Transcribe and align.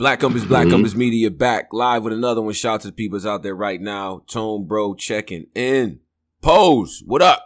Black 0.00 0.18
Compass, 0.18 0.46
Black 0.46 0.62
mm-hmm. 0.62 0.76
Compass 0.76 0.94
Media 0.94 1.30
back 1.30 1.74
live 1.74 2.04
with 2.04 2.14
another 2.14 2.40
one. 2.40 2.54
Shout 2.54 2.76
out 2.76 2.80
to 2.80 2.86
the 2.86 2.92
peoples 2.94 3.26
out 3.26 3.42
there 3.42 3.54
right 3.54 3.78
now. 3.78 4.22
Tone 4.26 4.64
Bro 4.66 4.94
checking 4.94 5.48
in. 5.54 6.00
Pose, 6.40 7.02
what 7.04 7.20
up? 7.20 7.44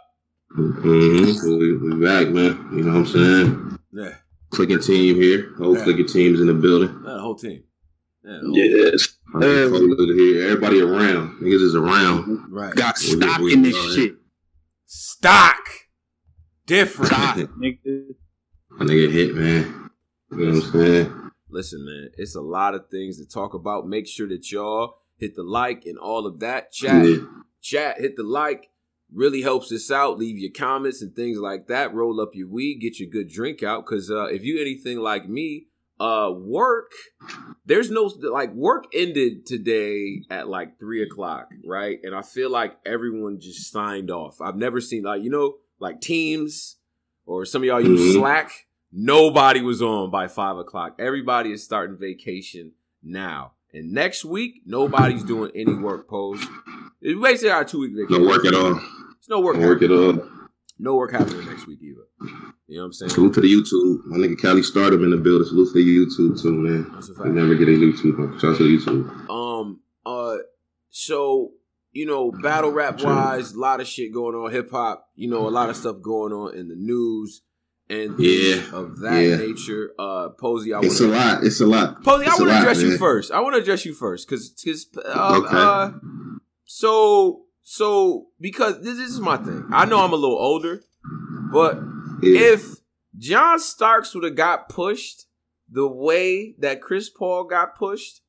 Mm-hmm. 0.57 1.49
We, 1.49 1.75
we 1.75 2.05
back, 2.05 2.29
man. 2.29 2.69
You 2.71 2.83
know 2.83 2.93
what 2.93 2.97
I'm 2.99 3.05
saying? 3.07 3.79
Yeah. 3.91 4.13
Clicking 4.51 4.79
team 4.79 5.15
here. 5.17 5.53
Whole 5.57 5.77
yeah. 5.77 5.83
clicking 5.83 6.07
team's 6.07 6.39
in 6.39 6.47
the 6.47 6.53
building. 6.53 6.97
Yeah, 7.05 7.15
the 7.15 7.19
whole 7.19 7.35
team. 7.35 7.65
Yeah, 8.23 8.39
whole 8.39 8.57
yes. 8.57 9.07
Here. 9.33 10.45
Everybody 10.45 10.79
around. 10.79 11.41
Niggas 11.41 11.61
is 11.61 11.75
around. 11.75 12.53
Right. 12.53 12.73
Got 12.73 12.97
stock 12.97 13.39
we, 13.39 13.47
we, 13.47 13.53
in 13.53 13.63
this 13.63 13.75
right. 13.75 13.95
shit. 13.95 14.15
Stock. 14.85 15.59
Different. 16.65 17.11
Stock, 17.11 17.35
nigga. 17.61 18.15
My 18.69 18.85
nigga 18.85 19.11
hit, 19.11 19.35
man. 19.35 19.89
You 20.31 20.37
know 20.37 20.53
what 20.53 20.63
I'm 20.63 20.71
saying? 20.71 21.24
Listen, 21.55 21.85
man, 21.85 22.09
it's 22.17 22.35
a 22.35 22.41
lot 22.41 22.75
of 22.75 22.89
things 22.89 23.17
to 23.17 23.25
talk 23.25 23.53
about. 23.53 23.87
Make 23.87 24.07
sure 24.07 24.27
that 24.27 24.51
y'all 24.51 24.97
hit 25.15 25.37
the 25.37 25.43
like 25.43 25.85
and 25.85 25.97
all 25.97 26.27
of 26.27 26.41
that. 26.41 26.73
Chat, 26.73 27.05
yeah. 27.05 27.17
chat, 27.61 28.01
hit 28.01 28.17
the 28.17 28.23
like. 28.23 28.71
Really 29.13 29.41
helps 29.41 29.71
us 29.71 29.89
out. 29.89 30.17
Leave 30.17 30.37
your 30.37 30.51
comments 30.51 31.01
and 31.01 31.15
things 31.15 31.37
like 31.37 31.67
that. 31.67 31.93
Roll 31.93 32.19
up 32.19 32.31
your 32.33 32.49
weed, 32.49 32.81
get 32.81 32.99
your 32.99 33.09
good 33.09 33.29
drink 33.29 33.63
out. 33.63 33.85
Cause 33.85 34.11
uh, 34.11 34.25
if 34.25 34.43
you 34.43 34.59
anything 34.59 34.99
like 34.99 35.29
me, 35.29 35.67
uh, 35.97 36.29
work, 36.35 36.91
there's 37.65 37.89
no 37.89 38.11
like 38.21 38.53
work 38.53 38.83
ended 38.93 39.45
today 39.45 40.23
at 40.29 40.49
like 40.49 40.77
three 40.77 41.01
o'clock, 41.01 41.47
right? 41.65 41.99
And 42.03 42.13
I 42.13 42.21
feel 42.21 42.49
like 42.49 42.75
everyone 42.85 43.39
just 43.39 43.71
signed 43.71 44.11
off. 44.11 44.41
I've 44.41 44.57
never 44.57 44.81
seen 44.81 45.03
like 45.03 45.23
you 45.23 45.29
know 45.29 45.55
like 45.79 46.01
Teams 46.01 46.75
or 47.25 47.45
some 47.45 47.61
of 47.61 47.65
y'all 47.67 47.79
use 47.79 48.01
mm-hmm. 48.01 48.19
Slack 48.19 48.64
Nobody 48.97 49.59
was 49.61 49.81
on 49.81 50.09
by 50.09 50.29
five 50.29 50.55
o'clock. 50.55 50.95
Everybody 50.99 51.51
is 51.51 51.61
starting 51.61 51.97
vacation 51.97 52.71
now. 53.03 53.51
And 53.73 53.91
next 53.91 54.23
week, 54.23 54.61
nobody's 54.65 55.25
doing 55.25 55.51
any 55.53 55.73
work 55.73 56.07
pose. 56.07 56.41
It's 57.01 57.19
basically 57.21 57.49
our 57.49 57.65
two 57.65 57.81
week 57.81 57.91
vacation. 57.93 58.23
No 58.23 58.29
work 58.29 58.45
at 58.45 58.53
all. 58.53 58.79
It's 59.19 59.27
no 59.27 59.41
work. 59.41 59.57
No 59.57 59.67
work 59.67 59.81
at 59.81 59.91
all. 59.91 60.23
No 60.79 60.95
work 60.95 61.11
happening 61.11 61.45
next 61.45 61.67
week 61.67 61.79
either. 61.81 62.07
You 62.67 62.77
know 62.77 62.83
what 62.83 62.85
I'm 62.85 62.93
saying? 62.93 63.09
Salute 63.09 63.33
to 63.33 63.41
the 63.41 63.53
YouTube. 63.53 64.05
My 64.05 64.17
nigga 64.17 64.41
Cali 64.41 64.63
started 64.63 65.01
in 65.01 65.11
the 65.11 65.17
building. 65.17 65.45
Salute 65.45 65.73
to 65.73 65.73
the 65.73 65.83
YouTube 65.83 66.41
too, 66.41 66.53
man. 66.53 66.89
That's 66.93 67.09
a 67.09 67.15
fact. 67.15 67.29
never 67.31 67.53
get 67.53 67.67
a 67.67 67.71
YouTube. 67.71 68.39
Shout 68.39 68.51
out 68.51 68.57
to 68.57 68.63
the 68.63 68.77
YouTube. 68.77 69.29
Um. 69.29 69.81
Uh. 70.05 70.37
So 70.89 71.51
you 71.91 72.05
know, 72.05 72.31
battle 72.31 72.71
rap 72.71 73.01
wise, 73.01 73.51
a 73.51 73.59
lot 73.59 73.81
of 73.81 73.87
shit 73.87 74.13
going 74.13 74.35
on. 74.35 74.51
Hip 74.53 74.71
hop. 74.71 75.09
You 75.15 75.29
know, 75.29 75.47
a 75.47 75.49
lot 75.49 75.69
of 75.69 75.75
stuff 75.75 75.97
going 76.01 76.31
on 76.31 76.55
in 76.55 76.69
the 76.69 76.75
news 76.75 77.41
and 77.89 78.19
yeah, 78.19 78.63
of 78.73 78.99
that 78.99 79.19
yeah. 79.19 79.35
nature. 79.37 79.91
Uh, 79.97 80.29
Posey, 80.29 80.73
I 80.73 80.79
it's 80.81 80.99
a 80.99 81.07
lot. 81.07 81.43
It's 81.43 81.61
a 81.61 81.65
lot. 81.65 82.03
Posey, 82.03 82.25
it's 82.25 82.35
I 82.35 82.39
want 82.39 82.51
to 82.51 82.57
address 82.59 82.81
man. 82.81 82.91
you 82.91 82.97
first. 82.97 83.31
I 83.31 83.39
want 83.41 83.55
to 83.55 83.61
address 83.61 83.85
you 83.85 83.93
first 83.93 84.27
because 84.27 84.49
because 84.49 84.87
uh, 84.97 85.41
okay. 85.43 85.49
uh, 85.51 85.91
so 86.65 87.43
so 87.61 88.27
because 88.39 88.81
this, 88.81 88.97
this, 88.97 89.09
is 89.09 89.19
my 89.19 89.37
thing. 89.37 89.67
I 89.71 89.85
know 89.85 90.03
I'm 90.03 90.13
a 90.13 90.17
little 90.17 90.37
older, 90.37 90.81
but 91.51 91.79
yeah. 92.21 92.53
if 92.53 92.75
John 93.17 93.59
Starks 93.59 94.13
would 94.15 94.23
have 94.23 94.35
got 94.35 94.69
pushed 94.69 95.25
the 95.69 95.87
way 95.87 96.55
that 96.59 96.81
Chris 96.81 97.09
Paul 97.09 97.45
got 97.45 97.75
pushed. 97.75 98.21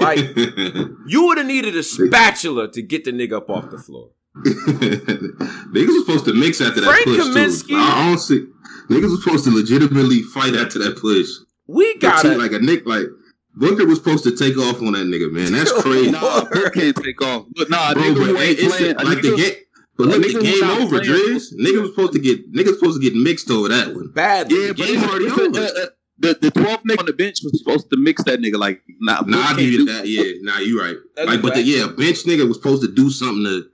Like 0.00 0.18
you 0.36 1.26
would 1.26 1.38
have 1.38 1.46
needed 1.46 1.76
a 1.76 1.82
spatula 1.82 2.70
to 2.72 2.82
get 2.82 3.04
the 3.04 3.12
nigga 3.12 3.38
up 3.38 3.50
off 3.50 3.70
the 3.70 3.78
floor. 3.78 4.10
Niggas 5.72 5.86
was 5.88 6.06
supposed 6.06 6.24
to 6.26 6.34
mix 6.34 6.60
after 6.60 6.80
that 6.80 7.04
push 7.04 7.18
Kaminsky, 7.18 7.68
too. 7.68 7.76
I 7.76 8.08
don't 8.08 8.18
see. 8.18 8.46
Niggas 8.88 9.10
was 9.10 9.22
supposed 9.22 9.44
to 9.44 9.50
legitimately 9.50 10.22
fight 10.22 10.54
after 10.54 10.78
that 10.80 10.98
push. 10.98 11.28
We 11.66 11.96
got 11.98 12.24
it. 12.24 12.38
Like 12.38 12.52
a 12.52 12.58
Nick, 12.58 12.86
like 12.86 13.06
Booker 13.54 13.86
was 13.86 13.98
supposed 13.98 14.24
to 14.24 14.36
take 14.36 14.56
off 14.58 14.82
on 14.82 14.92
that 14.92 15.06
nigga, 15.06 15.30
man. 15.30 15.52
That's 15.52 15.72
crazy. 15.82 16.10
nah, 16.10 16.44
Booker 16.44 16.70
can't 16.70 16.96
take 16.96 17.20
off. 17.22 17.46
But 17.54 17.70
nah, 17.70 17.94
Bro, 17.94 18.02
nigga, 18.02 18.34
but 18.34 18.44
it's 18.44 18.76
playing, 18.76 18.96
like 18.96 19.22
the 19.22 19.36
game. 19.36 19.54
But 19.96 20.06
look, 20.08 20.22
the 20.22 20.40
game 20.40 20.64
over, 20.64 20.98
Driz. 21.00 21.54
Nigga 21.54 21.82
was 21.82 21.90
supposed 21.90 22.14
to 22.14 22.18
get 22.18 22.52
nigga 22.52 22.68
was 22.68 22.78
supposed 22.78 23.00
to 23.00 23.10
get 23.10 23.14
mixed 23.14 23.50
over 23.50 23.68
that 23.68 23.94
one. 23.94 24.08
Bad. 24.08 24.50
Yeah, 24.50 24.68
the 24.68 24.74
game 24.74 25.04
already 25.04 25.26
over. 25.26 25.60
Uh, 25.60 25.84
uh, 25.84 25.86
the 26.18 26.38
the 26.40 26.50
12th 26.52 26.82
nigga 26.84 27.00
on 27.00 27.06
the 27.06 27.12
bench 27.12 27.40
was 27.42 27.58
supposed 27.58 27.90
to 27.90 27.96
mix 27.96 28.22
that 28.24 28.38
nigga 28.38 28.56
like 28.56 28.80
nah, 29.00 29.22
nah 29.26 29.38
I 29.38 29.56
give 29.56 29.72
you 29.72 29.84
that 29.86 30.06
yeah 30.06 30.34
nah 30.40 30.58
you 30.58 30.80
right 30.80 30.96
like 31.26 31.42
but 31.42 31.54
the 31.54 31.62
yeah 31.62 31.88
bench 31.88 32.24
nigga 32.24 32.46
was 32.46 32.58
supposed 32.58 32.82
to 32.82 32.88
do 32.92 33.10
something 33.10 33.44
to 33.44 33.68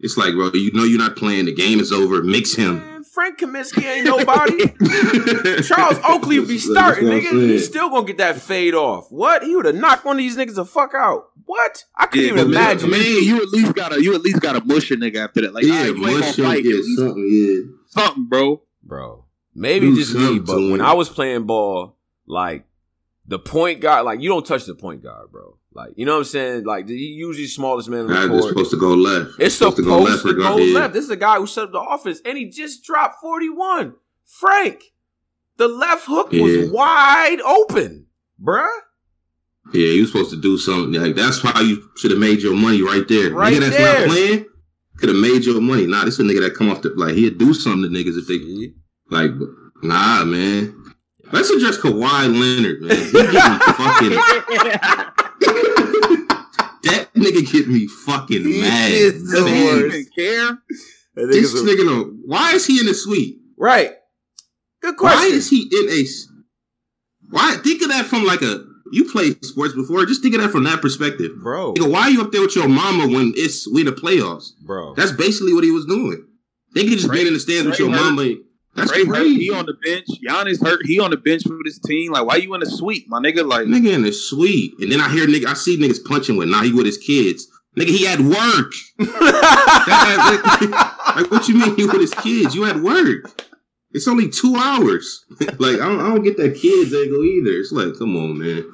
it's 0.00 0.16
like, 0.16 0.34
bro, 0.34 0.50
you 0.52 0.72
know 0.72 0.84
you're 0.84 0.98
not 0.98 1.16
playing. 1.16 1.46
The 1.46 1.54
game 1.54 1.80
is 1.80 1.92
over. 1.92 2.22
Mix 2.22 2.54
him. 2.54 2.78
Man, 2.78 3.04
Frank 3.04 3.40
Kaminsky 3.40 3.84
ain't 3.84 4.04
nobody. 4.04 5.62
Charles 5.62 5.98
Oakley 6.08 6.38
would 6.38 6.48
be 6.48 6.58
starting, 6.58 7.04
nigga. 7.08 7.32
He's 7.32 7.66
still 7.66 7.90
gonna 7.90 8.06
get 8.06 8.18
that 8.18 8.40
fade 8.40 8.74
off. 8.74 9.10
What? 9.10 9.42
He 9.42 9.56
would 9.56 9.64
have 9.64 9.74
knocked 9.74 10.04
one 10.04 10.16
of 10.16 10.18
these 10.18 10.36
niggas 10.36 10.54
the 10.54 10.64
fuck 10.64 10.94
out. 10.94 11.30
What? 11.46 11.84
I 11.96 12.06
couldn't 12.06 12.26
yeah, 12.26 12.32
even 12.34 12.52
imagine. 12.52 12.90
Man, 12.90 13.00
you 13.00 13.42
at 13.42 13.48
least 13.48 13.74
gotta 13.74 14.00
you 14.00 14.14
at 14.14 14.20
least 14.20 14.40
gotta 14.40 14.64
mush 14.64 14.90
a 14.92 14.96
nigga 14.96 15.24
after 15.24 15.40
that. 15.40 15.52
Like, 15.52 15.64
yeah, 15.64 15.88
right, 15.88 15.96
mush 15.96 16.38
him, 16.38 16.44
fight, 16.44 16.64
yeah, 16.64 16.80
something, 16.96 17.28
yeah, 17.28 17.74
something, 17.86 18.26
bro. 18.28 18.62
Bro, 18.84 19.24
maybe 19.54 19.88
Do 19.88 19.96
just 19.96 20.14
me, 20.14 20.38
but 20.38 20.56
when 20.56 20.80
I 20.80 20.92
was 20.92 21.08
playing 21.08 21.44
ball, 21.44 21.96
like 22.26 22.67
the 23.28 23.38
point 23.38 23.80
guard, 23.80 24.04
like 24.04 24.20
you 24.20 24.28
don't 24.28 24.44
touch 24.44 24.64
the 24.64 24.74
point 24.74 25.02
guard, 25.02 25.30
bro. 25.30 25.58
Like, 25.72 25.92
you 25.96 26.06
know 26.06 26.14
what 26.14 26.18
I'm 26.18 26.24
saying? 26.24 26.64
Like, 26.64 26.88
he 26.88 26.94
usually 26.96 27.46
smallest 27.46 27.88
man 27.88 28.00
in 28.00 28.06
the 28.08 28.14
nah, 28.14 28.26
court. 28.26 28.38
It's 28.38 28.48
supposed 28.48 28.70
to 28.72 28.80
go 28.80 28.94
left. 28.94 29.30
It's, 29.38 29.54
supposed, 29.54 29.76
supposed 29.76 29.76
to 29.76 29.82
go 29.84 29.98
left. 30.00 30.22
To 30.22 30.34
go 30.34 30.56
left. 30.56 30.94
This 30.94 31.04
is 31.04 31.10
a 31.10 31.16
guy 31.16 31.36
who 31.36 31.46
set 31.46 31.64
up 31.64 31.72
the 31.72 31.80
offense, 31.80 32.20
and 32.24 32.36
he 32.36 32.48
just 32.48 32.82
dropped 32.82 33.20
41. 33.20 33.94
Frank, 34.24 34.82
the 35.56 35.68
left 35.68 36.06
hook 36.06 36.32
yeah. 36.32 36.42
was 36.42 36.70
wide 36.70 37.40
open, 37.42 38.06
bruh. 38.42 38.66
Yeah, 39.72 40.00
was 40.00 40.10
supposed 40.10 40.30
to 40.30 40.40
do 40.40 40.56
something. 40.56 41.00
Like 41.00 41.14
that's 41.14 41.42
how 41.42 41.60
you 41.60 41.90
should 41.96 42.10
have 42.10 42.18
made 42.18 42.40
your 42.40 42.54
money 42.56 42.82
right 42.82 43.06
there. 43.06 43.30
Right 43.32 43.52
nigga 43.52 43.60
that's 43.60 43.76
there. 43.76 43.98
not 43.98 44.08
playing 44.08 44.46
could 44.98 45.10
have 45.10 45.18
made 45.18 45.44
your 45.44 45.60
money. 45.60 45.86
Nah, 45.86 46.04
this 46.04 46.18
is 46.18 46.20
a 46.20 46.22
nigga 46.22 46.40
that 46.40 46.54
come 46.54 46.70
off 46.70 46.82
the 46.82 46.90
like 46.96 47.14
he'd 47.14 47.38
do 47.38 47.52
something 47.54 47.82
to 47.82 47.88
niggas 47.88 48.18
if 48.18 48.26
they 48.26 48.72
like. 49.10 49.30
Nah, 49.82 50.24
man. 50.24 50.77
Let's 51.32 51.50
address 51.50 51.78
Kawhi 51.78 52.28
Leonard, 52.40 52.82
man. 52.82 52.96
He 52.96 53.04
fucking 53.10 54.10
that 56.84 57.08
nigga 57.14 57.52
get 57.52 57.68
me 57.68 57.86
fucking 57.86 58.44
he 58.44 58.60
mad. 58.62 58.90
Is 58.92 59.30
the 59.30 59.42
worst. 59.42 60.14
care. 60.14 60.58
This 61.14 61.54
a, 61.54 61.58
nigga, 61.64 61.84
know, 61.84 62.12
why 62.24 62.52
is 62.54 62.66
he 62.66 62.80
in 62.80 62.86
the 62.86 62.94
suite? 62.94 63.38
Right. 63.56 63.92
Good 64.80 64.96
question. 64.96 65.18
Why 65.18 65.26
is 65.26 65.50
he 65.50 65.62
in 65.62 65.88
a? 65.90 66.06
Why 67.30 67.56
think 67.62 67.82
of 67.82 67.88
that 67.88 68.06
from 68.06 68.24
like 68.24 68.42
a 68.42 68.64
you 68.92 69.04
played 69.10 69.44
sports 69.44 69.74
before? 69.74 70.06
Just 70.06 70.22
think 70.22 70.34
of 70.34 70.40
that 70.40 70.50
from 70.50 70.64
that 70.64 70.80
perspective, 70.80 71.32
bro. 71.42 71.74
Nigga, 71.74 71.90
why 71.92 72.02
are 72.02 72.10
you 72.10 72.22
up 72.22 72.32
there 72.32 72.40
with 72.40 72.56
your 72.56 72.68
mama 72.68 73.06
when 73.06 73.32
it's 73.36 73.70
we 73.70 73.80
in 73.80 73.86
the 73.86 73.92
playoffs, 73.92 74.56
bro? 74.62 74.94
That's 74.94 75.12
basically 75.12 75.52
what 75.52 75.64
he 75.64 75.72
was 75.72 75.84
doing. 75.84 76.24
They 76.74 76.84
could 76.84 76.98
just 76.98 77.08
right. 77.08 77.26
in 77.26 77.32
the 77.32 77.40
stands 77.40 77.64
right. 77.64 77.70
with 77.70 77.78
your 77.80 77.90
mama. 77.90 78.34
That's 78.78 78.92
Trae. 78.92 79.06
Hurt, 79.06 79.26
he 79.26 79.50
on 79.50 79.66
the 79.66 79.74
bench. 79.74 80.06
Giannis 80.26 80.62
hurt. 80.64 80.80
He 80.84 80.98
on 81.00 81.10
the 81.10 81.16
bench 81.16 81.44
with 81.46 81.60
his 81.64 81.78
team. 81.78 82.12
Like, 82.12 82.26
why 82.26 82.36
you 82.36 82.52
in 82.54 82.60
the 82.60 82.66
suite, 82.66 83.06
my 83.08 83.20
nigga? 83.20 83.46
Like, 83.46 83.66
nigga 83.66 83.92
in 83.92 84.02
the 84.02 84.12
suite. 84.12 84.74
And 84.80 84.90
then 84.90 85.00
I 85.00 85.10
hear 85.10 85.26
nigga, 85.26 85.46
I 85.46 85.54
see 85.54 85.78
niggas 85.78 86.04
punching 86.04 86.36
with. 86.36 86.48
Now 86.48 86.62
he 86.62 86.72
with 86.72 86.86
his 86.86 86.98
kids. 86.98 87.46
Nigga, 87.76 87.88
he 87.88 88.04
had 88.04 88.20
work. 88.20 88.72
that, 88.98 90.58
like, 90.60 91.16
like, 91.16 91.30
what 91.30 91.48
you 91.48 91.54
mean 91.54 91.76
he 91.76 91.86
with 91.86 92.00
his 92.00 92.14
kids? 92.14 92.54
You 92.54 92.64
had 92.64 92.82
work. 92.82 93.44
It's 93.92 94.08
only 94.08 94.28
two 94.28 94.54
hours. 94.56 95.24
like, 95.40 95.80
I 95.80 95.88
don't, 95.88 96.00
I 96.00 96.08
don't 96.08 96.22
get 96.22 96.36
that 96.36 96.56
kids 96.56 96.94
angle 96.94 97.24
either. 97.24 97.52
It's 97.52 97.72
like, 97.72 97.98
come 97.98 98.16
on, 98.16 98.38
man, 98.38 98.64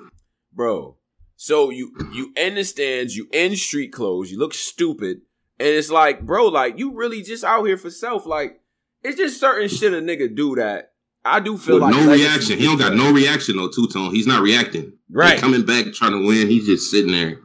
bro. 0.52 0.96
So 1.36 1.70
you 1.70 1.92
you 2.12 2.32
end 2.36 2.56
the 2.56 2.64
stands, 2.64 3.16
you 3.16 3.28
end 3.32 3.58
street 3.58 3.92
clothes, 3.92 4.30
you 4.30 4.38
look 4.38 4.54
stupid, 4.54 5.18
and 5.58 5.68
it's 5.68 5.90
like, 5.90 6.22
bro, 6.22 6.46
like 6.46 6.78
you 6.78 6.94
really 6.94 7.22
just 7.22 7.44
out 7.44 7.64
here 7.64 7.76
for 7.76 7.90
self, 7.90 8.24
like 8.26 8.60
it's 9.04 9.18
just 9.18 9.38
certain 9.38 9.68
shit 9.68 9.92
a 9.92 9.98
nigga 9.98 10.34
do 10.34 10.56
that 10.56 10.94
I 11.24 11.40
do 11.40 11.56
feel 11.56 11.78
like 11.78 11.94
no 11.94 12.12
reaction. 12.12 12.58
He 12.58 12.64
don't 12.64 12.78
got 12.78 12.94
no 12.94 13.10
reaction 13.10 13.56
though. 13.56 13.68
Two 13.68 13.88
tone. 13.88 14.14
He's 14.14 14.26
not 14.26 14.42
reacting. 14.42 14.92
Right. 15.10 15.38
coming 15.38 15.64
back 15.64 15.92
trying 15.94 16.12
to 16.12 16.26
win. 16.26 16.48
He's 16.48 16.66
just 16.66 16.90
sitting 16.90 17.12
there. 17.12 17.38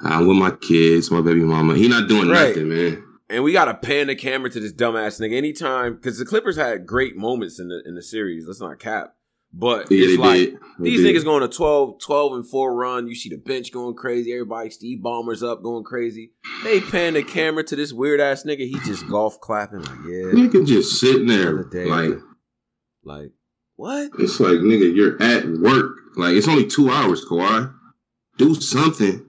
I'm 0.00 0.26
with 0.26 0.36
my 0.36 0.50
kids, 0.50 1.10
my 1.10 1.20
baby 1.20 1.40
mama. 1.40 1.74
He 1.74 1.88
not 1.88 2.08
doing 2.08 2.28
right. 2.28 2.48
nothing, 2.48 2.68
man. 2.68 3.04
And 3.30 3.44
we 3.44 3.52
gotta 3.52 3.74
pan 3.74 4.06
the 4.08 4.16
camera 4.16 4.50
to 4.50 4.58
this 4.58 4.72
dumbass 4.72 5.20
nigga 5.20 5.36
anytime 5.36 5.94
because 5.94 6.18
the 6.18 6.24
Clippers 6.24 6.56
had 6.56 6.86
great 6.86 7.16
moments 7.16 7.60
in 7.60 7.68
the 7.68 7.82
in 7.84 7.94
the 7.94 8.02
series. 8.02 8.46
Let's 8.46 8.60
not 8.60 8.78
cap. 8.78 9.14
But 9.52 9.90
yeah, 9.90 10.06
it's 10.06 10.18
like 10.18 10.60
these 10.78 11.02
did. 11.02 11.16
niggas 11.16 11.24
going 11.24 11.42
a 11.42 11.48
12, 11.48 12.00
12 12.00 12.32
and 12.34 12.48
4 12.48 12.74
run. 12.74 13.08
You 13.08 13.14
see 13.14 13.30
the 13.30 13.38
bench 13.38 13.72
going 13.72 13.96
crazy. 13.96 14.32
Everybody, 14.32 14.70
Steve 14.70 15.02
Ballmer's 15.02 15.42
up 15.42 15.62
going 15.62 15.84
crazy. 15.84 16.32
They 16.64 16.80
pan 16.80 17.14
the 17.14 17.22
camera 17.22 17.64
to 17.64 17.76
this 17.76 17.92
weird 17.92 18.20
ass 18.20 18.44
nigga. 18.44 18.68
He 18.68 18.78
just 18.84 19.08
golf 19.10 19.40
clapping. 19.40 19.82
Like, 19.82 19.98
yeah. 20.04 20.32
Nigga 20.32 20.66
just 20.66 21.00
sitting 21.00 21.26
there. 21.26 21.64
like, 21.64 22.18
like, 23.04 23.32
what? 23.76 24.10
It's 24.18 24.38
like, 24.38 24.58
nigga, 24.58 24.94
you're 24.94 25.20
at 25.22 25.46
work. 25.46 25.96
Like, 26.16 26.34
it's 26.34 26.48
only 26.48 26.66
two 26.66 26.90
hours, 26.90 27.24
Kawhi. 27.24 27.72
Do 28.36 28.54
something. 28.54 29.24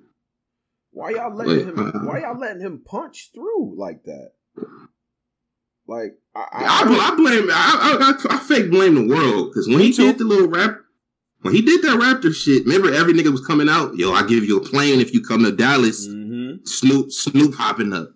Why 0.91 1.11
y'all 1.11 1.33
letting 1.33 1.67
like, 1.67 1.77
him? 1.77 1.79
Uh, 1.79 2.05
why 2.05 2.19
y'all 2.19 2.37
letting 2.37 2.61
him 2.61 2.83
punch 2.85 3.31
through 3.33 3.75
like 3.77 4.03
that? 4.03 4.31
Like 5.89 6.19
I, 6.35 6.39
I, 6.39 6.63
I, 6.63 7.11
I 7.11 7.15
blame 7.15 7.49
I, 7.51 8.15
I, 8.29 8.35
I, 8.35 8.37
fake 8.37 8.69
blame 8.69 8.93
the 8.93 9.07
world 9.07 9.49
because 9.49 9.67
when 9.67 9.79
he 9.79 9.91
too. 9.91 10.03
did 10.03 10.19
the 10.19 10.23
little 10.23 10.47
rap, 10.47 10.77
when 11.41 11.55
he 11.55 11.63
did 11.63 11.81
that 11.81 11.99
Raptor 11.99 12.31
shit, 12.31 12.63
remember 12.65 12.93
every 12.93 13.13
nigga 13.13 13.31
was 13.31 13.43
coming 13.43 13.67
out. 13.67 13.95
Yo, 13.95 14.13
I 14.13 14.21
give 14.27 14.45
you 14.45 14.57
a 14.57 14.61
plane 14.61 15.01
if 15.01 15.15
you 15.15 15.23
come 15.23 15.43
to 15.43 15.51
Dallas. 15.51 16.07
Mm-hmm. 16.07 16.63
Snoop, 16.65 17.11
Snoop 17.11 17.55
hopping 17.55 17.91
up. 17.91 18.09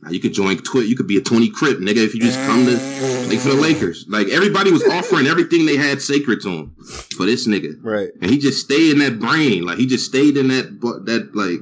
Now 0.00 0.10
you 0.10 0.20
could 0.20 0.32
join 0.32 0.56
Twit. 0.56 0.86
You 0.86 0.96
could 0.96 1.06
be 1.06 1.18
a 1.18 1.20
twenty 1.20 1.50
Crip 1.50 1.78
nigga 1.78 1.98
if 1.98 2.14
you 2.14 2.20
just 2.20 2.38
come 2.46 2.64
to 2.64 2.72
like 3.28 3.40
for 3.40 3.50
the 3.50 3.60
Lakers. 3.60 4.06
Like 4.08 4.28
everybody 4.28 4.72
was 4.72 4.84
offering 4.84 5.26
everything 5.26 5.66
they 5.66 5.76
had 5.76 6.00
sacred 6.00 6.40
to 6.42 6.48
him 6.48 6.76
for 7.14 7.26
this 7.26 7.46
nigga. 7.46 7.74
Right. 7.82 8.08
And 8.22 8.30
he 8.30 8.38
just 8.38 8.64
stayed 8.64 8.92
in 8.92 9.00
that 9.00 9.18
brain. 9.18 9.66
Like 9.66 9.76
he 9.76 9.86
just 9.86 10.06
stayed 10.06 10.38
in 10.38 10.48
that 10.48 10.80
that 11.04 11.34
like 11.34 11.60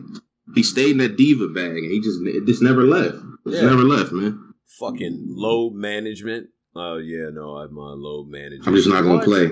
he 0.54 0.62
stayed 0.62 0.92
in 0.92 0.98
that 0.98 1.16
diva 1.16 1.48
bag 1.48 1.76
and 1.78 1.90
he 1.90 2.00
just 2.00 2.20
it 2.24 2.46
just 2.46 2.62
never 2.62 2.84
left. 2.84 3.16
It 3.46 3.54
yeah. 3.54 3.62
never 3.62 3.82
left, 3.82 4.12
man. 4.12 4.45
Fucking 4.78 5.24
low 5.28 5.70
management. 5.70 6.48
Oh 6.74 6.98
yeah, 6.98 7.30
no, 7.32 7.56
I'm 7.56 7.76
a 7.76 7.94
low 7.94 8.24
management. 8.24 8.66
I'm 8.68 8.74
just 8.74 8.88
not 8.88 9.02
gonna 9.02 9.24
play. 9.24 9.50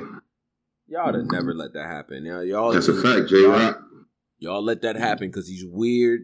Y'all 0.86 1.12
would 1.12 1.32
never 1.32 1.54
let 1.54 1.72
that 1.72 1.86
happen. 1.86 2.24
Now 2.24 2.40
y'all. 2.40 2.72
That's 2.72 2.88
a 2.88 3.00
fact, 3.00 3.28
J 3.28 3.44
Rock. 3.44 3.80
Y'all 4.38 4.62
let 4.62 4.82
that 4.82 4.96
happen 4.96 5.28
because 5.28 5.48
he's 5.48 5.64
weird, 5.64 6.22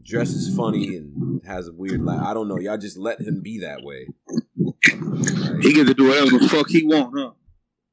dresses 0.00 0.54
funny, 0.54 0.96
and 0.96 1.44
has 1.44 1.66
a 1.66 1.72
weird 1.72 2.04
laugh. 2.04 2.24
I 2.24 2.34
don't 2.34 2.46
know. 2.46 2.58
Y'all 2.58 2.78
just 2.78 2.96
let 2.96 3.20
him 3.20 3.40
be 3.42 3.58
that 3.60 3.82
way. 3.82 4.06
He 5.60 5.72
get 5.72 5.88
to 5.88 5.94
do 5.94 6.08
whatever 6.08 6.38
the 6.38 6.48
fuck 6.48 6.68
he 6.68 6.86
want, 6.86 7.12
huh? 7.16 7.30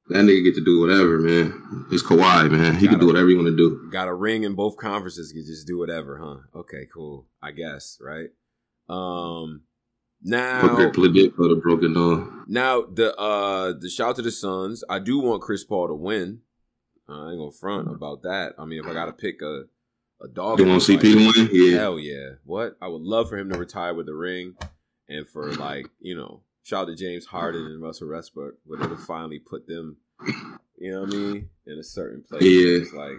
That 0.10 0.24
nigga 0.24 0.44
get 0.44 0.56
to 0.56 0.64
do 0.64 0.80
whatever, 0.80 1.18
man. 1.20 1.88
It's 1.92 2.04
Kawhi, 2.04 2.50
man. 2.52 2.76
He 2.76 2.86
got 2.86 2.92
can 2.92 3.00
do 3.00 3.08
whatever 3.08 3.28
he 3.28 3.36
want 3.36 3.48
to 3.48 3.58
do. 3.58 3.90
Got 3.92 4.08
a 4.08 4.14
ring 4.14 4.44
in 4.44 4.54
both 4.54 4.78
conferences. 4.78 5.32
Can 5.32 5.44
just 5.46 5.68
do 5.68 5.80
whatever, 5.80 6.20
huh? 6.24 6.60
Okay, 6.60 6.88
cool. 6.94 7.28
I 7.42 7.52
guess, 7.52 8.00
right? 8.00 8.30
Um, 8.88 9.64
now, 10.24 10.62
for 10.62 10.68
the 10.68 11.60
broken 11.62 11.94
doll. 11.94 12.28
Now 12.48 12.82
the 12.82 13.16
uh 13.16 13.74
the 13.80 13.90
shout 13.90 14.16
to 14.18 14.22
the 14.22 14.32
Suns. 14.32 14.84
I 14.90 15.00
do 15.00 15.20
want 15.20 15.42
Chris 15.42 15.64
Paul 15.64 15.88
to 15.88 15.94
win. 15.94 16.42
Uh, 17.10 17.28
I 17.28 17.30
ain't 17.32 17.40
gonna 17.40 17.52
front 17.52 17.90
about 17.90 18.24
that. 18.24 18.54
I 18.58 18.66
mean, 18.66 18.80
if 18.80 18.86
I 18.86 18.94
gotta 18.94 19.14
pick 19.14 19.42
a 19.42 19.64
a 20.22 20.28
dog, 20.28 20.60
you 20.60 20.66
want 20.66 20.82
CP 20.82 21.02
to 21.02 21.16
win? 21.16 21.50
Yeah, 21.52 21.80
hell 21.80 22.00
yeah. 22.00 22.32
What 22.44 22.78
I 22.82 22.88
would 22.88 23.02
love 23.02 23.30
for 23.30 23.38
him 23.38 23.50
to 23.52 23.58
retire 23.58 23.94
with 23.94 24.08
the 24.08 24.16
ring, 24.16 24.56
and 25.08 25.28
for 25.28 25.52
like 25.54 25.88
you 26.00 26.16
know, 26.16 26.42
shout 26.64 26.88
to 26.88 26.96
James 26.96 27.26
Harden 27.26 27.66
and 27.66 27.82
Russell 27.82 28.10
Westbrook, 28.10 28.56
where 28.66 28.80
they 28.80 28.96
finally 28.96 29.40
put 29.40 29.68
them, 29.68 29.98
you 30.78 30.92
know 30.92 31.02
what 31.02 31.14
I 31.14 31.16
mean, 31.16 31.50
in 31.66 31.78
a 31.78 31.84
certain 31.84 32.24
place. 32.24 32.44
Yeah, 32.44 32.82
it's 32.82 32.94
like, 32.94 33.18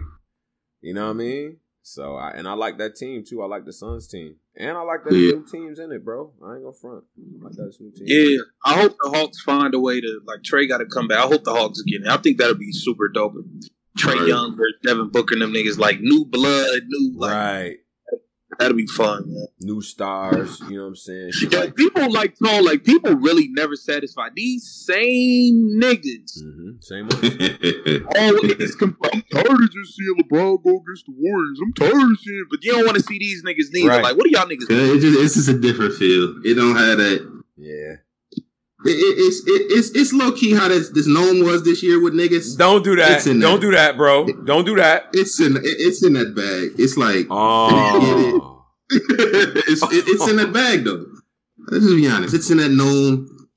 you 0.81 0.93
know 0.93 1.05
what 1.05 1.11
I 1.11 1.13
mean. 1.13 1.57
So 1.81 2.15
I 2.15 2.31
and 2.31 2.47
I 2.47 2.53
like 2.53 2.77
that 2.79 2.95
team 2.95 3.23
too. 3.25 3.41
I 3.41 3.45
like 3.47 3.65
the 3.65 3.73
Suns 3.73 4.07
team. 4.07 4.35
And 4.59 4.77
I 4.77 4.81
like 4.81 5.05
that 5.05 5.13
yeah. 5.13 5.31
new 5.31 5.45
teams 5.49 5.79
in 5.79 5.89
it, 5.93 6.03
bro. 6.03 6.33
I 6.45 6.55
ain't 6.55 6.63
gonna 6.63 6.73
front. 6.73 7.05
I 7.17 7.45
like 7.45 7.53
that 7.53 7.73
new 7.79 7.91
team. 7.91 8.05
Yeah, 8.05 8.39
I 8.65 8.81
hope 8.81 8.97
the 9.01 9.09
Hawks 9.09 9.41
find 9.41 9.73
a 9.73 9.79
way 9.79 10.01
to 10.01 10.21
like 10.25 10.41
Trae 10.41 10.67
got 10.67 10.79
to 10.79 10.85
come 10.85 11.07
back. 11.07 11.19
I 11.19 11.27
hope 11.27 11.45
the 11.45 11.53
Hawks 11.53 11.81
get 11.83 12.01
it. 12.01 12.07
I 12.07 12.17
think 12.17 12.37
that'll 12.37 12.55
be 12.55 12.73
super 12.73 13.07
dope. 13.07 13.35
Trae 13.97 14.15
right. 14.15 14.27
Young 14.27 14.59
or 14.59 14.67
Devin 14.83 15.09
Booker 15.09 15.35
and 15.35 15.41
them 15.41 15.53
niggas 15.53 15.77
like 15.77 16.01
new 16.01 16.25
blood, 16.25 16.81
new 16.87 17.13
like, 17.17 17.31
right. 17.31 17.77
That'll 18.59 18.75
be 18.75 18.87
fun, 18.87 19.23
man. 19.33 19.47
New 19.61 19.81
stars, 19.81 20.59
you 20.69 20.75
know 20.75 20.81
what 20.81 20.87
I'm 20.89 20.95
saying? 20.97 21.31
Yeah, 21.49 21.59
like, 21.59 21.75
people 21.77 22.11
like 22.11 22.35
no, 22.41 22.59
like 22.59 22.83
people 22.83 23.15
really 23.15 23.47
never 23.47 23.77
satisfied. 23.77 24.33
These 24.35 24.69
same 24.69 25.79
niggas, 25.81 26.43
mm-hmm. 26.43 26.71
same 26.81 27.07
always. 28.17 28.75
Comp- 28.79 28.97
I'm 29.13 29.23
tired 29.31 29.63
of 29.63 29.71
just 29.71 29.95
seeing 29.95 30.13
LeBron 30.17 30.61
go 30.61 30.81
against 30.81 31.05
the 31.05 31.13
Warriors. 31.17 31.59
I'm 31.61 31.71
tired 31.71 32.11
of 32.11 32.19
seeing, 32.19 32.45
but 32.49 32.61
you 32.65 32.73
don't 32.73 32.85
want 32.85 32.97
to 32.97 33.03
see 33.03 33.17
these 33.17 33.45
niggas 33.45 33.71
neither. 33.71 33.89
Right. 33.91 34.03
Like, 34.03 34.17
what 34.17 34.25
are 34.25 34.29
y'all 34.29 34.45
niggas? 34.45 34.69
Yeah, 34.69 34.93
it's, 34.93 35.03
just, 35.03 35.19
it's 35.19 35.33
just 35.35 35.49
a 35.49 35.57
different 35.57 35.95
feel. 35.95 36.41
It 36.43 36.55
don't 36.55 36.75
have 36.75 36.97
that. 36.97 37.41
Yeah. 37.55 37.95
It, 38.85 38.91
it, 38.91 39.15
it's 39.17 39.39
it, 39.45 39.77
it's 39.77 39.89
it's 39.89 40.13
low 40.13 40.31
key 40.31 40.53
how 40.53 40.69
this 40.69 40.89
this 40.89 41.05
gnome 41.05 41.43
was 41.43 41.63
this 41.63 41.83
year 41.83 42.01
with 42.01 42.13
niggas. 42.13 42.57
Don't 42.57 42.81
do 42.81 42.95
that. 42.95 43.25
Don't 43.25 43.39
that. 43.39 43.59
do 43.61 43.71
that, 43.71 43.97
bro. 43.97 44.25
Don't 44.25 44.63
do 44.63 44.75
that. 44.75 45.09
It's 45.11 45.39
in 45.41 45.57
it's 45.61 46.01
in 46.01 46.13
that 46.13 46.33
bag. 46.33 46.79
It's 46.79 46.95
like 46.95 47.27
oh. 47.29 48.65
it's 48.89 49.81
it's 49.91 50.27
in 50.29 50.37
that 50.37 50.53
bag 50.53 50.85
though. 50.85 51.05
Let's 51.67 51.83
just 51.83 51.97
be 51.97 52.07
honest. 52.07 52.33
It's 52.33 52.49
in 52.49 52.57
that 52.57 52.69
gnome. 52.69 53.49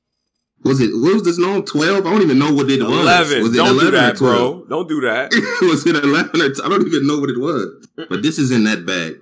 Was 0.64 0.80
it 0.80 0.90
what 0.92 1.14
was 1.14 1.22
this 1.22 1.38
gnome? 1.38 1.64
Twelve? 1.66 2.04
I 2.04 2.10
don't 2.10 2.22
even 2.22 2.40
know 2.40 2.52
what 2.52 2.68
it 2.68 2.80
11. 2.80 2.90
was. 2.90 3.00
Eleven. 3.02 3.42
Was 3.42 3.54
it 3.54 3.56
don't 3.58 3.68
11 3.68 3.84
do 3.84 3.90
that, 3.92 4.18
bro. 4.18 4.64
Don't 4.68 4.88
do 4.88 5.00
that. 5.02 5.30
was 5.62 5.86
it 5.86 5.94
eleven 5.94 6.40
or 6.40 6.52
t- 6.52 6.62
I 6.64 6.68
don't 6.68 6.84
even 6.84 7.06
know 7.06 7.20
what 7.20 7.30
it 7.30 7.38
was. 7.38 7.86
But 8.08 8.22
this 8.22 8.40
is 8.40 8.50
in 8.50 8.64
that 8.64 8.84
bag. 8.84 9.14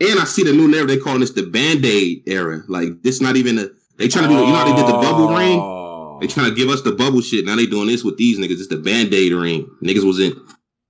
And 0.00 0.18
I 0.18 0.24
see 0.24 0.44
the 0.44 0.52
new 0.52 0.66
narrative. 0.66 0.88
They 0.88 0.98
calling 0.98 1.20
this 1.20 1.32
the 1.32 1.42
Band 1.42 1.84
Aid 1.84 2.22
era. 2.26 2.62
Like 2.68 3.02
this, 3.02 3.20
not 3.20 3.36
even 3.36 3.58
a 3.58 3.68
they 4.02 4.08
trying 4.08 4.28
to 4.28 4.34
do, 4.34 4.34
you 4.34 4.46
know 4.46 4.54
how 4.54 4.64
they 4.64 4.74
did 4.74 4.88
the 4.88 4.98
bubble 4.98 5.28
ring? 5.28 6.18
They 6.20 6.26
trying 6.26 6.50
to 6.50 6.56
give 6.56 6.68
us 6.68 6.82
the 6.82 6.90
bubble 6.90 7.20
shit. 7.20 7.44
Now 7.44 7.54
they 7.54 7.66
doing 7.66 7.86
this 7.86 8.02
with 8.02 8.16
these 8.16 8.36
niggas. 8.36 8.58
It's 8.58 8.66
the 8.66 8.76
band 8.76 9.14
aid 9.14 9.32
ring. 9.32 9.70
Niggas 9.80 10.04
wasn't 10.04 10.36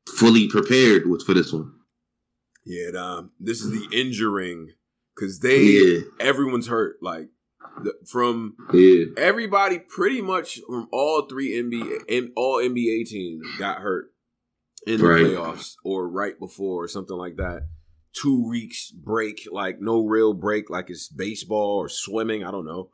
fully 0.08 0.48
prepared 0.48 1.06
with 1.06 1.22
for 1.22 1.34
this 1.34 1.52
one. 1.52 1.72
Yeah, 2.64 2.98
um, 2.98 3.32
this 3.38 3.60
is 3.60 3.70
the 3.70 3.86
injuring 3.94 4.70
because 5.14 5.40
they 5.40 5.62
yeah. 5.62 6.00
everyone's 6.20 6.68
hurt. 6.68 6.96
Like 7.02 7.28
the, 7.82 7.92
from 8.10 8.56
yeah. 8.72 9.04
everybody, 9.18 9.78
pretty 9.78 10.22
much 10.22 10.60
from 10.66 10.88
all 10.90 11.26
three 11.28 11.52
NBA 11.52 12.30
all 12.34 12.62
NBA 12.62 13.08
teams 13.08 13.46
got 13.58 13.78
hurt 13.78 14.06
in 14.86 15.00
the 15.00 15.06
right. 15.06 15.22
playoffs 15.22 15.74
or 15.84 16.08
right 16.08 16.38
before 16.38 16.84
or 16.84 16.88
something 16.88 17.16
like 17.16 17.36
that 17.36 17.64
two 18.12 18.48
weeks 18.48 18.90
break, 18.90 19.46
like 19.50 19.80
no 19.80 20.04
real 20.04 20.34
break, 20.34 20.70
like 20.70 20.90
it's 20.90 21.08
baseball 21.08 21.78
or 21.78 21.88
swimming. 21.88 22.44
I 22.44 22.50
don't 22.50 22.64
know. 22.64 22.90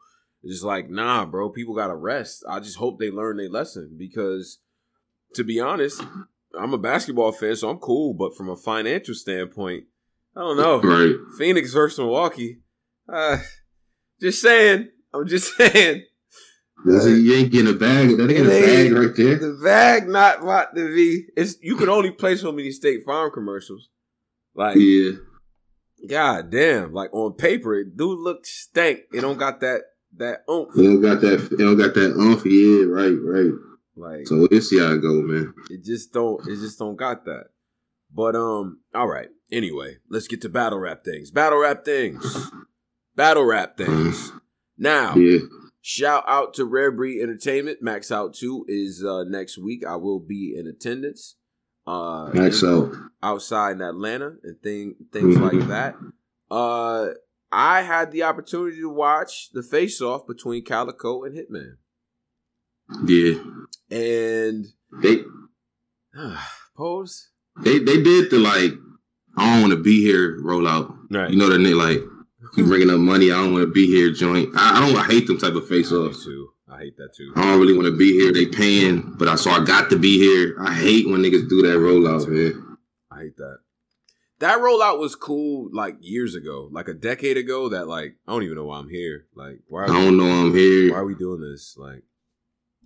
It's 0.48 0.56
just 0.56 0.64
like, 0.64 0.88
nah, 0.88 1.26
bro, 1.26 1.50
people 1.50 1.74
got 1.74 1.88
to 1.88 1.94
rest. 1.94 2.42
I 2.48 2.58
just 2.58 2.78
hope 2.78 2.98
they 2.98 3.10
learn 3.10 3.36
their 3.36 3.50
lesson 3.50 3.96
because, 3.98 4.60
to 5.34 5.44
be 5.44 5.60
honest, 5.60 6.02
I'm 6.58 6.72
a 6.72 6.78
basketball 6.78 7.32
fan, 7.32 7.54
so 7.54 7.68
I'm 7.68 7.76
cool. 7.76 8.14
But 8.14 8.34
from 8.34 8.48
a 8.48 8.56
financial 8.56 9.14
standpoint, 9.14 9.84
I 10.34 10.40
don't 10.40 10.56
know. 10.56 10.80
Right. 10.80 11.16
Phoenix 11.36 11.74
versus 11.74 11.98
Milwaukee. 11.98 12.60
Uh, 13.06 13.40
just 14.22 14.40
saying. 14.40 14.88
I'm 15.12 15.28
just 15.28 15.54
saying. 15.58 16.04
That's 16.86 17.04
uh, 17.04 17.10
you 17.10 17.34
ain't 17.34 17.52
getting 17.52 17.74
a 17.74 17.76
bag. 17.76 18.16
That 18.16 18.30
ain't 18.30 18.46
a 18.46 18.48
bag 18.48 18.92
right 18.92 19.14
there. 19.14 19.36
The 19.36 19.60
bag 19.62 20.08
not 20.08 20.42
what 20.42 20.74
the 20.74 20.86
V. 20.86 21.24
It's 21.36 21.56
you 21.60 21.76
can 21.76 21.90
only 21.90 22.10
play 22.10 22.36
so 22.36 22.52
many 22.52 22.70
State 22.70 23.04
Farm 23.04 23.30
commercials. 23.34 23.90
Like, 24.54 24.76
yeah. 24.78 25.10
God 26.08 26.50
damn! 26.50 26.94
Like 26.94 27.12
on 27.12 27.34
paper, 27.34 27.74
it 27.74 27.98
do 27.98 28.14
look 28.14 28.46
stank. 28.46 29.00
It 29.12 29.20
don't 29.20 29.36
got 29.36 29.60
that 29.60 29.82
that 30.18 30.44
oomph. 30.50 30.76
It 30.76 30.82
don't 30.82 31.00
got 31.00 31.20
that. 31.20 31.48
It 31.52 31.58
don't 31.58 31.76
got 31.76 31.94
that 31.94 32.16
oomph. 32.16 32.44
Yeah, 32.44 32.84
right, 32.86 33.16
right. 33.22 33.52
Like 33.96 34.26
so, 34.26 34.46
we'll 34.50 34.60
see 34.60 34.78
how 34.78 34.92
it 34.92 35.02
go, 35.02 35.22
man. 35.22 35.54
It 35.70 35.84
just 35.84 36.12
don't. 36.12 36.46
It 36.46 36.56
just 36.56 36.78
don't 36.78 36.96
got 36.96 37.24
that. 37.24 37.46
But 38.14 38.36
um, 38.36 38.80
all 38.94 39.08
right. 39.08 39.28
Anyway, 39.50 39.96
let's 40.08 40.28
get 40.28 40.42
to 40.42 40.48
battle 40.48 40.78
rap 40.78 41.04
things. 41.04 41.30
Battle 41.30 41.60
rap 41.60 41.84
things. 41.84 42.50
battle 43.16 43.44
rap 43.44 43.76
things. 43.76 44.32
Now, 44.76 45.16
yeah. 45.16 45.38
shout 45.80 46.25
out 46.28 46.54
to 46.54 46.64
Rare 46.64 46.92
Breed 46.92 47.20
Entertainment. 47.20 47.78
Max 47.82 48.12
Out 48.12 48.34
Two 48.34 48.64
is 48.68 49.04
uh, 49.04 49.25
next 49.25 49.58
week. 49.58 49.84
I 49.84 49.96
will 49.96 50.20
be 50.20 50.54
in 50.56 50.66
attendance 50.66 51.37
uh 51.88 52.30
Max 52.34 52.62
out. 52.62 52.92
outside 53.22 53.72
in 53.72 53.80
Atlanta 53.80 54.34
and 54.42 54.60
thing 54.62 54.94
things 55.10 55.37
mm-hmm. 55.37 55.58
like 55.58 55.68
that. 55.68 55.94
Uh 56.50 57.08
I 57.50 57.83
had 57.83 58.12
the 58.12 58.23
opportunity 58.25 58.81
to 58.81 58.90
watch 58.90 59.50
the 59.52 59.62
face 59.62 60.00
off 60.00 60.26
between 60.26 60.64
Calicoe 60.64 61.25
and 61.25 61.37
Hitman. 61.37 61.76
Yeah. 63.07 63.43
And 63.90 64.67
they 65.02 65.23
uh, 66.19 66.43
pose. 66.76 67.31
They 67.62 67.78
they 67.78 68.02
did 68.02 68.31
the 68.31 68.38
like 68.38 68.73
I 69.37 69.52
don't 69.52 69.62
want 69.62 69.73
to 69.73 69.83
be 69.83 70.02
here 70.02 70.40
rollout. 70.40 70.97
Right. 71.11 71.31
You 71.31 71.37
know 71.37 71.49
that 71.49 71.59
they 71.59 71.75
like 71.75 72.00
you 72.57 72.67
bringing 72.67 72.90
up 72.90 72.99
money. 72.99 73.31
I 73.31 73.37
don't 73.37 73.52
want 73.52 73.64
to 73.64 73.73
be 73.73 73.87
here 73.87 74.12
joint. 74.12 74.50
I, 74.57 74.78
I 74.78 74.81
don't. 74.81 74.97
I 74.97 75.05
hate 75.05 75.26
them 75.26 75.38
type 75.38 75.55
of 75.55 75.69
face 75.69 75.93
offs. 75.93 76.25
Too. 76.25 76.50
I 76.71 76.78
hate 76.78 76.97
that 76.99 77.14
too. 77.14 77.33
I 77.35 77.43
don't 77.43 77.61
really 77.61 77.75
want 77.75 77.87
to 77.87 77.97
be 77.97 78.12
here. 78.12 78.33
They 78.33 78.47
paying, 78.47 79.14
but 79.19 79.28
I 79.28 79.37
so 79.37 79.50
I 79.50 79.64
got 79.64 79.90
to 79.90 79.99
be 79.99 80.19
here. 80.19 80.57
I 80.61 80.75
hate 80.75 81.09
when 81.09 81.23
niggas 81.23 81.49
do 81.49 81.62
that 81.62 81.78
rollout, 81.78 82.28
man. 82.28 82.76
I 83.11 83.21
hate 83.23 83.37
that. 83.38 83.59
That 84.40 84.59
rollout 84.59 85.00
was 85.00 85.16
cool 85.16 85.68
like 85.73 85.97
years 86.00 86.35
ago, 86.35 86.68
like 86.71 86.87
a 86.87 86.95
decade 86.95 87.37
ago. 87.37 87.68
That 87.68 87.88
like 87.88 88.16
I 88.26 88.33
don't 88.33 88.45
even 88.45 88.57
know 88.57 88.66
why 88.66 88.78
I'm 88.78 88.88
here. 88.88 89.26
Like 89.35 89.61
why? 89.66 89.85
I 89.85 89.87
don't 89.88 90.16
we, 90.16 90.25
know 90.25 90.30
I'm 90.30 90.54
here. 90.54 90.92
Why 90.92 90.99
are 90.99 91.04
we 91.04 91.14
doing 91.16 91.40
this? 91.40 91.76
Like 91.76 92.02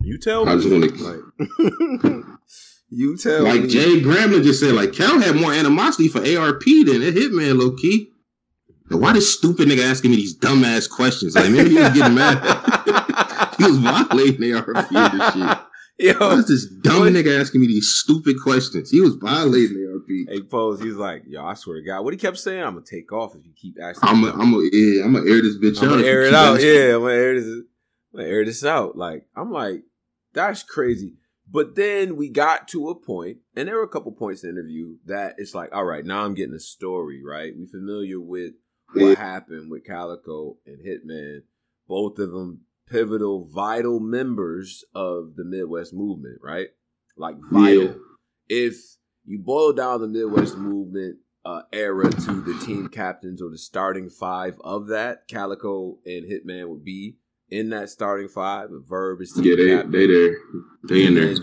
you 0.01 0.17
tell 0.17 0.45
me. 0.45 0.51
I 0.51 0.55
just 0.55 0.69
want 0.69 0.83
to 0.83 1.03
like. 1.03 2.25
you 2.89 3.17
tell 3.17 3.43
like 3.43 3.63
me. 3.63 3.67
Jay 3.67 4.01
Gremlin 4.01 4.43
just 4.43 4.59
said, 4.59 4.73
like 4.73 4.93
Cal 4.93 5.19
had 5.19 5.35
more 5.35 5.53
animosity 5.53 6.07
for 6.07 6.19
ARP 6.19 6.63
than 6.63 7.01
a 7.01 7.11
Hitman, 7.11 7.59
low 7.59 7.75
key. 7.75 8.09
Why 8.89 9.13
this 9.13 9.33
stupid 9.33 9.69
nigga 9.69 9.89
asking 9.89 10.11
me 10.11 10.17
these 10.17 10.37
dumbass 10.37 10.89
questions? 10.89 11.35
Like 11.35 11.51
maybe 11.51 11.69
he 11.71 11.75
was 11.75 11.93
getting 11.93 12.15
mad. 12.15 13.55
he 13.57 13.63
was 13.63 13.77
violating 13.77 14.55
ARP 14.55 14.91
and 14.91 15.33
shit. 15.33 15.57
Yo, 15.99 16.13
Why 16.17 16.33
is 16.35 16.47
this 16.47 16.65
dumb 16.81 17.01
what? 17.01 17.13
nigga 17.13 17.39
asking 17.39 17.61
me 17.61 17.67
these 17.67 17.87
stupid 17.87 18.37
questions? 18.41 18.89
He 18.89 18.99
was 18.99 19.15
violating 19.15 19.87
ARP. 19.87 20.07
Hey, 20.27 20.41
pose. 20.41 20.81
He's 20.81 20.95
like, 20.95 21.23
yo, 21.27 21.45
I 21.45 21.53
swear 21.53 21.79
to 21.79 21.85
God, 21.85 22.01
what 22.03 22.13
he 22.13 22.17
kept 22.17 22.37
saying, 22.37 22.63
I'm 22.63 22.73
gonna 22.73 22.85
take 22.85 23.11
off 23.11 23.35
if 23.35 23.45
you 23.45 23.53
keep 23.55 23.77
asking. 23.81 24.09
I'm 24.09 24.23
gonna, 24.23 24.41
I'm 24.41 24.51
yeah, 24.71 25.03
gonna 25.03 25.29
air 25.29 25.41
this 25.41 25.57
bitch 25.59 25.81
I'm 25.83 25.89
out. 25.89 25.95
Gonna 25.97 26.07
air 26.07 26.23
it 26.23 26.33
out. 26.33 26.61
Yeah, 26.61 26.95
I'm 26.95 27.01
gonna 27.01 27.13
air 27.13 27.39
this. 27.39 27.45
I'm 27.45 27.65
gonna 28.15 28.27
air 28.27 28.45
this 28.45 28.65
out. 28.65 28.97
Like, 28.97 29.27
I'm 29.35 29.51
like, 29.51 29.83
that's 30.33 30.63
crazy. 30.63 31.13
But 31.49 31.75
then 31.75 32.15
we 32.15 32.29
got 32.29 32.67
to 32.69 32.89
a 32.89 32.95
point, 32.95 33.37
and 33.55 33.67
there 33.67 33.75
were 33.75 33.83
a 33.83 33.87
couple 33.87 34.11
points 34.13 34.43
in 34.43 34.55
the 34.55 34.61
interview 34.61 34.97
that 35.05 35.35
it's 35.37 35.53
like, 35.53 35.69
all 35.75 35.85
right, 35.85 36.03
now 36.03 36.25
I'm 36.25 36.33
getting 36.33 36.55
a 36.55 36.59
story, 36.59 37.21
right? 37.23 37.53
We 37.55 37.67
familiar 37.67 38.19
with 38.19 38.53
what 38.93 39.17
happened 39.17 39.69
with 39.69 39.85
Calicoe 39.85 40.57
and 40.65 40.79
Hitman, 40.79 41.41
both 41.87 42.17
of 42.17 42.31
them 42.31 42.61
pivotal, 42.93 43.49
vital 43.51 43.99
members 43.99 44.85
of 44.93 45.35
the 45.35 45.43
Midwest 45.43 45.93
movement, 45.93 46.39
right? 46.43 46.67
Like 47.17 47.37
vital. 47.51 47.83
Yeah. 47.83 47.93
If 48.47 48.75
you 49.25 49.39
boil 49.39 49.73
down 49.73 50.01
the 50.01 50.07
Midwest 50.07 50.57
movement 50.57 51.17
uh, 51.43 51.63
era 51.73 52.11
to 52.11 52.41
the 52.41 52.57
team 52.63 52.87
captains 52.87 53.41
or 53.41 53.49
the 53.49 53.57
starting 53.57 54.09
five 54.09 54.59
of 54.63 54.87
that, 54.87 55.27
Calicoe 55.27 55.97
and 56.05 56.31
Hitman 56.31 56.69
would 56.69 56.85
be 56.85 57.17
in 57.49 57.69
that 57.71 57.89
starting 57.89 58.27
five. 58.27 58.69
Verb 58.87 59.21
is 59.21 59.33
team 59.33 59.43
yeah, 59.45 59.55
they 59.55 59.69
captain. 59.69 59.91
they 59.91 60.07
there, 60.07 60.35
they 60.87 61.05
in 61.05 61.15
there. 61.15 61.35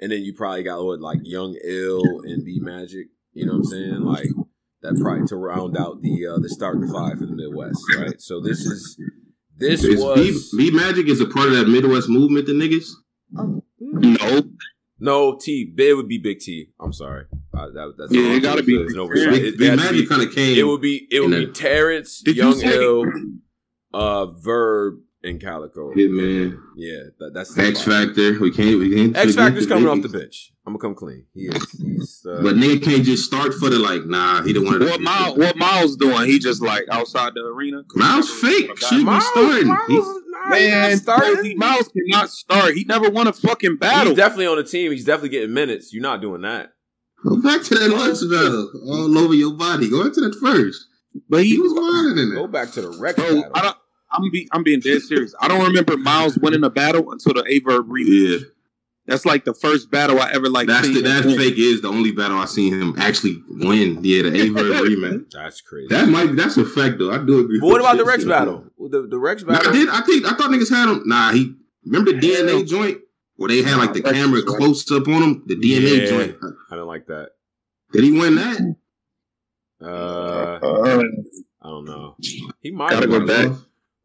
and 0.00 0.12
then 0.12 0.22
you 0.22 0.34
probably 0.34 0.62
got 0.62 0.84
what 0.84 1.00
like 1.00 1.20
Young 1.22 1.56
Ill 1.64 2.20
and 2.24 2.44
B 2.44 2.58
Magic. 2.60 3.06
You 3.32 3.46
know 3.46 3.52
what 3.52 3.58
I'm 3.58 3.64
saying? 3.64 4.00
Like 4.02 4.28
that 4.82 4.98
probably 5.00 5.26
to 5.28 5.36
round 5.36 5.78
out 5.78 6.02
the 6.02 6.26
uh, 6.26 6.38
the 6.38 6.48
starting 6.50 6.92
five 6.92 7.18
for 7.18 7.26
the 7.26 7.34
Midwest, 7.34 7.82
right? 7.96 8.20
So 8.20 8.40
this 8.40 8.60
is 8.66 8.98
this 9.60 9.84
is 9.84 10.02
was 10.02 10.50
B, 10.52 10.70
B 10.70 10.76
Magic 10.76 11.06
is 11.08 11.20
a 11.20 11.26
part 11.26 11.48
of 11.48 11.54
that 11.54 11.68
Midwest 11.68 12.08
movement, 12.08 12.46
the 12.46 12.52
niggas. 12.52 12.90
no, 13.78 14.42
no 14.98 15.36
T. 15.36 15.72
It 15.76 15.94
would 15.94 16.08
be 16.08 16.18
Big 16.18 16.40
T. 16.40 16.70
I'm 16.80 16.92
sorry. 16.92 17.26
Uh, 17.52 17.66
that, 17.70 17.94
that's 17.98 18.12
yeah, 18.12 18.32
it 18.32 18.40
gotta 18.40 18.62
be. 18.62 18.84
No, 18.88 19.08
Big, 19.08 19.58
Big 19.58 19.76
Magic 19.76 20.08
kind 20.08 20.22
of 20.22 20.34
came. 20.34 20.58
It 20.58 20.66
would 20.66 20.80
be. 20.80 21.06
It 21.10 21.20
would 21.20 21.30
be 21.30 21.46
Terrence, 21.46 22.22
Young 22.26 22.60
Ill, 22.62 23.04
uh, 23.92 24.26
Verb, 24.26 25.00
and 25.22 25.40
Calicoe. 25.40 25.94
Hitman. 25.94 26.58
Yeah, 26.76 27.04
that, 27.18 27.34
that's 27.34 27.56
X 27.56 27.82
Factor. 27.82 28.38
We 28.38 28.50
can't. 28.50 28.78
We 28.78 28.94
can't. 28.94 29.16
X 29.16 29.34
Factor's 29.34 29.66
coming 29.66 29.88
off 29.88 30.02
the 30.02 30.08
bench. 30.08 30.52
I'm 30.66 30.72
gonna 30.72 30.80
come 30.80 30.94
clean. 30.94 31.26
He 31.34 31.42
is. 31.46 31.70
He's. 31.72 32.26
Uh, 32.26 32.42
but 32.42 32.56
nigga 32.56 32.82
can't 32.82 33.04
just 33.04 33.24
start 33.24 33.54
for 33.54 33.70
the 33.70 33.78
like. 33.78 34.04
Nah, 34.06 34.42
he 34.42 34.52
don't 34.52 34.64
want 34.64 34.80
to. 34.80 34.88
What 34.88 35.00
Miles? 35.00 35.36
What 35.38 35.56
Miles 35.56 35.96
doing? 35.96 36.26
He 36.26 36.38
just 36.38 36.62
like 36.62 36.84
outside 36.90 37.34
the 37.34 37.44
arena. 37.44 37.82
Miles 37.94 38.30
fake. 38.40 38.76
Should 38.78 39.06
be 39.06 39.20
starting. 39.20 39.66
Miles, 39.66 40.22
man, 40.48 40.96
starting. 40.96 41.58
Miles 41.58 41.88
cannot 41.88 42.30
start. 42.30 42.74
He 42.74 42.84
never 42.84 43.10
won 43.10 43.26
a 43.26 43.32
fucking 43.32 43.76
battle. 43.76 44.10
He's 44.10 44.16
definitely 44.16 44.46
on 44.46 44.56
the 44.56 44.64
team. 44.64 44.92
He's 44.92 45.04
definitely 45.04 45.30
getting 45.30 45.54
minutes. 45.54 45.92
You're 45.92 46.02
not 46.02 46.20
doing 46.20 46.42
that. 46.42 46.72
Go 47.24 47.40
back 47.42 47.62
to 47.64 47.74
that 47.74 47.90
lunch 47.90 48.20
battle 48.30 48.70
all 48.86 49.18
over 49.18 49.34
your 49.34 49.52
body. 49.52 49.90
Go 49.90 50.02
into 50.02 50.20
that 50.20 50.36
first. 50.40 50.86
But 51.28 51.42
he, 51.42 51.50
he 51.50 51.60
was 51.60 51.72
wilding 51.74 52.18
in 52.22 52.32
it. 52.32 52.34
Go 52.34 52.46
back 52.46 52.70
to 52.72 52.82
the 52.82 52.90
record. 52.98 53.24
battle. 53.24 53.50
I 53.54 53.62
don't, 53.62 53.76
I'm 54.12 54.30
be, 54.30 54.48
I'm 54.52 54.62
being 54.62 54.80
dead 54.80 55.02
serious. 55.02 55.34
I 55.40 55.48
don't 55.48 55.64
remember 55.64 55.96
Miles 55.96 56.38
winning 56.38 56.64
a 56.64 56.70
battle 56.70 57.12
until 57.12 57.34
the 57.34 57.44
Aye 57.44 57.60
Verb 57.64 57.88
remix. 57.88 58.40
Yeah. 58.40 58.46
That's 59.06 59.24
like 59.26 59.44
the 59.44 59.54
first 59.54 59.90
battle 59.90 60.20
I 60.20 60.30
ever 60.32 60.48
like. 60.48 60.68
That's 60.68 60.86
the, 60.86 61.00
that 61.02 61.24
fake 61.24 61.58
is 61.58 61.80
the 61.80 61.88
only 61.88 62.12
battle 62.12 62.38
I 62.38 62.44
seen 62.44 62.80
him 62.80 62.94
actually 62.98 63.42
win. 63.48 64.04
Yeah, 64.04 64.22
the 64.22 64.40
Aye 64.40 64.50
Verb 64.50 64.84
rematch. 64.86 65.30
That's 65.32 65.60
crazy. 65.60 65.88
That 65.88 66.08
might 66.08 66.36
that's 66.36 66.56
a 66.56 66.64
fact 66.64 66.98
though. 66.98 67.10
I 67.10 67.18
do 67.18 67.40
agree. 67.40 67.58
But 67.60 67.66
what 67.66 67.80
about 67.80 67.96
the 67.96 68.04
Rex 68.04 68.24
battle? 68.24 68.66
The, 68.78 69.08
the 69.08 69.18
Rex 69.18 69.42
battle. 69.42 69.64
Nah, 69.64 69.70
I 69.70 69.72
did. 69.72 69.88
I 69.88 70.00
think 70.02 70.26
I 70.26 70.36
thought 70.36 70.50
niggas 70.50 70.70
had 70.70 70.88
him. 70.88 71.02
Nah, 71.06 71.32
he 71.32 71.54
remember 71.84 72.12
the 72.12 72.20
DNA 72.20 72.66
joint 72.66 72.98
where 73.36 73.48
they 73.48 73.62
had 73.62 73.78
like 73.78 73.94
the 73.94 74.02
camera 74.02 74.42
close 74.42 74.88
up 74.92 75.08
on 75.08 75.22
him. 75.22 75.42
The 75.46 75.56
DNA 75.56 76.02
yeah, 76.02 76.06
joint. 76.06 76.36
I 76.70 76.76
don't 76.76 76.86
like 76.86 77.06
that. 77.06 77.30
Did 77.92 78.04
he 78.04 78.12
win 78.12 78.36
that? 78.36 78.76
Uh, 79.82 80.58
I 81.62 81.68
don't 81.68 81.84
know. 81.84 82.16
He 82.60 82.70
might 82.70 82.92
have 82.92 83.08
go 83.08 83.26
back. 83.26 83.50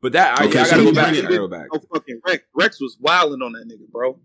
But 0.05 0.11
that 0.11 0.39
okay, 0.39 0.59
I, 0.59 0.61
I 0.61 0.69
gotta 0.69 0.83
go 0.83 0.93
back. 0.93 1.15
I 1.15 1.21
gotta 1.21 1.35
go 1.35 1.47
back. 1.47 1.67
Oh, 1.71 1.81
fucking 1.91 2.21
Rex. 2.27 2.43
Rex 2.53 2.79
was 2.79 2.95
wilding 2.99 3.41
on 3.41 3.53
that 3.53 3.67
nigga, 3.67 3.89
bro. 3.91 4.19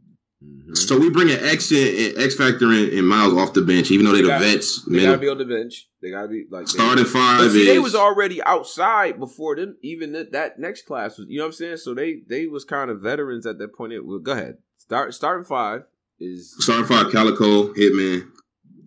Mm-hmm. 0.44 0.74
So 0.74 0.98
we 0.98 1.08
bring 1.08 1.30
an 1.30 1.42
X 1.42 1.72
in, 1.72 2.20
X 2.20 2.34
Factor 2.34 2.66
and, 2.66 2.92
and 2.92 3.08
Miles 3.08 3.32
off 3.32 3.54
the 3.54 3.62
bench, 3.62 3.90
even 3.90 4.04
though 4.04 4.12
they, 4.12 4.18
they 4.18 4.24
the 4.24 4.28
gotta, 4.28 4.44
vets. 4.44 4.84
They 4.84 5.00
gotta 5.00 5.16
be 5.16 5.30
on 5.30 5.38
the 5.38 5.46
bench. 5.46 5.88
They 6.02 6.10
gotta 6.10 6.28
be 6.28 6.44
like 6.50 6.68
starting 6.68 7.04
they, 7.04 7.08
five. 7.08 7.50
See, 7.50 7.64
they 7.64 7.78
was 7.78 7.94
already 7.94 8.42
outside 8.42 9.18
before 9.18 9.56
them. 9.56 9.78
Even 9.80 10.12
that, 10.12 10.32
that 10.32 10.58
next 10.58 10.84
class 10.84 11.16
was, 11.16 11.28
you 11.30 11.38
know 11.38 11.44
what 11.44 11.48
I'm 11.48 11.52
saying. 11.54 11.78
So 11.78 11.94
they 11.94 12.24
they 12.28 12.46
was 12.46 12.66
kind 12.66 12.90
of 12.90 13.00
veterans 13.00 13.46
at 13.46 13.56
that 13.56 13.74
point. 13.74 13.94
It, 13.94 14.04
well, 14.04 14.18
go 14.18 14.32
ahead. 14.32 14.58
Start 14.76 15.14
starting 15.14 15.46
five 15.46 15.88
is 16.18 16.54
starting 16.62 16.84
five. 16.84 17.10
Calicoe 17.10 17.72
Hitman. 17.72 18.28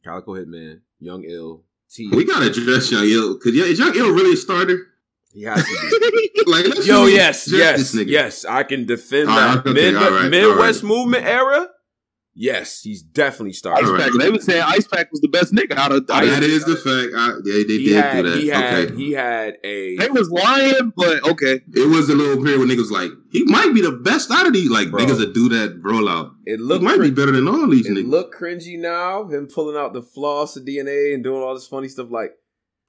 Calicoe 0.04 0.34
Hitman. 0.34 0.82
Young 1.00 1.24
Ill. 1.24 1.64
T. 1.92 2.12
We 2.14 2.24
gotta 2.24 2.52
address 2.52 2.92
Young 2.92 3.06
Ill 3.06 3.34
because 3.34 3.56
is 3.56 3.80
Young 3.80 3.96
Ill 3.96 4.12
really 4.12 4.34
a 4.34 4.38
starter? 4.38 4.93
He 5.34 5.44
has 5.44 5.64
to 5.64 6.32
be. 6.36 6.44
like, 6.52 6.86
Yo, 6.86 7.08
yes, 7.08 7.52
yes, 7.52 7.96
yes. 7.96 8.46
I 8.46 8.64
can 8.64 8.86
defend 8.86 9.30
that 9.30 9.66
Mid- 9.66 9.96
right, 9.96 10.30
Midwest 10.30 10.84
right. 10.84 10.88
movement 10.88 11.26
era. 11.26 11.70
Yes, 12.36 12.82
he's 12.82 13.04
definitely 13.04 13.54
starting. 13.54 13.88
Ice 13.88 14.02
Pack. 14.02 14.12
They 14.20 14.30
would 14.32 14.42
say 14.42 14.60
Ice 14.60 14.88
Pack 14.88 15.12
was 15.12 15.22
the 15.22 15.28
best 15.28 15.54
nigga 15.54 15.74
out 15.78 15.92
of. 15.92 16.08
That 16.08 16.42
is 16.42 16.66
the 16.66 16.76
fact. 16.76 17.14
I, 17.16 17.28
yeah, 17.46 17.64
they 17.68 17.78
did 17.78 17.96
had, 17.96 18.24
do 18.24 18.30
that. 18.30 18.40
He 18.40 18.48
had, 18.48 18.74
okay. 18.74 18.96
he 18.96 19.12
had 19.12 19.58
a. 19.64 19.98
They 19.98 20.10
was 20.10 20.32
lying, 20.32 20.94
but 20.96 21.24
okay. 21.30 21.62
It 21.76 21.90
was 21.90 22.10
a 22.10 22.16
little 22.16 22.44
period 22.44 22.60
when 22.60 22.70
niggas 22.70 22.90
like 22.90 23.12
he 23.32 23.44
might 23.44 23.72
be 23.74 23.82
the 23.82 23.92
best 23.92 24.32
out 24.32 24.48
of 24.48 24.54
these. 24.54 24.72
Like 24.72 24.90
bro, 24.90 25.02
niggas 25.02 25.20
that 25.20 25.36
do 25.36 25.48
that 25.50 25.84
rollout. 25.84 26.34
It 26.46 26.60
look 26.60 26.82
might 26.82 26.96
cr- 26.96 27.04
be 27.04 27.12
better 27.12 27.32
than 27.32 27.48
all 27.48 27.70
these. 27.70 27.86
It 27.86 27.92
niggas. 27.92 28.10
look 28.10 28.34
cringy 28.34 28.80
now. 28.80 29.28
Him 29.28 29.48
pulling 29.48 29.78
out 29.78 29.94
the 29.94 30.02
floss 30.02 30.56
of 30.56 30.66
DNA 30.66 31.14
and 31.14 31.24
doing 31.24 31.44
all 31.44 31.54
this 31.54 31.68
funny 31.68 31.88
stuff. 31.88 32.10
Like 32.10 32.32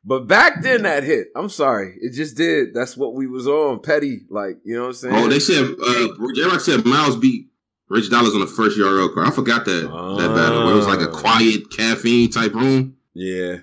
but 0.04 0.26
back 0.26 0.62
then 0.62 0.82
that 0.82 1.02
hit. 1.02 1.28
I'm 1.34 1.48
sorry. 1.48 1.96
It 2.00 2.12
just 2.12 2.36
did. 2.36 2.74
That's 2.74 2.96
what 2.96 3.14
we 3.14 3.26
was 3.26 3.46
on. 3.46 3.80
Petty. 3.80 4.22
Like, 4.28 4.58
you 4.64 4.74
know 4.74 4.82
what 4.82 4.88
I'm 4.88 4.94
saying? 4.94 5.14
Oh, 5.14 5.28
they 5.28 5.40
said 5.40 5.64
uh 5.64 6.32
J-Rock 6.34 6.60
said 6.60 6.84
Miles 6.84 7.16
beat 7.16 7.48
Rich 7.88 8.10
Dollaz 8.10 8.34
on 8.34 8.40
the 8.40 8.46
first 8.46 8.78
URL 8.78 9.12
card. 9.14 9.28
I 9.28 9.30
forgot 9.30 9.64
that 9.64 9.90
uh, 9.90 10.16
that 10.16 10.34
battle. 10.34 10.64
Where 10.64 10.74
it 10.74 10.76
was 10.76 10.86
like 10.86 11.00
a 11.00 11.10
ah. 11.10 11.20
quiet 11.20 11.70
caffeine 11.70 12.30
type 12.30 12.54
room. 12.54 12.96
Yeah. 13.14 13.56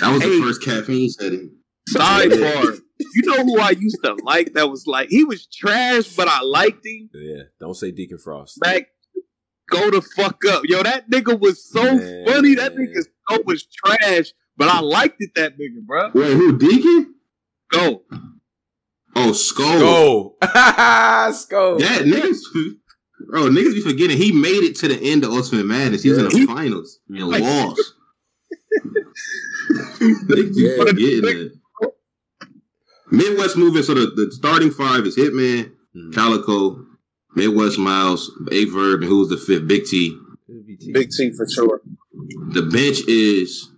That 0.00 0.12
was 0.12 0.22
hey, 0.22 0.28
the 0.28 0.42
first 0.42 0.62
caffeine 0.62 1.08
setting. 1.10 1.56
Sidebar. 1.90 2.80
you 2.98 3.22
know 3.22 3.44
who 3.44 3.60
I 3.60 3.70
used 3.70 3.98
to 4.04 4.16
like 4.24 4.54
that 4.54 4.70
was 4.70 4.86
like 4.86 5.08
he 5.08 5.24
was 5.24 5.46
trash, 5.46 6.14
but 6.16 6.28
I 6.28 6.42
liked 6.42 6.84
him. 6.84 7.10
Yeah, 7.12 7.42
don't 7.60 7.74
say 7.74 7.90
Deacon 7.90 8.18
Frost. 8.18 8.60
Back 8.60 8.88
go 9.70 9.90
the 9.90 10.02
fuck 10.02 10.44
up. 10.46 10.62
Yo, 10.64 10.82
that 10.82 11.10
nigga 11.10 11.38
was 11.38 11.64
so 11.64 11.82
Man. 11.82 12.26
funny. 12.26 12.54
That 12.54 12.74
nigga 12.74 13.04
so 13.28 13.42
was 13.44 13.66
trash. 13.66 14.32
But 14.56 14.68
I 14.68 14.80
liked 14.80 15.16
it 15.18 15.30
that 15.36 15.58
nigga, 15.58 15.84
bro. 15.84 16.10
Wait, 16.14 16.32
who 16.32 16.56
Deacon? 16.56 17.14
Go. 17.70 18.02
Oh, 19.16 19.32
Skull. 19.32 19.78
Go. 19.78 20.36
Skull. 21.32 21.80
Yeah, 21.80 21.98
niggas. 21.98 22.38
Bro, 23.28 23.48
niggas 23.48 23.74
be 23.74 23.80
forgetting 23.80 24.16
he 24.16 24.32
made 24.32 24.62
it 24.62 24.76
to 24.76 24.88
the 24.88 25.00
end 25.00 25.24
of 25.24 25.30
Ultimate 25.30 25.66
Madness. 25.66 26.02
He 26.02 26.10
was 26.10 26.18
in 26.18 26.28
the 26.28 26.46
finals 26.46 26.98
and 27.08 27.28
like, 27.28 27.42
lost. 27.42 27.94
niggas 30.00 30.54
be 30.54 30.76
forgetting 30.76 31.46
it. 31.46 31.52
Midwest 33.10 33.56
moving. 33.56 33.82
So 33.82 33.94
the, 33.94 34.06
the 34.06 34.32
starting 34.32 34.70
five 34.70 35.06
is 35.06 35.16
Hitman, 35.16 35.72
hmm. 35.92 36.12
Calicoe, 36.12 36.84
Midwest 37.34 37.78
Miles, 37.78 38.30
Aye 38.52 38.66
Verb, 38.70 39.02
and 39.02 39.08
who's 39.08 39.28
the 39.28 39.36
fifth? 39.36 39.66
Big 39.66 39.84
T. 39.84 40.18
Big 40.92 41.10
T 41.10 41.32
for 41.32 41.48
sure. 41.48 41.80
The 42.50 42.62
bench 42.62 42.98
is 43.08 43.70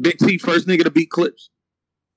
Big 0.00 0.18
T 0.18 0.38
first 0.38 0.66
nigga 0.66 0.84
to 0.84 0.90
beat 0.90 1.10
Clips. 1.10 1.50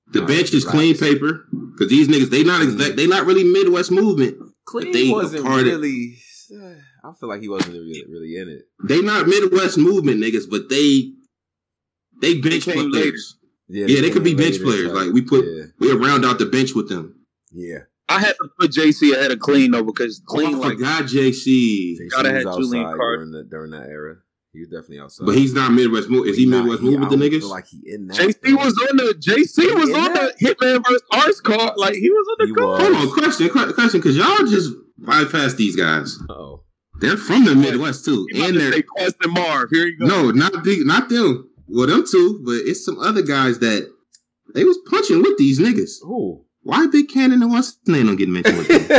The 0.08 0.22
bench 0.22 0.52
is 0.52 0.64
clean 0.64 0.96
paper 0.96 1.46
because 1.72 1.88
these 1.88 2.08
niggas 2.08 2.30
they 2.30 2.44
not 2.44 2.62
exact 2.62 2.96
they 2.96 3.06
not 3.06 3.26
really 3.26 3.44
Midwest 3.44 3.90
movement. 3.90 4.36
Clean 4.66 4.92
they 4.92 5.10
wasn't 5.10 5.44
really. 5.44 6.18
I 7.02 7.12
feel 7.18 7.28
like 7.28 7.40
he 7.40 7.48
wasn't 7.48 7.74
really, 7.74 8.04
really 8.08 8.36
in 8.36 8.48
it. 8.48 8.62
They 8.86 9.00
not 9.00 9.26
Midwest 9.26 9.78
movement 9.78 10.22
niggas, 10.22 10.48
but 10.48 10.68
they 10.68 11.12
they 12.20 12.40
bench 12.40 12.66
they 12.66 12.88
players. 12.88 13.36
Yeah, 13.68 13.86
yeah, 13.86 14.02
they, 14.02 14.10
could 14.10 14.24
be 14.24 14.34
bench 14.34 14.60
players. 14.60 14.92
Like 14.92 15.12
we 15.12 15.22
put 15.22 15.44
yeah. 15.46 15.64
we 15.78 15.90
round 15.92 16.24
out 16.24 16.38
the 16.38 16.46
bench 16.46 16.74
with 16.74 16.88
them. 16.88 17.24
Yeah. 17.50 17.78
I 18.08 18.20
had 18.20 18.34
to 18.42 18.48
put 18.60 18.70
JC 18.70 19.14
ahead 19.14 19.32
of 19.32 19.38
Clean 19.38 19.70
though 19.70 19.82
because 19.82 20.20
Clean 20.26 20.54
oh, 20.54 20.62
I 20.62 20.68
like 20.68 20.72
forgot 20.74 21.04
JC. 21.04 21.96
JC 21.98 22.10
gotta 22.10 22.30
have 22.30 22.42
Julian 22.42 22.84
Carter 22.84 23.24
during, 23.24 23.30
the, 23.32 23.44
during 23.44 23.70
that 23.70 23.88
era. 23.88 24.16
He's 24.54 24.68
definitely 24.68 25.00
outside. 25.00 25.26
But 25.26 25.34
he's 25.34 25.52
not 25.52 25.72
Midwest 25.72 26.08
move. 26.08 26.28
Is 26.28 26.36
he, 26.36 26.44
he 26.44 26.48
Midwest 26.48 26.80
move 26.80 27.00
with 27.00 27.10
the 27.10 27.16
niggas? 27.16 27.40
Feel 27.40 27.50
like 27.50 27.66
he 27.66 27.82
in 27.86 28.06
that. 28.06 28.16
JC 28.16 28.56
was 28.56 28.72
on 28.88 28.96
the 28.96 29.14
JC 29.18 29.74
was 29.74 29.90
on 29.90 30.14
that? 30.14 30.38
the 30.38 30.46
Hitman 30.46 30.84
versus 30.84 31.02
Ars 31.12 31.40
card. 31.40 31.72
Like 31.76 31.94
he 31.94 32.08
was 32.08 32.26
on 32.30 32.48
the 32.48 32.54
card. 32.54 32.82
Hold 32.82 32.96
on, 32.96 33.12
question, 33.12 33.50
question, 33.50 34.00
because 34.00 34.16
y'all 34.16 34.46
just 34.46 34.72
bypass 34.96 35.54
these 35.54 35.74
guys. 35.74 36.16
Oh, 36.30 36.62
they're 37.00 37.16
from 37.16 37.46
the 37.46 37.56
Midwest 37.56 38.04
too, 38.04 38.28
and 38.36 38.56
they're 38.56 38.80
Quest 38.82 39.16
and 39.24 39.32
Marv. 39.32 39.70
Here 39.70 39.86
you 39.86 39.98
go. 39.98 40.06
No, 40.06 40.30
not 40.30 40.62
big, 40.62 40.86
not 40.86 41.08
them. 41.08 41.50
Well, 41.66 41.88
them 41.88 42.04
two, 42.08 42.40
but 42.44 42.52
it's 42.54 42.84
some 42.84 43.00
other 43.00 43.22
guys 43.22 43.58
that 43.58 43.90
they 44.54 44.62
was 44.62 44.78
punching 44.88 45.20
with 45.20 45.36
these 45.36 45.58
niggas. 45.58 45.96
Oh, 46.04 46.44
Why 46.62 46.86
Big 46.86 47.08
Cannon 47.08 47.42
and 47.42 47.50
what's 47.50 47.76
his 47.84 47.88
name 47.94 48.06
don't 48.06 48.16
get 48.16 48.28
mentioned 48.28 48.58
with 48.58 48.68
them? 48.68 48.88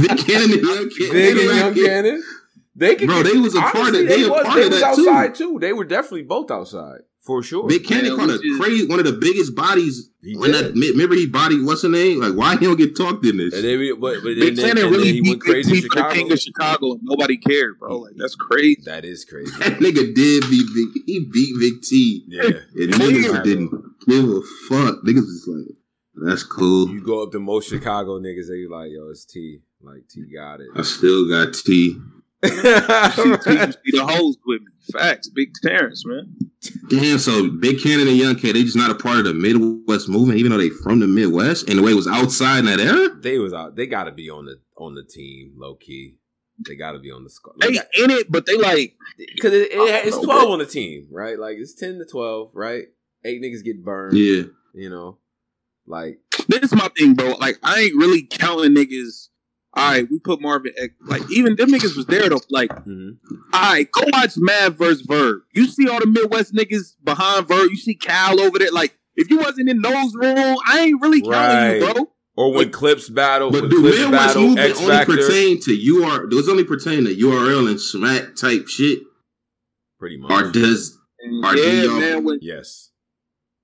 Big 0.00 0.18
Cannon 0.26 0.52
and 0.52 0.62
Young 0.62 0.90
Cannon. 0.90 1.12
Big 1.12 1.36
and 1.36 1.56
Young 1.58 1.74
Cannon. 1.74 2.22
They 2.80 2.96
could 2.96 3.08
bro. 3.08 3.22
Get, 3.22 3.34
they 3.34 3.38
was 3.38 3.54
a 3.54 3.60
part 3.60 3.88
of. 3.88 3.92
They, 3.92 4.06
they 4.06 4.28
was, 4.28 4.40
a 4.40 4.44
part 4.44 4.56
they 4.56 4.66
of 4.66 4.72
was 4.72 4.82
outside 4.82 5.34
too. 5.34 5.52
too. 5.52 5.58
They 5.60 5.74
were 5.74 5.84
definitely 5.84 6.22
both 6.22 6.50
outside 6.50 7.00
For 7.20 7.42
sure. 7.42 7.68
Big 7.68 7.84
Cannon 7.84 8.16
caught 8.16 8.30
a 8.30 8.40
crazy 8.58 8.86
one 8.86 8.98
of 8.98 9.04
the 9.04 9.12
biggest 9.12 9.54
bodies. 9.54 10.08
He 10.22 10.34
when 10.34 10.52
that 10.52 10.72
remember 10.72 11.14
he 11.14 11.26
body 11.26 11.62
what's 11.62 11.82
her 11.82 11.90
name? 11.90 12.20
Like 12.20 12.32
why 12.32 12.56
he 12.56 12.64
don't 12.64 12.78
get 12.78 12.96
talked 12.96 13.24
in 13.26 13.36
this? 13.36 13.52
And 13.52 13.64
then, 13.64 14.00
but, 14.00 14.22
but 14.22 14.34
Big 14.34 14.56
Cannon 14.56 14.90
really 14.90 15.12
he 15.12 15.20
went 15.20 15.42
crazy 15.42 15.76
in 15.76 15.82
Chicago. 15.82 16.14
King 16.14 16.32
of 16.32 16.40
Chicago. 16.40 16.98
Nobody 17.02 17.36
cared, 17.36 17.78
bro. 17.78 17.98
Like 17.98 18.14
that's 18.16 18.34
crazy. 18.34 18.80
That 18.86 19.04
is 19.04 19.26
crazy. 19.26 19.50
That 19.58 19.74
nigga 19.74 20.14
did 20.14 20.48
beat 20.48 20.66
Big. 20.74 21.04
He 21.04 21.28
beat 21.30 21.56
Big 21.60 21.82
T. 21.82 22.24
Yeah. 22.28 22.42
And 22.44 22.94
niggas 22.94 23.44
didn't 23.44 23.70
give 24.08 24.24
a 24.24 24.40
fuck. 24.70 25.04
Niggas 25.04 25.16
was 25.16 25.48
like, 25.48 25.76
that's 26.26 26.44
cool. 26.44 26.88
You 26.88 27.04
go 27.04 27.22
up 27.22 27.32
to 27.32 27.40
most 27.40 27.68
Chicago 27.68 28.18
niggas, 28.18 28.48
they 28.48 28.66
like, 28.66 28.90
yo, 28.90 29.10
it's 29.10 29.26
T. 29.26 29.60
Like 29.82 30.08
T 30.08 30.24
got 30.34 30.60
it. 30.60 30.68
I 30.74 30.82
still 30.82 31.28
got 31.28 31.52
T. 31.52 31.98
see, 32.44 32.52
the 32.52 34.06
hoes 34.08 34.36
with 34.46 34.62
me. 34.62 34.68
Facts, 34.92 35.28
big 35.28 35.52
Terrence, 35.62 36.04
man. 36.06 36.34
Damn, 36.88 37.18
so 37.18 37.50
Big 37.50 37.80
Cannon 37.82 38.08
and 38.08 38.16
Young 38.16 38.36
K, 38.36 38.52
they 38.52 38.62
just 38.62 38.76
not 38.76 38.90
a 38.90 38.94
part 38.94 39.18
of 39.18 39.24
the 39.24 39.34
Midwest 39.34 40.08
movement, 40.08 40.38
even 40.38 40.50
though 40.50 40.58
they 40.58 40.70
from 40.70 41.00
the 41.00 41.06
Midwest, 41.06 41.68
and 41.68 41.78
the 41.78 41.82
way 41.82 41.92
it 41.92 41.96
was 41.96 42.08
outside 42.08 42.60
in 42.60 42.64
that 42.66 42.80
era. 42.80 43.08
They 43.14 43.38
was 43.38 43.52
out. 43.52 43.76
They 43.76 43.86
got 43.86 44.04
to 44.04 44.12
be 44.12 44.28
on 44.30 44.46
the 44.46 44.60
on 44.76 44.94
the 44.94 45.04
team, 45.04 45.54
low 45.56 45.74
key. 45.74 46.16
They 46.66 46.76
got 46.76 46.92
to 46.92 46.98
be 46.98 47.10
on 47.10 47.24
the 47.24 47.30
squad. 47.30 47.56
Like, 47.58 47.70
they 47.70 48.02
in 48.04 48.10
it, 48.10 48.30
but 48.30 48.44
they 48.46 48.56
like 48.56 48.94
because 49.16 49.52
it, 49.52 49.70
it, 49.72 50.06
it's 50.06 50.18
twelve 50.18 50.50
on 50.50 50.58
the 50.58 50.66
team, 50.66 51.08
right? 51.10 51.38
Like 51.38 51.56
it's 51.56 51.74
ten 51.74 51.98
to 51.98 52.04
twelve, 52.04 52.50
right? 52.54 52.84
Eight 53.24 53.42
niggas 53.42 53.64
get 53.64 53.82
burned. 53.82 54.16
Yeah, 54.16 54.44
you 54.74 54.90
know, 54.90 55.18
like 55.86 56.18
this 56.48 56.64
is 56.64 56.74
my 56.74 56.88
thing, 56.98 57.14
bro. 57.14 57.32
Like 57.32 57.58
I 57.62 57.80
ain't 57.80 57.96
really 57.96 58.22
counting 58.22 58.74
niggas 58.74 59.29
all 59.72 59.92
right, 59.92 60.06
we 60.10 60.18
put 60.18 60.40
Marvin. 60.40 60.72
X. 60.76 60.94
Like 61.00 61.22
even 61.30 61.54
them 61.56 61.70
niggas 61.70 61.96
was 61.96 62.06
there 62.06 62.28
though. 62.28 62.40
Like, 62.50 62.70
mm-hmm. 62.70 63.10
all 63.52 63.72
right, 63.72 63.90
go 63.90 64.02
watch 64.12 64.32
Mav 64.36 64.76
versus 64.76 65.02
Verb. 65.02 65.42
You 65.52 65.66
see 65.66 65.88
all 65.88 66.00
the 66.00 66.06
Midwest 66.06 66.54
niggas 66.54 66.94
behind 67.02 67.46
Verb. 67.46 67.70
You 67.70 67.76
see 67.76 67.94
Cal 67.94 68.40
over 68.40 68.58
there. 68.58 68.72
Like, 68.72 68.96
if 69.14 69.30
you 69.30 69.38
wasn't 69.38 69.68
in 69.68 69.80
those 69.80 70.14
room, 70.14 70.56
I 70.66 70.80
ain't 70.80 71.00
really 71.00 71.22
counting 71.22 71.34
right. 71.34 71.74
you, 71.76 71.92
bro. 71.92 72.10
Or 72.36 72.52
when 72.52 72.70
Clips 72.70 73.08
battle, 73.08 73.50
but 73.50 73.68
do 73.68 73.82
Midwest 73.82 74.10
battle, 74.10 74.42
movement 74.42 74.70
X 74.70 74.80
only 74.80 74.92
Factor. 74.92 75.16
pertain 75.16 75.60
to 75.60 76.04
UR? 76.04 76.26
Does 76.26 76.48
only 76.48 76.64
pertain 76.64 77.04
to 77.04 77.14
URL 77.14 77.68
and 77.68 77.80
smack 77.80 78.34
type 78.34 78.66
shit? 78.66 79.00
Pretty 80.00 80.16
much. 80.16 80.30
Or 80.30 80.50
does? 80.50 80.98
Or 81.44 81.56
yeah, 81.56 81.82
do 81.82 82.00
man. 82.00 82.24
When, 82.24 82.38
yes. 82.42 82.90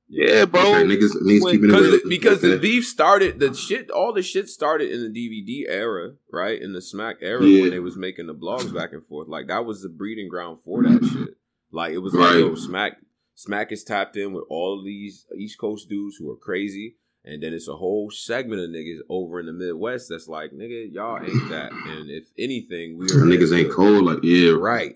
Yeah, 0.09 0.45
bro. 0.45 0.61
Okay, 0.61 0.85
niggas, 0.85 1.17
niggas 1.21 1.43
when, 1.43 1.53
keeping 1.55 1.71
it 1.73 2.09
because 2.09 2.39
okay. 2.39 2.51
the 2.51 2.59
beef 2.59 2.87
started. 2.87 3.41
The 3.41 3.55
shit, 3.55 3.91
all 3.91 4.13
the 4.13 4.23
shit 4.23 4.49
started 4.49 4.93
in 4.93 5.03
the 5.03 5.09
DVD 5.09 5.65
era, 5.69 6.13
right? 6.33 6.61
In 6.61 6.73
the 6.73 6.81
Smack 6.81 7.17
era 7.23 7.45
yeah. 7.45 7.63
when 7.63 7.71
they 7.71 7.81
was 7.81 7.97
making 7.97 8.27
the 8.27 8.35
blogs 8.35 8.73
back 8.73 8.93
and 8.93 9.05
forth. 9.05 9.29
Like 9.29 9.49
that 9.49 9.65
was 9.65 9.83
the 9.83 9.89
breeding 9.89 10.29
ground 10.29 10.59
for 10.65 10.83
that 10.85 11.01
mm-hmm. 11.01 11.25
shit. 11.25 11.35
Like 11.73 11.93
it 11.93 11.99
was 11.99 12.15
right. 12.15 12.35
like, 12.35 12.37
yo, 12.37 12.55
Smack, 12.55 12.99
Smack 13.35 13.73
is 13.73 13.83
tapped 13.83 14.17
in 14.17 14.33
with 14.33 14.45
all 14.49 14.79
of 14.79 14.85
these 14.85 15.27
East 15.37 15.59
Coast 15.59 15.89
dudes 15.89 16.17
who 16.17 16.31
are 16.31 16.37
crazy. 16.37 16.97
And 17.25 17.43
then 17.43 17.53
it's 17.53 17.67
a 17.67 17.75
whole 17.75 18.09
segment 18.13 18.63
of 18.63 18.71
niggas 18.71 19.01
over 19.09 19.41
in 19.41 19.47
the 19.47 19.53
Midwest 19.53 20.09
that's 20.09 20.29
like, 20.29 20.53
nigga, 20.53 20.93
y'all 20.93 21.19
ain't 21.19 21.49
that. 21.51 21.73
And 21.73 22.09
if 22.09 22.29
anything, 22.39 22.97
we 22.97 23.07
are 23.07 23.27
niggas 23.27 23.57
ain't 23.57 23.73
cold. 23.73 24.05
Like, 24.05 24.19
yeah, 24.23 24.53
right. 24.53 24.95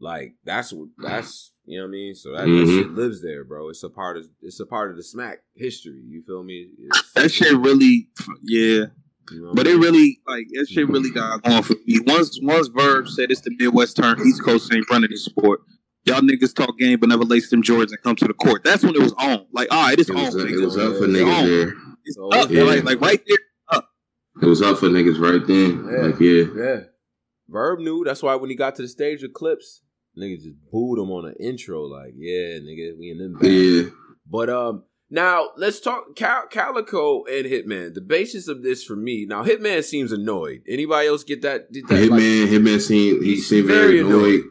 Like 0.00 0.34
that's 0.44 0.72
what 0.72 0.88
that's 0.98 1.52
you 1.64 1.78
know 1.78 1.84
what 1.84 1.88
I 1.88 1.92
mean? 1.92 2.14
So 2.14 2.32
that, 2.32 2.46
mm-hmm. 2.46 2.66
that, 2.66 2.72
shit 2.72 2.90
lives 2.92 3.22
there, 3.22 3.44
bro. 3.44 3.68
It's 3.70 3.82
a 3.82 3.90
part 3.90 4.16
of 4.16 4.26
it's 4.42 4.60
a 4.60 4.66
part 4.66 4.90
of 4.90 4.96
the 4.96 5.02
smack 5.02 5.38
history. 5.54 6.02
You 6.06 6.22
feel 6.22 6.44
me? 6.44 6.68
It's, 6.78 7.12
that 7.14 7.30
shit 7.30 7.56
really, 7.56 8.08
yeah. 8.42 8.86
You 9.32 9.42
know 9.42 9.54
but 9.54 9.66
it 9.66 9.76
really 9.76 10.20
like 10.28 10.46
that 10.52 10.68
shit 10.68 10.88
really 10.88 11.10
got 11.10 11.42
going 11.42 11.62
for 11.62 11.74
me. 11.84 11.98
Once 12.06 12.38
once 12.40 12.68
Verb 12.68 13.08
said 13.08 13.32
it's 13.32 13.40
the 13.40 13.50
Midwest 13.58 13.96
turn, 13.96 14.20
East 14.24 14.44
Coast 14.44 14.72
ain't 14.72 14.88
running 14.88 15.10
this 15.10 15.24
sport. 15.24 15.60
Y'all 16.04 16.20
niggas 16.20 16.54
talk 16.54 16.78
game 16.78 17.00
but 17.00 17.08
never 17.08 17.24
lace 17.24 17.50
them 17.50 17.62
Jordans 17.62 17.90
and 17.90 18.02
come 18.04 18.14
to 18.16 18.26
the 18.26 18.34
court. 18.34 18.62
That's 18.62 18.84
when 18.84 18.94
it 18.94 19.02
was 19.02 19.12
on. 19.14 19.46
Like, 19.52 19.66
all 19.72 19.82
right, 19.82 19.98
it's 19.98 20.08
it 20.08 20.16
on. 20.16 20.26
Was, 20.26 20.36
it 20.36 20.60
was 20.60 20.76
up 20.76 20.96
for 20.96 21.08
niggas 21.08 21.46
there. 21.46 21.72
It's 22.04 22.16
up, 22.32 22.50
yeah. 22.50 22.62
like, 22.62 22.84
like 22.84 23.00
right 23.00 23.20
there. 23.26 23.38
Up. 23.72 23.88
It 24.40 24.46
was 24.46 24.62
up 24.62 24.78
for 24.78 24.86
niggas 24.86 25.18
right 25.18 25.44
then. 25.44 25.84
Yeah. 25.90 26.06
Like 26.06 26.20
yeah, 26.20 26.44
yeah. 26.56 26.80
Verb 27.48 27.80
knew. 27.80 28.04
That's 28.04 28.22
why 28.22 28.36
when 28.36 28.50
he 28.50 28.54
got 28.54 28.76
to 28.76 28.82
the 28.82 28.88
stage 28.88 29.22
with 29.22 29.32
clips, 29.32 29.82
Nigga 30.18 30.42
just 30.42 30.56
booed 30.72 30.98
him 30.98 31.10
on 31.10 31.26
an 31.26 31.34
intro, 31.38 31.82
like, 31.82 32.14
yeah, 32.16 32.58
nigga, 32.58 32.98
we 32.98 33.10
in 33.10 33.18
them. 33.18 33.34
Back. 33.34 33.42
Yeah. 33.44 33.90
But 34.28 34.48
um, 34.48 34.84
now 35.10 35.50
let's 35.56 35.78
talk 35.78 36.16
Cal- 36.16 36.46
Calicoe 36.48 37.24
and 37.24 37.44
Hitman. 37.46 37.92
The 37.94 38.00
basis 38.00 38.48
of 38.48 38.62
this 38.62 38.82
for 38.82 38.96
me 38.96 39.26
now, 39.28 39.44
Hitman 39.44 39.84
seems 39.84 40.12
annoyed. 40.12 40.62
Anybody 40.66 41.08
else 41.08 41.22
get 41.22 41.42
that? 41.42 41.70
Did 41.70 41.86
that 41.88 41.94
Hitman, 41.94 42.10
like, 42.10 42.50
Hitman 42.50 42.80
seemed 42.80 43.22
he 43.24 43.38
seemed 43.38 43.68
very, 43.68 43.98
very 43.98 44.00
annoyed. 44.00 44.12
annoyed. 44.24 44.42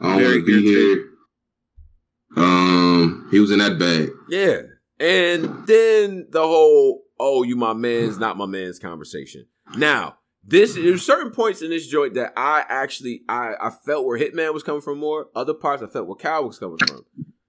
I 0.00 0.18
don't 0.18 0.24
want 0.24 0.34
to 0.34 0.46
be 0.46 0.62
here. 0.62 1.04
Um, 2.34 3.28
he 3.30 3.38
was 3.38 3.50
in 3.50 3.58
that 3.58 3.78
bag. 3.78 4.08
Yeah, 4.30 4.62
and 4.98 5.66
then 5.66 6.28
the 6.30 6.40
whole 6.40 7.02
"oh, 7.20 7.42
you 7.42 7.56
my 7.56 7.74
man's, 7.74 8.18
not 8.18 8.38
my 8.38 8.46
man's" 8.46 8.78
conversation. 8.78 9.46
Now 9.76 10.16
this 10.44 10.74
there's 10.74 11.04
certain 11.04 11.30
points 11.30 11.62
in 11.62 11.70
this 11.70 11.86
joint 11.86 12.14
that 12.14 12.32
I 12.36 12.64
actually 12.68 13.22
I 13.28 13.54
I 13.60 13.70
felt 13.70 14.04
where 14.04 14.18
Hitman 14.18 14.52
was 14.52 14.62
coming 14.62 14.80
from 14.80 14.98
more. 14.98 15.28
Other 15.34 15.54
parts 15.54 15.82
I 15.82 15.86
felt 15.86 16.06
where 16.08 16.16
Cal 16.16 16.44
was 16.44 16.58
coming 16.58 16.78
from. 16.86 17.04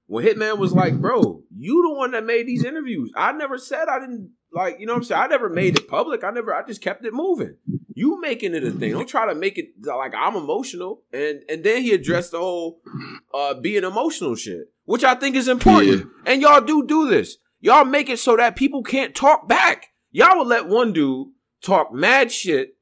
When 0.05 0.23
Hitman 0.23 0.59
was 0.59 0.73
like, 0.73 1.01
"Bro, 1.01 1.43
you 1.55 1.81
the 1.81 1.95
one 1.95 2.11
that 2.11 2.25
made 2.25 2.47
these 2.47 2.63
interviews. 2.63 3.11
I 3.15 3.31
never 3.31 3.57
said 3.57 3.87
I 3.87 3.99
didn't 3.99 4.31
like. 4.51 4.79
You 4.79 4.85
know 4.85 4.93
what 4.93 4.97
I'm 4.97 5.03
saying? 5.05 5.21
I 5.23 5.27
never 5.27 5.49
made 5.49 5.77
it 5.79 5.87
public. 5.87 6.23
I 6.23 6.29
never. 6.29 6.53
I 6.53 6.63
just 6.65 6.81
kept 6.81 7.03
it 7.03 7.13
moving. 7.13 7.57
You 7.95 8.21
making 8.21 8.53
it 8.53 8.63
a 8.63 8.71
thing. 8.71 8.91
Don't 8.91 9.09
try 9.09 9.25
to 9.25 9.33
make 9.33 9.57
it 9.57 9.69
like 9.83 10.13
I'm 10.15 10.35
emotional." 10.35 11.01
And 11.11 11.41
and 11.49 11.63
then 11.63 11.81
he 11.81 11.93
addressed 11.93 12.31
the 12.31 12.39
whole 12.39 12.79
uh 13.33 13.55
being 13.55 13.83
emotional 13.83 14.35
shit, 14.35 14.71
which 14.85 15.03
I 15.03 15.15
think 15.15 15.35
is 15.35 15.47
important. 15.47 15.97
Yeah. 15.97 16.31
And 16.31 16.41
y'all 16.43 16.61
do 16.61 16.85
do 16.85 17.09
this. 17.09 17.37
Y'all 17.59 17.85
make 17.85 18.09
it 18.09 18.19
so 18.19 18.37
that 18.37 18.55
people 18.55 18.83
can't 18.83 19.15
talk 19.15 19.47
back. 19.47 19.87
Y'all 20.11 20.37
will 20.37 20.45
let 20.45 20.67
one 20.67 20.93
dude 20.93 21.29
talk 21.63 21.91
mad 21.91 22.31
shit 22.31 22.72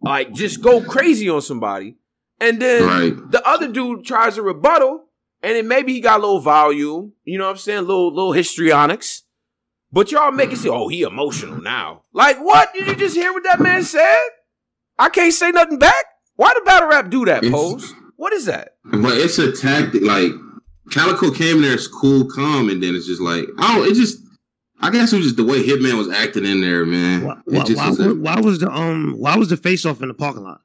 like 0.00 0.32
just 0.32 0.62
go 0.62 0.80
crazy 0.80 1.28
on 1.28 1.42
somebody, 1.42 1.96
and 2.40 2.60
then 2.60 2.84
right. 2.84 3.30
the 3.30 3.46
other 3.46 3.68
dude 3.68 4.04
tries 4.04 4.38
a 4.38 4.42
rebuttal, 4.42 5.04
and 5.42 5.56
then 5.56 5.68
maybe 5.68 5.92
he 5.92 6.00
got 6.00 6.20
a 6.20 6.22
little 6.22 6.40
volume, 6.40 7.12
you 7.24 7.38
know 7.38 7.44
what 7.44 7.52
I'm 7.52 7.56
saying, 7.56 7.86
little 7.86 8.14
little 8.14 8.32
histrionics. 8.32 9.22
But 9.90 10.12
y'all 10.12 10.32
make 10.32 10.52
it 10.52 10.58
say, 10.58 10.68
"Oh, 10.68 10.88
he 10.88 11.02
emotional 11.02 11.60
now." 11.60 12.02
Like 12.12 12.38
what? 12.38 12.72
Did 12.74 12.86
you 12.86 12.94
just 12.94 13.16
hear 13.16 13.32
what 13.32 13.44
that 13.44 13.60
man 13.60 13.82
said? 13.82 14.20
I 14.98 15.08
can't 15.08 15.32
say 15.32 15.50
nothing 15.50 15.78
back. 15.78 16.04
Why 16.36 16.52
did 16.54 16.64
battle 16.64 16.88
rap 16.88 17.10
do 17.10 17.24
that? 17.24 17.44
It's, 17.44 17.52
pose. 17.52 17.94
What 18.16 18.32
is 18.32 18.46
that? 18.46 18.76
But 18.84 19.16
it's 19.16 19.38
a 19.38 19.52
tactic. 19.52 20.02
Like 20.02 20.32
Calicoe 20.90 21.30
came 21.30 21.56
in 21.56 21.62
there 21.62 21.74
as 21.74 21.88
cool, 21.88 22.26
calm, 22.26 22.68
and 22.68 22.82
then 22.82 22.94
it's 22.94 23.06
just 23.06 23.20
like, 23.20 23.46
oh, 23.58 23.84
it 23.84 23.94
just 23.94 24.18
I 24.80 24.90
guess 24.90 25.12
it 25.12 25.16
was 25.16 25.26
just 25.26 25.36
the 25.36 25.44
way 25.44 25.62
Hitman 25.62 25.96
was 25.98 26.08
acting 26.08 26.44
in 26.44 26.60
there, 26.60 26.86
man. 26.86 27.24
Why, 27.24 27.34
why, 27.44 27.64
why, 27.64 27.88
was, 27.88 27.98
why 27.98 28.40
was 28.40 28.58
the 28.60 28.70
um 28.70 29.14
why 29.18 29.36
was 29.36 29.48
the 29.48 29.56
face 29.56 29.84
off 29.84 30.02
in 30.02 30.08
the 30.08 30.14
parking 30.14 30.44
lot? 30.44 30.60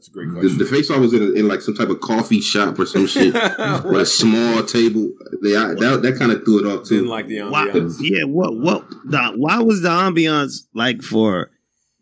That's 0.00 0.08
a 0.08 0.12
great 0.12 0.30
question. 0.30 0.56
The, 0.56 0.64
the 0.64 0.70
face 0.70 0.90
off 0.90 1.00
was 1.00 1.12
in, 1.12 1.36
in 1.36 1.46
like 1.46 1.60
some 1.60 1.74
type 1.74 1.90
of 1.90 2.00
coffee 2.00 2.40
shop 2.40 2.78
or 2.78 2.86
some 2.86 3.06
shit, 3.06 3.34
with 3.84 4.00
a 4.00 4.06
small 4.06 4.62
table. 4.64 5.12
They, 5.42 5.54
I, 5.54 5.74
that 5.74 6.00
that 6.02 6.18
kind 6.18 6.32
of 6.32 6.42
threw 6.42 6.60
it 6.60 6.72
off 6.72 6.86
too. 6.86 6.96
Didn't 6.96 7.10
like 7.10 7.26
the 7.26 7.36
ambiance. 7.36 8.00
Why, 8.00 8.06
yeah, 8.06 8.24
what 8.24 8.56
what 8.56 8.88
the, 9.04 9.32
why 9.36 9.58
was 9.60 9.82
the 9.82 9.90
ambiance 9.90 10.60
like 10.74 11.02
for 11.02 11.50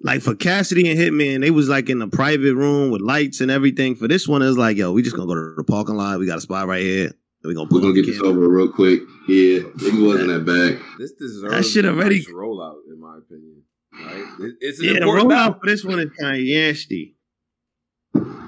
like 0.01 0.23
for 0.23 0.37
Cassidy 0.37 0.89
and 0.89 1.01
Hitman? 1.01 1.41
They 1.41 1.51
was 1.51 1.69
like 1.69 1.91
in 1.91 2.01
a 2.01 2.07
private 2.07 2.55
room 2.55 2.93
with 2.93 3.01
lights 3.01 3.41
and 3.41 3.51
everything. 3.51 3.97
For 3.97 4.07
this 4.07 4.29
one, 4.29 4.43
it 4.43 4.47
was 4.47 4.59
like, 4.59 4.77
yo, 4.77 4.93
we 4.93 5.03
just 5.03 5.17
gonna 5.17 5.27
go 5.27 5.35
to 5.35 5.55
the 5.57 5.65
parking 5.65 5.97
lot. 5.97 6.21
We 6.21 6.27
got 6.27 6.39
a 6.39 6.43
spot 6.43 6.69
right 6.69 6.83
here. 6.83 7.11
We 7.45 7.55
gonna 7.55 7.69
we're 7.71 7.81
gonna 7.81 7.95
get 7.95 8.07
this 8.07 8.21
over 8.21 8.49
real 8.49 8.71
quick. 8.73 9.01
Yeah, 9.29 9.61
it 9.81 10.03
wasn't 10.03 10.29
that 10.29 10.45
bad. 10.45 10.81
This 10.99 11.13
deserves 11.13 11.55
that 11.55 11.65
shit 11.65 11.85
already 11.87 12.17
nice 12.17 12.29
rollout, 12.29 12.79
in 12.91 13.01
my 13.01 13.19
opinion. 13.19 13.63
Right? 13.93 14.55
It's 14.61 14.81
an 14.81 14.87
yeah, 14.87 14.93
the 14.95 15.07
rollout 15.07 15.29
battle. 15.29 15.55
for 15.61 15.67
this 15.67 15.85
one 15.85 16.01
is 16.01 16.11
kind 16.19 16.37
of 16.37 16.43
nasty. 16.43 17.17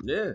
Yeah, 0.02 0.32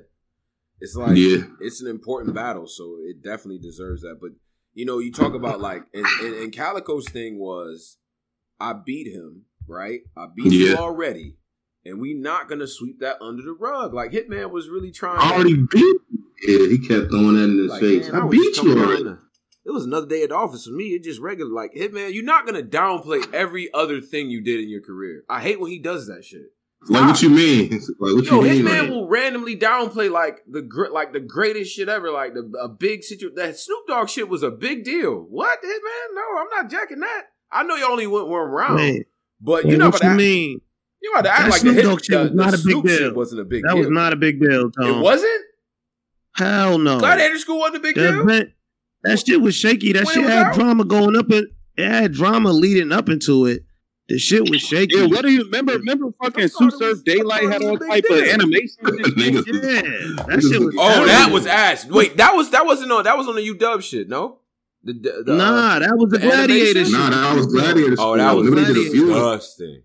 it's 0.79 0.95
like 0.95 1.17
yeah. 1.17 1.43
it's 1.59 1.81
an 1.81 1.87
important 1.87 2.33
battle, 2.33 2.67
so 2.67 2.97
it 3.01 3.21
definitely 3.21 3.59
deserves 3.59 4.01
that. 4.01 4.19
But 4.21 4.31
you 4.73 4.85
know, 4.85 4.99
you 4.99 5.11
talk 5.11 5.33
about 5.33 5.59
like, 5.59 5.83
and, 5.93 6.05
and, 6.21 6.35
and 6.35 6.53
Calicoe's 6.53 7.09
thing 7.09 7.37
was, 7.37 7.97
I 8.59 8.73
beat 8.73 9.07
him, 9.07 9.43
right? 9.67 10.01
I 10.15 10.27
beat 10.33 10.53
yeah. 10.53 10.69
you 10.69 10.75
already, 10.77 11.35
and 11.83 11.99
we 11.99 12.13
not 12.13 12.47
gonna 12.47 12.67
sweep 12.67 12.99
that 13.01 13.21
under 13.21 13.43
the 13.43 13.53
rug. 13.53 13.93
Like 13.93 14.11
Hitman 14.11 14.49
was 14.51 14.69
really 14.69 14.91
trying. 14.91 15.19
I 15.19 15.33
already 15.33 15.55
to, 15.55 15.67
beat. 15.67 15.97
Yeah, 16.41 16.67
he 16.67 16.77
kept 16.79 17.09
throwing 17.09 17.35
that 17.35 17.43
in 17.43 17.57
his 17.57 17.71
like, 17.71 17.81
face. 17.81 18.11
Man, 18.11 18.21
I, 18.21 18.25
I 18.25 18.29
beat 18.29 18.57
you 18.57 18.79
already. 18.79 19.17
It 19.65 19.71
was 19.71 19.85
another 19.85 20.05
day 20.05 20.21
at 20.21 20.29
the 20.29 20.35
office 20.35 20.65
for 20.65 20.73
me. 20.73 20.89
It 20.89 21.03
just 21.03 21.19
regular 21.19 21.51
like 21.51 21.73
Hitman. 21.73 22.13
You're 22.13 22.23
not 22.23 22.45
gonna 22.45 22.61
downplay 22.61 23.33
every 23.33 23.73
other 23.73 23.99
thing 23.99 24.29
you 24.29 24.41
did 24.41 24.59
in 24.59 24.69
your 24.69 24.81
career. 24.81 25.23
I 25.27 25.41
hate 25.41 25.59
when 25.59 25.71
he 25.71 25.79
does 25.79 26.07
that 26.07 26.23
shit. 26.23 26.41
Stop. 26.41 26.51
Like 26.87 27.07
what 27.07 27.21
you 27.23 27.29
mean? 27.31 27.71
Like 27.71 28.15
what 28.15 28.25
Yo, 28.25 28.43
you 28.43 28.63
mean? 28.63 28.65
Hitman 28.65 28.81
like? 28.81 28.89
will 28.91 29.07
randomly 29.07 29.57
downplay 29.57 30.11
like 30.11 30.41
the 30.47 30.61
like 30.91 31.13
the 31.13 31.19
greatest 31.19 31.75
shit 31.75 31.89
ever, 31.89 32.11
like 32.11 32.35
the 32.35 32.47
a 32.61 32.69
big 32.69 33.03
situation. 33.03 33.33
That 33.35 33.57
Snoop 33.57 33.87
Dogg 33.87 34.07
shit 34.07 34.29
was 34.29 34.43
a 34.43 34.51
big 34.51 34.83
deal. 34.83 35.25
What 35.27 35.63
Hitman? 35.63 36.13
No, 36.13 36.41
I'm 36.41 36.49
not 36.51 36.69
jacking 36.69 36.99
that. 36.99 37.23
I 37.51 37.63
know 37.63 37.75
you 37.75 37.89
only 37.89 38.05
went 38.05 38.27
one 38.27 38.49
round, 38.49 38.75
Man. 38.75 39.05
but 39.41 39.65
you 39.65 39.77
know 39.77 39.89
what 39.89 40.03
you 40.03 40.11
mean. 40.11 40.61
You 41.01 41.11
got 41.15 41.23
to 41.23 41.29
act 41.31 41.41
that 41.41 41.51
like 41.51 41.61
Snoop 41.61 41.75
the 41.75 41.81
Dogg 41.81 42.03
shit 42.03 42.19
was 42.19 42.31
not 42.33 42.53
a 42.53 42.57
big 42.63 42.83
deal. 42.83 43.13
Wasn't 43.15 43.41
a 43.41 43.45
big. 43.45 43.63
That 43.63 43.69
deal. 43.69 43.79
was 43.79 43.89
not 43.89 44.13
a 44.13 44.15
big 44.15 44.39
deal. 44.39 44.69
Tom. 44.69 44.85
It 44.87 45.01
wasn't. 45.01 45.41
Hell 46.35 46.77
no. 46.77 46.99
Gladiator 46.99 47.37
School 47.39 47.59
wasn't 47.59 47.77
a 47.77 47.79
big 47.79 47.95
the 47.95 48.01
deal. 48.11 48.21
Event, 48.21 48.51
that 49.03 49.19
shit 49.25 49.41
was 49.41 49.55
shaky. 49.55 49.93
That 49.93 50.05
When 50.05 50.13
shit 50.15 50.23
had 50.25 50.47
out? 50.47 50.53
drama 50.55 50.83
going 50.85 51.15
up 51.17 51.29
and 51.29 51.47
it 51.77 51.87
had 51.89 52.11
drama 52.13 52.51
leading 52.51 52.91
up 52.91 53.09
into 53.09 53.45
it. 53.45 53.63
The 54.07 54.19
shit 54.19 54.47
was 54.49 54.61
shaky. 54.61 54.97
Yeah, 54.97 55.05
what 55.07 55.23
do 55.23 55.31
you 55.31 55.43
remember? 55.45 55.73
Remember 55.73 56.11
fucking 56.21 56.43
I 56.43 56.47
Sue 56.47 56.69
Surf 56.71 56.99
Daylyt 57.03 57.51
had 57.51 57.63
all 57.63 57.71
was 57.71 57.81
a 57.81 57.89
big 57.89 57.89
type 57.89 58.11
of 58.11 58.23
animation. 58.27 58.77
and 58.83 59.05
shit. 59.05 59.15
Niggas- 59.15 59.47
yeah, 59.47 60.25
that 60.27 60.41
shit 60.43 60.61
was. 60.61 60.75
Oh, 60.77 60.89
terrible. 60.89 61.05
that 61.07 61.29
was 61.31 61.47
ass. 61.47 61.85
Wait, 61.87 62.17
that 62.17 62.35
was 62.35 62.51
that 62.51 62.65
wasn't 62.65 62.91
on 62.91 63.03
that 63.05 63.17
was 63.17 63.27
on 63.27 63.35
the 63.35 63.41
UW 63.49 63.81
shit, 63.81 64.07
no? 64.07 64.39
The, 64.83 64.93
the, 64.93 65.23
the, 65.25 65.33
uh, 65.33 65.35
nah, 65.37 65.79
that 65.79 65.97
was 65.97 66.11
the 66.11 66.19
the 66.19 66.27
gladiator 66.27 66.79
animation? 66.81 66.85
shit. 66.85 66.91
Nah, 66.91 67.09
that 67.09 67.35
was 67.35 67.47
Gladiator. 67.47 67.95
Oh, 67.97 68.15
that 68.17 68.35
was 68.35 68.47
Remember 68.47 68.71
they 68.73 68.79
did 68.83 68.87
a 68.87 68.91
few. 68.91 69.07
disgusting. 69.07 69.81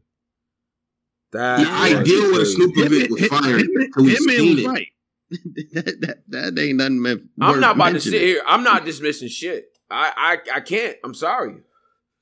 That 1.33 1.57
The 1.59 1.63
was 1.71 2.01
idea 2.01 2.21
with 2.23 2.31
a 2.31 2.35
crazy. 2.35 2.55
Snoop 2.57 2.73
event 2.77 3.11
was 3.13 3.27
fire. 3.29 3.57
until 3.57 4.05
we 4.05 4.15
Hitman 4.15 4.37
seen 4.37 4.57
was 4.57 4.65
it. 4.65 4.69
right. 4.69 4.87
that, 5.73 5.97
that, 6.29 6.53
that 6.55 6.59
ain't 6.61 6.77
nothing 6.79 7.01
meant. 7.03 7.23
I'm 7.41 7.61
not 7.61 7.77
about 7.77 7.93
to 7.93 8.01
sit 8.01 8.21
here. 8.21 8.43
I'm 8.47 8.63
not 8.65 8.85
dismissing 8.85 9.29
shit. 9.29 9.67
I 9.91 10.39
I, 10.53 10.57
I 10.57 10.61
can't. 10.61 10.97
I'm 11.05 11.15
sorry. 11.15 11.57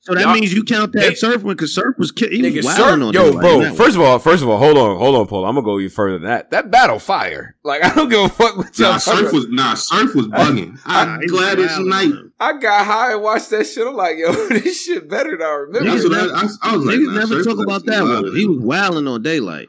So 0.01 0.13
that 0.13 0.21
Y'all- 0.21 0.33
means 0.33 0.53
you 0.53 0.63
count 0.63 0.93
that 0.93 0.99
They- 1.01 1.13
surf 1.15 1.43
one 1.43 1.57
because 1.57 1.75
surf 1.75 1.95
was 1.97 2.11
ki- 2.11 2.29
he 2.29 2.41
Nigga, 2.41 2.63
was 2.63 2.73
Surf- 2.73 3.01
on 3.01 3.11
Yo, 3.13 3.33
bro. 3.33 3.55
on 3.55 3.59
that 3.63 3.75
First 3.75 3.97
of 3.97 4.01
all, 4.01 4.17
first 4.17 4.41
of 4.41 4.47
all, 4.47 4.57
hold 4.57 4.77
on, 4.77 4.97
hold 4.97 5.13
on, 5.15 5.27
Paul. 5.27 5.43
I'm 5.45 5.55
gonna 5.55 5.65
go 5.65 5.77
even 5.77 5.89
further 5.89 6.19
than 6.19 6.27
that. 6.29 6.51
That 6.51 6.71
battle 6.71 6.99
fire. 6.99 7.57
Like 7.65 7.83
I 7.85 7.93
don't 7.93 8.07
give 8.07 8.21
a 8.23 8.29
fuck 8.29 8.55
what 8.55 8.79
y'all 8.79 8.93
Nah, 8.93 8.97
talking 8.99 9.23
Surf 9.25 9.33
was 9.33 9.47
nah, 9.49 9.73
Surf 9.73 10.15
was 10.15 10.27
bugging. 10.27 10.69
one. 10.69 10.79
I'm 10.85 11.19
glad 11.27 11.59
it's 11.59 11.77
night. 11.79 12.13
I 12.39 12.57
got 12.59 12.85
high 12.85 13.11
and 13.11 13.21
watched 13.21 13.49
that 13.49 13.65
shit. 13.65 13.85
I'm 13.85 13.93
like, 13.95 14.17
yo, 14.17 14.31
this 14.49 14.85
shit 14.85 15.09
better 15.09 15.31
than 15.31 15.41
I 15.45 15.49
remember. 15.51 15.89
That's 15.91 16.05
Niggas 16.05 16.09
what 16.09 16.33
I, 16.63 16.69
I, 16.69 16.71
I 16.73 16.77
was 16.77 16.85
like, 16.85 16.95
Niggas 16.95 17.05
nah, 17.07 17.13
never 17.19 17.43
Surf 17.43 17.45
talk 17.57 17.59
about 17.65 17.85
that 17.87 18.03
one. 18.03 18.35
He 18.37 18.45
was 18.45 18.59
wilding 18.59 19.07
on 19.07 19.21
Daylyt. 19.21 19.67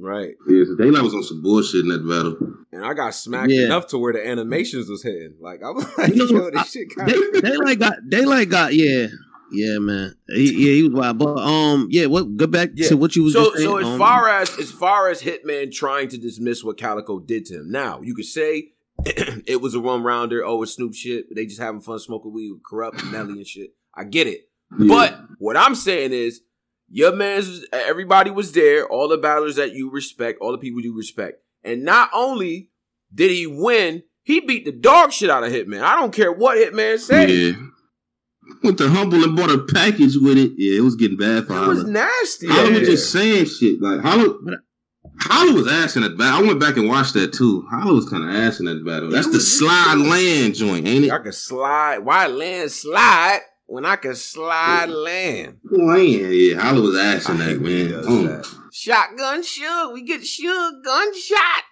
Right. 0.00 0.34
Yeah, 0.46 0.64
so 0.64 0.76
Daylyt 0.76 1.02
was 1.02 1.14
on 1.14 1.24
some 1.24 1.42
bullshit 1.42 1.80
in 1.82 1.88
that 1.88 2.06
battle. 2.06 2.36
And 2.72 2.84
I 2.84 2.94
got 2.94 3.14
smacked 3.14 3.50
Yeah. 3.50 3.64
enough 3.64 3.88
to 3.88 3.98
where 3.98 4.12
the 4.12 4.24
animations 4.26 4.88
was 4.88 5.02
hitting. 5.02 5.34
Like 5.40 5.62
I 5.62 5.70
was 5.70 5.86
like, 5.98 6.14
You 6.14 6.30
know, 6.32 6.44
yo, 6.44 6.50
this 6.50 6.60
I- 6.60 6.64
shit 6.64 6.94
kind 6.94 7.08
Day, 7.08 7.14
Daylyt 7.40 7.78
got 7.80 7.94
Daylyt 8.08 8.48
got 8.50 8.74
yeah 8.74 9.08
yeah 9.50 9.78
man 9.78 10.14
he, 10.28 10.52
yeah 10.52 10.72
he 10.74 10.82
was 10.82 10.92
wild 10.92 11.16
but 11.18 11.38
um 11.38 11.88
yeah 11.90 12.04
what 12.04 12.36
go 12.36 12.46
back 12.46 12.68
Yeah. 12.74 12.88
to 12.88 12.96
what 12.98 13.16
you 13.16 13.24
was 13.24 13.32
so 13.32 13.44
just 13.44 13.56
saying, 13.56 13.68
so 13.68 13.76
as 13.78 13.86
um, 13.86 13.98
far 13.98 14.28
as 14.28 14.58
as 14.58 14.70
far 14.70 15.08
as 15.08 15.22
Hitman 15.22 15.72
trying 15.72 16.08
to 16.08 16.18
dismiss 16.18 16.62
what 16.62 16.76
Calicoe 16.76 17.18
did 17.18 17.46
to 17.46 17.54
him, 17.60 17.70
now 17.70 18.00
you 18.02 18.14
could 18.14 18.26
say 18.26 18.72
it 19.06 19.60
was 19.62 19.74
a 19.74 19.80
one 19.80 20.02
rounder. 20.02 20.44
Oh, 20.44 20.62
it's 20.62 20.74
Snoop 20.74 20.94
shit. 20.94 21.34
They 21.34 21.46
just 21.46 21.60
having 21.60 21.80
fun 21.80 21.98
smoking 21.98 22.32
weed 22.32 22.50
with 22.52 22.62
corrupt 22.62 23.02
Nelly 23.06 23.32
and 23.38 23.46
shit. 23.46 23.70
I 23.94 24.04
get 24.04 24.26
it, 24.26 24.48
but 24.70 25.18
what 25.38 25.56
I'm 25.56 25.74
saying 25.74 26.12
is, 26.12 26.42
your 26.90 27.14
man's 27.14 27.64
everybody 27.72 28.30
was 28.30 28.52
there. 28.52 28.86
All 28.86 29.08
the 29.08 29.18
battlers 29.18 29.56
that 29.56 29.72
you 29.74 29.90
respect, 29.90 30.38
all 30.40 30.52
the 30.52 30.58
people 30.58 30.80
you 30.80 30.96
respect, 30.96 31.42
and 31.64 31.84
not 31.84 32.10
only 32.14 32.70
did 33.14 33.30
he 33.30 33.46
win, 33.46 34.02
he 34.22 34.40
beat 34.40 34.64
the 34.64 34.72
dog 34.72 35.12
shit 35.12 35.30
out 35.30 35.44
of 35.44 35.52
Hitman. 35.52 35.82
I 35.82 35.96
don't 35.96 36.12
care 36.12 36.32
what 36.32 36.58
Hitman 36.58 36.98
said. 36.98 37.30
yeah. 37.30 37.52
Went 38.62 38.78
to 38.78 38.88
Humble 38.88 39.22
and 39.22 39.36
bought 39.36 39.50
a 39.50 39.58
package 39.58 40.16
with 40.16 40.38
it. 40.38 40.52
Yeah, 40.56 40.78
it 40.78 40.80
was 40.82 40.96
getting 40.96 41.18
bad 41.18 41.46
for 41.46 41.52
him. 41.52 41.64
It 41.64 41.68
was 41.68 41.84
nasty. 41.84 42.46
Holla 42.48 42.68
out 42.68 42.72
was 42.72 42.88
just 42.88 43.12
saying 43.12 43.44
shit. 43.44 43.80
Like 43.80 44.00
Holla, 44.00 44.38
Holla 45.20 45.52
was 45.52 45.66
ass 45.70 45.96
in 45.96 46.02
that 46.02 46.16
battle. 46.16 46.44
I 46.44 46.46
went 46.48 46.58
back 46.58 46.76
and 46.78 46.88
watched 46.88 47.12
that 47.14 47.34
too. 47.34 47.66
Holla 47.70 47.92
was 47.92 48.08
kind 48.08 48.24
of 48.24 48.30
ass 48.34 48.58
in 48.60 48.66
that 48.66 48.82
battle. 48.86 49.10
That's 49.10 49.26
He 49.26 49.32
the 49.34 49.40
slide 49.40 49.96
land 49.98 50.54
joint, 50.54 50.86
ain't 50.86 51.04
it? 51.04 51.10
I 51.12 51.18
could 51.18 51.34
slide. 51.34 51.98
Why 51.98 52.26
land 52.26 52.70
slide 52.70 53.40
when 53.68 53.84
I 53.86 53.96
could 53.96 54.16
slide 54.16 54.88
land? 54.90 55.58
Land. 55.64 56.34
Yeah, 56.34 56.60
Holla 56.60 56.80
was 56.80 56.96
ass 56.98 57.28
in 57.28 57.40
I 57.40 57.46
that 57.54 57.60
man. 57.60 57.92
Oh, 57.94 58.22
that. 58.24 58.46
Shotgun 58.72 59.42
shoot. 59.42 59.92
We 59.94 60.02
get 60.02 60.26
shoot 60.26 60.82
gunshot. 60.84 61.62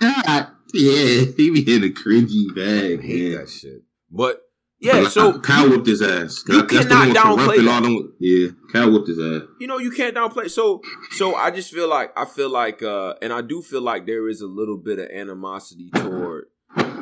God. 0.00 0.48
Yeah, 0.74 1.24
he 1.36 1.50
be 1.50 1.74
in 1.74 1.84
a 1.84 1.88
cringy 1.88 2.50
I 2.50 2.54
bag, 2.54 3.02
hate 3.02 3.30
man. 3.32 3.40
that 3.40 3.48
shit. 3.48 3.82
But 4.10 4.42
yeah, 4.78 5.08
so 5.08 5.38
Kyle 5.40 5.70
whooped 5.70 5.86
his 5.86 6.02
ass. 6.02 6.44
you 6.48 6.60
the 6.60 6.66
cannot 6.66 7.16
downplay 7.16 7.64
that. 7.64 7.82
them- 7.82 8.12
Yeah, 8.20 8.48
Kyle 8.72 8.90
whooped 8.90 9.08
his 9.08 9.18
ass. 9.18 9.48
you 9.60 9.66
know 9.66 9.78
you 9.78 9.90
can't 9.90 10.14
downplay. 10.14 10.50
So 10.50 10.82
so 11.12 11.34
I 11.34 11.50
just 11.50 11.72
feel 11.72 11.88
like 11.88 12.10
I 12.16 12.24
feel 12.26 12.50
like 12.50 12.82
uh 12.82 13.14
and 13.22 13.32
I 13.32 13.40
do 13.42 13.62
feel 13.62 13.80
like 13.80 14.06
there 14.06 14.28
is 14.28 14.40
a 14.42 14.46
little 14.46 14.76
bit 14.76 14.98
of 14.98 15.08
animosity 15.10 15.90
toward 15.94 16.46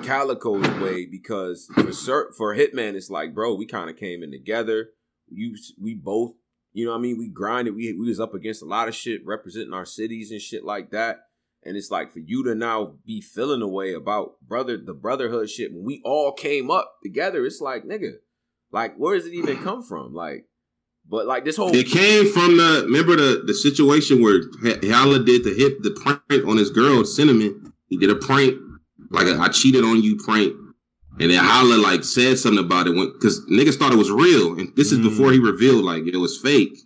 Calicoe's 0.03 0.69
way 0.81 1.07
because 1.07 1.67
for 1.75 1.93
cer- 1.93 2.33
for 2.37 2.55
Hitman 2.55 2.95
it's 2.95 3.11
like 3.11 3.35
bro 3.35 3.55
we 3.55 3.67
kind 3.67 3.91
of 3.91 3.97
came 3.97 4.23
in 4.23 4.31
together. 4.31 4.91
You 5.29 5.57
we 5.81 5.95
both 5.95 6.35
you 6.73 6.85
know 6.85 6.93
what 6.93 6.99
I 6.99 7.01
mean 7.01 7.19
we 7.19 7.29
grinded 7.29 7.75
we 7.75 7.93
we 7.93 8.09
was 8.09 8.21
up 8.21 8.35
against 8.35 8.63
a 8.63 8.67
lot 8.67 8.89
of 8.89 8.95
shit 8.95 9.25
representing 9.25 9.73
our 9.73 9.87
cities 9.87 10.31
and 10.31 10.41
shit 10.41 10.65
like 10.65 10.91
that. 10.91 11.21
And 11.67 11.77
it's 11.77 11.91
like 11.91 12.13
for 12.13 12.19
you 12.19 12.45
to 12.45 12.55
now 12.55 12.97
be 13.07 13.23
feeling 13.23 13.63
a 13.63 13.69
way 13.69 13.95
about 13.95 14.35
brother 14.47 14.77
the 14.77 14.93
brotherhood 14.93 15.49
shit 15.49 15.73
when 15.73 15.85
we 15.85 16.03
all 16.05 16.33
came 16.33 16.71
up 16.71 16.97
together. 17.03 17.47
It's 17.47 17.61
like 17.61 17.85
nigga, 17.85 18.17
like 18.71 18.97
where 18.97 19.17
does 19.17 19.27
it 19.27 19.33
even 19.33 19.57
come 19.63 19.83
from? 19.83 20.13
Like, 20.13 20.45
but 21.09 21.27
like 21.27 21.45
this 21.47 21.57
whole 21.57 21.75
It 21.75 21.87
came 21.87 22.31
from 22.31 22.59
the 22.59 22.83
remember 22.85 23.17
the 23.17 23.43
the 23.47 23.55
situation 23.55 24.23
where 24.23 24.43
H- 24.65 24.85
Holla 24.85 25.25
did 25.25 25.45
the 25.45 25.55
hip 25.55 25.79
the 25.83 25.93
prank 25.93 26.47
on 26.47 26.59
his 26.59 26.69
girl 26.69 27.05
Cinnamon. 27.05 27.73
He 27.89 27.97
did 27.97 28.11
a 28.11 28.17
prank 28.17 28.59
like 29.11 29.27
a 29.27 29.39
I 29.39 29.49
cheated 29.49 29.85
on 29.85 30.03
you 30.03 30.17
prank, 30.17 30.55
and 31.21 31.31
then 31.31 31.43
Holla 31.45 31.77
like 31.77 32.05
said 32.05 32.39
something 32.39 32.65
about 32.65 32.87
it 32.87 32.91
when 32.95 33.13
because 33.13 33.41
niggas 33.51 33.77
thought 33.77 33.93
it 33.93 33.99
was 33.99 34.11
real, 34.11 34.59
and 34.59 34.75
this 34.77 34.93
is 34.93 34.99
Mm. 34.99 35.05
before 35.05 35.33
he 35.33 35.39
revealed 35.39 35.85
like 35.85 36.07
it 36.07 36.17
was 36.17 36.39
fake. 36.39 36.77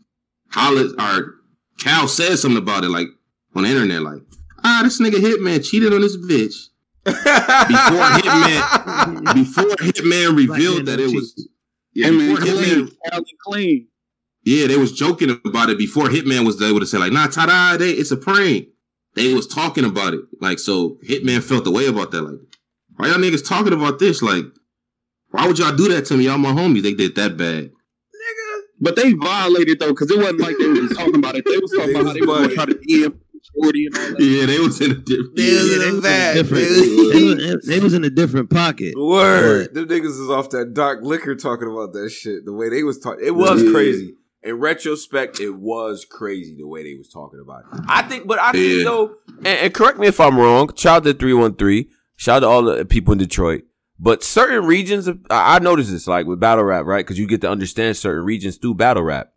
Holla 0.50 0.92
or 0.98 1.34
Cal 1.78 2.08
said 2.08 2.38
something 2.38 2.58
about 2.58 2.84
it 2.84 2.88
like 2.90 3.08
on 3.54 3.62
the 3.64 3.68
internet 3.70 4.02
like 4.02 4.22
ah 4.64 4.80
this 4.82 5.00
nigga 5.00 5.14
Hitman 5.20 5.64
cheated 5.68 5.92
on 5.92 6.00
this 6.00 6.16
bitch 6.16 6.68
before 7.04 7.14
Hitman 8.20 9.34
before 9.34 9.64
Hitman 9.76 10.36
revealed 10.36 10.86
that 10.86 11.00
it 11.00 11.14
was. 11.14 11.48
Yeah, 11.94 12.06
Hey 12.08 12.12
Hitman 12.12 12.36
clean, 12.40 12.90
clean. 13.44 13.88
yeah, 14.44 14.66
they 14.68 14.76
was 14.76 14.92
joking 14.92 15.30
about 15.44 15.70
it 15.70 15.78
before 15.78 16.04
Hitman 16.08 16.44
was 16.46 16.60
able 16.62 16.80
to 16.80 16.86
say 16.86 16.98
like, 16.98 17.12
"Nah, 17.12 17.26
ta-da, 17.26 17.76
they, 17.76 17.90
it's 17.90 18.10
a 18.10 18.16
prank." 18.16 18.68
They 19.18 19.34
was 19.34 19.46
talking 19.46 19.84
about 19.84 20.14
it, 20.14 20.20
like 20.40 20.58
so. 20.58 20.98
Hitman 21.08 21.42
felt 21.42 21.64
the 21.64 21.70
way 21.70 21.86
about 21.86 22.10
that. 22.12 22.22
Like, 22.22 22.40
why 22.96 23.08
y'all 23.08 23.18
niggas 23.18 23.46
talking 23.46 23.72
about 23.72 23.98
this? 23.98 24.22
Like, 24.22 24.44
why 25.30 25.46
would 25.46 25.58
y'all 25.58 25.76
do 25.76 25.88
that 25.88 26.06
to 26.06 26.16
me? 26.16 26.24
Y'all 26.24 26.38
my 26.38 26.52
homies. 26.52 26.82
They 26.82 26.94
did 26.94 27.14
that 27.16 27.36
bad. 27.36 27.64
Nigga. 27.64 28.60
But 28.80 28.96
they 28.96 29.12
violated 29.12 29.78
though, 29.80 29.88
because 29.90 30.10
it 30.10 30.18
wasn't 30.18 30.40
like 30.40 30.56
they 30.58 30.66
was 30.68 30.96
talking 30.96 31.16
about 31.16 31.34
it. 31.36 31.44
They 31.44 31.58
was 31.58 31.70
talking 31.72 31.94
about 31.96 32.06
how 32.06 32.12
they 32.12 32.20
was 32.20 32.28
bugging. 32.30 32.42
gonna 32.42 32.54
try 32.54 32.64
to 32.66 32.74
DM 32.74 33.18
Shorty 33.62 33.86
and 33.86 33.96
all 33.96 34.10
that. 34.10 34.20
Yeah, 34.20 34.46
they 34.46 34.58
was 34.58 34.80
in 34.80 34.90
a 34.90 34.94
different. 34.94 35.36
They 35.36 35.52
was 35.52 35.72
in 35.72 35.82
a 35.82 36.00
they 36.00 36.34
different 36.34 36.64
they, 36.64 37.54
was, 37.54 37.66
they 37.66 37.80
was 37.80 37.94
in 37.94 38.04
a 38.04 38.10
different 38.10 38.50
pocket 38.50 38.94
Word. 38.96 39.74
Them 39.74 39.86
niggas 39.88 40.20
is 40.20 40.30
off 40.30 40.50
that 40.50 40.74
dark 40.74 41.00
liquor 41.02 41.34
talking 41.34 41.68
about 41.70 41.92
that 41.92 42.10
shit. 42.10 42.44
The 42.44 42.52
way 42.52 42.68
they 42.68 42.82
was 42.82 42.98
talking. 42.98 43.24
It 43.24 43.34
was 43.34 43.62
Yeah. 43.62 43.70
crazy. 43.70 44.14
In 44.42 44.54
retrospect, 44.54 45.40
it 45.40 45.50
was 45.50 46.04
crazy 46.08 46.54
the 46.56 46.66
way 46.66 46.84
they 46.84 46.94
was 46.96 47.08
talking 47.08 47.40
about 47.40 47.60
it. 47.72 47.80
I 47.88 48.02
think, 48.02 48.26
but 48.26 48.38
I 48.38 48.52
think 48.52 48.78
Yeah. 48.78 48.84
though, 48.84 49.14
and, 49.38 49.46
and 49.46 49.74
correct 49.74 49.98
me 49.98 50.06
if 50.06 50.20
I'm 50.20 50.38
wrong. 50.38 50.70
Shout 50.76 50.98
out 50.98 51.04
to 51.04 51.14
313. 51.14 51.88
Shout 52.16 52.36
out 52.36 52.40
to 52.40 52.46
all 52.46 52.62
the 52.62 52.84
people 52.84 53.12
in 53.12 53.18
Detroit. 53.18 53.64
But 53.98 54.22
certain 54.22 54.64
regions, 54.64 55.08
of, 55.08 55.18
I 55.28 55.56
I 55.56 55.58
noticed 55.58 55.90
this, 55.90 56.06
like 56.06 56.26
with 56.26 56.38
battle 56.38 56.62
rap, 56.64 56.84
right? 56.86 57.04
Because 57.04 57.18
you 57.18 57.26
get 57.26 57.40
to 57.40 57.50
understand 57.50 57.96
certain 57.96 58.24
regions 58.24 58.56
through 58.56 58.74
battle 58.74 59.02
rap. 59.02 59.32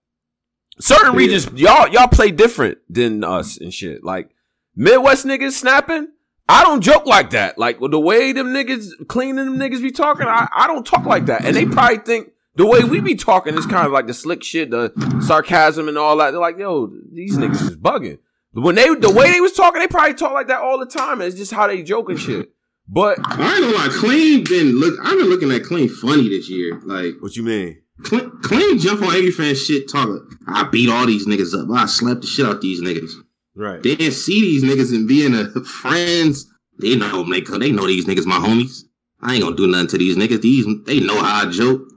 Certain 0.80 1.14
Yeah. 1.14 1.18
regions, 1.18 1.48
y'all 1.60 1.88
y'all 1.90 2.08
play 2.08 2.30
different 2.30 2.78
than 2.88 3.24
us 3.24 3.58
and 3.58 3.74
shit. 3.74 4.04
Like 4.04 4.30
Midwest 4.76 5.26
niggas 5.26 5.54
snapping. 5.54 6.10
I 6.48 6.64
don't 6.64 6.82
joke 6.82 7.06
like 7.08 7.32
that. 7.32 7.58
Like 7.58 7.80
the 7.80 8.00
way 8.00 8.34
them 8.34 8.48
niggas 8.54 8.90
cleaning 9.08 9.38
them 9.46 9.58
niggas 9.58 9.82
be 9.82 9.92
talking, 9.92 10.28
I, 10.28 10.48
I 10.54 10.68
don't 10.68 10.86
talk 10.86 11.06
like 11.06 11.26
that. 11.26 11.44
And 11.46 11.56
they 11.56 11.66
probably 11.66 11.98
think 12.00 12.32
the 12.62 12.68
way 12.68 12.84
we 12.84 13.00
be 13.00 13.16
talking 13.16 13.58
is 13.58 13.66
kind 13.66 13.88
of 13.88 13.92
like 13.92 14.06
the 14.06 14.14
slick 14.14 14.44
shit, 14.44 14.70
the 14.70 14.94
sarcasm 15.26 15.88
and 15.88 15.98
all 15.98 16.16
that. 16.18 16.30
They're 16.30 16.40
like, 16.40 16.60
yo, 16.60 16.94
these 17.12 17.36
niggas 17.36 17.62
is 17.62 17.76
bugging. 17.76 18.20
When 18.54 18.76
they 18.76 18.94
the 18.94 19.12
way 19.12 19.32
they 19.32 19.42
was 19.42 19.54
talking, 19.54 19.82
they 19.82 19.88
probably 19.88 20.14
talk 20.14 20.34
like 20.34 20.48
that 20.50 20.62
all 20.62 20.78
the 20.78 20.86
time. 20.86 21.22
It's 21.22 21.36
just 21.36 21.52
how 21.52 21.66
they 21.66 21.82
joke 21.82 22.12
and 22.12 22.20
shit. 22.20 22.52
But 22.88 23.18
I 23.24 23.32
ain't 23.32 23.62
gonna 23.62 23.76
lie. 23.76 23.88
Clean 23.90 24.44
been 24.44 24.80
look. 24.80 24.94
I've 25.02 25.18
been 25.18 25.30
looking 25.30 25.52
at 25.52 25.64
Clean 25.64 25.90
funny 25.90 26.30
this 26.30 26.52
year. 26.52 26.80
Like 26.84 27.16
what 27.20 27.36
you 27.36 27.42
mean? 27.42 27.82
Clean, 28.04 28.30
clean 28.44 28.78
jump 28.78 29.02
on 29.02 29.16
every 29.16 29.32
fan 29.32 29.56
shit. 29.56 29.90
Talking. 29.90 30.24
I 30.48 30.68
beat 30.72 30.90
all 30.90 31.08
these 31.08 31.26
niggas 31.26 31.60
up. 31.60 31.68
I 31.76 31.88
slapped 31.88 32.22
the 32.22 32.28
shit 32.28 32.46
out 32.46 32.62
these 32.62 32.82
niggas. 32.82 33.12
Right. 33.56 33.82
They 33.82 33.96
didn't 33.96 34.14
see 34.14 34.40
these 34.42 34.64
niggas 34.64 34.94
and 34.94 35.08
being 35.08 35.34
a 35.34 35.50
friends. 35.64 36.48
They 36.80 36.96
know 36.96 37.24
they 37.24 37.42
they 37.42 37.72
know 37.72 37.88
these 37.88 38.06
niggas 38.06 38.28
my 38.28 38.38
homies. 38.38 38.84
I 39.20 39.34
ain't 39.34 39.44
gonna 39.44 39.56
do 39.56 39.66
nothing 39.66 39.88
to 39.88 39.98
these 39.98 40.16
niggas. 40.16 40.42
These 40.42 40.68
they 40.86 41.00
know 41.00 41.20
how 41.20 41.48
I 41.48 41.50
joke. 41.50 41.91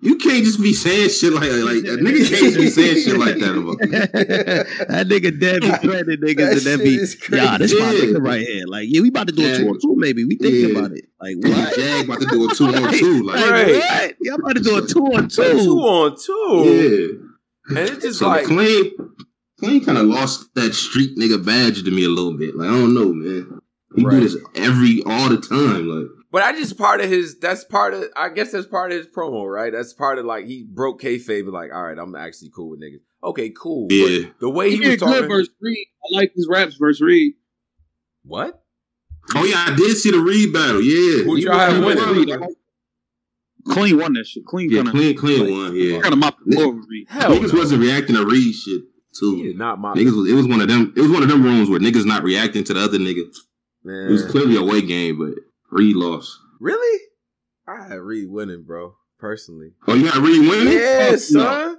You 0.00 0.16
can't 0.16 0.44
just 0.44 0.62
be 0.62 0.72
saying 0.74 1.10
shit 1.10 1.32
like 1.32 1.50
like 1.50 1.82
a 1.84 1.98
nigga 1.98 2.28
can't 2.28 2.54
just 2.54 2.56
be 2.56 2.70
saying 2.70 3.02
shit 3.04 3.18
like 3.18 3.36
that 3.38 3.56
about. 3.58 3.78
that 4.88 5.06
nigga 5.08 5.40
dead 5.40 5.62
be 5.62 5.68
threatening 5.70 6.18
niggas 6.20 6.36
That 6.36 6.52
and 6.52 6.60
then 6.60 6.78
be 6.78 7.36
yeah 7.36 7.58
this 7.58 7.72
my 7.74 7.92
nigga 7.94 8.22
right 8.22 8.46
here 8.46 8.64
like 8.66 8.86
yeah 8.88 9.00
we 9.00 9.08
about 9.08 9.26
to 9.26 9.32
do 9.34 9.42
a 9.44 9.48
Yeah. 9.48 9.58
two 9.58 9.68
on 9.70 9.80
two 9.80 9.94
maybe 9.96 10.24
we 10.24 10.36
thinking 10.36 10.70
Yeah. 10.70 10.78
about 10.78 10.92
it 10.92 11.04
like 11.20 11.36
What? 11.38 11.50
what 11.50 11.76
Jag 11.76 12.04
about 12.04 12.20
to 12.20 12.26
do 12.26 12.48
a 12.48 12.54
two 12.54 12.66
on 12.66 12.92
two. 12.94 13.22
Like, 13.24 13.40
like, 13.40 13.50
Right. 13.50 13.74
what 13.74 14.16
y'all 14.20 14.34
about 14.36 14.54
to 14.56 14.62
do 14.62 14.76
a 14.76 14.86
two 14.86 15.04
on 15.06 15.28
Two, 15.28 15.64
two 15.64 15.78
on 15.80 16.16
two. 16.16 17.24
yeah. 17.70 17.80
And 17.80 17.88
it's 17.90 18.04
just 18.04 18.18
So 18.20 18.28
like 18.28 18.44
Clean, 18.44 18.92
Clean 19.58 19.84
kind 19.84 19.98
of 19.98 20.06
lost 20.06 20.54
that 20.54 20.74
street 20.74 21.18
nigga 21.18 21.44
badge 21.44 21.82
to 21.82 21.90
me 21.90 22.04
a 22.04 22.08
little 22.08 22.34
bit. 22.38 22.54
Like 22.56 22.68
I 22.68 22.72
don't 22.72 22.94
know, 22.94 23.12
man. 23.12 23.60
He 23.96 24.04
Right. 24.04 24.20
do 24.20 24.28
this 24.28 24.36
every 24.54 25.02
all 25.04 25.28
the 25.28 25.38
time. 25.38 25.88
Like 25.88 26.06
But 26.30 26.42
I 26.42 26.52
just 26.52 26.76
part 26.76 27.00
of 27.00 27.08
his. 27.08 27.38
That's 27.38 27.64
part 27.64 27.94
of. 27.94 28.04
I 28.16 28.28
guess 28.28 28.52
that's 28.52 28.66
part 28.66 28.92
of 28.92 28.98
his 28.98 29.06
promo, 29.06 29.50
right? 29.50 29.72
That's 29.72 29.92
part 29.94 30.18
of 30.18 30.26
like 30.26 30.46
he 30.46 30.64
broke 30.68 31.00
kayfabe. 31.00 31.40
and 31.40 31.52
Like, 31.52 31.72
all 31.72 31.82
right, 31.84 31.98
I'm 31.98 32.14
actually 32.14 32.50
cool 32.54 32.70
with 32.70 32.80
niggas. 32.80 33.00
Okay, 33.24 33.50
cool. 33.50 33.88
Yeah. 33.90 34.26
But 34.28 34.40
the 34.40 34.50
way 34.50 34.70
he, 34.70 34.76
He 34.76 34.80
was 34.80 34.88
did 34.90 35.00
good 35.00 35.06
talking. 35.06 35.28
versus 35.28 35.50
Reed. 35.60 35.86
I 36.04 36.16
like 36.18 36.32
his 36.34 36.46
raps 36.50 36.74
versus 36.76 37.00
Reed. 37.00 37.32
What? 38.24 38.62
Oh 39.34 39.44
yeah, 39.44 39.66
I 39.68 39.74
did 39.76 39.96
see 39.96 40.10
the 40.10 40.20
Reed 40.20 40.52
battle. 40.52 40.80
Yeah, 40.82 41.24
Who'd 41.24 41.42
y'all 41.42 41.58
have 41.58 41.82
won 41.82 41.96
winning? 41.96 42.26
that. 42.28 42.54
Clean 43.66 43.98
won 43.98 44.12
that 44.14 44.26
shit. 44.26 44.44
Clean 44.46 44.70
Yeah, 44.70 44.78
kind 44.78 44.88
of 44.88 44.94
clean, 44.94 45.16
clean 45.16 45.50
one. 45.52 45.74
Yeah, 45.74 46.00
kind 46.00 46.12
of 46.14 46.18
mopped 46.18 46.40
the 46.46 46.56
floor 46.56 46.72
Reed. 46.88 47.06
Hell 47.08 47.30
niggas 47.32 47.52
no. 47.52 47.58
wasn't 47.58 47.82
reacting 47.82 48.16
to 48.16 48.24
Reed 48.24 48.54
shit 48.54 48.82
He 49.12 49.18
too. 49.18 49.42
did 49.42 49.58
not 49.58 49.78
my 49.78 49.94
Niggas 49.94 50.16
was, 50.16 50.30
it 50.30 50.34
was 50.34 50.46
one 50.46 50.60
of 50.62 50.68
them. 50.68 50.92
It 50.96 51.00
was 51.02 51.10
one 51.10 51.22
of 51.22 51.28
them 51.28 51.42
rooms 51.42 51.68
where 51.68 51.80
niggas 51.80 52.06
not 52.06 52.22
reacting 52.22 52.64
to 52.64 52.74
the 52.74 52.80
other 52.80 52.98
nigga. 52.98 53.24
It 53.84 54.10
was 54.10 54.24
clearly 54.26 54.56
a 54.56 54.60
away 54.60 54.80
game, 54.82 55.18
but 55.18 55.34
Reed 55.70 55.96
lost. 55.96 56.38
Really? 56.60 57.00
I 57.66 57.84
had 57.88 58.00
Reed 58.00 58.28
winning, 58.30 58.64
bro. 58.64 58.94
Personally. 59.18 59.72
Oh, 59.86 59.94
you 59.94 60.04
got 60.04 60.16
Reed 60.16 60.48
winning? 60.48 60.72
Yeah, 60.72 61.10
Oh, 61.12 61.16
son. 61.16 61.78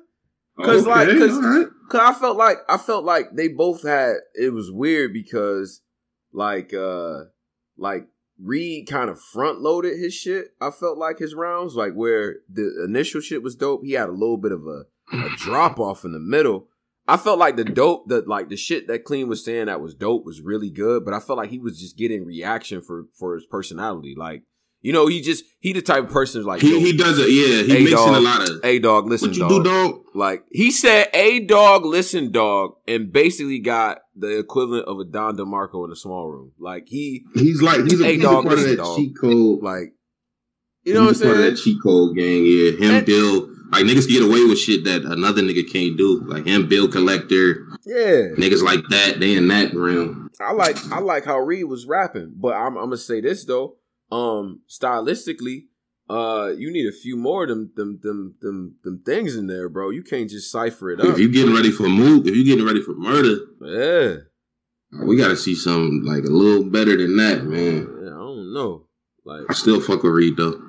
'Cause, 0.61 0.85
like, 0.85 1.07
'cause- 1.07 1.39
right. 1.41 1.67
Cause 1.89 2.01
I 2.01 2.19
felt 2.19 2.37
like 2.37 2.57
I 2.67 2.77
felt 2.77 3.03
like 3.05 3.29
they 3.35 3.47
both 3.47 3.81
had 3.83 4.17
it 4.35 4.53
was 4.53 4.71
weird 4.71 5.11
because 5.13 5.81
like 6.33 6.71
uh 6.73 7.23
like 7.77 8.07
Reed 8.41 8.87
kind 8.87 9.09
of 9.09 9.19
front 9.19 9.61
loaded 9.61 9.97
his 9.97 10.13
shit. 10.13 10.49
I 10.61 10.69
felt 10.69 10.97
like 10.99 11.17
his 11.19 11.33
rounds, 11.33 11.75
like 11.75 11.93
where 11.93 12.37
the 12.47 12.83
initial 12.85 13.21
shit 13.21 13.41
was 13.41 13.55
dope, 13.55 13.83
he 13.83 13.93
had 13.93 14.07
a 14.09 14.13
little 14.13 14.37
bit 14.37 14.51
of 14.51 14.67
a, 14.67 14.83
a 15.13 15.29
drop 15.37 15.79
off 15.79 16.05
in 16.05 16.11
the 16.11 16.19
middle. 16.19 16.68
I 17.13 17.17
felt 17.17 17.39
like 17.39 17.55
the 17.57 17.63
dope 17.65 18.07
that 18.09 18.27
like 18.27 18.49
the 18.49 18.57
shit 18.57 18.87
that 18.87 19.03
Clean 19.03 19.27
was 19.27 19.43
saying 19.43 19.65
that 19.65 19.81
was 19.81 19.95
dope 19.95 20.25
was 20.25 20.41
really 20.41 20.69
good, 20.69 21.03
but 21.05 21.13
I 21.13 21.19
felt 21.19 21.37
like 21.37 21.49
he 21.49 21.59
was 21.59 21.79
just 21.79 21.97
getting 21.97 22.25
reaction 22.25 22.81
for 22.81 23.05
for 23.17 23.35
his 23.35 23.45
personality. 23.45 24.13
Like, 24.17 24.43
you 24.81 24.93
know, 24.93 25.07
he 25.07 25.21
just 25.21 25.43
he 25.59 25.73
the 25.73 25.81
type 25.81 26.05
of 26.05 26.09
person 26.11 26.43
like 26.43 26.61
He 26.61 26.79
he 26.79 26.95
does 26.95 27.17
it. 27.19 27.29
Yeah, 27.29 27.63
he 27.63 27.83
mixing 27.83 27.97
dog. 28.13 28.15
a 28.15 28.19
lot 28.19 28.49
of. 28.49 28.59
Hey 28.63 28.79
dog, 28.79 29.07
listen, 29.07 29.29
what 29.29 29.37
you 29.37 29.41
dog. 29.49 29.63
do, 29.63 29.63
dog? 29.63 30.01
Like 30.15 30.43
he 30.51 30.71
said, 30.71 31.09
"A 31.13 31.39
dog, 31.45 31.85
listen, 31.85 32.31
dog," 32.31 32.71
and 32.87 33.11
basically 33.11 33.59
got 33.59 33.99
the 34.15 34.37
equivalent 34.39 34.85
of 34.87 34.99
a 34.99 35.05
Don 35.05 35.35
DeMarco 35.37 35.85
in 35.85 35.91
a 35.91 35.95
small 35.95 36.29
room. 36.29 36.51
Like 36.59 36.83
he, 36.87 37.23
He's 37.35 37.61
like 37.61 37.81
he's 37.83 37.99
a, 38.01 38.07
he's 38.07 38.21
dog, 38.21 38.45
a 38.45 38.47
part 38.47 38.59
of 38.59 38.65
that 38.65 38.77
dog. 38.77 38.97
cheat 38.97 39.13
code. 39.19 39.61
like, 39.63 39.93
you 40.83 40.93
know 40.93 41.01
what 41.01 41.07
I'm 41.09 41.13
He's 41.13 41.21
a 41.21 41.25
part 41.25 41.37
of 41.37 41.43
that 41.43 41.55
cheat 41.57 41.77
code 41.83 42.15
gang. 42.15 42.45
Yeah, 42.45 42.71
him, 42.71 42.95
And- 42.95 43.05
Bill. 43.05 43.55
Like 43.71 43.85
niggas 43.85 44.07
get 44.07 44.23
away 44.23 44.43
with 44.45 44.57
shit 44.57 44.83
that 44.85 45.03
another 45.03 45.41
nigga 45.41 45.71
can't 45.71 45.97
do. 45.97 46.21
Like 46.25 46.45
him, 46.45 46.67
Bill 46.67 46.87
Collector, 46.87 47.67
Yeah, 47.85 48.33
niggas 48.37 48.63
like 48.63 48.81
that. 48.89 49.19
They 49.19 49.35
in 49.35 49.47
that 49.49 49.73
realm. 49.75 50.29
I 50.39 50.53
like 50.53 50.77
I 50.91 50.99
like 50.99 51.25
how 51.25 51.39
Reed 51.39 51.65
was 51.65 51.85
rapping, 51.85 52.33
but 52.35 52.53
I'm, 52.55 52.77
I'm 52.77 52.85
gonna 52.85 52.97
say 52.97 53.21
this 53.21 53.45
though, 53.45 53.75
um, 54.11 54.61
stylistically, 54.69 55.65
uh, 56.09 56.53
you 56.57 56.71
need 56.71 56.87
a 56.87 56.91
few 56.91 57.15
more 57.17 57.43
of 57.43 57.49
them 57.49 57.71
them 57.75 57.99
them 58.01 58.35
them 58.41 58.75
them 58.83 59.01
things 59.05 59.35
in 59.35 59.47
there, 59.47 59.69
bro. 59.69 59.89
You 59.91 60.01
can't 60.01 60.29
just 60.29 60.49
cipher 60.51 60.89
it 60.91 60.99
up. 60.99 61.07
If 61.07 61.19
you 61.19 61.29
getting 61.31 61.53
ready 61.53 61.71
for 61.71 61.87
move, 61.89 62.25
if 62.25 62.35
you 62.35 62.43
getting 62.45 62.65
ready 62.65 62.81
for 62.81 62.93
murder, 62.95 63.37
yeah, 63.61 64.15
we 65.05 65.17
gotta 65.17 65.35
see 65.37 65.55
something 65.55 66.03
like 66.05 66.23
a 66.23 66.31
little 66.31 66.63
better 66.63 66.97
than 66.97 67.17
that, 67.17 67.43
man. 67.43 67.87
yeah, 68.01 68.07
I 68.07 68.17
don't 68.17 68.53
know, 68.53 68.87
like. 69.25 69.41
I 69.49 69.53
still 69.53 69.79
fuck 69.81 70.01
with 70.03 70.13
Reed 70.13 70.37
though. 70.37 70.59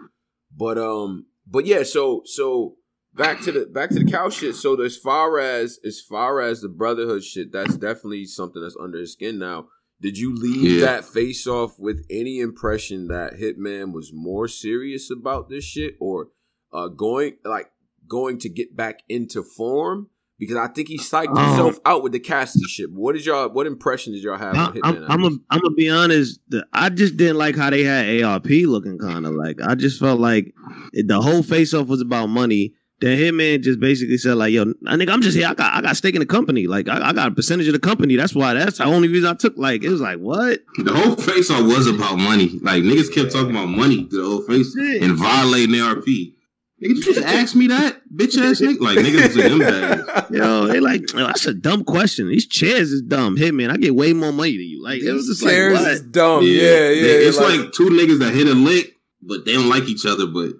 But 0.54 0.76
um, 0.78 1.26
but 1.46 1.64
yeah, 1.64 1.84
so 1.84 2.22
so 2.26 2.74
back 3.14 3.40
to 3.42 3.52
the 3.52 3.66
back 3.66 3.90
to 3.90 3.98
the 4.02 4.10
cow 4.10 4.28
shit. 4.30 4.54
So 4.54 4.80
as 4.80 4.96
far 4.96 5.38
as 5.38 5.78
as 5.84 6.00
far 6.00 6.40
as 6.40 6.60
the 6.60 6.68
brotherhood 6.68 7.24
shit, 7.24 7.52
that's 7.52 7.76
definitely 7.76 8.24
something 8.26 8.62
that's 8.62 8.76
under 8.80 8.98
his 8.98 9.12
skin 9.12 9.38
now. 9.38 9.66
Did 10.00 10.16
you 10.16 10.34
leave 10.34 10.80
Yeah. 10.80 10.86
that 10.86 11.04
face 11.04 11.46
off 11.46 11.78
with 11.78 12.04
any 12.10 12.40
impression 12.40 13.08
that 13.08 13.34
Hitman 13.34 13.92
was 13.92 14.12
more 14.14 14.48
serious 14.48 15.10
about 15.10 15.48
this 15.50 15.64
shit 15.64 15.94
or 16.00 16.28
uh 16.72 16.88
going 16.88 17.36
like 17.44 17.70
going 18.08 18.38
to 18.38 18.48
get 18.48 18.76
back 18.76 19.00
into 19.08 19.42
form? 19.42 20.08
Because 20.38 20.56
I 20.56 20.68
think 20.68 20.88
he 20.88 20.96
psyched 20.96 21.36
Um, 21.36 21.48
himself 21.48 21.78
out 21.84 22.02
with 22.02 22.12
the 22.12 22.18
Cassidy 22.18 22.64
shit. 22.64 22.90
What 22.90 23.14
did 23.14 23.26
y'all 23.26 23.50
what 23.50 23.66
impression 23.66 24.14
did 24.14 24.22
y'all 24.22 24.38
have 24.38 24.54
I, 24.56 24.58
on 24.64 24.72
Hitman? 24.72 25.06
I'm, 25.10 25.24
I'm, 25.24 25.44
I'm 25.50 25.60
gonna 25.60 25.74
be 25.74 25.90
honest. 25.90 26.40
The, 26.48 26.66
I 26.72 26.88
just 26.88 27.18
didn't 27.18 27.36
like 27.36 27.56
how 27.56 27.68
they 27.68 27.84
had 27.84 28.22
ARP 28.22 28.46
looking 28.48 28.96
kind 28.98 29.26
of 29.26 29.34
like. 29.34 29.60
I 29.62 29.74
just 29.74 30.00
felt 30.00 30.18
like 30.18 30.54
it, 30.94 31.08
the 31.08 31.20
whole 31.20 31.42
face 31.42 31.74
off 31.74 31.88
was 31.88 32.00
about 32.00 32.28
money. 32.28 32.72
Then 33.00 33.18
Hitman 33.18 33.62
just 33.62 33.80
basically 33.80 34.18
said 34.18 34.34
like, 34.34 34.52
"Yo, 34.52 34.74
I 34.86 34.96
think 34.98 35.08
I'm 35.08 35.22
just 35.22 35.36
here. 35.36 35.48
I 35.48 35.54
got 35.54 35.72
I 35.74 35.80
got 35.80 35.96
stake 35.96 36.14
in 36.14 36.20
the 36.20 36.26
company. 36.26 36.66
Like 36.66 36.86
I, 36.88 37.08
I 37.08 37.12
got 37.14 37.28
a 37.28 37.34
percentage 37.34 37.66
of 37.66 37.72
the 37.72 37.78
company. 37.78 38.16
That's 38.16 38.34
why. 38.34 38.52
That's 38.54 38.76
the 38.78 38.84
only 38.84 39.08
reason 39.08 39.30
I 39.30 39.34
took. 39.34 39.56
Like 39.56 39.82
it 39.82 39.88
was 39.88 40.00
like 40.02 40.18
what? 40.18 40.60
The 40.78 40.92
whole 40.92 41.16
face 41.16 41.50
off 41.50 41.62
was 41.62 41.86
about 41.86 42.16
money. 42.18 42.58
Like 42.62 42.82
niggas 42.82 43.12
kept 43.14 43.32
talking 43.32 43.50
about 43.50 43.66
money 43.68 44.06
the 44.10 44.22
whole 44.22 44.42
face 44.42 44.74
Yeah. 44.78 45.04
and 45.06 45.14
violating 45.16 45.80
ARP. 45.80 46.04
Nigga, 46.04 46.94
you 46.96 47.02
just 47.02 47.20
asked 47.26 47.54
me 47.56 47.66
that, 47.66 48.00
bitch 48.14 48.38
ass 48.38 48.60
nigga. 48.62 48.80
Like 48.80 48.98
niggas 48.98 49.34
was 49.34 49.36
in 49.36 49.58
them 49.58 49.58
bags. 49.60 50.30
Yo, 50.30 50.66
they 50.66 50.80
like 50.80 51.10
yo, 51.12 51.26
that's 51.26 51.46
a 51.46 51.54
dumb 51.54 51.84
question. 51.84 52.28
These 52.28 52.46
chairs 52.48 52.90
is 52.90 53.00
dumb. 53.02 53.36
Hitman, 53.36 53.70
I 53.70 53.76
get 53.78 53.94
way 53.94 54.12
more 54.12 54.32
money 54.32 54.52
than 54.58 54.66
you. 54.66 54.82
Like 54.82 55.00
it 55.02 55.12
was 55.12 55.26
just 55.26 55.42
like 55.42 55.52
Chairs 55.52 55.78
what? 55.78 55.90
is 55.90 56.02
dumb. 56.02 56.42
Yeah, 56.42 56.50
yeah. 56.90 57.28
It's 57.28 57.38
like, 57.38 57.72
two 57.72 57.88
niggas 57.90 58.18
that 58.20 58.32
hit 58.34 58.46
a 58.46 58.54
lick, 58.54 58.94
but 59.22 59.44
they 59.46 59.52
don't 59.54 59.68
like 59.70 59.84
each 59.88 60.04
other. 60.06 60.26
But 60.26 60.52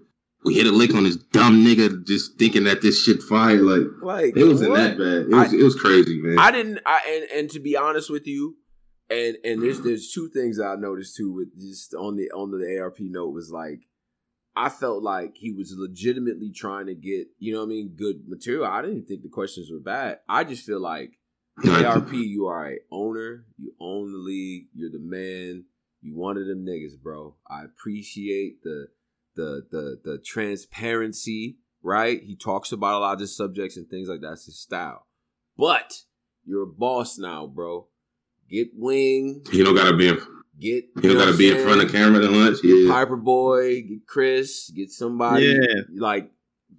we 0.44 0.54
hit 0.54 0.66
a 0.66 0.72
lick 0.72 0.94
on 0.94 1.04
this 1.04 1.16
dumb 1.16 1.64
nigga 1.64 2.06
just 2.06 2.38
thinking 2.38 2.64
that 2.64 2.82
this 2.82 3.02
shit 3.02 3.22
fire. 3.22 3.60
Like 3.60 3.86
like 4.02 4.36
it 4.36 4.44
wasn't 4.44 4.70
what? 4.70 4.78
that 4.78 4.98
bad. 4.98 5.22
It 5.22 5.28
was, 5.28 5.52
it 5.52 5.62
was 5.62 5.74
crazy, 5.74 6.20
man. 6.22 6.38
I 6.38 6.50
didn't. 6.50 6.80
I 6.86 7.00
and, 7.08 7.40
and 7.40 7.50
to 7.50 7.60
be 7.60 7.76
honest 7.76 8.10
with 8.10 8.26
you, 8.26 8.56
and 9.10 9.36
and 9.44 9.62
there's 9.62 9.80
there's 9.80 10.12
two 10.12 10.28
things 10.28 10.58
I 10.60 10.76
noticed 10.76 11.16
too 11.16 11.32
with 11.32 11.60
just 11.60 11.94
on 11.94 12.16
the 12.16 12.30
on 12.30 12.50
the 12.50 12.80
ARP 12.80 13.00
note 13.00 13.34
was 13.34 13.50
like 13.50 13.80
I 14.56 14.68
felt 14.68 15.02
like 15.02 15.32
he 15.36 15.52
was 15.52 15.74
legitimately 15.76 16.52
trying 16.52 16.86
to 16.86 16.94
get 16.94 17.28
you 17.38 17.52
know 17.52 17.60
what 17.60 17.66
I 17.66 17.68
mean 17.68 17.94
good 17.96 18.28
material. 18.28 18.66
I 18.66 18.82
didn't 18.82 19.06
think 19.06 19.22
the 19.22 19.28
questions 19.28 19.70
were 19.70 19.80
bad. 19.80 20.20
I 20.28 20.44
just 20.44 20.64
feel 20.64 20.80
like 20.80 21.18
ARP, 21.66 22.12
you 22.12 22.46
are 22.46 22.72
a 22.72 22.78
owner, 22.90 23.44
you 23.58 23.74
own 23.80 24.12
the 24.12 24.18
league, 24.18 24.68
you're 24.74 24.90
the 24.90 24.98
man, 24.98 25.64
you 26.00 26.16
one 26.16 26.36
of 26.36 26.46
them 26.46 26.64
niggas, 26.64 27.00
bro. 27.02 27.36
I 27.48 27.64
appreciate 27.64 28.62
the 28.62 28.88
the 29.36 29.62
the 29.70 30.00
the 30.04 30.18
transparency, 30.18 31.58
right? 31.82 32.22
He 32.22 32.36
talks 32.36 32.72
about 32.72 32.98
a 32.98 32.98
lot 32.98 33.12
of 33.14 33.18
the 33.20 33.26
subjects 33.26 33.76
and 33.76 33.88
things 33.88 34.08
like 34.08 34.20
that. 34.20 34.28
That's 34.28 34.46
his 34.46 34.60
style. 34.60 35.06
But 35.56 36.02
you're 36.44 36.64
a 36.64 36.66
boss 36.66 37.18
now, 37.18 37.46
bro. 37.46 37.88
Get 38.48 38.68
wing, 38.74 39.44
you 39.52 39.64
don't 39.64 39.76
gotta 39.76 39.96
be 39.96 40.08
in. 40.08 40.20
get 40.58 40.84
You 40.96 41.14
don't 41.14 41.18
gotta 41.18 41.36
be 41.36 41.50
in 41.50 41.62
front 41.62 41.82
of 41.82 41.92
camera 41.92 42.20
to 42.20 42.28
lunch. 42.28 42.58
Yeah. 42.64 42.92
Piper 42.92 43.16
Boy, 43.16 43.82
get 43.82 44.06
Chris, 44.06 44.70
get 44.74 44.90
somebody. 44.90 45.44
Yeah. 45.44 45.82
Like, 45.94 46.30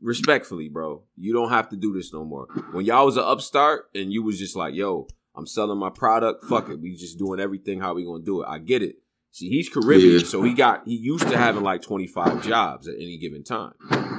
respectfully, 0.02 0.68
bro, 0.68 1.04
you 1.16 1.32
don't 1.34 1.50
have 1.50 1.70
to 1.70 1.78
do 1.78 1.94
this 1.94 2.12
no 2.12 2.26
more. 2.26 2.48
When 2.72 2.86
y'all 2.86 3.06
was 3.06 3.16
an 3.16 3.24
upstart 3.24 3.86
and 3.96 4.12
you 4.12 4.24
was 4.24 4.38
just 4.38 4.56
like, 4.56 4.74
yo, 4.76 5.08
I'm 5.36 5.48
selling 5.48 5.78
my 5.78 5.90
product, 5.90 6.44
fuck 6.46 6.70
it. 6.70 6.82
We 6.82 6.96
just 6.96 7.18
doing 7.18 7.40
everything 7.40 7.80
how 7.80 7.94
we 7.94 8.04
gonna 8.04 8.24
do 8.24 8.42
it. 8.42 8.48
I 8.50 8.60
get 8.60 8.84
it. 8.84 8.96
See, 9.34 9.48
he's 9.50 9.70
Caribbean, 9.70 10.20
Yeah. 10.20 10.26
so 10.26 10.42
he 10.44 10.54
got 10.54 10.82
he 10.86 10.96
used 10.96 11.28
to 11.30 11.38
having 11.38 11.64
like 11.64 11.82
25 11.82 12.44
jobs 12.46 12.88
at 12.90 12.96
any 12.96 13.18
given 13.18 13.44
time. 13.44 13.72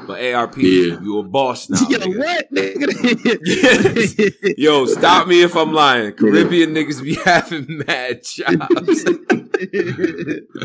But 0.06 0.22
ARP, 0.24 0.56
Yeah. 0.56 1.00
you 1.02 1.18
a 1.18 1.22
boss 1.22 1.68
now. 1.68 1.76
Yo, 1.88 1.98
nigga. 1.98 2.18
what? 2.18 2.50
nigga? 2.52 4.54
Yo, 4.58 4.86
stop 4.86 5.28
me 5.28 5.42
if 5.42 5.54
I'm 5.54 5.72
lying. 5.72 6.12
Caribbean 6.12 6.74
niggas 6.74 7.02
be 7.02 7.14
having 7.24 7.82
mad 7.86 8.22
jobs. 8.24 9.04
A 9.04 9.12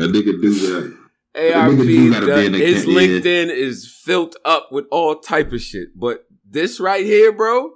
nigga 0.08 0.40
do 0.40 0.54
that. 0.54 0.96
ARP, 1.34 1.72
Nigga 1.74 1.86
do 1.86 2.10
gotta 2.12 2.44
in 2.46 2.52
the 2.52 2.58
his 2.58 2.84
ca- 2.84 2.90
yeah. 2.90 2.98
LinkedIn 3.00 3.50
is 3.50 3.86
filled 4.04 4.36
up 4.44 4.68
with 4.72 4.86
all 4.90 5.20
type 5.20 5.52
of 5.52 5.60
shit. 5.60 5.88
But 5.94 6.24
this 6.48 6.80
right 6.80 7.04
here, 7.04 7.32
bro, 7.32 7.70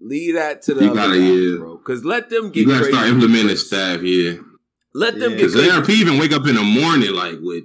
leave 0.00 0.34
that 0.34 0.62
to 0.62 0.74
the 0.74 0.84
You 0.84 0.90
other 0.90 1.00
gotta, 1.00 1.18
guys, 1.18 1.30
yeah. 1.30 1.56
bro. 1.58 1.76
Because 1.78 2.04
let 2.04 2.30
them 2.30 2.50
get 2.50 2.60
You 2.60 2.66
gotta 2.68 2.84
start 2.84 3.08
implementing 3.08 3.56
staff. 3.56 4.02
Yeah. 4.02 4.34
Let 4.94 5.14
them 5.18 5.32
Yeah. 5.32 5.36
get 5.36 5.36
Because 5.38 5.54
crazy. 5.54 5.70
ARP 5.70 5.90
even 5.90 6.18
wake 6.18 6.32
up 6.32 6.46
in 6.46 6.54
the 6.56 6.62
morning 6.62 7.12
like 7.12 7.36
with 7.40 7.64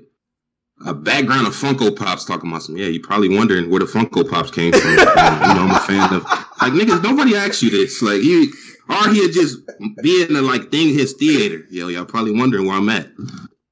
a 0.86 0.94
background 0.94 1.48
of 1.48 1.56
Funko 1.56 1.96
Pops 1.96 2.26
talking 2.26 2.50
about 2.50 2.64
some. 2.64 2.78
Yeah, 2.78 2.88
you 2.88 3.00
probably 3.00 3.30
wondering 3.36 3.70
where 3.70 3.80
the 3.80 3.86
Funko 3.86 4.30
Pops 4.30 4.52
came 4.52 4.72
from. 4.74 4.82
You 4.92 4.96
know, 4.96 5.68
I'm 5.68 5.72
a 5.72 5.80
fan 5.80 6.14
of 6.14 6.24
like 6.62 6.74
niggas. 6.74 7.02
Nobody 7.04 7.36
asked 7.36 7.62
you 7.64 7.70
this. 7.70 8.02
Like 8.02 8.22
you, 8.22 8.52
or 8.90 9.10
he'd 9.10 9.32
just 9.32 9.58
be 10.04 10.22
in 10.24 10.34
the 10.34 10.42
like 10.42 10.70
thing 10.72 10.90
his 10.94 11.14
theater. 11.14 11.64
Yo, 11.72 11.88
y'all 11.88 12.06
probably 12.06 12.32
wondering 12.38 12.66
where 12.68 12.76
I'm 12.78 12.90
at. 12.90 13.10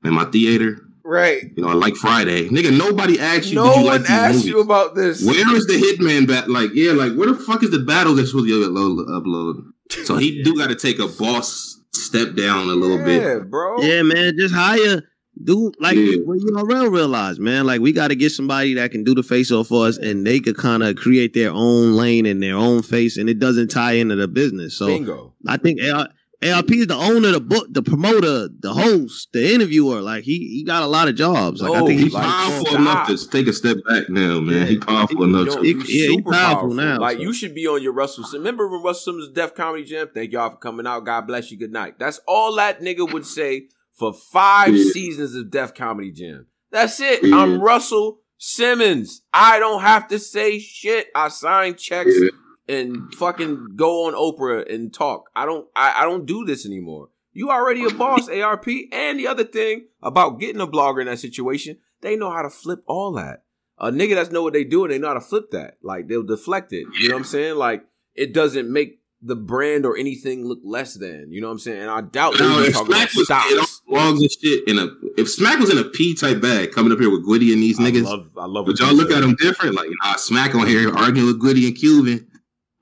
In 0.06 0.14
my 0.14 0.26
theater, 0.26 0.82
Right. 1.06 1.44
you 1.56 1.64
know, 1.64 1.70
I 1.70 1.74
like 1.74 1.96
Friday. 1.96 2.50
Nigga, 2.50 2.76
nobody 2.78 3.20
asked 3.20 3.48
you. 3.50 3.56
No 3.56 3.68
did 3.74 3.76
you 3.80 3.84
one 3.86 3.92
like 3.94 4.02
these 4.02 4.10
asked 4.10 4.34
movies? 4.36 4.48
you 4.48 4.60
about 4.62 4.96
this. 4.96 5.24
Where 5.26 5.56
is 5.56 5.66
the 5.68 5.74
Hitman 5.74 6.28
bat? 6.28 6.50
Like, 6.50 6.72
yeah, 6.74 6.92
like 6.94 7.14
where 7.16 7.28
the 7.32 7.36
fuck 7.36 7.64
is 7.64 7.72
the 7.72 7.80
battle 7.80 8.16
that's 8.16 8.32
supposed 8.32 8.48
to 8.48 8.70
upload? 8.70 9.08
upload? 9.10 10.06
So 10.06 10.18
he 10.18 10.42
do 10.44 10.58
got 10.58 10.68
to 10.70 10.76
take 10.76 11.00
a 11.00 11.08
boss 11.08 11.73
step 11.96 12.36
down 12.36 12.70
a 12.70 12.74
little 12.74 12.98
bit. 13.04 13.22
yeah, 13.22 13.40
bro. 13.40 13.82
yeah, 13.82 14.02
man, 14.02 14.36
just 14.38 14.54
hire. 14.54 15.04
Do 15.44 15.72
like 15.80 15.96
Yeah. 15.98 16.18
well, 16.26 16.38
you 16.38 16.52
know, 16.52 16.62
real 16.64 16.92
realize, 16.92 17.40
man. 17.40 17.66
Like 17.66 17.82
we 17.82 17.92
got 17.92 18.10
to 18.10 18.16
get 18.16 18.32
somebody 18.32 18.76
that 18.76 18.92
can 18.92 19.04
do 19.04 19.16
the 19.16 19.24
face 19.24 19.52
off 19.52 19.68
for 19.68 19.88
us, 19.88 19.98
and 19.98 20.26
they 20.28 20.40
could 20.40 20.58
kind 20.58 20.84
of 20.84 20.96
create 20.96 21.34
their 21.34 21.50
own 21.52 21.94
lane 21.94 22.28
and 22.28 22.42
their 22.42 22.56
own 22.56 22.84
face, 22.84 23.18
and 23.18 23.28
it 23.28 23.40
doesn't 23.40 23.70
tie 23.70 23.94
into 23.94 24.16
the 24.16 24.28
business. 24.28 24.78
So 24.78 24.86
Bingo. 24.88 25.34
I 25.48 25.58
think 25.58 25.82
AR, 25.82 26.08
ARP 26.52 26.72
is 26.72 26.88
the 26.88 26.96
owner, 26.96 27.32
the 27.32 27.40
book, 27.40 27.68
the 27.70 27.82
promoter, 27.82 28.48
the 28.60 28.74
host, 28.74 29.30
the 29.34 29.54
interviewer. 29.54 30.02
Like 30.02 30.24
he 30.24 30.38
he 30.40 30.64
got 30.64 30.84
a 30.84 30.88
lot 30.88 31.08
of 31.08 31.16
jobs. 31.16 31.62
Like 31.62 31.72
Oh, 31.72 31.76
I 31.76 31.80
think 31.88 31.92
He's 31.94 32.02
he's 32.04 32.14
like, 32.14 32.24
powerful 32.26 32.66
stop. 32.66 32.80
enough 32.80 33.08
to 33.08 33.30
take 33.30 33.48
a 33.48 33.54
step 33.54 33.78
back 33.88 34.10
now, 34.10 34.40
man. 34.40 34.60
Yeah. 34.62 34.66
He 34.66 34.78
powerful 34.80 35.24
enough 35.24 35.48
Yo, 35.48 35.62
to. 35.62 35.68
you 35.68 35.78
yeah, 35.80 35.84
he 35.84 36.16
super 36.18 36.32
powerful 36.32 36.74
now, 36.74 37.00
Like 37.00 37.18
so. 37.18 37.24
you 37.24 37.34
should 37.34 37.56
be 37.56 37.68
on 37.68 37.82
your 37.82 37.94
Russell. 37.94 38.24
Simmons. 38.24 38.40
Remember 38.46 38.68
when 38.68 38.82
Russell 38.84 39.14
Simmons 39.14 39.28
was 39.28 39.36
Def 39.36 39.56
Comedy 39.56 39.84
Jam? 39.84 40.10
Thank 40.14 40.32
y'all 40.32 40.50
for 40.52 40.58
coming 40.58 40.86
out. 40.88 41.06
God 41.06 41.28
bless 41.28 41.52
you. 41.52 41.58
Good 41.58 41.72
night. 41.72 42.00
That's 42.00 42.20
all 42.28 42.56
that 42.56 42.82
nigga 42.82 43.12
would 43.12 43.26
say 43.26 43.68
for 43.94 44.14
five 44.14 44.76
Yeah. 44.76 44.92
seasons 44.92 45.36
of 45.36 45.52
Def 45.52 45.74
Comedy 45.74 46.12
Jam. 46.12 46.48
That's 46.72 47.00
it. 47.00 47.24
Yeah. 47.24 47.38
I'm 47.38 47.62
Russell 47.62 48.20
Simmons. 48.38 49.22
I 49.34 49.60
don't 49.60 49.82
have 49.82 50.08
to 50.10 50.20
say 50.20 50.60
shit. 50.60 51.08
I 51.16 51.30
sign 51.30 51.76
checks 51.76 52.12
Yeah. 52.20 52.30
And 52.68 53.14
fucking 53.16 53.74
go 53.76 54.08
on 54.08 54.14
Oprah 54.14 54.72
and 54.74 54.94
talk. 54.94 55.30
I 55.36 55.46
don't. 55.46 55.68
I, 55.76 56.02
I 56.02 56.04
don't 56.06 56.26
do 56.26 56.46
this 56.46 56.66
anymore. 56.66 57.10
You 57.34 57.50
already 57.50 57.84
a 57.86 57.90
boss, 57.90 58.30
ARP. 58.42 58.68
And 58.92 59.20
the 59.20 59.28
other 59.28 59.44
thing 59.44 59.88
about 60.02 60.40
getting 60.40 60.62
a 60.62 60.68
blogger 60.68 61.02
in 61.02 61.08
that 61.08 61.20
situation, 61.20 61.78
they 62.02 62.16
know 62.16 62.32
how 62.32 62.42
to 62.44 62.50
flip 62.50 62.84
all 62.88 63.12
that. 63.14 63.44
A 63.80 63.92
nigga 63.92 64.14
that's 64.16 64.32
know 64.32 64.44
what 64.44 64.54
they 64.54 64.64
doing, 64.64 64.92
they 64.92 65.00
know 65.00 65.08
how 65.08 65.14
to 65.16 65.22
flip 65.22 65.52
that. 65.52 65.76
Like 65.82 66.08
they'll 66.08 66.24
deflect 66.24 66.72
it. 66.74 66.86
You 67.00 67.10
know 67.10 67.16
what 67.16 67.20
I'm 67.22 67.26
saying? 67.26 67.56
Like 67.56 67.86
it 68.14 68.34
doesn't 68.34 68.72
make 68.72 69.00
the 69.26 69.36
brand 69.36 69.86
or 69.86 69.98
anything 69.98 70.46
look 70.46 70.60
less 70.64 70.94
than. 70.94 71.32
You 71.32 71.42
know 71.42 71.48
what 71.48 71.54
I'm 71.54 71.60
saying? 71.60 71.82
And 71.82 71.90
I 71.90 72.02
doubt 72.02 72.36
No, 72.40 72.60
if 72.62 72.74
talking 72.74 72.94
about 72.94 73.10
Smack 73.10 73.14
was 73.16 73.30
in 73.52 73.94
blogs 73.96 74.20
and 74.20 74.30
shit 74.32 74.68
in 74.68 74.78
a 74.80 74.88
if 75.18 75.30
Smack 75.30 75.60
was 75.60 75.72
in 75.72 75.78
a 75.80 75.86
P 75.86 76.14
type 76.14 76.40
bag 76.42 76.72
coming 76.72 76.92
up 76.94 77.00
here 77.00 77.10
with 77.10 77.26
Goody 77.26 77.52
and 77.52 77.62
these 77.64 77.80
I 77.80 77.84
niggas, 77.84 78.04
love, 78.04 78.30
I 78.38 78.46
love. 78.46 78.68
but 78.68 78.80
y'all 78.80 78.94
look 78.94 79.10
at 79.12 79.22
them 79.22 79.36
different. 79.36 79.76
Like 79.76 79.90
nah, 80.04 80.16
Smack 80.18 80.54
on 80.56 80.68
here 80.68 80.94
arguing 80.96 81.28
with 81.28 81.40
Goody 81.40 81.68
and 81.68 81.76
Cuban, 81.76 82.28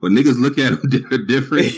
but 0.02 0.12
niggas 0.12 0.40
look 0.40 0.58
at 0.58 0.82
them 0.82 1.26
different. 1.28 1.68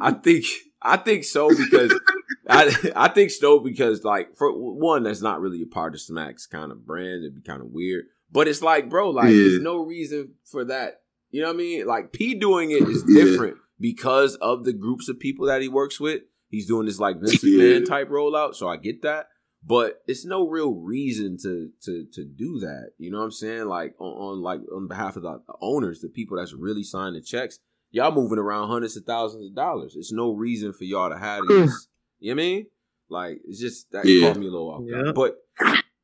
I 0.00 0.12
think 0.12 0.44
I 0.82 0.96
think 0.96 1.24
so 1.24 1.48
because 1.48 1.98
I 2.48 2.72
I 2.94 3.08
think 3.08 3.30
so 3.30 3.60
because 3.60 4.04
like 4.04 4.36
for 4.36 4.50
one 4.52 5.02
that's 5.04 5.22
not 5.22 5.40
really 5.40 5.62
a 5.62 5.66
part 5.66 5.94
of 5.94 6.00
Smack's 6.00 6.46
kind 6.46 6.72
of 6.72 6.86
brand. 6.86 7.24
It'd 7.24 7.34
be 7.36 7.42
kind 7.42 7.60
of 7.60 7.68
weird. 7.70 8.04
But 8.32 8.48
it's 8.48 8.62
like, 8.62 8.90
bro, 8.90 9.10
like 9.10 9.30
Yeah. 9.30 9.36
there's 9.36 9.60
no 9.60 9.84
reason 9.84 10.34
for 10.44 10.64
that. 10.64 11.02
You 11.30 11.42
know 11.42 11.48
what 11.48 11.54
I 11.54 11.58
mean? 11.58 11.86
Like 11.86 12.12
P 12.12 12.34
doing 12.34 12.70
it 12.70 12.88
is 12.88 13.04
Yeah. 13.06 13.24
different 13.24 13.58
because 13.78 14.36
of 14.36 14.64
the 14.64 14.72
groups 14.72 15.08
of 15.08 15.20
people 15.20 15.46
that 15.46 15.62
he 15.62 15.68
works 15.68 16.00
with. 16.00 16.22
He's 16.48 16.66
doing 16.66 16.86
this 16.86 16.98
like 16.98 17.20
Vince 17.20 17.42
Yeah. 17.44 17.58
McMahon 17.58 17.86
type 17.86 18.08
rollout, 18.08 18.54
so 18.54 18.68
I 18.68 18.76
get 18.76 19.02
that. 19.02 19.28
But 19.68 20.02
it's 20.06 20.24
no 20.24 20.46
real 20.48 20.74
reason 20.74 21.36
to 21.42 21.70
to 21.82 22.06
to 22.12 22.24
do 22.24 22.60
that. 22.60 22.92
You 22.98 23.10
know 23.10 23.18
what 23.18 23.24
I'm 23.24 23.30
saying? 23.32 23.64
Like 23.66 23.94
on, 23.98 24.12
on 24.12 24.42
like 24.42 24.60
on 24.72 24.86
behalf 24.86 25.16
of 25.16 25.22
the 25.22 25.40
owners, 25.60 26.00
the 26.00 26.08
people 26.08 26.36
that's 26.36 26.52
really 26.52 26.84
signing 26.84 27.14
the 27.14 27.20
checks 27.20 27.58
y'all 27.90 28.12
moving 28.12 28.38
around 28.38 28.68
hundreds 28.68 28.96
of 28.96 29.04
thousands 29.04 29.46
of 29.48 29.54
dollars. 29.54 29.94
It's 29.96 30.12
no 30.12 30.32
reason 30.32 30.72
for 30.72 30.84
y'all 30.84 31.08
to 31.10 31.16
have 31.18 31.42
these. 31.48 31.88
you 32.20 32.34
know 32.34 32.36
what 32.36 32.42
I 32.42 32.46
mean? 32.46 32.66
Like 33.08 33.40
it's 33.46 33.60
just 33.60 33.90
that 33.92 34.06
Yeah. 34.06 34.28
caught 34.28 34.36
me 34.38 34.46
a 34.46 34.50
little 34.50 34.70
off 34.70 34.82
guard. 34.90 35.06
Yeah. 35.06 35.12
But 35.12 35.36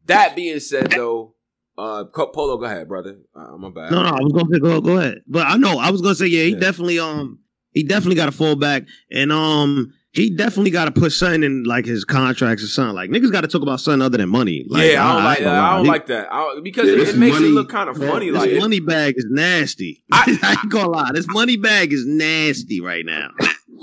that 0.07 0.35
being 0.35 0.59
said, 0.61 0.91
though, 0.91 1.35
uh, 1.79 2.05
Polo, 2.05 2.57
go 2.59 2.65
ahead, 2.65 2.89
brother. 2.89 3.19
Uh, 3.35 3.57
my 3.59 3.71
bad. 3.71 3.91
No, 3.93 4.03
no, 4.03 4.09
I 4.09 4.21
was 4.21 4.33
gonna 4.33 4.49
say 4.53 4.59
go 4.61 4.81
go 4.81 4.97
ahead. 4.99 5.19
But 5.27 5.47
I 5.47 5.57
know 5.57 5.79
I 5.79 5.91
was 5.91 6.01
gonna 6.03 6.15
say 6.15 6.27
yeah, 6.27 6.45
he 6.45 6.51
Yeah. 6.53 6.59
definitely 6.61 6.99
um 6.99 7.41
he 7.71 7.83
definitely 7.85 8.17
got 8.17 8.27
to 8.27 8.33
fall 8.33 8.57
back 8.57 8.85
and 9.11 9.31
um 9.33 9.93
he 10.13 10.29
definitely 10.29 10.71
got 10.71 10.85
to 10.85 10.91
put 10.93 11.11
something 11.13 11.43
in 11.43 11.65
like 11.65 11.87
his 11.87 12.05
contracts 12.05 12.63
or 12.63 12.67
something. 12.67 12.95
Like 12.95 13.11
niggas 13.11 13.33
got 13.33 13.41
to 13.43 13.49
talk 13.49 13.63
about 13.63 13.81
something 13.81 14.03
other 14.03 14.19
than 14.19 14.29
money. 14.29 14.65
Like, 14.69 14.93
yeah, 14.93 15.05
I 15.05 15.15
don't 15.15 15.25
like 15.25 15.39
ain't 15.39 15.45
that. 15.47 15.63
I 15.63 15.77
don't 15.77 15.87
like 15.87 16.07
that 16.07 16.29
I, 16.31 16.61
because 16.63 16.87
Yeah, 16.89 16.95
it, 16.95 17.09
it 17.09 17.19
makes 17.19 17.35
money- 17.35 17.47
it 17.49 17.53
look 17.53 17.71
kind 17.71 17.89
of 17.89 17.97
funny. 17.97 18.31
This 18.31 18.41
Like 18.41 18.59
money 18.59 18.81
bag 18.81 19.15
is 19.17 19.27
nasty. 19.31 20.05
I- 20.13 20.39
I, 20.43 20.51
ain't 20.63 20.71
gonna 20.71 20.91
lie. 20.91 21.11
This 21.13 21.27
money 21.29 21.57
bag 21.57 21.93
is 21.93 22.05
nasty 22.07 22.81
right 22.81 23.07
now. 23.07 23.31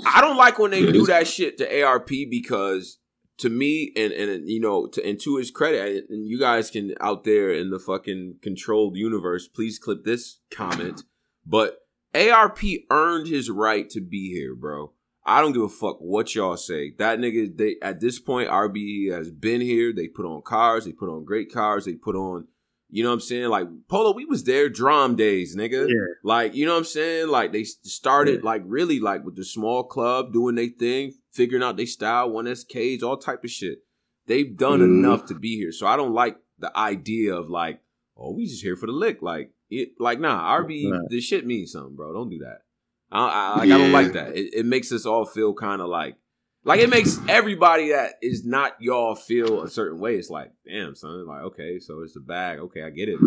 I 0.06 0.20
don't 0.20 0.36
like 0.36 0.58
when 0.58 0.70
they 0.70 0.90
do 0.90 1.04
that 1.06 1.26
shit 1.26 1.58
to 1.58 1.82
ARP 1.82 2.08
because 2.08 2.98
to 3.38 3.48
me 3.48 3.92
and 3.96 4.12
and 4.12 4.48
you 4.48 4.60
know 4.60 4.86
to 4.86 5.04
and 5.04 5.18
to 5.20 5.36
his 5.36 5.50
credit 5.50 6.04
and 6.08 6.28
you 6.28 6.38
guys 6.38 6.70
can 6.70 6.94
out 7.00 7.24
there 7.24 7.50
in 7.50 7.70
the 7.70 7.78
fucking 7.78 8.36
controlled 8.42 8.96
universe 8.96 9.48
please 9.48 9.78
clip 9.78 10.04
this 10.04 10.40
comment 10.50 11.04
but 11.46 11.78
ARP 12.14 12.58
earned 12.90 13.28
his 13.28 13.48
right 13.48 13.88
to 13.88 14.00
be 14.02 14.30
here 14.30 14.54
bro 14.54 14.92
I 15.24 15.40
don't 15.40 15.52
give 15.52 15.62
a 15.62 15.68
fuck 15.68 15.98
what 16.00 16.34
y'all 16.34 16.56
say 16.56 16.92
that 16.98 17.18
nigga 17.18 17.56
they 17.56 17.76
at 17.82 18.00
this 18.00 18.18
point 18.18 18.48
RBE 18.50 19.12
has 19.12 19.30
been 19.30 19.60
here 19.60 19.92
they 19.92 20.08
put 20.08 20.24
on 20.26 20.42
cars 20.42 20.84
they 20.84 20.92
put 20.92 21.08
on 21.10 21.24
great 21.24 21.52
cars 21.52 21.84
they 21.84 21.94
put 21.94 22.16
on 22.16 22.46
you 22.88 23.02
know 23.02 23.10
what 23.10 23.14
I'm 23.14 23.20
saying 23.20 23.48
like 23.50 23.68
Polo 23.88 24.12
we 24.14 24.24
was 24.24 24.44
there 24.44 24.68
drum 24.68 25.16
days 25.16 25.54
nigga 25.54 25.86
Yeah. 25.88 25.94
like, 26.24 26.54
you 26.54 26.64
know 26.66 26.72
what 26.72 26.78
I'm 26.78 26.84
saying? 26.84 27.28
Like 27.28 27.52
they 27.52 27.64
started 27.64 28.42
like 28.42 28.62
really 28.64 28.98
like 28.98 29.24
with 29.24 29.36
the 29.36 29.44
small 29.44 29.84
club 29.84 30.32
doing 30.32 30.54
their 30.56 30.68
thing, 30.68 31.12
figuring 31.32 31.62
out 31.62 31.76
their 31.76 31.86
style, 31.86 32.30
one 32.30 32.46
SKs, 32.46 33.02
all 33.02 33.16
type 33.16 33.44
of 33.44 33.50
shit. 33.50 33.78
They've 34.26 34.56
done 34.56 34.80
Mhm. 34.80 35.04
enough 35.04 35.26
to 35.26 35.34
be 35.34 35.56
here. 35.56 35.70
So 35.72 35.86
I 35.86 35.96
don't 35.96 36.14
like 36.14 36.38
the 36.58 36.76
idea 36.76 37.34
of 37.34 37.48
like, 37.48 37.80
oh, 38.16 38.32
we 38.34 38.46
just 38.46 38.62
here 38.62 38.74
for 38.76 38.86
the 38.86 38.92
lick. 38.92 39.22
Like 39.22 39.52
it 39.68 39.90
like 40.00 40.18
nah, 40.18 40.40
RBE, 40.58 40.90
Right. 40.90 41.00
this 41.10 41.22
shit 41.24 41.46
means 41.46 41.70
something, 41.72 41.94
bro. 41.94 42.12
Don't 42.12 42.28
do 42.30 42.38
that. 42.38 42.62
I, 43.12 43.26
I 43.26 43.58
like 43.58 43.70
I 43.70 43.78
don't 43.78 43.92
like 43.92 44.12
that. 44.12 44.36
It, 44.36 44.54
it 44.54 44.66
makes 44.66 44.92
us 44.92 45.06
all 45.06 45.24
feel 45.24 45.54
kind 45.54 45.80
of 45.82 45.88
like 45.88 46.16
like 46.64 46.80
it 46.80 46.90
makes 46.90 47.18
everybody 47.28 47.90
that 47.90 48.14
is 48.22 48.44
not 48.44 48.76
y'all 48.80 49.14
feel 49.14 49.62
a 49.62 49.68
certain 49.68 49.98
way. 49.98 50.16
It's 50.16 50.30
like, 50.30 50.52
damn, 50.66 50.94
son. 50.94 51.26
Like, 51.26 51.42
okay, 51.42 51.78
so 51.78 52.02
it's 52.02 52.16
a 52.16 52.20
bag. 52.20 52.58
Okay, 52.58 52.82
I 52.82 52.90
get 52.90 53.08
it. 53.08 53.18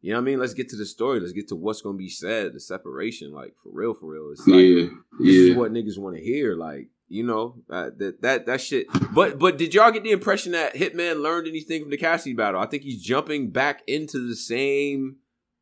You 0.00 0.12
know 0.12 0.18
what 0.18 0.22
I 0.22 0.24
mean? 0.24 0.38
Let's 0.38 0.54
get 0.54 0.68
to 0.68 0.76
the 0.76 0.86
story. 0.86 1.18
Let's 1.18 1.32
get 1.32 1.48
to 1.48 1.56
what's 1.56 1.82
gonna 1.82 1.96
be 1.98 2.08
said. 2.08 2.52
The 2.52 2.60
separation, 2.60 3.32
like 3.32 3.54
for 3.62 3.70
real, 3.72 3.94
for 3.94 4.12
real. 4.12 4.30
It's 4.30 4.46
like 4.46 4.60
Yeah, 4.60 4.86
this 5.18 5.34
is 5.36 5.56
what 5.56 5.72
niggas 5.72 5.98
want 5.98 6.16
to 6.16 6.22
hear. 6.22 6.54
Like 6.54 6.88
you 7.08 7.24
know 7.24 7.56
uh, 7.70 7.90
that 7.96 8.22
that 8.22 8.46
that 8.46 8.60
shit. 8.60 8.86
But 9.12 9.38
but 9.38 9.56
did 9.58 9.74
y'all 9.74 9.90
get 9.90 10.04
the 10.04 10.12
impression 10.12 10.52
that 10.52 10.74
Hitman 10.74 11.20
learned 11.22 11.48
anything 11.48 11.82
from 11.82 11.90
the 11.90 11.96
Cassidy 11.96 12.34
battle? 12.34 12.60
I 12.60 12.66
think 12.66 12.84
he's 12.84 13.02
jumping 13.02 13.50
back 13.50 13.82
into 13.88 14.28
the 14.28 14.36
same 14.36 15.16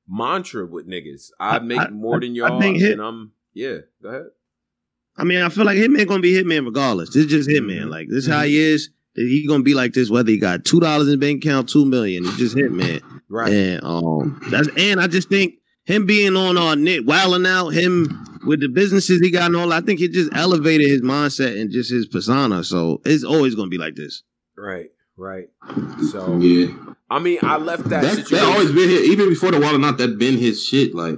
mantra 0.09 0.67
with 0.67 0.87
niggas. 0.89 1.31
I 1.41 1.57
I- 1.57 1.59
make 1.61 1.81
I- 1.81 1.89
more 1.89 2.21
than 2.21 2.35
y'all, 2.35 2.61
think 2.61 2.79
Hit- 2.79 2.93
and 2.93 3.01
I'm 3.01 3.33
yeah. 3.57 3.79
Go 4.03 4.09
ahead. 4.11 4.27
I 5.17 5.25
mean, 5.25 5.41
I 5.41 5.49
feel 5.49 5.65
like 5.65 5.79
Hitman 5.79 6.07
gonna 6.07 6.21
be 6.21 6.33
Hitman 6.35 6.67
regardless. 6.67 7.09
This 7.09 7.25
is 7.25 7.31
just 7.31 7.49
Hitman. 7.49 7.85
Mhm. 7.85 7.91
Like 7.91 8.09
this, 8.09 8.27
is 8.27 8.31
how 8.31 8.43
he 8.43 8.59
is. 8.59 8.91
He 9.15 9.47
gonna 9.49 9.63
be 9.63 9.73
like 9.75 9.95
this 9.95 10.11
whether 10.11 10.31
he 10.31 10.39
got 10.39 10.65
two 10.67 10.79
dollars 10.79 11.09
in 11.09 11.19
bank 11.19 11.43
account, 11.43 11.69
two 11.71 11.87
million. 11.87 12.25
He's 12.25 12.37
just 12.37 12.57
Hitman. 12.57 13.01
Right. 13.29 13.51
And 13.53 13.83
um, 13.83 14.41
that's 14.51 14.69
and 14.77 15.01
I 15.01 15.07
just 15.07 15.31
think 15.31 15.55
him 15.85 16.05
being 16.05 16.37
on 16.37 16.59
uh 16.59 16.75
Nick 16.75 17.07
wilding 17.07 17.47
out, 17.47 17.71
him 17.71 18.25
with 18.47 18.61
the 18.61 18.69
businesses 18.69 19.21
he 19.21 19.31
got 19.31 19.47
and 19.47 19.57
all. 19.57 19.73
I 19.73 19.81
think 19.81 20.01
it 20.01 20.13
just 20.13 20.31
elevated 20.35 20.89
his 20.89 21.01
mindset 21.01 21.59
and 21.59 21.71
just 21.71 21.91
his 21.91 22.07
persona. 22.07 22.63
So 22.63 23.01
it's 23.07 23.25
always 23.25 23.55
gonna 23.55 23.71
be 23.71 23.79
like 23.79 23.95
this. 23.95 24.23
Right. 24.57 24.91
Right. 25.17 25.49
So 26.11 26.37
Yeah, 26.37 26.67
I 27.09 27.19
mean, 27.21 27.39
I 27.43 27.57
left 27.57 27.89
that, 27.89 28.03
that, 28.03 28.29
that 28.29 28.43
always 28.43 28.71
been 28.71 28.91
here. 28.91 29.01
Even 29.01 29.31
before 29.31 29.51
the 29.51 29.59
Wild 29.59 29.77
or 29.77 29.79
Not, 29.79 29.97
that 29.97 30.19
been 30.19 30.37
his 30.37 30.63
shit. 30.63 30.95
Like 30.95 31.17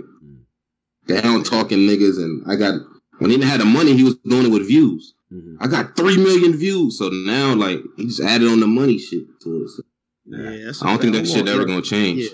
down 1.08 1.42
talking 1.42 1.80
niggas, 1.80 2.18
and 2.18 2.42
I 2.46 2.54
got 2.56 2.74
when 3.18 3.30
he 3.30 3.36
didn't 3.36 3.50
have 3.50 3.58
the 3.60 3.64
money, 3.66 3.94
he 3.96 4.04
was 4.04 4.16
doing 4.18 4.46
it 4.46 4.50
with 4.52 4.68
views. 4.68 5.14
Mhm. 5.32 5.56
I 5.60 5.66
got 5.66 5.96
three 5.96 6.16
million 6.16 6.52
views, 6.56 6.98
so 6.98 7.08
now 7.08 7.54
like 7.54 7.80
he 7.96 8.06
just 8.06 8.20
added 8.20 8.48
on 8.48 8.60
the 8.60 8.66
money 8.66 8.98
shit 8.98 9.24
to 9.42 9.62
it. 9.64 9.68
So 9.70 9.82
Yeah, 10.26 10.72
I 10.82 10.90
don't 10.90 11.00
think 11.00 11.14
that 11.14 11.26
shit 11.26 11.48
ever 11.48 11.64
gonna 11.64 11.82
change. 11.82 12.20
Yeah. 12.20 12.28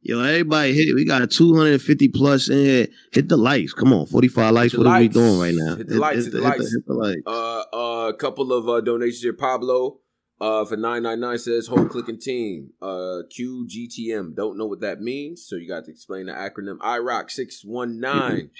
Yo, 0.00 0.20
everybody 0.20 0.72
hit. 0.72 0.94
We 0.94 1.04
got 1.04 1.28
250 1.30 2.08
plus 2.08 2.48
in 2.48 2.58
here. 2.58 2.86
Hit 3.12 3.28
the 3.28 3.36
likes. 3.36 3.72
Come 3.74 3.92
on, 3.92 4.06
45 4.06 4.54
likes. 4.54 4.72
Hit 4.72 4.78
the 4.78 4.84
what 4.84 4.96
are 4.96 5.00
we 5.00 5.08
doing 5.08 5.38
right 5.40 5.54
now? 5.54 5.76
Hit 5.76 5.88
the 5.88 5.98
likes, 5.98 6.24
hit 6.24 6.32
the 6.32 6.40
likes. 6.40 6.72
Hit 6.72 6.86
the 6.86 6.94
likes. 6.94 7.20
Uh, 7.26 7.62
uh, 7.74 8.08
a 8.08 8.14
couple 8.14 8.52
of 8.52 8.68
uh, 8.68 8.80
donations 8.80 9.22
here. 9.22 9.32
Pablo, 9.32 9.98
uh, 10.40 10.64
for 10.64 10.76
nine 10.76 11.02
nine 11.02 11.20
nine 11.20 11.38
says 11.38 11.66
whole 11.66 11.86
clicking 11.86 12.18
team. 12.18 12.70
Uh, 12.80 13.22
QGTM. 13.36 14.34
Don't 14.34 14.56
know 14.58 14.66
what 14.66 14.80
that 14.80 15.00
means, 15.00 15.44
so 15.46 15.56
you 15.56 15.68
got 15.68 15.84
to 15.86 15.90
explain 15.90 16.26
the 16.26 16.32
acronym. 16.32 16.78
IROC 16.78 17.30
six 17.30 17.64
one 17.64 17.98
nine. 18.00 18.50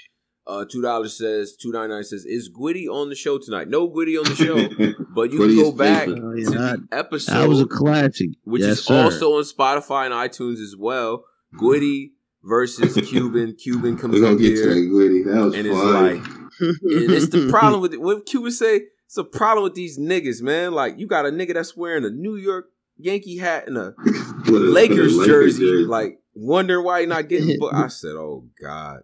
Uh, 0.47 0.65
two 0.65 0.81
dollars 0.81 1.15
says 1.15 1.55
two 1.55 1.71
ninety 1.71 1.93
nine 1.93 2.03
says 2.03 2.25
is 2.25 2.49
Gwitty 2.49 2.87
on 2.87 3.09
the 3.09 3.15
show 3.15 3.37
tonight? 3.37 3.67
No 3.67 3.87
Gwitty 3.87 4.17
on 4.17 4.23
the 4.23 4.35
show, 4.35 4.95
but 5.15 5.31
you 5.31 5.37
can 5.39 5.55
go 5.55 5.71
back 5.71 6.07
faithful. 6.07 6.25
Oh, 6.31 6.35
to 6.35 6.49
that, 6.57 6.89
the 6.89 6.97
episode, 6.97 7.33
that 7.33 7.47
was 7.49 7.61
a 7.61 7.67
classic. 7.67 8.29
which 8.45 8.61
yes, 8.63 8.79
is 8.79 8.85
sir. 8.85 9.03
also 9.03 9.33
on 9.37 9.43
Spotify 9.43 10.05
and 10.05 10.13
iTunes 10.13 10.61
as 10.61 10.75
well. 10.75 11.23
Gwitty 11.55 12.13
versus 12.43 12.95
Cuban. 13.09 13.55
Cuban 13.57 13.95
comes 13.95 14.19
We're 14.19 14.31
up 14.33 14.39
get 14.39 14.55
to 14.55 14.55
here 14.55 14.73
that 14.73 14.89
Gwitty. 14.89 15.25
That 15.31 15.45
was 15.45 15.53
and 15.53 15.67
it's 15.67 15.75
like 15.75 16.39
and 16.59 17.11
it's 17.13 17.27
the 17.29 17.47
problem 17.51 17.81
with 17.81 17.93
it. 17.93 18.01
what 18.01 18.25
Cuban 18.25 18.51
say. 18.51 18.81
It's 19.09 19.17
a 19.17 19.23
problem 19.23 19.63
with 19.63 19.73
these 19.73 19.97
niggas, 19.97 20.39
man. 20.43 20.71
Like 20.71 20.99
you 20.99 21.07
got 21.07 21.25
a 21.25 21.29
nigga 21.29 21.55
that's 21.55 21.75
wearing 21.75 22.05
a 22.05 22.11
New 22.11 22.35
York 22.35 22.67
Yankee 22.95 23.37
hat 23.37 23.67
and 23.67 23.75
a 23.75 23.95
Lakers 24.45 25.17
with 25.17 25.25
jersey, 25.25 25.83
like 25.83 26.19
wondering 26.35 26.85
why 26.85 26.99
he 26.99 27.05
not 27.07 27.27
getting. 27.27 27.57
But 27.59 27.73
I 27.73 27.87
said, 27.87 28.11
oh 28.11 28.47
god, 28.61 29.01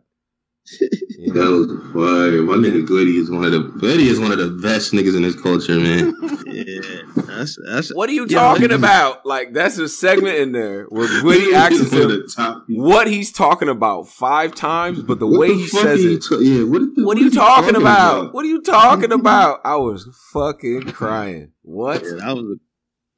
You 1.18 1.34
know? 1.34 1.34
That 1.34 1.51
was 1.51 1.93
fire. 1.93 2.41
My 2.41 2.55
nigga 2.55 2.86
Goody 2.86 3.18
is 3.18 3.30
one 3.30 3.45
of 3.45 3.51
the 3.51 3.59
Goody 3.59 4.07
is 4.07 4.20
one 4.20 4.32
of 4.32 4.39
the 4.39 4.49
best 4.49 4.93
niggas 4.93 5.16
in 5.16 5.22
this 5.22 5.39
culture, 5.39 5.80
man. 5.80 6.13
yeah, 6.45 7.01
that's, 7.16 7.57
that's, 7.66 7.93
what 7.93 8.09
are 8.09 8.13
you 8.13 8.26
yeah, 8.28 8.39
talking 8.39 8.72
about? 8.72 9.26
Like 9.26 9.53
that's 9.53 9.78
a 9.78 9.88
segment 9.88 10.38
in 10.38 10.51
there 10.51 10.86
where 10.86 11.07
Goody 11.22 11.53
asks 11.53 11.91
him 11.91 12.63
what 12.68 13.07
he's 13.07 13.32
talking 13.32 13.70
about 13.70 14.07
five 14.07 14.55
times, 14.55 15.03
but 15.03 15.20
the 15.20 15.28
what 15.28 15.39
way 15.39 15.47
the 15.49 15.53
he 15.55 15.68
says 15.68 16.03
it. 16.03 16.24
Ta- 16.28 16.38
yeah, 16.38 16.63
what, 16.63 16.82
the, 16.95 17.03
what, 17.03 17.05
what 17.05 17.18
are 17.18 17.22
you 17.22 17.32
talking, 17.32 17.74
talking 17.74 17.82
about? 17.82 18.18
about? 18.20 18.34
What 18.34 18.45
are 18.45 18.49
you 18.49 18.61
talking 18.61 19.11
about? 19.11 19.61
I 19.63 19.76
was 19.76 20.07
fucking 20.34 20.84
crying. 20.91 21.51
What? 21.61 22.03
Yeah, 22.03 22.16
that 22.26 22.36
was 22.36 22.57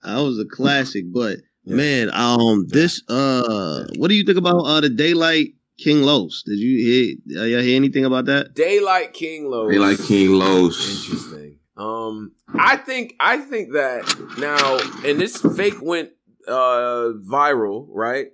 a, 0.03 0.07
that 0.07 0.21
was 0.21 0.39
a 0.39 0.45
classic, 0.45 1.05
but. 1.13 1.37
Yeah. 1.69 1.75
Man, 1.75 2.09
um, 2.13 2.65
this 2.69 3.03
uh, 3.09 3.87
what 3.97 4.07
do 4.07 4.15
you 4.15 4.23
think 4.23 4.37
about 4.37 4.59
uh 4.59 4.79
the 4.79 4.87
Daylyt 4.87 5.56
King 5.77 6.01
Los. 6.01 6.43
Did 6.43 6.59
you 6.59 6.77
hear, 6.77 7.41
uh, 7.41 7.45
you 7.45 7.59
hear 7.59 7.75
anything 7.75 8.05
about 8.05 8.25
that? 8.25 8.55
Daylyt 8.55 9.13
King 9.13 9.49
Los. 9.49 9.71
Daylyt 9.71 10.07
King 10.07 10.31
Los. 10.31 11.05
Interesting. 11.05 11.59
Um, 11.77 12.31
I 12.55 12.77
think 12.77 13.13
I 13.19 13.37
think 13.37 13.73
that 13.73 14.03
now, 14.39 14.79
and 15.07 15.21
this 15.21 15.37
fake 15.55 15.79
went 15.81 16.11
uh 16.47 17.13
viral, 17.29 17.85
right? 17.89 18.27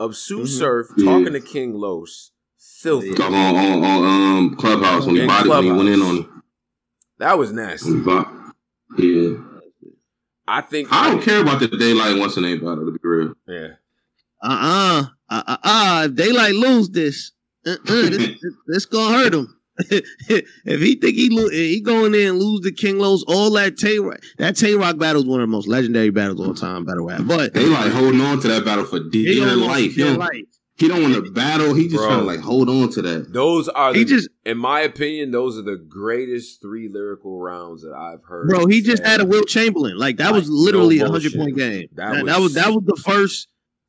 Of 0.00 0.16
Sue 0.16 0.38
mm-hmm. 0.38 0.46
Surf 0.46 0.88
yeah. 0.96 1.04
talking 1.04 1.32
to 1.32 1.40
King 1.40 1.74
Los. 1.74 2.32
Filthy. 2.58 3.10
On, 3.22 3.34
on, 3.34 3.84
on 3.84 4.04
um 4.04 4.56
Clubhouse 4.56 5.06
when 5.06 5.16
he 5.16 5.26
body 5.26 5.48
when 5.48 5.64
he 5.64 5.72
went 5.72 5.88
in 5.88 6.00
on 6.00 6.16
him. 6.18 6.42
That 7.18 7.38
was 7.38 7.52
nasty. 7.52 7.90
Yeah. 8.96 9.34
I 10.46 10.62
think 10.62 10.88
I 10.90 11.10
don't 11.10 11.22
care 11.22 11.42
about 11.42 11.60
the 11.60 11.68
Daylyt 11.68 12.18
once 12.18 12.36
in 12.36 12.44
a 12.44 12.48
name 12.48 12.60
battle 12.60 12.86
to 12.86 12.92
be 12.92 12.98
real. 13.02 13.34
Yeah. 13.46 13.68
Uh 14.42 14.58
uh 14.60 15.06
uh 15.30 15.42
uh, 15.46 15.56
uh 15.62 16.08
if 16.08 16.12
Daylyt 16.12 16.58
lose 16.58 16.90
this, 16.90 17.32
uh 17.66 17.72
uh 17.72 17.76
this, 17.86 18.44
this 18.66 18.86
gonna 18.86 19.16
hurt 19.16 19.34
him. 19.34 19.54
if 19.90 20.80
he 20.80 20.96
think 20.96 21.14
he 21.14 21.28
lo- 21.30 21.50
he 21.50 21.80
going 21.80 22.12
in 22.12 22.30
and 22.30 22.38
lose 22.38 22.62
the 22.62 22.72
King 22.72 22.98
Los, 22.98 23.22
all 23.28 23.50
that 23.52 23.76
Tay 23.76 23.98
that 24.38 24.56
Tay 24.56 24.74
Roc 24.74 24.98
battle 24.98 25.22
is 25.22 25.28
one 25.28 25.40
of 25.40 25.48
the 25.48 25.52
most 25.52 25.68
legendary 25.68 26.10
battles 26.10 26.40
of 26.40 26.48
all 26.48 26.54
time. 26.54 26.84
Battle 26.84 27.06
rap, 27.06 27.22
but 27.24 27.54
they 27.54 27.64
like 27.66 27.92
holding 27.92 28.20
on 28.20 28.40
to 28.40 28.48
that 28.48 28.64
battle 28.64 28.84
for 28.84 28.98
dear 28.98 29.54
life. 29.54 29.94
Dear 29.94 30.16
life. 30.16 30.44
He 30.78 30.86
don't 30.86 31.02
want 31.02 31.14
to 31.14 31.30
battle. 31.32 31.74
He 31.74 31.88
just 31.88 32.04
trying 32.04 32.20
to 32.20 32.24
like 32.24 32.38
hold 32.38 32.68
on 32.68 32.90
to 32.90 33.02
that. 33.02 33.32
Those 33.32 33.68
are 33.68 33.92
the, 33.92 33.98
he 33.98 34.04
just, 34.04 34.28
in 34.46 34.58
my 34.58 34.80
opinion, 34.80 35.32
those 35.32 35.58
are 35.58 35.62
the 35.62 35.76
greatest 35.76 36.62
three 36.62 36.88
lyrical 36.88 37.40
rounds 37.40 37.82
that 37.82 37.92
I've 37.92 38.22
heard. 38.22 38.48
Bro, 38.48 38.66
he 38.66 38.80
just 38.80 39.04
had 39.04 39.20
a 39.20 39.26
Wilt 39.26 39.48
Chamberlain. 39.48 39.98
Like 39.98 40.18
that 40.18 40.26
like, 40.26 40.34
was 40.34 40.48
literally 40.48 40.98
no 40.98 41.06
a 41.06 41.10
hundred 41.10 41.34
point 41.34 41.56
game. 41.56 41.88
That, 41.94 42.12
that, 42.12 42.22
was, 42.22 42.32
that 42.32 42.40
was 42.40 42.54
that 42.54 42.68
was 42.68 42.84
the 42.84 43.02
first 43.02 43.48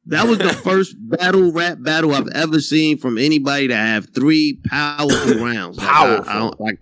that 0.09 0.27
was 0.27 0.37
the 0.37 0.53
first 0.53 0.95
battle 0.99 1.51
rap 1.51 1.77
battle 1.81 2.13
I've 2.13 2.29
ever 2.29 2.59
seen 2.59 2.97
from 2.97 3.17
anybody 3.17 3.67
to 3.69 3.75
have 3.75 4.13
three 4.13 4.59
powerful 4.67 5.35
rounds. 5.43 5.77
Powerful. 5.77 6.25
Like, 6.25 6.27
I, 6.27 6.37
I 6.37 6.41
like, 6.43 6.57
like, 6.59 6.79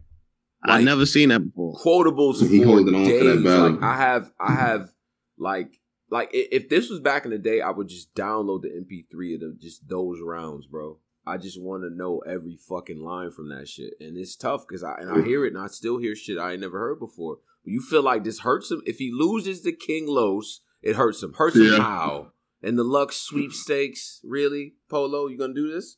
I 0.64 0.82
never 0.82 1.06
seen 1.06 1.30
that 1.30 1.40
before. 1.40 1.76
Quotables 1.76 2.48
he 2.48 2.62
holding 2.62 2.96
on 2.96 3.04
days. 3.04 3.22
to 3.22 3.36
that 3.36 3.44
battle. 3.44 3.72
Like, 3.72 3.84
I 3.84 3.98
have, 3.98 4.32
I 4.40 4.46
mm-hmm. 4.46 4.56
have, 4.56 4.92
like, 5.38 5.80
like 6.10 6.30
if 6.32 6.70
this 6.70 6.90
was 6.90 7.00
back 7.00 7.26
in 7.26 7.32
the 7.32 7.38
day, 7.38 7.62
I 7.62 7.70
would 7.70 7.90
just 7.90 8.14
download 8.16 8.62
the 8.62 8.70
MP3 8.70 9.36
of 9.36 9.42
the, 9.42 9.58
just 9.60 9.88
those 9.88 10.20
rounds, 10.22 10.66
bro. 10.68 11.00
I 11.26 11.36
just 11.36 11.62
want 11.62 11.84
to 11.84 11.90
know 11.90 12.20
every 12.20 12.56
fucking 12.56 13.02
line 13.02 13.32
from 13.32 13.50
that 13.50 13.68
shit, 13.68 13.96
and 14.00 14.18
it's 14.18 14.38
tough 14.38 14.66
because 14.66 14.82
I 14.82 14.96
and 14.96 15.12
I 15.12 15.26
hear 15.26 15.46
it 15.46 15.54
and 15.54 15.62
I 15.62 15.68
still 15.68 15.98
hear 15.98 16.16
shit 16.16 16.38
I 16.38 16.54
ain't 16.54 16.62
never 16.62 16.80
heard 16.80 17.00
before. 17.00 17.40
But 17.66 17.74
you 17.74 17.82
feel 17.82 18.02
like 18.02 18.24
this 18.24 18.40
hurts 18.40 18.72
him 18.72 18.82
if 18.86 18.98
he 18.98 19.12
loses 19.12 19.62
the 19.62 19.74
King 19.74 20.06
Los. 20.08 20.62
It 20.82 20.96
hurts 20.96 21.22
him. 21.22 21.34
Hurts 21.34 21.58
yeah. 21.58 21.76
him 21.76 21.82
how? 21.82 22.32
And 22.62 22.78
the 22.78 22.84
Lux 22.84 23.18
sweepstakes. 23.18 24.20
Really, 24.24 24.74
Polo, 24.90 25.28
you 25.28 25.38
gonna 25.38 25.54
do 25.54 25.72
this? 25.72 25.98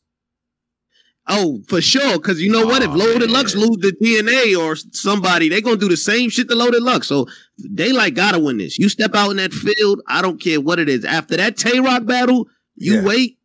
Oh, 1.27 1.61
for 1.67 1.79
sure. 1.79 2.17
Because 2.17 2.41
you 2.41 2.51
know 2.51 2.63
oh, 2.63 2.67
what? 2.67 2.81
If 2.81 2.89
Loaded 2.89 3.29
man. 3.29 3.31
Lux 3.31 3.55
lose 3.55 3.77
the 3.77 3.91
DNA 3.91 4.57
or 4.59 4.75
somebody, 4.75 5.47
they 5.47 5.61
gonna 5.61 5.77
do 5.77 5.87
the 5.87 5.97
same 5.97 6.29
shit 6.29 6.49
to 6.49 6.55
Loaded 6.55 6.81
Lux. 6.81 7.07
So 7.07 7.27
they 7.57 7.91
like 7.91 8.15
gotta 8.15 8.39
win 8.39 8.57
this. 8.57 8.79
You 8.79 8.89
step 8.89 9.13
out 9.13 9.31
in 9.31 9.37
that 9.37 9.53
field, 9.53 10.01
I 10.07 10.21
don't 10.21 10.41
care 10.41 10.59
what 10.59 10.79
it 10.79 10.89
is. 10.89 11.05
After 11.05 11.37
that 11.37 11.55
Tay 11.55 11.79
Roc 11.79 12.05
battle, 12.05 12.47
you 12.75 12.95
yeah. 12.95 13.03
wait 13.03 13.37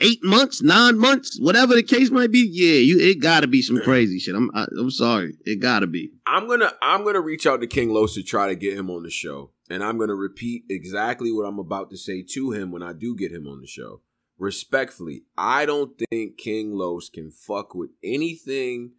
eight 0.00 0.22
months, 0.24 0.62
nine 0.62 0.98
months, 0.98 1.38
whatever 1.40 1.74
the 1.74 1.82
case 1.82 2.10
might 2.10 2.32
be. 2.32 2.48
Yeah, 2.50 2.80
you 2.80 2.98
it 2.98 3.20
gotta 3.20 3.46
be 3.46 3.62
some 3.62 3.80
crazy 3.80 4.18
shit. 4.18 4.34
I'm 4.34 4.50
I, 4.54 4.62
am 4.62 4.68
i 4.76 4.80
am 4.80 4.90
sorry, 4.90 5.36
it 5.44 5.60
gotta 5.60 5.86
be. 5.86 6.10
I'm 6.26 6.48
gonna 6.48 6.72
I'm 6.82 7.04
gonna 7.04 7.20
reach 7.20 7.46
out 7.46 7.60
to 7.60 7.66
King 7.66 7.90
Los 7.90 8.14
to 8.14 8.22
try 8.22 8.48
to 8.48 8.56
get 8.56 8.76
him 8.76 8.90
on 8.90 9.02
the 9.02 9.10
show. 9.10 9.52
And 9.70 9.84
I'm 9.84 9.98
going 9.98 10.08
to 10.08 10.14
repeat 10.14 10.64
exactly 10.70 11.30
what 11.30 11.44
I'm 11.44 11.58
about 11.58 11.90
to 11.90 11.96
say 11.96 12.22
to 12.34 12.52
him 12.52 12.70
when 12.70 12.82
I 12.82 12.92
do 12.92 13.16
get 13.16 13.32
him 13.32 13.46
on 13.46 13.60
the 13.60 13.66
show. 13.66 14.00
Respectfully, 14.38 15.24
I 15.36 15.66
don't 15.66 15.98
think 16.10 16.38
King 16.38 16.72
Los 16.72 17.08
can 17.08 17.30
fuck 17.30 17.74
with 17.74 17.90
anything 18.04 18.92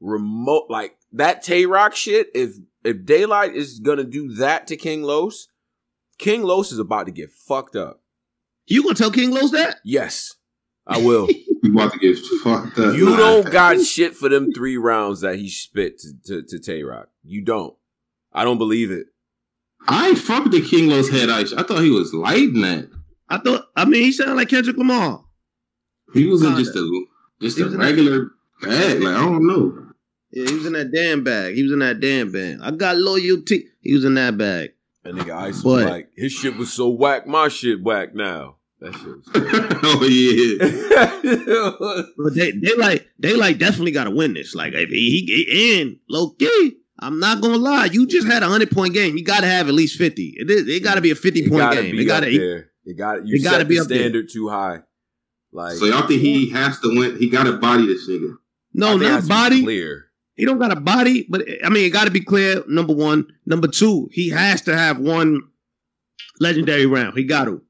remote 0.00 0.66
like 0.68 0.98
that 1.12 1.42
Tay 1.42 1.66
Roc 1.66 1.94
shit. 1.94 2.28
If 2.34 2.56
if 2.84 2.98
Daylyt 2.98 3.54
is 3.54 3.80
gonna 3.80 4.04
do 4.04 4.34
that 4.34 4.66
to 4.66 4.76
King 4.76 5.02
Los, 5.02 5.48
King 6.18 6.42
Los 6.42 6.70
is 6.70 6.78
about 6.78 7.06
to 7.06 7.12
get 7.12 7.30
fucked 7.30 7.76
up. 7.76 8.02
You 8.66 8.82
gonna 8.82 8.94
tell 8.94 9.10
King 9.10 9.30
Los 9.30 9.50
that? 9.52 9.78
Yes, 9.84 10.34
I 10.86 10.98
will. 10.98 11.28
you 11.62 11.72
about 11.72 11.92
to 11.94 11.98
get 11.98 12.18
fucked 12.42 12.78
up. 12.78 12.94
You 12.94 13.16
don't 13.16 13.50
got 13.50 13.80
shit 13.80 14.14
for 14.14 14.28
them 14.28 14.52
three 14.52 14.76
rounds 14.76 15.22
that 15.22 15.36
he 15.36 15.48
spit 15.48 15.98
to, 16.00 16.12
to, 16.26 16.42
to 16.42 16.58
Tay 16.58 16.82
Roc. 16.82 17.08
You 17.22 17.42
don't. 17.42 17.74
I 18.32 18.44
don't 18.44 18.58
believe 18.58 18.90
it. 18.90 19.06
I 19.86 20.14
fucked 20.14 20.50
the 20.50 20.60
King 20.60 20.88
Los 20.88 21.08
head 21.08 21.28
ice. 21.30 21.52
I 21.52 21.62
thought 21.62 21.82
he 21.82 21.90
was 21.90 22.14
lighting 22.14 22.60
that. 22.62 22.90
I 23.28 23.38
thought. 23.38 23.66
I 23.76 23.84
mean, 23.84 24.02
he 24.02 24.12
sounded 24.12 24.34
like 24.34 24.48
Kendrick 24.48 24.76
Lamar. 24.76 25.24
He 26.12 26.26
was 26.26 26.42
in 26.42 26.56
just 26.56 26.76
a 26.76 27.04
just 27.40 27.58
a 27.58 27.68
regular 27.68 28.30
bag. 28.62 29.02
Like 29.02 29.16
I 29.16 29.24
don't 29.24 29.46
know. 29.46 29.84
Yeah, 30.30 30.48
he 30.48 30.54
was 30.54 30.66
in 30.66 30.72
that 30.72 30.92
damn 30.92 31.22
bag. 31.22 31.54
He 31.54 31.62
was 31.62 31.72
in 31.72 31.78
that 31.80 32.00
damn 32.00 32.32
bag. 32.32 32.58
I 32.62 32.70
got 32.70 32.96
loyalty. 32.96 33.66
He 33.80 33.94
was 33.94 34.04
in 34.04 34.14
that 34.14 34.36
bag. 34.36 34.70
And 35.04 35.18
nigga 35.18 35.36
Ice 35.36 35.62
was 35.62 35.84
like, 35.84 36.10
his 36.16 36.32
shit 36.32 36.56
was 36.56 36.72
so 36.72 36.88
whack, 36.88 37.26
my 37.26 37.48
shit 37.48 37.82
whack 37.82 38.14
now. 38.14 38.56
That 38.80 38.94
shit 38.94 39.06
was 39.06 39.28
Oh 39.84 40.02
yeah. 40.04 42.02
but 42.18 42.34
they 42.34 42.52
they 42.52 42.74
like 42.76 43.06
they 43.18 43.34
like 43.36 43.58
definitely 43.58 43.92
gotta 43.92 44.10
win 44.10 44.34
this. 44.34 44.54
Like 44.54 44.72
if 44.72 44.88
he, 44.88 45.24
he 45.26 45.80
in 45.80 46.00
low 46.08 46.30
key, 46.30 46.78
I'm 47.04 47.18
not 47.18 47.42
gonna 47.42 47.58
lie. 47.58 47.90
You 47.92 48.06
just 48.06 48.26
had 48.26 48.42
a 48.42 48.48
hundred 48.48 48.70
point 48.70 48.94
game. 48.94 49.16
You 49.16 49.24
got 49.24 49.40
to 49.40 49.46
have 49.46 49.68
at 49.68 49.74
least 49.74 49.98
fifty. 49.98 50.34
It, 50.38 50.50
is, 50.50 50.66
it 50.66 50.82
got 50.82 50.94
to 50.94 51.02
be 51.02 51.10
a 51.10 51.14
fifty 51.14 51.48
point 51.48 51.70
game. 51.72 51.98
It 51.98 52.04
got 52.06 52.20
to. 52.20 52.64
It 52.86 52.96
got. 52.96 53.26
You 53.26 53.36
it 53.36 53.44
got 53.44 53.58
to 53.58 53.66
be 53.66 53.76
standard 53.76 54.30
too 54.32 54.48
high. 54.48 54.80
Like 55.52 55.76
so, 55.76 55.84
y'all 55.84 56.06
think 56.06 56.22
he 56.22 56.50
has 56.50 56.80
to 56.80 56.98
win? 56.98 57.18
He 57.18 57.28
got 57.28 57.44
to 57.44 57.58
body 57.58 57.86
this 57.86 58.08
nigga. 58.08 58.36
No, 58.72 58.96
not 58.96 59.28
body. 59.28 59.62
Clear. 59.62 60.06
He 60.34 60.46
don't 60.46 60.58
got 60.58 60.72
a 60.72 60.80
body, 60.80 61.26
but 61.28 61.42
I 61.62 61.68
mean, 61.68 61.84
it 61.84 61.90
got 61.90 62.06
to 62.06 62.10
be 62.10 62.24
clear. 62.24 62.64
Number 62.66 62.94
one, 62.94 63.26
number 63.46 63.68
two, 63.68 64.08
he 64.10 64.30
has 64.30 64.62
to 64.62 64.76
have 64.76 64.98
one 64.98 65.42
legendary 66.40 66.86
round. 66.86 67.16
He 67.16 67.24
got 67.24 67.44
to. 67.44 67.62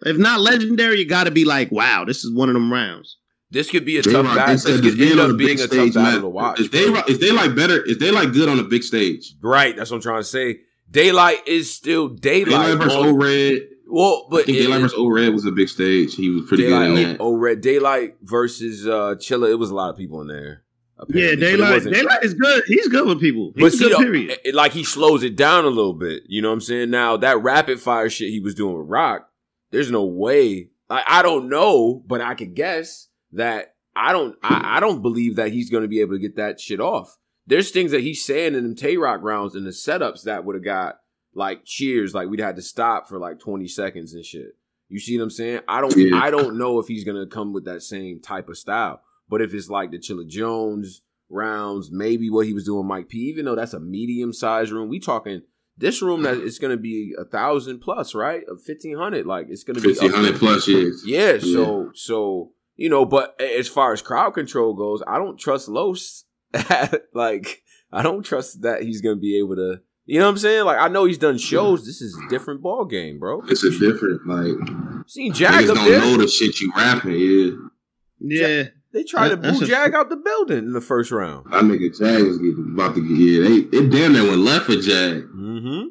If 0.00 0.16
not 0.16 0.40
legendary, 0.40 1.00
you 1.00 1.06
got 1.06 1.24
to 1.24 1.30
be 1.30 1.44
like, 1.44 1.70
wow, 1.70 2.04
this 2.04 2.24
is 2.24 2.34
one 2.34 2.48
of 2.48 2.54
them 2.54 2.72
rounds. 2.72 3.18
This 3.50 3.70
could 3.70 3.84
be 3.84 3.96
a 3.96 4.02
J-Rock, 4.02 4.26
tough 4.26 4.36
battle. 4.36 4.54
This 4.54 4.80
could 4.80 5.00
end 5.00 5.20
up 5.20 5.36
being 5.38 5.58
a 5.60 5.66
tough 5.66 5.94
battle 5.94 6.20
to 6.20 6.28
watch. 6.28 6.60
If 6.60 6.70
they 6.70 6.84
if 7.12 7.18
they 7.18 7.32
like 7.32 7.54
better, 7.54 7.82
if 7.86 7.98
they 7.98 8.10
like 8.10 8.32
good 8.32 8.48
on 8.48 8.58
a 8.58 8.62
big 8.64 8.82
stage, 8.82 9.34
right? 9.40 9.74
That's 9.74 9.90
what 9.90 9.96
I'm 9.96 10.02
trying 10.02 10.20
to 10.20 10.24
say. 10.24 10.60
Daylyt 10.90 11.46
is 11.46 11.74
still 11.74 12.10
Daylyt. 12.10 12.46
Daylyt 12.46 12.78
versus 12.78 12.94
O 12.94 13.12
Red. 13.14 13.62
Well, 13.90 14.26
but 14.30 14.40
I 14.40 14.42
think 14.44 14.58
Daylyt 14.58 14.80
versus 14.80 14.98
O 14.98 15.08
Red 15.08 15.32
was 15.32 15.46
a 15.46 15.52
big 15.52 15.68
stage. 15.68 16.14
He 16.14 16.28
was 16.28 16.46
pretty 16.46 16.64
Daylyt, 16.64 16.94
good 16.94 16.98
in 16.98 17.08
that. 17.08 17.20
O 17.20 17.36
Red 17.36 17.62
Daylyt 17.62 18.14
versus 18.22 18.86
uh 18.86 19.14
Chilla. 19.16 19.50
It 19.50 19.56
was 19.58 19.70
a 19.70 19.74
lot 19.74 19.90
of 19.90 19.96
people 19.96 20.20
in 20.20 20.28
there. 20.28 20.64
Yeah, 21.08 21.32
Daylyt. 21.32 21.86
Daylyt 21.86 22.24
is 22.24 22.34
good. 22.34 22.64
He's 22.66 22.88
good 22.88 23.06
with 23.06 23.20
people. 23.20 23.52
He's 23.54 23.64
but 23.64 23.72
see, 23.72 23.88
good, 23.88 23.98
period. 23.98 24.38
It, 24.44 24.54
like 24.54 24.72
he 24.72 24.84
slows 24.84 25.22
it 25.22 25.36
down 25.36 25.64
a 25.64 25.68
little 25.68 25.94
bit. 25.94 26.24
You 26.26 26.42
know 26.42 26.48
what 26.48 26.54
I'm 26.54 26.60
saying? 26.60 26.90
Now 26.90 27.16
that 27.16 27.42
rapid 27.42 27.80
fire 27.80 28.10
shit 28.10 28.30
he 28.30 28.40
was 28.40 28.54
doing 28.54 28.76
with 28.76 28.88
Rock, 28.88 29.30
there's 29.70 29.90
no 29.90 30.04
way. 30.04 30.70
Like 30.90 31.04
I 31.06 31.22
don't 31.22 31.48
know, 31.48 32.02
but 32.06 32.20
I 32.20 32.34
could 32.34 32.54
guess 32.54 33.07
that 33.32 33.74
I 33.94 34.12
don't 34.12 34.36
I, 34.42 34.76
I 34.76 34.80
don't 34.80 35.02
believe 35.02 35.36
that 35.36 35.52
he's 35.52 35.70
going 35.70 35.82
to 35.82 35.88
be 35.88 36.00
able 36.00 36.14
to 36.14 36.20
get 36.20 36.36
that 36.36 36.60
shit 36.60 36.80
off. 36.80 37.16
There's 37.46 37.70
things 37.70 37.92
that 37.92 38.02
he's 38.02 38.24
saying 38.24 38.54
in 38.54 38.62
them 38.62 38.74
Tay 38.74 38.96
Roc 38.96 39.22
rounds 39.22 39.54
and 39.54 39.66
the 39.66 39.70
setups 39.70 40.24
that 40.24 40.44
would 40.44 40.54
have 40.54 40.64
got 40.64 41.00
like 41.34 41.64
cheers, 41.64 42.14
like 42.14 42.28
we'd 42.28 42.40
had 42.40 42.56
to 42.56 42.62
stop 42.62 43.08
for 43.08 43.18
like 43.18 43.38
20 43.38 43.66
seconds 43.68 44.12
and 44.12 44.24
shit. 44.24 44.56
You 44.88 44.98
see 44.98 45.16
what 45.18 45.24
I'm 45.24 45.30
saying? 45.30 45.60
I 45.68 45.80
don't 45.80 45.96
yeah. 45.96 46.16
I 46.16 46.30
don't 46.30 46.58
know 46.58 46.78
if 46.78 46.88
he's 46.88 47.04
gonna 47.04 47.26
come 47.26 47.52
with 47.52 47.64
that 47.66 47.82
same 47.82 48.20
type 48.20 48.48
of 48.48 48.56
style. 48.56 49.02
But 49.28 49.42
if 49.42 49.52
it's 49.52 49.68
like 49.68 49.90
the 49.90 49.98
Chilla 49.98 50.26
Jones 50.26 51.02
rounds, 51.28 51.90
maybe 51.90 52.30
what 52.30 52.46
he 52.46 52.54
was 52.54 52.64
doing 52.64 52.86
Mike 52.86 53.08
P, 53.08 53.18
even 53.28 53.44
though 53.44 53.54
that's 53.54 53.74
a 53.74 53.80
medium 53.80 54.32
sized 54.32 54.72
room, 54.72 54.88
we 54.88 54.98
talking 54.98 55.42
this 55.76 56.00
room 56.02 56.22
that 56.22 56.38
it's 56.38 56.58
gonna 56.58 56.76
be 56.76 57.14
a 57.18 57.24
thousand 57.24 57.80
plus, 57.80 58.14
right? 58.14 58.42
Of 58.48 58.62
fifteen 58.62 58.96
hundred. 58.96 59.26
Like 59.26 59.48
it's 59.50 59.64
gonna 59.64 59.80
be 59.80 59.94
fifteen 59.94 60.12
hundred 60.12 60.36
plus 60.36 60.66
years. 60.66 61.02
Yeah, 61.06 61.34
yeah, 61.34 61.38
so 61.40 61.90
so 61.94 62.52
you 62.78 62.88
know, 62.88 63.04
but 63.04 63.38
as 63.40 63.68
far 63.68 63.92
as 63.92 64.00
crowd 64.00 64.30
control 64.32 64.72
goes, 64.72 65.02
I 65.06 65.18
don't 65.18 65.38
trust 65.38 65.68
Los. 65.68 66.24
like, 67.12 67.62
I 67.92 68.02
don't 68.02 68.22
trust 68.22 68.62
that 68.62 68.82
he's 68.82 69.02
gonna 69.02 69.16
be 69.16 69.38
able 69.38 69.56
to. 69.56 69.80
You 70.06 70.20
know 70.20 70.24
what 70.24 70.30
I'm 70.32 70.38
saying? 70.38 70.64
Like, 70.64 70.78
I 70.78 70.88
know 70.88 71.04
he's 71.04 71.18
done 71.18 71.36
shows. 71.36 71.84
This 71.84 72.00
is 72.00 72.16
a 72.16 72.30
different 72.30 72.62
ball 72.62 72.86
game, 72.86 73.18
bro. 73.18 73.42
It's 73.48 73.62
a 73.64 73.70
different 73.78 74.26
like. 74.26 74.56
Seen 75.06 75.34
Jack 75.34 75.52
Niggas 75.64 75.74
don't 75.74 75.84
there. 75.84 76.00
know 76.00 76.16
the 76.16 76.26
shit 76.28 76.58
you 76.60 76.72
rapping. 76.74 77.12
Yeah. 78.20 78.46
Yeah. 78.46 78.62
They 78.94 79.04
tried 79.04 79.28
That- 79.28 79.36
to 79.36 79.42
boo 79.42 79.48
that's 79.58 79.60
a- 79.62 79.66
Jag 79.66 79.94
out 79.94 80.08
the 80.08 80.16
building 80.16 80.58
in 80.58 80.72
the 80.72 80.80
first 80.80 81.10
round. 81.10 81.52
That 81.52 81.64
nigga 81.64 81.94
Jag 81.98 82.26
was 82.26 82.38
getting 82.38 82.70
about 82.74 82.94
to 82.94 83.02
get 83.02 83.18
yeah, 83.18 83.48
they 83.48 83.76
it 83.78 83.90
damn 83.90 84.14
near 84.14 84.22
went 84.22 84.38
left 84.38 84.64
for 84.64 84.76
Jag. 84.76 85.24
Mm-hmm. 85.24 85.88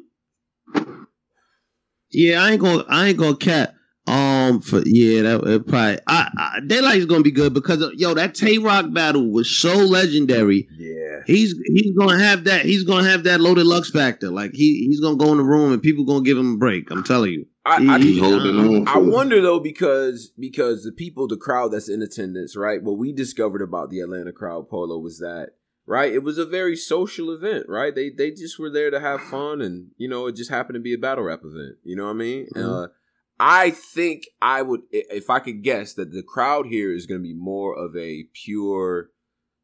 Yeah, 2.10 2.42
I 2.42 2.52
ain't 2.52 2.60
gonna 2.60 2.84
I 2.88 3.08
ain't 3.08 3.18
gonna 3.18 3.36
cap. 3.36 3.74
Um, 4.08 4.60
for 4.60 4.82
yeah, 4.86 5.22
that 5.22 5.46
it 5.46 5.66
probably 5.66 5.98
I, 6.06 6.30
I 6.36 6.60
Daylyt's 6.60 7.04
gonna 7.06 7.22
be 7.22 7.30
good 7.30 7.52
because 7.52 7.82
of, 7.82 7.92
yo 7.94 8.14
that 8.14 8.34
Tay 8.34 8.58
Roc 8.58 8.92
battle 8.92 9.30
was 9.30 9.50
so 9.50 9.74
legendary. 9.74 10.68
Yeah. 10.78 11.20
He's 11.26 11.54
he's 11.66 11.92
gonna 11.96 12.18
have 12.18 12.44
that. 12.44 12.64
He's 12.64 12.84
gonna 12.84 13.08
have 13.08 13.24
that 13.24 13.40
loaded 13.40 13.66
lux 13.66 13.90
factor. 13.90 14.30
Like 14.30 14.52
he 14.54 14.86
he's 14.86 15.00
gonna 15.00 15.16
go 15.16 15.32
in 15.32 15.38
the 15.38 15.44
room 15.44 15.72
and 15.72 15.82
people 15.82 16.04
gonna 16.04 16.24
give 16.24 16.38
him 16.38 16.54
a 16.54 16.56
break. 16.56 16.90
I'm 16.90 17.04
telling 17.04 17.32
you. 17.32 17.46
I, 17.66 17.96
I, 17.96 17.98
He 17.98 18.18
holding 18.18 18.56
on. 18.56 18.88
I 18.88 18.96
wonder 18.96 19.42
though 19.42 19.60
because 19.60 20.32
because 20.38 20.84
the 20.84 20.92
people, 20.92 21.28
the 21.28 21.36
crowd 21.36 21.72
that's 21.72 21.90
in 21.90 22.00
attendance, 22.00 22.56
right? 22.56 22.82
What 22.82 22.96
we 22.96 23.12
discovered 23.12 23.60
about 23.60 23.90
the 23.90 24.00
Atlanta 24.00 24.32
crowd 24.32 24.70
polo 24.70 24.98
was 24.98 25.18
that 25.18 25.50
right, 25.86 26.12
it 26.12 26.22
was 26.22 26.38
a 26.38 26.46
very 26.46 26.76
social 26.76 27.30
event, 27.30 27.66
right? 27.68 27.94
They 27.94 28.08
they 28.08 28.30
just 28.30 28.58
were 28.58 28.70
there 28.70 28.90
to 28.90 29.00
have 29.00 29.20
fun, 29.20 29.60
and 29.60 29.90
you 29.98 30.08
know, 30.08 30.26
it 30.28 30.36
just 30.36 30.50
happened 30.50 30.76
to 30.76 30.80
be 30.80 30.94
a 30.94 30.98
battle 30.98 31.24
rap 31.24 31.40
event. 31.44 31.76
You 31.84 31.96
know 31.96 32.04
what 32.04 32.10
I 32.10 32.14
mean? 32.14 32.48
Mhm. 32.54 32.84
Uh, 32.84 32.88
I 33.40 33.70
think 33.70 34.24
I 34.42 34.62
would, 34.62 34.80
if 34.90 35.30
I 35.30 35.38
could 35.38 35.62
guess, 35.62 35.94
that 35.94 36.12
the 36.12 36.22
crowd 36.22 36.66
here 36.66 36.92
is 36.92 37.06
going 37.06 37.20
to 37.20 37.26
be 37.26 37.34
more 37.34 37.76
of 37.76 37.96
a 37.96 38.24
pure. 38.32 39.10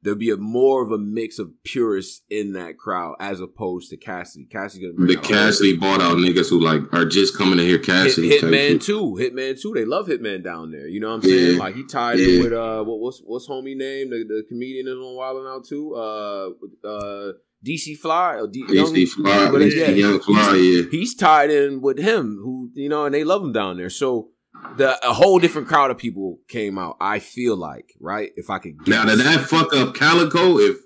There'll 0.02 0.18
be 0.18 0.28
a 0.30 0.36
more 0.36 0.84
of 0.84 0.90
a 0.90 0.98
mix 0.98 1.38
of 1.38 1.50
purists 1.64 2.20
in 2.28 2.52
that 2.52 2.76
crowd 2.76 3.14
as 3.20 3.40
opposed 3.40 3.88
to 3.88 3.96
Cassidy. 3.96 4.44
Cassidy 4.44 4.92
The 4.96 5.16
Cassidy 5.16 5.78
bought 5.78 6.02
out 6.02 6.18
niggas 6.18 6.50
who 6.50 6.60
like 6.60 6.92
are 6.92 7.06
just 7.06 7.36
coming 7.38 7.56
to 7.56 7.64
hear 7.64 7.78
Cassidy. 7.78 8.28
Hit, 8.28 8.42
Hitman 8.42 8.84
too, 8.84 9.16
Hitman 9.18 9.58
too. 9.58 9.72
They 9.74 9.86
love 9.86 10.06
Hitman 10.08 10.44
down 10.44 10.72
there. 10.72 10.86
You 10.86 11.00
know 11.00 11.08
what 11.08 11.14
I'm 11.14 11.22
saying? 11.22 11.52
Yeah. 11.54 11.58
Like 11.58 11.74
he 11.74 11.86
tied 11.86 12.18
Yeah. 12.18 12.26
in 12.36 12.42
with 12.44 12.52
uh, 12.52 12.84
what, 12.84 13.00
what's 13.00 13.20
what's 13.24 13.48
homie 13.48 13.76
name? 13.76 14.10
The, 14.10 14.24
the 14.28 14.44
comedian 14.46 14.88
is 14.88 14.92
on 14.94 15.16
Wildin' 15.16 15.50
Out 15.56 15.64
too. 15.64 15.94
Uh, 15.96 16.50
uh, 16.86 17.32
DC 17.64 17.96
Fly 17.96 18.34
or 18.34 18.46
D, 18.46 18.62
DC 18.64 19.08
Fly, 19.08 19.30
DC 19.30 19.76
yeah, 19.76 19.88
Young 19.88 20.20
Fly, 20.20 20.56
yeah. 20.56 20.82
he's 20.90 21.14
tied 21.14 21.50
in 21.50 21.80
with 21.80 21.98
him. 21.98 22.38
Who 22.42 22.70
you 22.74 22.88
know, 22.88 23.06
and 23.06 23.14
they 23.14 23.24
love 23.24 23.42
him 23.42 23.52
down 23.52 23.76
there. 23.78 23.90
So 23.90 24.30
the 24.76 24.98
a 25.06 25.12
whole 25.12 25.38
different 25.38 25.68
crowd 25.68 25.90
of 25.90 25.98
people 25.98 26.38
came 26.48 26.78
out. 26.78 26.96
I 27.00 27.18
feel 27.18 27.56
like 27.56 27.94
right. 28.00 28.30
If 28.36 28.50
I 28.50 28.58
could 28.58 28.78
get 28.84 28.88
Now 28.88 29.04
did 29.04 29.20
that 29.20 29.40
fuck 29.48 29.72
up 29.74 29.94
Calicoe? 29.94 30.58
If 30.58 30.78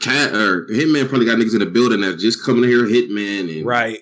Cat 0.00 0.34
or 0.34 0.66
Hitman 0.66 1.08
probably 1.08 1.26
got 1.26 1.38
niggas 1.38 1.54
in 1.54 1.60
the 1.60 1.66
building 1.66 2.00
that 2.02 2.18
just 2.18 2.44
coming 2.44 2.68
here, 2.68 2.86
hear 2.86 3.08
Hitman 3.08 3.56
and 3.58 3.66
right. 3.66 4.00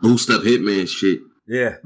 boost 0.00 0.30
up 0.30 0.42
Hitman 0.42 0.88
shit. 0.88 1.20
Yeah. 1.48 1.76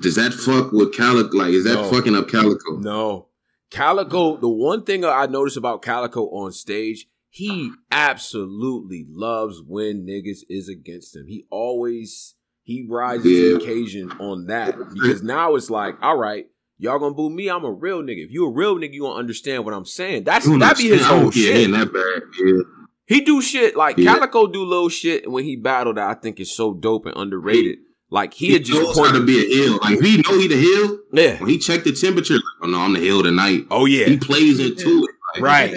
Does 0.00 0.16
that 0.16 0.32
fuck 0.32 0.72
with 0.72 0.94
Calicoe? 0.94 1.36
Like, 1.36 1.52
is 1.52 1.64
that 1.64 1.74
No. 1.74 1.90
fucking 1.90 2.14
up 2.14 2.28
Calicoe? 2.28 2.78
No. 2.78 3.28
Calicoe, 3.70 4.36
the 4.36 4.48
one 4.48 4.82
thing 4.82 5.04
I 5.04 5.26
noticed 5.26 5.56
about 5.56 5.82
Calicoe 5.82 6.26
on 6.26 6.52
stage, 6.52 7.06
he 7.38 7.70
absolutely 7.92 9.06
loves 9.08 9.62
when 9.64 10.04
niggas 10.06 10.40
is 10.48 10.68
against 10.68 11.14
him. 11.14 11.26
He 11.28 11.46
always 11.50 12.34
he 12.64 12.84
rises 12.88 13.22
to 13.22 13.28
Yeah. 13.30 13.48
the 13.50 13.56
occasion 13.64 14.10
on 14.18 14.46
that. 14.46 14.76
Because 14.92 15.22
now 15.22 15.54
it's 15.54 15.70
like, 15.70 15.94
all 16.02 16.16
right, 16.18 16.46
y'all 16.78 16.98
gonna 16.98 17.14
boo 17.14 17.30
me, 17.30 17.48
I'm 17.48 17.64
a 17.64 17.70
real 17.72 18.02
nigga. 18.02 18.24
If 18.24 18.32
you 18.32 18.44
a 18.44 18.50
real 18.52 18.76
nigga, 18.76 18.92
you 18.92 19.02
gonna 19.02 19.14
understand 19.20 19.64
what 19.64 19.72
I'm 19.72 19.84
saying. 19.84 20.24
That's 20.24 20.46
that 20.46 20.76
be 20.76 20.88
his 20.88 21.04
whole 21.06 21.30
shit. 21.30 21.56
he 21.56 21.66
that 21.72 21.92
bad. 21.92 22.22
Yeah. 22.44 22.62
He 23.06 23.20
do 23.22 23.40
shit 23.40 23.76
like 23.76 23.96
Yeah. 23.98 24.14
Calicoe 24.14 24.48
do 24.48 24.64
little 24.64 24.88
shit 24.90 25.24
And 25.24 25.32
when 25.32 25.44
he 25.44 25.56
battled 25.56 25.96
that 25.96 26.10
I 26.10 26.14
think 26.14 26.40
is 26.40 26.54
so 26.54 26.74
dope 26.74 27.06
and 27.06 27.16
underrated. 27.16 27.78
Like 28.10 28.34
he, 28.34 28.48
He, 28.48 28.58
just 28.58 28.80
knows 28.82 28.98
how 28.98 29.12
to 29.12 29.24
be 29.24 29.38
a 29.38 29.48
hill. 29.64 29.78
Like, 29.82 30.00
he 30.00 30.16
know 30.16 30.38
he 30.38 30.48
the 30.48 30.56
hill, 30.56 30.98
yeah. 31.12 31.38
when 31.40 31.50
he 31.50 31.58
check 31.58 31.84
the 31.84 31.92
temperature, 31.92 32.34
like, 32.34 32.42
oh 32.62 32.66
no, 32.66 32.78
I'm 32.80 32.94
the 32.94 33.00
hill 33.00 33.22
tonight. 33.22 33.66
Oh 33.70 33.84
yeah. 33.86 34.06
He 34.06 34.16
plays 34.18 34.58
into 34.58 35.04
it. 35.04 35.10
Like, 35.34 35.42
Right. 35.42 35.74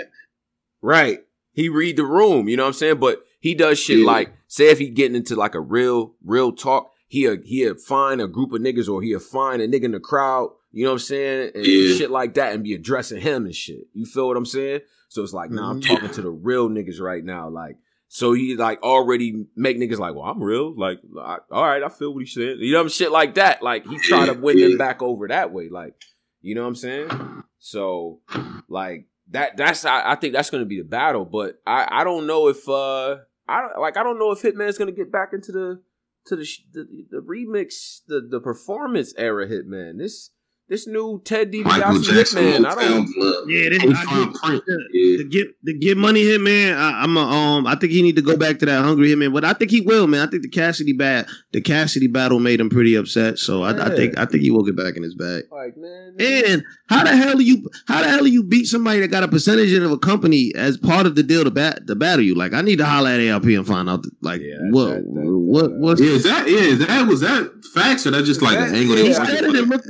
Right. 0.82 1.20
He 1.54 1.70
read 1.70 1.98
the 1.98 2.06
room, 2.06 2.48
you 2.48 2.58
know 2.58 2.64
what 2.64 2.68
I'm 2.68 2.74
saying? 2.74 2.98
But 3.00 3.24
he 3.40 3.54
does 3.56 3.80
shit 3.80 4.00
Yeah. 4.00 4.06
like, 4.06 4.34
say 4.48 4.70
if 4.70 4.80
he 4.80 4.90
getting 4.90 5.16
into 5.16 5.36
like 5.36 5.56
a 5.56 5.60
real, 5.60 6.16
real 6.24 6.52
talk, 6.52 6.92
he'll 7.08 7.38
he'll 7.44 7.76
find 7.76 8.22
a 8.22 8.28
group 8.28 8.54
of 8.54 8.62
niggas 8.62 8.90
or 8.90 9.02
he'll 9.02 9.20
find 9.20 9.62
a 9.62 9.68
nigga 9.68 9.84
in 9.84 9.92
the 9.92 10.00
crowd, 10.00 10.52
you 10.72 10.84
know 10.86 10.92
what 10.92 10.96
I'm 10.96 11.00
saying? 11.00 11.52
And 11.56 11.66
Yeah. 11.66 11.96
shit 11.96 12.10
like 12.12 12.36
that 12.36 12.54
and 12.54 12.64
be 12.64 12.74
addressing 12.74 13.20
him 13.22 13.46
and 13.46 13.56
shit. 13.56 13.88
You 13.94 14.06
feel 14.06 14.28
what 14.28 14.38
I'm 14.38 14.46
saying? 14.46 14.82
So 15.10 15.22
it's 15.24 15.34
like, 15.34 15.52
nah, 15.52 15.70
I'm 15.70 15.82
Mhm. 15.82 15.86
talking 15.86 16.10
to 16.12 16.22
the 16.22 16.30
real 16.30 16.70
niggas 16.70 17.02
right 17.02 17.24
now. 17.24 17.50
Like, 17.50 17.76
so 18.08 18.32
he 18.34 18.56
like 18.56 18.82
already 18.82 19.48
make 19.58 19.78
niggas 19.78 20.00
like, 20.00 20.14
well, 20.16 20.24
I'm 20.26 20.42
real. 20.42 20.74
Like, 20.78 21.00
I, 21.20 21.38
all 21.52 21.64
right, 21.64 21.84
I 21.84 21.90
feel 21.90 22.14
what 22.14 22.20
he's 22.20 22.34
saying. 22.34 22.58
You 22.60 22.72
know 22.72 22.78
what 22.80 22.84
I'm 22.84 22.90
shit 22.90 23.12
like 23.12 23.36
that. 23.36 23.62
Like 23.62 23.86
he 23.86 23.98
try 24.00 24.26
to 24.26 24.34
win 24.34 24.60
them 24.62 24.78
back 24.78 25.02
over 25.02 25.28
that 25.28 25.52
way. 25.52 25.68
Like, 25.70 25.96
you 26.42 26.56
know 26.56 26.62
what 26.62 26.70
I'm 26.70 26.76
saying? 26.76 27.44
So 27.60 28.22
like 28.70 29.08
that 29.32 29.58
that's 29.58 29.86
I, 29.86 30.12
I 30.12 30.16
think 30.16 30.34
that's 30.34 30.50
gonna 30.50 30.66
be 30.66 30.80
the 30.80 30.88
battle. 30.88 31.26
But 31.26 31.62
I 31.66 31.88
I 31.90 32.04
don't 32.04 32.28
know 32.28 32.48
if 32.48 32.68
uh 32.70 33.18
I 33.48 33.78
like 33.80 33.98
I 33.98 34.04
don't 34.04 34.20
know 34.20 34.32
if 34.32 34.42
Hitman's 34.42 34.78
gonna 34.78 34.92
get 34.92 35.12
back 35.12 35.30
into 35.34 35.52
the 35.52 35.82
to 36.28 36.36
the 36.36 36.48
the, 36.74 36.86
the 37.10 37.18
remix 37.18 38.02
the 38.08 38.22
the 38.30 38.40
performance 38.40 39.14
era 39.18 39.48
Hitman. 39.48 39.98
This 39.98 40.32
this 40.72 40.88
new 40.88 41.22
Ted 41.26 41.52
DiBiase 41.52 41.66
Hitman. 41.66 42.66
I 42.66 42.74
Motown 42.74 42.90
don't. 42.90 43.14
Blood. 43.16 43.44
Yeah, 43.50 43.70
this, 43.70 43.82
He 43.84 43.90
I 43.92 44.04
found 44.06 44.34
do- 44.34 44.40
print. 44.40 44.64
to 44.66 44.80
Yeah. 44.94 45.24
get 45.30 45.66
to 45.66 45.74
get 45.74 45.98
money 45.98 46.24
hit 46.24 46.40
man. 46.40 46.78
I, 46.78 47.04
I'm 47.04 47.18
a, 47.18 47.20
um. 47.20 47.68
I 47.68 47.76
think 47.76 47.92
he 47.92 48.02
need 48.02 48.16
to 48.16 48.22
go 48.22 48.38
back 48.38 48.60
to 48.60 48.66
that 48.66 48.82
hungry 48.84 49.10
hit 49.10 49.18
man, 49.18 49.34
but 49.34 49.44
I 49.44 49.52
think 49.54 49.70
he 49.70 49.82
will, 49.82 50.08
man. 50.08 50.26
I 50.26 50.32
think 50.32 50.44
the 50.44 50.50
Cassidy 50.50 50.94
bat 50.94 51.28
the 51.52 51.60
Cassidy 51.60 52.08
battle 52.08 52.40
made 52.40 52.62
him 52.62 52.70
pretty 52.70 52.96
upset. 52.96 53.38
So 53.38 53.64
I, 53.64 53.88
I 53.88 53.96
think 53.96 54.18
I 54.18 54.26
think 54.26 54.44
he 54.44 54.50
will 54.52 54.64
get 54.64 54.78
back 54.78 54.96
in 54.96 55.04
his 55.04 55.14
bag. 55.14 55.44
Like 55.52 55.76
man, 55.78 56.16
And 56.20 56.64
how 56.88 57.04
the 57.04 57.16
hell 57.18 57.36
do 57.36 57.44
you 57.44 57.70
how 57.88 58.02
the 58.02 58.08
hell 58.08 58.20
do 58.24 58.32
you 58.32 58.42
beat 58.42 58.66
somebody 58.66 59.02
that 59.02 59.10
got 59.10 59.24
a 59.24 59.28
percentage 59.28 59.74
of 59.74 59.92
a 59.92 59.98
company 59.98 60.54
as 60.56 60.78
part 60.78 61.06
of 61.06 61.16
the 61.16 61.24
deal 61.24 61.44
to 61.44 61.52
bat 61.52 61.86
to 61.88 61.96
battle 61.96 62.24
you? 62.24 62.34
Like 62.34 62.54
I 62.54 62.62
need 62.62 62.78
to 62.78 62.86
holler 62.86 63.10
at 63.10 63.20
ARP 63.30 63.44
and 63.44 63.68
find 63.68 63.90
out 63.90 64.06
like 64.22 64.40
Yeah, 64.42 64.56
what 64.70 64.86
that- 64.86 65.04
that- 65.04 65.32
what 65.52 65.62
that- 65.64 65.80
what's 65.80 66.02
Yeah, 66.02 66.12
is 66.12 66.24
that 66.24 66.50
yeah, 66.50 66.60
is 66.60 66.80
that 66.88 67.08
was 67.08 67.20
that 67.20 67.52
facts 67.74 68.08
or 68.08 68.12
that 68.12 68.24
just 68.24 68.42
like 68.42 68.58
That- 68.58 68.70
an 68.70 68.76
angle 68.76 68.96
yeah. 68.98 69.04
they 69.04 69.10
he 69.12 69.18
want 69.18 69.28
said 69.30 69.44
it 69.44 69.56
and 69.56 69.70
looked 69.70 69.88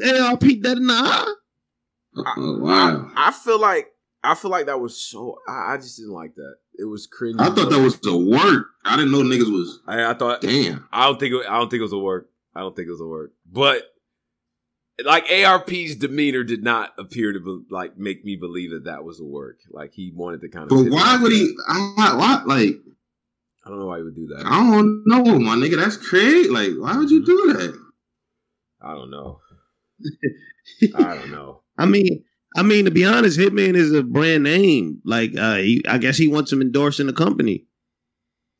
Dead 0.72 0.78
in 0.78 0.88
the 0.88 0.94
eye. 0.94 1.34
Oh 2.16 2.60
wow. 2.60 3.12
I, 3.16 3.28
I 3.28 3.32
feel 3.32 3.60
like 3.60 3.88
I 4.24 4.36
feel 4.36 4.52
like 4.52 4.68
that 4.68 4.80
was 4.80 5.02
so. 5.02 5.38
I, 5.48 5.74
I 5.74 5.78
just 5.78 5.98
didn't 5.98 6.14
like 6.14 6.36
that. 6.36 6.56
It 6.78 6.86
was 6.86 7.08
cringy. 7.08 7.40
I 7.40 7.54
thought 7.54 7.70
that 7.70 7.82
was 7.82 8.00
a 8.06 8.18
work. 8.18 8.68
I 8.86 8.96
didn't 8.96 9.12
know 9.12 9.20
niggas 9.20 9.52
was 9.52 9.80
I, 9.86 10.12
I 10.12 10.14
thought 10.14 10.42
damn. 10.42 10.88
I 10.92 11.06
don't 11.06 11.20
think 11.20 11.34
it, 11.34 11.46
I 11.50 11.58
don't 11.58 11.70
think 11.70 11.80
it 11.80 11.84
was 11.84 11.94
a 11.94 12.00
work. 12.00 12.30
I 12.56 12.62
don't 12.62 12.76
think 12.76 12.88
it 12.88 12.92
was 12.92 13.02
a 13.02 13.08
work. 13.08 13.32
But 13.46 13.84
like 15.04 15.26
ARP's 15.26 15.96
demeanor 15.96 16.44
did 16.44 16.64
not 16.64 16.94
appear 16.98 17.34
to 17.34 17.40
be, 17.40 17.74
like 17.74 17.98
make 17.98 18.24
me 18.24 18.38
believe 18.38 18.72
that 18.72 18.86
that 18.86 19.04
was 19.04 19.20
a 19.20 19.26
work. 19.26 19.60
Like 19.70 19.92
he 19.94 20.14
wanted 20.16 20.42
to 20.42 20.50
kind 20.50 20.64
of. 20.64 20.70
But 20.70 20.92
why 20.92 21.18
would 21.22 21.32
that. 21.32 21.36
he? 21.36 21.54
I, 21.68 22.16
why 22.16 22.44
like 22.46 22.76
I 23.66 23.70
don't 23.70 23.80
know 23.80 23.88
why 23.88 23.98
he 23.98 24.04
would 24.04 24.16
do 24.16 24.28
that. 24.28 24.46
I 24.46 24.72
don't 24.72 25.04
know, 25.06 25.40
my 25.40 25.56
nigga. 25.56 25.78
That's 25.78 25.98
crazy. 25.98 26.50
Like, 26.50 26.72
why 26.80 26.98
would 26.98 27.12
you 27.12 27.24
do 27.26 27.54
that? 27.54 27.80
I 28.82 28.94
don't 28.94 29.12
know. 29.12 29.40
I 30.96 31.16
don't 31.16 31.32
know. 31.32 31.62
I 31.78 31.86
mean, 31.86 32.24
I 32.56 32.64
mean 32.64 32.86
to 32.86 32.92
be 32.92 33.06
honest, 33.06 33.40
Hitman 33.40 33.76
is 33.76 33.92
a 33.94 34.04
brand 34.04 34.44
name. 34.44 35.02
Like, 35.06 35.36
uh, 35.38 35.56
he, 35.58 35.84
I 35.88 35.98
guess 35.98 36.18
he 36.18 36.28
wants 36.28 36.52
him 36.52 36.62
endorsing 36.62 37.08
the 37.08 37.14
company. 37.14 37.66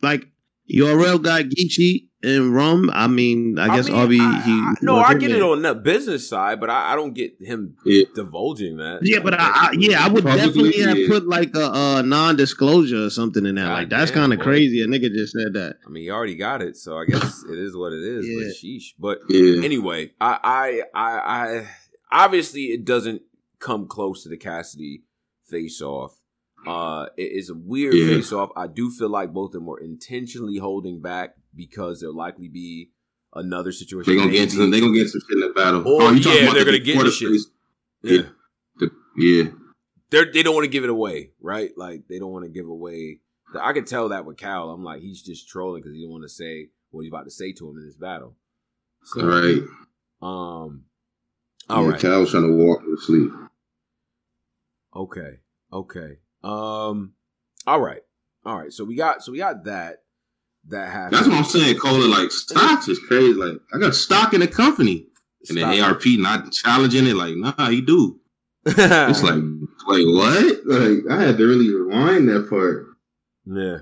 Like 0.02 0.28
URL 0.74 1.22
got 1.22 1.44
Geechee 1.46 2.08
and 2.24 2.56
Rum. 2.56 2.90
I 2.94 3.08
mean, 3.08 3.60
I 3.60 3.76
guess 3.76 3.88
mean, 3.90 3.98
RB. 3.98 4.20
I- 4.22 4.42
he 4.42 4.52
I- 4.52 4.74
no, 4.82 4.98
I 4.98 5.16
get 5.16 5.32
it 5.32 5.42
on 5.42 5.62
the 5.62 5.76
business 5.76 6.28
side, 6.30 6.60
but 6.60 6.70
I, 6.70 6.94
I 6.94 6.96
don't 6.96 7.14
get 7.14 7.34
him 7.42 7.76
Yeah. 7.86 8.06
divulging 8.16 8.78
that. 8.78 9.00
Yeah, 9.04 9.20
but 9.20 9.34
I, 9.34 9.38
I 9.40 9.72
yeah, 9.78 10.04
I 10.06 10.08
would 10.08 10.24
Probably, 10.24 10.42
definitely 10.72 10.80
have 10.82 11.10
put 11.10 11.28
like 11.28 11.54
a, 11.56 11.72
a 11.98 12.04
non-disclosure 12.04 13.06
or 13.06 13.10
something 13.10 13.46
in 13.46 13.56
that. 13.56 13.66
God 13.66 13.74
Like 13.74 13.90
that's 13.90 14.12
kind 14.12 14.32
of 14.34 14.40
crazy. 14.40 14.82
A 14.82 14.88
nigga 14.88 15.12
just 15.14 15.34
said 15.34 15.54
that. 15.54 15.76
I 15.86 15.90
mean, 15.90 16.04
he 16.04 16.10
already 16.10 16.36
got 16.36 16.62
it, 16.62 16.78
so 16.78 16.98
I 16.98 17.06
guess 17.06 17.44
it 17.52 17.60
is 17.60 17.76
what 17.76 17.92
it 17.92 18.02
is. 18.04 18.26
Yeah. 18.28 18.38
But 18.40 18.56
sheesh. 18.56 18.94
But 18.98 19.20
Yeah. 19.30 19.64
anyway, 19.66 20.12
I, 20.22 20.40
I, 20.44 20.82
I, 21.00 21.20
I, 21.20 21.68
obviously 22.12 22.66
it 22.66 22.86
doesn't 22.86 23.22
come 23.60 23.88
close 23.88 24.24
to 24.24 24.30
the 24.30 24.38
Cassidy 24.38 25.04
face 25.48 25.82
off. 25.82 26.18
Uh, 26.68 27.08
it 27.18 27.32
is 27.32 27.50
a 27.50 27.56
weird 27.56 27.94
Yeah. 27.96 28.08
face 28.08 28.32
off. 28.32 28.52
I 28.56 28.68
do 28.68 28.92
feel 28.92 29.10
like 29.10 29.34
both 29.34 29.50
of 29.50 29.54
them 29.54 29.66
were 29.66 29.80
intentionally 29.80 30.58
holding 30.58 31.02
back 31.02 31.36
because 31.56 32.00
there'll 32.00 32.16
likely 32.16 32.48
be 32.50 32.92
another 33.34 33.72
situation. 33.72 34.14
They're 34.14 34.22
gonna 34.24 34.32
get 34.32 34.44
into 34.44 34.58
maybe- 34.60 34.72
they 34.72 34.80
gonna 34.82 34.94
get 34.94 35.06
into 35.08 35.20
shit 35.20 35.32
in 35.32 35.40
the 35.40 35.50
battle. 35.50 35.84
Oh, 35.86 36.12
you 36.12 36.22
talking 36.22 36.38
yeah, 36.40 36.44
about 36.44 36.54
they're 36.56 36.66
the 36.66 36.72
gonna 36.72 36.84
get 36.84 36.94
into 36.96 37.06
the 37.06 37.12
shit. 37.12 37.30
face? 37.30 37.48
yeah. 38.04 38.22
The- 38.78 38.92
yeah. 39.18 39.44
They're, 40.12 40.32
they 40.32 40.44
don't 40.44 40.54
want 40.56 40.66
to 40.66 40.70
give 40.72 40.84
it 40.84 40.90
away, 40.90 41.32
right? 41.40 41.72
Like 41.78 42.08
they 42.10 42.20
don't 42.20 42.32
want 42.32 42.44
to 42.46 42.50
give 42.52 42.68
away. 42.68 43.22
I 43.60 43.74
could 43.74 43.88
tell 43.88 44.10
that 44.10 44.26
with 44.26 44.38
Cal. 44.38 44.70
I'm 44.70 44.84
like, 44.84 45.02
he's 45.02 45.22
just 45.22 45.48
trolling 45.50 45.82
because 45.82 45.94
he 45.94 46.00
didn't 46.02 46.12
want 46.12 46.24
to 46.24 46.30
say 46.30 46.70
what 46.92 47.02
he's 47.02 47.12
about 47.12 47.24
to 47.26 47.32
say 47.32 47.54
to 47.54 47.70
him 47.70 47.78
in 47.78 47.86
this 47.86 47.96
battle. 47.98 48.36
So, 49.04 49.22
All 49.22 49.28
right. 49.28 49.62
Um. 50.22 50.84
All 51.72 51.84
yeah, 51.84 51.92
right. 51.92 52.20
Was 52.20 52.32
trying 52.32 52.44
to 52.44 52.54
walk 52.54 52.82
to 52.82 52.98
sleep. 52.98 53.32
Okay. 54.96 55.40
Okay. 55.72 56.18
Um. 56.44 57.14
All 57.66 57.80
right. 57.80 58.02
All 58.46 58.58
right. 58.58 58.74
So 58.74 58.84
we 58.84 58.96
got. 58.96 59.24
So 59.24 59.32
we 59.32 59.38
got 59.38 59.64
that. 59.66 60.04
That 60.68 60.92
happened. 60.92 61.14
That's 61.14 61.28
what 61.28 61.38
I'm 61.38 61.44
saying, 61.44 61.78
Cola. 61.78 62.06
Like 62.06 62.32
stocks 62.32 62.88
is 62.88 63.00
crazy. 63.00 63.34
Like 63.34 63.58
I 63.74 63.80
got 63.80 63.96
stock 63.96 64.34
in 64.34 64.42
the 64.42 64.48
company, 64.48 65.08
and 65.50 65.58
then 65.58 65.76
Stop. 65.76 65.92
ARP 65.92 66.04
not 66.06 66.52
challenging 66.52 67.08
it. 67.08 67.16
Like 67.16 67.36
nah, 67.36 67.70
he 67.70 67.82
do. 67.82 68.20
it's 68.66 69.24
like, 69.24 69.42
like 69.88 70.06
what? 70.06 70.66
Like 70.66 71.00
I 71.10 71.24
had 71.24 71.38
to 71.38 71.48
really 71.48 71.74
rewind 71.74 72.30
that 72.30 72.48
part. 72.48 72.86
Yeah. 73.46 73.80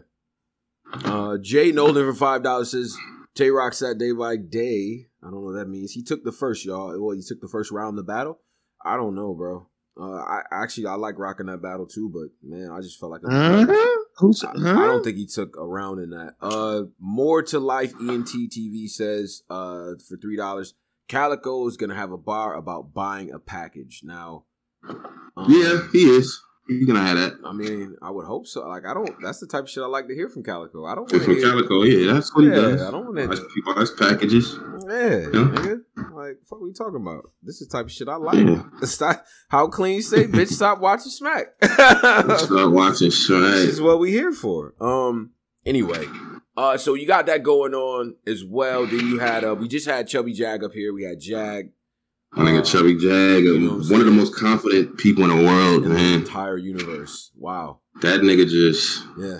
Uh, 1.04 1.38
Jay 1.38 1.72
Nolan 1.72 2.12
for 2.12 2.14
five 2.14 2.44
dollars 2.44 2.72
says 2.72 2.98
Tay 3.40 3.52
Roc 3.52 3.74
sat 3.74 3.98
day 3.98 4.12
by 4.12 4.36
day. 4.36 5.06
I 5.24 5.28
don't 5.28 5.36
know 5.36 5.40
what 5.40 5.54
that 5.54 5.70
means. 5.70 5.94
He 5.94 6.04
took 6.04 6.26
the 6.26 6.32
first, 6.34 6.66
y'all. 6.66 6.94
Well, 7.02 7.16
he 7.16 7.22
took 7.26 7.40
the 7.40 7.48
first 7.48 7.72
round 7.72 7.98
of 7.98 8.06
the 8.06 8.12
battle. 8.12 8.40
I 8.84 8.98
don't 8.98 9.16
know, 9.16 9.34
bro. 9.34 9.70
Uh, 9.98 10.18
I 10.18 10.42
actually 10.52 10.88
I 10.88 10.96
like 10.96 11.18
rocking 11.18 11.46
that 11.46 11.62
battle 11.62 11.86
too, 11.86 12.10
but 12.14 12.32
man, 12.44 12.70
I 12.70 12.82
just 12.82 13.00
felt 13.00 13.14
like 13.14 13.22
Huh? 13.24 13.98
Who's, 14.18 14.44
I? 14.44 14.52
I 14.52 14.86
don't 14.86 15.04
think 15.06 15.16
he 15.16 15.26
took 15.26 15.56
a 15.58 15.66
round 15.66 16.02
in 16.02 16.10
that. 16.10 16.34
Uh, 16.42 16.84
more 17.00 17.42
to 17.44 17.60
life. 17.60 17.94
ENT 18.02 18.28
TV 18.28 18.90
says 18.90 19.44
uh 19.50 19.92
for 20.08 20.18
three 20.22 20.36
dollars. 20.36 20.74
Calicoe 21.08 21.66
is 21.68 21.78
gonna 21.78 21.96
have 21.96 22.12
a 22.12 22.18
bar 22.18 22.56
about 22.56 22.94
buying 22.94 23.32
a 23.32 23.40
package 23.40 24.02
now. 24.04 24.44
um, 24.86 25.46
Yeah, 25.48 25.88
he 25.94 26.10
is. 26.10 26.42
He's 26.70 26.86
gonna 26.86 27.02
have 27.06 27.18
that. 27.18 27.34
I 27.44 27.52
mean, 27.52 27.96
I 28.02 28.12
would 28.12 28.26
hope 28.26 28.48
so. 28.48 28.66
Like, 28.68 28.86
I 28.86 28.94
don't. 28.94 29.10
That's 29.22 29.40
the 29.40 29.48
type 29.48 29.64
of 29.64 29.70
shit 29.70 29.84
I 29.84 29.88
like 29.88 30.08
to 30.08 30.14
hear 30.16 30.30
from 30.30 30.44
Calicoe. 30.44 30.86
I 30.86 30.96
don't 30.96 31.10
From 31.10 31.20
want 31.20 31.30
to 31.30 31.36
hear. 31.36 31.50
Calicoe, 31.50 31.84
yeah, 31.84 32.14
that's 32.14 32.34
what 32.36 32.44
he 32.46 32.50
does. 32.52 32.82
I 32.82 32.92
don't 32.92 33.06
want 33.06 33.18
to. 33.32 33.48
people 33.54 33.74
buys 33.76 33.92
packages. 33.92 34.56
Yeah, 34.88 35.10
Yeah. 35.18 35.28
nigga. 35.28 35.80
Like, 36.14 36.38
fuck, 36.48 36.60
you 36.62 36.74
talking 36.78 37.02
about? 37.02 37.24
This 37.44 37.60
is 37.62 37.68
the 37.68 37.78
type 37.78 37.86
of 37.86 37.92
shit 37.92 38.08
I 38.08 38.16
like. 38.18 38.38
Yeah. 38.38 38.64
Stop. 38.84 39.26
How 39.50 39.68
clean 39.68 39.96
you 39.96 40.02
say, 40.02 40.26
bitch? 40.26 40.50
Stop 40.50 40.80
watching 40.80 41.12
Smack. 41.12 41.48
stop 41.64 42.72
watching 42.72 43.12
Smack. 43.12 43.42
this 43.42 43.66
is 43.70 43.82
what 43.82 44.00
we 44.00 44.12
here 44.12 44.32
for. 44.32 44.74
Um. 44.80 45.32
Anyway, 45.66 46.06
uh, 46.58 46.78
so 46.78 46.94
you 46.94 47.06
got 47.06 47.26
that 47.26 47.44
going 47.44 47.74
on 47.74 48.16
as 48.26 48.44
well. 48.46 48.86
Then 48.88 49.08
you 49.08 49.20
had 49.20 49.44
uh, 49.44 49.56
we 49.56 49.68
just 49.68 49.86
had 49.88 50.08
Chubby 50.08 50.34
Jag 50.34 50.64
up 50.64 50.74
here. 50.74 50.94
We 50.94 51.04
had 51.04 51.20
Jag, 51.20 51.72
I 52.34 52.46
think 52.46 52.60
a 52.60 52.62
chubby 52.62 52.96
jag, 52.96 53.44
You 53.44 53.56
uh, 53.56 53.60
know 53.60 53.84
one 53.92 54.00
of 54.02 54.06
the 54.06 54.12
most 54.12 54.36
confident 54.36 54.98
people 54.98 55.24
in 55.24 55.30
the 55.36 55.44
world, 55.44 55.84
in 55.84 55.90
the 55.90 55.96
man. 55.96 56.20
entire 56.22 56.58
universe. 56.58 57.32
Wow. 57.36 57.80
That 58.02 58.22
nigga 58.22 58.48
just, 58.48 59.04
Yeah. 59.18 59.40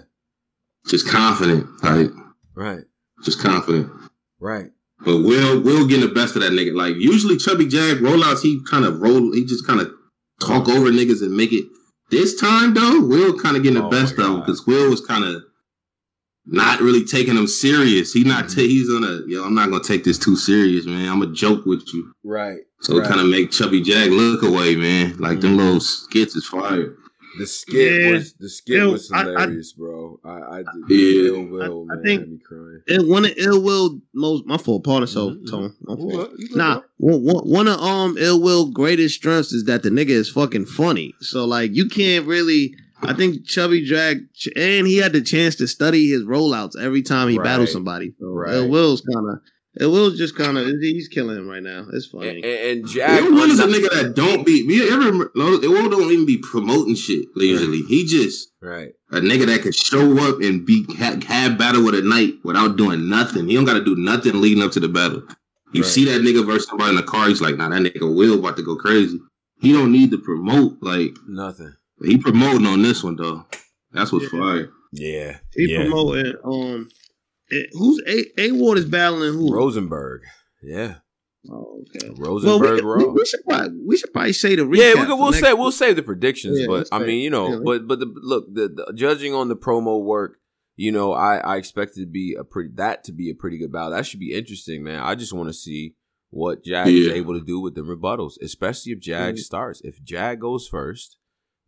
just 0.88 1.08
confident, 1.08 1.68
right? 1.84 2.10
Right. 2.56 2.84
just 3.24 3.40
confident. 3.42 3.92
Right. 4.40 4.72
But 5.06 5.20
Will, 5.20 5.62
Will 5.62 5.86
getting 5.88 6.08
the 6.08 6.14
best 6.14 6.36
of 6.36 6.42
that 6.42 6.52
nigga. 6.52 6.74
Like 6.74 6.96
usually, 6.96 7.38
chubby 7.38 7.68
jag 7.68 7.98
rollouts, 8.00 8.42
he 8.42 8.62
kind 8.70 8.86
of 8.86 9.02
roll, 9.02 9.34
he 9.34 9.46
just 9.46 9.66
kind 9.68 9.80
of 9.82 9.92
talk 10.42 10.68
over 10.68 10.90
niggas 10.90 11.22
and 11.22 11.36
make 11.38 11.54
it. 11.54 11.66
This 12.12 12.40
time 12.40 12.74
though, 12.74 13.02
Will 13.02 13.38
kind 13.38 13.56
of 13.56 13.64
getting 13.64 13.80
the 13.80 13.86
Oh 13.86 13.90
best 13.90 14.18
of 14.18 14.26
him 14.26 14.40
because 14.40 14.66
Will 14.66 14.90
was 14.90 15.00
kind 15.02 15.24
of 15.24 15.44
not 16.46 16.82
really 16.82 17.04
taking 17.06 17.36
him 17.38 17.48
serious. 17.48 18.14
He 18.14 18.24
not, 18.24 18.50
ta- 18.50 18.62
he's 18.62 18.90
gonna, 18.90 19.22
yo, 19.28 19.44
I'm 19.44 19.54
not 19.56 19.70
gonna 19.70 19.84
take 19.84 20.04
this 20.04 20.18
too 20.18 20.36
serious, 20.36 20.86
man. 20.86 21.08
I'm 21.10 21.20
gonna 21.20 21.34
joke 21.34 21.66
with 21.66 21.84
you. 21.94 22.12
Right. 22.24 22.60
So 22.82 22.98
it 22.98 23.08
kind 23.08 23.20
of 23.20 23.28
make 23.28 23.52
Chubby 23.52 23.82
Jag 23.82 24.10
look 24.12 24.42
away, 24.44 24.76
man. 24.76 25.18
Like 25.18 25.42
them 25.42 25.54
Mhm. 25.54 25.58
little 25.58 25.80
skits 25.82 26.36
is 26.36 26.46
fire. 26.46 26.96
The 27.38 27.46
skit 27.46 28.02
Yeah. 28.04 28.12
was 28.14 28.34
the 28.40 28.50
skit 28.50 28.78
Yeah, 28.78 28.86
was 28.86 29.12
I- 29.12 29.20
I- 29.20 29.24
hilarious, 29.26 29.74
bro. 29.74 30.20
I, 30.26 30.30
I 30.30 30.64
did 30.88 31.16
Yeah. 31.16 31.22
ill 31.32 31.44
will, 31.46 31.88
I- 31.92 31.96
I 32.00 32.02
think- 32.02 32.22
had 32.22 32.32
me 32.32 32.40
crying. 32.44 32.82
It, 32.88 33.06
one 33.08 33.26
of 33.26 33.34
Ill 33.38 33.62
Will 33.62 34.02
most 34.16 34.46
my 34.48 34.58
fault. 34.58 34.84
Pardon 34.84 35.08
so 35.08 35.32
Mhm, 35.32 35.48
Tone. 35.50 35.74
My 35.84 35.94
You 35.94 36.00
fault. 36.12 36.36
good, 36.38 36.56
Nah, 36.56 36.82
bro. 37.00 37.18
one, 37.18 37.24
one, 37.24 37.44
one 37.50 37.68
of 37.68 37.80
um 37.82 38.18
Ill 38.18 38.42
Will 38.42 38.66
greatest 38.72 39.16
strengths 39.16 39.54
is 39.54 39.66
that 39.66 39.84
the 39.84 39.90
nigga 39.90 40.10
is 40.10 40.30
fucking 40.30 40.66
funny. 40.66 41.14
So 41.22 41.46
like 41.46 41.76
you 41.76 41.88
can't 41.88 42.26
really. 42.26 42.74
I 43.02 43.14
think 43.14 43.46
Chubby 43.46 43.86
Drag 43.86 44.20
and 44.56 44.86
he 44.88 44.98
had 44.98 45.14
the 45.14 45.22
chance 45.22 45.56
to 45.56 45.68
study 45.68 46.10
his 46.10 46.24
rollouts 46.24 46.78
every 46.80 47.02
time 47.02 47.30
he 47.30 47.38
Right. 47.38 47.44
battled 47.46 47.70
somebody. 47.70 48.14
So 48.20 48.28
Right. 48.28 48.56
Ill 48.56 48.70
Will's 48.70 49.02
kind 49.02 49.26
of 49.30 49.40
Ill 49.80 49.92
Will's 49.92 50.18
just 50.18 50.36
kind 50.36 50.58
of 50.58 50.68
he's 50.82 51.08
killing 51.08 51.38
him 51.38 51.48
right 51.48 51.64
now. 51.64 51.86
It's 51.94 52.08
funny. 52.08 52.30
and, 52.30 52.46
and 52.46 52.88
Jag, 52.88 53.24
Will 53.24 53.34
Will 53.36 53.52
is 53.52 53.60
a 53.60 53.68
nigga 53.68 53.90
that 53.92 54.16
don't 54.16 54.46
be. 54.46 54.64
We 54.68 54.90
ever 54.92 55.32
Will 55.36 55.90
don't 55.90 56.12
even 56.12 56.26
be 56.26 56.38
promoting 56.40 56.96
shit. 56.96 57.26
Usually, 57.36 57.84
he 57.84 58.06
just 58.06 58.50
right? 58.62 58.90
a 59.12 59.18
nigga 59.22 59.46
that 59.46 59.62
can 59.62 59.72
show 59.72 60.18
up 60.28 60.42
and 60.42 60.66
be 60.66 60.86
have, 60.98 61.24
have 61.24 61.58
battle 61.58 61.86
with 61.86 61.96
a 61.96 62.02
night 62.02 62.34
without 62.44 62.76
doing 62.78 63.08
nothing. 63.08 63.48
He 63.48 63.56
don't 63.56 63.66
got 63.66 63.76
to 63.76 63.84
do 63.86 63.96
nothing 63.96 64.42
leading 64.42 64.64
up 64.64 64.72
to 64.74 64.80
the 64.80 64.90
battle. 64.90 65.24
You 65.72 65.84
Right. 65.84 65.90
see 65.92 66.06
that 66.06 66.22
nigga 66.22 66.46
versus 66.46 66.68
somebody 66.68 66.90
in 66.90 66.96
the 66.98 67.04
car, 67.04 67.30
he's 67.30 67.40
like, 67.42 67.56
nah, 67.56 67.70
that 67.70 67.82
nigga 67.82 68.14
Will 68.14 68.40
about 68.40 68.58
to 68.58 68.64
go 68.64 68.76
crazy. 68.76 69.20
He 69.62 69.72
don't 69.72 69.92
need 69.92 70.10
to 70.12 70.18
promote. 70.18 70.78
Like 70.82 71.16
Nothing. 71.28 71.74
He 72.04 72.18
promoting 72.18 72.66
on 72.68 72.82
this 72.82 73.04
one 73.04 73.16
though. 73.16 73.46
That's 73.92 74.12
what's 74.12 74.32
Yeah. 74.32 74.40
fire. 74.40 74.70
Yeah, 74.92 75.38
he 75.56 75.72
yeah. 75.72 75.82
promoting 75.84 76.34
um 76.44 76.90
it, 77.50 77.70
who's 77.74 78.02
A 78.08 78.42
A 78.42 78.52
Ward 78.54 78.78
is 78.78 78.86
battling 78.86 79.34
who? 79.34 79.54
Rosenberg. 79.54 80.22
Yeah, 80.64 80.96
Oh, 81.50 81.84
okay. 81.96 82.10
Rosenberg. 82.18 82.84
Well, 82.84 82.98
we, 82.98 83.04
we, 83.04 83.06
Raw. 83.06 83.12
we 83.14 83.26
should 83.26 83.40
probably 83.48 83.78
we 83.86 83.98
should 83.98 84.12
probably 84.14 84.34
say 84.34 84.56
the 84.56 84.64
recap. 84.64 84.78
yeah, 84.78 84.94
we 84.96 85.00
for 85.02 85.06
could, 85.08 85.20
we'll 85.20 85.34
say 85.34 85.54
we'll 85.54 85.72
save 85.72 85.96
the 85.96 86.04
predictions, 86.04 86.60
Yeah, 86.60 86.68
but 86.68 86.88
I 86.92 87.00
mean, 87.00 87.22
you 87.22 87.30
know, 87.30 87.54
yeah. 87.54 87.60
but 87.64 87.88
but 87.88 88.00
the, 88.00 88.08
look, 88.22 88.54
the, 88.54 88.68
the 88.68 88.94
judging 88.94 89.34
on 89.34 89.48
the 89.48 89.56
promo 89.56 90.04
work, 90.04 90.38
you 90.76 90.92
know, 90.92 91.14
I 91.14 91.38
I 91.38 91.56
expect 91.58 91.98
it 91.98 92.02
to 92.02 92.06
be 92.08 92.36
a 92.38 92.44
pretty 92.44 92.72
that 92.76 93.04
to 93.06 93.12
be 93.14 93.30
a 93.30 93.36
pretty 93.36 93.58
good 93.58 93.72
battle. 93.72 93.92
That 93.92 94.06
should 94.06 94.20
be 94.20 94.34
interesting, 94.34 94.84
man. 94.84 95.00
I 95.02 95.16
just 95.16 95.34
want 95.34 95.48
to 95.50 95.54
see 95.54 95.96
what 96.32 96.64
Jag 96.64 96.88
is 96.90 97.08
able 97.08 97.34
to 97.40 97.44
do 97.46 97.60
with 97.62 97.74
the 97.74 97.82
rebuttals, 97.82 98.34
especially 98.42 98.92
if 98.92 99.00
Jag 99.00 99.36
Mhm. 99.36 99.40
starts. 99.40 99.82
If 99.84 100.04
Jag 100.04 100.40
goes 100.42 100.68
first, 100.68 101.18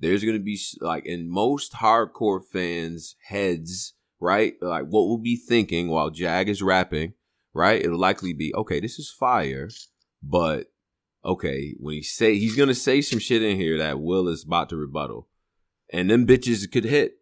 there's 0.01 0.23
gonna 0.23 0.39
be 0.39 0.59
like 0.81 1.05
in 1.05 1.29
most 1.31 1.73
hardcore 1.73 2.41
fans' 2.43 3.15
heads, 3.27 3.93
right? 4.19 4.53
Like 4.61 4.83
what 4.85 5.07
we'll 5.07 5.17
be 5.17 5.37
thinking 5.37 5.87
while 5.89 6.09
Jag 6.09 6.49
is 6.49 6.61
rapping, 6.61 7.13
right? 7.53 7.81
It'll 7.81 7.99
likely 7.99 8.33
be 8.33 8.53
okay. 8.55 8.79
This 8.79 8.99
is 8.99 9.09
fire, 9.09 9.69
but 10.21 10.67
okay, 11.23 11.75
when 11.79 11.95
he 11.95 12.03
say 12.03 12.37
he's 12.37 12.55
gonna 12.55 12.73
say 12.75 13.01
some 13.01 13.19
shit 13.19 13.43
in 13.43 13.57
here 13.57 13.77
that 13.77 13.99
Will 14.01 14.27
is 14.27 14.43
about 14.43 14.69
to 14.69 14.75
rebuttal, 14.75 15.29
and 15.93 16.09
them 16.09 16.25
bitches 16.27 16.69
could 16.71 16.85
hit 16.85 17.13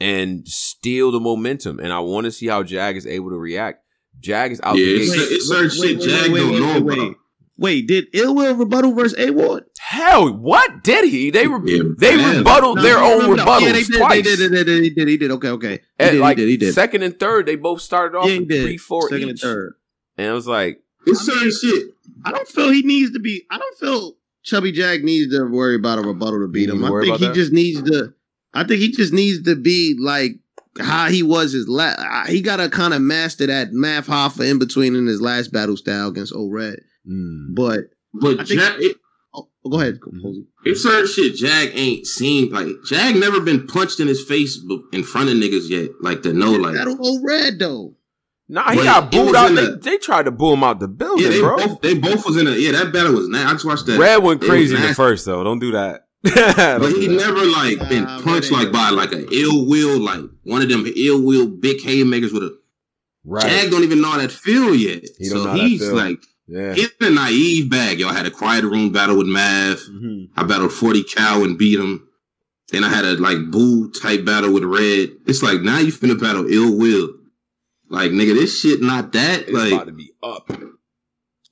and 0.00 0.46
steal 0.46 1.10
the 1.10 1.18
momentum. 1.20 1.80
And 1.80 1.92
I 1.92 1.98
want 2.00 2.26
to 2.26 2.30
see 2.30 2.46
how 2.46 2.62
Jag 2.62 2.96
is 2.96 3.06
able 3.06 3.30
to 3.30 3.38
react. 3.38 3.82
Jag 4.20 4.52
is 4.52 4.60
out 4.62 4.76
Yeah, 4.76 4.84
the 4.84 4.94
it's, 4.96 5.16
gate. 5.16 5.28
it's 5.30 5.48
certain 5.48 5.70
shit 5.70 6.00
Jag 6.00 6.30
don't 6.30 6.60
know 6.60 6.76
about. 6.92 7.16
Wait, 7.58 7.88
did 7.88 8.06
Ill 8.12 8.34
Will 8.36 8.54
rebuttal 8.54 8.92
versus 8.94 9.18
A 9.18 9.30
Ward? 9.32 9.64
Hell, 9.80 10.32
what 10.32 10.84
did 10.84 11.10
he? 11.10 11.30
They 11.30 11.46
re- 11.48 11.60
Yeah, 11.76 11.82
they 11.98 12.16
man. 12.16 12.38
rebutted 12.38 12.76
No, 12.76 12.82
their 12.82 12.98
own 12.98 13.18
no, 13.18 13.34
no. 13.34 13.44
rebuttals 13.44 13.60
Yeah, 13.62 13.72
they 13.72 13.82
did, 13.82 13.98
twice. 13.98 14.24
They 14.24 14.36
did, 14.36 14.52
they 14.52 14.64
did, 14.64 14.82
he 14.84 14.90
did, 14.90 15.08
he 15.08 15.16
did. 15.16 15.30
Okay, 15.32 15.48
okay. 15.48 15.80
He 15.98 16.04
did, 16.04 16.20
like 16.20 16.38
he 16.38 16.44
did, 16.44 16.50
he 16.50 16.56
did. 16.56 16.74
second 16.74 17.02
and 17.02 17.18
third, 17.18 17.46
they 17.46 17.56
both 17.56 17.80
started 17.80 18.16
off 18.16 18.30
yeah, 18.30 18.38
with 18.38 18.48
three, 18.48 18.76
four 18.76 19.08
Second 19.08 19.22
each. 19.24 19.28
and 19.30 19.40
third. 19.40 19.74
And 20.16 20.26
it 20.28 20.32
was 20.32 20.46
like, 20.46 20.80
It's 21.06 21.28
I 21.28 21.32
mean- 21.34 21.50
certain 21.52 21.70
shit. 21.80 21.88
I 22.24 22.30
don't 22.32 22.48
feel 22.48 22.70
he 22.70 22.82
needs 22.82 23.12
to 23.12 23.18
be. 23.20 23.44
I 23.50 23.58
don't 23.58 23.78
feel 23.78 24.16
Chubby 24.42 24.72
Jag 24.72 25.04
needs 25.04 25.32
to 25.36 25.44
worry 25.50 25.74
about 25.76 25.98
a 25.98 26.02
rebuttal 26.02 26.40
to 26.40 26.48
beat 26.48 26.68
him. 26.68 26.84
I 26.84 26.88
think 27.00 27.18
he 27.18 27.26
that? 27.26 27.34
just 27.34 27.52
needs 27.52 27.82
to. 27.90 28.12
I 28.54 28.64
think 28.64 28.80
he 28.80 28.90
just 28.92 29.12
needs 29.12 29.42
to 29.44 29.54
be 29.56 29.96
like 30.00 30.32
how 30.78 31.08
he 31.08 31.22
was 31.22 31.52
his 31.52 31.68
last. 31.68 32.28
He 32.30 32.40
got 32.40 32.56
to 32.56 32.68
kind 32.70 32.94
of 32.94 33.00
master 33.02 33.46
that 33.46 33.72
math 33.72 34.06
Hoffa 34.06 34.48
in 34.50 34.58
between 34.58 34.94
in 34.96 35.06
his 35.06 35.20
last 35.20 35.52
battle 35.52 35.76
style 35.76 36.08
against 36.08 36.34
Old 36.34 36.52
Red. 36.52 36.78
mm, 37.08 37.54
But 37.54 37.80
But 38.14 38.40
I 38.40 38.44
think- 38.44 38.60
Jag, 38.60 38.80
it, 38.80 38.96
oh, 39.34 39.48
go 39.70 39.80
ahead, 39.80 39.94
Mm-hmm. 40.00 40.22
Posey. 40.22 40.46
it's 40.64 40.82
certain 40.82 41.06
shit 41.06 41.34
Jag 41.36 41.70
ain't 41.74 42.06
seen. 42.06 42.50
Like 42.50 42.68
Jag 42.88 43.16
never 43.16 43.40
been 43.40 43.66
punched 43.66 44.00
in 44.00 44.08
his 44.08 44.22
face 44.24 44.58
in 44.92 45.02
front 45.04 45.28
of 45.28 45.36
niggas 45.36 45.68
yet. 45.68 45.90
Like 46.00 46.22
to 46.22 46.32
know, 46.32 46.52
like 46.52 46.74
Battle 46.74 46.96
Old 47.00 47.20
Red 47.24 47.58
though. 47.58 47.94
nah, 48.48 48.70
he 48.70 48.76
But 48.78 48.84
got 48.84 49.10
booed 49.12 49.36
out. 49.36 49.54
They, 49.54 49.64
a- 49.66 49.76
they 49.76 49.96
tried 49.98 50.24
to 50.24 50.30
boo 50.30 50.52
him 50.54 50.64
out 50.64 50.80
the 50.80 50.88
building, 50.88 51.24
yeah, 51.24 51.30
they 51.30 51.40
bro. 51.40 51.56
both 51.58 51.80
they 51.82 51.94
both 51.94 52.24
was 52.24 52.36
in 52.36 52.46
a 52.46 52.52
yeah. 52.52 52.72
That 52.72 52.92
battle 52.92 53.12
was 53.14 53.28
nice. 53.28 53.46
I 53.46 53.52
just 53.52 53.64
watched 53.66 53.86
that. 53.86 53.98
Red 53.98 54.22
went 54.22 54.40
crazy 54.40 54.74
in 54.74 54.82
the 54.82 54.94
first 54.94 55.26
though. 55.26 55.44
Don't 55.44 55.58
do 55.58 55.72
that. 55.72 56.06
But 56.34 56.92
he 56.92 57.08
never 57.08 57.44
like 57.44 57.78
been 57.88 58.04
Nah, 58.04 58.22
punched 58.22 58.50
like 58.50 58.72
by 58.72 58.90
like 58.90 59.12
an 59.12 59.28
ill 59.32 59.66
will, 59.66 60.00
like 60.00 60.20
one 60.42 60.62
of 60.62 60.68
them 60.68 60.84
ill 60.96 61.22
will 61.22 61.46
big 61.46 61.80
haymakers 61.82 62.32
with 62.32 62.42
a 62.42 62.58
right. 63.24 63.42
Jag 63.44 63.70
don't 63.70 63.84
even 63.84 64.00
know 64.00 64.10
how 64.10 64.18
that 64.18 64.32
feel 64.32 64.74
yet. 64.74 65.04
He 65.18 65.26
so 65.26 65.52
he's 65.52 65.88
like 65.90 66.20
yeah. 66.48 66.74
he's 66.74 66.90
a 67.00 67.10
naive 67.10 67.70
bag. 67.70 68.00
Yo, 68.00 68.08
I 68.08 68.14
had 68.14 68.26
a 68.26 68.30
quiet 68.30 68.64
room 68.64 68.90
battle 68.92 69.16
with 69.18 69.28
Mav. 69.28 69.80
hmm 69.80 70.24
I 70.36 70.42
battled 70.42 70.72
40 70.72 71.04
Cal 71.04 71.44
and 71.44 71.56
beat 71.56 71.78
him. 71.78 72.08
Then 72.70 72.84
I 72.84 72.88
had 72.88 73.04
a 73.04 73.14
like 73.14 73.50
boo 73.50 73.90
type 73.92 74.24
battle 74.24 74.52
with 74.52 74.64
Red. 74.64 75.10
It's 75.26 75.42
like 75.42 75.60
now 75.62 75.78
you 75.78 75.92
finna 75.92 76.20
battle 76.20 76.46
ill 76.52 76.76
will. 76.76 77.14
Like 77.90 78.10
nigga, 78.10 78.34
this 78.34 78.60
shit 78.60 78.82
not 78.82 79.12
that. 79.12 79.42
It's 79.42 79.52
like 79.52 79.72
about 79.72 79.86
to 79.86 79.92
be 79.92 80.10
up. 80.22 80.50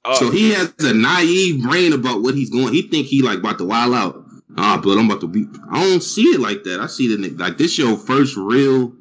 Up. 0.04 0.16
so 0.16 0.30
he 0.30 0.52
has 0.52 0.72
a 0.80 0.92
naive 0.92 1.62
brain 1.62 1.92
about 1.92 2.22
what 2.22 2.34
he's 2.34 2.50
going. 2.50 2.72
He 2.74 2.82
think 2.82 3.06
he 3.06 3.22
like 3.22 3.38
about 3.38 3.58
to 3.58 3.64
wild 3.64 3.94
out. 3.94 4.25
Ah, 4.58 4.80
but 4.82 4.96
I'm 4.98 5.06
about 5.06 5.20
to 5.20 5.26
be. 5.28 5.46
I 5.70 5.82
don't 5.88 6.02
see 6.02 6.22
it 6.24 6.40
like 6.40 6.64
that. 6.64 6.80
I 6.80 6.86
see 6.86 7.14
the 7.14 7.22
nigga 7.22 7.38
like 7.38 7.58
this 7.58 7.76
your 7.78 7.96
first 7.96 8.36
real 8.36 8.92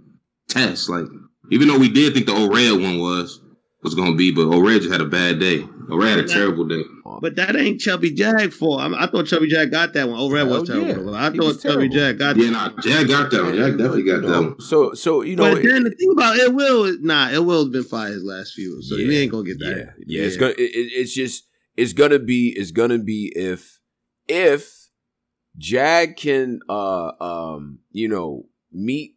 test. 0.49 0.89
Like 0.89 1.05
even 1.51 1.67
though 1.67 1.77
we 1.79 1.89
did 1.89 2.13
think 2.13 2.25
the 2.25 2.33
old 2.35 2.53
red 2.53 2.71
one 2.73 2.99
was 2.99 3.41
was 3.83 3.95
gonna 3.95 4.15
be, 4.15 4.31
but 4.31 4.45
old 4.47 4.65
red 4.65 4.81
just 4.81 4.91
had 4.91 5.01
a 5.01 5.05
bad 5.05 5.39
day. 5.39 5.61
Old 5.89 6.01
red 6.01 6.17
had 6.17 6.25
a 6.25 6.27
terrible 6.27 6.65
day. 6.65 6.81
But 7.21 7.35
that 7.37 7.55
ain't 7.55 7.79
Chubby 7.79 8.11
Jag 8.11 8.51
for. 8.51 8.81
I, 8.81 8.87
I 9.03 9.07
thought 9.07 9.27
Chubby 9.27 9.47
Jag 9.47 9.71
got 9.71 9.93
that 9.93 10.09
one. 10.09 10.19
Old 10.19 10.33
Red 10.33 10.49
was 10.49 10.67
terrible. 10.67 11.13
yeah. 11.13 11.27
I 11.27 11.31
He 11.31 11.37
thought 11.37 11.61
Chubby 11.61 11.87
terrible. 11.87 11.95
Jag 11.95 12.19
got 12.19 12.35
Yeah, 12.35 12.43
that. 12.45 12.51
nah, 12.51 12.81
Jag 12.81 13.07
got 13.07 13.31
that 13.31 13.43
one. 13.43 13.55
Jag 13.55 13.77
definitely 13.77 14.03
got 14.03 14.21
that 14.23 14.41
one. 14.41 14.59
So 14.59 14.93
so 14.93 15.21
you 15.21 15.35
know 15.37 15.53
but 15.53 15.63
then 15.63 15.83
the 15.85 15.91
thing 15.91 16.11
about 16.11 16.35
Ill 16.37 16.51
Will 16.53 16.83
is 16.85 16.97
nah, 16.99 17.29
Ill 17.31 17.45
Will's 17.45 17.69
been 17.69 17.83
fired 17.85 18.11
his 18.13 18.23
last 18.23 18.53
few, 18.53 18.81
so 18.81 18.95
Yeah. 18.97 19.07
he 19.11 19.17
ain't 19.23 19.31
gonna 19.31 19.45
get 19.45 19.57
yeah, 19.61 19.69
that. 19.75 19.93
yeah, 20.05 20.21
it's 20.23 20.35
gonna 20.35 20.51
it, 20.53 20.59
it- 20.59 20.91
it's 20.93 21.13
just 21.13 21.45
it's 21.77 21.93
gonna 21.93 22.19
be 22.19 22.49
it's 22.57 22.71
gonna 22.71 22.99
be 22.99 23.31
if 23.35 23.79
if 24.27 24.74
Jag 25.57 26.15
can 26.17 26.59
uh 26.69 27.11
um 27.19 27.79
you 27.91 28.07
know 28.07 28.45
meet 28.71 29.15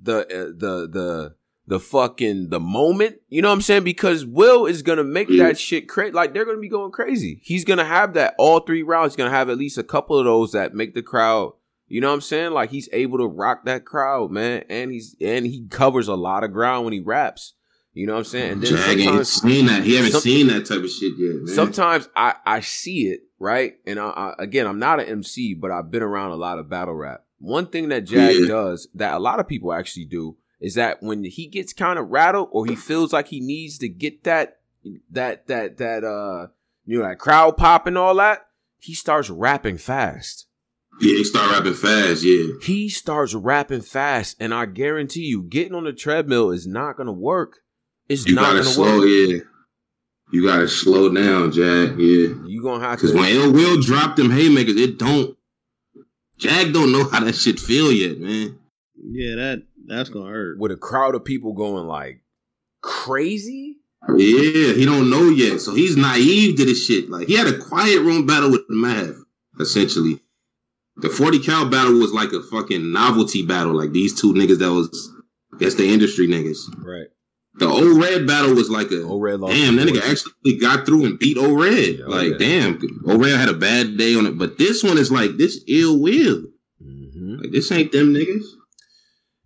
the 0.00 0.20
uh, 0.20 0.52
the 0.56 0.88
the 0.88 1.34
the 1.66 1.78
fucking 1.78 2.48
the 2.48 2.60
moment. 2.60 3.16
You 3.28 3.42
know 3.42 3.48
what 3.48 3.54
I'm 3.54 3.60
saying? 3.62 3.84
Because 3.84 4.24
Will 4.24 4.66
is 4.66 4.82
gonna 4.82 5.04
make 5.04 5.28
that 5.28 5.58
shit 5.58 5.88
crazy. 5.88 6.12
Like 6.12 6.32
they're 6.32 6.46
gonna 6.46 6.58
be 6.58 6.68
going 6.68 6.92
crazy. 6.92 7.40
He's 7.42 7.64
gonna 7.64 7.84
have 7.84 8.14
that 8.14 8.34
all 8.38 8.60
three 8.60 8.82
rounds. 8.82 9.12
He's 9.12 9.18
gonna 9.18 9.30
have 9.30 9.50
at 9.50 9.58
least 9.58 9.78
a 9.78 9.82
couple 9.82 10.18
of 10.18 10.24
those 10.24 10.52
that 10.52 10.74
make 10.74 10.94
the 10.94 11.02
crowd. 11.02 11.52
You 11.86 12.00
know 12.00 12.08
what 12.08 12.14
I'm 12.14 12.20
saying? 12.22 12.52
Like 12.52 12.70
he's 12.70 12.88
able 12.92 13.18
to 13.18 13.26
rock 13.26 13.64
that 13.64 13.84
crowd, 13.84 14.30
man. 14.30 14.64
And 14.68 14.90
he's 14.90 15.14
and 15.20 15.46
he 15.46 15.66
covers 15.68 16.08
a 16.08 16.14
lot 16.14 16.44
of 16.44 16.52
ground 16.52 16.84
when 16.84 16.92
he 16.94 17.00
raps. 17.00 17.54
You 17.98 18.06
know 18.06 18.12
what 18.12 18.18
I'm 18.20 18.24
saying? 18.26 18.52
And 18.52 18.62
then 18.62 18.76
Jag 18.76 19.00
ain't 19.00 19.26
seen 19.26 19.66
that. 19.66 19.82
He 19.82 19.96
haven't 19.96 20.20
seen 20.20 20.46
that 20.46 20.66
type 20.66 20.78
of 20.84 20.90
shit 20.90 21.14
yet, 21.18 21.34
man. 21.42 21.46
sometimes 21.48 22.08
I 22.14 22.34
I 22.46 22.60
see 22.60 23.08
it 23.08 23.22
right, 23.40 23.74
and 23.86 23.98
I, 23.98 24.08
I 24.08 24.34
again 24.38 24.66
I'm 24.68 24.78
not 24.78 25.00
an 25.00 25.06
MC, 25.06 25.54
but 25.54 25.70
I've 25.72 25.90
been 25.90 26.02
around 26.02 26.30
a 26.30 26.36
lot 26.36 26.58
of 26.60 26.68
battle 26.70 26.94
rap. 26.94 27.24
One 27.40 27.66
thing 27.66 27.88
that 27.88 28.04
Jag 28.04 28.36
Yeah. 28.36 28.46
does 28.46 28.88
that 28.94 29.14
a 29.14 29.18
lot 29.18 29.40
of 29.40 29.48
people 29.48 29.72
actually 29.72 30.04
do 30.04 30.36
is 30.60 30.74
that 30.74 31.02
when 31.02 31.24
he 31.24 31.48
gets 31.48 31.72
kind 31.72 31.98
of 31.98 32.08
rattled 32.10 32.48
or 32.52 32.66
he 32.66 32.76
feels 32.76 33.12
like 33.12 33.28
he 33.28 33.40
needs 33.40 33.78
to 33.78 33.88
get 33.88 34.22
that 34.24 34.58
that 35.10 35.46
that 35.48 35.78
that 35.78 36.04
uh 36.04 36.48
you 36.86 36.98
know 37.00 37.04
that 37.08 37.18
crowd 37.18 37.56
pop 37.56 37.86
and 37.88 37.98
all 37.98 38.14
that, 38.14 38.46
he 38.78 38.94
starts 38.94 39.28
rapping 39.28 39.76
fast. 39.76 40.46
yeah, 41.00 41.16
he 41.16 41.24
start 41.24 41.50
rapping 41.50 41.74
fast. 41.74 42.22
Yeah, 42.22 42.52
He 42.62 42.88
starts 42.88 43.34
rapping 43.34 43.82
fast, 43.82 44.36
and 44.38 44.54
I 44.54 44.66
guarantee 44.66 45.26
you, 45.26 45.42
getting 45.42 45.74
on 45.74 45.82
the 45.84 45.92
treadmill 45.92 46.50
is 46.52 46.64
not 46.66 46.96
gonna 46.96 47.12
work. 47.12 47.58
It's 48.08 48.26
you 48.26 48.34
not 48.34 48.42
gotta 48.42 48.58
gonna 48.60 48.64
slow. 48.70 48.98
work. 49.00 49.08
Yeah, 49.08 49.38
you 50.32 50.46
gotta 50.46 50.68
slow 50.68 51.12
down, 51.12 51.52
Jag. 51.52 51.98
Yeah, 51.98 52.34
You 52.46 52.62
gonna 52.62 52.84
have 52.84 52.96
because 52.98 53.12
to. 53.12 53.16
when 53.18 53.30
Ill 53.34 53.52
Will 53.52 53.80
drop 53.80 54.16
them 54.16 54.30
haymakers, 54.30 54.76
it 54.76 54.98
don't. 54.98 55.36
Jag 56.38 56.72
don't 56.72 56.92
know 56.92 57.04
how 57.08 57.20
that 57.20 57.34
shit 57.34 57.58
feel 57.58 57.90
yet, 57.92 58.18
man. 58.20 58.58
Yeah, 59.10 59.34
that 59.36 59.62
that's 59.86 60.08
gonna 60.10 60.30
hurt. 60.30 60.58
with 60.58 60.70
a 60.72 60.76
crowd 60.76 61.14
of 61.14 61.24
people 61.24 61.52
going 61.52 61.86
like 61.86 62.22
crazy. 62.82 63.76
Yeah, 64.16 64.74
he 64.74 64.84
don't 64.84 65.10
know 65.10 65.24
yet, 65.28 65.60
so 65.60 65.74
he's 65.74 65.96
naive 65.96 66.56
to 66.56 66.64
this 66.64 66.86
shit. 66.86 67.10
Like 67.10 67.26
he 67.26 67.34
had 67.34 67.48
a 67.48 67.58
quiet 67.58 68.00
room 68.00 68.26
battle 68.26 68.50
with 68.50 68.62
Mav, 68.68 69.16
essentially. 69.60 70.20
The 70.98 71.08
forty 71.08 71.38
cal 71.40 71.68
battle 71.68 71.98
was 71.98 72.12
like 72.12 72.32
a 72.32 72.42
fucking 72.42 72.92
novelty 72.92 73.44
battle. 73.44 73.74
Like 73.76 73.92
these 73.92 74.18
two 74.18 74.32
niggas 74.34 74.58
that 74.60 74.72
was, 74.72 75.12
I 75.52 75.58
guess 75.58 75.74
the 75.74 75.86
industry 75.92 76.28
niggas. 76.28 76.58
Right. 76.78 77.08
The 77.58 77.66
old 77.66 77.96
red 78.00 78.26
battle 78.26 78.54
was 78.54 78.70
like 78.70 78.90
a 78.90 79.02
O 79.02 79.18
Red 79.18 79.40
damn. 79.40 79.76
That 79.76 79.88
nigga 79.88 80.02
actually 80.10 80.58
got 80.58 80.86
through 80.86 81.04
and 81.06 81.18
beat 81.18 81.36
old 81.38 81.60
Red. 81.60 81.98
Yeah, 81.98 82.06
like 82.06 82.26
O-Red. 82.28 82.38
damn, 82.38 82.80
old 83.08 83.20
Red 83.24 83.38
had 83.38 83.48
a 83.48 83.54
bad 83.54 83.96
day 83.96 84.14
on 84.14 84.26
it, 84.26 84.38
but 84.38 84.58
this 84.58 84.82
one 84.82 84.98
is 84.98 85.10
like 85.10 85.36
this 85.36 85.62
ill 85.66 85.98
will. 85.98 86.44
Mhm. 86.82 87.40
Like 87.42 87.52
this 87.52 87.70
ain't 87.72 87.92
them 87.92 88.14
niggas. 88.14 88.44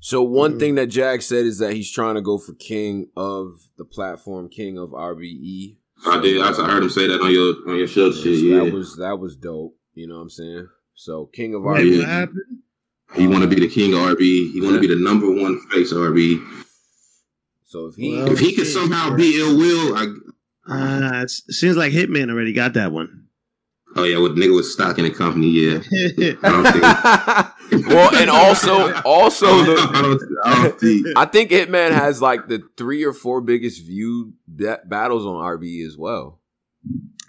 So 0.01 0.23
one 0.23 0.55
Mhm. 0.55 0.59
thing 0.59 0.75
that 0.77 0.89
Jag 0.89 1.23
said 1.23 1.47
is 1.47 1.59
that 1.59 1.75
he's 1.75 1.91
trying 1.91 2.17
to 2.17 2.21
go 2.21 2.37
for 2.39 2.55
king 2.55 3.09
of 3.17 3.61
the 3.79 3.85
platform, 3.85 4.49
king 4.49 4.77
of 4.77 4.91
RBE. 4.93 5.79
I 6.05 6.21
did. 6.21 6.41
I, 6.41 6.51
I 6.51 6.71
heard 6.71 6.83
him 6.83 6.91
say 6.91 7.07
that 7.07 7.21
on 7.21 7.31
your 7.33 7.55
on 7.71 7.77
your 7.79 7.87
show. 7.87 8.11
So 8.11 8.23
Shit, 8.25 8.39
yeah. 8.41 8.65
That 8.65 8.73
was 8.73 8.97
that 8.97 9.19
was 9.21 9.37
dope. 9.37 9.77
You 9.95 10.09
know 10.09 10.17
what 10.17 10.23
I'm 10.23 10.31
saying? 10.31 10.67
So 10.95 11.27
king 11.33 11.55
of 11.55 11.63
Wait, 11.63 11.87
RBE. 11.87 11.99
what? 12.27 12.29
He 13.17 13.27
want 13.29 13.43
to 13.43 13.49
be 13.49 13.57
the 13.61 13.69
king 13.69 13.93
of 13.95 14.01
RB. 14.01 14.53
He 14.53 14.61
want 14.61 14.75
to 14.75 14.81
be 14.81 14.87
the 14.87 14.97
number 14.97 15.31
one 15.31 15.61
face 15.71 15.93
of 15.93 15.99
RB. 15.99 16.41
So 17.73 17.87
if 17.87 17.95
he 17.97 18.13
Well, 18.13 18.31
If 18.31 18.39
he 18.39 18.55
could 18.55 18.67
somehow 18.67 19.17
be 19.17 19.41
ill 19.41 19.57
will, 19.57 19.97
I, 19.97 20.05
Uh, 20.71 21.23
it 21.23 21.31
seems 21.31 21.75
like 21.77 21.93
Hitman 21.93 22.31
already 22.31 22.53
got 22.53 22.75
that 22.75 22.93
one. 22.93 23.29
oh 23.97 24.05
yeah, 24.05 24.19
with 24.19 24.37
nigga 24.37 24.55
was 24.55 24.71
stock 24.73 24.99
in 24.99 25.05
the 25.05 25.11
company? 25.11 25.49
Yeah, 25.49 25.79
think. 26.73 27.87
well, 27.89 28.15
and 28.15 28.29
also 28.31 28.93
also 29.03 29.47
I 29.47 29.65
the 29.67 29.75
don't, 30.03 30.23
I 30.45 30.63
don't 30.63 30.81
think. 30.85 31.07
I 31.17 31.25
think 31.25 31.51
Hitman 31.51 31.93
has 31.93 32.21
like 32.21 32.47
the 32.49 32.61
three 32.77 33.05
or 33.05 33.15
four 33.15 33.41
biggest 33.41 33.83
viewed 33.87 34.35
ba- 34.47 34.83
battles 34.85 35.25
on 35.25 35.35
RBE 35.37 35.87
as 35.87 35.97
well. 35.97 36.41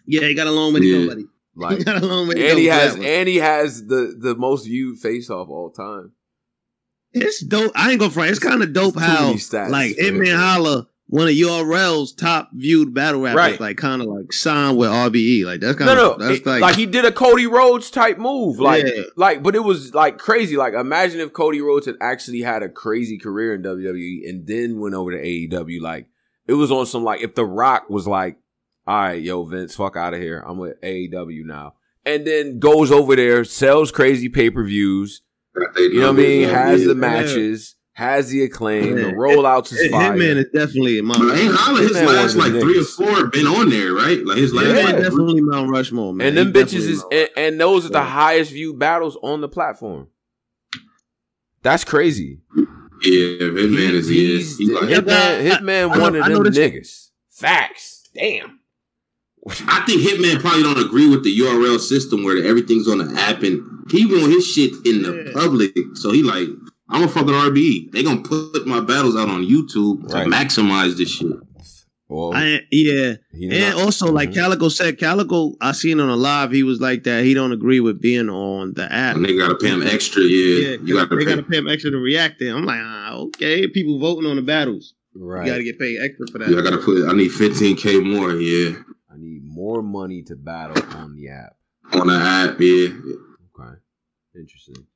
yeah, 0.06 0.28
he 0.28 0.34
got 0.36 0.48
a 0.48 0.52
with 0.52 0.74
way 0.74 0.82
Yeah. 0.82 1.00
go, 1.06 1.08
buddy. 1.08 1.22
he 1.22 1.28
Like 1.56 1.86
got 1.86 2.04
a 2.04 2.06
long 2.06 2.28
way 2.28 2.36
to 2.36 2.42
and 2.42 2.52
go. 2.52 2.58
he 2.58 2.66
has 2.66 2.96
and 2.96 3.30
he 3.30 3.38
has 3.38 3.86
the 3.88 4.16
the 4.20 4.36
most 4.36 4.66
viewed 4.66 5.00
face 5.00 5.30
off 5.30 5.48
all 5.50 5.70
time. 5.72 6.12
It's 7.14 7.42
dope. 7.44 7.72
I 7.76 7.92
ain't 7.92 8.00
gonna 8.00 8.12
front. 8.12 8.32
It's 8.32 8.40
kind 8.40 8.64
of 8.64 8.74
dope 8.74 8.98
how 9.00 9.34
stats 9.34 9.70
like 9.70 9.96
for 9.96 10.02
Hitman. 10.04 10.36
Holla, 10.36 10.88
one 11.08 11.28
of 11.28 11.34
URL's 11.36 12.12
top 12.14 12.50
viewed 12.54 12.94
battle 12.94 13.22
rappers, 13.22 13.36
Right. 13.38 13.60
like 13.60 13.78
kind 13.78 14.02
of 14.02 14.08
like 14.08 14.34
signed 14.34 14.78
with 14.78 14.90
RBE. 14.90 15.46
Like 15.46 15.60
that's 15.60 15.78
kind 15.78 15.96
No, 15.96 16.14
of 16.14 16.20
no, 16.20 16.28
that's 16.28 16.40
it- 16.40 16.46
like, 16.48 16.62
like, 16.62 16.76
he 16.76 16.86
did 16.88 17.06
a 17.06 17.12
Cody 17.12 17.46
Rhodes 17.46 17.92
type 17.92 18.18
move, 18.18 18.60
like, 18.60 18.86
Yeah. 18.86 19.04
like, 19.16 19.44
but 19.44 19.56
it 19.56 19.64
was 19.64 19.94
like 19.94 20.18
crazy. 20.18 20.58
Like, 20.58 20.74
imagine 20.74 21.20
if 21.20 21.34
Cody 21.34 21.62
Rhodes 21.62 21.86
had 21.86 21.96
actually 22.02 22.42
had 22.42 22.64
a 22.64 22.70
crazy 22.70 23.18
career 23.20 23.54
in 23.54 23.62
WWE 23.62 24.28
and 24.28 24.48
then 24.48 24.80
went 24.80 24.96
over 24.96 25.12
to 25.12 25.18
AEW. 25.24 25.82
Like, 25.82 26.08
it 26.48 26.54
was 26.54 26.72
on 26.72 26.86
some 26.88 27.04
like 27.04 27.22
if 27.22 27.36
The 27.36 27.46
Rock 27.46 27.90
was 27.90 28.08
like, 28.08 28.38
"All 28.88 28.96
right, 29.04 29.22
yo, 29.22 29.44
Vince, 29.46 29.76
fuck 29.76 29.96
out 29.96 30.14
of 30.16 30.20
here. 30.20 30.44
I'm 30.48 30.58
with 30.58 30.82
AEW 30.82 31.46
now," 31.46 31.76
and 32.06 32.26
then 32.26 32.58
goes 32.60 32.92
over 32.92 33.16
there, 33.16 33.44
sells 33.44 33.92
crazy 33.92 34.30
pay 34.30 34.50
per 34.50 34.64
views. 34.64 35.22
You 35.78 36.00
know 36.00 36.12
what 36.12 36.20
I 36.20 36.24
mean? 36.24 36.50
Has 36.50 36.82
the 36.84 36.90
Yeah. 36.90 36.94
matches, 36.94 37.76
has 37.94 38.30
the 38.30 38.44
acclaim, 38.44 38.98
Yeah. 38.98 39.04
the 39.06 39.12
rollouts 39.12 39.72
is 39.72 39.82
Hit- 39.82 39.92
fire. 39.92 40.14
Hitman 40.14 40.38
is 40.38 40.46
definitely 40.54 41.00
Mount. 41.02 41.20
But 41.20 41.38
ain't 41.38 41.54
Holla 41.54 41.82
his 41.82 41.92
Hitman 41.92 42.06
last 42.08 42.36
like 42.36 42.52
three 42.54 42.80
or 42.80 42.84
four 42.84 43.28
been 43.28 43.46
on 43.48 43.70
there, 43.70 43.94
right? 43.94 44.26
Like 44.26 44.38
his 44.38 44.54
last 44.54 44.66
Yeah. 44.68 44.74
like 44.74 44.84
Hitman 44.86 44.92
three- 44.96 45.02
definitely 45.04 45.42
Mount 45.42 45.70
Rushmore, 45.70 46.14
man. 46.14 46.28
and 46.30 46.38
them 46.38 46.48
He 46.48 46.54
bitches 46.54 46.88
is 46.90 47.04
and, 47.12 47.30
and 47.38 47.62
those 47.62 47.86
are 47.86 47.90
the 47.90 48.00
Yeah. 48.00 48.06
highest 48.10 48.52
viewed 48.52 48.80
battles 48.80 49.16
on 49.22 49.42
the 49.42 49.48
platform. 49.50 50.08
That's 51.62 51.84
crazy. 51.84 52.40
Yeah, 53.04 53.38
Hitman 53.40 53.92
is 53.94 54.08
he 54.08 54.36
He's 54.38 54.54
is. 54.54 54.58
He 54.58 54.66
like, 54.74 54.84
Hitman, 54.86 55.10
I- 55.12 55.42
Hitman 55.44 55.92
I 55.92 55.96
know- 55.96 56.02
one 56.02 56.16
of 56.16 56.24
I 56.24 56.28
know 56.30 56.44
them 56.44 56.54
niggas. 56.54 57.10
Facts. 57.32 58.10
Damn. 58.16 58.60
I 59.68 59.84
think 59.86 60.02
Hitman 60.02 60.40
probably 60.40 60.64
don't 60.64 60.80
agree 60.86 61.10
with 61.10 61.24
the 61.24 61.38
URL 61.40 61.80
system 61.80 62.24
where 62.24 62.38
everything's 62.46 62.88
on 62.88 63.00
the 63.00 63.20
app 63.20 63.44
and 63.44 63.62
he 63.92 64.06
want 64.06 64.32
his 64.32 64.48
shit 64.48 64.72
in 64.86 65.02
the 65.04 65.24
Yeah. 65.26 65.32
public. 65.34 65.74
So 65.96 66.12
he 66.12 66.24
like, 66.24 66.48
I'm 66.90 67.04
a 67.04 67.08
fucking 67.08 67.28
RBE. 67.34 67.92
They 67.92 68.04
gonna 68.04 68.22
put 68.22 68.66
my 68.66 68.80
battles 68.80 69.16
out 69.18 69.28
on 69.30 69.46
YouTube 69.46 70.08
to 70.10 70.16
maximize 70.30 70.96
this 70.98 71.10
shit. 71.10 71.28
Well, 72.10 72.32
I, 72.36 72.62
yeah, 72.72 73.16
and 73.34 73.76
not- 73.76 73.82
also 73.84 74.12
like 74.12 74.30
Mhm. 74.32 74.36
Calicoe 74.36 74.70
said, 74.70 75.00
Calicoe, 75.00 75.56
I 75.60 75.72
seen 75.72 76.00
on 76.00 76.10
a 76.10 76.16
live, 76.16 76.52
he 76.52 76.62
was 76.62 76.80
like 76.80 77.04
that. 77.06 77.24
He 77.24 77.34
don't 77.34 77.52
agree 77.54 77.80
with 77.80 78.00
being 78.02 78.30
on 78.30 78.74
the 78.76 78.92
app. 78.92 79.16
And 79.16 79.26
they 79.26 79.36
gotta 79.36 79.56
pay 79.56 79.70
him 79.70 79.82
extra. 79.82 80.22
Yeah, 80.22 80.56
Yeah, 80.70 80.76
you 80.86 80.94
gotta 80.96 81.16
they 81.16 81.24
pay. 81.26 81.32
gotta 81.32 81.44
pay 81.44 81.58
him 81.58 81.68
extra 81.68 81.90
to 81.92 81.98
react. 81.98 82.40
There, 82.40 82.56
I'm 82.56 82.66
like, 82.66 82.80
ah, 82.82 83.14
okay. 83.16 83.68
People 83.68 83.98
voting 84.00 84.30
on 84.30 84.36
the 84.36 84.42
battles, 84.44 84.94
right. 85.16 85.46
you 85.46 85.52
gotta 85.52 85.64
get 85.64 85.80
paid 85.80 85.98
extra 86.02 86.28
for 86.28 86.38
that. 86.40 86.50
Yeah, 86.52 86.60
I 86.60 86.62
gotta 86.62 86.78
put. 86.78 87.04
I 87.10 87.14
need 87.14 87.32
15k 87.32 88.00
more. 88.04 88.34
Yeah, 88.36 88.74
I 89.14 89.18
need 89.18 89.44
more 89.44 89.82
money 89.84 90.24
to 90.24 90.36
battle 90.36 90.82
on 90.98 91.16
the 91.16 91.30
app. 91.30 91.56
on 91.94 92.08
the 92.08 92.14
app. 92.14 92.60
Yeah, 92.60 92.88
Okay. 93.60 93.80
Interesting. 94.36 94.88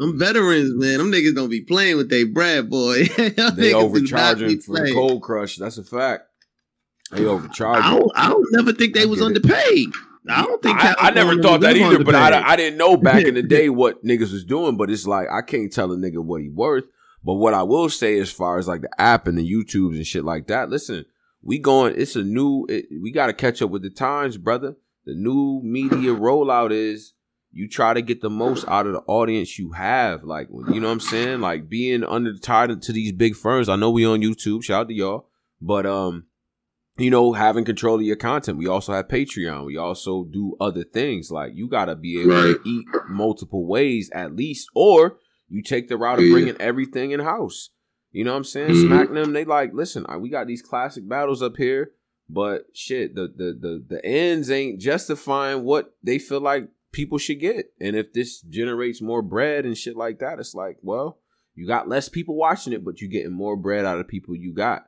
I'm 0.00 0.18
veterans, 0.18 0.72
man, 0.74 0.98
them 0.98 1.10
niggas 1.12 1.34
don't 1.34 1.50
be 1.50 1.60
playing 1.62 1.96
with 1.96 2.08
they 2.08 2.24
bread, 2.24 2.70
boy. 2.70 3.04
They 3.16 3.30
niggas 3.30 3.56
do 3.56 3.76
overcharging 3.76 4.60
for 4.60 4.76
the 4.76 4.80
playing. 4.82 4.94
cold 4.94 5.22
crush. 5.22 5.56
That's 5.56 5.76
a 5.78 5.82
fact. 5.84 6.24
They 7.10 7.22
I 7.24 7.26
overcharging. 7.26 7.98
don't, 7.98 8.12
I 8.14 8.28
don't 8.30 8.46
never 8.52 8.72
think 8.72 8.94
they 8.94 9.02
I 9.02 9.06
was 9.06 9.18
get 9.20 9.24
it. 9.24 9.26
underpaid. 9.36 9.88
I 10.30 10.42
don't 10.44 10.62
think 10.62 10.78
I, 10.78 10.94
I 10.98 11.10
never 11.10 11.40
thought 11.42 11.62
that 11.62 11.76
either, 11.76 12.04
but 12.04 12.14
I. 12.14 12.42
I 12.52 12.56
didn't 12.56 12.76
know 12.78 12.96
back 12.96 13.24
in 13.24 13.34
the 13.34 13.42
day 13.56 13.68
what 13.70 14.04
niggas 14.04 14.32
was 14.32 14.44
doing. 14.44 14.76
But 14.76 14.90
it's 14.90 15.06
like 15.06 15.26
I 15.30 15.40
can't 15.42 15.72
tell 15.72 15.90
a 15.92 15.96
nigga 15.96 16.18
what 16.22 16.42
he 16.42 16.48
worth. 16.48 16.84
But 17.24 17.34
what 17.34 17.54
I 17.54 17.62
will 17.62 17.88
say, 17.88 18.18
as 18.18 18.30
far 18.30 18.58
as 18.58 18.68
like 18.68 18.82
the 18.82 19.00
app 19.00 19.26
and 19.26 19.36
the 19.38 19.50
YouTubes 19.52 19.96
and 19.96 20.06
shit 20.06 20.24
like 20.24 20.46
that, 20.48 20.68
listen, 20.70 21.04
we 21.42 21.58
going. 21.58 21.94
It's 21.96 22.16
a 22.16 22.22
new. 22.22 22.66
It, 22.68 22.86
we 23.02 23.12
got 23.12 23.26
to 23.26 23.32
catch 23.32 23.62
up 23.62 23.70
with 23.70 23.82
the 23.82 23.90
times, 23.90 24.36
brother. 24.36 24.76
The 25.04 25.14
new 25.14 25.60
media 25.64 26.10
rollout 26.10 26.70
is 26.72 27.14
you 27.52 27.66
try 27.68 27.94
to 27.94 28.02
get 28.02 28.20
the 28.20 28.28
most 28.30 28.66
out 28.68 28.86
of 28.86 28.92
the 28.92 29.00
audience 29.06 29.58
you 29.58 29.72
have. 29.72 30.22
Like 30.24 30.48
you 30.50 30.80
know 30.80 30.88
what 30.88 30.92
I'm 30.92 31.00
saying. 31.00 31.40
Like 31.40 31.68
being 31.68 32.04
under 32.04 32.36
tied 32.36 32.82
to 32.82 32.92
these 32.92 33.12
big 33.12 33.34
firms. 33.36 33.68
I 33.68 33.76
know 33.76 33.90
we 33.90 34.04
on 34.06 34.20
YouTube. 34.20 34.62
Shout 34.64 34.82
out 34.82 34.88
to 34.88 34.94
y'all. 34.94 35.28
But 35.60 35.86
um, 35.86 36.26
you 36.98 37.10
know, 37.10 37.32
having 37.32 37.64
control 37.64 37.94
of 37.96 38.02
your 38.02 38.16
content. 38.16 38.58
We 38.58 38.66
also 38.66 38.92
have 38.92 39.08
Patreon. 39.08 39.64
We 39.64 39.76
also 39.76 40.24
do 40.24 40.56
other 40.60 40.84
things. 40.84 41.30
Like 41.30 41.52
you 41.54 41.68
got 41.68 41.86
to 41.86 41.94
be 41.96 42.20
able 42.20 42.34
Right. 42.34 42.56
to 42.62 42.68
eat 42.68 42.86
multiple 43.08 43.66
ways 43.66 44.10
at 44.12 44.34
least, 44.36 44.68
or 44.74 45.18
you 45.48 45.62
take 45.62 45.88
the 45.88 45.96
route 45.96 46.18
of 46.18 46.28
bringing 46.30 46.56
everything 46.60 47.12
in 47.12 47.20
house. 47.20 47.70
You 48.12 48.24
know 48.24 48.32
what 48.32 48.38
I'm 48.38 48.44
saying? 48.44 48.70
Mhm. 48.70 48.86
Smack 48.86 49.12
them. 49.12 49.32
They 49.32 49.44
like, 49.44 49.72
listen, 49.74 50.04
I- 50.08 50.16
we 50.16 50.28
got 50.30 50.46
these 50.46 50.62
classic 50.62 51.06
battles 51.08 51.42
up 51.42 51.56
here, 51.56 51.92
but 52.28 52.66
shit, 52.72 53.14
the 53.14 53.28
the 53.28 53.56
the 53.60 53.84
the 53.88 54.04
ends 54.04 54.50
ain't 54.50 54.80
justifying 54.80 55.64
what 55.64 55.94
they 56.02 56.18
feel 56.18 56.40
like 56.40 56.68
people 56.92 57.18
should 57.18 57.38
get. 57.40 57.72
And 57.80 57.94
if 57.96 58.12
this 58.14 58.40
generates 58.40 59.02
more 59.02 59.20
bread 59.22 59.66
and 59.66 59.76
shit 59.76 59.96
like 59.96 60.18
that, 60.20 60.38
it's 60.38 60.54
like, 60.54 60.78
well, 60.82 61.18
you 61.54 61.66
got 61.66 61.88
less 61.88 62.08
people 62.08 62.34
watching 62.34 62.72
it, 62.72 62.82
but 62.84 63.00
you're 63.00 63.10
getting 63.10 63.32
more 63.32 63.56
bread 63.56 63.84
out 63.84 64.00
of 64.00 64.08
people 64.08 64.34
you 64.34 64.52
got. 64.54 64.86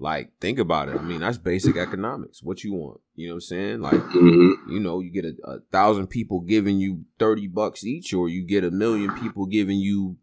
Like, 0.00 0.32
think 0.40 0.58
about 0.60 0.88
it. 0.90 0.96
I 0.96 1.02
mean, 1.02 1.20
that's 1.20 1.38
basic 1.38 1.76
economics. 1.76 2.40
What 2.42 2.62
you 2.62 2.72
want? 2.72 3.00
You 3.16 3.28
know 3.28 3.34
what 3.34 3.36
I'm 3.36 3.40
saying? 3.40 3.80
Like, 3.80 3.94
Mm-hmm. 3.94 4.70
you 4.72 4.78
know, 4.78 5.00
you 5.00 5.10
get 5.10 5.24
a, 5.24 5.34
a 5.44 5.60
thousand 5.72 6.06
people 6.08 6.40
giving 6.40 6.78
you 6.78 7.04
thirty 7.18 7.48
bucks 7.48 7.82
each, 7.84 8.12
or 8.14 8.28
you 8.28 8.44
get 8.46 8.62
a 8.62 8.70
million 8.70 9.10
people 9.18 9.46
giving 9.46 9.78
you, 9.78 10.16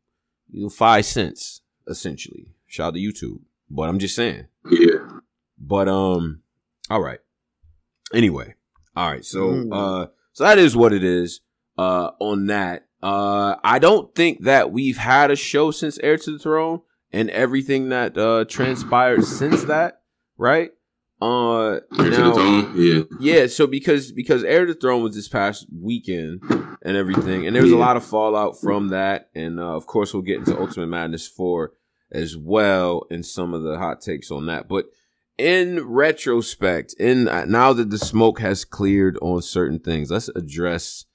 you 0.52 0.64
know, 0.64 0.70
five 0.70 1.06
cents 1.06 1.62
essentially. 1.88 2.48
Shout 2.68 2.88
out 2.90 2.94
to 2.96 3.00
YouTube. 3.00 3.40
But 3.70 3.90
I'm 3.90 4.00
just 4.00 4.16
saying. 4.16 4.48
Yeah. 4.70 5.08
But 5.60 5.88
um, 5.88 6.42
all 6.90 7.02
right. 7.02 7.20
Anyway, 8.14 8.54
all 8.96 9.10
right. 9.12 9.26
So 9.26 9.40
Mm. 9.50 9.70
uh, 9.74 10.08
so 10.34 10.44
that 10.44 10.58
is 10.60 10.76
what 10.76 10.94
it 10.94 11.04
is. 11.04 11.42
Uh, 11.78 12.12
on 12.20 12.46
that, 12.48 12.86
uh, 13.04 13.56
I 13.64 13.80
don't 13.80 14.14
think 14.16 14.44
that 14.44 14.72
we've 14.72 14.98
had 14.98 15.30
a 15.32 15.36
show 15.36 15.72
since 15.72 15.98
Heir 16.00 16.18
to 16.18 16.32
the 16.32 16.40
Throne 16.40 16.82
and 17.12 17.30
everything 17.32 17.90
that 17.90 18.18
uh 18.18 18.46
transpired 18.46 19.24
since 19.26 19.64
that, 19.66 20.02
right? 20.38 20.72
Uh, 21.22 21.72
Heir 21.72 21.82
to 21.98 22.10
the 22.10 22.18
now. 22.36 22.74
Yeah. 22.76 23.04
yeah, 23.20 23.48
so 23.48 23.68
because 23.68 24.12
because 24.12 24.44
Heir 24.44 24.66
to 24.66 24.74
the 24.74 24.80
Throne 24.80 25.02
was 25.02 25.16
this 25.16 25.28
past 25.30 25.66
weekend 25.82 26.42
and 26.82 26.98
everything, 26.98 27.48
and 27.48 27.56
there 27.56 27.64
was 27.64 27.72
a 27.72 27.78
lot 27.78 27.96
of 27.98 28.04
fallout 28.06 28.60
from 28.60 28.90
that, 28.90 29.30
and 29.34 29.60
uh, 29.60 29.76
of 29.76 29.88
course 29.88 30.14
we'll 30.14 30.24
get 30.24 30.40
into 30.40 30.60
Ultimate 30.60 30.88
Madness 30.88 31.28
four 31.28 31.72
as 32.12 32.38
well 32.38 33.06
and 33.10 33.26
some 33.26 33.54
of 33.54 33.64
the 33.64 33.78
hot 33.78 34.02
takes 34.02 34.30
on 34.30 34.46
that. 34.46 34.68
But 34.68 34.86
in 35.38 35.86
retrospect, 35.88 36.94
in 37.00 37.28
uh, 37.28 37.46
now 37.46 37.74
that 37.74 37.90
the 37.90 37.98
smoke 37.98 38.40
has 38.42 38.66
cleared 38.66 39.18
on 39.22 39.42
certain 39.42 39.80
things, 39.80 40.12
let's 40.12 40.30
address 40.36 41.06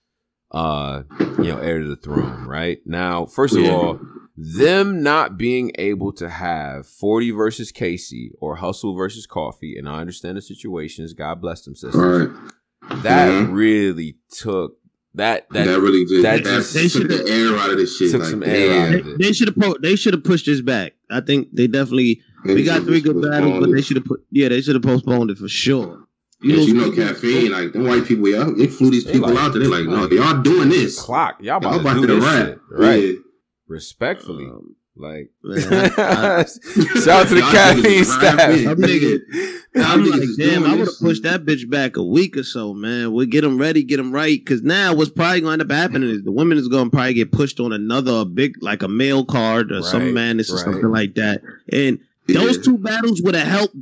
uh 0.51 1.03
you 1.39 1.45
know 1.45 1.59
Heir 1.59 1.81
to 1.81 1.89
the 1.89 1.97
Throne 1.97 2.47
right 2.47 2.79
now. 2.87 3.27
First 3.27 3.55
of 3.55 3.63
Yeah. 3.63 3.71
all, 3.73 4.01
them 4.43 5.03
not 5.03 5.37
being 5.37 5.71
able 5.77 6.13
to 6.15 6.31
have 6.31 6.87
40 6.87 7.31
versus 7.33 7.71
Casey 7.73 8.33
or 8.41 8.57
Hustle 8.57 8.95
versus 8.95 9.27
Coffee, 9.27 9.77
and 9.77 9.89
I 9.89 10.01
understand 10.01 10.37
the 10.39 10.43
situations. 10.43 11.13
God 11.13 11.41
bless 11.41 11.63
them, 11.63 11.75
sisters. 11.75 11.95
All 12.01 12.19
right. 12.19 13.03
That 13.03 13.29
Mhm. 13.31 13.53
really 13.53 14.17
took 14.31 14.77
that 15.15 15.47
that, 15.51 15.67
That, 15.67 15.81
really 15.81 16.05
did. 16.05 16.25
that 16.25 16.45
That, 16.45 16.51
just- 16.59 16.73
They 16.75 16.83
took 16.89 17.03
should've- 17.03 17.27
the 17.27 17.29
air 17.31 17.57
out 17.57 17.71
of 17.71 17.77
this 17.79 17.97
shit. 17.97 18.13
Took 18.13 18.21
like, 18.23 18.31
some 18.31 18.43
air 18.45 18.81
out 18.87 18.95
of 19.01 19.07
it. 19.09 19.19
They, 19.19 19.33
should 19.33 19.49
have 19.49 19.57
po- 19.57 19.77
they 19.83 19.97
should 19.97 20.15
have 20.15 20.23
pushed 20.25 20.47
this 20.47 20.61
back. 20.61 20.95
I 21.11 21.21
think 21.21 21.49
they 21.53 21.67
definitely 21.67 22.21
we 22.45 22.63
got 22.63 22.85
three 22.85 23.01
good 23.01 23.21
battles, 23.21 23.61
but 23.61 23.73
they 23.75 23.83
should 23.83 23.97
have 23.99 24.07
put 24.07 24.23
yeah 24.31 24.49
they 24.49 24.61
should 24.63 24.75
have 24.77 24.83
postponed 24.83 25.31
it 25.31 25.39
for 25.39 25.49
sure. 25.49 26.05
You 26.43 26.57
know, 26.57 26.63
you 26.63 26.75
know 26.75 26.91
caffeine, 26.93 27.51
like 27.53 27.73
them 27.75 27.85
white 27.87 28.07
people, 28.07 28.27
y'all, 28.29 28.55
they 28.55 28.67
flew 28.67 28.91
these 28.91 29.05
people 29.05 29.29
like- 29.29 29.39
out 29.39 29.53
there. 29.53 29.61
They're 29.61 29.71
like, 29.71 29.85
no, 29.87 30.09
y'all 30.09 30.41
doing 30.41 30.71
this. 30.71 30.99
clock. 30.99 31.37
Y'all 31.41 31.61
Y'all 31.61 31.75
about, 31.75 31.81
about 31.81 31.95
to 31.97 32.01
to 32.03 32.07
do 32.07 32.15
the 32.21 32.21
rap. 32.27 32.59
Right. 32.71 33.03
Yeah. 33.05 33.13
Respectfully. 33.71 34.47
Um, 34.47 34.75
like 34.97 35.31
man, 35.45 35.93
I- 35.97 36.45
shout 36.45 37.09
out 37.09 37.29
to 37.29 37.35
the 37.35 37.41
Y'all 37.41 37.53
caffeine 37.53 37.85
niggas 37.85 38.05
staff. 38.05 38.41
I'm 38.41 38.77
nigga. 38.77 39.19
I'm 39.77 40.05
like, 40.05 40.29
damn, 40.37 40.65
I 40.65 40.71
would 40.71 40.79
have 40.81 40.87
this. 40.89 41.01
pushed 41.01 41.23
that 41.23 41.45
bitch 41.47 41.71
back 41.71 41.97
a 41.97 42.03
week 42.05 42.37
or 42.37 42.43
so, 42.43 42.75
man. 42.75 43.13
We'll 43.13 43.27
get 43.27 43.43
them 43.43 43.57
ready, 43.57 43.85
get 43.85 43.97
them 43.99 44.13
right. 44.13 44.39
Because 44.39 44.63
now 44.63 44.93
what's 44.93 45.11
probably 45.11 45.41
going 45.43 45.59
to 45.59 45.63
end 45.65 45.71
up 45.73 45.75
happening 45.77 46.11
is 46.11 46.23
the 46.25 46.33
women 46.33 46.59
is 46.59 46.67
going 46.69 46.87
to 46.87 46.91
probably 46.91 47.15
get 47.15 47.31
pushed 47.33 47.61
on 47.61 47.73
another 47.73 48.25
big, 48.25 48.57
like 48.63 48.83
a 48.83 48.89
male 48.89 49.25
card 49.25 49.71
or 49.71 49.77
Right, 49.77 49.85
some 49.85 50.13
madness 50.13 50.51
or 50.51 50.57
right. 50.57 50.65
something 50.65 50.91
like 50.91 51.15
that. 51.15 51.41
And 51.73 52.01
Yeah. 52.27 52.41
those 52.41 52.63
two 52.63 52.77
battles 52.77 53.23
would 53.23 53.37
have 53.37 53.47
helped 53.47 53.77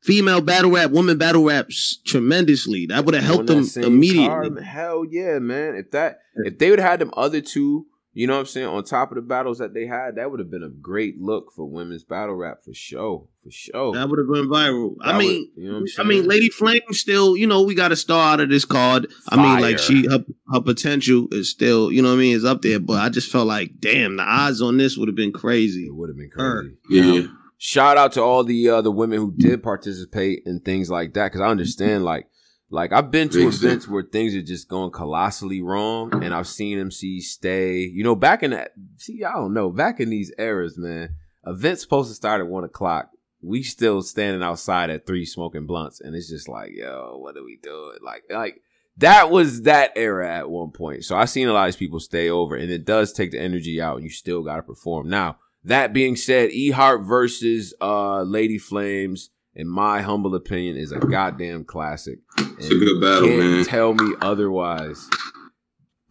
female 0.00 0.40
battle 0.40 0.70
rap, 0.70 0.92
woman 0.92 1.18
battle 1.18 1.44
raps 1.44 1.98
tremendously. 2.06 2.86
That 2.86 3.04
would 3.04 3.14
have 3.16 3.24
helped 3.24 3.48
them 3.48 3.66
immediately. 3.76 4.28
card, 4.28 4.60
hell 4.62 5.04
yeah, 5.10 5.38
man. 5.40 5.74
If 5.74 5.90
that 5.90 6.20
if 6.36 6.56
they 6.58 6.70
would 6.70 6.78
have 6.78 6.90
had 6.92 7.00
them 7.00 7.10
other 7.16 7.40
two, 7.40 7.86
you 8.14 8.26
know 8.26 8.34
what 8.34 8.40
I'm 8.40 8.46
saying, 8.46 8.66
on 8.66 8.84
top 8.84 9.10
of 9.10 9.16
the 9.16 9.22
battles 9.22 9.58
that 9.58 9.72
they 9.74 9.86
had, 9.86 10.16
that 10.16 10.30
would 10.30 10.38
have 10.40 10.50
been 10.50 10.62
a 10.62 10.68
great 10.68 11.18
look 11.20 11.52
for 11.56 11.64
women's 11.68 12.04
battle 12.04 12.34
rap 12.34 12.58
for 12.64 12.74
sure. 12.74 13.26
For 13.42 13.50
sure. 13.50 13.94
That 13.94 14.08
would 14.08 14.18
have 14.18 14.28
been 14.28 14.48
viral. 14.48 14.96
I 15.02 15.12
That 15.12 15.16
would- 15.18 15.26
mean, 15.26 15.50
you 15.56 15.70
know 15.70 15.76
I'm 15.78 15.82
I 15.84 15.86
saying? 15.86 16.08
mean, 16.08 16.26
Lady 16.28 16.48
Flame 16.50 16.80
still, 16.90 17.36
you 17.36 17.46
know, 17.46 17.62
we 17.62 17.74
got 17.74 17.90
a 17.92 17.96
star 17.96 18.34
out 18.34 18.40
of 18.40 18.50
this 18.50 18.64
card. 18.64 19.10
I 19.30 19.36
mean, 19.36 19.60
like 19.62 19.78
she, 19.78 20.06
her, 20.08 20.24
her 20.52 20.60
potential 20.60 21.26
is 21.32 21.50
still, 21.50 21.90
you 21.90 22.02
know 22.02 22.08
what 22.10 22.16
I 22.16 22.18
mean, 22.18 22.36
is 22.36 22.44
up 22.44 22.62
there. 22.62 22.78
But 22.78 23.00
I 23.00 23.08
just 23.08 23.32
felt 23.32 23.46
like, 23.48 23.80
damn, 23.80 24.16
the 24.16 24.22
odds 24.22 24.60
on 24.62 24.76
this 24.76 24.96
would 24.98 25.08
have 25.08 25.16
been 25.16 25.32
crazy. 25.32 25.86
it 25.86 25.94
would 25.94 26.08
have 26.10 26.16
been 26.18 26.30
Her. 26.34 26.62
crazy. 26.62 26.76
Yeah. 26.90 27.20
Now, 27.22 27.28
shout 27.58 27.96
out 27.96 28.12
to 28.12 28.22
all 28.22 28.44
the 28.44 28.68
uh, 28.68 28.82
the 28.82 28.90
women 28.92 29.18
who 29.18 29.32
did 29.36 29.62
participate 29.62 30.42
in 30.46 30.60
things 30.60 30.90
like 30.90 31.14
that 31.14 31.28
because 31.32 31.40
I 31.40 31.46
understand 31.48 32.04
like 32.04 32.26
like 32.72 32.92
I've 32.92 33.10
been 33.10 33.28
to 33.30 33.46
events 33.46 33.86
where 33.86 34.02
things 34.02 34.34
are 34.34 34.42
just 34.42 34.66
going 34.66 34.90
colossally 34.90 35.60
wrong 35.60 36.24
and 36.24 36.34
I've 36.34 36.48
seen 36.48 36.78
MCs 36.78 37.24
stay. 37.24 37.80
You 37.80 38.02
know 38.02 38.16
back 38.16 38.42
in 38.42 38.52
that 38.52 38.72
see 38.96 39.22
I 39.22 39.32
don't 39.32 39.52
know. 39.52 39.70
Back 39.70 40.00
in 40.00 40.08
these 40.08 40.32
eras 40.38 40.78
man 40.78 41.14
events 41.46 41.82
supposed 41.82 42.08
to 42.08 42.14
start 42.14 42.40
at 42.40 42.46
one 42.46 42.64
o'clock. 42.64 43.10
We 43.42 43.62
still 43.62 44.00
standing 44.02 44.42
outside 44.42 44.88
at 44.88 45.06
three 45.06 45.26
smoking 45.26 45.66
blunts 45.66 46.00
and 46.00 46.16
it's 46.16 46.30
just 46.30 46.48
like 46.48 46.70
yo 46.72 47.18
what 47.18 47.36
are 47.36 47.44
we 47.44 47.58
doing? 47.62 47.98
Like 48.02 48.24
like 48.30 48.62
that 48.96 49.30
was 49.30 49.62
that 49.62 49.92
era 49.94 50.30
at 50.30 50.50
one 50.50 50.70
point. 50.70 51.04
So 51.04 51.16
I've 51.16 51.30
seen 51.30 51.48
a 51.48 51.52
lot 51.52 51.68
of 51.68 51.78
people 51.78 52.00
stay 52.00 52.30
over 52.30 52.56
and 52.56 52.70
it 52.70 52.86
does 52.86 53.12
take 53.12 53.32
the 53.32 53.40
energy 53.40 53.80
out 53.82 53.96
and 53.96 54.04
you 54.04 54.10
still 54.10 54.42
got 54.42 54.56
to 54.56 54.62
perform. 54.62 55.10
Now 55.10 55.38
that 55.64 55.92
being 55.92 56.16
said, 56.16 56.50
E 56.52 56.70
Heart 56.70 57.02
versus 57.02 57.74
uh 57.82 58.22
Lady 58.22 58.56
Flames, 58.56 59.28
in 59.54 59.68
my 59.68 60.00
humble 60.02 60.34
opinion, 60.34 60.76
is 60.76 60.92
a 60.92 60.98
goddamn 60.98 61.64
classic. 61.64 62.18
It's 62.58 62.70
a 62.70 62.78
good 62.78 63.00
battle, 63.00 63.28
can't 63.28 63.38
man. 63.40 63.64
Tell 63.64 63.94
me 63.94 64.14
otherwise. 64.20 65.08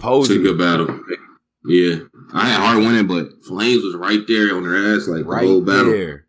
It's 0.03 0.29
a 0.29 0.37
good 0.39 0.57
battle. 0.57 0.99
Yeah. 1.65 1.99
I 2.33 2.47
had 2.47 2.59
hard 2.59 2.79
winning, 2.79 3.07
but 3.07 3.43
Flames 3.45 3.83
was 3.83 3.95
right 3.95 4.21
there 4.27 4.55
on 4.55 4.63
her 4.63 4.95
ass, 4.95 5.07
like 5.07 5.25
right 5.25 5.41
the 5.41 5.47
whole 5.47 5.61
battle. 5.61 5.91
there, 5.91 6.25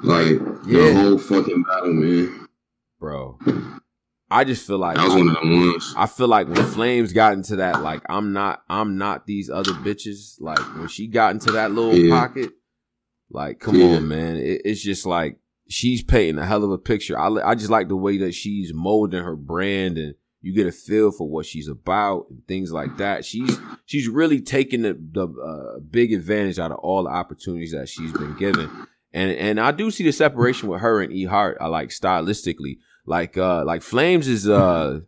Like 0.00 0.40
Yeah. 0.66 0.88
the 0.88 0.94
whole 0.94 1.18
fucking 1.18 1.62
battle, 1.62 1.92
man. 1.92 2.48
bro. 2.98 3.38
I 4.28 4.42
just 4.42 4.66
feel 4.66 4.78
like 4.78 4.96
That 4.96 5.04
was 5.04 5.14
I, 5.14 5.18
one 5.18 5.28
of 5.28 5.34
them 5.36 5.60
ones. 5.68 5.94
I 5.96 6.06
feel 6.06 6.26
like 6.26 6.48
when 6.48 6.56
Flames 6.66 7.12
got 7.12 7.34
into 7.34 7.56
that, 7.56 7.82
like 7.82 8.02
I'm 8.08 8.32
not, 8.32 8.62
I'm 8.68 8.98
not 8.98 9.26
these 9.26 9.48
other 9.48 9.72
bitches. 9.72 10.40
Like 10.40 10.58
when 10.76 10.88
she 10.88 11.06
got 11.06 11.32
into 11.34 11.52
that 11.52 11.70
little 11.70 11.94
Yeah. 11.94 12.10
pocket, 12.18 12.50
like 13.30 13.60
come 13.60 13.76
Yeah. 13.76 13.96
on, 13.98 14.08
man. 14.08 14.36
It, 14.36 14.62
it's 14.64 14.82
just 14.82 15.06
like 15.06 15.38
she's 15.68 16.02
painting 16.02 16.38
a 16.42 16.46
hell 16.46 16.64
of 16.64 16.70
a 16.70 16.78
picture. 16.78 17.18
I, 17.18 17.28
I 17.50 17.54
just 17.54 17.70
like 17.70 17.88
the 17.88 17.96
way 17.96 18.18
that 18.18 18.32
she's 18.34 18.72
molding 18.74 19.22
her 19.22 19.36
brand 19.36 19.98
and 19.98 20.14
you 20.42 20.54
get 20.54 20.66
a 20.66 20.72
feel 20.72 21.10
for 21.10 21.28
what 21.28 21.44
she's 21.46 21.66
about 21.66 22.26
and 22.30 22.46
things 22.46 22.70
like 22.72 22.98
that. 22.98 23.24
She's 23.24 23.58
she's 23.84 24.08
really 24.08 24.40
taking 24.40 24.82
the, 24.82 24.96
the 25.12 25.26
uh, 25.26 25.80
big 25.80 26.12
advantage 26.12 26.58
out 26.58 26.70
of 26.70 26.78
all 26.78 27.02
the 27.04 27.10
opportunities 27.10 27.72
that 27.72 27.88
she's 27.88 28.12
been 28.12 28.36
given. 28.36 28.70
And 29.12 29.32
and 29.32 29.58
I 29.58 29.72
do 29.72 29.90
see 29.90 30.04
the 30.04 30.12
separation 30.12 30.68
with 30.68 30.82
her 30.82 31.00
and 31.02 31.12
E 31.12 31.24
Hart. 31.24 31.56
I 31.60 31.66
like 31.66 31.88
stylistically, 31.88 32.78
like 33.06 33.36
uh 33.36 33.64
like 33.64 33.82
Flames 33.82 34.28
is 34.28 34.48
uh 34.48 35.00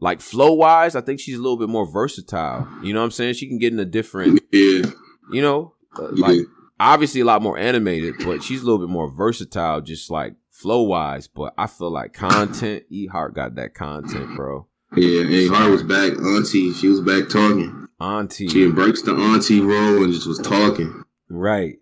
like 0.00 0.20
flow 0.20 0.52
wise. 0.54 0.94
I 0.96 1.00
think 1.00 1.20
she's 1.20 1.36
a 1.36 1.42
little 1.42 1.58
bit 1.58 1.68
more 1.68 1.90
versatile. 1.90 2.66
You 2.82 2.92
know 2.94 3.00
what 3.00 3.06
I'm 3.06 3.10
saying? 3.10 3.34
She 3.34 3.48
can 3.48 3.58
get 3.58 3.72
in 3.72 3.78
a 3.78 3.84
different, 3.84 4.40
Yeah. 4.52 4.86
you 5.32 5.42
know, 5.42 5.74
uh, 5.98 6.12
yeah. 6.14 6.42
Obviously 6.80 7.20
a 7.20 7.24
lot 7.24 7.42
more 7.42 7.58
animated, 7.58 8.14
but 8.24 8.42
she's 8.42 8.62
a 8.62 8.64
little 8.64 8.78
bit 8.84 8.90
more 8.92 9.10
versatile, 9.10 9.80
just 9.80 10.10
like 10.10 10.34
flow 10.50 10.82
wise. 10.82 11.28
But 11.28 11.54
I 11.58 11.66
feel 11.66 11.90
like 11.90 12.12
content, 12.12 12.84
E 12.90 13.06
Heart 13.06 13.34
got 13.34 13.54
that 13.56 13.74
content, 13.74 14.36
bro. 14.36 14.66
Yeah, 14.96 15.22
A 15.22 15.46
Hart 15.48 15.70
was 15.70 15.82
back. 15.82 16.12
Auntie, 16.18 16.72
she 16.72 16.88
was 16.88 17.00
back 17.00 17.28
talking. 17.28 17.86
Auntie, 18.00 18.48
She 18.48 18.62
embraced 18.64 19.04
the 19.06 19.14
auntie 19.14 19.60
role 19.60 20.04
and 20.04 20.12
just 20.12 20.26
was 20.26 20.38
talking. 20.38 21.02
right? 21.30 21.76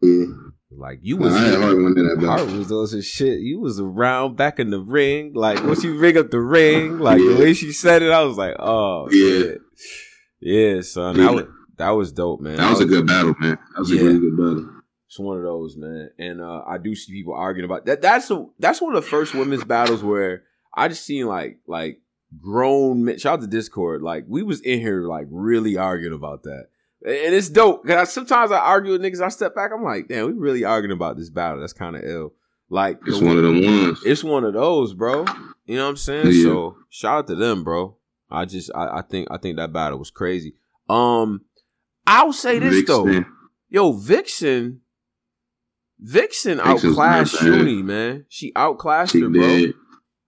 Yeah. 0.00 0.24
Like 0.70 1.00
you 1.02 1.16
I 1.16 1.20
was. 1.22 1.34
had 1.36 1.60
Hart 1.60 1.76
that 1.76 2.18
Hart 2.24 2.46
was 2.56 2.70
on 2.70 2.86
some 2.86 3.00
shit. 3.00 3.40
You 3.40 3.58
was 3.60 3.80
around 3.80 4.36
back 4.36 4.60
in 4.60 4.70
the 4.70 4.78
ring. 4.80 5.32
Like 5.34 5.62
once 5.64 5.82
you 5.82 5.98
ring 5.98 6.16
up 6.16 6.30
the 6.30 6.40
ring, 6.40 6.98
like 7.00 7.18
the 7.18 7.36
way 7.36 7.52
she 7.52 7.72
said 7.72 8.02
it, 8.02 8.12
I 8.12 8.22
was 8.22 8.36
like, 8.36 8.54
oh 8.60 9.08
Yeah. 9.10 9.28
shit. 9.42 9.58
Yeah, 10.40 10.80
son. 10.82 11.16
Yeah. 11.16 11.24
That 11.24 11.34
was 11.34 11.44
that 11.78 11.90
was 11.90 12.12
dope, 12.12 12.40
man. 12.40 12.56
That 12.56 12.70
was 12.70 12.80
a 12.80 12.86
good 12.86 13.06
battle, 13.06 13.34
man. 13.40 13.58
That 13.74 13.78
was 13.80 13.90
Yeah. 13.90 14.00
a 14.00 14.04
really 14.04 14.18
good 14.20 14.36
battle. 14.36 14.70
It's 15.06 15.18
one 15.18 15.38
of 15.38 15.42
those, 15.42 15.76
man. 15.76 16.10
And 16.18 16.40
uh, 16.42 16.62
I 16.66 16.76
do 16.78 16.94
see 16.94 17.12
people 17.12 17.32
arguing 17.34 17.64
about 17.64 17.86
that. 17.86 18.02
That's 18.02 18.30
a, 18.30 18.46
that's 18.58 18.80
one 18.82 18.94
of 18.94 19.02
the 19.02 19.08
first 19.08 19.34
women's 19.34 19.64
battles 19.64 20.02
where 20.04 20.42
I 20.74 20.88
just 20.88 21.04
seen 21.06 21.26
like 21.26 21.60
like 21.66 22.02
grown 22.40 23.04
men. 23.04 23.18
Shout 23.18 23.34
out 23.38 23.40
to 23.40 23.46
Discord. 23.46 24.02
Like 24.02 24.24
we 24.28 24.42
was 24.42 24.60
in 24.60 24.80
here 24.80 25.02
like 25.08 25.26
really 25.30 25.76
arguing 25.78 26.14
about 26.14 26.42
that. 26.42 26.66
And 27.06 27.34
it's 27.34 27.48
dope. 27.48 27.86
Cause 27.86 27.96
I, 27.96 28.04
sometimes 28.04 28.50
I 28.52 28.58
argue 28.58 28.92
with 28.92 29.00
niggas. 29.02 29.22
I 29.22 29.28
step 29.28 29.54
back. 29.54 29.70
I'm 29.74 29.84
like, 29.84 30.08
damn, 30.08 30.26
we 30.26 30.32
really 30.32 30.64
arguing 30.64 30.92
about 30.96 31.16
this 31.16 31.30
battle. 31.30 31.60
That's 31.60 31.72
kind 31.72 31.96
of 31.96 32.02
ill. 32.04 32.32
Like 32.68 32.98
It's 33.06 33.20
one 33.20 33.38
of 33.38 33.44
them 33.44 33.64
ones. 33.64 34.02
it's 34.04 34.22
one 34.22 34.44
of 34.44 34.52
those, 34.52 34.92
bro. 34.92 35.24
You 35.64 35.76
know 35.76 35.84
what 35.84 35.90
I'm 35.90 35.96
saying? 35.96 36.26
Yeah. 36.32 36.42
So 36.42 36.76
shout 36.90 37.18
out 37.18 37.26
to 37.28 37.34
them, 37.34 37.64
bro. 37.64 37.96
I 38.30 38.44
just 38.44 38.70
I, 38.74 38.98
I 38.98 39.02
think 39.02 39.28
I 39.30 39.38
think 39.38 39.56
that 39.56 39.72
battle 39.72 39.98
was 39.98 40.10
crazy. 40.10 40.54
Um 40.88 41.42
I'll 42.08 42.32
say 42.32 42.58
this 42.58 42.84
though. 42.86 43.24
Yo, 43.68 43.92
Vixen 43.92 44.80
Vixen 46.00 46.58
Vixen's 46.58 46.60
outclassed. 46.60 47.36
Shuni, 47.36 47.84
man. 47.84 48.24
She 48.28 48.52
outclassed 48.54 49.12
She 49.12 49.20
her, 49.20 49.28
bro. 49.28 49.72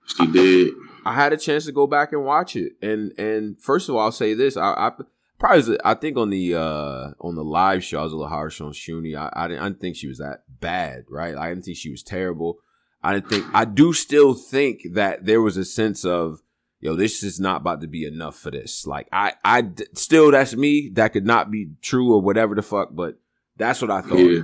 She 0.07 0.27
did. 0.31 0.75
I 1.05 1.15
had 1.15 1.33
a 1.33 1.37
chance 1.37 1.65
to 1.65 1.73
go 1.73 1.87
back 1.87 2.13
and 2.13 2.25
watch 2.25 2.55
it. 2.57 2.73
And 2.83 3.19
and 3.19 3.61
first 3.61 3.89
of 3.89 3.95
all, 3.95 4.03
I'll 4.03 4.13
say 4.13 4.35
this. 4.35 4.57
I, 4.57 4.73
I 4.73 4.93
Probably, 5.39 5.79
I 5.83 5.95
think 5.95 6.19
on 6.19 6.29
the 6.29 6.55
uh 6.55 7.13
on 7.19 7.35
the 7.35 7.43
live 7.43 7.83
show, 7.83 8.01
I 8.01 8.03
was 8.03 8.13
a 8.13 8.17
little 8.17 8.29
harsh 8.29 8.61
on 8.61 8.73
Shuni. 8.73 9.17
I, 9.17 9.31
I 9.33 9.49
didn't, 9.49 9.63
I 9.63 9.69
didn't 9.69 9.81
think 9.81 9.97
she 9.97 10.07
was 10.07 10.19
that 10.19 10.43
bad, 10.61 11.05
right? 11.09 11.35
I 11.35 11.49
didn't 11.49 11.65
think 11.65 11.79
she 11.79 11.91
was 11.91 12.03
terrible. 12.03 12.59
I 13.03 13.15
didn't 13.15 13.31
think. 13.31 13.47
I 13.55 13.65
do 13.65 13.95
still 13.95 14.35
think 14.35 14.83
that 14.93 15.25
there 15.25 15.41
was 15.41 15.57
a 15.57 15.65
sense 15.65 16.05
of, 16.05 16.43
yo, 16.81 16.97
this 16.97 17.23
is 17.23 17.39
not 17.39 17.61
about 17.61 17.81
to 17.83 17.87
be 17.87 18.05
enough 18.05 18.37
for 18.37 18.51
this. 18.51 18.87
Like, 18.87 19.09
I, 19.13 19.35
I 19.45 19.69
still, 19.95 20.31
that's 20.31 20.57
me. 20.57 20.91
That 20.95 21.13
could 21.13 21.27
not 21.27 21.51
be 21.51 21.71
true 21.83 22.13
or 22.15 22.21
whatever 22.21 22.55
the 22.55 22.63
fuck, 22.63 22.89
but 22.93 23.19
that's 23.57 23.81
what 23.81 23.91
I 23.91 24.01
thought. 24.01 24.19
Yeah. 24.19 24.43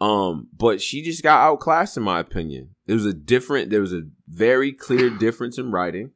Um, 0.00 0.48
but 0.56 0.80
she 0.80 1.02
just 1.02 1.22
got 1.22 1.40
outclassed 1.40 1.96
in 1.96 2.02
my 2.04 2.20
opinion. 2.20 2.74
It 2.86 2.94
was 2.94 3.04
a 3.04 3.12
different. 3.12 3.70
There 3.70 3.80
was 3.80 3.92
a 3.92 4.02
very 4.28 4.72
clear 4.72 5.10
difference 5.10 5.58
in 5.58 5.72
writing. 5.72 6.12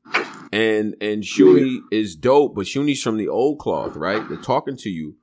And 0.53 0.95
and 1.01 1.23
Shuni 1.23 1.79
is 1.91 2.15
dope, 2.15 2.55
but 2.55 2.67
Shuni's 2.67 3.03
from 3.03 3.17
the 3.17 3.29
old 3.29 3.59
cloth, 3.59 3.97
right? 3.97 4.29
The 4.29 4.37
talking 4.37 4.77
to 4.77 4.91
you 4.91 5.17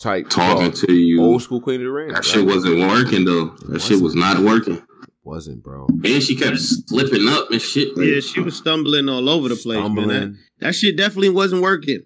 type. 0.00 0.28
Talking 0.28 0.72
cloth. 0.72 0.80
to 0.86 0.92
you. 0.92 1.22
Old 1.22 1.42
school 1.42 1.60
Queen 1.60 1.80
of 1.80 1.86
the 1.86 1.92
Ring. 1.92 2.08
That 2.08 2.14
right? 2.16 2.24
shit 2.24 2.44
wasn't 2.44 2.80
working 2.80 3.24
though. 3.24 3.56
That 3.68 3.80
shit 3.80 4.02
was 4.02 4.16
not 4.16 4.40
working. 4.40 4.82
Wasn't, 5.24 5.62
bro. 5.62 5.86
And 5.88 6.22
she 6.22 6.36
kept 6.36 6.58
slipping 6.58 7.28
up 7.28 7.50
and 7.50 7.60
shit. 7.60 7.96
Like, 7.96 8.06
yeah, 8.06 8.20
she 8.20 8.40
was 8.40 8.56
stumbling 8.56 9.08
all 9.08 9.28
over 9.28 9.48
the 9.48 9.56
place. 9.56 9.78
Stumbling. 9.78 10.08
Man. 10.08 10.38
That, 10.58 10.66
that 10.66 10.74
shit 10.74 10.96
definitely 10.96 11.30
wasn't 11.30 11.62
working. 11.62 12.04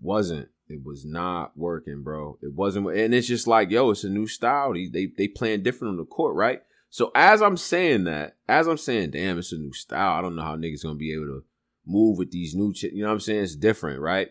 Wasn't. 0.00 0.48
It 0.68 0.84
was 0.84 1.04
not 1.04 1.56
working, 1.56 2.04
bro. 2.04 2.38
It 2.40 2.54
wasn't, 2.54 2.86
and 2.96 3.12
it's 3.12 3.26
just 3.26 3.48
like, 3.48 3.72
yo, 3.72 3.90
it's 3.90 4.04
a 4.04 4.08
new 4.08 4.28
style. 4.28 4.72
They 4.72 4.86
they 4.86 5.08
they 5.18 5.26
playing 5.26 5.64
different 5.64 5.92
on 5.92 5.96
the 5.96 6.04
court, 6.04 6.36
right? 6.36 6.60
So 6.90 7.10
as 7.14 7.42
I'm 7.42 7.56
saying 7.56 8.04
that, 8.04 8.36
as 8.48 8.68
I'm 8.68 8.78
saying, 8.78 9.10
damn, 9.10 9.38
it's 9.38 9.52
a 9.52 9.56
new 9.56 9.72
style. 9.72 10.16
I 10.16 10.22
don't 10.22 10.36
know 10.36 10.42
how 10.42 10.56
niggas 10.56 10.84
gonna 10.84 10.94
be 10.94 11.12
able 11.12 11.26
to 11.26 11.44
move 11.84 12.18
with 12.18 12.30
these 12.30 12.54
new, 12.54 12.72
ch- 12.72 12.84
you 12.84 13.02
know 13.02 13.08
what 13.08 13.14
I'm 13.14 13.20
saying? 13.20 13.42
It's 13.42 13.56
different, 13.56 14.00
right? 14.00 14.28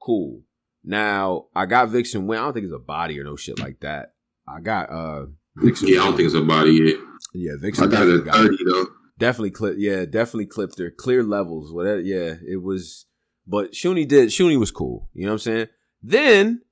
Cool. 0.00 0.42
Now 0.82 1.46
I 1.54 1.66
got 1.66 1.90
Vixen 1.90 2.26
win. 2.26 2.38
I 2.38 2.42
don't 2.44 2.54
think 2.54 2.64
it's 2.64 2.74
a 2.74 2.78
body 2.78 3.20
or 3.20 3.24
no 3.24 3.36
shit 3.36 3.58
like 3.58 3.80
that. 3.80 4.14
I 4.48 4.60
got 4.60 4.90
uh 4.90 5.26
Vixen. 5.56 5.88
Yeah, 5.88 6.00
I 6.00 6.04
don't 6.04 6.16
think 6.16 6.26
it's 6.26 6.34
a 6.34 6.40
body 6.42 6.72
yet. 6.72 6.96
Yeah, 7.34 7.52
Vixen. 7.60 7.84
I 7.84 7.90
got 7.90 8.02
a 8.08 8.22
thirty 8.22 8.58
though. 8.64 8.86
Definitely 9.18 9.50
clip. 9.50 9.76
Yeah, 9.78 10.04
definitely 10.04 10.46
clipped 10.46 10.78
her. 10.78 10.90
Clear 10.90 11.22
levels. 11.22 11.72
Whatever. 11.72 12.00
Yeah, 12.00 12.34
it 12.46 12.62
was. 12.62 13.06
But 13.46 13.72
Shuni 13.72 14.06
did. 14.06 14.30
Shuni 14.30 14.58
was 14.58 14.70
cool. 14.70 15.08
You 15.12 15.26
know 15.26 15.32
what 15.32 15.34
I'm 15.34 15.38
saying? 15.40 15.66
Then 16.02 16.62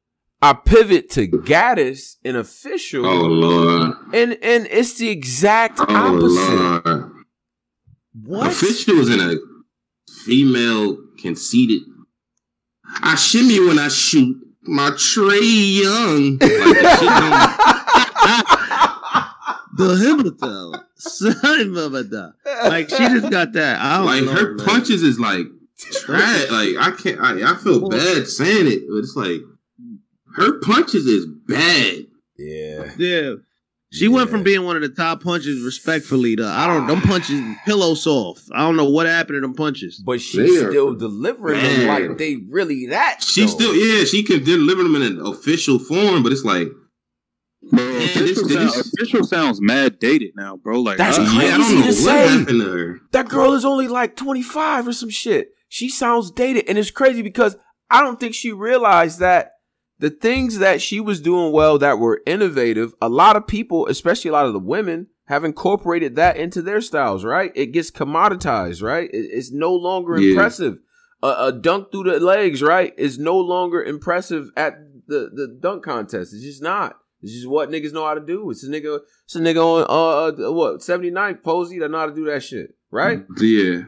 I 0.43 0.55
pivot 0.55 1.11
to 1.11 1.28
Gaddis 1.28 2.16
in 2.24 2.37
official. 2.37 3.07
Oh 3.07 3.26
lord. 3.26 3.95
And 4.14 4.39
and 4.43 4.66
it's 4.70 4.95
the 4.95 5.09
exact 5.09 5.78
oh, 5.81 5.87
opposite. 5.89 6.87
Lord. 6.87 7.12
What? 8.24 8.47
Official 8.49 8.97
was 8.97 9.11
in 9.11 9.20
a 9.20 9.35
female 10.24 10.97
conceited. 11.20 11.83
I 13.03 13.14
shimmy 13.16 13.61
when 13.61 13.78
I 13.78 13.89
shoot. 13.89 14.37
My 14.62 14.91
Trae 14.91 15.81
Young. 15.83 16.39
the 16.39 16.47
Himmeltel. 19.89 20.85
Son 20.97 21.76
of 21.76 21.95
a 21.95 22.35
Like 22.64 22.91
she 22.91 22.97
just 22.97 23.31
got 23.31 23.53
that. 23.55 23.81
I 23.81 23.99
like 24.01 24.24
know, 24.24 24.33
her 24.33 24.55
man. 24.55 24.66
punches 24.66 25.03
is 25.03 25.18
like 25.18 25.47
trash. 25.76 26.51
like 26.51 26.76
I 26.78 26.91
can't. 26.97 27.20
I, 27.20 27.53
I 27.53 27.57
feel 27.57 27.89
bad 27.89 28.26
saying 28.26 28.66
it, 28.66 28.83
but 28.89 28.99
it's 28.99 29.16
like 29.16 29.41
her 30.37 30.61
punches 30.61 31.07
is 31.07 31.26
bad. 31.47 32.07
Yeah. 32.37 32.93
Yeah. 32.99 33.35
She 33.93 34.05
yeah. 34.05 34.11
went 34.11 34.31
from 34.31 34.45
being 34.45 34.64
one 34.64 34.76
of 34.76 34.83
the 34.83 34.89
top 34.89 35.22
punches 35.22 35.64
respectfully 35.64 36.37
to 36.37 36.47
I 36.47 36.66
don't 36.66 36.87
them 36.87 37.01
punches 37.01 37.41
pillow 37.64 37.95
soft. 37.95 38.45
I 38.53 38.61
don't 38.61 38.76
know 38.76 38.89
what 38.89 39.07
happened 39.07 39.37
to 39.37 39.41
them 39.41 39.55
punches. 39.55 40.01
But 40.05 40.20
she's 40.20 40.59
still 40.59 40.95
delivering 40.95 41.61
man. 41.61 41.78
them 41.81 41.89
like 41.89 42.18
they 42.18 42.37
really 42.49 42.87
that. 42.87 43.22
She 43.22 43.49
still 43.49 43.74
yeah, 43.74 44.05
she 44.05 44.22
can 44.22 44.45
deliver 44.45 44.83
them 44.83 44.95
in 44.97 45.03
an 45.03 45.26
official 45.26 45.78
form, 45.78 46.22
but 46.22 46.31
it's 46.31 46.45
like 46.45 46.68
Bro, 47.71 47.85
official, 47.85 48.49
sound, 48.49 48.71
official, 48.71 49.25
sounds 49.25 49.61
mad 49.61 49.99
dated 49.99 50.33
now, 50.37 50.57
bro. 50.57 50.81
Like 50.81 50.99
that's 50.99 51.18
uh, 51.18 51.25
crazy 51.25 51.47
I 51.47 51.59
don't 51.59 51.81
know 51.81 51.87
to 51.87 51.93
say. 51.93 52.45
To 52.45 53.01
that 53.12 53.29
girl 53.29 53.53
is 53.53 53.64
only 53.64 53.89
like 53.89 54.16
twenty 54.16 54.43
five 54.43 54.89
or 54.89 54.93
some 54.93 55.11
shit. 55.11 55.51
She 55.68 55.89
sounds 55.89 56.31
dated, 56.31 56.64
and 56.68 56.79
it's 56.79 56.91
crazy 56.91 57.23
because 57.23 57.57
I 57.91 58.03
don't 58.03 58.18
think 58.18 58.35
she 58.35 58.53
realized 58.53 59.21
that 59.21 59.53
the 60.01 60.11
things 60.11 60.59
that 60.59 60.81
she 60.81 60.99
was 60.99 61.21
doing 61.21 61.53
well 61.53 61.79
that 61.79 61.99
were 61.99 62.23
innovative, 62.27 62.95
a 63.01 63.09
lot 63.09 63.37
of 63.37 63.47
people, 63.47 63.87
especially 63.87 64.31
a 64.31 64.33
lot 64.33 64.47
of 64.47 64.55
the 64.55 64.59
women, 64.59 65.09
have 65.27 65.45
incorporated 65.45 66.16
that 66.16 66.37
into 66.37 66.62
their 66.62 66.81
styles, 66.81 67.25
right? 67.25 67.53
It 67.55 67.66
gets 67.66 67.91
commoditized, 67.91 68.83
right? 68.83 69.09
it's 69.12 69.53
no 69.53 69.73
longer 69.75 70.18
yeah. 70.18 70.31
impressive. 70.31 70.79
A, 71.23 71.29
a, 71.29 71.53
dunk 71.53 71.93
through 71.93 72.05
the 72.05 72.18
legs, 72.18 72.62
right, 72.62 72.95
is 72.97 73.18
no 73.18 73.39
longer 73.39 73.83
impressive 73.83 74.49
at 74.57 74.79
the, 75.07 75.31
the 75.33 75.59
dunk 75.61 75.85
contest. 75.85 76.33
It's 76.33 76.43
just 76.43 76.62
not. 76.62 76.97
This 77.23 77.33
is 77.33 77.47
what 77.47 77.71
niggas 77.71 77.93
know 77.93 78.07
how 78.07 78.14
to 78.14 78.21
do. 78.21 78.51
It's 78.51 78.64
a 78.64 78.68
nigga, 78.68 79.01
it's 79.25 79.37
a 79.37 79.41
nigga 79.41 79.62
on 79.62 79.87
uh, 79.89 80.47
uh 80.49 80.53
what 80.53 80.83
79 80.83 81.37
Posey 81.37 81.79
that 81.79 81.91
know 81.91 81.99
how 81.99 82.07
to 82.07 82.14
do 82.14 82.25
that 82.27 82.43
shit, 82.43 82.75
right? 82.91 83.25
Yeah. 83.39 83.83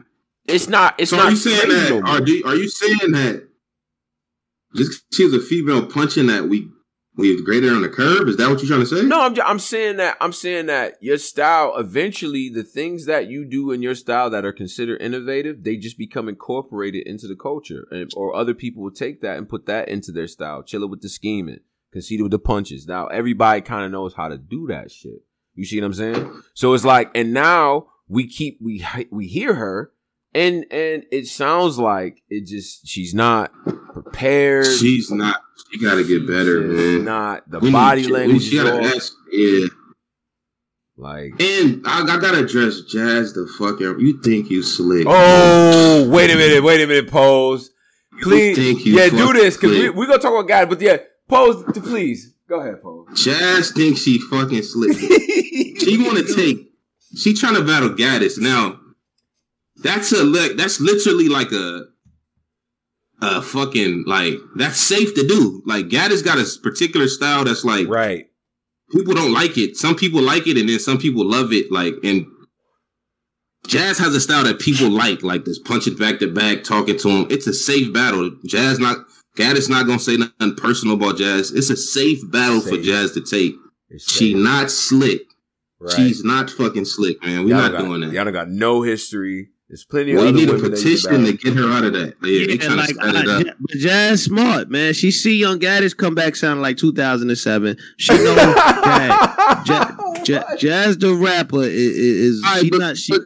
It's 0.45 0.67
not. 0.67 0.95
It's 0.97 1.11
so 1.11 1.17
not. 1.17 1.27
Are 1.27 1.31
you 1.31 1.37
saying 1.37 1.69
that? 1.69 1.89
No 1.89 2.01
are, 2.01 2.21
you, 2.21 2.43
are 2.45 2.55
you 2.55 2.69
saying 2.69 3.11
that 3.13 3.47
just 4.75 5.03
she 5.13 5.23
was 5.23 5.33
a 5.33 5.39
female 5.39 5.85
punching 5.85 6.27
that 6.27 6.49
we 6.49 6.67
we 7.15 7.41
graded 7.43 7.71
on 7.71 7.81
the 7.81 7.89
curve? 7.89 8.27
Is 8.27 8.37
that 8.37 8.49
what 8.49 8.59
you're 8.61 8.67
trying 8.67 8.81
to 8.81 8.85
say? 8.85 9.03
No, 9.03 9.21
I'm 9.21 9.35
just, 9.35 9.47
I'm 9.47 9.59
saying 9.59 9.97
that 9.97 10.17
I'm 10.19 10.33
saying 10.33 10.65
that 10.65 10.95
your 11.01 11.17
style 11.17 11.77
eventually 11.77 12.49
the 12.49 12.63
things 12.63 13.05
that 13.05 13.27
you 13.27 13.45
do 13.45 13.71
in 13.71 13.81
your 13.81 13.95
style 13.95 14.29
that 14.31 14.45
are 14.45 14.53
considered 14.53 15.01
innovative, 15.01 15.63
they 15.63 15.77
just 15.77 15.97
become 15.97 16.27
incorporated 16.27 17.05
into 17.05 17.27
the 17.27 17.35
culture, 17.35 17.87
and, 17.91 18.11
or 18.15 18.35
other 18.35 18.53
people 18.53 18.83
will 18.83 18.91
take 18.91 19.21
that 19.21 19.37
and 19.37 19.47
put 19.47 19.65
that 19.67 19.89
into 19.89 20.11
their 20.11 20.27
style. 20.27 20.63
Chill 20.63 20.83
it 20.83 20.89
with 20.89 21.01
the 21.01 21.09
scheming, 21.09 21.59
concede 21.93 22.21
with 22.21 22.31
the 22.31 22.39
punches. 22.39 22.87
Now 22.87 23.07
everybody 23.07 23.61
kind 23.61 23.85
of 23.85 23.91
knows 23.91 24.13
how 24.13 24.27
to 24.27 24.37
do 24.37 24.67
that 24.67 24.91
shit. 24.91 25.23
You 25.55 25.65
see 25.65 25.79
what 25.79 25.85
I'm 25.85 25.93
saying? 25.93 26.41
So 26.53 26.73
it's 26.73 26.83
like, 26.83 27.11
and 27.15 27.31
now 27.31 27.87
we 28.09 28.27
keep 28.27 28.59
we 28.61 28.85
we 29.11 29.27
hear 29.27 29.53
her 29.53 29.93
and 30.35 30.65
and 30.71 31.05
it 31.11 31.27
sounds 31.27 31.77
like 31.77 32.21
it 32.29 32.45
just 32.45 32.87
she's 32.87 33.13
not 33.13 33.51
prepared. 33.93 34.65
She's 34.65 35.11
not. 35.11 35.41
She 35.71 35.79
got 35.79 35.95
to 35.95 36.03
get 36.03 36.27
better, 36.27 36.61
man. 36.61 37.05
Not 37.05 37.49
the 37.49 37.59
body 37.59 38.07
language. 38.07 38.43
She 38.43 38.57
got 38.57 38.79
to 38.79 38.95
ask. 38.95 39.13
Yeah. 39.31 39.67
Like 40.95 41.41
and 41.41 41.81
I, 41.87 42.03
I, 42.03 42.19
gotta 42.19 42.43
address 42.43 42.81
Jazz 42.81 43.33
the 43.33 43.51
fucking. 43.57 43.99
You 43.99 44.21
think 44.21 44.51
you 44.51 44.61
slick? 44.61 45.07
Oh, 45.09 46.07
wait 46.07 46.29
a 46.29 46.35
minute, 46.35 46.63
wait 46.63 46.81
a 46.81 46.87
minute, 46.87 47.09
pose. 47.09 47.71
Please, 48.21 48.85
yeah, 48.85 49.09
do 49.09 49.33
this 49.33 49.57
because 49.57 49.71
we 49.71 49.89
we 49.89 50.05
gonna 50.05 50.19
talk 50.19 50.33
about 50.33 50.47
guys, 50.47 50.67
but 50.69 50.79
yeah, 50.79 50.97
pose. 51.33 51.63
Please 51.73 52.33
go 52.47 52.59
ahead, 52.59 52.81
pose. 52.81 53.07
Jazz 53.15 53.71
thinks 53.71 54.01
she 54.01 54.19
fucking 54.19 54.63
slick. 54.63 54.97
she 54.97 55.97
want 56.03 56.25
to 56.25 56.35
take. 56.35 56.69
She 57.15 57.33
trying 57.33 57.55
to 57.55 57.63
battle 57.63 57.89
Gaddis 57.89 58.39
now. 58.39 58.79
That's 59.77 60.11
a 60.11 60.23
look. 60.23 60.57
That's 60.57 60.79
literally 60.79 61.29
like 61.29 61.51
a 61.51 61.85
a 63.21 63.41
fucking 63.41 64.03
like 64.05 64.35
that's 64.55 64.79
safe 64.79 65.13
to 65.15 65.25
do. 65.25 65.61
Like 65.65 65.87
Gaddis 65.87 66.23
got 66.23 66.37
a 66.37 66.59
particular 66.61 67.07
style 67.07 67.43
that's 67.43 67.63
like 67.63 67.87
right. 67.87 68.27
People 68.91 69.13
don't 69.13 69.33
like 69.33 69.57
it. 69.57 69.75
Some 69.75 69.95
people 69.95 70.21
like 70.21 70.45
it, 70.45 70.57
and 70.57 70.69
then 70.69 70.79
some 70.79 70.97
people 70.99 71.25
love 71.25 71.51
it. 71.51 71.71
Like 71.71 71.95
and 72.03 72.27
Jazz 73.67 73.97
has 73.97 74.13
a 74.13 74.21
style 74.21 74.43
that 74.43 74.59
people 74.59 74.89
like, 74.89 75.23
like 75.23 75.45
this 75.45 75.57
punching 75.57 75.95
back 75.95 76.19
to 76.19 76.31
back, 76.31 76.63
talking 76.63 76.97
to 76.97 77.09
him. 77.09 77.27
It's 77.29 77.47
a 77.47 77.53
safe 77.53 77.93
battle. 77.93 78.31
Jazz 78.45 78.77
not 78.77 78.97
Gaddis 79.35 79.69
not 79.69 79.87
gonna 79.87 79.99
say 79.99 80.17
nothing 80.17 80.55
personal 80.55 80.95
about 80.95 81.17
Jazz. 81.17 81.51
It's 81.51 81.69
a 81.69 81.77
safe 81.77 82.19
battle 82.31 82.61
safe. 82.61 82.69
for 82.69 82.81
Jazz 82.81 83.11
to 83.13 83.21
take. 83.21 83.55
She 83.97 84.33
not 84.33 84.69
slick. 84.71 85.21
Right. 85.79 85.93
She's 85.93 86.23
not 86.23 86.49
fucking 86.49 86.85
slick, 86.85 87.21
man. 87.23 87.45
We're 87.45 87.55
not 87.55 87.73
got, 87.73 87.81
doing 87.81 88.01
that. 88.01 88.11
Y'all 88.11 88.31
got 88.31 88.49
no 88.49 88.83
history. 88.83 89.49
There's 89.67 89.85
plenty 89.85 90.13
well, 90.13 90.27
of. 90.27 90.35
We 90.35 90.45
need 90.45 90.49
a 90.49 90.59
petition 90.59 91.25
to 91.25 91.33
get 91.33 91.55
her 91.55 91.71
out 91.71 91.83
of 91.83 91.93
that. 91.93 92.15
Yeah, 92.21 92.47
yeah 92.47 92.57
trying 92.57 92.77
like, 92.77 92.89
to 92.89 92.93
set 92.93 93.15
it 93.15 93.27
uh, 93.27 93.39
up. 93.39 93.57
But 93.59 93.77
Jazz 93.77 94.23
smart, 94.23 94.69
man. 94.69 94.93
She 94.93 95.09
see 95.09 95.35
Young 95.35 95.59
Gaddis 95.59 95.97
come 95.97 96.13
back 96.13 96.35
sounding 96.35 96.61
like 96.61 96.77
2007. 96.77 97.77
She 97.97 98.13
know 98.13 98.35
that 98.35 99.63
Jazz, 99.65 100.27
Jazz, 100.27 100.59
Jazz, 100.59 100.97
the 100.99 101.13
rapper 101.15 101.63
is, 101.63 101.71
is 101.71 102.43
right, 102.43 102.61
she 102.61 102.69
but, 102.69 102.79
not 102.79 102.97
she. 102.97 103.13
But, 103.13 103.21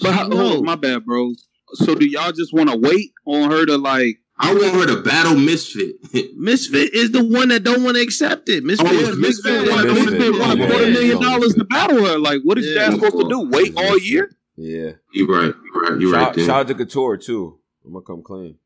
but 0.00 0.14
how, 0.14 0.28
oh, 0.32 0.62
my 0.62 0.76
bad, 0.76 1.04
bro. 1.04 1.34
So 1.74 1.94
do 1.94 2.06
y'all 2.06 2.32
just 2.32 2.54
want 2.54 2.70
to 2.70 2.76
wait 2.78 3.12
on 3.26 3.50
her 3.50 3.66
to 3.66 3.76
like? 3.76 4.18
I 4.42 4.52
want 4.54 4.74
her 4.74 4.96
to 4.96 5.02
battle 5.02 5.36
Misfit. 5.36 5.94
Misfit 6.36 6.92
is 6.92 7.12
the 7.12 7.24
one 7.24 7.48
that 7.48 7.62
don't 7.62 7.84
want 7.84 7.96
to 7.96 8.02
accept 8.02 8.48
it. 8.48 8.64
Misfit, 8.64 8.88
oh, 8.88 8.92
yeah, 8.92 9.14
Misfit, 9.14 9.20
Misfit, 9.20 9.64
Misfit, 9.84 10.32
want 10.32 10.60
a 10.60 10.66
quarter 10.66 10.90
million 10.90 11.22
dollars 11.22 11.54
to 11.54 11.64
battle 11.64 12.04
her. 12.04 12.18
Like, 12.18 12.42
what 12.42 12.58
is 12.58 12.66
yeah, 12.66 12.86
Jazz 12.86 12.94
supposed 12.94 13.18
to 13.18 13.28
do? 13.28 13.48
Wait 13.48 13.72
all 13.76 13.96
year? 13.98 14.30
Yeah, 14.56 14.92
you 15.12 15.32
right. 15.32 15.54
You 15.54 15.80
right. 15.80 16.00
You 16.00 16.12
right. 16.12 16.24
Shout, 16.24 16.34
there. 16.34 16.44
shout 16.44 16.60
out 16.60 16.68
to 16.68 16.74
Couture 16.74 17.16
too. 17.16 17.58
I'm 17.84 17.92
gonna 17.92 18.04
come 18.04 18.22
clean. 18.22 18.58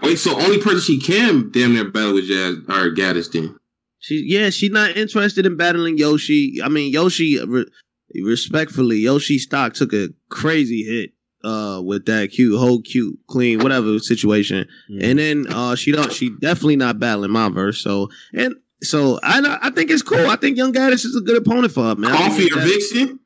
Wait, 0.00 0.16
so 0.16 0.40
only 0.40 0.58
person 0.58 0.80
she 0.80 1.00
can 1.00 1.50
damn 1.50 1.74
near 1.74 1.90
battle 1.90 2.14
with 2.14 2.26
Jazz 2.26 2.54
or 2.68 2.94
Gaddis 2.94 3.32
then? 3.32 3.56
She 3.98 4.24
yeah, 4.26 4.50
she's 4.50 4.70
not 4.70 4.96
interested 4.96 5.44
in 5.44 5.56
battling 5.56 5.98
Yoshi. 5.98 6.60
I 6.62 6.68
mean 6.68 6.92
Yoshi, 6.92 7.44
re- 7.44 7.66
respectfully, 8.14 8.98
Yoshi 8.98 9.38
stock 9.38 9.74
took 9.74 9.92
a 9.92 10.08
crazy 10.28 10.84
hit. 10.84 11.12
Uh 11.44 11.80
with 11.84 12.04
that 12.06 12.30
cute 12.32 12.58
whole 12.58 12.82
cute 12.82 13.18
clean 13.28 13.58
whatever 13.60 13.98
situation 13.98 14.66
Mm. 14.90 15.02
and 15.02 15.18
then 15.18 15.46
uh 15.48 15.74
she 15.74 15.90
don't 15.92 16.12
she 16.12 16.30
definitely 16.40 16.76
not 16.76 16.98
battling 16.98 17.30
my 17.30 17.48
verse 17.48 17.82
so 17.82 18.08
and 18.34 18.54
so 18.82 19.18
I 19.22 19.58
I 19.62 19.70
think 19.70 19.90
it's 19.90 20.02
cool 20.02 20.26
I 20.28 20.36
think 20.36 20.56
Young 20.56 20.72
Gaddis 20.72 21.04
is 21.04 21.16
a 21.16 21.20
good 21.20 21.36
opponent 21.38 21.72
for 21.72 21.84
her 21.84 21.94
man 21.96 22.12
I 22.12 22.16
Coffee 22.28 22.48
think 22.48 22.56
or 22.56 22.60
Vixen? 22.60 23.20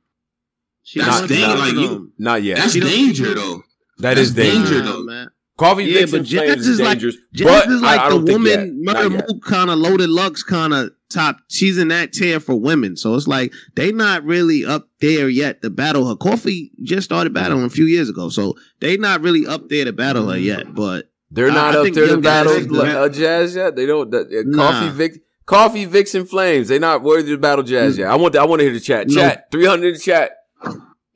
she 0.82 1.00
That's 1.00 1.20
not- 1.20 1.28
dang, 1.28 1.40
not 1.40 1.58
like, 1.58 1.72
you- 1.74 2.12
Not 2.18 2.42
yet. 2.42 2.58
That's 2.58 2.72
She 2.72 2.80
don't- 2.80 2.90
danger 2.90 3.34
though. 3.34 3.62
that 3.98 4.14
that's 4.16 4.20
is 4.20 4.34
dangerous. 4.34 4.70
danger, 4.70 4.82
though. 4.84 5.02
man. 5.04 5.28
Coffee 5.57 5.84
Yeah, 5.84 6.00
Vixen 6.00 6.18
but 6.20 6.26
Jazz 6.26 6.40
Flames 6.42 6.61
is 6.62 6.68
is 6.68 6.80
like- 6.80 6.98
Jazz 6.98 7.16
but 7.42 7.68
is 7.68 7.80
like 7.82 8.00
I, 8.00 8.07
I 8.07 8.09
the 8.11 8.14
don't 8.16 8.26
think 8.26 8.46
yet. 8.46 8.59
woman 8.59 8.82
Not 8.82 9.11
Murder 9.12 9.26
kind 9.42 9.70
of 9.70 9.78
loaded 9.78 10.11
Lux 10.11 10.42
kind 10.42 10.74
of 10.74 10.90
top. 11.11 11.36
She's 11.48 11.78
in 11.78 11.88
that 11.88 12.12
tier 12.12 12.40
for 12.40 12.57
women, 12.59 12.96
so 12.96 13.14
it's 13.14 13.28
like 13.28 13.52
they 13.76 13.92
not 13.92 14.24
really 14.24 14.64
up 14.64 14.88
there 15.00 15.28
yet 15.28 15.62
to 15.62 15.70
battle 15.70 16.09
her. 16.09 16.16
Coffee 16.16 16.72
just 16.82 17.05
started 17.05 17.32
battling 17.32 17.62
a 17.64 17.70
few 17.70 17.84
years 17.84 18.09
ago, 18.09 18.28
so 18.30 18.55
they 18.80 18.96
not 18.96 19.20
really 19.20 19.46
up 19.46 19.68
there 19.68 19.84
to 19.84 19.92
battle 19.92 20.28
her 20.30 20.36
yet. 20.38 20.74
But 20.74 21.11
They're 21.30 21.50
I- 21.50 21.55
not 21.55 21.74
I 21.76 21.78
up 21.86 21.92
there 21.94 22.09
to 22.09 22.16
battle 22.20 22.52
Gaddis 22.55 22.88
is 22.88 22.94
uh, 22.94 23.09
Jazz 23.11 23.55
yet. 23.55 23.76
They 23.76 23.86
don't. 23.86 24.12
Uh, 24.12 24.24
Nah. 24.46 24.70
Coffee 24.72 24.90
Vic, 24.92 25.22
Coffee 25.46 25.84
Vixen 25.84 26.26
Flames. 26.26 26.66
They 26.66 26.80
not 26.80 27.02
worthy 27.05 27.30
to 27.30 27.38
battle 27.38 27.62
Jazz 27.62 27.96
yet. 27.96 28.09
I 28.11 28.16
want. 28.16 28.34
I 28.34 28.44
want 28.44 28.59
to 28.59 28.64
hear 28.64 28.74
the 28.74 28.80
chat. 28.80 29.07
No. 29.09 29.14
Chat 29.14 29.52
three 29.52 29.66
hundred 29.66 29.86
in 29.88 29.92
the 29.94 30.00
chat. 30.00 30.32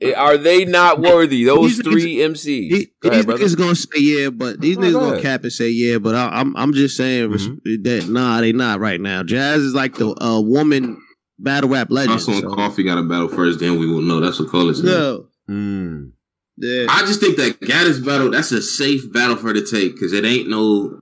Eh, 0.01 0.13
Are 0.13 0.37
they 0.39 0.65
not 0.65 1.01
worthy? 1.01 1.45
Those 1.45 1.79
These 1.79 1.83
three 1.83 2.17
MCs. 2.17 2.45
He- 2.71 2.89
Go 3.01 3.09
ahead, 3.09 3.19
these 3.21 3.27
brother. 3.27 3.45
niggas 3.45 3.59
gonna 3.59 3.75
say 3.75 3.99
yeah, 4.01 4.31
but 4.31 4.61
these 4.61 4.77
Oh, 4.77 4.81
niggas 4.81 4.93
go 4.93 5.01
gonna 5.11 5.23
cap 5.23 5.43
and 5.43 5.53
say 5.53 5.71
yeah. 5.71 5.99
But 5.99 6.15
I, 6.15 6.29
I'm 6.41 6.57
I'm 6.57 6.73
just 6.73 6.97
saying 6.97 7.31
Mm-hmm. 7.31 7.83
that 7.83 8.09
nah, 8.09 8.41
they 8.41 8.53
not 8.53 8.79
right 8.81 9.01
now. 9.01 9.23
Jazz 9.25 9.61
is 9.63 9.75
like 9.75 9.95
the 9.97 10.11
uh, 10.23 10.41
woman 10.41 11.03
battle 11.39 11.71
rap 11.71 11.89
legend. 11.91 12.13
Also, 12.13 12.33
so- 12.41 12.55
Coffee 12.55 12.85
got 12.85 12.99
a 12.99 13.03
battle 13.03 13.29
first, 13.29 13.59
then 13.61 13.79
we 13.79 13.87
will 13.89 14.01
know. 14.03 14.21
That's 14.21 14.39
what 14.39 14.51
Cole 14.51 14.69
is 14.71 14.79
saying. 14.83 14.89
Yeah, 14.89 15.17
Mm. 15.55 16.13
yeah. 16.59 16.87
I 16.89 17.01
just 17.01 17.21
think 17.21 17.37
that 17.39 17.59
Gaddis 17.61 18.05
battle, 18.05 18.31
that's 18.31 18.53
a 18.53 18.63
safe 18.63 19.13
battle 19.13 19.37
for 19.37 19.49
her 19.49 19.55
to 19.55 19.67
take 19.67 19.95
because 19.95 20.13
it 20.13 20.25
ain't 20.25 20.49
no. 20.49 21.01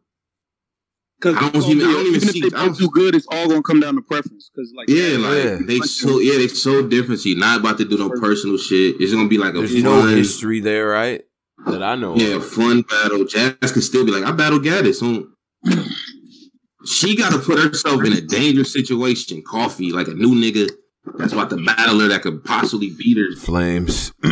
Because 1.20 1.36
I 1.36 1.48
don't 1.50 1.62
even- 1.70 1.88
I 1.88 1.92
don't 1.92 2.06
even 2.06 2.28
if 2.28 2.32
they 2.34 2.38
I 2.46 2.48
don't- 2.50 2.68
both 2.68 2.78
do 2.78 2.88
good, 2.92 3.14
it's 3.14 3.26
all 3.30 3.48
gonna 3.48 3.62
come 3.62 3.80
down 3.80 3.94
to 3.96 4.02
preference. 4.02 4.50
Because 4.54 4.72
like 4.76 4.88
Yeah, 4.90 5.16
like 5.18 5.44
Yeah. 5.44 5.58
they 5.64 5.78
so 5.80 6.18
yeah 6.20 6.36
they 6.38 6.48
so 6.48 6.82
different. 6.86 7.20
She 7.22 7.34
not 7.34 7.60
about 7.60 7.78
to 7.78 7.84
do 7.84 7.96
no 7.96 8.10
personal 8.10 8.58
shit. 8.58 8.96
It's 9.00 9.12
gonna 9.12 9.28
be 9.28 9.38
like 9.38 9.54
a 9.54 9.58
There's 9.58 9.72
fun, 9.72 9.82
no 9.82 10.06
history 10.06 10.60
there, 10.60 10.88
right? 10.88 11.22
That 11.66 11.82
I 11.82 11.94
know. 11.96 12.16
yeah, 12.16 12.36
of. 12.36 12.46
fun 12.46 12.82
battle. 12.82 13.24
Jazz 13.24 13.72
can 13.72 13.80
still 13.82 14.04
be 14.04 14.12
like, 14.12 14.24
I 14.24 14.32
battle 14.32 14.60
Gaddis. 14.60 14.96
So 14.96 15.28
she 16.84 17.16
got 17.16 17.32
to 17.32 17.38
put 17.38 17.58
herself 17.58 18.04
in 18.04 18.12
a 18.12 18.20
dangerous 18.20 18.72
situation. 18.72 19.42
Coffee, 19.42 19.92
like 19.92 20.08
a 20.08 20.14
new 20.14 20.34
nigga 20.34 20.70
that's 21.18 21.32
about 21.32 21.50
to 21.50 21.56
battle 21.56 21.98
her 22.00 22.08
that 22.08 22.22
could 22.22 22.44
possibly 22.44 22.90
beat 22.96 23.16
her. 23.16 23.34
Flames. 23.36 24.12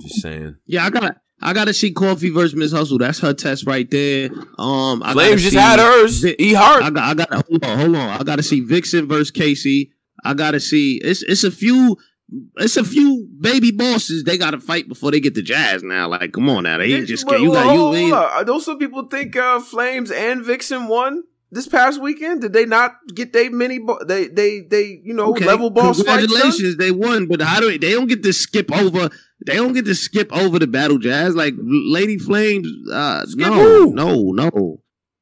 Just 0.00 0.20
saying. 0.22 0.56
Yeah, 0.66 0.84
I 0.86 0.90
gotta 0.90 1.16
I 1.40 1.52
gotta 1.52 1.72
see 1.72 1.92
Coffee 1.92 2.30
versus 2.30 2.54
Miss 2.56 2.72
Hustle. 2.72 2.98
That's 2.98 3.20
her 3.20 3.32
test 3.32 3.66
right 3.66 3.88
there. 3.90 4.30
Um 4.58 5.02
I 5.04 5.12
Flames 5.12 5.42
just 5.42 5.56
had 5.56 5.78
hers. 5.78 6.20
Vi- 6.22 6.36
E 6.38 6.52
Hart. 6.54 6.82
I 6.82 6.90
got 6.90 7.04
I 7.04 7.14
got 7.24 7.46
hold 7.46 7.64
on, 7.64 7.78
hold 7.78 7.96
on. 7.96 8.20
I 8.20 8.22
gotta 8.24 8.42
see 8.42 8.60
Vixen 8.60 9.06
versus 9.08 9.30
Casey. 9.30 9.92
I 10.24 10.34
gotta 10.34 10.58
see 10.60 11.00
it's 11.02 11.22
it's 11.22 11.44
a 11.44 11.50
few 11.50 11.96
it's 12.58 12.76
a 12.76 12.84
few 12.84 13.26
baby 13.40 13.70
bosses 13.70 14.24
they 14.24 14.36
gotta 14.36 14.58
fight 14.58 14.88
before 14.88 15.10
they 15.10 15.20
get 15.20 15.34
the 15.34 15.42
jazz 15.42 15.82
now. 15.82 16.08
Like, 16.08 16.32
come 16.32 16.48
on 16.50 16.64
now. 16.64 16.78
They 16.78 16.92
ain't 16.92 17.06
just 17.06 17.26
Well, 17.26 17.40
you 17.40 17.52
got 17.52 17.72
you 17.72 17.80
hold 17.80 17.96
on. 17.96 18.12
Are 18.12 18.44
those 18.44 18.64
some 18.64 18.78
people 18.78 19.04
think 19.06 19.36
uh, 19.36 19.60
Flames 19.60 20.10
and 20.10 20.44
Vixen 20.44 20.88
won 20.88 21.22
this 21.50 21.66
past 21.68 22.02
weekend? 22.02 22.42
Did 22.42 22.52
they 22.52 22.66
not 22.66 22.96
get 23.14 23.32
they 23.32 23.48
mini? 23.48 23.78
Bo- 23.78 24.04
they 24.04 24.26
they 24.26 24.60
they 24.60 25.00
you 25.04 25.14
know 25.14 25.30
Okay, 25.30 25.46
level 25.46 25.70
boss? 25.70 25.96
Congratulations, 26.02 26.76
they 26.76 26.90
won, 26.90 27.26
but 27.28 27.40
how 27.40 27.60
do 27.60 27.68
they, 27.70 27.78
they 27.78 27.92
don't 27.92 28.08
get 28.08 28.22
to 28.24 28.32
skip 28.32 28.70
over? 28.72 29.08
They 29.46 29.54
don't 29.54 29.72
get 29.72 29.84
to 29.86 29.94
skip 29.94 30.32
over 30.32 30.58
the 30.58 30.66
battle 30.66 30.98
jazz 30.98 31.34
like 31.36 31.54
Lady 31.58 32.18
Flames. 32.18 32.68
Uh, 32.92 33.24
Skip 33.26 33.46
no, 33.46 33.52
who? 33.54 33.92
no, 33.94 34.32
no. 34.32 34.80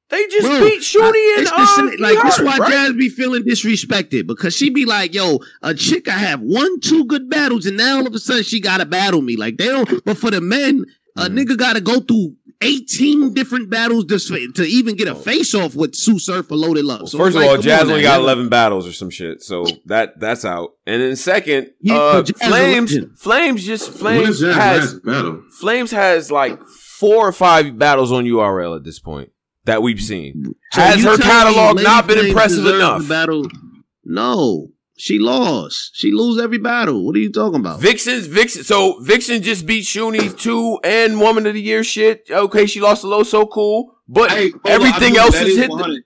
They 0.08 0.24
just 0.28 0.46
Bro, 0.46 0.60
beat 0.60 0.80
Shuni 0.82 1.34
and 1.36 1.42
It's 1.42 1.52
uh, 1.52 1.76
same- 1.90 2.00
like 2.00 2.16
that's 2.22 2.40
why 2.40 2.56
right? 2.58 2.70
Jazz 2.70 2.92
be 2.92 3.08
feeling 3.08 3.42
disrespected 3.42 4.26
because 4.26 4.54
she 4.56 4.70
be 4.70 4.84
like, 4.84 5.12
"Yo, 5.14 5.40
a 5.62 5.74
chick 5.74 6.08
I 6.08 6.12
have 6.18 6.40
one, 6.40 6.78
two 6.80 7.04
good 7.06 7.28
battles, 7.28 7.66
and 7.66 7.76
now 7.76 7.96
all 7.98 8.06
of 8.06 8.14
a 8.14 8.18
sudden 8.20 8.44
she 8.44 8.60
got 8.60 8.78
to 8.78 8.86
battle 8.86 9.20
me." 9.20 9.36
Like 9.36 9.56
they 9.58 9.66
don't. 9.66 10.04
But 10.04 10.16
for 10.16 10.30
the 10.30 10.40
men, 10.40 10.84
a 11.16 11.28
nigga 11.28 11.56
got 11.56 11.74
to 11.74 11.80
go 11.80 11.98
through 12.00 12.36
eighteen 12.62 13.34
different 13.34 13.70
battles 13.70 14.04
just 14.04 14.28
to 14.28 14.62
even 14.62 14.96
get 14.96 15.08
a 15.08 15.14
face 15.14 15.54
off 15.54 15.74
with 15.74 15.94
Sue 15.94 16.18
Surf 16.18 16.50
or 16.50 16.56
Loaded 16.56 16.84
Love. 16.84 17.00
Well, 17.00 17.06
So 17.06 17.18
first 17.18 17.36
of 17.36 17.42
like, 17.42 17.50
all, 17.50 17.58
Jazz 17.58 17.82
only 17.82 18.02
got 18.02 18.20
eleven 18.20 18.48
battles 18.48 18.86
or 18.86 18.92
some 18.92 19.10
shit, 19.10 19.42
so 19.42 19.64
that 19.86 20.18
that's 20.20 20.44
out. 20.44 20.74
And 20.86 21.00
then 21.02 21.16
second, 21.16 21.70
Yeah, 21.80 21.94
uh, 21.96 22.12
but 22.22 22.26
Jazz 22.26 22.40
a 22.42 22.50
Flames. 22.50 22.96
Flames 23.16 23.64
just 23.66 23.90
Flames 23.92 24.40
has? 24.40 25.00
Flames 25.60 25.90
has 25.90 26.30
like 26.30 26.62
four 26.64 27.28
or 27.28 27.32
five 27.32 27.78
battles 27.78 28.12
on 28.12 28.24
URL 28.24 28.76
at 28.76 28.84
this 28.84 28.98
point 28.98 29.30
that 29.64 29.82
we've 29.82 30.00
seen. 30.00 30.54
So 30.72 30.80
Has 30.80 31.02
her 31.04 31.16
catalog 31.18 31.82
not 31.82 32.06
been 32.06 32.24
impressive 32.26 32.66
enough? 32.66 33.08
Battle? 33.08 33.46
No, 34.04 34.68
she 34.96 35.18
lost. 35.18 35.90
She 35.94 36.10
lose 36.12 36.40
every 36.40 36.58
battle. 36.58 37.04
What 37.04 37.14
are 37.16 37.20
you 37.20 37.30
talking 37.30 37.60
about? 37.60 37.80
Vixen's 37.80 38.26
Vixen. 38.26 38.64
So 38.64 38.98
Vixen 39.00 39.42
just 39.42 39.66
beat 39.66 39.84
Shuni 39.84 40.36
two 40.38 40.78
and 40.84 41.20
Woman 41.20 41.46
of 41.46 41.54
the 41.54 41.60
Year 41.62 41.84
shit. 41.84 42.26
Okay, 42.30 42.66
she 42.66 42.80
lost 42.80 43.04
a 43.04 43.06
low, 43.08 43.22
so 43.22 43.46
cool. 43.46 43.94
But 44.08 44.30
Hey, 44.30 44.50
hold 44.50 44.64
on, 44.66 44.72
everything 44.72 45.16
else 45.16 45.32
that 45.34 45.46
is 45.46 45.54
is 45.54 45.58
hit. 45.58 45.70
100. 45.70 46.02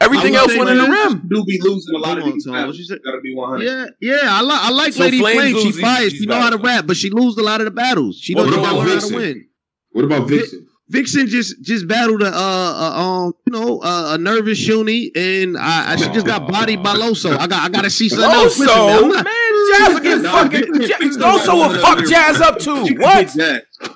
Everything 0.00 0.34
else 0.34 0.48
will 0.50 0.58
went 0.64 0.68
say 0.68 0.72
in 0.72 0.78
the 0.78 0.84
Flames 0.86 1.14
rim. 1.14 1.28
Do 1.30 1.44
be 1.44 1.60
losing 1.62 1.94
a 1.94 1.98
lot 1.98 2.06
Hold 2.08 2.18
of 2.18 2.24
on, 2.24 2.32
these 2.32 2.46
battles. 2.46 2.66
what 2.66 2.76
you 2.76 2.84
said? 2.84 2.98
Gotta 3.04 3.20
be 3.20 3.34
one 3.36 3.50
hundred. 3.50 3.64
Yeah, 3.66 3.86
yeah, 4.00 4.18
I 4.24 4.40
like 4.40 4.60
I 4.60 4.70
like 4.70 4.92
So 4.94 5.00
Lady 5.04 5.18
Flames 5.20 5.38
Flame. 5.40 5.54
She 5.56 5.64
loses 5.64 5.80
fires. 5.80 6.12
She 6.14 6.26
know 6.26 6.40
how 6.40 6.50
to 6.50 6.56
rap, 6.58 6.86
but 6.88 6.96
she 6.96 7.10
lose 7.10 7.36
a 7.38 7.42
lot 7.42 7.60
of 7.60 7.66
the 7.66 7.70
battles. 7.70 8.18
She 8.18 8.34
What 8.34 8.44
don't 8.50 8.54
about 8.54 8.72
know 8.74 8.80
how 8.80 8.86
to 8.86 8.94
Vixen? 8.94 9.14
win. 9.16 9.46
What 9.92 10.04
about 10.06 10.28
Vixen? 10.28 10.66
Vixen 10.92 11.26
just 11.26 11.62
just 11.62 11.88
battled 11.88 12.22
a 12.22 12.26
uh, 12.26 12.30
uh 12.30 13.02
um 13.02 13.34
you 13.46 13.52
know 13.52 13.80
uh, 13.80 14.14
a 14.14 14.18
nervous 14.18 14.60
Shuni 14.60 15.10
and 15.16 15.56
I, 15.56 15.92
I 15.92 15.96
she 15.96 16.04
just 16.10 16.26
got 16.26 16.46
bodied 16.46 16.82
by 16.82 16.94
Loso. 16.94 17.34
I 17.34 17.46
got 17.46 17.62
I 17.64 17.68
got 17.70 17.84
to 17.84 17.90
see 17.90 18.10
something 18.10 18.30
else. 18.30 18.58
Listen, 18.58 19.08
man, 19.08 19.24
man, 19.24 19.52
Jazz 19.72 19.94
will 19.94 20.00
get 20.00 20.22
fucking. 20.22 20.62
Loso 21.18 21.54
will 21.54 21.80
fuck 21.80 22.04
Jazz 22.06 22.42
up 22.42 22.58
too. 22.58 22.94
What? 22.98 23.34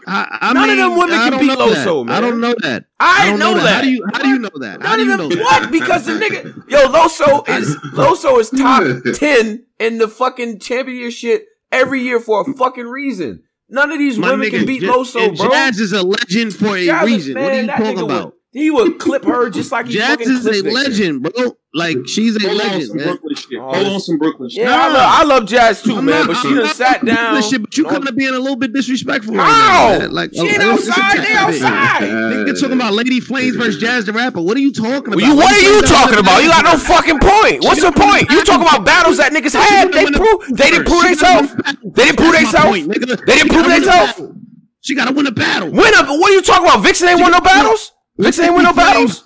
I, 0.07 0.39
I 0.41 0.53
None 0.55 0.71
of 0.71 0.77
them 0.79 0.99
women 0.99 1.19
can 1.19 1.39
beat 1.39 1.47
know 1.49 1.69
Loso, 1.69 2.07
that. 2.07 2.17
I 2.17 2.21
don't 2.23 2.41
know 2.41 2.55
that. 2.63 2.87
I, 2.99 3.29
don't 3.29 3.39
know, 3.39 3.55
that. 3.55 3.75
How 3.75 3.83
do 3.83 3.91
you 3.91 4.05
how 4.15 4.23
do 4.23 4.29
you 4.29 4.39
know 4.39 4.51
that? 4.55 4.81
None 4.81 5.01
of 5.01 5.07
know 5.07 5.17
them. 5.29 5.39
that? 5.39 5.45
What? 5.45 5.71
Because 5.71 6.07
the 6.07 6.13
nigga, 6.13 6.71
yo, 6.71 6.89
Loso 6.89 7.47
is 7.59 7.77
Loso 7.93 8.41
is 8.41 8.49
top 8.49 9.05
ten 9.15 9.67
in 9.79 9.99
the 9.99 10.09
fucking 10.09 10.61
championship 10.61 11.47
every 11.71 12.01
year 12.01 12.21
for 12.21 12.41
a 12.41 12.55
fucking 12.55 12.87
reason. 12.87 13.43
None 13.69 13.91
of 13.93 13.99
these 13.99 14.19
My 14.19 14.31
women 14.31 14.49
nigga, 14.49 14.59
can 14.59 14.67
beat 14.67 14.83
Ja- 14.83 14.93
Loso, 14.93 15.37
bro. 15.37 15.49
Jazz 15.51 15.81
is 15.81 15.93
a 15.93 16.03
legend 16.03 16.55
for 16.55 16.77
a 16.77 16.87
Jazz 16.87 17.05
reason. 17.07 17.35
what 17.35 17.53
are 17.53 17.61
you 17.61 17.67
talking 17.67 18.01
about? 18.01 18.35
Would, 18.57 18.63
he 18.63 18.71
would 18.71 18.99
clip 18.99 19.25
her 19.25 19.51
just 19.51 19.71
like 19.71 19.87
he 19.87 19.95
Jazz 19.95 20.21
is 20.21 20.47
a 20.47 20.51
Vixen. 20.51 20.73
legend, 20.73 21.23
bro. 21.23 21.57
Like 21.75 21.99
she's 22.07 22.37
a 22.37 22.41
Hold 22.41 22.57
legend, 22.57 22.85
some 22.89 22.97
man. 22.97 23.07
Brooklyn 23.09 23.35
shit. 23.35 23.59
Oh, 23.61 23.75
Hold 23.75 23.87
on 23.87 24.01
some 24.01 24.17
Brooklyn 24.19 24.49
shit. 24.49 24.63
Yeah, 24.63 24.75
I, 24.75 24.89
love, 24.89 24.97
I 24.97 25.25
love 25.25 25.47
Jazz 25.47 25.83
too, 25.83 25.97
I'm 25.97 26.07
man. 26.07 26.21
not- 26.21 26.27
but 26.29 26.37
she 26.39 26.49
I'm 26.49 26.55
done 26.55 26.65
not 26.65 26.75
sat 26.77 27.05
down. 27.05 27.35
this 27.35 27.51
shit, 27.51 27.61
but 27.61 27.77
you 27.77 27.85
No, 27.85 27.91
kind 27.91 28.09
of 28.09 28.17
being 28.17 28.33
a 28.35 28.39
little 28.39 28.57
bit 28.57 28.73
disrespectful 28.73 29.35
right 29.35 29.99
now. 30.01 30.09
Like, 30.09 30.31
She 30.33 30.41
ain't 30.41 30.57
oh, 30.63 30.75
it's 30.75 30.89
outside. 30.89 31.19
They 31.19 31.25
tad 31.27 31.37
outside. 31.37 32.03
Nigga 32.03 32.61
talking 32.61 32.77
about 32.77 32.95
Lady 32.95 33.21
Flames 33.21 33.57
versus 33.57 33.79
Jazz 33.79 34.07
the 34.07 34.15
Rapper. 34.15 34.41
What 34.41 34.57
are 34.57 34.61
you 34.61 34.73
talking 34.73 35.13
about? 35.13 35.23
You, 35.23 35.37
what 35.37 35.53
are 35.53 35.61
you 35.61 35.83
talking 35.83 36.17
doesn't 36.17 36.19
about? 36.21 36.43
You 36.43 36.49
got 36.49 36.65
no 36.65 36.79
fucking 36.79 37.19
point. 37.19 37.63
What's 37.63 37.83
the 37.83 37.93
point? 37.93 38.31
You 38.31 38.43
talking 38.43 38.67
about 38.67 38.87
battles 38.87 39.19
that 39.19 39.33
niggas 39.33 39.53
had? 39.55 39.93
They 39.93 40.07
prove 40.07 40.57
they 40.57 40.71
didn't 40.71 40.87
prove 40.87 41.03
themselves. 41.03 41.55
They 41.95 42.05
didn't 42.07 42.17
prove 42.17 42.33
themselves. 42.33 42.87
They 42.87 43.37
didn't 43.37 43.37
She 43.37 43.49
prove 43.49 43.67
gotta 43.67 43.69
win 43.69 43.73
a 43.73 43.85
themselves. 43.85 44.13
battle. 44.13 44.33
She 44.81 44.95
got 44.95 45.09
to 45.09 45.15
win 45.15 45.27
a 45.27 45.33
battle. 45.33 45.71
Win 45.73 45.93
up. 45.97 46.07
What 46.09 46.31
are 46.31 46.35
you 46.35 46.43
talking 46.43 46.65
about? 46.65 46.81
Vixen 46.83 47.09
ain't 47.09 47.21
won 47.21 47.33
no 47.33 47.41
battles. 47.41 47.93
Vixen 48.19 48.45
ain't 48.47 48.55
win 48.55 48.65
no 48.65 48.73
battles. 48.73 49.23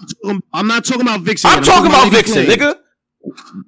I'm 0.53 0.67
not 0.67 0.85
talking 0.85 1.03
about 1.03 1.21
Vixen. 1.21 1.51
I'm 1.51 1.63
talking 1.63 1.87
about 1.91 2.05
Lady 2.05 2.17
Vixen, 2.17 2.45
Flames. 2.47 2.57
nigga. 2.61 2.75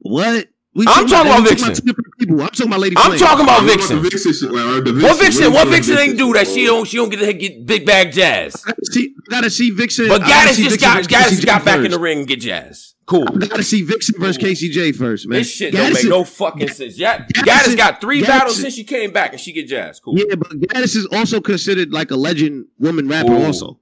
What? 0.01 0.49
We 0.75 0.87
I'm 0.89 1.07
talking 1.07 1.31
about 1.31 1.43
we 1.43 1.51
Vixen. 1.51 1.75
two 1.75 1.83
different 1.83 2.19
people. 2.19 2.41
I'm 2.41 2.49
talking 2.49 2.67
about 2.69 2.81
Lady 2.81 2.97
I'm 2.97 3.05
Flames. 3.09 3.21
talking 3.21 3.45
about 3.45 3.63
What 3.63 3.73
Vixen. 3.77 3.97
the 3.97 4.03
Vixen 4.09 4.33
shit? 4.33 4.51
Like, 4.51 4.65
or 4.65 5.03
What 5.03 5.19
Vixen? 5.21 5.53
What 5.53 5.67
What 5.67 5.69
Vixen 5.69 5.99
ain't 5.99 6.17
do 6.17 6.33
that 6.33 6.47
shit? 6.47 6.55
she 6.55 6.65
don't 6.65 6.87
she 6.89 6.97
don't 6.97 7.11
get 7.11 7.21
to 7.21 7.33
get 7.35 7.67
big 7.67 7.85
bag 7.85 8.11
jazz. 8.13 8.55
See, 8.91 9.15
I 9.29 9.31
gotta 9.31 9.51
see 9.51 9.71
Vixen. 9.71 10.09
But 10.09 10.23
I 10.23 10.29
gotta 10.29 10.49
Gaddis 10.49 10.55
see 10.55 10.63
just 10.65 10.81
Vixen 10.81 10.89
got 10.89 10.97
versus 10.97 11.13
Gaddis 11.13 11.29
Casey 11.37 11.47
got 11.47 11.59
J 11.61 11.65
back 11.67 11.85
in 11.85 11.91
the 11.91 11.99
ring 11.99 12.19
and 12.21 12.27
get 12.29 12.41
jazz. 12.41 12.95
Cool. 13.05 13.29
I 13.43 13.47
gotta 13.49 13.63
see 13.63 13.83
Vixen 13.83 14.19
versus 14.19 14.39
Casey 14.39 14.71
J 14.71 14.93
first, 14.93 15.29
man. 15.29 15.41
This 15.41 15.51
shit 15.51 15.75
Gaddis 15.75 15.77
don't 15.77 15.93
make 15.93 16.05
is- 16.05 16.09
no 16.09 16.25
fucking 16.25 16.69
sense. 16.69 16.99
Yeah, 16.99 17.19
Gaddis 17.27 17.45
Gaddis 17.45 17.77
got 17.77 18.01
three 18.01 18.23
Gaddis 18.23 18.27
battles 18.29 18.57
since 18.59 18.73
she 18.75 18.85
came 18.85 19.11
back 19.13 19.33
and 19.33 19.41
she 19.41 19.53
get 19.53 19.69
jazz. 19.69 20.01
Cool. 20.01 20.19
Yeah, 20.19 20.37
but 20.37 20.49
Gaddis 20.53 20.97
is 20.97 21.07
also 21.13 21.43
considered 21.43 21.93
like 21.93 22.11
a 22.11 22.17
legend 22.17 22.65
woman 22.79 23.09
rapper. 23.09 23.33
Ooh. 23.33 23.45
Also, 23.45 23.79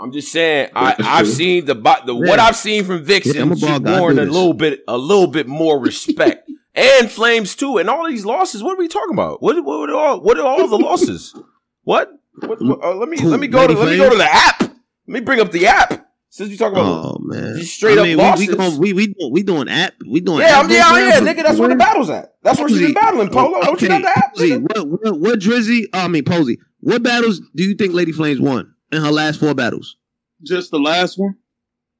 I'm 0.00 0.12
just 0.12 0.32
saying, 0.32 0.70
I, 0.74 0.94
I've 0.98 1.28
seen 1.28 1.66
the 1.66 1.74
the 1.74 2.14
what 2.14 2.38
I've 2.38 2.56
seen 2.56 2.84
from 2.84 3.04
Vixen. 3.04 3.34
Yeah, 3.34 3.42
I'm 3.42 3.52
a 3.52 3.56
she 3.56 3.66
ball 3.66 3.80
guy, 3.80 3.96
I 3.96 4.00
warrant 4.00 4.18
a 4.18 4.24
little 4.24 4.54
bit, 4.54 4.80
a 4.88 4.96
little 4.96 5.26
bit 5.26 5.46
more 5.46 5.78
respect, 5.78 6.50
and 6.74 7.10
Flames 7.10 7.54
too, 7.54 7.78
and 7.78 7.90
all 7.90 8.08
these 8.08 8.24
losses. 8.24 8.62
What 8.62 8.74
are 8.74 8.78
we 8.78 8.88
talking 8.88 9.12
about? 9.12 9.42
What 9.42 9.62
what 9.64 9.90
are 9.90 9.94
all 9.96 10.20
what 10.20 10.38
are 10.38 10.46
all 10.46 10.66
the 10.68 10.78
losses? 10.78 11.34
What? 11.82 12.10
what, 12.40 12.60
what- 12.62 12.82
uh, 12.82 12.94
let 12.94 13.08
me 13.08 13.18
let 13.18 13.40
me 13.40 13.46
go 13.46 13.66
to 13.66 13.74
Lady 13.74 13.84
let 13.84 13.90
me 13.90 13.96
go 13.98 14.10
to 14.10 14.16
the 14.16 14.30
app. 14.32 14.60
Let 14.62 14.72
me 15.06 15.20
bring 15.20 15.40
up 15.40 15.50
the 15.52 15.66
app 15.66 16.06
since 16.30 16.48
we 16.48 16.56
talk 16.56 16.72
about. 16.72 16.84
oh 16.86 17.18
man, 17.20 17.56
Just 17.58 17.74
straight 17.74 17.98
I 17.98 18.02
up 18.02 18.06
mean, 18.06 18.16
losses. 18.16 18.78
We, 18.78 18.92
we, 18.92 19.06
we 19.08 19.30
we 19.32 19.42
doing- 19.42 19.66
we 19.66 19.72
app. 19.72 19.94
We 20.08 20.20
doing 20.20 20.40
yeah, 20.40 20.60
I'm, 20.60 20.70
yeah, 20.70 20.96
yeah, 20.98 21.20
nigga. 21.20 21.42
That's 21.42 21.58
where 21.58 21.68
the 21.68 21.76
battle's 21.76 22.08
at. 22.08 22.34
That's 22.42 22.58
where 22.58 22.68
she's 22.68 22.80
been 22.80 22.94
battling. 22.94 23.28
Polo, 23.30 23.60
don't 23.60 23.80
you 23.82 23.88
Okay, 23.88 24.00
got 24.00 24.02
the 24.02 24.18
app? 24.18 24.34
Nigga? 24.36 24.60
what, 24.62 25.02
what, 25.02 25.20
what 25.20 25.38
Drizzy? 25.40 25.86
I 25.92 26.08
mean, 26.08 26.24
Posey. 26.24 26.58
What 26.80 27.02
battles 27.02 27.40
do 27.54 27.64
you 27.64 27.74
think 27.74 27.92
Lady 27.92 28.12
Flames 28.12 28.40
won 28.40 28.74
in 28.92 29.02
her 29.02 29.10
last 29.10 29.40
four 29.40 29.54
battles? 29.54 29.96
Just 30.42 30.70
the 30.70 30.78
last 30.78 31.18
one. 31.18 31.36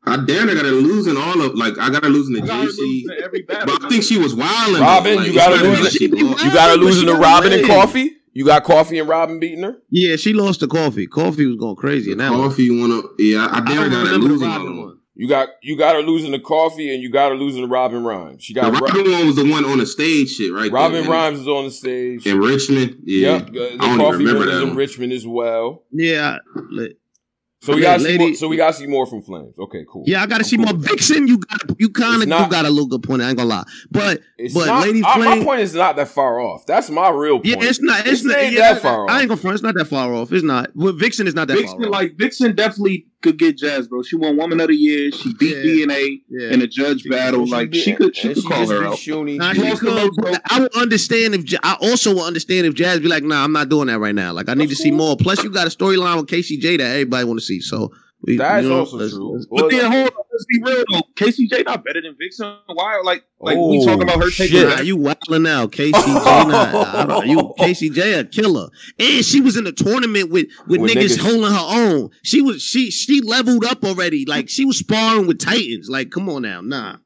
I 0.07 0.17
damn 0.17 0.47
near 0.47 0.55
got 0.57 0.65
her 0.65 0.71
losing 0.71 1.17
all 1.17 1.43
of 1.43 1.55
like 1.57 1.79
I 1.79 1.91
got 1.91 2.03
her 2.05 2.09
losing 2.11 2.37
to 2.37 2.43
I 2.53 2.57
JC. 2.65 2.65
losing 2.65 3.09
to 3.09 3.23
every 3.25 3.43
battle. 3.43 3.67
But 3.75 3.85
I 3.85 3.89
think 3.91 4.03
she 4.03 4.17
was 4.19 4.35
wilding. 4.35 4.81
Robin, 4.81 5.17
Like, 5.17 5.27
you 5.27 5.35
gotta 5.35 5.57
not 5.57 5.65
lose 5.65 5.79
that 5.81 5.87
it. 5.87 5.93
she 5.93 6.09
lost. 6.09 6.45
You 6.45 6.53
got 6.53 6.71
her 6.71 6.77
losing 6.77 7.01
she 7.03 7.07
to 7.07 7.13
don't 7.13 7.21
Robin 7.21 7.53
and. 7.53 7.67
Coffee. 7.67 8.13
You 8.33 8.47
got 8.47 8.65
Coffee 8.65 8.99
and 8.99 9.09
Robin 9.09 9.41
beating 9.41 9.63
her. 9.65 9.77
Yeah, 9.91 10.17
she 10.17 10.33
lost 10.33 10.61
to 10.61 10.69
Coffee. 10.69 11.07
Coffee 11.07 11.47
was 11.47 11.57
going 11.57 11.77
crazy 11.77 12.13
in 12.13 12.19
that 12.19 12.31
one. 12.31 12.49
Coffee 12.49 12.71
wanna 12.71 13.03
yeah, 13.19 13.47
I 13.51 13.59
I 13.59 13.61
damn 13.61 13.77
don't 13.77 13.91
near 13.91 14.05
got 14.05 14.07
her 14.07 14.19
losing 14.19 14.49
all 14.49 14.55
of 14.57 14.63
Robin 14.63 14.77
them. 14.77 15.00
One. 15.21 15.29
You 15.29 15.29
got 15.29 15.49
you 15.63 15.77
got 15.77 15.95
her 15.97 16.03
losing 16.03 16.33
to 16.33 16.39
Coffee 16.41 16.93
and 16.95 17.03
you 17.03 17.11
got 17.11 17.31
her 17.31 17.37
losing 17.37 17.63
to 17.63 17.69
Robin 17.69 18.03
Rhymes. 18.03 18.43
She 18.43 18.55
got 18.55 18.73
Ro- 18.73 18.81
Robin 18.81 19.11
one 19.13 19.27
was 19.27 19.37
the 19.37 19.49
one 19.51 19.65
on 19.65 19.79
the 19.79 19.87
stage 19.87 20.31
shit, 20.35 20.53
right? 20.53 20.71
Robin 20.73 21.03
there, 21.03 21.11
Rhymes 21.11 21.41
is 21.41 21.49
on 21.49 21.65
the 21.67 21.71
stage. 21.71 22.27
in 22.27 22.39
Richmond. 22.39 22.97
Yeah. 23.05 23.33
Yep, 23.33 23.49
uh, 23.49 23.53
the 23.53 23.61
I 23.61 23.77
don't 23.77 23.81
even 23.81 23.99
Coffee 23.99 24.17
remember 24.19 24.39
one 24.41 24.49
is 24.49 24.61
that 24.61 24.69
in. 24.69 24.77
Richmond 24.77 25.13
as 25.13 25.27
well. 25.27 25.85
Yeah, 25.93 26.39
li- 26.71 26.95
So 27.63 27.75
we 27.75 27.83
Yeah, 27.83 27.99
got 27.99 28.01
to 28.01 28.05
see 28.07 28.19
more, 28.19 28.35
so 28.35 28.49
we 28.49 28.57
got 28.57 28.69
to 28.73 28.79
see 28.79 28.87
more 28.87 29.07
from 29.07 29.21
Flames. 29.23 29.59
Okay, 29.59 29.85
cool. 29.87 30.05
yeah. 30.07 30.23
I 30.23 30.27
got 30.27 30.39
to 30.39 30.45
I'm 30.45 30.45
see 30.45 30.57
cool 30.57 30.65
more. 30.65 30.75
Vixen. 30.75 31.29
You 31.29 31.37
got 31.39 31.61
you 31.79 31.91
kind 31.91 32.23
of 32.23 32.29
you 32.29 32.49
got 32.49 32.65
a 32.65 32.71
little 32.71 32.87
good 32.89 33.03
point. 33.03 33.21
I 33.21 33.29
ain't 33.29 33.37
gonna 33.37 33.51
lie, 33.51 33.65
but 33.91 34.21
It's 34.39 34.55
but 34.55 34.67
not, 34.67 34.87
Lady 34.87 35.03
I- 35.05 35.19
my 35.19 35.45
point 35.45 35.61
is 35.61 35.75
not 35.75 35.97
that 35.97 36.09
far 36.09 36.41
off. 36.41 36.65
That's 36.65 36.89
my 36.89 37.11
real 37.11 37.35
point. 37.41 37.45
Yeah, 37.47 37.57
it's 37.61 37.83
not. 37.83 38.01
It's, 38.07 38.09
It's 38.21 38.25
not 38.25 38.39
ain't 38.39 38.55
yeah, 38.55 38.73
that 38.73 38.81
far 38.83 39.05
off. 39.05 39.11
I 39.11 39.21
ain't 39.21 39.29
gonna 39.29 39.41
front. 39.41 39.55
It's 39.57 39.63
not 39.63 39.75
that 39.75 39.85
far 39.87 40.15
off. 40.15 40.33
It's 40.33 40.43
not. 40.43 40.71
Well, 40.75 40.95
Vixen 40.95 41.27
is 41.27 41.35
not 41.35 41.49
that 41.49 41.59
Vixen, 41.59 41.77
far 41.79 41.87
off. 41.89 41.93
like 41.93 42.17
Vixen, 42.17 42.55
definitely 42.57 43.07
could 43.23 43.39
get 43.39 43.59
Jazz, 43.59 43.89
bro. 43.89 44.03
She 44.03 44.17
won 44.17 44.37
Woman 44.37 44.61
of 44.61 44.69
the 44.69 44.75
Year. 44.75 45.11
She 45.13 45.35
beat 45.35 45.57
Yeah. 45.57 45.87
DNA 45.87 46.23
yeah. 46.29 46.51
in 46.51 46.63
a 46.63 46.67
judge 46.67 47.05
battle. 47.09 47.47
Like 47.47 47.71
be- 47.71 47.81
she 47.81 47.95
could, 47.95 48.17
she 48.17 48.35
could 48.35 48.45
call 48.45 48.69
her 48.69 48.85
out. 48.85 48.99
Nah, 49.07 49.53
She 49.53 49.61
she 49.61 49.77
could, 49.77 49.89
the 49.89 49.91
low, 49.95 50.11
but 50.17 50.41
I 50.51 50.61
would 50.61 50.75
understand 50.77 51.35
if 51.35 51.59
I 51.63 51.77
also 51.81 52.15
would 52.15 52.25
understand 52.25 52.67
if 52.67 52.75
Jazz 52.75 53.01
be 53.01 53.09
like, 53.09 53.23
"Nah, 53.23 53.45
I'm 53.45 53.53
not 53.53 53.69
doing 53.69 53.89
that 53.89 53.99
right 53.99 54.15
now. 54.15 54.33
Like, 54.33 54.49
I 54.49 54.55
need 54.55 54.69
to 54.71 54.77
see 54.77 54.91
more." 54.91 55.17
Plus, 55.17 55.43
you 55.45 55.51
got 55.51 55.67
a 55.67 55.71
storyline 55.71 56.17
with 56.17 56.27
KCJ 56.27 56.79
that 56.79 56.87
everybody 56.93 57.25
want 57.25 57.41
to 57.41 57.45
see. 57.45 57.61
So 57.61 57.93
we, 58.23 58.37
That's 58.37 58.65
you 58.65 58.69
know, 58.71 58.79
also 58.81 58.97
let's- 58.99 59.13
true. 59.13 59.33
let's- 59.35 59.47
Well, 59.49 59.65
But 59.65 59.71
then 59.71 59.91
hold 59.93 60.09
on, 60.09 60.25
let's 60.33 60.45
be 60.47 60.63
real 60.63 60.85
though. 60.93 61.03
KCJ 61.17 61.65
not 61.65 61.85
better 61.85 62.03
than 62.03 62.17
Vixen. 62.19 62.55
Why? 62.67 63.01
Like, 63.05 63.25
like 63.41 63.57
we 63.57 63.79
Oh, 63.81 63.85
talking 63.87 64.03
about 64.03 64.23
her 64.23 64.31
taking. 64.31 64.59
shit. 64.59 64.69
Nah, 64.69 64.81
you 64.83 64.97
wilding 64.97 65.43
now, 65.43 65.67
KCJ. 65.67 65.93
Nah, 66.49 67.03
I 67.03 67.07
don't- 67.07 67.27
you 67.31 67.39
KCJ 67.59 68.19
a 68.21 68.25
killer, 68.25 68.69
and 68.99 69.25
she 69.25 69.41
was 69.41 69.57
in 69.57 69.65
the 69.65 69.73
tournament 69.73 70.31
with 70.31 70.49
with, 70.69 70.81
With 70.83 70.91
niggas, 70.91 71.17
niggas. 71.17 71.19
holding 71.21 71.53
her 71.53 71.67
own. 71.95 72.11
She 72.23 72.43
was 72.43 72.63
she 72.63 72.91
she 72.91 73.21
leveled 73.23 73.65
up 73.65 73.85
already. 73.85 74.25
Like 74.27 74.49
she 74.51 74.65
was 74.65 74.77
sparring 74.79 75.27
with 75.27 75.39
Titans. 75.39 75.89
Like, 75.89 76.11
come 76.11 76.29
on 76.29 76.43
now, 76.43 76.61
nah. 76.61 76.97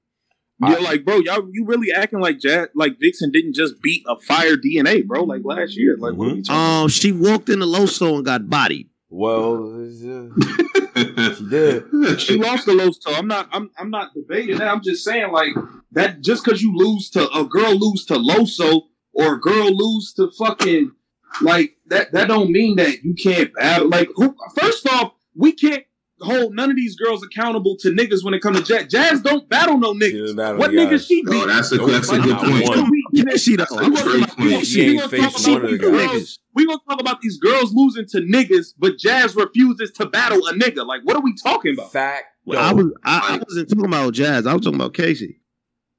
You're 0.66 0.80
like, 0.80 1.04
bro, 1.04 1.18
y'all, 1.18 1.46
you 1.52 1.66
really 1.66 1.92
acting 1.92 2.20
like 2.20 2.38
Jazz, 2.38 2.68
like 2.74 2.98
Vixen 2.98 3.30
didn't 3.32 3.54
just 3.54 3.74
beat 3.82 4.02
a 4.08 4.16
fire 4.16 4.56
DNA, 4.56 5.04
bro, 5.04 5.24
like 5.24 5.42
last 5.44 5.76
year. 5.76 5.96
Like, 5.98 6.14
what 6.14 6.28
are 6.28 6.34
we 6.36 6.42
talking? 6.42 6.82
Um, 6.84 6.88
she 6.88 7.12
walked 7.12 7.50
in 7.50 7.58
the 7.58 7.66
Loso 7.66 8.14
and 8.16 8.24
got 8.24 8.48
bodied. 8.48 8.88
well, 9.10 9.56
uh, 10.34 10.83
she 11.32 11.48
did. 11.48 12.20
she 12.20 12.36
lost 12.36 12.66
the 12.66 12.72
Loso. 12.72 13.16
I'm 13.18 13.26
not. 13.26 13.48
I'm. 13.52 13.70
I'm 13.78 13.90
not 13.90 14.12
debating 14.14 14.58
that. 14.58 14.68
I'm 14.68 14.82
just 14.82 15.04
saying 15.04 15.32
like 15.32 15.54
that. 15.92 16.20
Just 16.20 16.44
because 16.44 16.62
you 16.62 16.76
lose 16.76 17.10
to 17.10 17.30
a 17.32 17.44
girl 17.44 17.74
lose 17.74 18.04
to 18.06 18.14
Loso 18.14 18.82
or 19.12 19.34
a 19.34 19.40
girl 19.40 19.70
lose 19.70 20.12
to 20.14 20.30
fucking 20.32 20.92
like 21.40 21.76
that. 21.86 22.12
That 22.12 22.28
don't 22.28 22.50
mean 22.50 22.76
that 22.76 23.02
you 23.02 23.14
can't 23.14 23.52
battle. 23.54 23.88
Like 23.88 24.08
who, 24.14 24.34
first 24.56 24.88
off, 24.88 25.12
we 25.34 25.52
can't 25.52 25.84
hold 26.20 26.54
none 26.54 26.70
of 26.70 26.76
these 26.76 26.96
girls 26.96 27.22
accountable 27.22 27.76
to 27.80 27.90
niggas 27.90 28.24
when 28.24 28.34
it 28.34 28.40
comes 28.40 28.58
to 28.58 28.64
Jazz. 28.64 28.86
Jazz 28.88 29.20
don't 29.20 29.48
battle 29.48 29.78
no 29.78 29.92
niggas. 29.94 30.36
What 30.58 30.70
niggas 30.70 31.06
she 31.06 31.22
oh, 31.26 31.30
beat? 31.30 31.42
Oh, 31.42 31.46
that's 31.46 31.72
a 31.72 31.78
that's 31.78 32.08
a 32.10 32.18
Not 32.18 32.26
good 32.26 32.38
point. 32.38 33.03
One. 33.22 33.26
Yeah, 33.30 33.36
she 33.36 33.56
though. 33.56 33.64
That's 33.70 33.72
I'm 33.74 33.92
a 33.92 33.96
talking 33.96 34.10
great 34.12 34.24
about 34.24 34.36
point. 34.38 34.66
She 34.66 34.82
ain't 34.82 34.98
gonna 35.00 35.08
faced 35.10 35.36
talk 35.36 35.46
one 35.46 35.56
about 35.60 35.64
of 35.64 35.70
the 35.80 35.86
these 35.88 35.96
guys. 36.06 36.10
girls. 36.10 36.38
We 36.54 36.66
gonna 36.66 36.78
talk 36.88 37.00
about 37.00 37.20
these 37.20 37.38
girls 37.38 37.72
losing 37.74 38.06
to 38.08 38.18
niggas, 38.20 38.74
but 38.78 38.98
Jazz 38.98 39.34
refuses 39.36 39.90
to 39.92 40.06
battle 40.06 40.46
a 40.46 40.52
nigga. 40.52 40.86
Like, 40.86 41.02
what 41.04 41.16
are 41.16 41.22
we 41.22 41.34
talking 41.34 41.74
about? 41.74 41.92
Fact. 41.92 42.26
Well, 42.44 42.58
I 42.58 42.72
was 42.72 42.86
I, 43.04 43.34
I 43.36 43.42
wasn't 43.46 43.68
talking 43.70 43.84
about 43.86 44.12
Jazz. 44.14 44.46
I 44.46 44.52
was 44.54 44.62
talking 44.62 44.78
about 44.80 44.94
Casey. 44.94 45.40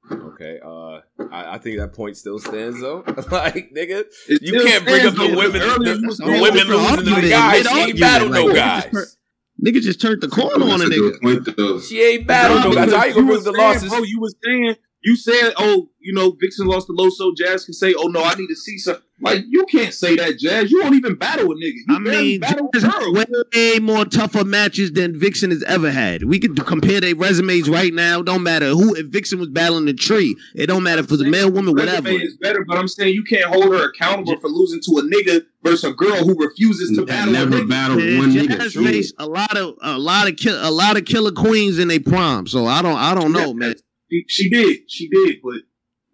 Okay, 0.08 0.60
uh, 0.64 1.00
I, 1.32 1.54
I 1.54 1.58
think 1.58 1.78
that 1.78 1.92
point 1.92 2.16
still 2.16 2.38
stands 2.38 2.80
though. 2.80 3.02
like, 3.32 3.72
nigga, 3.74 4.04
It 4.28 4.40
you 4.40 4.62
can't 4.62 4.84
bring 4.84 5.04
up 5.04 5.14
the 5.14 5.34
women, 5.36 5.52
because 5.52 5.78
earlier 5.78 5.94
the, 5.96 6.14
the 6.24 6.30
women 6.42 6.52
different 6.52 6.80
losing 6.82 7.14
to 7.14 7.20
the 7.22 7.34
argument, 7.34 7.64
guys. 7.64 7.66
She 7.66 7.78
ain't 7.80 8.00
battled 8.00 8.32
no 8.32 8.52
guys. 8.54 9.16
Nigga 9.64 9.80
just 9.80 10.00
turned 10.00 10.20
the 10.20 10.28
corner 10.28 10.64
on 10.64 10.78
That's 10.78 10.82
a 10.82 10.86
a 10.86 10.88
nigga. 10.90 11.56
point. 11.56 11.82
She 11.84 12.00
ain't 12.02 12.26
battled 12.26 12.62
no 12.64 12.70
Nah, 12.70 12.84
guys. 12.86 12.94
How 12.94 13.04
you 13.06 13.14
gonna 13.14 13.26
bring 13.26 13.42
the 13.42 13.52
losses? 13.52 13.88
Bro, 13.88 14.02
you 14.04 14.20
was 14.20 14.34
saying 14.44 14.76
you 15.06 15.14
said, 15.14 15.52
oh, 15.56 15.88
you 16.00 16.12
know, 16.12 16.32
Vixen 16.40 16.66
lost 16.66 16.88
to 16.88 16.92
Loso. 16.92 17.34
Jazz 17.36 17.64
can 17.64 17.74
say, 17.74 17.94
oh 17.96 18.08
no, 18.08 18.24
I 18.24 18.34
need 18.34 18.48
to 18.48 18.56
see 18.56 18.76
some. 18.76 18.96
Like 19.20 19.44
you 19.48 19.64
can't 19.66 19.94
say 19.94 20.16
that, 20.16 20.38
Jazz. 20.38 20.70
You 20.70 20.82
don't 20.82 20.94
even 20.94 21.14
battle 21.14 21.50
a 21.52 21.54
nigga. 21.54 21.74
You 21.88 21.96
I 21.96 21.98
mean, 22.00 22.40
Jazz 22.42 22.82
a 22.84 22.88
has 22.90 23.26
way 23.54 23.78
more 23.78 24.04
tougher 24.04 24.44
matches 24.44 24.92
than 24.92 25.18
Vixen 25.18 25.50
has 25.52 25.62
ever 25.62 25.92
had. 25.92 26.24
We 26.24 26.40
could 26.40 26.56
compare 26.66 27.00
their 27.00 27.14
resumes 27.14 27.70
right 27.70 27.94
now. 27.94 28.20
Don't 28.20 28.42
matter 28.42 28.70
who. 28.70 28.96
If 28.96 29.06
Vixen 29.06 29.38
was 29.38 29.48
battling 29.48 29.84
the 29.86 29.94
tree, 29.94 30.36
it 30.56 30.66
don't 30.66 30.82
matter 30.82 31.00
if 31.02 31.10
it's 31.10 31.22
a 31.22 31.24
male, 31.24 31.50
woman, 31.52 31.74
whatever. 31.74 32.08
Resume 32.08 32.24
is 32.24 32.36
better, 32.38 32.64
but 32.66 32.76
I'm 32.76 32.88
saying 32.88 33.14
you 33.14 33.22
can't 33.22 33.44
hold 33.46 33.72
her 33.72 33.88
accountable 33.88 34.38
for 34.40 34.48
losing 34.48 34.80
to 34.82 34.98
a 34.98 35.02
nigga 35.02 35.46
versus 35.62 35.84
a 35.84 35.92
girl 35.94 36.16
who 36.16 36.34
refuses 36.38 36.90
to 36.96 37.04
That 37.04 37.06
battle 37.06 37.34
a 37.36 37.38
never 37.38 37.50
nigga. 37.64 37.68
battled 37.70 38.18
one 38.18 38.32
Jazz 38.32 38.46
nigga. 38.48 38.72
True. 38.72 38.84
faced 38.86 39.14
a 39.18 39.26
lot 39.26 39.56
of 39.56 39.76
a 39.82 39.98
lot 39.98 40.28
of 40.28 40.36
kill, 40.36 40.58
a 40.60 40.70
lot 40.70 40.96
of 40.96 41.04
killer 41.06 41.32
queens 41.32 41.78
in 41.78 41.88
their 41.88 42.00
prime. 42.00 42.46
So 42.48 42.66
I 42.66 42.82
don't 42.82 42.96
I 42.98 43.14
don't 43.14 43.32
know, 43.32 43.54
man. 43.54 43.76
She, 44.10 44.24
she 44.28 44.50
did, 44.50 44.90
she 44.90 45.08
did, 45.08 45.36
but 45.42 45.60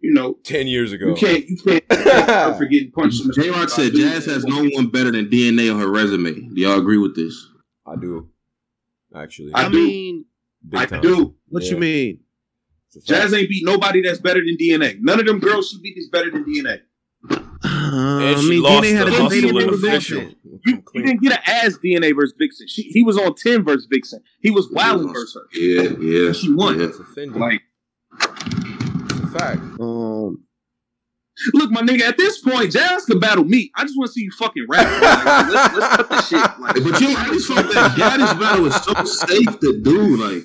you 0.00 0.12
know, 0.12 0.38
Ten 0.44 0.66
years 0.66 0.92
ago. 0.92 1.08
you 1.08 1.14
can't, 1.14 1.46
you 1.48 1.56
can't, 1.56 1.84
you 1.90 1.96
can't 1.96 2.28
her 2.28 2.54
for 2.54 2.64
getting 2.66 2.90
punched 2.90 3.24
in 3.24 3.30
J 3.32 3.50
Rock 3.50 3.68
said 3.68 3.92
Jazz 3.92 4.26
has 4.26 4.44
no 4.44 4.64
one 4.72 4.88
better 4.88 5.10
than 5.12 5.26
DNA 5.26 5.72
on 5.72 5.78
her 5.80 5.88
resume. 5.88 6.32
Do 6.32 6.60
y'all 6.60 6.78
agree 6.78 6.98
with 6.98 7.14
this? 7.14 7.46
I 7.86 7.96
do. 7.96 8.28
Actually, 9.14 9.52
I, 9.54 9.66
I 9.66 9.68
do. 9.68 9.76
mean, 9.86 10.24
Big 10.68 10.92
I 10.92 11.00
do. 11.00 11.34
what 11.48 11.62
Yeah. 11.64 11.70
you 11.72 11.76
mean? 11.78 12.20
It's 12.88 12.96
a 12.96 13.00
fact. 13.00 13.08
Jazz 13.08 13.34
ain't 13.34 13.48
beat 13.48 13.64
nobody 13.64 14.02
that's 14.02 14.18
better 14.20 14.40
than 14.40 14.56
DNA. 14.56 14.98
None 15.00 15.20
of 15.20 15.26
them 15.26 15.38
girls 15.38 15.68
she 15.70 15.80
beat 15.80 15.96
is 15.98 16.08
better 16.08 16.30
than 16.30 16.44
DNA. 16.44 16.80
Uh, 17.30 17.38
And 17.64 18.36
I 18.36 18.40
she 18.40 18.50
mean, 18.50 18.62
lost 18.62 18.84
DNA 18.84 18.96
had 18.96 19.06
the 19.06 19.10
a 19.12 19.14
hustle 19.22 19.28
debatable 19.28 19.60
and 19.60 19.70
official. 19.84 20.20
You, 20.66 20.82
you 20.94 21.02
didn't 21.04 21.22
get 21.22 21.32
an 21.32 21.38
ass 21.46 21.78
DNA 21.84 22.14
versus 22.14 22.34
Vixen. 22.38 22.66
She, 22.68 22.82
he 22.82 23.02
was 23.02 23.16
on 23.18 23.34
10 23.34 23.64
versus 23.64 23.86
Vixen. 23.90 24.22
He 24.40 24.50
was 24.50 24.68
wilding 24.70 25.12
versus 25.12 25.34
her. 25.36 25.58
Yeah, 25.58 25.90
yeah. 26.00 26.32
She 26.32 26.52
won. 26.52 26.78
Yeah. 26.80 26.86
It's. 26.86 26.98
Like, 26.98 27.06
it's 27.06 27.10
a 27.10 27.71
fact. 29.32 29.60
Um, 29.80 30.44
look, 31.54 31.70
my 31.70 31.82
nigga, 31.82 32.02
at 32.02 32.16
this 32.18 32.40
point, 32.40 32.72
Jazz 32.72 33.04
can 33.06 33.18
battle 33.18 33.44
me. 33.44 33.70
I 33.76 33.82
just 33.84 33.96
want 33.96 34.08
to 34.08 34.12
see 34.12 34.22
you 34.22 34.30
fucking 34.38 34.66
rap. 34.68 34.86
Like, 35.02 35.48
let's, 35.52 35.76
let's 35.76 35.96
cut 35.96 36.08
the 36.08 36.22
shit. 36.22 36.60
Like, 36.60 36.74
But 36.74 37.00
you, 37.00 37.16
I 37.16 37.28
just 37.32 37.48
felt 37.48 37.72
that 37.72 37.96
Gaddis 37.96 38.38
battle 38.38 38.64
was 38.64 38.76
so 38.82 39.04
safe 39.04 39.58
to 39.60 39.80
do. 39.82 40.16
Like 40.16 40.42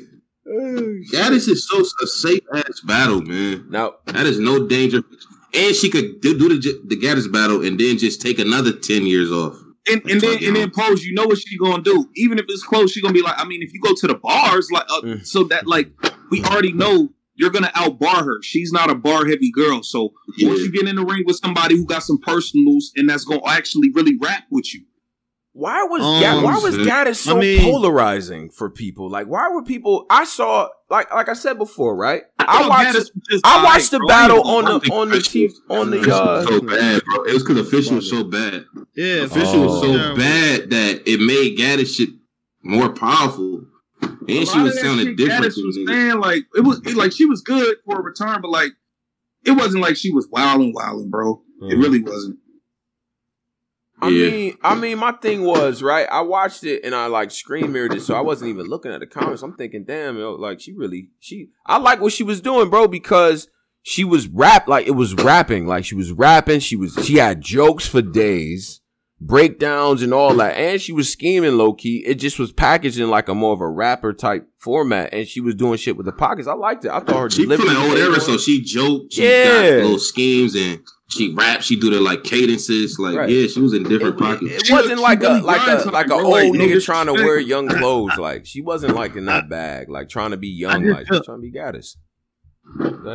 Gaddis 1.11 1.47
is 1.49 1.68
so 1.68 1.81
a 1.81 2.07
safe 2.07 2.41
ass 2.53 2.81
battle, 2.85 3.22
man. 3.22 3.65
Now, 3.69 3.95
That 4.05 4.26
is 4.26 4.39
no 4.39 4.68
danger. 4.68 5.01
And 5.53 5.76
she 5.76 5.89
could 5.89 6.22
do, 6.22 6.38
do 6.38 6.49
the 6.49 6.81
the 6.88 6.95
Gaddis 6.97 7.31
battle 7.31 7.65
and 7.65 7.80
then 7.80 7.97
just 7.97 8.22
take 8.22 8.38
another 8.39 8.72
ten 8.73 9.05
years 9.05 9.31
off. 9.31 9.57
and, 9.89 10.01
and 10.09 10.19
then 10.22 10.43
and 10.43 10.55
then 10.55 10.69
pose, 10.72 11.03
you 11.05 11.14
know 11.14 11.26
what 11.26 11.38
she 11.38 11.57
gonna 11.57 11.81
do. 11.81 12.09
Even 12.15 12.38
if 12.38 12.45
it's 12.49 12.64
close, 12.64 12.91
she 12.91 13.01
gonna 13.01 13.14
be 13.14 13.22
like, 13.22 13.35
I 13.38 13.45
mean, 13.45 13.61
if 13.64 13.73
you 13.73 13.80
go 13.81 13.93
to 13.95 14.07
the 14.07 14.15
bars, 14.15 14.69
like, 14.72 14.84
uh, 14.89 15.01
Mm. 15.01 15.26
so 15.26 15.43
that 15.45 15.65
like 15.65 15.89
we 16.30 16.43
already 16.43 16.73
know 16.73 17.09
you're 17.38 17.51
gonna 17.51 17.72
outbar 17.76 18.23
her. 18.26 18.41
She's 18.43 18.72
not 18.72 18.89
a 18.89 18.95
bar 18.95 19.26
heavy 19.26 19.51
girl. 19.51 19.84
So 19.84 20.14
Yeah. 20.38 20.49
once 20.49 20.61
you 20.61 20.72
get 20.72 20.88
in 20.88 20.95
the 20.95 21.05
ring 21.05 21.23
with 21.26 21.38
somebody 21.38 21.76
who 21.77 21.85
got 21.85 22.03
some 22.03 22.18
personals 22.18 22.91
and 22.95 23.09
that's 23.09 23.23
gonna 23.23 23.41
actually 23.47 23.91
really 23.93 24.18
rap 24.22 24.43
with 24.51 24.73
you, 24.73 24.81
why 25.53 25.84
was 25.84 26.01
Um, 26.03 26.22
Ga- 26.22 26.43
why 26.43 26.57
was 26.59 26.76
shit. 26.76 26.88
Gaddis 26.88 27.15
so 27.15 27.38
I 27.38 27.39
mean- 27.41 27.61
polarizing 27.61 28.49
for 28.49 28.69
people? 28.69 29.09
Like, 29.09 29.27
why 29.27 29.49
were 29.53 29.64
people? 29.64 30.05
I 30.09 30.26
saw 30.26 30.68
like 30.89 31.14
like 31.14 31.30
I 31.30 31.34
said 31.34 31.57
before, 31.57 31.95
right? 31.95 32.23
I 32.39 32.45
thought 32.61 32.69
watched 32.69 32.95
Gaddis 32.97 33.39
I 33.43 33.64
watched 33.64 33.91
the 33.91 33.97
bro. 33.99 34.07
battle 34.07 34.41
on 34.47 34.65
the 34.65 34.91
on 34.93 35.09
the 35.09 35.18
TV 35.18 35.51
on 35.69 35.89
the 35.91 35.97
Official 35.99 36.14
uh. 36.19 36.45
so 36.45 36.61
bad, 36.61 37.01
bro. 37.05 37.23
It 37.23 37.34
was 37.34 37.43
because 37.43 37.57
official 37.59 37.95
was 37.95 38.09
so 38.09 38.23
bad. 38.23 38.65
yeah, 38.95 39.23
Official 39.23 39.61
was 39.65 39.81
so 39.81 39.93
Oh. 39.93 40.15
bad 40.15 40.69
that 40.69 41.03
it 41.07 41.19
made 41.19 41.57
Gaddis 41.57 41.95
shit 41.95 42.09
more 42.64 42.89
powerful. 42.89 43.65
A 44.27 44.39
And 44.39 44.47
she 44.47 44.59
was 44.59 44.75
of 44.75 44.83
sounding 44.83 45.07
shit 45.07 45.17
different. 45.17 45.45
Gaddis 45.45 45.65
was 45.65 45.79
saying 45.87 46.19
like 46.19 46.43
it 46.55 46.61
was 46.61 46.81
it, 46.85 46.95
like 46.95 47.11
she 47.11 47.25
was 47.25 47.41
good 47.41 47.77
for 47.85 47.99
a 47.99 48.03
return, 48.03 48.41
but 48.41 48.51
like 48.51 48.71
it 49.45 49.51
wasn't 49.51 49.81
like 49.81 49.95
she 49.95 50.11
was 50.11 50.27
wilding, 50.29 50.73
wilding, 50.73 51.09
bro. 51.09 51.41
It 51.61 51.63
mm-hmm. 51.63 51.81
really 51.81 52.01
wasn't. 52.01 52.39
I 53.99 54.09
Yeah. 54.09 54.29
mean, 54.29 54.57
I 54.61 54.75
mean, 54.75 54.99
my 54.99 55.11
thing 55.13 55.43
was 55.43 55.81
right. 55.81 56.07
I 56.11 56.21
watched 56.21 56.63
it 56.63 56.83
and 56.83 56.93
I 56.93 57.07
like 57.07 57.31
screen 57.31 57.71
mirrored 57.71 57.93
it, 57.95 58.01
so 58.01 58.15
I 58.15 58.21
wasn't 58.21 58.49
even 58.49 58.67
looking 58.67 58.91
at 58.91 58.99
the 58.99 59.07
comments. 59.07 59.41
I'm 59.41 59.55
thinking, 59.55 59.85
damn, 59.85 60.17
yo, 60.17 60.33
like 60.33 60.59
she 60.59 60.73
really, 60.73 61.09
she. 61.19 61.49
I 61.65 61.77
like 61.77 61.99
what 61.99 62.13
she 62.13 62.23
was 62.23 62.39
doing, 62.39 62.69
bro, 62.69 62.87
because 62.87 63.47
she 63.81 64.03
was 64.03 64.27
rap 64.27 64.67
like 64.67 64.85
it 64.85 64.91
was 64.91 65.15
rapping, 65.15 65.65
like 65.65 65.85
she 65.85 65.95
was 65.95 66.11
rapping. 66.11 66.59
She 66.59 66.75
was, 66.75 66.93
she 67.05 67.15
had 67.15 67.41
jokes 67.41 67.87
for 67.87 68.01
days, 68.03 68.81
breakdowns 69.19 70.02
and 70.02 70.14
all 70.14 70.34
that, 70.35 70.56
and 70.57 70.80
she 70.81 70.91
was 70.94 71.11
scheming 71.11 71.57
low 71.57 71.73
key. 71.73 72.03
It 72.06 72.15
just 72.15 72.39
was 72.39 72.52
packaged 72.52 72.99
in 72.99 73.10
like 73.10 73.27
a 73.30 73.35
more 73.35 73.53
of 73.53 73.61
a 73.61 73.68
rapper 73.69 74.14
type 74.14 74.48
format, 74.57 75.14
and 75.14 75.27
she 75.27 75.41
was 75.41 75.56
doing 75.56 75.77
shit 75.77 75.98
with 75.98 76.06
the 76.06 76.11
pockets. 76.11 76.48
I 76.48 76.53
liked 76.53 76.85
it. 76.85 76.91
I 76.91 76.99
thought 76.99 77.22
her 77.22 77.30
She 77.30 77.44
from 77.45 77.57
the 77.68 77.77
old 77.77 77.98
era, 77.98 78.19
so 78.19 78.38
she 78.38 78.61
joked. 78.61 79.14
She 79.14 79.23
Yeah. 79.23 79.45
got 79.45 79.84
little 79.84 79.99
schemes 79.99 80.56
and 80.56 80.80
she 81.10 81.34
rap, 81.34 81.61
she 81.61 81.80
do 81.80 81.89
the 81.89 82.02
like 82.02 82.23
cadences, 82.23 82.99
like 82.99 83.15
Right. 83.15 83.30
yeah, 83.30 83.48
she 83.48 83.61
was 83.61 83.73
in 83.73 83.84
different 83.84 84.15
It, 84.15 84.19
pockets. 84.19 84.52
it 84.52 84.65
She 84.68 84.73
wasn't 84.73 84.94
was- 84.95 85.02
like 85.02 85.23
a 85.23 85.39
like 85.44 85.65
a 85.68 85.89
like 85.89 86.07
a 86.10 86.14
old 86.14 86.31
Like, 86.31 86.52
nigga 86.52 86.84
trying 86.84 87.06
to 87.07 87.14
wear 87.14 87.39
young 87.53 87.68
clothes. 87.69 88.18
Like 88.18 88.45
she 88.45 88.61
wasn't 88.61 88.94
like 88.95 89.15
in 89.15 89.26
that 89.26 89.49
bag, 89.49 89.89
like 89.89 90.10
trying 90.10 90.31
to 90.31 90.38
be 90.38 90.49
young, 90.49 90.85
like 90.85 91.07
trying 91.07 91.22
to 91.23 91.38
be 91.39 91.52
Gaddis. 91.52 91.95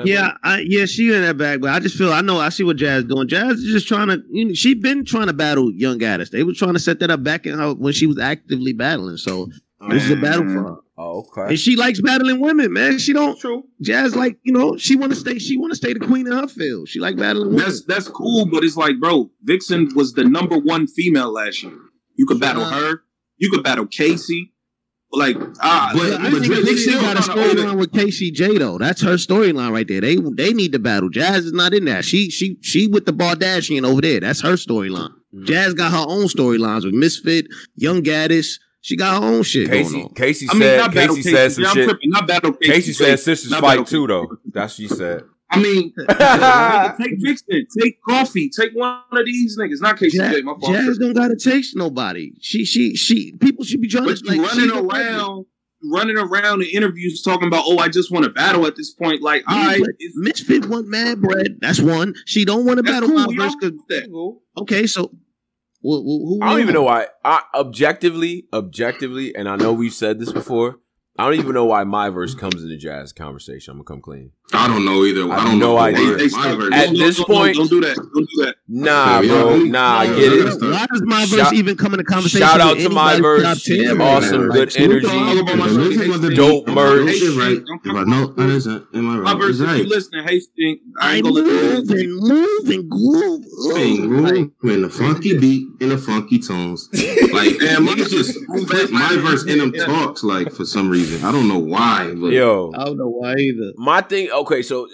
Yeah, 0.05 0.37
I, 0.43 0.61
yeah, 0.66 0.87
she 0.87 1.12
in 1.12 1.23
that 1.23 1.37
bag, 1.37 1.61
but 1.61 1.70
I 1.70 1.79
just 1.79 1.97
feel 1.97 2.12
I 2.12 2.20
know 2.20 2.41
I 2.41 2.49
see 2.49 2.65
what 2.65 2.77
Jazz 2.77 3.05
doing. 3.05 3.29
Jazz 3.29 3.59
is 3.59 3.73
just 3.73 3.87
trying 3.87 4.09
to, 4.09 4.23
you 4.31 4.47
know, 4.47 4.55
she 4.55 4.74
been 4.74 5.05
trying 5.05 5.27
to 5.27 5.33
battle 5.33 5.70
Young 5.73 5.99
Gaddis. 5.99 6.31
They 6.31 6.43
was 6.43 6.59
trying 6.59 6.73
to 6.73 6.81
set 6.81 7.01
that 7.01 7.11
up 7.11 7.23
back 7.23 7.47
in 7.47 7.59
her 7.59 7.74
when 7.74 7.93
she 7.93 8.07
was 8.07 8.19
actively 8.19 8.73
battling. 8.73 9.19
So 9.19 9.49
this 9.91 10.05
is 10.05 10.11
a 10.11 10.16
mm. 10.16 10.23
battle 10.23 10.45
for 10.45 10.62
her, 10.62 10.77
Oh, 10.97 11.27
okay. 11.37 11.51
and 11.51 11.59
she 11.59 11.77
likes 11.77 12.01
battling 12.01 12.41
women, 12.41 12.73
man. 12.73 12.99
She 12.99 13.12
don't. 13.12 13.39
True. 13.39 13.65
Jazz 13.81 14.15
like 14.15 14.39
you 14.43 14.53
know 14.53 14.77
she 14.77 14.97
want 14.97 15.12
to 15.12 15.16
stay. 15.16 15.39
She 15.39 15.57
want 15.57 15.73
to 15.73 15.77
stay 15.77 15.93
the 15.93 16.01
queen 16.01 16.27
in 16.27 16.33
her 16.33 16.49
field. 16.49 16.89
She 16.89 17.01
like 17.01 17.16
battling 17.16 17.49
women. 17.49 17.65
That's 17.65 17.85
that's 17.85 18.09
cool, 18.09 18.47
but 18.47 18.65
it's 18.65 18.77
like, 18.77 19.01
bro, 19.01 19.31
Vixen 19.43 19.91
was 19.95 20.12
the 20.12 20.24
number 20.24 20.59
one 20.59 20.87
female 20.87 21.33
last 21.33 21.62
year. 21.62 21.77
You 22.16 22.27
could 22.27 22.41
battle 22.41 22.65
her. 22.65 23.03
You 23.39 23.51
could 23.51 23.65
battle 23.65 23.87
Casey. 23.87 24.53
Like, 25.14 25.36
ah, 25.60 25.90
But- 25.94 26.09
Yeah, 26.09 26.16
I 26.26 26.30
but 26.30 26.43
Drake 26.43 26.78
still 26.78 27.01
got 27.01 27.18
a 27.18 27.22
trying 27.22 27.36
to 27.36 27.43
hold 27.44 27.59
it. 27.59 27.59
storyline 27.66 27.78
with 27.78 27.93
KCJ 27.93 28.59
though. 28.59 28.78
That's 28.78 29.02
her 29.02 29.14
storyline 29.14 29.70
right 29.72 29.86
there. 29.86 30.01
They 30.01 30.16
they 30.16 30.52
need 30.55 30.72
to 30.72 30.78
battle. 30.78 31.10
Jazz 31.10 31.44
is 31.44 31.52
not 31.52 31.74
in 31.74 31.84
that. 31.84 32.05
She 32.05 32.30
she 32.30 32.56
she 32.62 32.86
with 32.86 33.05
the 33.05 33.12
Bardashian 33.12 33.84
over 33.86 34.01
there. 34.01 34.20
That's 34.20 34.40
her 34.40 34.55
storyline. 34.55 35.10
Mhm. 35.36 35.44
Jazz 35.47 35.74
got 35.74 35.93
her 35.93 36.05
own 36.09 36.26
storylines 36.28 36.84
with 36.84 36.94
Misfit, 36.94 37.47
Young 37.76 38.02
Gaddis. 38.02 38.59
She 38.80 38.97
got 38.97 39.20
her 39.22 39.28
own 39.28 39.43
shit 39.44 39.70
going 39.70 39.84
on. 39.86 40.09
Casey 40.14 40.48
I 40.51 40.55
mean, 40.55 40.62
said 40.62 40.76
not 40.78 40.93
Casey 40.93 41.14
Casey. 41.16 41.30
said 41.30 41.52
some 41.52 41.64
Yeah, 41.64 41.72
shit. 41.74 41.84
tripping. 41.90 42.10
Not 42.10 42.26
battle 42.26 42.52
Casey. 42.55 42.72
Casey 42.72 42.93
said 42.94 43.20
sisters 43.20 43.52
fight 43.52 43.60
battle 43.62 43.84
too 43.84 44.06
though. 44.06 44.26
That's 44.52 44.78
what 44.78 44.89
she 44.89 44.94
said. 44.94 45.22
I 45.53 45.61
mean, 45.62 45.93
take 46.99 47.20
Vixen, 47.20 47.66
take 47.79 47.99
Coffee, 48.09 48.49
take 48.51 48.73
one 48.74 49.01
of 49.12 49.24
these 49.27 49.59
niggas. 49.59 49.81
Not 49.81 49.99
Casey 49.99 50.19
Jazz, 50.19 50.35
J. 50.37 50.43
My 50.43 50.55
fault. 50.59 50.73
Jazz 50.74 50.99
don't 50.99 51.12
gotta 51.15 51.37
taste 51.37 51.77
nobody. 51.77 52.33
She 52.41 52.65
she 52.65 52.95
she 52.97 53.33
people 53.37 53.65
should 53.65 53.81
be 53.81 53.89
trying 53.89 54.07
But 54.07 54.16
to 54.19 54.35
you 54.35 54.43
like 54.43 54.51
running 54.53 54.70
she- 54.70 54.79
around, 54.79 55.47
running 55.85 56.16
around 56.19 56.62
in 56.62 56.69
interviews 56.69 57.23
talking 57.23 57.49
about, 57.49 57.65
oh, 57.66 57.79
I 57.79 57.89
just 57.89 58.11
want 58.11 58.24
to 58.24 58.31
battle 58.31 58.66
at 58.66 58.77
this 58.77 58.93
point. 58.93 59.20
Like, 59.23 59.43
Yeah, 59.49 59.55
all 59.57 59.66
right, 59.66 59.81
but 59.81 59.91
it's, 59.99 60.15
Misfit 60.16 60.66
want 60.66 60.89
mad 60.89 61.20
bread. 61.20 61.59
That's 61.61 61.81
one. 61.81 62.15
She 62.27 62.45
don't 62.45 62.65
want 62.65 62.79
to 62.79 62.83
battle 62.83 63.09
cool. 63.11 63.27
We 63.29 63.37
verse. 63.37 63.53
all 63.62 63.70
do 63.70 63.81
that. 63.89 64.37
Okay, 64.62 64.87
so 64.87 65.11
who, 65.83 65.91
who, 66.03 66.27
who 66.29 66.39
I 66.43 66.51
don't 66.51 66.61
even 66.61 66.74
know 66.74 66.85
why. 66.85 67.09
I 67.24 67.43
objectively, 67.55 68.47
objectively, 68.53 69.35
and 69.35 69.49
I 69.49 69.57
know 69.57 69.73
we've 69.73 69.93
said 69.93 70.19
this 70.20 70.33
before. 70.33 70.77
I 71.18 71.24
don't 71.28 71.39
even 71.39 71.52
know 71.52 71.66
why 71.66 71.84
my 71.84 72.09
verse 72.09 72.34
comes 72.34 72.62
in 72.62 72.70
the 72.70 72.76
jazz 72.78 73.12
conversation. 73.12 73.72
I'm 73.72 73.76
gonna 73.78 73.84
come 73.84 74.01
clean. 74.01 74.32
I 74.55 74.66
don't 74.66 74.84
know 74.84 75.05
either. 75.05 75.30
I 75.30 75.36
I, 75.40 75.44
don't 75.44 75.59
know. 75.59 75.76
idea. 75.78 76.05
why. 76.05 76.10
They, 76.12 76.16
they 76.16 76.22
My 76.22 76.28
start- 76.28 76.59
verse- 76.59 76.72
At 76.74 76.84
don't- 76.86 76.98
this 76.98 77.16
don't- 77.18 77.26
point- 77.26 77.56
don't 77.56 77.70
do 77.70 77.80
that. 77.82 77.97
Don't 77.97 78.28
do 78.28 78.44
that. 78.44 78.55
Nah, 78.68 79.20
Yeah, 79.20 79.28
bro. 79.28 79.55
yeah, 79.56 79.70
Nah, 79.70 79.98
I 79.98 80.05
yeah, 80.05 80.16
get 80.16 80.32
it. 80.32 80.60
Why 80.62 80.86
does 80.90 81.02
my 81.05 81.24
verse 81.26 81.39
Shout- 81.40 81.55
even 81.55 81.76
come 81.76 81.94
in 81.94 82.01
a 82.01 82.05
conversation? 82.05 82.47
shout 82.47 82.60
out 82.60 82.78
to 82.78 82.89
my 82.90 83.20
verse. 83.20 83.43
top 83.43 83.59
10, 83.59 84.01
Awesome, 84.01 84.40
man? 84.48 84.51
good 84.51 84.72
Snoop 84.72 84.90
energy. 84.90 85.06
Dogg, 85.06 85.14
All 85.16 85.39
about 85.40 85.56
my 85.59 85.66
The 85.68 85.74
shit. 85.74 85.80
music 85.89 86.09
was 86.09 86.20
the 86.22 86.34
Dope 86.34 86.66
beat. 86.66 86.74
merch. 86.74 87.06
That 87.06 87.14
shit 87.14 87.36
right. 87.36 87.64
Don't 87.66 87.80
If 87.84 87.90
I 87.90 87.94
come 88.01 88.10
know, 88.10 88.24
up 88.24 88.39
I 88.39 88.44
with- 88.44 88.55
listen. 88.55 88.86
Am 88.94 89.10
I 89.10 89.16
My 89.20 89.34
verse, 89.34 89.51
It's 89.51 89.60
if 89.60 89.66
you 89.68 89.72
right. 89.74 89.86
listening, 89.89 90.24
Hastings, 90.26 90.78
I 91.01 91.12
I 91.12 91.14
ain't 91.16 91.24
gonna 91.24 91.43
move 91.43 91.89
let 91.89 91.98
and 91.98 92.16
move 92.20 92.89
groove. 92.90 93.44
Ooh, 93.66 93.74
Hey, 93.74 93.97
like, 93.98 94.59
groove 94.59 94.74
in 94.76 94.82
the 94.82 94.90
funky 94.90 95.39
beat 95.39 95.66
in 95.80 95.89
the 95.90 95.98
funky 95.98 96.39
tones. 96.39 96.89
Like, 96.93 97.59
man, 97.60 97.86
niggas 97.86 98.10
just 98.10 98.39
put 98.68 98.90
my 98.90 99.16
verse 99.16 99.44
in 99.44 99.59
them 99.59 99.72
talks, 99.72 100.22
like, 100.24 100.52
for 100.52 100.64
some 100.64 100.89
reason. 100.90 101.11
I 101.22 101.32
don't 101.32 101.48
know 101.48 101.59
why, 101.59 102.12
but 102.14 102.28
Yo, 102.32 102.72
I 102.74 102.84
don't 102.84 102.97
know 102.98 103.09
why 103.09 103.34
either. 103.34 103.72
my 103.76 104.01
thing. 104.01 104.30
Okay, 104.30 104.62
so 104.62 104.84
uh, 104.84 104.89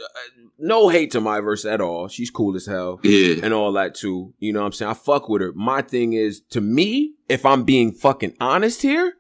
no 0.58 0.88
hate 0.88 1.10
to 1.12 1.20
my 1.20 1.40
verse 1.40 1.64
at 1.64 1.80
all. 1.80 2.08
She's 2.08 2.30
cool 2.30 2.56
as 2.56 2.66
hell. 2.66 3.00
yeah. 3.02 3.36
and 3.42 3.54
all 3.54 3.72
that 3.72 3.94
too. 3.94 4.34
You 4.38 4.52
know 4.52 4.60
what 4.60 4.66
I'm 4.66 4.72
saying? 4.72 4.90
I 4.90 4.94
fuck 4.94 5.28
with 5.28 5.42
her. 5.42 5.52
My 5.52 5.82
thing 5.82 6.12
is, 6.14 6.40
to 6.50 6.60
me, 6.60 7.14
if 7.28 7.46
I'm 7.46 7.64
being 7.64 7.92
fucking 7.92 8.34
honest 8.40 8.82
here, 8.82 9.14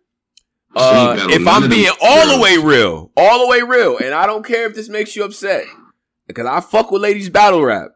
uh, 0.74 1.16
if 1.30 1.46
I'm 1.46 1.68
being 1.68 1.84
them 1.86 1.94
all 2.02 2.36
the 2.36 2.42
way 2.42 2.56
real, 2.58 3.10
all 3.16 3.40
the 3.40 3.46
way 3.48 3.62
real, 3.62 3.98
and 3.98 4.14
I 4.14 4.26
don't 4.26 4.44
care 4.44 4.66
if 4.66 4.74
this 4.74 4.88
makes 4.88 5.16
you 5.16 5.24
upset, 5.24 5.64
because 6.26 6.46
I 6.46 6.60
fuck 6.60 6.90
with 6.90 7.02
ladies 7.02 7.30
battle 7.30 7.64
rap. 7.64 7.92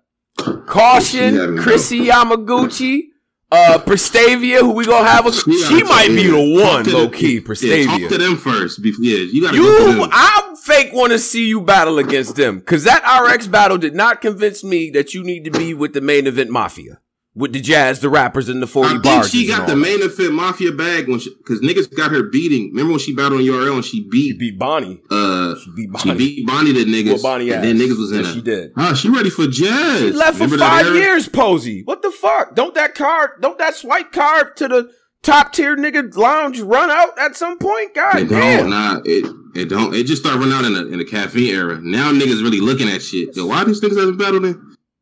Caution, 0.67 1.37
having 1.37 1.59
Chrissy 1.59 2.01
Yamaguchi, 2.07 3.09
uh, 3.53 3.79
Prestavia, 3.85 4.61
who 4.61 4.73
we 4.73 4.85
gonna 4.87 5.07
have? 5.07 5.27
A, 5.27 5.33
She 5.33 5.53
she 5.63 5.83
might 5.85 6.09
be 6.09 6.27
the 6.29 6.37
one, 6.63 6.85
low 6.85 7.03
them- 7.03 7.11
key. 7.13 7.35
Yeah, 7.61 7.85
talk 7.85 8.09
to 8.11 8.19
them 8.19 8.37
first. 8.37 8.83
Before, 8.83 9.05
yeah, 9.05 9.19
you 9.19 9.43
gotta 9.43 9.57
You. 9.57 10.09
I 10.11 10.55
fake 10.63 10.93
want 10.93 11.13
to 11.13 11.19
see 11.19 11.45
you 11.47 11.61
battle 11.61 11.99
against 11.99 12.37
them 12.37 12.59
because 12.61 12.85
that 12.85 13.03
RX 13.05 13.47
battle 13.49 13.77
did 13.79 13.95
not 13.95 14.21
convince 14.21 14.65
me 14.65 14.91
that 14.91 15.13
you 15.13 15.23
need 15.23 15.45
to 15.45 15.51
be 15.51 15.75
with 15.75 15.93
the 15.93 16.01
main 16.01 16.27
event 16.27 16.51
mafia, 16.51 16.99
with 17.35 17.53
the 17.55 17.61
jazz, 17.61 18.01
the 18.01 18.11
rappers, 18.11 18.49
and 18.51 18.61
the 18.63 18.67
forty 18.67 18.97
I 18.97 18.99
think 19.01 19.25
she 19.25 19.47
got 19.47 19.67
the 19.67 19.75
main 19.77 20.03
event 20.03 20.35
mafia 20.35 20.71
bag 20.73 21.09
when 21.09 21.19
because 21.39 21.61
niggas 21.61 21.95
got 21.97 22.11
her 22.11 22.25
beating. 22.25 22.69
Remember 22.71 22.91
when 22.93 22.99
she 23.01 23.15
battled 23.15 23.41
on 23.41 23.47
URL 23.47 23.77
and 23.77 23.85
she 23.85 23.99
She 24.03 24.09
beat, 24.11 24.39
beat 24.39 24.59
Bonnie. 24.59 25.01
uh, 25.11 25.55
She 25.57 25.71
beat 25.75 25.91
Bonnie. 25.93 26.11
she 26.11 26.15
beat 26.37 26.47
Bonnie 26.47 26.73
the 26.73 26.85
niggas. 26.85 27.13
Well, 27.15 27.23
Bonnie 27.23 27.51
and 27.53 27.65
then 27.65 27.79
niggas 27.79 27.99
was 27.99 28.13
in 28.13 28.21
Yeah, 28.21 28.27
her. 28.27 28.33
she 28.35 28.43
did. 28.43 28.73
Ah, 28.77 28.95
she 28.95 29.09
ready 29.09 29.31
for 29.31 29.47
jazz. 29.47 30.01
She 30.01 30.13
left 30.13 30.37
for 30.39 30.45
Remember 30.45 30.57
that 30.59 30.85
five 30.85 30.95
years, 30.95 31.29
Posey. 31.29 31.83
What 31.85 32.03
the 32.03 32.11
fuck? 32.11 32.55
Don't 32.55 32.75
that 32.75 32.95
card, 32.95 33.31
don't 33.41 33.57
that 33.59 33.75
swipe 33.77 34.13
card 34.13 34.57
to 34.57 34.69
the 34.69 34.91
top 35.23 35.53
tier 35.55 35.77
nigga 35.77 36.15
lounge 36.17 36.61
run 36.61 36.91
out 36.91 37.19
at 37.19 37.35
some 37.37 37.57
point? 37.59 37.95
God 37.95 38.19
It 38.21 38.29
damn. 38.29 38.69
nah, 38.69 39.01
it 39.05 39.25
it 39.55 39.69
don't. 39.71 39.95
It 39.95 40.05
just 40.05 40.23
started 40.23 40.39
running 40.41 40.55
out 40.55 40.65
in 40.65 40.75
the 40.75 40.87
in 40.93 40.99
the 40.99 41.05
caffeine 41.07 41.55
era. 41.55 41.79
Now 41.83 42.13
niggas 42.13 42.43
really 42.43 42.61
looking 42.61 42.89
at 42.89 43.01
shit. 43.03 43.35
Yo, 43.37 43.47
why 43.47 43.65
these 43.65 43.81
niggas 43.81 43.99
haven't 43.99 44.19
battled 44.19 44.45
in? 44.45 44.61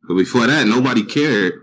But 0.09 0.15
before 0.15 0.47
that, 0.49 0.67
nobody 0.67 1.05
cared. 1.05 1.55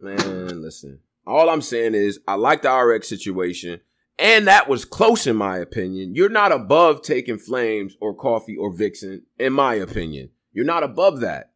Man, 0.00 0.62
listen. 0.62 1.00
All 1.26 1.50
I'm 1.50 1.62
saying 1.62 1.94
is 1.94 2.20
I 2.28 2.34
like 2.34 2.62
the 2.62 2.72
RX 2.72 3.08
situation, 3.08 3.80
and 4.18 4.46
that 4.46 4.68
was 4.68 4.84
close 4.84 5.26
in 5.26 5.36
my 5.36 5.58
opinion. 5.58 6.14
You're 6.14 6.28
not 6.28 6.52
above 6.52 7.02
taking 7.02 7.38
Flames 7.38 7.96
or 8.00 8.14
Coffee 8.14 8.56
or 8.56 8.72
Vixen, 8.72 9.22
in 9.38 9.52
my 9.52 9.74
opinion. 9.74 10.30
You're 10.52 10.64
not 10.64 10.82
above 10.84 11.20
that. 11.20 11.52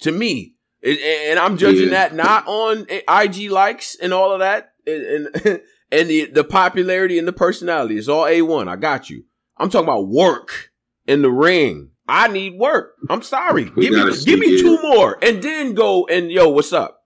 To 0.00 0.12
me. 0.12 0.54
It- 0.80 1.00
and 1.30 1.38
I'm 1.40 1.56
judging 1.56 1.86
Yeah. 1.88 2.08
that 2.08 2.14
not 2.14 2.46
on 2.46 2.86
IG 2.88 3.50
likes 3.50 3.96
and 3.96 4.12
all 4.14 4.32
of 4.32 4.38
that, 4.40 4.72
and 4.86 5.28
and, 5.44 5.60
and 5.90 6.08
the, 6.08 6.26
the 6.26 6.44
popularity 6.44 7.18
and 7.18 7.26
the 7.26 7.32
personality. 7.32 7.98
It's 7.98 8.06
all 8.08 8.24
A1. 8.24 8.68
I 8.68 8.76
got 8.76 9.10
you. 9.10 9.24
I'm 9.56 9.70
talking 9.70 9.88
about 9.88 10.06
work 10.06 10.70
in 11.08 11.22
the 11.22 11.30
ring. 11.32 11.90
I 12.06 12.28
need 12.28 12.54
work. 12.58 12.94
I'm 13.10 13.22
sorry. 13.22 13.70
We 13.74 13.88
Give 13.88 13.92
me 14.06 14.24
give 14.24 14.38
me 14.38 14.60
two 14.60 14.80
more, 14.82 15.18
and 15.20 15.42
then 15.42 15.74
go 15.74 16.06
and 16.06 16.30
yo, 16.30 16.48
what's 16.50 16.72
up? 16.72 16.97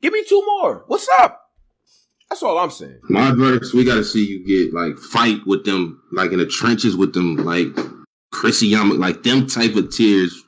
Give 0.00 0.12
me 0.12 0.24
two 0.28 0.42
more. 0.46 0.84
What's 0.86 1.08
up? 1.18 1.40
That's 2.30 2.42
all 2.42 2.58
I'm 2.58 2.70
saying. 2.70 3.00
My 3.08 3.32
verse, 3.32 3.72
we 3.72 3.84
gotta 3.84 4.04
see 4.04 4.26
you 4.26 4.44
get 4.46 4.74
like 4.74 4.98
fight 4.98 5.38
with 5.46 5.64
them, 5.64 6.02
like 6.12 6.32
in 6.32 6.38
the 6.38 6.46
trenches 6.46 6.94
with 6.94 7.14
them, 7.14 7.36
like 7.36 7.68
Chrissy 8.32 8.68
Yama, 8.68 8.94
like 8.94 9.22
them 9.22 9.46
type 9.46 9.74
of 9.76 9.90
tears. 9.90 10.44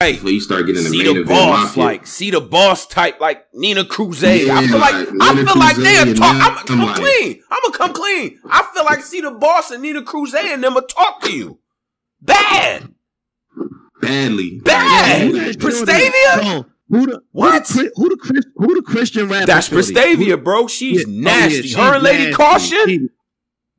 Right. 0.00 0.14
Before 0.16 0.30
you 0.30 0.40
start 0.40 0.66
getting 0.66 0.82
the 0.84 0.90
See 0.90 0.98
main 0.98 1.06
the 1.14 1.20
event 1.22 1.28
boss, 1.28 1.64
mafia. 1.76 1.82
like 1.84 2.06
see 2.06 2.30
the 2.30 2.40
boss 2.40 2.86
type, 2.86 3.20
like 3.20 3.46
Nina 3.54 3.84
Cruz. 3.84 4.22
I 4.24 4.38
feel 4.38 4.78
like, 4.78 4.92
like 4.92 5.08
I 5.20 5.34
feel 5.44 5.58
like 5.58 5.76
they 5.76 5.96
are 5.96 6.14
talk. 6.14 6.34
I'm, 6.36 6.58
I'm 6.58 6.66
come 6.66 6.78
like- 6.80 6.96
clean. 6.96 7.42
I'm 7.50 7.60
gonna 7.62 7.78
come 7.78 7.92
clean. 7.94 8.38
I 8.48 8.68
feel 8.74 8.84
like 8.84 9.02
see 9.02 9.20
the 9.20 9.30
boss 9.32 9.70
and 9.70 9.82
Nina 9.82 10.02
Cruz 10.02 10.34
and 10.34 10.62
them 10.62 10.74
will 10.74 10.82
talk 10.82 11.20
to 11.22 11.32
you. 11.32 11.58
Bad, 12.20 12.92
badly. 14.00 14.60
bad. 14.60 15.32
Prestavia? 15.58 16.66
Bro, 16.94 17.00
Who 17.00 17.06
the 17.06 17.22
What? 17.32 17.68
Who 17.68 17.82
the, 17.82 17.92
Who 17.96 18.08
the, 18.10 18.16
Chris, 18.16 18.44
who 18.56 18.74
the 18.74 18.82
Christian 18.82 19.28
rapper? 19.28 19.46
That's 19.46 19.68
shorty? 19.68 19.92
Prestavia, 19.92 20.42
bro. 20.42 20.66
She's 20.68 21.00
Yeah, 21.00 21.06
oh, 21.08 21.10
yeah, 21.12 21.20
nasty. 21.40 21.62
she's 21.62 21.74
Her 21.76 21.94
and 21.94 22.02
Lady 22.02 22.18
nasty. 22.24 22.32
Caution. 22.34 22.86
She- 22.86 23.08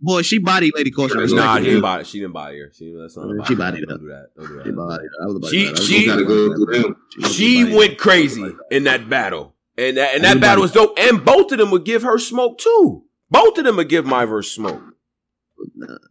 boy, 0.01 0.21
she 0.21 0.37
body 0.37 0.71
Lady 0.75 0.91
Caution. 0.91 1.19
That's 1.19 1.31
Nah, 1.33 1.57
she 1.57 1.63
didn't 1.63 1.81
buy. 1.81 2.03
She 2.03 2.19
didn't 2.19 2.33
buy 2.33 2.53
her. 2.55 2.71
She, 2.73 2.93
that's 2.99 3.17
not 3.17 3.27
Yeah, 3.27 3.33
about 3.35 3.47
she 3.47 3.53
that. 3.55 3.59
bodied 3.59 3.85
Don't 3.87 3.95
up. 3.95 4.01
do 4.01 4.07
that. 4.07 4.27
Don't 4.37 4.47
do 4.47 4.55
that. 4.57 4.65
She 4.65 4.71
body. 4.71 5.03
I 5.21 5.25
was 5.25 5.49
She- 5.49 5.69
to- 5.69 5.81
she- 5.81 6.05
about 6.05 6.17
to- 6.19 6.25
gotta 6.25 6.55
go 6.57 6.65
through. 6.65 7.29
She 7.31 7.75
went 7.75 7.97
crazy 7.97 8.45
in 8.71 8.83
that 8.83 9.09
battle, 9.09 9.55
and 9.77 9.97
that 9.97 10.13
and 10.15 10.23
that 10.23 10.29
Everybody- 10.31 10.39
battle 10.39 10.61
was 10.63 10.71
dope. 10.73 10.97
And 10.99 11.23
both 11.25 11.51
of 11.51 11.57
them 11.57 11.71
would 11.71 11.85
give 11.85 12.03
her 12.03 12.17
smoke 12.19 12.57
too. 12.59 13.03
Both 13.31 13.57
of 13.57 13.63
them 13.63 13.77
would 13.77 13.89
give 13.89 14.05
my 14.05 14.25
verse 14.25 14.51
smoke. 14.51 14.81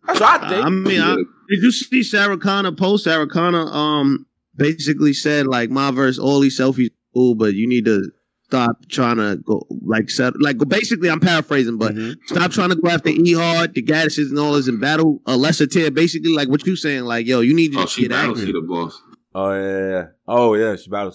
That's 0.06 0.20
what 0.20 0.42
I 0.42 0.48
think. 0.48 0.66
I 0.66 0.68
mean, 0.70 1.00
I, 1.00 1.14
did 1.16 1.62
you 1.62 1.70
see 1.70 2.02
Sarah 2.02 2.36
Connor 2.38 2.72
post? 2.72 3.04
Sarah 3.04 3.26
Connor 3.28 3.66
um 3.70 4.26
basically 4.56 5.12
said 5.12 5.46
like 5.46 5.70
my 5.70 5.90
verse, 5.90 6.18
all 6.18 6.40
these 6.40 6.58
selfies 6.58 6.90
cool, 7.14 7.34
but 7.34 7.54
you 7.54 7.68
need 7.68 7.84
to 7.86 8.10
stop 8.42 8.86
trying 8.88 9.16
to 9.16 9.36
go 9.44 9.66
like 9.86 10.10
set 10.10 10.40
like 10.40 10.58
basically 10.68 11.10
I'm 11.10 11.20
paraphrasing, 11.20 11.78
but 11.78 11.94
Mhm. 11.94 12.16
stop 12.26 12.50
trying 12.50 12.70
to 12.70 12.76
go 12.76 12.88
after 12.88 13.08
E 13.10 13.32
Hart, 13.32 13.74
the 13.74 13.82
Gaddis's 13.82 14.30
and 14.30 14.38
all 14.38 14.52
this 14.52 14.68
and 14.68 14.80
battle 14.80 15.20
a 15.26 15.36
lesser 15.36 15.66
tier. 15.66 15.90
Basically, 15.90 16.32
like 16.32 16.48
what 16.48 16.66
you 16.66 16.76
saying, 16.76 17.04
like 17.04 17.26
yo, 17.26 17.40
you 17.40 17.54
need 17.54 17.72
to 17.72 17.78
Oh, 17.78 17.82
just 17.82 17.94
she 17.94 18.02
get 18.02 18.10
battle 18.10 18.30
active. 18.32 18.46
see 18.46 18.52
the 18.52 18.60
boss. 18.60 19.00
Oh 19.34 19.52
yeah, 19.52 19.60
yeah, 19.78 19.88
yeah. 19.90 20.06
Oh 20.28 20.54
yeah, 20.54 20.76
she 20.76 20.90
battle 20.90 21.12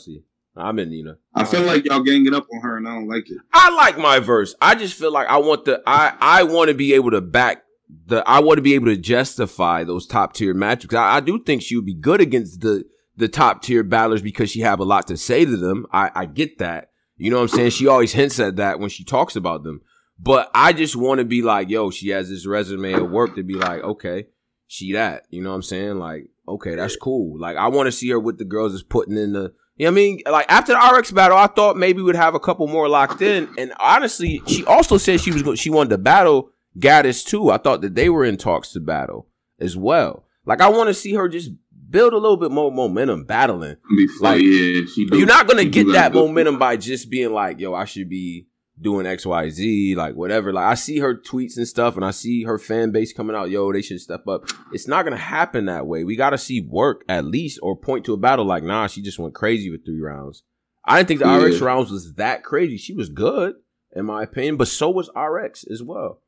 I'm 0.57 0.77
in 0.79 0.89
Nina. 0.89 1.15
I 1.33 1.45
feel 1.45 1.61
like 1.61 1.85
y'all 1.85 2.01
ganging 2.03 2.33
up 2.33 2.45
on 2.53 2.61
her, 2.61 2.75
and 2.77 2.87
I 2.87 2.95
don't 2.95 3.07
like 3.07 3.29
it. 3.29 3.37
I 3.53 3.73
like 3.73 3.97
my 3.97 4.19
verse. 4.19 4.55
I 4.61 4.75
just 4.75 4.93
feel 4.95 5.11
like 5.11 5.27
I 5.29 5.37
want 5.37 5.63
the 5.65 5.81
I 5.87 6.13
I 6.19 6.43
want 6.43 6.67
to 6.69 6.73
be 6.73 6.93
able 6.93 7.11
to 7.11 7.21
back 7.21 7.63
the 8.07 8.27
I 8.27 8.39
want 8.39 8.57
to 8.57 8.61
be 8.61 8.73
able 8.75 8.87
to 8.87 8.97
justify 8.97 9.83
those 9.85 10.05
top 10.05 10.33
tier 10.33 10.53
matches. 10.53 10.93
I, 10.93 11.17
I 11.17 11.19
do 11.21 11.41
think 11.41 11.61
she 11.61 11.75
would 11.77 11.85
be 11.85 11.93
good 11.93 12.19
against 12.19 12.59
the 12.61 12.83
the 13.19 13.27
top 13.27 13.61
tier 13.61 13.83
battlers 13.83 14.21
because 14.21 14.49
she 14.49 14.61
have 14.61 14.79
a 14.79 14.85
lot 14.85 15.07
to 15.07 15.17
say 15.17 15.45
to 15.45 15.57
them. 15.57 15.85
I 15.91 16.09
I 16.15 16.25
get 16.25 16.57
that, 16.59 16.91
You 17.17 17.29
know 17.29 17.37
what 17.37 17.43
I'm 17.43 17.49
saying? 17.49 17.71
She 17.71 17.85
always 17.87 18.13
hints 18.13 18.39
at 18.39 18.55
that 18.55 18.79
when 18.79 18.89
she 18.89 19.03
talks 19.03 19.35
about 19.35 19.63
them. 19.63 19.81
But 20.17 20.49
I 20.53 20.73
just 20.73 20.95
want 20.95 21.19
to 21.19 21.25
be 21.25 21.41
like, 21.41 21.69
yo, 21.69 21.91
she 21.91 22.09
has 22.09 22.29
this 22.29 22.45
resume 22.45 22.93
of 22.93 23.09
work 23.11 23.35
to 23.35 23.43
be 23.43 23.53
like, 23.55 23.83
okay, 23.83 24.27
she 24.67 24.93
that. 24.93 25.23
You 25.29 25.41
know 25.41 25.49
what 25.49 25.55
I'm 25.55 25.61
saying? 25.63 25.99
Like, 25.99 26.27
okay, 26.47 26.75
that's 26.75 26.95
cool. 26.95 27.39
Like, 27.39 27.55
I 27.57 27.67
want 27.67 27.87
to 27.87 27.91
see 27.91 28.09
her 28.09 28.19
with 28.19 28.37
the 28.37 28.45
girls 28.45 28.71
that's 28.71 28.83
putting 28.83 29.17
in 29.17 29.33
the. 29.33 29.53
You 29.75 29.85
know 29.85 29.91
what 29.91 29.99
I 29.99 30.01
mean? 30.01 30.19
Like 30.29 30.45
after 30.49 30.73
the 30.73 30.97
RX 30.97 31.11
battle, 31.11 31.37
I 31.37 31.47
thought 31.47 31.77
maybe 31.77 32.01
we'd 32.01 32.15
have 32.17 32.35
a 32.35 32.39
couple 32.39 32.67
more 32.67 32.89
locked 32.89 33.21
in. 33.21 33.47
And 33.57 33.73
honestly, 33.79 34.41
she 34.45 34.65
also 34.65 34.97
said 34.97 35.21
she 35.21 35.31
was 35.31 35.41
go- 35.41 35.55
she 35.55 35.69
wanted 35.69 35.91
to 35.91 35.97
battle 35.97 36.51
Gaddis 36.77 37.25
too. 37.25 37.49
I 37.49 37.57
thought 37.57 37.79
that 37.81 37.95
they 37.95 38.09
were 38.09 38.25
in 38.25 38.35
talks 38.35 38.73
to 38.73 38.81
battle 38.81 39.27
as 39.57 39.77
well. 39.77 40.25
Like 40.45 40.59
I 40.59 40.67
want 40.67 40.87
to 40.89 40.93
see 40.93 41.13
her 41.13 41.29
just 41.29 41.51
build 41.89 42.13
a 42.13 42.17
little 42.17 42.37
bit 42.37 42.51
more 42.51 42.71
momentum 42.71 43.25
battling. 43.25 43.77
Like, 44.19 44.41
yeah, 44.41 44.81
you're 44.95 45.25
not 45.25 45.47
gonna 45.47 45.65
get 45.65 45.91
that 45.93 46.13
momentum 46.13 46.59
by 46.59 46.77
just 46.77 47.09
being 47.09 47.31
like, 47.31 47.59
yo, 47.59 47.73
I 47.73 47.85
should 47.85 48.09
be 48.09 48.47
doing 48.81 49.05
X, 49.05 49.25
Y, 49.25 49.49
Z, 49.49 49.95
like 49.95 50.15
whatever. 50.15 50.53
Like 50.53 50.65
I 50.65 50.75
see 50.75 50.99
her 50.99 51.15
tweets 51.15 51.57
and 51.57 51.67
stuff, 51.67 51.95
and 51.95 52.05
I 52.05 52.11
see 52.11 52.43
her 52.43 52.57
fan 52.57 52.91
base 52.91 53.13
coming 53.13 53.35
out, 53.35 53.49
yo, 53.49 53.71
they 53.71 53.81
should 53.81 54.01
step 54.01 54.27
up. 54.27 54.45
It's 54.71 54.87
not 54.87 55.03
gonna 55.03 55.17
happen 55.17 55.65
that 55.65 55.87
way. 55.87 56.03
We 56.03 56.15
gotta 56.15 56.37
see 56.37 56.61
work 56.61 57.03
at 57.09 57.25
least, 57.25 57.59
or 57.61 57.75
point 57.75 58.05
to 58.05 58.13
a 58.13 58.17
battle 58.17 58.45
like, 58.45 58.63
nah, 58.63 58.87
she 58.87 59.01
just 59.01 59.19
went 59.19 59.35
crazy 59.35 59.69
with 59.69 59.85
three 59.85 60.01
rounds. 60.01 60.43
I 60.85 60.97
didn't 60.97 61.07
think 61.07 61.19
the 61.19 61.27
yeah. 61.27 61.37
RX 61.37 61.61
rounds 61.61 61.91
was 61.91 62.13
that 62.15 62.43
crazy. 62.43 62.77
She 62.77 62.93
was 62.93 63.09
good, 63.09 63.55
in 63.95 64.05
my 64.05 64.23
opinion, 64.23 64.57
but 64.57 64.67
so 64.67 64.89
was 64.89 65.09
RX 65.15 65.65
as 65.69 65.83
well. 65.83 66.21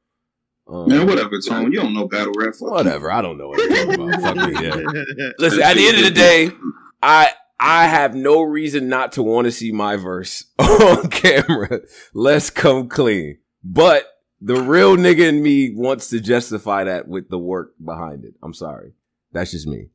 Um, 0.67 0.87
Man, 0.87 1.07
whatever, 1.07 1.39
Tone. 1.45 1.71
You 1.71 1.81
don't 1.81 1.93
know 1.93 2.07
battle 2.07 2.33
rap. 2.37 2.53
Whatever. 2.59 3.11
I 3.11 3.21
don't 3.21 3.37
know 3.37 3.53
anything 3.53 3.93
about. 3.93 4.21
Fuck 4.21 4.35
me, 4.35 4.53
yeah. 4.53 4.75
Listen, 5.37 5.61
at 5.63 5.75
the 5.75 5.87
end 5.87 5.97
of 5.97 6.03
the 6.05 6.11
day, 6.11 6.51
I 7.01 7.33
I 7.59 7.87
have 7.87 8.15
no 8.15 8.41
reason 8.41 8.87
not 8.87 9.11
to 9.13 9.23
want 9.23 9.45
to 9.45 9.51
see 9.51 9.71
my 9.71 9.95
verse 9.95 10.45
on 10.59 11.09
camera. 11.09 11.81
Let's 12.13 12.49
come 12.49 12.89
clean. 12.89 13.37
But 13.63 14.07
the 14.39 14.55
real 14.55 14.97
nigga 14.97 15.29
in 15.29 15.43
me 15.43 15.73
wants 15.75 16.09
to 16.09 16.19
justify 16.19 16.85
that 16.85 17.07
with 17.07 17.29
the 17.29 17.37
work 17.37 17.73
behind 17.83 18.25
it. 18.25 18.33
I'm 18.41 18.53
sorry. 18.53 18.93
That's 19.31 19.51
just 19.51 19.67
me. 19.67 19.89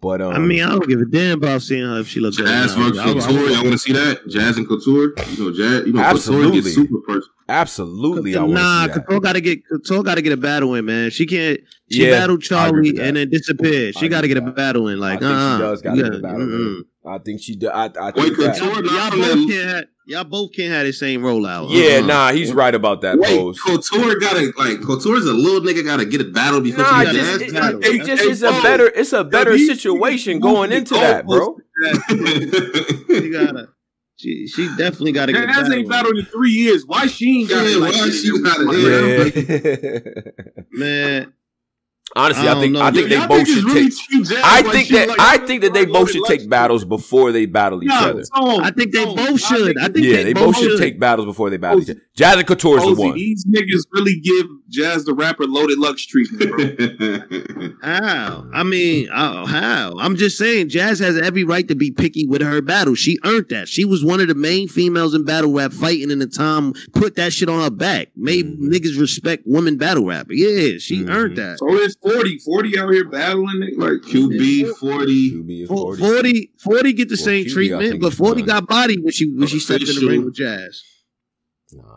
But 0.00 0.20
um, 0.20 0.32
I 0.32 0.38
mean, 0.38 0.62
I 0.62 0.70
don't 0.70 0.88
give 0.88 1.00
a 1.00 1.04
damn 1.04 1.38
about 1.38 1.62
seeing 1.62 1.84
her 1.86 2.00
if 2.00 2.08
she 2.08 2.18
looks 2.18 2.36
Jazz 2.36 2.74
versus 2.74 2.98
Couture. 2.98 3.56
I 3.56 3.60
want 3.62 3.72
to 3.72 3.78
see 3.78 3.92
that 3.92 4.26
Jazz 4.28 4.58
and 4.58 4.66
Couture. 4.66 5.12
You 5.30 5.44
know, 5.44 5.56
Jazz. 5.56 5.86
You 5.86 5.92
know, 5.92 6.00
Absolutely. 6.00 6.62
Couture 6.62 6.62
gets 6.62 6.74
super 6.74 6.96
first. 7.06 7.28
Absolutely, 7.48 8.36
I 8.36 8.44
nah. 8.44 8.88
Couture 8.88 9.20
got 9.20 9.34
to 9.34 9.40
get 9.40 9.68
Couture 9.68 10.02
got 10.02 10.16
to 10.16 10.22
get 10.22 10.32
a 10.32 10.36
battle 10.36 10.74
in, 10.74 10.84
man. 10.84 11.10
She 11.10 11.26
can't. 11.26 11.60
She 11.90 12.04
yeah, 12.04 12.18
battled 12.18 12.42
Charlie 12.42 12.98
and 13.00 13.16
then 13.16 13.30
disappeared. 13.30 13.96
She 13.96 14.08
got 14.08 14.22
to 14.22 14.28
get 14.28 14.36
a 14.36 14.40
battle 14.40 14.88
in. 14.88 14.98
Like, 14.98 15.22
uh, 15.22 15.26
uh-uh. 15.26 15.56
she 15.56 15.62
does 15.62 15.82
got 15.82 15.94
to 15.94 16.02
get 16.02 16.14
a 16.14 16.18
battle 16.18 16.40
in. 16.40 16.84
I 17.06 17.18
think 17.18 17.40
she. 17.40 17.56
I, 17.64 17.84
I 17.84 17.88
think 17.88 18.16
Wait, 18.16 18.36
that, 18.38 18.58
Couture, 18.58 18.84
y'all, 18.84 19.10
both 19.10 19.48
can't 19.48 19.70
have, 19.70 19.84
y'all 20.06 20.24
both 20.24 20.52
can't 20.56 20.72
have 20.72 20.86
the 20.86 20.92
same 20.92 21.20
rollout. 21.20 21.68
Yeah, 21.70 21.98
uh-huh. 21.98 22.06
nah, 22.06 22.32
he's 22.32 22.52
right 22.52 22.74
about 22.74 23.02
that. 23.02 23.16
Wait, 23.16 23.38
pose. 23.38 23.60
Couture 23.60 24.18
gotta 24.18 24.52
like 24.56 24.80
Couture's 24.80 25.26
a 25.26 25.32
little 25.32 25.60
nigga 25.60 25.84
gotta 25.84 26.04
get 26.04 26.20
a 26.20 26.24
battle 26.24 26.60
before 26.60 26.82
nah, 26.82 27.04
she 27.04 27.12
just, 27.12 27.42
it, 27.42 27.52
battle. 27.52 27.80
It, 27.80 28.00
it 28.00 28.06
just 28.06 28.22
is 28.24 28.42
a 28.42 28.50
better. 28.50 28.88
It's 28.88 29.12
a 29.12 29.22
better 29.22 29.56
situation 29.56 30.40
going 30.40 30.72
into 30.72 30.94
that, 30.94 31.24
bro. 31.26 31.58
you 33.08 33.32
gotta. 33.32 33.68
She, 34.18 34.46
she 34.46 34.68
definitely 34.76 35.12
got 35.12 35.26
to 35.26 35.32
get. 35.32 35.48
Jazz 35.48 35.70
ain't 35.70 35.88
battled 35.88 36.16
in 36.16 36.24
three 36.24 36.50
years. 36.50 36.86
Why 36.86 37.06
she 37.06 37.40
ain't 37.40 37.50
got? 37.50 37.66
Yeah, 37.68 37.76
like, 37.76 37.94
why 37.94 38.10
she 38.10 38.42
got 38.42 38.56
it? 38.60 40.32
Yeah. 40.54 40.62
Man, 40.70 41.34
Honestly, 42.14 42.46
I, 42.48 42.56
I 42.56 42.60
think 42.60 42.72
know. 42.72 42.82
I 42.82 42.90
think 42.92 43.08
they 43.08 43.26
both 43.26 43.46
should 43.48 43.64
really 43.64 43.90
take. 43.90 44.38
I 44.42 44.62
think 44.62 44.88
that 44.90 45.08
like, 45.08 45.20
I 45.20 45.38
think 45.38 45.62
that 45.62 45.74
they 45.74 45.84
both 45.84 46.10
should 46.10 46.24
take 46.24 46.48
battles 46.48 46.84
before 46.84 47.32
they 47.32 47.46
battle 47.46 47.82
each 47.82 47.88
no, 47.88 48.10
other. 48.10 48.22
I 48.62 48.70
think 48.70 48.92
they 48.92 49.04
both 49.04 49.40
should. 49.40 49.76
I 49.78 49.88
think 49.88 50.06
yeah, 50.06 50.22
they, 50.22 50.32
both 50.32 50.56
should 50.56 50.78
take 50.78 51.00
battles 51.00 51.26
before 51.26 51.50
they 51.50 51.56
battle 51.56 51.82
each 51.82 51.90
other. 51.90 52.00
Jazz 52.14 52.36
and 52.36 52.46
Couture 52.46 52.78
is 52.78 52.84
the 52.84 52.94
one. 52.94 53.14
These 53.14 53.44
niggas 53.46 53.82
really 53.90 54.20
give 54.20 54.46
Jazz 54.68 55.04
the 55.04 55.14
rapper 55.14 55.44
loaded 55.44 55.78
lux 55.78 56.04
treatment, 56.04 56.50
bro. 56.50 57.68
how? 57.82 58.46
I 58.52 58.62
mean, 58.62 59.08
uh, 59.10 59.46
how? 59.46 59.94
I'm 59.98 60.16
just 60.16 60.36
saying, 60.38 60.68
Jazz 60.68 60.98
has 60.98 61.16
every 61.16 61.44
right 61.44 61.66
to 61.68 61.74
be 61.74 61.90
picky 61.90 62.26
with 62.26 62.42
her 62.42 62.60
battle. 62.60 62.94
She 62.94 63.18
earned 63.24 63.48
that. 63.50 63.68
She 63.68 63.84
was 63.84 64.04
one 64.04 64.20
of 64.20 64.28
the 64.28 64.34
main 64.34 64.68
females 64.68 65.14
in 65.14 65.24
battle 65.24 65.52
rap, 65.52 65.72
fighting 65.72 66.10
in 66.10 66.18
the 66.18 66.26
time. 66.26 66.72
Put 66.92 67.16
that 67.16 67.32
shit 67.32 67.48
on 67.48 67.62
her 67.62 67.70
back. 67.70 68.08
Made 68.16 68.46
mm-hmm. 68.46 68.68
niggas 68.68 68.98
respect 68.98 69.44
women 69.46 69.76
battle 69.76 70.06
rapper. 70.06 70.32
Yeah, 70.32 70.78
she 70.78 71.00
mm-hmm. 71.00 71.10
earned 71.10 71.36
that. 71.36 71.58
So 71.58 71.66
it's 71.74 71.96
40. 71.96 72.38
40 72.38 72.78
out 72.78 72.92
here 72.92 73.08
battling 73.08 73.62
it. 73.62 73.78
Like 73.78 74.02
QB 74.12 74.76
40. 74.76 75.32
QB 75.32 75.68
40. 75.68 76.02
40, 76.02 76.50
40 76.58 76.92
get 76.92 77.08
the 77.08 77.12
well, 77.12 77.24
same 77.24 77.44
QB, 77.44 77.52
treatment, 77.52 78.00
but 78.00 78.12
40 78.12 78.42
got 78.42 78.66
body 78.66 78.98
when 79.00 79.12
she 79.12 79.32
when 79.32 79.46
she 79.46 79.58
stepped 79.58 79.88
in 79.88 79.94
the 79.94 80.06
ring 80.06 80.24
with 80.24 80.34
Jazz. 80.34 80.82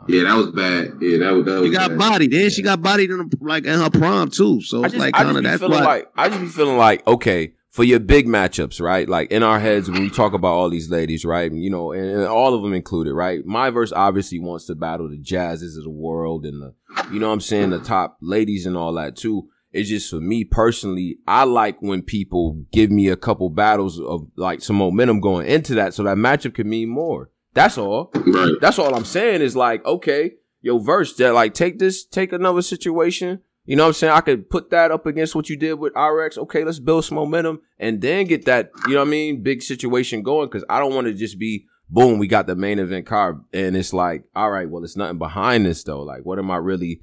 Yeah, 0.07 0.23
that 0.23 0.35
was 0.35 0.47
bad. 0.47 0.97
Yeah, 1.01 1.17
that 1.19 1.31
was. 1.31 1.45
That 1.45 1.59
was 1.61 1.67
she 1.67 1.73
got 1.73 1.89
bad. 1.89 1.99
body. 1.99 2.27
Then 2.27 2.49
she 2.49 2.61
got 2.61 2.81
body 2.81 3.05
in 3.05 3.29
like 3.41 3.65
in 3.65 3.79
her 3.79 3.89
prom 3.89 4.29
too. 4.29 4.61
So 4.61 4.83
it's 4.83 4.95
like 4.95 5.13
kind 5.13 5.37
of 5.37 5.43
that's 5.43 5.61
why. 5.61 5.67
Like, 5.67 6.11
I 6.15 6.29
just 6.29 6.41
be 6.41 6.47
feeling 6.47 6.77
like 6.77 7.05
okay 7.07 7.53
for 7.69 7.83
your 7.83 7.99
big 7.99 8.27
matchups, 8.27 8.81
right? 8.81 9.07
Like 9.07 9.31
in 9.31 9.43
our 9.43 9.59
heads 9.59 9.89
when 9.89 10.01
we 10.01 10.09
talk 10.09 10.33
about 10.33 10.53
all 10.53 10.69
these 10.69 10.89
ladies, 10.89 11.23
right? 11.23 11.51
You 11.51 11.69
know, 11.69 11.91
and, 11.91 12.03
and 12.05 12.23
all 12.25 12.53
of 12.53 12.63
them 12.63 12.73
included, 12.73 13.13
right? 13.13 13.45
My 13.45 13.69
verse 13.69 13.91
obviously 13.91 14.39
wants 14.39 14.65
to 14.65 14.75
battle 14.75 15.09
the 15.09 15.17
jazzes 15.17 15.77
of 15.77 15.83
the 15.83 15.89
world 15.89 16.45
and 16.45 16.61
the, 16.61 16.73
you 17.11 17.19
know, 17.19 17.27
what 17.27 17.33
I'm 17.33 17.41
saying 17.41 17.69
the 17.69 17.79
top 17.79 18.17
ladies 18.21 18.65
and 18.65 18.75
all 18.75 18.93
that 18.93 19.15
too. 19.15 19.49
It's 19.71 19.87
just 19.87 20.09
for 20.09 20.19
me 20.19 20.45
personally, 20.45 21.19
I 21.27 21.43
like 21.43 21.79
when 21.79 22.01
people 22.01 22.65
give 22.71 22.89
me 22.89 23.07
a 23.07 23.15
couple 23.15 23.51
battles 23.51 23.99
of 23.99 24.27
like 24.35 24.61
some 24.61 24.77
momentum 24.77 25.19
going 25.19 25.47
into 25.47 25.75
that 25.75 25.93
so 25.93 26.03
that 26.03 26.17
matchup 26.17 26.55
can 26.55 26.67
mean 26.67 26.89
more. 26.89 27.29
That's 27.53 27.77
all. 27.77 28.11
Right. 28.13 28.53
That's 28.61 28.79
all 28.79 28.95
I'm 28.95 29.05
saying 29.05 29.41
is 29.41 29.55
like, 29.55 29.85
okay, 29.85 30.33
yo, 30.61 30.79
verse 30.79 31.15
that 31.15 31.33
like 31.33 31.53
take 31.53 31.79
this, 31.79 32.05
take 32.05 32.31
another 32.33 32.61
situation. 32.61 33.41
You 33.65 33.75
know 33.75 33.83
what 33.83 33.89
I'm 33.89 33.93
saying? 33.93 34.13
I 34.13 34.21
could 34.21 34.49
put 34.49 34.71
that 34.71 34.91
up 34.91 35.05
against 35.05 35.35
what 35.35 35.49
you 35.49 35.55
did 35.55 35.73
with 35.75 35.93
RX. 35.95 36.37
Okay, 36.39 36.63
let's 36.63 36.79
build 36.79 37.05
some 37.05 37.15
momentum 37.15 37.61
and 37.77 38.01
then 38.01 38.25
get 38.25 38.45
that, 38.45 38.71
you 38.87 38.93
know 38.93 39.01
what 39.01 39.07
I 39.07 39.11
mean, 39.11 39.43
big 39.43 39.61
situation 39.61 40.23
going. 40.23 40.49
Cause 40.49 40.63
I 40.69 40.79
don't 40.79 40.95
want 40.95 41.07
to 41.07 41.13
just 41.13 41.37
be 41.37 41.65
boom, 41.87 42.19
we 42.19 42.27
got 42.27 42.47
the 42.47 42.55
main 42.55 42.79
event 42.79 43.05
card. 43.05 43.43
And 43.53 43.75
it's 43.75 43.93
like, 43.93 44.23
all 44.35 44.49
right, 44.49 44.69
well, 44.69 44.83
it's 44.83 44.97
nothing 44.97 45.17
behind 45.19 45.65
this 45.65 45.83
though. 45.83 46.01
Like, 46.01 46.25
what 46.25 46.39
am 46.39 46.49
I 46.49 46.57
really 46.57 47.01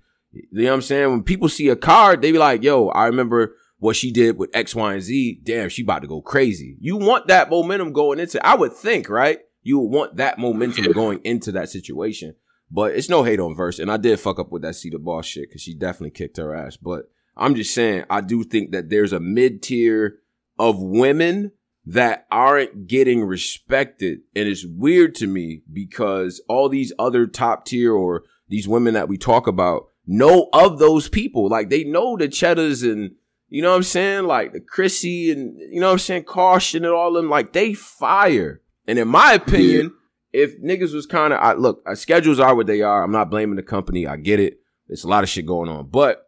you 0.51 0.65
know 0.65 0.71
what 0.71 0.75
I'm 0.75 0.83
saying? 0.83 1.11
When 1.11 1.23
people 1.23 1.49
see 1.49 1.69
a 1.69 1.77
card, 1.77 2.23
they 2.23 2.33
be 2.33 2.39
like, 2.39 2.63
yo, 2.63 2.89
I 2.89 3.07
remember 3.07 3.55
what 3.79 3.97
she 3.97 4.11
did 4.11 4.39
with 4.39 4.51
X, 4.55 4.75
Y, 4.75 4.95
and 4.95 5.03
Z. 5.03 5.41
Damn, 5.45 5.69
she 5.69 5.83
about 5.83 6.03
to 6.03 6.09
go 6.09 6.21
crazy. 6.21 6.77
You 6.81 6.97
want 6.97 7.29
that 7.29 7.51
momentum 7.51 7.93
going 7.93 8.19
into 8.19 8.45
I 8.45 8.55
would 8.55 8.73
think, 8.73 9.09
right? 9.09 9.41
You 9.67 9.81
want 9.81 10.15
that 10.19 10.39
momentum 10.39 10.93
going 10.93 11.21
into 11.25 11.51
that 11.51 11.69
situation. 11.69 12.37
But 12.71 12.93
it's 12.93 13.09
no 13.09 13.25
hate 13.25 13.41
on 13.41 13.57
verse. 13.57 13.81
And 13.81 13.91
I 13.91 13.97
did 13.97 14.21
fuck 14.21 14.39
up 14.39 14.53
with 14.53 14.63
that 14.63 14.77
the 14.81 14.99
Boss 14.99 15.27
shit 15.27 15.49
because 15.49 15.61
she 15.61 15.75
definitely 15.75 16.11
kicked 16.11 16.37
her 16.37 16.55
ass. 16.55 16.77
But 16.77 17.11
I'm 17.37 17.57
just 17.57 17.75
saying, 17.75 18.05
I 18.09 18.21
do 18.21 18.45
think 18.45 18.71
that 18.71 18.91
there's 18.91 19.13
a 19.13 19.19
mid 19.19 19.65
tier 19.65 20.19
of 20.57 20.81
women 20.81 21.51
that 21.85 22.29
aren't 22.31 22.87
getting 22.87 23.25
respected. 23.25 24.21
And 24.37 24.49
it's 24.49 24.65
weird 24.65 25.17
to 25.17 25.27
me 25.27 25.63
because 25.73 26.41
all 26.49 26.69
these 26.69 26.93
other 26.97 27.27
top 27.27 27.65
tier 27.65 27.93
or 27.93 28.23
these 28.49 28.69
women 28.69 28.95
that 28.95 29.09
we 29.09 29.19
talk 29.19 29.49
about, 29.49 29.89
know 30.07 30.49
of 30.53 30.79
those 30.79 31.09
people. 31.09 31.49
Like 31.49 31.71
they 31.71 31.83
know 31.83 32.17
the 32.17 32.29
Cheddars 32.29 32.85
and 32.85 33.17
you 33.49 33.63
know 33.63 33.71
what 33.71 33.77
I'm 33.79 33.83
saying? 33.83 34.25
Like 34.27 34.53
the 34.53 34.61
Chrissy 34.61 35.33
and 35.33 35.59
you 35.59 35.81
know 35.81 35.87
what 35.87 35.95
I'm 35.95 35.99
saying, 35.99 36.25
Caution 36.25 36.85
and 36.85 36.95
all 36.95 37.13
them, 37.13 37.29
like 37.29 37.53
they 37.53 37.75
fire. 37.75 38.61
And 38.87 38.99
in 38.99 39.09
my 39.09 39.33
opinion, 39.33 39.93
yeah. 40.33 40.45
if 40.45 40.61
niggas 40.63 40.95
was 40.95 41.07
kind 41.07 41.33
of 41.33 41.41
I 41.41 41.55
look, 41.55 41.83
our 41.87 41.97
schedules 41.97 42.41
are 42.41 42.55
what 42.55 42.67
they 42.67 42.83
are. 42.83 43.03
I'm 43.03 43.13
not 43.13 43.31
blaming 43.31 43.57
the 43.57 43.63
company. 43.63 44.07
I 44.07 44.17
get 44.17 44.41
it. 44.41 44.59
There's 44.89 45.05
a 45.05 45.09
lot 45.09 45.25
of 45.25 45.31
shit 45.31 45.47
going 45.47 45.69
on. 45.69 45.89
But 45.89 46.23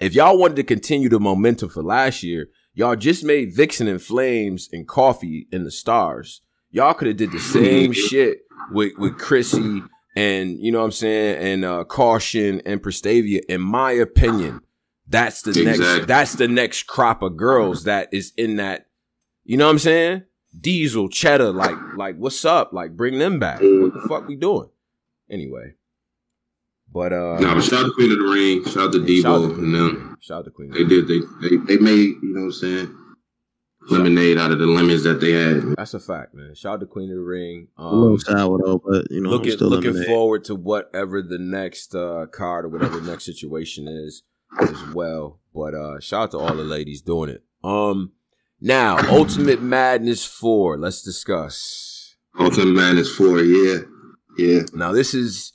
if 0.00 0.14
y'all 0.14 0.38
wanted 0.38 0.56
to 0.56 0.64
continue 0.64 1.08
the 1.08 1.20
momentum 1.20 1.68
for 1.68 1.82
last 1.82 2.22
year, 2.22 2.48
y'all 2.72 2.96
just 2.96 3.24
made 3.24 3.54
Vixen 3.54 3.88
and 3.88 4.00
Flames 4.00 4.68
and 4.72 4.88
Coffee 4.88 5.46
in 5.52 5.64
the 5.64 5.70
stars. 5.70 6.42
Y'all 6.70 6.94
could 6.94 7.08
have 7.08 7.16
did 7.16 7.32
the 7.32 7.40
same 7.40 7.92
shit 8.08 8.38
with 8.72 8.92
with 8.98 9.18
Chrissy 9.18 9.82
and 10.16 10.58
you 10.58 10.72
know 10.72 10.80
what 10.80 10.86
I'm 10.86 10.92
saying, 10.92 11.36
and 11.38 11.64
uh, 11.64 11.84
caution 11.84 12.60
and 12.66 12.82
Prestavia. 12.82 13.40
In 13.48 13.60
my 13.60 13.92
opinion, 13.92 14.60
that's 15.06 15.42
the 15.42 15.50
exactly. 15.50 15.86
next. 15.86 16.06
That's 16.06 16.34
the 16.34 16.48
next 16.48 16.84
crop 16.84 17.22
of 17.22 17.36
girls 17.36 17.84
that 17.84 18.08
is 18.12 18.32
in 18.36 18.56
that. 18.56 18.86
You 19.44 19.56
know 19.56 19.66
what 19.66 19.72
I'm 19.72 19.78
saying? 19.78 20.24
Diesel, 20.58 21.08
Cheddar, 21.08 21.52
like, 21.52 21.76
like, 21.96 22.16
what's 22.16 22.44
up? 22.44 22.72
Like, 22.72 22.96
bring 22.96 23.18
them 23.18 23.38
back. 23.38 23.60
What 23.60 23.94
the 23.94 24.04
fuck 24.08 24.28
we 24.28 24.36
doing? 24.36 24.68
Anyway, 25.30 25.74
but 26.92 27.12
uh, 27.12 27.38
no, 27.38 27.54
but 27.54 27.62
shout 27.62 27.84
out 27.84 27.86
to 27.86 27.92
Queen 27.92 28.10
of 28.10 28.18
the 28.18 28.24
Ring, 28.24 28.64
shout 28.64 28.88
out 28.88 28.92
to 28.92 28.98
Debo, 28.98 29.58
and 29.58 29.74
them. 29.74 30.16
Shout 30.20 30.38
out 30.38 30.44
to 30.46 30.50
Queen. 30.50 30.72
They 30.72 30.84
did. 30.84 31.06
They, 31.06 31.20
they 31.40 31.56
they 31.56 31.76
made. 31.78 32.16
You 32.20 32.34
know 32.34 32.40
what 32.40 32.46
I'm 32.46 32.52
saying? 32.52 32.96
lemonade 33.88 34.38
out 34.38 34.52
of 34.52 34.58
the 34.58 34.66
lemons 34.66 35.04
that 35.04 35.20
they 35.20 35.32
had. 35.32 35.76
That's 35.76 35.94
a 35.94 36.00
fact, 36.00 36.34
man. 36.34 36.54
Shout 36.54 36.74
out 36.74 36.80
to 36.80 36.86
Queen 36.86 37.10
of 37.10 37.16
the 37.16 37.22
Ring. 37.22 37.68
Um, 37.78 37.86
a 37.86 37.94
little 37.94 38.18
sour 38.18 38.58
though, 38.64 38.78
but 38.84 39.10
you 39.10 39.20
know, 39.20 39.30
looking 39.30 39.56
looking 39.58 39.90
lemonade. 39.92 40.06
forward 40.06 40.44
to 40.44 40.54
whatever 40.54 41.22
the 41.22 41.38
next 41.38 41.94
uh, 41.94 42.26
card 42.30 42.64
or 42.64 42.68
whatever 42.68 43.00
the 43.00 43.10
next 43.10 43.24
situation 43.24 43.88
is 43.88 44.22
as 44.60 44.82
well. 44.94 45.40
But 45.54 45.74
uh, 45.74 46.00
shout 46.00 46.22
out 46.22 46.30
to 46.32 46.38
all 46.38 46.54
the 46.54 46.64
ladies 46.64 47.02
doing 47.02 47.30
it. 47.30 47.42
Um, 47.64 48.12
now 48.60 48.98
Ultimate 49.08 49.62
Madness 49.62 50.24
four. 50.24 50.76
Let's 50.78 51.02
discuss. 51.02 52.14
Ultimate 52.38 52.72
Madness 52.74 53.14
four, 53.14 53.40
yeah. 53.40 53.78
Yeah. 54.38 54.62
Now 54.74 54.92
this 54.92 55.14
is 55.14 55.52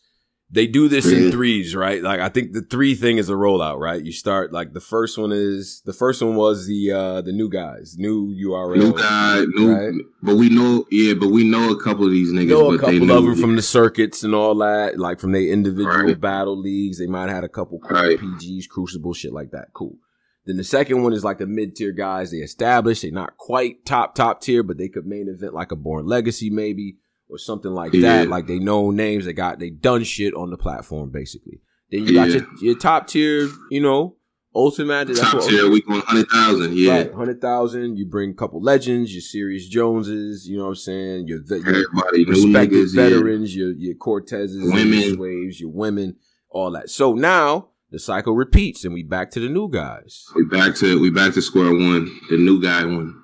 they 0.52 0.68
do 0.68 0.88
this 0.88 1.12
Yeah. 1.12 1.18
in 1.18 1.32
threes, 1.32 1.76
right? 1.76 2.04
Like 2.04 2.20
I 2.20 2.30
think 2.30 2.54
the 2.54 2.62
three 2.62 2.94
thing 2.94 3.18
is 3.18 3.30
a 3.30 3.34
rollout, 3.34 3.80
right? 3.80 4.04
You 4.04 4.12
start 4.12 4.54
like 4.54 4.74
the 4.74 4.80
first 4.80 5.18
one 5.18 5.32
is 5.32 5.82
the 5.86 5.94
first 5.94 6.22
one 6.22 6.36
was 6.36 6.68
the 6.68 6.92
uh 6.92 7.22
the 7.22 7.32
new 7.32 7.50
guys, 7.50 7.96
new 7.98 8.28
URL. 8.32 8.78
New 8.78 8.94
guy, 8.94 9.44
new, 9.56 9.74
Right. 9.74 9.94
but 10.22 10.36
we 10.36 10.50
know, 10.50 10.86
yeah, 10.92 11.14
but 11.16 11.30
we 11.30 11.44
know 11.44 11.72
a 11.72 11.82
couple 11.82 12.06
of 12.06 12.12
these 12.12 12.32
niggas. 12.32 12.50
know 12.50 12.74
a 12.74 12.78
couple 12.78 13.12
of 13.12 13.24
them 13.26 13.36
from 13.36 13.56
the 13.56 13.62
circuits 13.64 14.24
and 14.24 14.36
all 14.36 14.54
that, 14.56 15.00
like 15.00 15.20
from 15.20 15.32
their 15.32 15.42
individual 15.48 16.06
Right. 16.06 16.20
battle 16.22 16.58
leagues. 16.60 17.00
They 17.00 17.08
might 17.08 17.28
have 17.28 17.36
had 17.38 17.44
a 17.44 17.50
couple 17.50 17.80
cool 17.80 17.98
Right. 17.98 18.20
PGs, 18.20 18.68
Crucible, 18.70 19.14
shit 19.14 19.34
like 19.34 19.52
that. 19.52 19.70
Cool. 19.74 19.98
Then 20.46 20.58
the 20.58 20.64
second 20.64 21.02
one 21.04 21.14
is 21.14 21.24
like 21.24 21.40
the 21.40 21.48
mid 21.48 21.76
tier 21.76 21.92
guys. 21.92 22.32
They 22.32 22.38
established. 22.38 23.02
They're 23.02 23.12
not 23.12 23.38
quite 23.38 23.86
top 23.86 24.14
top 24.16 24.42
tier, 24.42 24.62
but 24.64 24.78
they 24.78 24.90
could 24.90 25.06
main 25.06 25.28
event 25.28 25.54
like 25.54 25.72
a 25.72 25.76
Born 25.76 26.06
Legacy 26.06 26.50
maybe 26.50 26.98
or 27.30 27.38
something 27.38 27.72
like 27.72 27.92
that. 27.94 28.28
Like 28.30 28.46
they 28.48 28.60
know 28.60 28.92
names. 28.92 29.26
They 29.26 29.34
got 29.34 29.60
they 29.60 29.70
done 29.72 30.04
shit 30.04 30.34
on 30.36 30.52
the 30.52 30.58
platform 30.58 31.10
basically. 31.12 31.62
Then 31.92 32.06
you 32.06 32.14
got 32.14 32.30
Yeah. 32.30 32.36
your, 32.38 32.48
your 32.62 32.78
top 32.78 33.08
tier, 33.08 33.50
you 33.72 33.82
know, 33.82 34.18
Ultimate. 34.58 35.08
That's 35.10 35.20
top 35.20 35.34
what 35.34 35.50
tier. 35.50 35.70
We 35.70 35.82
going 35.82 36.00
hundred 36.02 36.30
thousand. 36.30 36.78
Yeah, 36.78 36.94
Right, 36.94 37.14
hundred 37.14 37.42
thousand. 37.42 37.98
You 37.98 38.06
bring 38.06 38.30
a 38.30 38.34
couple 38.36 38.62
legends, 38.62 39.12
your 39.14 39.22
Serious 39.22 39.68
Joneses. 39.68 40.48
You 40.48 40.58
know 40.58 40.64
what 40.64 40.70
I'm 40.70 40.76
saying? 40.76 41.28
Your, 41.28 41.40
your 41.46 41.58
everybody 41.58 42.24
respected 42.24 42.72
niggas. 42.72 42.96
Yeah. 42.96 43.04
veterans, 43.10 43.54
your 43.56 43.72
your 43.74 43.96
Cortezes, 43.96 44.64
Women. 44.74 44.94
your 45.00 45.14
Swaves, 45.16 45.60
your 45.60 45.72
women, 45.72 46.16
all 46.50 46.72
that. 46.72 46.90
So 46.90 47.14
now 47.16 47.68
the 47.96 48.00
cycle 48.00 48.36
repeats, 48.36 48.84
and 48.84 48.94
we 48.94 49.04
back 49.04 49.32
to 49.32 49.40
the 49.40 49.48
new 49.48 49.70
guys. 49.70 50.26
We 50.36 50.44
back 50.44 50.76
to 50.76 51.00
we 51.00 51.10
back 51.10 51.34
to 51.36 51.42
square 51.42 51.72
one. 51.72 52.12
The 52.30 52.36
new 52.38 52.62
guy 52.62 52.84
one. 52.84 53.24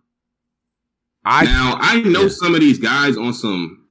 I 1.25 1.43
now 1.43 1.75
I 1.77 1.99
know 1.99 2.21
yeah. 2.21 2.29
some 2.29 2.55
of 2.55 2.61
these 2.61 2.79
guys 2.79 3.17
on 3.17 3.33
some 3.33 3.89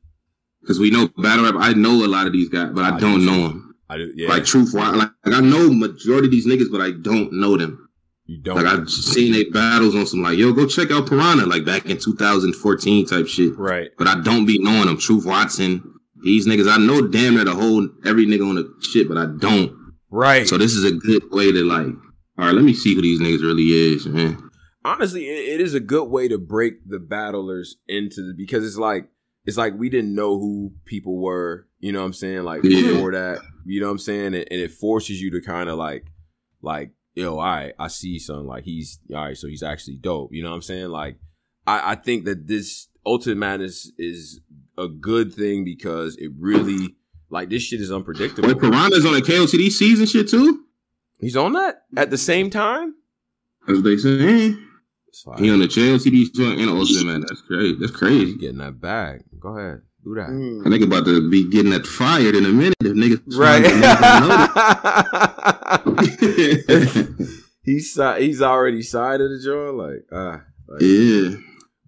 because 0.63 0.81
we 0.81 0.91
know 0.91 1.09
battle 1.19 1.45
rap. 1.45 1.57
I 1.59 1.75
know 1.75 2.03
a 2.03 2.09
lot 2.09 2.27
of 2.27 2.33
these 2.33 2.49
guys, 2.49 2.71
but 2.73 2.85
I, 2.85 2.97
I 2.97 2.99
don't 2.99 3.21
do 3.21 3.27
know 3.27 3.49
them. 3.49 3.75
I 3.91 3.99
do, 3.99 4.11
yeah, 4.17 4.31
Like 4.31 4.47
truth, 4.47 4.73
like, 4.73 4.95
like 4.95 5.11
I 5.27 5.41
know 5.43 5.71
majority 5.71 6.29
of 6.29 6.31
these 6.31 6.47
niggas, 6.47 6.73
but 6.73 6.81
I 6.81 6.93
don't 6.93 7.31
know 7.31 7.59
them. 7.59 7.91
you 8.25 8.41
don't. 8.41 8.57
Like 8.57 8.65
I've 8.65 8.89
seen 8.89 9.35
they 9.35 9.45
battles 9.45 9.95
on 9.95 10.07
some 10.07 10.23
like, 10.23 10.39
yo, 10.39 10.55
go 10.55 10.67
check 10.67 10.91
out 10.91 11.11
Piranha, 11.11 11.45
like 11.45 11.67
back 11.67 11.85
in 11.85 11.99
2014 11.99 13.05
type 13.05 13.27
shit. 13.27 13.55
right. 13.59 13.91
But 13.99 14.07
I 14.07 14.19
don't 14.23 14.47
be 14.47 14.59
knowing 14.59 14.87
them. 14.87 14.97
Truth 14.97 15.27
Watson, 15.27 15.93
these 16.23 16.49
niggas, 16.49 16.73
I 16.73 16.79
know 16.79 17.07
damn 17.07 17.35
near 17.35 17.45
the 17.45 17.55
whole 17.55 17.87
every 18.07 18.25
nigga 18.25 18.49
on 18.49 18.55
the 18.55 18.75
shit, 18.81 19.09
but 19.09 19.19
I 19.19 19.27
don't. 19.27 19.79
Right. 20.11 20.47
So 20.49 20.59
this 20.59 20.75
is 20.75 20.85
a 20.85 20.93
good 20.93 21.31
way 21.31 21.53
to 21.53 21.65
like, 21.65 21.87
all 22.39 22.47
right, 22.47 22.55
let 22.55 22.65
me 22.65 22.75
see 22.75 22.95
who 22.95 23.03
these 23.03 23.21
niggas 23.21 23.43
really 23.43 23.65
is, 23.95 24.07
man. 24.07 24.51
honestly, 24.85 25.27
it, 25.29 25.55
it 25.55 25.61
is 25.61 25.75
a 25.75 25.81
good 25.81 26.05
way 26.09 26.27
to 26.29 26.39
break 26.39 26.89
the 26.89 26.99
battlers 26.99 27.77
into 27.89 28.23
the 28.27 28.35
because 28.37 28.67
it's 28.67 28.77
like 28.79 29.09
it's 29.45 29.57
like 29.57 29.75
we 29.79 29.89
didn't 29.89 30.15
know 30.15 30.39
who 30.39 30.73
people 30.85 31.21
were. 31.21 31.67
You 31.79 31.93
know 31.93 32.01
what 32.01 32.07
I'm 32.07 32.13
saying? 32.13 32.43
Like 32.45 32.63
Yeah. 32.65 32.93
before 32.93 33.13
that, 33.13 33.39
you 33.65 33.81
know 33.81 33.87
what 33.87 33.93
I'm 33.93 33.99
saying, 33.99 34.27
and, 34.27 34.37
and 34.37 34.47
it 34.61 34.71
forces 34.73 35.21
you 35.21 35.31
to 35.33 35.41
kind 35.41 35.69
of 35.71 35.79
like 35.79 36.07
like 36.63 36.91
yo, 37.15 37.39
all 37.39 37.45
right, 37.45 37.73
I 37.79 37.89
see 37.89 38.19
something 38.19 38.47
like 38.47 38.65
he's 38.65 38.99
all 39.15 39.25
right, 39.25 39.37
so 39.37 39.47
he's 39.49 39.63
actually 39.63 39.97
dope. 39.97 40.33
You 40.33 40.43
know 40.43 40.51
what 40.51 40.57
I'm 40.57 40.63
saying? 40.63 40.89
Like 40.89 41.19
I, 41.67 41.93
I 41.93 41.95
think 41.95 42.25
that 42.25 42.49
this 42.49 42.89
Ultimate 43.07 43.37
Madness 43.39 43.91
is 43.99 44.41
a 44.77 44.89
good 44.89 45.33
thing 45.35 45.65
because 45.65 46.17
it 46.17 46.31
really 46.39 46.97
like 47.31 47.49
this 47.49 47.63
shit 47.63 47.81
is 47.81 47.91
unpredictable. 47.93 48.49
Wait, 48.49 48.59
Piranha's 48.61 49.07
on 49.07 49.13
the 49.15 49.23
KOTD 49.23 49.71
season 49.71 50.07
shit 50.07 50.29
too? 50.29 50.65
He's 51.21 51.37
on 51.37 51.53
that 51.55 51.83
at 51.97 52.11
the 52.11 52.19
same 52.19 52.51
time. 52.51 52.95
That's 53.67 53.79
what 53.79 53.85
they 53.85 53.97
say. 53.97 54.55
He 55.39 55.51
on 55.51 55.59
the 55.59 55.67
KOTD 55.67 56.33
joint 56.35 56.61
and 56.61 56.71
Ultimate 56.71 57.05
man. 57.05 57.21
That's 57.23 57.43
crazy. 57.43 57.77
That's 57.79 57.93
crazy. 57.93 58.37
getting 58.37 58.59
that 58.59 58.81
bag. 58.81 59.23
Go 59.39 59.57
ahead, 59.57 59.83
do 60.05 60.15
that. 60.15 60.29
Mm. 60.31 60.67
I 60.67 60.71
think 60.71 60.85
about 60.85 61.05
to 61.07 61.29
be 61.31 61.49
getting 61.51 61.73
that 61.73 61.87
fired 61.87 62.35
in 62.35 62.45
a 62.47 62.49
minute 62.49 62.75
if 62.81 62.93
niggas 62.95 63.23
Right. 63.37 63.65
yeah. 67.19 67.27
he's 67.65 67.99
he's 68.19 68.43
already 68.43 68.83
signed 68.83 69.23
of 69.23 69.31
the 69.31 69.41
joint, 69.45 69.77
like 69.77 70.07
ah. 70.13 70.43
like- 70.69 71.39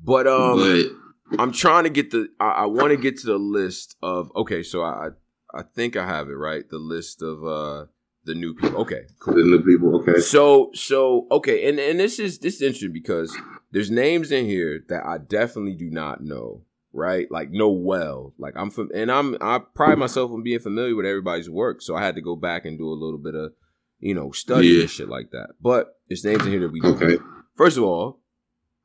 But 0.05 0.27
um, 0.27 0.59
but 0.59 1.41
I'm 1.41 1.53
trying 1.53 1.85
to 1.85 1.91
get 1.91 2.11
the. 2.11 2.29
I, 2.41 2.49
I 2.49 2.67
want 2.67 2.91
to 2.91 2.97
get 2.97 3.19
to 3.21 3.27
the 3.27 3.39
list 3.39 3.97
of. 4.03 4.31
Okay, 4.37 4.63
so 4.63 4.83
I 4.83 5.11
I 5.55 5.63
think 5.63 5.97
I 5.97 6.07
have 6.07 6.29
it 6.29 6.35
right. 6.35 6.69
The 6.69 6.79
list 6.79 7.23
of 7.23 7.45
uh 7.45 7.87
the 8.25 8.35
new 8.35 8.55
people. 8.55 8.83
Okay, 8.83 9.03
cool. 9.21 9.35
the 9.35 9.43
new 9.43 9.63
people, 9.63 9.97
okay. 10.01 10.21
So 10.21 10.71
so 10.75 11.27
okay, 11.31 11.69
and 11.69 11.79
and 11.79 11.99
this 11.99 12.19
is 12.19 12.39
this 12.39 12.57
is 12.57 12.63
interesting 12.63 12.93
because 12.93 13.37
there's 13.73 13.91
names 13.91 14.31
in 14.31 14.45
here 14.47 14.85
that 14.89 15.05
I 15.05 15.19
definitely 15.19 15.75
do 15.75 15.91
not 15.91 16.23
know, 16.23 16.63
right? 16.93 17.31
Like 17.31 17.51
know 17.51 17.71
well. 17.71 18.33
Like 18.39 18.55
I'm 18.57 18.71
from, 18.71 18.91
and 18.95 19.11
I'm 19.11 19.37
I 19.41 19.59
pride 19.75 19.99
myself 19.99 20.31
on 20.31 20.43
being 20.43 20.61
familiar 20.61 20.95
with 20.95 21.07
everybody's 21.07 21.51
work, 21.51 21.83
so 21.83 21.97
I 21.97 22.03
had 22.05 22.15
to 22.15 22.21
go 22.21 22.37
back 22.37 22.65
and 22.65 22.79
do 22.79 22.89
a 22.89 22.95
little 22.95 23.19
bit 23.19 23.35
of 23.35 23.53
you 23.99 24.15
know 24.15 24.31
study 24.31 24.69
Yeah. 24.69 24.81
and 24.83 24.91
shit 24.91 25.09
like 25.09 25.31
that. 25.33 25.51
But 25.61 25.97
there's 26.09 26.25
names 26.25 26.45
in 26.47 26.53
here 26.53 26.61
that 26.61 26.73
we 26.73 26.81
do. 26.81 26.95
Okay. 26.95 27.19
First 27.57 27.77
of 27.77 27.83
all, 27.85 28.21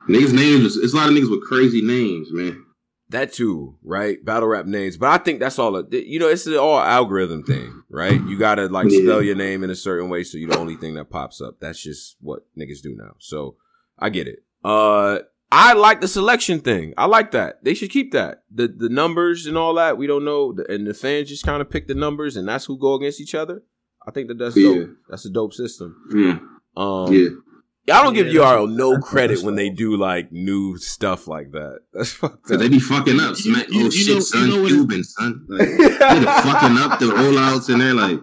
Niggas 0.09 0.33
names 0.33 0.77
it's 0.77 0.93
a 0.93 0.95
lot 0.97 1.09
of 1.09 1.15
niggas 1.15 1.29
with 1.29 1.43
crazy 1.43 1.81
names, 1.81 2.29
man. 2.31 2.63
That 3.09 3.31
too, 3.33 3.77
right? 3.83 4.23
Battle 4.23 4.49
rap 4.49 4.65
names, 4.65 4.97
but 4.97 5.07
I 5.09 5.17
think 5.23 5.39
that's 5.39 5.57
all. 5.59 5.75
A, 5.77 5.83
you 5.91 6.19
know, 6.19 6.27
it's 6.27 6.47
all 6.47 6.79
algorithm 6.79 7.43
thing, 7.43 7.83
right? 7.89 8.13
You 8.27 8.37
gotta 8.37 8.67
like 8.67 8.89
Yeah. 8.91 8.99
spell 9.03 9.21
your 9.23 9.35
name 9.35 9.63
in 9.63 9.69
a 9.69 9.75
certain 9.75 10.09
way, 10.09 10.23
so 10.23 10.37
you're 10.37 10.49
the 10.49 10.57
only 10.59 10.75
thing 10.75 10.95
that 10.95 11.09
pops 11.09 11.39
up. 11.41 11.59
That's 11.59 11.81
just 11.81 12.17
what 12.21 12.43
niggas 12.57 12.81
do 12.81 12.95
now. 12.95 13.15
So 13.19 13.55
I 13.97 14.09
get 14.09 14.27
it. 14.27 14.43
Uh, 14.63 15.19
I 15.51 15.73
like 15.73 16.01
the 16.01 16.07
selection 16.09 16.59
thing. 16.59 16.93
I 16.97 17.05
like 17.05 17.31
that. 17.31 17.63
They 17.63 17.73
should 17.73 17.89
keep 17.91 18.11
that. 18.11 18.43
The 18.53 18.67
the 18.67 18.89
numbers 18.89 19.45
and 19.45 19.57
all 19.57 19.73
that. 19.75 19.97
We 19.97 20.05
don't 20.07 20.25
know, 20.25 20.53
and 20.67 20.85
the 20.85 20.93
fans 20.93 21.29
just 21.29 21.45
kind 21.45 21.61
of 21.61 21.69
pick 21.69 21.87
the 21.87 21.95
numbers, 21.95 22.35
and 22.35 22.47
that's 22.47 22.65
who 22.65 22.77
go 22.77 22.95
against 22.95 23.21
each 23.21 23.33
other. 23.35 23.63
I 24.05 24.11
think 24.11 24.27
that 24.27 24.37
that's 24.37 24.57
Yeah. 24.57 24.73
dope. 24.73 24.89
That's 25.09 25.25
a 25.25 25.29
dope 25.29 25.53
system. 25.53 25.95
Yeah. 26.13 26.39
Um, 26.75 27.13
yeah. 27.13 27.29
I 27.89 28.03
don't 28.03 28.13
give 28.13 28.27
Yeah, 28.27 28.41
URL 28.41 28.75
no 28.75 28.99
credit 28.99 29.43
when 29.43 29.55
they 29.55 29.69
do 29.69 29.95
like 29.95 30.31
new 30.31 30.77
stuff 30.77 31.27
like 31.27 31.51
that. 31.51 31.79
That's 31.93 32.11
fucked 32.11 32.51
up. 32.51 32.59
they 32.59 32.67
be 32.69 32.79
fucking 32.79 33.19
up. 33.19 33.35
Smack, 33.35 33.69
you- 33.69 33.81
oh 33.81 33.85
you 33.85 33.91
shit, 33.91 34.07
know- 34.09 34.15
you 34.15 34.21
son, 34.21 34.49
know 34.49 34.61
what 34.61 34.67
Cuban, 34.69 35.03
son. 35.03 35.45
Like, 35.49 35.67
they 35.77 35.95
fucking 35.95 36.77
up 36.77 36.99
the 36.99 37.05
rollouts 37.07 37.69
and 37.69 37.79
they're 37.81 37.93
like, 37.93 38.19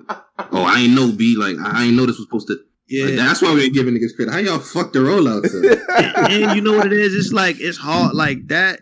oh, 0.52 0.64
I 0.64 0.80
ain't 0.80 0.94
know 0.94 1.12
B. 1.12 1.36
Like, 1.38 1.56
I 1.58 1.84
ain't 1.84 1.94
know 1.94 2.04
this 2.06 2.16
was 2.18 2.26
supposed 2.26 2.48
to. 2.48 2.58
Yeah. 2.88 3.06
Like, 3.06 3.16
that's 3.16 3.40
why 3.40 3.54
we 3.54 3.64
ain't 3.64 3.74
giving 3.74 3.94
niggas 3.94 4.14
credit. 4.14 4.32
How 4.32 4.38
y'all 4.38 4.58
fuck 4.58 4.92
the 4.92 4.98
rollouts 4.98 5.46
up? 5.46 5.88
and, 6.30 6.32
and 6.32 6.56
you 6.56 6.60
know 6.62 6.76
what 6.76 6.86
it 6.86 6.92
is? 6.92 7.14
It's 7.14 7.32
like 7.32 7.56
it's 7.58 7.78
hard. 7.78 8.14
Like 8.14 8.48
that, 8.48 8.80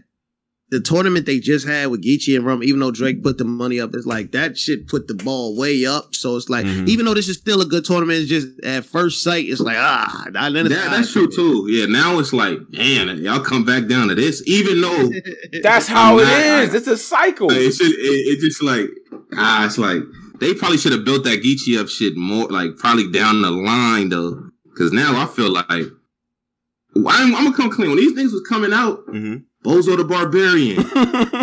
the 0.73 0.81
tournament 0.81 1.27
they 1.27 1.39
just 1.39 1.67
had 1.69 1.87
with 1.91 2.03
Geechee 2.03 2.35
and 2.35 2.45
Rum. 2.45 2.63
Even 2.65 2.81
though 2.81 2.91
Drake 2.91 3.23
put 3.23 3.37
the 3.39 3.45
money 3.45 3.79
up, 3.79 3.95
it's 3.95 4.07
like 4.07 4.33
that 4.33 4.57
shit 4.59 4.89
put 4.89 5.07
the 5.07 5.15
ball 5.15 5.55
way 5.57 5.85
up. 5.87 6.15
So 6.15 6.35
it's 6.37 6.49
like, 6.49 6.65
Mhm. 6.67 6.89
even 6.89 7.05
though 7.05 7.15
this 7.15 7.29
is 7.29 7.37
still 7.37 7.61
a 7.61 7.67
good 7.67 7.85
tournament, 7.85 8.21
it's 8.21 8.29
just 8.31 8.49
at 8.65 8.85
first 8.85 9.23
sight, 9.23 9.45
it's 9.49 9.61
like 9.61 9.77
ah, 9.79 10.25
I 10.35 10.51
That, 10.51 10.69
that's 10.69 11.13
true 11.13 11.29
too. 11.31 11.67
Yeah, 11.69 11.87
now 11.87 12.19
it's 12.19 12.33
like, 12.33 12.59
damn, 12.73 13.17
y'all 13.23 13.41
come 13.41 13.65
back 13.65 13.87
down 13.87 14.09
to 14.09 14.15
this, 14.15 14.43
even 14.47 14.81
though 14.81 15.11
That's 15.63 15.87
how 15.87 16.19
it 16.19 16.25
Nah, 16.25 16.31
I- 16.31 16.69
It's 16.75 16.87
a 16.89 16.97
cycle. 16.97 17.49
Like, 17.49 17.59
it, 17.59 17.75
it, 17.81 18.39
it 18.39 18.41
just 18.41 18.63
like 18.63 18.89
ah, 19.37 19.67
it's 19.67 19.79
like 19.79 20.03
they 20.41 20.55
probably 20.55 20.79
should 20.79 20.93
have 20.93 21.05
built 21.05 21.23
that 21.25 21.43
Geechee 21.43 21.79
up 21.79 21.89
shit 21.89 22.17
more 22.17 22.49
like 22.49 22.77
probably 22.79 23.11
down 23.13 23.43
the 23.43 23.51
line 23.51 24.09
though, 24.09 24.43
because 24.71 24.91
now 24.93 25.21
I 25.23 25.27
feel 25.27 25.51
like 25.51 25.67
I'm, 25.71 27.35
I'm 27.35 27.45
gonna 27.45 27.53
come 27.57 27.71
clean 27.71 27.89
when 27.91 27.99
these 27.99 28.13
things 28.15 28.33
was 28.33 28.43
coming 28.49 28.73
out. 28.73 29.07
Mhm. 29.07 29.45
Bozo 29.65 29.97
the 29.97 30.05
Barbarian, 30.05 30.85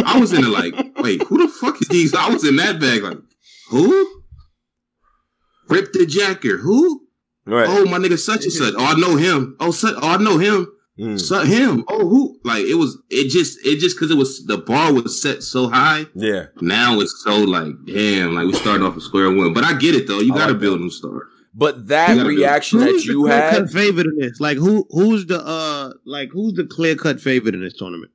I 0.05 0.19
was 0.19 0.33
in 0.33 0.43
it 0.43 0.49
like, 0.49 0.73
wait, 0.97 1.23
who 1.23 1.37
the 1.37 1.47
fuck 1.47 1.81
is 1.81 1.87
these? 1.87 2.13
I 2.13 2.29
was 2.29 2.45
in 2.45 2.57
that 2.57 2.79
bag 2.79 3.03
like, 3.03 3.17
who? 3.69 4.21
Rip 5.69 5.93
the 5.93 6.05
Jacker, 6.05 6.57
who? 6.57 7.07
Right. 7.45 7.67
Oh 7.67 7.85
my 7.85 7.97
nigga, 7.97 8.17
such 8.17 8.43
and 8.43 8.53
such. 8.53 8.73
Oh, 8.77 8.85
I 8.85 8.93
know 8.95 9.15
him. 9.15 9.55
Oh, 9.59 9.71
such, 9.71 9.95
oh, 10.01 10.09
I 10.09 10.17
know 10.17 10.37
him. 10.37 10.67
Mm. 10.99 11.19
So 11.19 11.43
him. 11.43 11.85
Oh, 11.87 12.07
who? 12.07 12.39
Like 12.43 12.65
it 12.65 12.75
was. 12.75 12.97
It 13.09 13.29
just. 13.29 13.65
It 13.65 13.79
just 13.79 13.95
because 13.95 14.11
it 14.11 14.17
was 14.17 14.45
the 14.45 14.57
bar 14.57 14.93
was 14.93 15.21
set 15.21 15.43
so 15.43 15.69
high. 15.69 16.05
Yeah. 16.13 16.47
Now 16.61 16.99
it's 16.99 17.23
so 17.23 17.37
like 17.37 17.73
damn. 17.85 18.35
Like 18.35 18.47
we 18.47 18.53
started 18.53 18.83
off 18.83 18.97
at 18.97 19.01
square 19.01 19.31
one. 19.31 19.53
But 19.53 19.63
I 19.63 19.73
get 19.77 19.95
it 19.95 20.07
though. 20.07 20.19
You 20.19 20.33
got 20.33 20.47
to 20.47 20.53
like 20.53 20.61
build 20.61 20.79
that. 20.79 20.83
new 20.83 20.89
star. 20.89 21.23
But 21.53 21.87
that 21.87 22.15
You 22.15 22.25
reaction 22.25 22.79
that 22.79 22.89
Who's 22.89 23.05
the 23.05 23.11
you 23.13 23.21
clear 23.23 23.33
had, 23.41 23.53
cut 23.57 23.69
favorite 23.71 24.05
in 24.07 24.17
this? 24.19 24.39
Like 24.39 24.57
who? 24.57 24.85
Who's 24.91 25.25
the 25.25 25.39
uh? 25.45 25.93
Like 26.05 26.29
who's 26.31 26.53
the 26.53 26.65
clear 26.65 26.95
cut 26.95 27.19
favorite 27.19 27.55
in 27.55 27.61
this 27.61 27.73
tournament? 27.75 28.11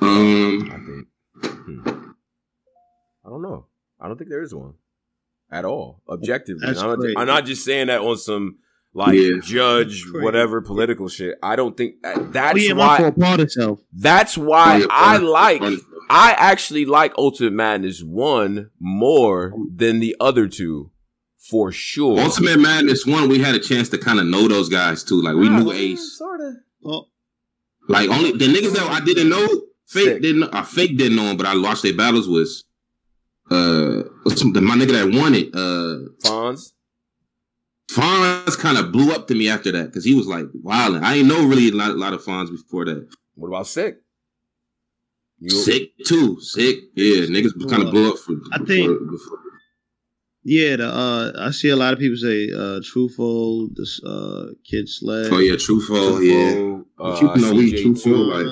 I 0.00 0.06
Um. 0.06 1.06
think. 1.42 1.44
Hmm. 1.64 1.88
I 3.24 3.28
don't 3.28 3.42
know. 3.42 3.66
I 4.00 4.08
don't 4.08 4.16
think 4.16 4.30
there 4.30 4.42
is 4.42 4.54
one 4.54 4.74
at 5.50 5.64
all. 5.64 6.02
Objectively, 6.08 6.66
I'm 6.66 6.74
not. 6.74 6.98
I'm 7.16 7.26
not 7.26 7.44
just 7.44 7.64
saying 7.64 7.88
that 7.88 8.00
on 8.00 8.16
some 8.16 8.56
like 8.94 9.14
Yeah. 9.18 9.38
judge 9.42 10.04
whatever 10.12 10.60
political 10.62 11.08
shit. 11.08 11.38
I 11.42 11.56
don't 11.56 11.76
think 11.76 11.96
uh, 12.02 12.14
Oh 12.16 12.22
that's 12.32 12.66
yeah, 12.66 12.72
my 12.74 12.86
why. 12.86 12.96
fault. 12.98 13.18
Part 13.20 13.40
itself. 13.40 13.80
That's 13.92 14.36
why 14.38 14.76
Oh, 14.76 14.78
yeah, 14.78 14.86
I 14.90 15.16
fun- 15.18 15.26
like. 15.26 15.60
fun- 15.60 15.80
I 16.12 16.32
actually 16.36 16.86
like 16.86 17.12
Ultimate 17.16 17.52
Madness 17.52 18.02
one 18.02 18.70
more 18.80 19.52
than 19.72 20.00
the 20.00 20.16
other 20.18 20.48
two, 20.48 20.90
for 21.48 21.72
sure. 21.72 22.20
Ultimate 22.20 22.58
Madness 22.60 23.06
one. 23.06 23.28
We 23.28 23.38
had 23.38 23.54
a 23.54 23.58
chance 23.58 23.88
to 23.90 23.98
kind 23.98 24.20
of 24.20 24.26
know 24.26 24.46
those 24.48 24.68
guys 24.68 25.02
too. 25.02 25.20
Like 25.22 25.34
we 25.36 25.48
Ah, 25.48 25.58
knew 25.58 25.72
Ace. 25.72 26.16
Sorta. 26.18 26.54
Oh, 26.84 27.06
Like 27.88 28.08
only 28.10 28.32
the 28.32 28.46
niggas 28.46 28.72
that 28.74 28.88
I 28.88 29.00
didn't 29.04 29.28
know. 29.28 29.46
Fake 29.86 30.04
Sick. 30.04 30.22
didn't. 30.22 30.44
I 30.54 30.62
fake 30.62 30.96
didn't 30.96 31.16
know 31.16 31.24
them, 31.24 31.36
but 31.36 31.46
I 31.46 31.56
watched 31.58 31.82
their 31.82 31.96
battles 31.96 32.28
was 32.28 32.64
uh, 33.50 34.04
my 34.24 34.76
nigga 34.76 34.92
that 34.92 35.10
won 35.18 35.34
it, 35.34 35.48
uh, 35.52 36.08
Fonz. 36.24 36.72
Fonz 37.90 38.56
kind 38.56 38.78
of 38.78 38.92
blew 38.92 39.12
up 39.12 39.26
to 39.26 39.34
me 39.34 39.48
after 39.48 39.72
that 39.72 39.86
because 39.86 40.04
he 40.04 40.14
was 40.14 40.28
like 40.28 40.44
wilding. 40.54 41.02
I 41.02 41.16
ain't 41.16 41.26
know 41.26 41.44
really 41.44 41.70
a 41.70 41.72
lot, 41.72 41.90
a 41.90 41.94
lot 41.94 42.12
of 42.12 42.22
Fonz 42.22 42.48
before 42.50 42.84
that. 42.84 43.08
What 43.34 43.48
about 43.48 43.66
sick? 43.66 43.96
You, 45.40 45.50
sick 45.50 45.90
too, 46.06 46.40
sick. 46.40 46.76
Yeah, 46.94 47.26
niggas 47.26 47.68
kind 47.68 47.82
of 47.82 47.90
blew 47.90 48.12
up 48.12 48.18
for. 48.18 48.34
I 48.52 48.58
think. 48.58 48.96
Before. 49.10 49.38
Yeah, 50.42 50.76
the 50.76 50.88
uh, 50.88 51.32
I 51.38 51.50
see 51.50 51.68
a 51.68 51.76
lot 51.76 51.92
of 51.92 51.98
people 51.98 52.16
say 52.16 52.50
uh, 52.50 52.80
Truthful, 52.82 53.68
this 53.74 54.02
uh, 54.02 54.52
Kid 54.64 54.88
Slay. 54.88 55.28
Oh 55.30 55.38
yeah, 55.38 55.56
Truthful, 55.56 56.22
yeah. 56.22 56.80
Uh, 56.98 57.32
you 57.36 57.42
know, 57.42 57.52
we 57.52 57.82
Truthful 57.82 58.26
like. 58.26 58.46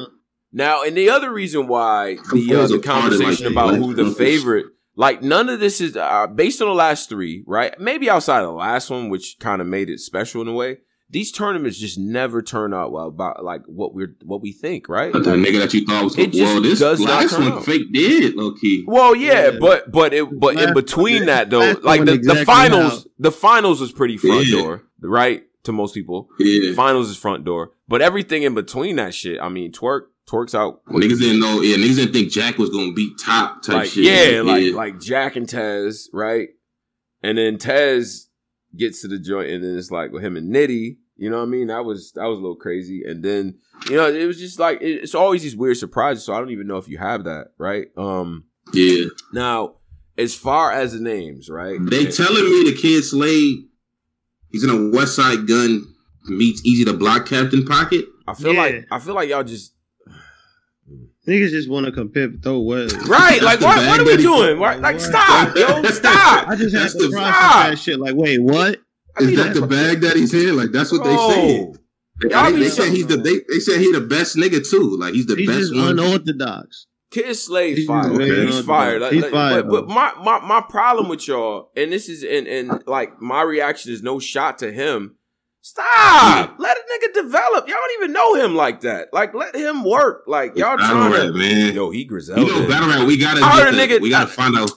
Now, 0.52 0.82
and 0.82 0.96
the 0.96 1.10
other 1.10 1.32
reason 1.32 1.66
why 1.66 2.16
the 2.32 2.54
uh, 2.54 2.66
the 2.66 2.78
conversation 2.78 3.44
like 3.46 3.52
about 3.52 3.74
who 3.76 3.94
the 3.94 4.10
favorite, 4.10 4.66
like 4.96 5.22
none 5.22 5.48
of 5.48 5.60
this 5.60 5.80
is 5.80 5.96
uh, 5.96 6.26
based 6.26 6.60
on 6.60 6.68
the 6.68 6.74
last 6.74 7.08
three, 7.08 7.42
right? 7.46 7.78
Maybe 7.78 8.10
outside 8.10 8.40
of 8.40 8.48
the 8.48 8.52
last 8.52 8.90
one, 8.90 9.08
which 9.08 9.36
kind 9.40 9.60
of 9.62 9.66
made 9.66 9.88
it 9.88 10.00
special 10.00 10.42
in 10.42 10.48
a 10.48 10.52
way 10.52 10.78
these 11.10 11.32
tournaments 11.32 11.78
just 11.78 11.98
never 11.98 12.42
turn 12.42 12.74
out 12.74 12.92
well 12.92 13.06
about 13.06 13.42
like 13.44 13.62
what 13.66 13.94
we're 13.94 14.16
what 14.22 14.42
we 14.42 14.52
think, 14.52 14.88
right? 14.88 15.12
But 15.12 15.24
the 15.24 15.32
nigga 15.32 15.60
that 15.60 15.72
you 15.72 15.86
thought 15.86 16.04
was 16.04 16.18
it 16.18 16.34
well, 16.34 16.60
this 16.60 16.80
does 16.80 17.00
last 17.00 17.32
one 17.32 17.52
out. 17.52 17.64
fake 17.64 17.92
did 17.92 18.34
low 18.34 18.52
key. 18.52 18.84
Well, 18.86 19.14
yeah, 19.14 19.50
yeah, 19.50 19.58
but 19.58 19.90
but 19.90 20.12
it 20.12 20.38
but 20.38 20.56
last 20.56 20.68
in 20.68 20.74
between 20.74 21.26
that 21.26 21.50
though, 21.50 21.76
like 21.82 22.04
the, 22.04 22.14
exactly 22.14 22.40
the 22.40 22.46
finals, 22.46 23.04
how. 23.04 23.10
the 23.18 23.32
finals 23.32 23.80
was 23.80 23.92
pretty 23.92 24.18
front 24.18 24.46
yeah. 24.46 24.60
door, 24.60 24.82
right? 25.00 25.44
To 25.64 25.72
most 25.72 25.92
people, 25.92 26.28
yeah. 26.38 26.72
finals 26.74 27.10
is 27.10 27.16
front 27.16 27.44
door, 27.44 27.72
but 27.88 28.00
everything 28.00 28.42
in 28.42 28.54
between 28.54 28.96
that 28.96 29.12
shit, 29.12 29.40
I 29.40 29.48
mean, 29.48 29.72
twerk 29.72 30.02
twerks 30.26 30.54
out. 30.54 30.82
Well, 30.86 31.02
niggas 31.02 31.18
didn't 31.18 31.40
know, 31.40 31.60
yeah, 31.60 31.76
niggas 31.76 31.96
didn't 31.96 32.12
think 32.12 32.30
Jack 32.30 32.58
was 32.58 32.70
gonna 32.70 32.92
beat 32.92 33.18
top 33.18 33.62
type 33.62 33.74
like, 33.74 33.88
shit. 33.88 34.04
Yeah, 34.04 34.42
like 34.42 34.72
like 34.72 35.00
Jack 35.00 35.36
and 35.36 35.48
Tez, 35.48 36.08
right? 36.12 36.50
And 37.22 37.36
then 37.36 37.58
Tez 37.58 38.27
gets 38.78 39.02
to 39.02 39.08
the 39.08 39.18
joint, 39.18 39.50
and 39.50 39.64
then 39.64 39.76
it's 39.76 39.90
like 39.90 40.12
with 40.12 40.24
him 40.24 40.36
and 40.36 40.54
Nitty 40.54 40.96
you 41.18 41.28
know 41.28 41.38
what 41.38 41.42
I 41.42 41.46
mean? 41.46 41.66
That 41.66 41.84
was 41.84 42.12
that 42.12 42.24
was 42.24 42.38
a 42.38 42.40
little 42.40 42.56
crazy. 42.56 43.02
And 43.04 43.24
then 43.24 43.58
you 43.90 43.96
know 43.96 44.08
it 44.08 44.24
was 44.24 44.38
just 44.38 44.60
like 44.60 44.78
it's 44.80 45.16
always 45.16 45.42
these 45.42 45.56
weird 45.56 45.76
surprises. 45.76 46.24
So 46.24 46.32
I 46.32 46.38
don't 46.38 46.50
even 46.50 46.68
know 46.68 46.76
if 46.76 46.88
you 46.88 46.96
have 46.98 47.24
that 47.24 47.48
right. 47.58 47.88
Um, 47.96 48.44
yeah. 48.72 49.06
Now, 49.32 49.74
as 50.16 50.36
far 50.36 50.70
as 50.70 50.92
the 50.92 51.00
names, 51.00 51.50
right? 51.50 51.78
They 51.80 52.06
telling 52.06 52.44
me 52.44 52.70
the 52.70 52.78
kid 52.80 53.02
Slade, 53.02 53.66
he's 54.50 54.62
in 54.62 54.70
a 54.70 54.74
Westside 54.74 55.48
Gunn 55.48 55.92
meets 56.28 56.64
Easy 56.64 56.84
to 56.84 56.92
Block 56.92 57.26
Captain 57.26 57.64
Pocket. 57.64 58.04
I 58.28 58.34
feel 58.34 58.54
yeah. 58.54 58.60
like 58.60 58.86
I 58.92 59.00
feel 59.00 59.14
like 59.14 59.28
y'all 59.28 59.42
just 59.42 59.74
Niggas 61.28 61.50
just 61.50 61.68
want 61.68 61.84
to 61.84 61.92
compare 61.92 62.30
throw 62.42 62.60
words. 62.60 62.94
Right, 63.06 63.42
like 63.42 63.60
what, 63.60 63.76
what 63.86 64.00
are 64.00 64.04
we 64.04 64.16
doing? 64.16 64.58
Like, 64.58 64.80
like 64.80 64.98
stop, 64.98 65.54
yo, 65.54 65.82
stop. 65.90 66.48
I 66.48 66.56
just 66.56 66.74
have 66.74 66.92
to 66.92 67.10
process 67.10 67.70
that 67.70 67.78
shit. 67.78 68.00
Like, 68.00 68.14
wait, 68.14 68.42
what? 68.42 68.80
Is 69.20 69.36
that 69.36 69.52
the 69.52 69.66
bag 69.66 70.00
that 70.00 70.16
he's 70.16 70.32
in? 70.32 70.56
Like 70.56 70.70
that's 70.72 70.90
what 70.90 71.04
they 71.04 71.16
say. 71.16 71.72
They, 72.22 72.34
I 72.34 72.50
mean, 72.50 72.60
they 72.60 72.68
said 72.70 72.92
he's 72.92 73.06
the 73.06 73.16
they, 73.18 73.40
they 73.52 73.60
said 73.60 73.78
he 73.80 73.92
the 73.92 74.00
best 74.00 74.36
nigga 74.36 74.68
too. 74.68 74.96
Like 74.98 75.12
he's 75.12 75.26
the 75.26 75.36
he's 75.36 75.48
best 75.48 75.74
one. 75.74 75.98
unorthodox. 75.98 76.86
Kid 77.10 77.34
Slade 77.34 77.86
fired. 77.86 78.12
Okay. 78.12 78.46
He's 78.46 78.60
fired. 78.64 79.02
Like, 79.02 79.12
he's 79.12 79.22
like, 79.22 79.32
fired. 79.32 79.68
But, 79.68 79.86
but, 79.86 79.88
my, 79.88 80.12
my 80.22 80.40
my 80.40 80.60
problem 80.60 81.08
with 81.08 81.26
y'all, 81.26 81.70
and 81.76 81.92
this 81.92 82.08
is 82.08 82.22
and 82.22 82.46
and 82.46 82.82
like 82.86 83.20
my 83.20 83.42
reaction 83.42 83.92
is 83.92 84.02
no 84.02 84.18
shot 84.18 84.58
to 84.58 84.72
him. 84.72 85.16
Stop! 85.68 86.54
Let 86.58 86.78
a 86.78 86.80
nigga 86.80 87.12
develop. 87.12 87.68
Y'all 87.68 87.76
don't 87.76 88.02
even 88.02 88.12
know 88.14 88.34
him 88.36 88.54
like 88.54 88.80
that. 88.80 89.12
Like 89.12 89.34
let 89.34 89.54
him 89.54 89.84
work. 89.84 90.24
Like 90.26 90.56
y'all 90.56 90.78
trying 90.78 91.12
to 91.12 91.32
man. 91.34 91.74
Yo, 91.74 91.90
he 91.90 92.06
Griselda. 92.06 92.40
You 92.40 92.48
know, 92.48 92.66
battle 92.66 92.88
rap. 92.88 93.06
We 93.06 93.18
gotta. 93.18 93.40
Get 93.40 93.72
the, 93.72 93.76
nigga, 93.76 94.00
we 94.00 94.08
gotta 94.08 94.28
find 94.28 94.56
out 94.56 94.70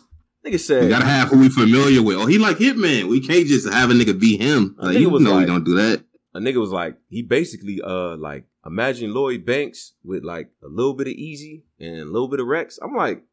Nigga 0.46 0.60
said, 0.60 0.84
We 0.84 0.90
gotta 0.90 1.06
have 1.06 1.30
who 1.30 1.40
we 1.40 1.48
familiar 1.48 2.04
with." 2.04 2.18
Oh, 2.18 2.26
he 2.26 2.38
like 2.38 2.58
Hitman. 2.58 3.08
We 3.08 3.26
can't 3.26 3.48
just 3.48 3.72
have 3.72 3.90
a 3.90 3.94
nigga 3.94 4.20
be 4.20 4.36
him. 4.36 4.76
Like, 4.78 4.98
you 4.98 5.10
know 5.10 5.32
like, 5.32 5.40
we 5.40 5.46
don't 5.46 5.64
do 5.64 5.76
that. 5.76 6.04
A 6.34 6.40
nigga 6.40 6.60
was 6.60 6.72
like, 6.72 6.98
he 7.08 7.22
basically 7.22 7.80
uh 7.82 8.18
like 8.18 8.44
imagine 8.66 9.14
Lloyd 9.14 9.46
Banks 9.46 9.94
with 10.04 10.26
like 10.26 10.50
a 10.62 10.68
little 10.68 10.94
bit 10.94 11.08
of 11.08 11.14
Easy 11.14 11.64
and 11.80 12.00
a 12.00 12.06
little 12.06 12.28
bit 12.28 12.42
of 12.42 12.48
Rex. 12.48 12.80
I'm 12.84 12.94
like, 12.94 13.24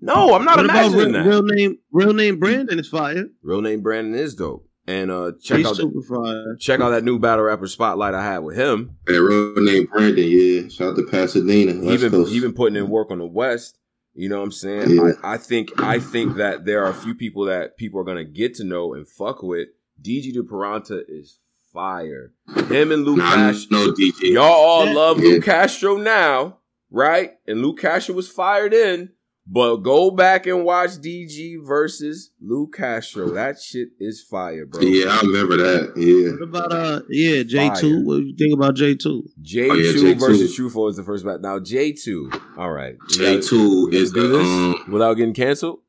no, 0.00 0.34
I'm 0.34 0.44
not 0.44 0.56
what 0.56 0.64
imagining 0.64 0.98
real, 0.98 1.12
that. 1.12 1.28
Real 1.28 1.42
name, 1.44 1.78
real 1.92 2.12
name 2.12 2.40
Brandon 2.40 2.80
is 2.80 2.88
fire. 2.88 3.26
Real 3.40 3.60
name 3.60 3.82
Brandon 3.82 4.16
is 4.16 4.34
dope. 4.34 4.66
And 4.86 5.10
uh 5.10 5.32
check 5.42 5.58
He's 5.58 5.66
out 5.66 5.76
the, 5.76 6.56
check 6.60 6.80
out 6.80 6.90
that 6.90 7.04
new 7.04 7.18
battle 7.18 7.44
rapper 7.44 7.66
spotlight 7.66 8.14
I 8.14 8.22
had 8.22 8.38
with 8.38 8.56
him. 8.56 8.98
Hey, 9.06 9.18
real 9.18 9.54
name 9.56 9.86
Brandon, 9.86 10.26
yeah. 10.28 10.68
Shout 10.68 10.90
out 10.90 10.96
to 10.96 11.06
Pasadena. 11.10 11.72
He 11.72 11.96
been, 11.96 12.26
he 12.26 12.40
been 12.40 12.52
putting 12.52 12.76
in 12.76 12.88
work 12.88 13.10
on 13.10 13.18
the 13.18 13.26
West. 13.26 13.78
You 14.12 14.28
know 14.28 14.38
what 14.38 14.44
I'm 14.44 14.52
saying? 14.52 14.90
Yeah. 14.90 15.12
I, 15.22 15.34
I, 15.34 15.36
think 15.38 15.80
I 15.80 15.98
think 15.98 16.36
that 16.36 16.66
there 16.66 16.84
are 16.84 16.90
a 16.90 16.94
few 16.94 17.14
people 17.14 17.46
that 17.46 17.76
people 17.76 17.98
are 17.98 18.04
gonna 18.04 18.24
get 18.24 18.54
to 18.56 18.64
know 18.64 18.94
and 18.94 19.08
fuck 19.08 19.42
with. 19.42 19.68
DG 20.02 20.34
Peranta 20.48 21.02
is 21.08 21.38
fire. 21.72 22.32
Him 22.68 22.92
and 22.92 23.04
Luke 23.04 23.18
nah, 23.18 23.34
Castro. 23.34 23.78
No 23.78 23.92
DG. 23.92 24.32
Y'all 24.32 24.44
all 24.44 24.92
love 24.94 25.18
yeah. 25.18 25.30
Luke 25.30 25.44
Castro 25.44 25.96
now, 25.96 26.58
right? 26.90 27.32
And 27.46 27.62
Luke 27.62 27.80
Castro 27.80 28.14
was 28.14 28.28
fired 28.28 28.72
in. 28.72 29.10
But 29.46 29.76
go 29.78 30.10
back 30.10 30.46
and 30.46 30.64
watch 30.64 30.92
DG 30.92 31.56
versus 31.66 32.30
Lou 32.40 32.66
Castro. 32.66 33.28
That 33.30 33.60
shit 33.60 33.88
is 34.00 34.22
fire, 34.22 34.64
bro. 34.64 34.80
Yeah, 34.80 35.10
I 35.10 35.20
remember 35.20 35.58
that. 35.58 35.92
Yeah. 35.96 36.32
What 36.32 36.42
about 36.42 36.72
uh 36.72 37.02
yeah, 37.10 37.42
J 37.42 37.70
two? 37.78 38.04
What 38.06 38.16
do 38.16 38.22
you 38.22 38.36
think 38.38 38.54
about 38.54 38.74
J 38.74 38.94
two? 38.94 39.28
J 39.42 39.66
two 39.66 39.70
oh, 39.70 39.74
yeah, 39.76 40.14
versus 40.14 40.56
Truthful 40.56 40.88
is 40.88 40.96
the 40.96 41.04
first 41.04 41.26
battle. 41.26 41.40
Now 41.40 41.58
J 41.58 41.92
two. 41.92 42.32
All 42.56 42.70
right. 42.70 42.96
J 43.10 43.42
two 43.42 43.90
is 43.92 44.12
do 44.12 44.28
the, 44.28 44.38
this 44.38 44.46
um, 44.46 44.84
without 44.90 45.14
getting 45.14 45.34
canceled. 45.34 45.80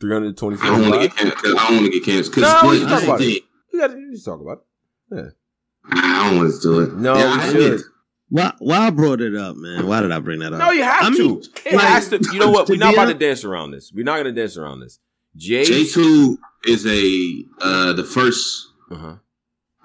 Three 0.00 0.12
hundred 0.12 0.36
twenty 0.36 0.58
four. 0.58 0.66
I 0.66 0.78
don't 0.78 0.90
want 0.90 1.02
to 1.02 1.08
get 1.08 1.16
canceled. 1.16 1.58
I 1.58 1.68
don't 1.68 1.76
want 1.76 1.86
to 1.86 2.00
get 2.00 2.04
canceled. 2.04 2.36
No, 2.36 2.70
we 2.70 2.80
talk 2.80 3.02
about 3.04 3.20
it. 3.22 3.42
You 3.72 3.80
got 3.80 3.86
to 3.88 4.22
talk 4.22 4.40
about 4.40 4.58
it. 4.58 5.16
Yeah. 5.16 5.30
I 5.90 6.28
don't 6.28 6.38
want 6.38 6.54
to 6.54 6.60
do 6.60 6.80
it. 6.80 6.94
No, 6.94 7.16
yeah, 7.16 7.46
we 7.46 7.52
should. 7.52 7.80
Why, 8.30 8.52
why 8.58 8.78
I 8.78 8.90
brought 8.90 9.20
it 9.20 9.34
up, 9.34 9.56
man? 9.56 9.86
Why 9.86 10.02
did 10.02 10.12
I 10.12 10.18
bring 10.20 10.40
that 10.40 10.52
up? 10.52 10.58
No, 10.58 10.70
you 10.70 10.82
have 10.82 11.02
I 11.02 11.10
mean, 11.10 11.40
to. 11.40 11.50
It 11.64 11.74
like, 11.74 11.86
has 11.86 12.08
to. 12.10 12.20
You 12.32 12.38
know 12.38 12.50
what? 12.50 12.68
We're 12.68 12.76
not 12.76 12.92
about 12.92 13.06
to 13.06 13.14
dance 13.14 13.44
around 13.44 13.70
this. 13.70 13.90
We're 13.92 14.04
not 14.04 14.14
going 14.22 14.34
to 14.34 14.38
dance 14.38 14.56
around 14.56 14.80
this. 14.80 14.98
J 15.36 15.64
J 15.64 15.86
two 15.86 16.38
is 16.66 16.84
a 16.86 17.44
uh 17.60 17.92
the 17.92 18.02
1st 18.02 18.62
uh-huh. 18.90 19.14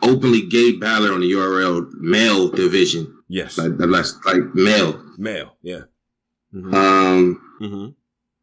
openly 0.02 0.42
gay 0.42 0.72
battler 0.72 1.14
on 1.14 1.22
the 1.22 1.32
URL 1.32 1.88
male 2.00 2.50
division. 2.50 3.16
Yes, 3.28 3.58
like 3.58 3.78
that's 3.78 4.20
like 4.26 4.54
male. 4.54 5.02
Male, 5.18 5.56
yeah. 5.62 5.82
Mm-hmm. 6.54 6.74
Um, 6.74 7.42
mm-hmm. 7.62 7.86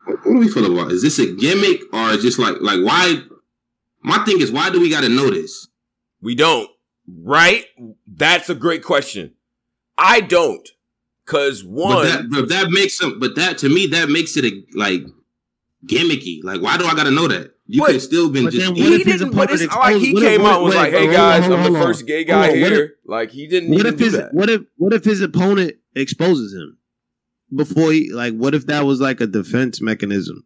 What, 0.04 0.18
what 0.24 0.32
do 0.32 0.38
we 0.38 0.48
feel 0.48 0.72
about? 0.72 0.92
Is 0.92 1.02
this 1.02 1.18
a 1.18 1.34
gimmick 1.34 1.82
or 1.92 2.16
just 2.16 2.38
like 2.38 2.56
like 2.60 2.80
why? 2.80 3.22
My 4.02 4.18
thing 4.24 4.40
is, 4.40 4.50
why 4.50 4.70
do 4.70 4.80
we 4.80 4.88
got 4.88 5.02
to 5.02 5.10
know 5.10 5.30
this? 5.30 5.68
We 6.22 6.34
don't, 6.34 6.70
right? 7.06 7.66
That's 8.06 8.48
a 8.48 8.54
great 8.54 8.82
question. 8.82 9.34
I 10.00 10.20
don't. 10.20 10.68
Cause 11.26 11.62
one, 11.62 11.94
but 11.94 12.04
that, 12.04 12.30
but 12.30 12.48
that 12.48 12.70
makes 12.70 12.98
some. 12.98 13.20
But 13.20 13.36
that 13.36 13.58
to 13.58 13.68
me, 13.68 13.86
that 13.88 14.08
makes 14.08 14.36
it 14.36 14.44
a, 14.44 14.64
like 14.74 15.02
gimmicky. 15.86 16.42
Like, 16.42 16.60
why 16.60 16.76
do 16.76 16.86
I 16.86 16.94
got 16.94 17.04
to 17.04 17.12
know 17.12 17.28
that? 17.28 17.54
You 17.66 17.84
could 17.84 18.02
still 18.02 18.30
been 18.30 18.50
just. 18.50 18.74
He 18.74 19.04
didn't. 19.04 19.32
But 19.32 19.52
it's 19.52 19.72
like 19.72 19.98
he 19.98 20.12
came 20.18 20.40
out 20.40 20.56
and 20.56 20.64
was 20.64 20.74
like, 20.74 20.92
"Hey 20.92 21.06
guys, 21.12 21.44
I'm 21.44 21.72
the 21.72 21.78
first 21.78 22.04
gay 22.06 22.24
guy 22.24 22.52
here." 22.52 22.94
like 23.04 23.30
he 23.30 23.46
didn't. 23.46 23.70
What 23.70 23.86
if 23.86 23.98
his 23.98 24.14
that. 24.14 24.34
what 24.34 24.50
if 24.50 24.62
what 24.76 24.92
if 24.92 25.04
his 25.04 25.20
opponent 25.20 25.76
exposes 25.94 26.52
him 26.52 26.78
before 27.54 27.92
he 27.92 28.10
like? 28.12 28.34
What 28.34 28.56
if 28.56 28.66
that 28.66 28.84
was 28.86 29.00
like 29.00 29.20
a 29.20 29.26
defense 29.28 29.80
mechanism? 29.80 30.44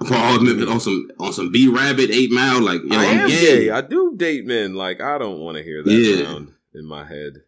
on 0.00 0.80
some 0.80 1.08
on 1.20 1.32
some 1.32 1.52
B 1.52 1.68
Rabbit 1.68 2.10
Eight 2.10 2.30
Mile, 2.32 2.62
like 2.62 2.80
yo, 2.84 2.98
I 2.98 3.04
am 3.04 3.28
gay. 3.28 3.40
gay. 3.40 3.70
I 3.70 3.80
do 3.80 4.14
date 4.16 4.44
men. 4.44 4.74
Like 4.74 5.00
I 5.00 5.18
don't 5.18 5.38
want 5.38 5.56
to 5.56 5.62
hear 5.62 5.84
that 5.84 5.92
yeah. 5.92 6.24
sound 6.24 6.52
in 6.74 6.84
my 6.84 7.04
head. 7.04 7.42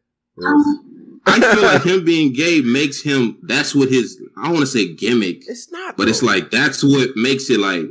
Um, 0.44 0.89
I 1.26 1.40
feel 1.40 1.62
like 1.62 1.82
him 1.86 2.04
being 2.04 2.32
gay 2.32 2.60
makes 2.60 3.02
him. 3.02 3.38
That's 3.42 3.74
what 3.74 3.88
his. 3.88 4.20
I 4.36 4.48
want 4.48 4.60
to 4.60 4.66
say 4.66 4.94
gimmick. 4.94 5.42
It's 5.46 5.70
not, 5.70 5.96
but 5.96 6.04
though. 6.04 6.10
it's 6.10 6.22
like 6.22 6.50
that's 6.50 6.82
what 6.82 7.10
makes 7.16 7.50
it 7.50 7.60
like. 7.60 7.86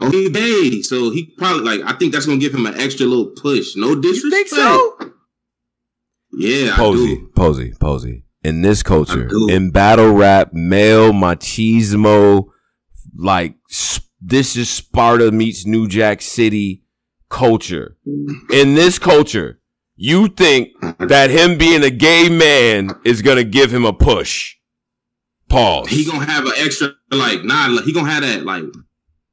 Oh, 0.00 0.10
he 0.10 0.30
gay, 0.30 0.82
so 0.82 1.10
he 1.10 1.26
probably 1.36 1.62
like. 1.62 1.80
I 1.82 1.96
think 1.96 2.12
that's 2.12 2.26
gonna 2.26 2.38
give 2.38 2.54
him 2.54 2.66
an 2.66 2.78
extra 2.78 3.06
little 3.06 3.32
push. 3.36 3.74
No 3.76 3.94
disrespect. 3.94 4.24
You 4.24 4.30
think 4.30 4.48
so? 4.48 5.12
Yeah, 6.32 6.76
Posey, 6.76 7.26
Posey, 7.34 7.72
Posey. 7.80 8.24
In 8.44 8.62
this 8.62 8.84
culture, 8.84 9.28
in 9.48 9.70
battle 9.70 10.12
rap, 10.12 10.52
male 10.52 11.12
machismo, 11.12 12.46
like 13.16 13.56
this 14.20 14.56
is 14.56 14.70
Sparta 14.70 15.32
meets 15.32 15.66
New 15.66 15.88
Jack 15.88 16.22
City 16.22 16.84
culture. 17.28 17.96
Mm. 18.06 18.52
In 18.52 18.74
this 18.74 18.98
culture, 18.98 19.57
you 19.98 20.28
think 20.28 20.70
that 20.98 21.28
him 21.30 21.58
being 21.58 21.82
a 21.82 21.90
gay 21.90 22.28
man 22.30 22.98
is 23.04 23.20
gonna 23.20 23.44
give 23.44 23.72
him 23.72 23.84
a 23.84 23.92
push. 23.92 24.54
Pause. 25.48 25.88
He 25.88 26.04
gonna 26.04 26.24
have 26.24 26.46
an 26.46 26.52
extra 26.56 26.92
like 27.10 27.44
nah. 27.44 27.82
He 27.82 27.92
gonna 27.92 28.10
have 28.10 28.22
that 28.22 28.44
like 28.44 28.64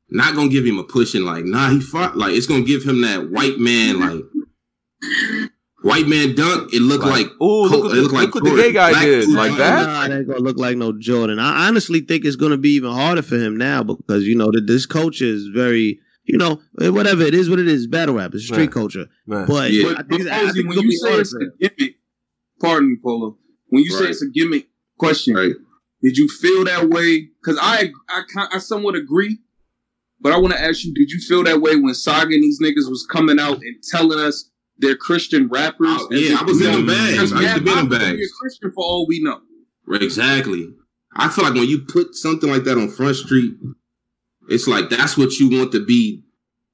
not 0.09 0.35
gonna 0.35 0.49
give 0.49 0.65
him 0.65 0.79
a 0.79 0.83
push 0.83 1.13
and 1.13 1.25
like 1.25 1.45
nah. 1.45 1.69
He 1.69 1.79
fought 1.79 2.17
like 2.17 2.33
it's 2.33 2.47
gonna 2.47 2.63
give 2.63 2.83
him 2.83 3.01
that 3.01 3.29
white 3.29 3.59
man 3.59 3.99
like 5.01 5.51
white 5.85 6.07
man 6.07 6.33
dunk, 6.33 6.73
it 6.73 6.81
looked 6.81 7.05
like, 7.05 7.27
oh, 7.39 7.61
look, 7.61 7.83
what 7.83 7.93
the, 7.93 8.01
look 8.01 8.11
like 8.11 8.33
what 8.33 8.43
the 8.43 8.55
gay 8.55 8.73
guy 8.73 8.89
Black 8.89 9.03
did 9.03 9.25
dude 9.25 9.35
like 9.35 9.55
that. 9.57 9.85
Nah, 9.85 10.07
that 10.07 10.17
ain't 10.17 10.27
gonna 10.27 10.39
look 10.39 10.57
like 10.57 10.77
no 10.77 10.91
Jordan. 10.97 11.37
I 11.37 11.67
honestly 11.67 12.01
think 12.01 12.25
it's 12.25 12.35
gonna 12.35 12.57
be 12.57 12.71
even 12.71 12.91
harder 12.91 13.21
for 13.21 13.37
him 13.37 13.55
now 13.55 13.83
because 13.83 14.25
you 14.25 14.35
know 14.35 14.49
that 14.51 14.65
this 14.65 14.87
culture 14.87 15.25
is 15.25 15.47
very, 15.47 15.99
you 16.25 16.37
know, 16.37 16.61
eh, 16.81 16.89
whatever 16.89 17.23
it 17.23 17.33
is, 17.35 17.49
what 17.49 17.59
it 17.59 17.67
is, 17.67 17.87
battle 17.87 18.15
rap, 18.15 18.33
it's 18.33 18.45
street 18.45 18.57
Right. 18.57 18.71
culture. 18.71 19.05
Man. 19.27 19.45
But 19.47 19.71
Yeah. 19.71 19.93
But, 19.95 20.07
but 20.09 20.19
it's- 20.21 20.41
Posey, 20.47 20.63
when 20.65 20.79
you 20.79 20.91
say 20.97 21.13
it's 21.19 21.33
a 21.33 21.39
gimmick, 21.59 21.95
pardon 22.59 22.89
me, 22.89 22.97
Polo. 23.03 23.37
When 23.67 23.83
you 23.83 23.91
say 23.91 24.05
it's 24.09 24.21
a 24.21 24.29
gimmick, 24.29 24.67
question: 24.97 25.35
Right. 25.35 25.53
Did 26.01 26.17
you 26.17 26.27
feel 26.27 26.63
that 26.65 26.89
way? 26.89 27.29
Because 27.41 27.57
I, 27.61 27.91
I, 28.09 28.21
I 28.53 28.57
somewhat 28.59 28.95
agree, 28.95 29.39
but 30.21 30.31
I 30.33 30.37
want 30.37 30.53
to 30.53 30.61
ask 30.61 30.83
you: 30.85 30.93
Did 30.93 31.09
you 31.11 31.19
feel 31.19 31.43
that 31.43 31.61
way 31.61 31.75
when 31.75 31.93
Saga 31.93 32.33
and 32.33 32.43
these 32.43 32.59
niggas 32.61 32.89
was 32.89 33.05
coming 33.09 33.39
out 33.39 33.57
and 33.57 33.75
telling 33.89 34.19
us 34.19 34.49
they're 34.77 34.95
Christian 34.95 35.47
rappers? 35.47 35.87
Oh, 35.89 36.07
yeah, 36.11 36.37
I 36.39 36.43
was 36.43 36.61
in 36.61 36.71
them 36.71 36.85
bags. 36.85 37.11
Because 37.13 37.33
I 37.33 37.41
used 37.41 37.55
to 37.55 37.61
be 37.61 37.69
in 37.71 37.75
them 37.77 37.89
Math 37.89 37.99
Hoffa 38.01 38.05
could 38.09 38.11
be 38.11 38.17
bags. 38.17 38.31
a 38.31 38.39
Christian 38.39 38.71
for 38.71 38.83
all 38.83 39.07
we 39.07 39.21
know. 39.23 39.39
Right, 39.87 40.01
exactly. 40.03 40.67
I 41.15 41.29
feel 41.29 41.45
like 41.45 41.53
when 41.53 41.67
you 41.67 41.79
put 41.81 42.13
something 42.15 42.49
like 42.49 42.63
that 42.65 42.77
on 42.77 42.89
Front 42.89 43.15
Street, 43.15 43.53
it's 44.49 44.67
like 44.67 44.89
that's 44.89 45.17
what 45.17 45.33
you 45.39 45.49
want 45.49 45.71
to 45.73 45.85
be 45.85 46.23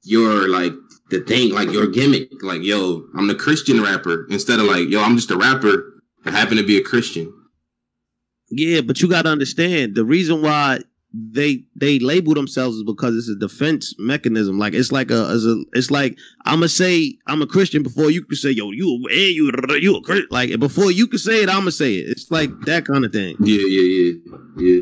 your 0.04 0.48
like 0.48 0.74
the 1.10 1.20
thing, 1.20 1.54
like 1.54 1.72
your 1.72 1.88
gimmick. 1.88 2.30
Like, 2.42 2.64
yo, 2.64 3.06
I'm 3.16 3.28
the 3.28 3.36
Christian 3.36 3.82
rapper 3.82 4.26
instead 4.30 4.60
of 4.60 4.66
like, 4.66 4.90
yo, 4.90 5.02
I'm 5.02 5.16
just 5.16 5.32
a 5.32 5.38
rapper. 5.38 6.02
I 6.26 6.32
happen 6.32 6.58
to 6.58 6.64
be 6.64 6.78
a 6.78 6.84
Christian. 6.84 7.32
Yeah, 8.50 8.82
but 8.82 9.02
you 9.02 9.10
got 9.10 9.24
to 9.24 9.30
understand 9.30 9.96
the 9.96 10.06
reason 10.06 10.42
why 10.42 10.80
they 11.14 11.64
they 11.76 12.00
label 12.00 12.34
themselves 12.34 12.78
is 12.78 12.84
because 12.84 13.16
it's 13.16 13.30
a 13.30 13.36
defense 13.36 13.94
mechanism. 14.00 14.58
Like 14.58 14.74
it's 14.74 14.92
like 14.92 15.12
a, 15.12 15.28
as 15.28 15.46
a 15.46 15.62
it's 15.74 15.92
like 15.92 16.18
I'm 16.46 16.56
gonna 16.56 16.70
say 16.70 17.18
I'm 17.28 17.42
a 17.42 17.48
Christian 17.48 17.84
before 17.84 18.12
you 18.12 18.24
can 18.24 18.36
say 18.36 18.52
yo 18.52 18.72
you 18.72 19.06
hey 19.10 19.30
you 19.30 19.52
you 19.80 19.98
a 19.98 20.02
Christian. 20.02 20.28
Like 20.32 20.58
before 20.60 20.92
you 20.92 21.08
can 21.08 21.20
say 21.20 21.44
it, 21.44 21.50
I'm 21.50 21.60
gonna 21.60 21.72
say 21.72 21.96
it. 21.96 22.10
It's 22.10 22.32
like 22.32 22.50
that 22.62 22.86
kind 22.86 23.04
of 23.04 23.12
thing. 23.12 23.36
Yeah, 23.42 23.64
yeah, 23.66 23.82
yeah, 23.82 24.38
yeah. 24.58 24.82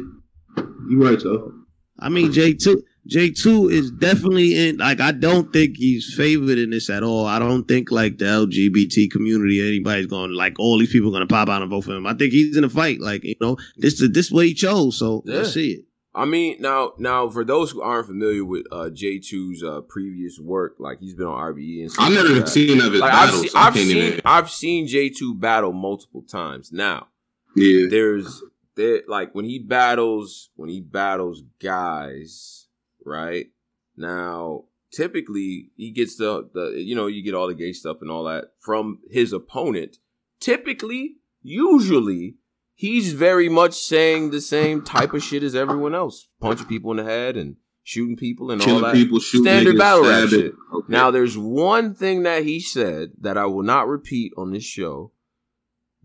You 0.87 1.03
right, 1.03 1.19
though. 1.19 1.58
I 2.01 2.09
mean 2.09 2.31
J 2.31 2.53
two 2.53 2.83
J 3.07 3.31
two 3.31 3.69
is 3.69 3.91
definitely 3.91 4.69
in. 4.69 4.77
Like 4.77 4.99
I 5.01 5.11
don't 5.11 5.51
think 5.51 5.77
he's 5.77 6.13
favored 6.15 6.57
in 6.57 6.69
this 6.69 6.89
at 6.89 7.03
all. 7.03 7.25
I 7.25 7.39
don't 7.39 7.67
think 7.67 7.91
like 7.91 8.17
the 8.17 8.25
LGBT 8.25 9.09
community 9.11 9.61
anybody's 9.67 10.07
going 10.07 10.31
like 10.33 10.59
all 10.59 10.77
these 10.77 10.91
people 10.91 11.09
are 11.09 11.13
gonna 11.13 11.27
pop 11.27 11.49
out 11.49 11.61
and 11.61 11.69
vote 11.71 11.81
for 11.85 11.91
him. 11.95 12.05
I 12.07 12.13
think 12.13 12.31
he's 12.33 12.55
in 12.57 12.63
a 12.63 12.69
fight. 12.69 12.99
Like 13.01 13.23
you 13.23 13.35
know 13.41 13.57
this 13.77 14.01
is 14.01 14.11
this 14.11 14.31
what 14.31 14.45
he 14.45 14.53
chose. 14.53 14.97
So 14.97 15.23
let's 15.25 15.53
see 15.53 15.71
it. 15.71 15.85
I 16.15 16.25
mean, 16.25 16.57
now, 16.59 16.93
now 16.97 17.29
for 17.29 17.45
those 17.45 17.69
who 17.69 17.81
aren't 17.81 18.07
familiar 18.07 18.43
with 18.43 18.65
uh, 18.71 18.89
J2's 18.91 19.63
uh, 19.63 19.81
previous 19.81 20.39
work, 20.39 20.75
like 20.79 20.99
he's 20.99 21.13
been 21.13 21.27
on 21.27 21.53
RBE 21.53 21.81
and 21.81 21.91
stuff 21.91 22.03
I 22.05 22.09
never 22.09 22.21
like 22.23 22.29
even 22.31 22.39
that. 22.41 22.49
seen 22.49 22.81
of 22.81 22.91
his 22.93 23.01
Like 23.01 23.13
I've 23.13 23.27
battles. 23.27 23.41
seen, 23.41 23.49
so 23.51 23.59
I 23.59 23.67
I've 23.67 23.73
seen, 23.75 23.97
even. 23.97 24.21
I've 24.25 24.49
seen 24.49 24.87
J2 24.87 25.39
battle 25.39 25.71
multiple 25.71 26.23
times. 26.23 26.71
Now, 26.71 27.07
Yeah, 27.55 27.85
there's 27.89 28.41
there 28.79 29.01
like 29.07 29.35
when 29.35 29.45
he 29.45 29.59
battles 29.59 30.49
when 30.55 30.69
he 30.69 30.81
battles 30.81 31.43
guys, 31.61 32.67
right? 33.05 33.47
Now, 33.95 34.65
typically 34.91 35.71
he 35.75 35.91
gets 35.91 36.15
the 36.15 36.49
the 36.53 36.81
you 36.81 36.95
know, 36.95 37.07
you 37.07 37.23
get 37.23 37.35
all 37.35 37.47
the 37.47 37.53
gay 37.53 37.73
stuff 37.73 37.97
and 38.01 38.09
all 38.09 38.23
that 38.23 38.45
from 38.59 38.99
his 39.11 39.33
opponent. 39.33 39.97
Typically, 40.39 41.17
usually 41.41 42.35
he's 42.73 43.13
very 43.13 43.49
much 43.49 43.73
saying 43.73 44.31
the 44.31 44.41
same 44.41 44.81
type 44.81 45.13
of 45.13 45.21
shit 45.21 45.43
as 45.43 45.55
everyone 45.55 45.93
else, 45.93 46.29
punching 46.39 46.67
people 46.67 46.91
in 46.91 46.97
the 46.97 47.03
head 47.03 47.35
and 47.35 47.57
shooting 47.83 48.15
people 48.15 48.51
and 48.51 48.61
all 48.61 48.79
that. 48.79 48.93
people, 48.93 49.19
shooting 49.19 49.45
Standard 49.45 49.75
niggas, 49.75 49.79
battle 49.79 50.03
rap 50.03 50.29
shit. 50.29 50.53
Okay. 50.73 50.85
Now, 50.87 51.11
there's 51.11 51.37
one 51.37 51.93
thing 51.93 52.23
that 52.23 52.43
he 52.43 52.59
said 52.59 53.11
that 53.19 53.37
I 53.37 53.45
will 53.47 53.63
not 53.63 53.87
repeat 53.87 54.31
on 54.37 54.51
this 54.51 54.63
show. 54.63 55.11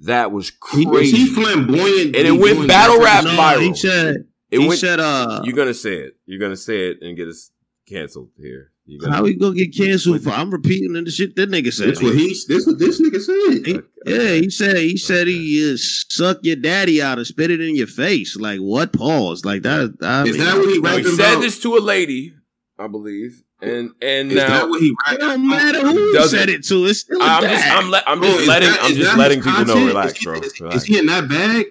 That 0.04 0.32
was 0.32 0.48
He- 0.72 0.84
crazy. 0.86 1.16
is 1.16 1.28
he 1.28 1.34
flamboyant? 1.34 2.16
And 2.16 2.16
it 2.16 2.32
He 2.32 2.38
went 2.38 2.68
battle 2.68 2.98
rap 3.00 3.24
type 3.24 3.34
No, 3.36 3.40
viral. 3.40 3.60
he 3.68 3.74
said 3.74 4.16
it 4.50 4.60
he 4.60 4.66
went. 4.68 4.80
said 4.80 5.00
uh 5.00 5.42
you're 5.44 5.56
gonna 5.56 5.74
say 5.74 5.96
it. 5.98 6.16
You're 6.26 6.40
gonna 6.40 6.56
say 6.56 6.88
it 6.90 6.98
and 7.02 7.16
get 7.16 7.28
us 7.28 7.50
canceled 7.88 8.30
here. 8.38 8.70
You're 8.86 9.00
gonna, 9.00 9.14
how 9.16 9.22
we 9.22 9.32
gonna 9.34 9.54
get 9.54 9.74
canceled 9.74 10.22
for 10.22 10.30
I'm 10.30 10.50
repeating 10.50 10.92
the 10.92 11.10
shit 11.10 11.34
that 11.36 11.50
nigga 11.50 11.72
said. 11.72 11.88
That's 11.88 12.02
what 12.02 12.14
he. 12.14 12.28
This 12.48 12.66
what 12.66 12.78
this 12.78 13.00
nigga 13.00 13.20
said. 13.20 13.66
He- 13.66 13.80
yeah, 14.12 14.34
he 14.42 14.50
said 14.50 14.76
he 14.76 14.96
said 14.98 15.26
he 15.26 15.72
uh, 15.72 15.76
suck 15.78 16.38
your 16.42 16.56
daddy 16.56 17.00
out 17.00 17.16
and 17.16 17.26
spit 17.26 17.50
it 17.50 17.62
in 17.62 17.74
your 17.76 17.86
face. 17.86 18.36
Like 18.36 18.58
what? 18.60 18.92
Pause. 18.92 19.46
Like 19.46 19.62
that. 19.62 19.96
I 20.02 20.24
Is 20.24 20.36
mean, 20.36 20.44
that 20.44 20.56
what 20.58 20.68
he 20.68 20.80
No, 20.80 20.96
he 20.98 21.04
said 21.16 21.32
about? 21.34 21.40
this 21.40 21.58
to 21.62 21.76
a 21.76 21.80
lady, 21.80 22.34
I 22.78 22.86
believe, 22.88 23.42
and 23.64 23.90
and 24.02 24.30
Is 24.32 24.36
now 24.36 24.48
that 24.48 24.68
what 24.68 24.80
he 24.80 24.94
it 25.12 25.18
don't 25.20 25.48
matter 25.48 25.80
who 25.80 26.12
Doesn't- 26.12 26.38
said 26.38 26.48
it 26.48 26.64
to. 26.66 26.84
It's 26.86 27.00
still 27.00 27.20
a 27.20 27.24
I'm 27.24 27.42
bag. 27.42 27.50
just 27.56 27.66
I'm, 27.76 27.90
le- 27.90 28.02
I'm 28.06 28.22
just 28.22 28.40
is 28.40 28.48
letting 28.48 28.70
that- 28.70 28.80
I'm 28.82 28.94
just 28.94 29.16
letting 29.16 29.42
his 29.42 29.46
people 29.46 29.64
know. 29.74 29.86
Relax, 29.86 30.12
is 30.12 30.18
he, 30.18 30.24
bro. 30.26 30.38
Is, 30.40 30.60
Relax. 30.60 30.76
is 30.76 30.84
he 30.84 30.98
in 30.98 31.06
that 31.06 31.28
bag? 31.28 31.66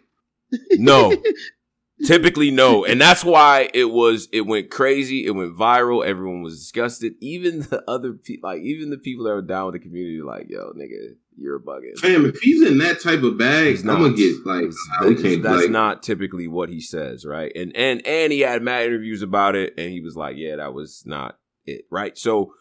No. 0.74 1.16
Typically 2.06 2.52
no. 2.52 2.84
And 2.84 3.00
that's 3.00 3.24
why 3.24 3.70
it 3.74 3.86
was 3.86 4.28
it 4.34 4.42
went 4.42 4.70
crazy, 4.70 5.26
it 5.26 5.32
went 5.32 5.56
viral, 5.58 6.06
everyone 6.06 6.42
was 6.42 6.60
disgusted. 6.60 7.14
Even 7.22 7.62
the 7.62 7.82
other 7.88 8.12
people 8.14 8.50
like 8.50 8.62
even 8.62 8.90
the 8.90 8.98
people 8.98 9.24
that 9.26 9.34
were 9.34 9.42
down 9.42 9.68
with 9.68 9.74
the 9.76 9.80
community, 9.80 10.22
like, 10.22 10.48
yo, 10.50 10.74
nigga, 10.74 11.16
you're 11.38 11.56
a 11.56 11.62
bugging. 11.62 11.98
Fam, 11.98 12.26
if 12.26 12.40
he's 12.42 12.62
in 12.68 12.78
that 12.80 13.00
type 13.02 13.24
of 13.24 13.38
bag, 13.38 13.68
He's 13.68 13.82
I'm 13.88 14.02
gonna 14.02 14.14
get 14.14 14.46
like 14.46 14.64
It's- 14.64 14.76
nah, 15.00 15.08
we 15.08 15.16
that's- 15.16 15.32
can't 15.32 15.44
that's 15.44 15.62
like, 15.64 15.70
not 15.72 16.04
typically 16.04 16.48
what 16.50 16.68
he 16.70 16.82
says, 16.82 17.26
right? 17.26 17.52
And 17.56 17.74
and 17.76 18.06
and 18.06 18.34
he 18.34 18.42
had 18.42 18.62
mad 18.64 18.86
interviews 18.86 19.22
about 19.22 19.56
it, 19.56 19.74
and 19.78 19.90
he 19.92 20.02
was 20.02 20.18
like, 20.18 20.36
"Yeah, 20.36 20.58
that 20.58 20.74
was 20.74 21.04
not 21.06 21.38
it," 21.66 21.86
right? 21.90 22.18
So 22.18 22.54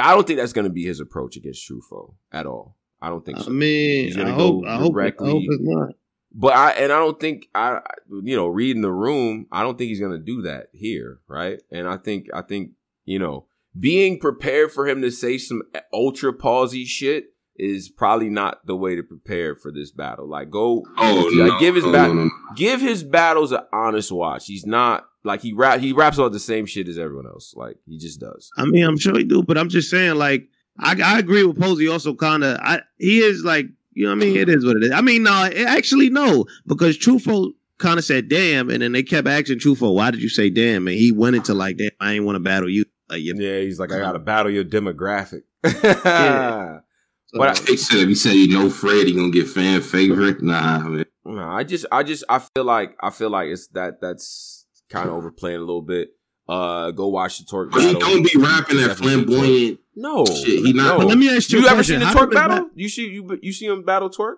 I 0.00 0.14
don't 0.14 0.26
think 0.26 0.38
that's 0.38 0.52
going 0.52 0.66
to 0.66 0.72
be 0.72 0.84
his 0.84 1.00
approach 1.00 1.36
against 1.36 1.68
Trufo 1.68 2.14
at 2.32 2.46
all. 2.46 2.76
I 3.00 3.08
don't 3.08 3.24
think 3.24 3.38
I 3.38 3.42
so. 3.42 3.50
mean, 3.50 4.06
He's 4.06 4.16
I 4.16 4.20
gonna 4.20 4.34
hope, 4.34 4.64
go 4.64 4.68
I 4.70 4.76
hope, 4.76 4.96
I 4.96 5.24
hope 5.24 5.42
it's 5.46 5.58
not. 5.62 5.90
But 6.32 6.54
I 6.54 6.70
and 6.72 6.92
I 6.92 6.98
don't 6.98 7.18
think 7.20 7.46
I, 7.54 7.76
I- 7.76 7.80
you 8.22 8.36
know, 8.36 8.46
reading 8.46 8.82
the 8.82 8.92
room, 8.92 9.46
I 9.52 9.62
don't 9.62 9.76
think 9.78 9.88
he's 9.88 10.00
gonna 10.00 10.18
do 10.18 10.42
that 10.42 10.68
here, 10.72 11.20
right? 11.28 11.60
And 11.70 11.86
I 11.88 11.96
think 11.98 12.26
I 12.34 12.42
think 12.42 12.70
you 13.04 13.18
know, 13.18 13.46
being 13.78 14.18
prepared 14.18 14.72
for 14.72 14.86
him 14.88 15.00
to 15.02 15.10
say 15.10 15.38
some 15.38 15.62
eh, 15.74 15.80
ultra 15.92 16.32
palsy 16.32 16.84
shit 16.84 17.26
is 17.58 17.88
probably 17.88 18.28
not 18.28 18.66
the 18.66 18.76
way 18.76 18.96
to 18.96 19.02
prepare 19.02 19.54
for 19.54 19.70
this 19.72 19.90
battle. 19.90 20.28
Like, 20.28 20.50
go, 20.50 20.84
Oh 20.98 21.30
like, 21.38 21.52
no! 21.52 21.58
give 21.60 21.74
his 21.74 21.84
no, 21.84 21.92
back, 21.92 22.08
no, 22.08 22.24
no. 22.24 22.30
give 22.54 22.80
his 22.82 23.02
battles 23.02 23.52
an 23.52 23.60
honest 23.72 24.10
watch. 24.12 24.46
He's 24.46 24.66
not 24.66 25.06
like 25.26 25.42
he 25.42 25.52
rap, 25.52 25.80
he 25.80 25.92
raps 25.92 26.16
about 26.18 26.32
the 26.32 26.40
same 26.40 26.64
shit 26.66 26.88
as 26.88 26.96
everyone 26.98 27.26
else. 27.26 27.52
Like 27.56 27.76
he 27.86 27.98
just 27.98 28.20
does. 28.20 28.50
I 28.56 28.64
mean, 28.64 28.84
I'm 28.84 28.96
sure 28.98 29.16
he 29.18 29.24
do, 29.24 29.42
but 29.42 29.58
I'm 29.58 29.68
just 29.68 29.90
saying, 29.90 30.14
like, 30.16 30.48
I, 30.78 30.98
I 31.02 31.18
agree 31.18 31.44
with 31.44 31.58
Posey. 31.60 31.88
Also, 31.88 32.14
kind 32.14 32.44
of, 32.44 32.58
I 32.62 32.80
he 32.98 33.18
is 33.18 33.44
like, 33.44 33.66
you 33.92 34.04
know, 34.04 34.10
what 34.10 34.16
I 34.22 34.26
mean, 34.26 34.36
it 34.36 34.48
is 34.48 34.64
what 34.64 34.76
it 34.76 34.84
is. 34.84 34.92
I 34.92 35.00
mean, 35.00 35.22
no, 35.24 35.44
it- 35.44 35.66
actually, 35.66 36.08
no, 36.10 36.46
because 36.66 36.96
Trufo 36.98 37.52
kind 37.78 37.98
of 37.98 38.04
said 38.04 38.28
"damn," 38.28 38.70
and 38.70 38.80
then 38.82 38.92
they 38.92 39.02
kept 39.02 39.26
asking 39.28 39.58
Trufo, 39.58 39.94
"Why 39.94 40.10
did 40.10 40.22
you 40.22 40.28
say 40.30 40.48
damn?" 40.50 40.86
And 40.88 40.96
he 40.96 41.12
went 41.12 41.36
into 41.36 41.52
like, 41.54 41.76
"Damn, 41.76 41.90
I 42.00 42.12
ain't 42.14 42.24
want 42.24 42.36
to 42.36 42.40
battle 42.40 42.68
you." 42.70 42.84
Like, 43.08 43.20
you 43.22 43.34
Yeah, 43.38 43.60
he's 43.60 43.78
like, 43.78 43.92
I 43.92 43.98
gotta 43.98 44.18
battle 44.32 44.50
your 44.50 44.64
demographic. 44.64 45.42
Yeah. 45.64 46.78
so, 47.26 47.38
But 47.38 47.48
I- 47.60 47.64
They 47.64 47.76
said 47.76 47.98
if 48.00 48.08
he 48.08 48.14
said 48.14 48.32
he 48.32 48.48
know 48.48 48.70
Fred, 48.70 49.06
he 49.06 49.14
gonna 49.14 49.30
get 49.30 49.48
fan 49.48 49.80
favorite. 49.80 50.42
Nah, 50.42 50.80
man. 50.80 51.04
No, 51.24 51.42
I 51.42 51.64
just, 51.64 51.86
I 51.90 52.02
just, 52.04 52.22
I 52.28 52.38
feel 52.38 52.64
like, 52.64 52.96
I 53.00 53.10
feel 53.10 53.30
like 53.30 53.48
it's 53.48 53.66
that 53.68 54.00
that's 54.00 54.55
kind 54.88 55.08
of 55.08 55.14
overplaying 55.14 55.56
a 55.58 55.60
little 55.60 55.82
bit. 55.82 56.10
Uh, 56.48 56.92
go 56.92 57.08
watch 57.08 57.38
the 57.38 57.44
Twork 57.44 57.72
But 57.72 57.80
he 57.82 57.94
battle. 57.94 58.00
don't 58.08 58.22
be 58.22 58.38
rapping 58.38 58.76
that 58.76 58.88
Definitely 58.88 59.24
Twork. 59.24 59.26
flamboyant. 59.26 59.80
No, 59.96 60.26
Shit, 60.26 60.64
he 60.64 60.72
not- 60.72 60.92
no. 60.92 60.98
But 60.98 61.06
let 61.08 61.18
me 61.18 61.28
ask 61.34 61.50
you, 61.50 61.58
You 61.60 61.66
ever 61.66 61.76
question. 61.76 62.00
seen 62.00 62.08
the 62.08 62.14
Twork 62.14 62.30
did 62.30 62.30
the 62.30 62.34
battle? 62.34 62.70
You 62.74 62.88
see, 62.88 63.08
you 63.08 63.38
you 63.42 63.52
see 63.52 63.66
him 63.66 63.82
battle 63.82 64.10
Twork? 64.10 64.36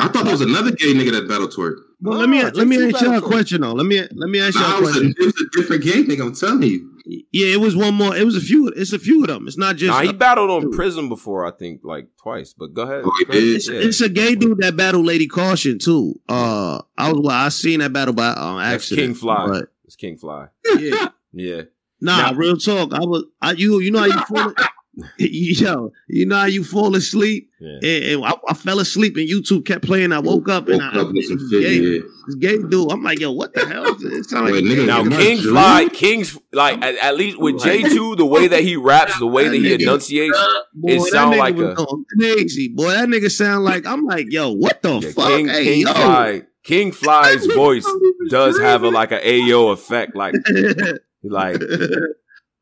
I 0.00 0.08
thought 0.08 0.24
there 0.24 0.32
was 0.32 0.40
another 0.40 0.70
gay 0.70 0.94
nigga 0.94 1.12
that 1.12 1.28
battle 1.28 1.48
Twork. 1.48 1.76
Well, 2.00 2.18
let 2.18 2.28
me 2.28 2.42
let 2.44 2.66
me 2.68 2.76
ask 2.92 3.00
y'all 3.04 3.16
a 3.18 3.20
question 3.20 3.60
though. 3.62 3.72
Let 3.72 3.86
me 3.86 4.00
let 4.12 4.30
me 4.30 4.40
ask 4.40 4.54
y'all 4.54 4.74
a 4.74 4.78
it 4.78 4.80
was, 4.80 4.90
a, 4.90 4.92
question. 5.00 5.14
it 5.18 5.24
was 5.24 5.34
a 5.42 5.56
different 5.58 5.82
gay 5.84 6.02
nigga. 6.04 6.22
I'm 6.26 6.34
telling 6.34 6.62
you. 6.62 6.94
Yeah, 7.32 7.54
it 7.54 7.60
was 7.60 7.74
one 7.74 7.94
more. 7.94 8.14
It 8.14 8.24
was 8.24 8.36
a 8.36 8.40
few. 8.40 8.68
It's 8.68 8.92
a 8.92 8.98
few 8.98 9.22
of 9.22 9.28
them. 9.28 9.48
It's 9.48 9.56
not 9.56 9.76
just. 9.76 9.90
Nah, 9.90 10.02
he 10.02 10.10
uh, 10.10 10.12
battled 10.12 10.50
on 10.50 10.70
prison 10.70 11.08
before, 11.08 11.46
I 11.46 11.50
think, 11.50 11.80
like 11.82 12.06
twice. 12.22 12.52
But 12.52 12.74
go 12.74 12.82
ahead. 12.82 13.02
Oh, 13.04 13.12
he 13.18 13.24
Go 13.24 13.30
ahead. 13.32 13.42
did? 13.42 13.56
it's, 13.56 13.68
Yeah. 13.68 13.80
it's 13.80 14.00
a 14.02 14.08
gay 14.10 14.34
dude 14.34 14.58
that 14.58 14.76
battled 14.76 15.06
Lady 15.06 15.26
Caution 15.26 15.78
too. 15.78 16.20
Uh, 16.28 16.80
I 16.98 17.10
was 17.10 17.20
well, 17.22 17.30
I 17.34 17.48
seen 17.48 17.80
that 17.80 17.92
battle 17.92 18.14
by 18.14 18.28
um, 18.28 18.58
That's. 18.58 18.90
King 18.94 19.14
Fly. 19.14 19.46
But 19.48 19.68
It's 19.86 19.96
King 19.96 20.18
Fly. 20.18 20.48
yeah, 20.78 21.08
Yeah. 21.32 21.62
nah, 22.00 22.30
Now- 22.30 22.34
real 22.34 22.56
talk. 22.58 22.92
I 22.92 23.00
was, 23.00 23.24
I 23.40 23.52
you, 23.52 23.80
you 23.80 23.90
know 23.90 24.00
how 24.00 24.04
you 24.06 24.20
fall, 24.20 24.52
yo, 25.18 25.92
you 26.08 26.26
know 26.26 26.36
how 26.36 26.46
you 26.46 26.64
fall 26.64 26.94
asleep, 26.96 27.50
Yeah. 27.60 27.78
and, 27.82 28.04
and 28.04 28.24
I, 28.24 28.32
I 28.48 28.54
fell 28.54 28.80
asleep, 28.80 29.16
and 29.16 29.28
YouTube 29.28 29.64
kept 29.64 29.84
playing. 29.84 30.12
I 30.12 30.18
woke 30.18 30.48
up 30.48 30.68
and 30.68 30.78
Woke 30.82 30.94
I, 30.94 31.00
up 31.00 31.12
with 31.12 31.24
some 31.26 31.38
this 31.38 31.50
shit. 31.50 31.62
gay, 31.62 31.74
Yeah. 31.76 32.00
this 32.26 32.34
gay 32.36 32.58
dude. 32.58 32.90
I'm 32.90 33.02
like, 33.02 33.20
yo, 33.20 33.32
what 33.32 33.54
the 33.54 33.66
hell? 33.66 33.84
Is 33.94 34.02
this? 34.02 34.12
It 34.12 34.24
sound 34.30 34.44
like 34.46 34.54
Wait, 34.54 34.64
a 34.64 34.66
nigga, 34.68 34.86
Now 34.86 35.00
Am 35.00 35.12
I 35.12 35.16
King? 35.16 35.38
Fly, 35.42 35.88
King's 35.92 36.38
like 36.52 36.82
at, 36.82 36.96
at 36.96 37.16
least 37.16 37.38
with 37.38 37.62
J 37.62 37.82
two, 37.82 38.16
the 38.16 38.26
way 38.26 38.48
that 38.48 38.62
he 38.62 38.76
raps, 38.76 39.18
the 39.18 39.26
way 39.26 39.48
that 39.48 39.54
he 39.56 39.74
enunciates, 39.74 40.38
Boy, 40.74 40.92
it 40.92 40.98
that 40.98 41.08
sound 41.10 41.34
nigga 41.34 41.38
like 41.38 41.56
a- 41.58 42.04
crazy. 42.18 42.68
Boy, 42.68 42.90
that 42.90 43.08
nigga 43.08 43.30
sound 43.30 43.64
like 43.64 43.86
I'm 43.86 44.04
like, 44.04 44.26
yo, 44.30 44.50
what 44.52 44.82
the 44.82 44.98
yeah, 44.98 45.10
fuck? 45.10 45.28
King 45.28 45.48
hey, 45.48 45.64
King 45.64 45.80
yo. 45.86 45.92
Fly, 45.92 46.42
King 46.64 46.92
Fly's 46.92 47.46
voice 47.54 47.86
does 48.30 48.58
have 48.58 48.82
a 48.82 48.88
like 48.88 49.12
a 49.12 49.20
Ayo 49.20 49.72
effect, 49.72 50.14
like 50.16 50.34
like 51.22 51.60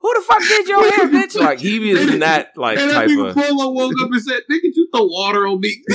who 0.07 0.15
the 0.15 0.25
fuck 0.27 0.39
did 0.41 0.69
your 0.69 0.91
hair, 0.91 1.09
bitch? 1.23 1.39
Like 1.41 1.59
he 1.59 1.91
is 1.91 2.13
in 2.13 2.21
that 2.21 2.57
like 2.57 2.79
and 2.79 2.91
type 2.91 3.09
that 3.09 3.17
nigga 3.17 3.29
of. 3.31 3.35
Polo 3.35 3.73
woke 3.73 3.93
up 4.01 4.11
and 4.13 4.23
said, 4.23 4.41
"Nigga, 4.51 4.61
you 4.73 4.89
throw 4.95 5.05
water 5.07 5.47
on 5.47 5.61
me." 5.61 5.83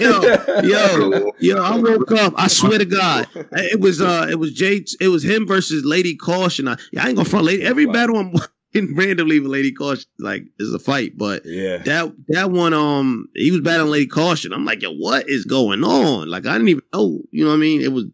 yo, 0.00 0.62
yo, 0.62 1.32
yo, 1.40 1.62
I 1.62 1.76
woke 1.78 2.12
up. 2.12 2.34
I 2.36 2.46
swear 2.46 2.78
to 2.78 2.84
God, 2.84 3.26
it 3.34 3.80
was 3.80 4.00
uh, 4.00 4.26
it 4.30 4.36
was 4.36 4.52
Jay, 4.52 4.84
it 5.00 5.08
was 5.08 5.24
him 5.24 5.46
versus 5.46 5.84
Lady 5.84 6.14
Caution. 6.16 6.68
I, 6.68 6.76
yeah, 6.92 7.04
I 7.04 7.08
ain't 7.08 7.16
gonna 7.16 7.28
front 7.28 7.46
Lady. 7.46 7.64
Every 7.64 7.86
battle 7.86 8.18
I'm 8.18 8.32
watching 8.32 8.94
randomly 8.94 9.40
with 9.40 9.50
Lady 9.50 9.72
Caution 9.72 10.04
like 10.20 10.44
is 10.60 10.72
a 10.72 10.78
fight, 10.78 11.18
but 11.18 11.42
Yeah. 11.44 11.78
that 11.78 12.12
that 12.28 12.50
one 12.52 12.72
um, 12.72 13.28
he 13.34 13.50
was 13.50 13.62
battling 13.62 13.90
Lady 13.90 14.06
Caution. 14.06 14.52
I'm 14.52 14.64
like, 14.64 14.82
yo, 14.82 14.92
what 14.92 15.28
is 15.28 15.44
going 15.44 15.82
on? 15.82 16.28
Like 16.28 16.46
I 16.46 16.52
didn't 16.52 16.68
even 16.68 16.82
know. 16.94 17.20
You 17.32 17.44
know 17.44 17.50
what 17.50 17.56
I 17.56 17.60
mean? 17.60 17.80
It 17.82 17.92
was 17.92 18.04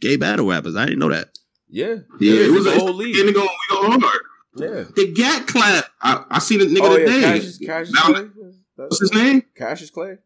gay 0.00 0.16
battle 0.16 0.46
rappers. 0.48 0.74
I 0.74 0.86
didn't 0.86 1.00
know 1.00 1.10
that. 1.10 1.28
Yeah. 1.68 1.96
Yeah, 2.20 2.34
it 2.34 2.50
was 2.50 2.66
a 2.66 2.70
a 2.76 2.78
whole 2.78 2.94
league. 2.94 3.14
Getting 3.14 3.32
going, 3.34 3.48
we 3.48 3.76
go 3.76 3.98
hard. 4.00 4.22
Yeah. 4.56 4.84
The 4.94 5.12
Gat 5.14 5.46
clap. 5.46 5.84
I, 6.02 6.24
I 6.30 6.38
seen 6.38 6.60
a 6.60 6.64
nigga 6.64 6.80
Oh 6.82 6.96
yeah, 6.96 7.06
today. 7.06 7.20
Cassius, 7.22 7.58
Cassius 7.58 7.98
Clay. 7.98 8.26
What's 8.76 9.00
his 9.00 9.14
name? 9.14 9.42
Cassius 9.56 9.90
Clay. 9.90 10.18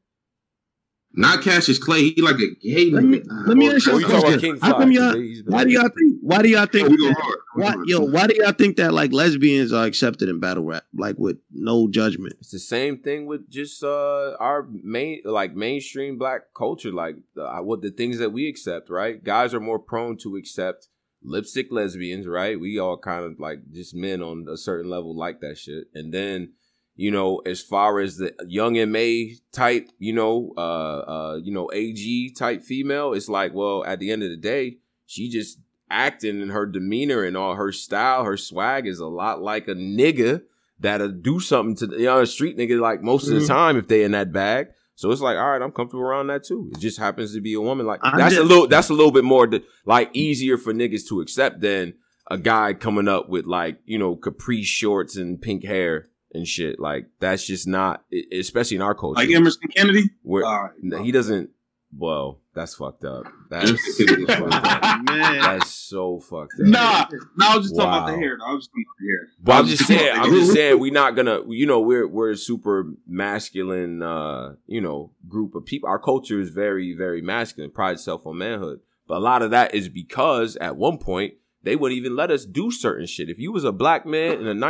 Not 1.18 1.42
Cassius 1.42 1.78
Clay. 1.78 2.10
He 2.10 2.20
like 2.20 2.34
a 2.36 2.54
gay. 2.60 2.90
Let 2.90 3.04
me- 3.04 3.20
nigga. 3.20 3.46
let 3.48 3.56
me 3.56 3.70
ask 3.74 3.88
Oh, 3.88 3.92
you 3.92 4.00
you 4.00 4.06
a 4.06 4.08
talking 4.10 4.18
about 4.28 4.40
question. 4.40 4.58
How 4.60 4.78
come 4.78 4.92
y'all- 4.92 5.12
'cause 5.12 5.20
he's 5.20 5.42
been- 5.42 5.52
Why 5.54 5.64
do 5.64 5.70
y'all 5.70 5.88
think? 5.88 6.18
Why 6.20 6.42
do 6.42 6.48
y'all 6.50 6.66
think? 6.66 6.88
Yeah, 6.88 6.90
we 6.90 6.96
go 6.98 7.12
hard. 7.20 7.38
We 7.56 7.62
go 7.62 7.68
Why, 7.68 7.74
yo, 7.86 8.00
why 8.00 8.26
do 8.26 8.34
y'all 8.36 8.52
think 8.52 8.76
that 8.76 8.92
like 8.92 9.12
lesbians 9.14 9.72
are 9.72 9.86
accepted 9.86 10.28
in 10.28 10.40
battle 10.40 10.64
rap, 10.64 10.84
like 10.94 11.16
with 11.18 11.38
no 11.50 11.88
judgment? 11.88 12.34
It's 12.40 12.50
the 12.50 12.58
same 12.58 12.98
thing 12.98 13.24
with 13.26 13.48
just 13.48 13.82
uh 13.82 14.36
our 14.38 14.68
main 14.82 15.22
like 15.24 15.54
mainstream 15.56 16.18
black 16.18 16.52
culture, 16.54 16.92
like 16.92 17.16
uh, 17.40 17.60
what 17.60 17.80
the 17.80 17.90
things 17.90 18.18
that 18.18 18.32
we 18.32 18.46
accept, 18.48 18.90
right? 18.90 19.22
Guys 19.24 19.54
are 19.54 19.60
more 19.60 19.78
prone 19.78 20.18
to 20.18 20.36
accept 20.36 20.88
lipstick 21.22 21.68
lesbians, 21.70 22.26
right? 22.26 22.58
We 22.58 22.78
all 22.78 22.98
kind 22.98 23.24
of 23.24 23.38
like 23.38 23.60
just 23.72 23.94
men 23.94 24.22
on 24.22 24.46
a 24.48 24.56
certain 24.56 24.90
level 24.90 25.16
like 25.16 25.40
that 25.40 25.58
shit, 25.58 25.88
and 25.94 26.12
then 26.12 26.52
you 26.94 27.10
know 27.10 27.38
as 27.46 27.60
far 27.60 28.00
as 28.00 28.16
the 28.16 28.34
young 28.46 28.76
and 28.78 28.92
May 28.92 29.36
type, 29.52 29.88
you 29.98 30.12
know, 30.12 30.52
uh, 30.56 30.60
uh, 30.60 31.40
you 31.42 31.52
know, 31.52 31.70
AG 31.72 32.34
type 32.36 32.62
female, 32.62 33.12
it's 33.12 33.28
like, 33.28 33.54
well, 33.54 33.84
at 33.84 33.98
the 33.98 34.10
end 34.10 34.22
of 34.22 34.30
the 34.30 34.36
day, 34.36 34.78
she 35.06 35.28
just 35.28 35.58
acting 35.90 36.42
and 36.42 36.50
her 36.50 36.66
demeanor 36.66 37.22
and 37.22 37.36
all 37.36 37.54
her 37.54 37.72
style, 37.72 38.24
her 38.24 38.36
swag 38.36 38.86
is 38.86 38.98
a 38.98 39.06
lot 39.06 39.40
like 39.40 39.68
a 39.68 39.74
nigga 39.74 40.42
that'll 40.80 41.10
do 41.10 41.40
something 41.40 41.76
to 41.76 41.86
the 41.86 41.98
you 41.98 42.04
know, 42.04 42.20
a 42.20 42.26
street 42.26 42.56
nigga 42.56 42.80
like 42.80 43.02
most 43.02 43.28
of 43.28 43.40
the 43.40 43.46
time 43.46 43.76
if 43.76 43.88
they 43.88 44.02
in 44.02 44.12
that 44.12 44.32
bag. 44.32 44.68
So 44.96 45.10
it's 45.10 45.20
like, 45.20 45.36
all 45.36 45.50
right, 45.50 45.62
I'm 45.62 45.72
comfortable 45.72 46.04
around 46.04 46.28
that 46.28 46.44
too. 46.44 46.70
It 46.72 46.80
just 46.80 46.98
happens 46.98 47.34
to 47.34 47.40
be 47.40 47.54
a 47.54 47.60
woman. 47.60 47.86
Like 47.86 48.00
I'm 48.02 48.18
that's 48.18 48.36
a 48.36 48.42
little 48.42 48.66
that's 48.66 48.88
a 48.88 48.94
little 48.94 49.12
bit 49.12 49.24
more 49.24 49.48
like 49.84 50.10
easier 50.14 50.56
for 50.56 50.72
niggas 50.72 51.06
to 51.08 51.20
accept 51.20 51.60
than 51.60 51.94
a 52.30 52.38
guy 52.38 52.72
coming 52.72 53.06
up 53.06 53.28
with 53.28 53.44
like 53.44 53.78
you 53.84 53.98
know 53.98 54.16
capri 54.16 54.62
shorts 54.62 55.16
and 55.16 55.40
pink 55.40 55.64
hair 55.64 56.08
and 56.32 56.46
shit. 56.46 56.80
Like 56.80 57.06
that's 57.20 57.46
just 57.46 57.68
not, 57.68 58.04
especially 58.32 58.76
in 58.76 58.82
our 58.82 58.94
culture. 58.94 59.20
like 59.20 59.30
Emerson 59.30 59.68
Kennedy. 59.68 60.10
where 60.22 60.44
right. 60.44 61.04
he 61.04 61.12
doesn't. 61.12 61.50
Well, 61.98 62.40
that's 62.54 62.74
fucked 62.74 63.04
up. 63.04 63.24
That's 63.50 63.70
Emerson 63.70 63.92
super 63.92 64.26
Kennedy. 64.26 64.50
fucked 64.50 64.66
up. 64.66 65.04
Man, 65.04 65.40
That's 65.40 65.70
so 65.70 66.18
fucked 66.20 66.54
up. 66.60 66.66
Nah, 66.66 67.06
no, 67.36 67.46
I 67.48 67.56
was 67.56 67.66
just 67.66 67.76
talking 67.76 67.88
about 67.92 68.06
the 68.06 68.16
hair. 68.16 68.36
though. 68.38 68.46
I 68.46 68.52
was 68.52 68.64
just 68.66 68.70
talking 68.72 68.84
about 68.86 68.96
the 68.98 69.06
hair. 69.06 69.28
But 69.42 69.52
I 69.52 69.58
I'm 69.58 69.66
just 69.66 69.86
saying, 69.86 70.18
I'm 70.18 70.30
just 70.32 70.52
saying, 70.52 70.78
we're 70.80 70.92
not 70.92 71.16
gonna, 71.16 71.40
you 71.48 71.66
know, 71.66 71.80
we're 71.80 72.06
we're 72.08 72.30
a 72.32 72.36
super 72.36 72.92
masculine, 73.06 74.02
uh, 74.02 74.54
you 74.66 74.80
know, 74.80 75.12
group 75.28 75.54
of 75.54 75.64
people. 75.64 75.88
Our 75.88 75.98
culture 75.98 76.40
is 76.40 76.50
very, 76.50 76.94
very 76.94 77.22
masculine, 77.22 77.70
prides 77.70 78.00
itself 78.02 78.26
on 78.26 78.38
manhood. 78.38 78.80
But 79.08 79.18
a 79.18 79.20
lot 79.20 79.42
of 79.42 79.50
that 79.52 79.74
is 79.74 79.88
because 79.88 80.56
at 80.56 80.76
one 80.76 80.98
point 80.98 81.34
they 81.62 81.76
wouldn't 81.76 81.96
even 81.98 82.16
let 82.16 82.30
us 82.30 82.44
do 82.44 82.70
certain 82.70 83.06
shit. 83.06 83.28
If 83.30 83.38
you 83.38 83.52
was 83.52 83.64
a 83.64 83.72
black 83.72 84.04
man 84.06 84.40
in 84.40 84.44
the 84.44 84.66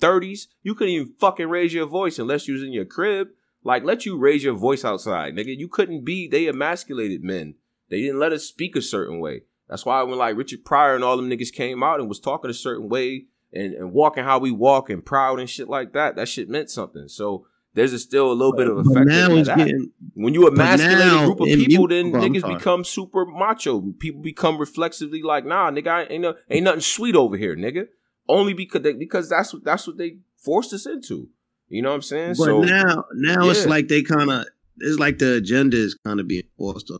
1930s, 0.00 0.46
you 0.62 0.74
couldn't 0.74 0.94
even 0.94 1.14
fucking 1.18 1.48
raise 1.48 1.74
your 1.74 1.86
voice 1.86 2.18
unless 2.18 2.46
you 2.48 2.54
was 2.54 2.62
in 2.62 2.72
your 2.72 2.84
crib. 2.84 3.28
Like, 3.68 3.84
let 3.84 4.06
you 4.06 4.16
raise 4.16 4.42
your 4.42 4.54
voice 4.54 4.82
outside, 4.82 5.34
nigga. 5.36 5.54
You 5.56 5.68
couldn't 5.68 6.02
be. 6.04 6.26
They 6.26 6.46
emasculated 6.46 7.22
men. 7.22 7.54
They 7.90 8.00
didn't 8.00 8.18
let 8.18 8.32
us 8.32 8.44
speak 8.44 8.74
a 8.76 8.82
certain 8.82 9.20
way. 9.20 9.42
That's 9.68 9.84
why 9.84 10.02
when 10.04 10.16
like 10.18 10.36
Richard 10.38 10.64
Pryor 10.64 10.94
and 10.94 11.04
all 11.04 11.16
them 11.18 11.28
niggas 11.28 11.52
came 11.52 11.82
out 11.82 12.00
and 12.00 12.08
was 12.08 12.18
talking 12.18 12.50
a 12.50 12.54
certain 12.54 12.88
way 12.88 13.26
and, 13.52 13.74
and 13.74 13.92
walking 13.92 14.24
how 14.24 14.38
we 14.38 14.50
walk 14.50 14.88
and 14.88 15.04
proud 15.04 15.38
and 15.38 15.50
shit 15.50 15.68
like 15.68 15.92
that, 15.92 16.16
that 16.16 16.28
shit 16.28 16.48
meant 16.48 16.70
something. 16.70 17.08
So 17.08 17.46
there's 17.74 17.92
a 17.92 17.98
still 17.98 18.32
a 18.32 18.32
little 18.32 18.54
bit 18.56 18.68
of 18.68 18.78
effect 18.78 19.06
now 19.28 19.28
of 19.40 19.46
getting 19.58 19.90
when 20.14 20.32
you 20.32 20.48
emasculate 20.48 21.06
now 21.06 21.22
a 21.22 21.26
group 21.26 21.40
of 21.40 21.48
people, 21.58 21.82
you- 21.82 21.88
then 21.88 22.12
I'm 22.22 22.32
niggas 22.32 22.42
become 22.58 22.84
super 22.84 23.26
macho. 23.26 23.80
People 23.98 24.22
become 24.22 24.56
reflexively 24.56 25.20
like, 25.22 25.44
nah, 25.44 25.70
nigga, 25.70 25.88
I 25.88 26.02
ain't 26.04 26.22
no, 26.22 26.34
ain't 26.48 26.64
nothing 26.64 26.80
sweet 26.80 27.14
over 27.14 27.36
here, 27.36 27.54
nigga. 27.54 27.88
Only 28.26 28.54
because 28.54 28.80
they, 28.82 28.94
because 28.94 29.28
that's 29.28 29.52
what 29.52 29.64
that's 29.64 29.86
what 29.86 29.98
they 29.98 30.18
forced 30.38 30.72
us 30.72 30.86
into. 30.86 31.28
You 31.68 31.82
know 31.82 31.90
what 31.90 31.96
I'm 31.96 32.02
saying? 32.02 32.34
But 32.38 32.44
so 32.44 32.60
now, 32.62 33.04
now 33.14 33.48
it's 33.50 33.66
like 33.66 33.88
they 33.88 34.02
kind 34.02 34.30
of, 34.30 34.46
it's 34.78 34.98
like 34.98 35.18
the 35.18 35.34
agenda 35.34 35.76
is 35.76 35.94
kind 36.04 36.20
of 36.20 36.26
being 36.28 36.44
forced 36.56 36.90
on 36.90 36.98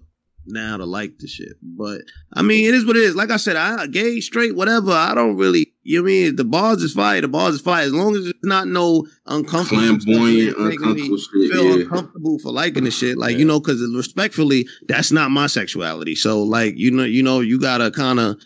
now 0.51 0.77
to 0.79 0.85
like 0.85 1.19
the 1.19 1.27
shit. 1.27 1.57
But 1.63 2.01
I 2.33 2.43
mean, 2.43 2.67
it 2.67 2.75
is 2.75 2.85
what 2.87 2.97
it 2.97 3.03
is. 3.03 3.15
Like 3.15 3.31
I 3.31 3.37
said, 3.37 3.57
I 3.57 3.87
gay, 3.87 4.21
straight, 4.21 4.57
whatever. 4.57 4.91
I 4.93 5.15
don't 5.15 5.37
really, 5.37 5.73
you 5.83 5.99
know 5.99 6.03
what 6.05 6.09
I 6.09 6.13
mean? 6.13 6.37
The 6.37 6.45
bars 6.45 6.83
is 6.83 6.93
fire. 6.95 7.21
The 7.21 7.29
bars 7.29 7.57
is 7.57 7.61
fire. 7.61 7.85
As 7.85 7.93
long 7.93 8.17
as 8.17 8.27
it's 8.27 8.39
not 8.43 8.67
no 8.67 9.07
uncomfortable, 9.27 9.83
Flamboyant, 10.01 10.57
that's 10.59 10.75
uncomfortable 10.77 11.19
shit. 11.19 11.53
Feel 11.53 11.65
Yeah. 11.65 11.83
uncomfortable 11.85 12.39
for 12.39 12.53
liking 12.53 12.85
the 12.85 12.91
shit, 12.91 13.19
like 13.19 13.33
Yeah. 13.33 13.39
you 13.39 13.45
know, 13.45 13.61
because 13.61 13.81
respectfully, 13.95 14.67
that's 14.87 15.13
not 15.13 15.31
my 15.31 15.47
sexuality. 15.49 16.15
So, 16.15 16.43
like 16.43 16.75
you 16.77 16.91
know, 16.91 17.05
you 17.05 17.23
know, 17.23 17.41
you 17.41 17.61
gotta 17.61 17.91
kind 17.91 18.19
of 18.19 18.39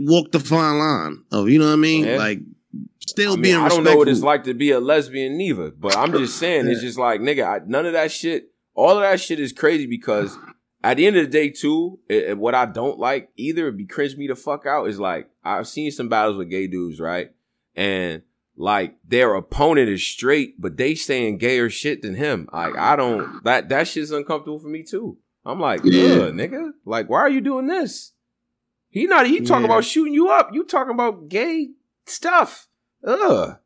walk 0.00 0.30
the 0.32 0.40
fine 0.40 0.78
line 0.78 1.24
of, 1.32 1.48
you 1.48 1.58
know 1.58 1.66
what 1.66 1.72
I 1.72 1.76
mean? 1.76 2.04
Yeah. 2.04 2.16
Like 2.18 2.40
still 3.00 3.32
I, 3.32 3.36
mean, 3.36 3.42
being 3.42 3.56
I 3.56 3.68
don't 3.68 3.84
know 3.84 3.96
what 3.96 4.08
it's 4.08 4.22
like 4.22 4.44
to 4.44 4.54
be 4.54 4.70
a 4.70 4.80
lesbian 4.80 5.36
neither, 5.36 5.70
but 5.70 5.96
I'm 5.96 6.12
just 6.12 6.38
saying 6.38 6.66
it's 6.68 6.80
just 6.80 6.98
like 6.98 7.20
nigga, 7.20 7.44
I, 7.62 7.64
none 7.66 7.86
of 7.86 7.92
that 7.92 8.10
shit. 8.12 8.50
All 8.74 8.96
of 8.96 9.02
that 9.02 9.20
shit 9.20 9.38
is 9.40 9.52
crazy 9.52 9.86
because 9.86 10.36
at 10.82 10.96
the 10.96 11.06
end 11.06 11.16
of 11.16 11.24
the 11.24 11.30
day, 11.30 11.48
too, 11.50 11.98
it, 12.08 12.24
it- 12.30 12.38
what 12.38 12.54
I 12.54 12.66
don't 12.66 12.98
like 12.98 13.30
either, 13.36 13.68
it 13.68 13.76
be 13.76 13.86
cringe 13.86 14.16
me 14.16 14.26
the 14.26 14.34
fuck 14.34 14.66
out 14.66 14.88
is 14.88 14.98
like 14.98 15.28
I've 15.44 15.68
seen 15.68 15.90
some 15.90 16.08
battles 16.08 16.36
with 16.36 16.50
gay 16.50 16.66
dudes, 16.66 16.98
right, 17.00 17.30
and 17.76 18.22
like 18.56 18.96
their 19.06 19.34
opponent 19.34 19.88
is 19.88 20.06
straight, 20.06 20.60
but 20.60 20.76
they 20.76 20.94
saying 20.94 21.38
gayer 21.38 21.68
shit 21.70 22.02
than 22.02 22.14
him. 22.14 22.48
Like 22.52 22.76
I 22.76 22.96
don't 22.96 23.42
that 23.44 23.68
that 23.68 23.88
shit's 23.88 24.10
uncomfortable 24.10 24.58
for 24.58 24.68
me 24.68 24.82
too. 24.82 25.18
I'm 25.46 25.60
like, 25.60 25.80
Yeah. 25.84 26.02
yeah, 26.02 26.18
nigga, 26.30 26.70
like 26.84 27.08
why 27.10 27.20
are 27.20 27.28
you 27.30 27.40
doing 27.40 27.66
this? 27.66 28.12
He 28.90 29.06
not 29.06 29.26
he 29.26 29.40
talking 29.40 29.64
Yeah. 29.66 29.72
about 29.72 29.84
shooting 29.84 30.14
you 30.14 30.28
up. 30.30 30.50
You 30.52 30.64
talking 30.64 30.94
about 30.94 31.28
gay 31.28 31.70
stuff. 32.06 32.68
Ugh. 33.06 33.56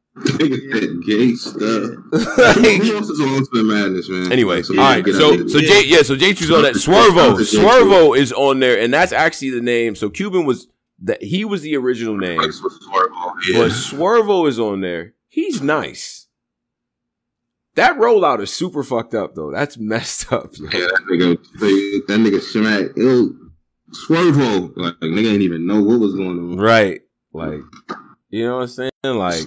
Gay 1.06 1.32
stuff. 1.34 1.90
Like- 2.12 2.56
Who 2.82 2.96
else 2.96 3.08
is 3.08 3.20
on 3.20 3.34
Ultimate 3.34 3.64
Madness, 3.64 4.08
man? 4.08 4.32
anyway, 4.32 4.62
So, 4.62 4.74
all 4.78 4.84
right. 4.84 5.06
So 5.06 5.46
so 5.46 5.58
here. 5.60 5.68
J 5.82 5.84
yeah, 5.86 6.02
so 6.02 6.16
J 6.16 6.32
Two's 6.34 6.50
on 6.50 6.62
that. 6.62 6.74
Swervo, 6.74 7.36
Swervo 7.36 8.16
is 8.18 8.32
on 8.32 8.58
there, 8.58 8.78
and 8.80 8.92
that's 8.92 9.12
actually 9.12 9.50
the 9.50 9.60
name. 9.60 9.94
So 9.94 10.10
Cuban 10.10 10.44
was 10.44 10.66
that 11.02 11.22
he 11.22 11.44
was 11.44 11.62
the 11.62 11.76
original 11.76 12.16
name, 12.16 12.40
That's 12.40 12.60
what's 12.62 12.78
but 12.86 13.70
Swervo 13.70 14.48
is 14.48 14.58
on 14.58 14.80
there. 14.80 15.14
He's 15.28 15.62
nice. 15.62 16.26
That 17.76 17.96
rollout 17.96 18.40
is 18.40 18.52
super 18.52 18.82
fucked 18.82 19.14
up 19.14 19.36
though. 19.36 19.52
That's 19.52 19.78
messed 19.78 20.32
up. 20.32 20.50
yo. 20.58 20.64
Yeah, 20.64 20.86
that 20.86 21.06
nigga, 21.08 22.06
that 22.08 22.18
nigga 22.18 22.40
smack, 22.40 22.96
yo, 22.96 23.30
Swervo, 23.92 24.72
like, 24.76 24.94
nigga 24.94 25.32
ain't 25.32 25.42
even 25.42 25.66
know 25.66 25.80
what 25.82 26.00
was 26.00 26.14
going 26.14 26.38
on. 26.38 26.56
Right. 26.56 27.02
Like, 27.32 27.60
you 28.30 28.46
know 28.46 28.56
what 28.56 28.62
I'm 28.62 28.68
saying? 28.68 28.90
Like, 29.04 29.44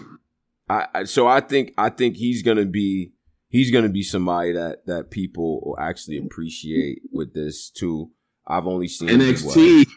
I, 0.69 0.87
I 0.93 1.03
so 1.03 1.27
I 1.27 1.41
think 1.41 1.73
I 1.77 1.89
think 1.89 2.15
he's 2.15 2.43
gonna 2.43 2.65
be 2.65 3.13
he's 3.49 3.71
gonna 3.71 3.89
be 3.89 4.03
somebody 4.03 4.53
that 4.53 4.85
that 4.87 5.11
people 5.11 5.61
will 5.61 5.79
actually 5.79 6.17
appreciate 6.17 7.01
with 7.11 7.33
this 7.33 7.69
too. 7.69 8.11
I've 8.47 8.67
only 8.67 8.87
seen 8.87 9.09
him 9.09 9.19
do 9.19 9.25
well. 9.25 9.55
NXT, 9.55 9.87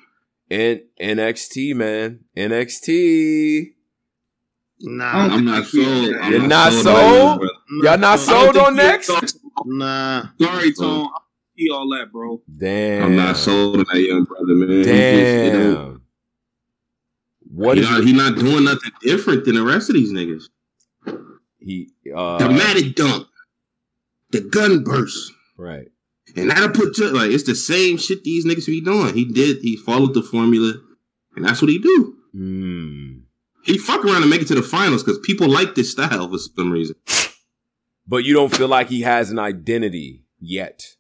and 0.51 0.81
NXT 1.01 1.75
man, 1.75 2.21
NXT. 2.37 3.73
Nah, 4.81 5.05
I'm 5.05 5.45
not 5.45 5.65
sold. 5.65 6.15
I'm 6.15 6.33
You're 6.33 6.47
not 6.47 6.73
on 6.73 6.83
sold? 6.83 7.51
Y'all 7.83 7.99
not 7.99 8.19
sold 8.19 8.57
on 8.57 8.73
he- 8.73 8.77
next? 8.79 9.39
Nah. 9.65 10.27
Sorry, 10.41 10.73
Tone. 10.75 11.07
I 11.07 11.19
see 11.57 11.71
all 11.71 11.89
that, 11.91 12.13
bro. 12.13 12.43
Damn, 12.59 13.05
I'm 13.05 13.17
not 13.17 13.37
sold 13.37 13.77
on 13.77 13.85
that 13.93 14.01
young 14.01 14.25
brother, 14.25 14.55
man. 14.55 14.69
He 14.71 14.85
just, 14.85 14.91
you 14.91 15.53
know, 15.53 15.75
Damn. 15.75 16.03
What 17.55 17.77
he, 17.77 17.85
is 17.85 17.91
not, 17.91 18.05
he 18.05 18.13
not 18.13 18.37
doing 18.37 18.65
nothing 18.65 18.91
different 19.01 19.45
than 19.45 19.55
the 19.55 19.63
rest 19.63 19.89
of 19.89 19.95
these 19.95 20.13
niggas. 20.13 20.45
he? 21.61 21.89
Uh, 22.15 22.39
Dramatic 22.39 22.95
dunk, 22.97 23.29
the 24.31 24.41
gun 24.41 24.83
burst, 24.83 25.33
right. 25.57 25.87
and 26.37 26.51
that'll 26.51 26.71
put 26.71 26.99
you 26.99 27.11
like 27.11 27.31
it's 27.31 27.45
the 27.45 27.55
same 27.55 27.97
shit 27.97 28.25
these 28.25 28.45
niggas 28.45 28.67
be 28.67 28.81
doing. 28.81 29.15
He 29.15 29.25
did, 29.25 29.59
he 29.63 29.77
followed 29.77 30.15
the 30.15 30.23
formula, 30.23 30.75
and 31.37 31.45
that's 31.45 31.63
what 31.63 31.71
he 31.71 31.79
do. 31.79 32.17
Mm. 32.35 33.23
He 33.65 33.79
fuck 33.79 34.05
around 34.05 34.23
and 34.23 34.31
make 34.31 34.43
it 34.43 34.49
to 34.49 34.55
the 34.55 34.63
finals 34.63 35.03
because 35.03 35.19
people 35.21 35.49
like 35.49 35.75
this 35.75 35.93
style 35.93 36.29
for 36.29 36.39
some 36.39 36.71
reason. 36.71 36.97
But 38.07 38.25
you 38.25 38.35
don't 38.35 38.55
feel 38.55 38.69
like 38.69 38.89
he 38.89 39.01
has 39.03 39.31
an 39.31 39.39
identity 39.39 40.25
yet. 40.39 40.97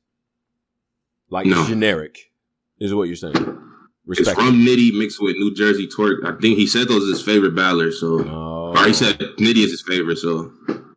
Like 1.29 1.47
No. 1.47 1.67
generic, 1.67 2.31
is 2.79 2.95
what 2.95 3.09
you're 3.09 3.17
saying. 3.17 3.61
It's 4.07 4.31
from 4.31 4.61
Nitty 4.67 4.97
mixed 4.99 5.21
with 5.21 5.37
New 5.37 5.55
Jersey 5.55 5.87
Twork. 5.89 6.25
I 6.25 6.39
think 6.41 6.59
he 6.59 6.67
said 6.67 6.89
those 6.89 7.05
are 7.09 7.13
his 7.13 7.23
favorite 7.23 7.55
battlers. 7.55 8.01
So 8.01 8.21
Oh, 8.21 8.75
or 8.77 8.87
he 8.87 8.93
said 8.93 9.19
Nitty 9.19 9.65
is 9.65 9.71
his 9.71 9.83
favorite, 9.83 10.19
so 10.19 10.53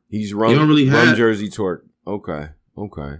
he's 0.09 0.33
rum, 0.33 0.55
don't 0.55 0.67
really 0.67 0.89
rum 0.89 1.07
have- 1.07 1.17
jersey 1.17 1.49
Twork. 1.49 1.81
Okay, 2.05 2.49
okay. 2.77 3.17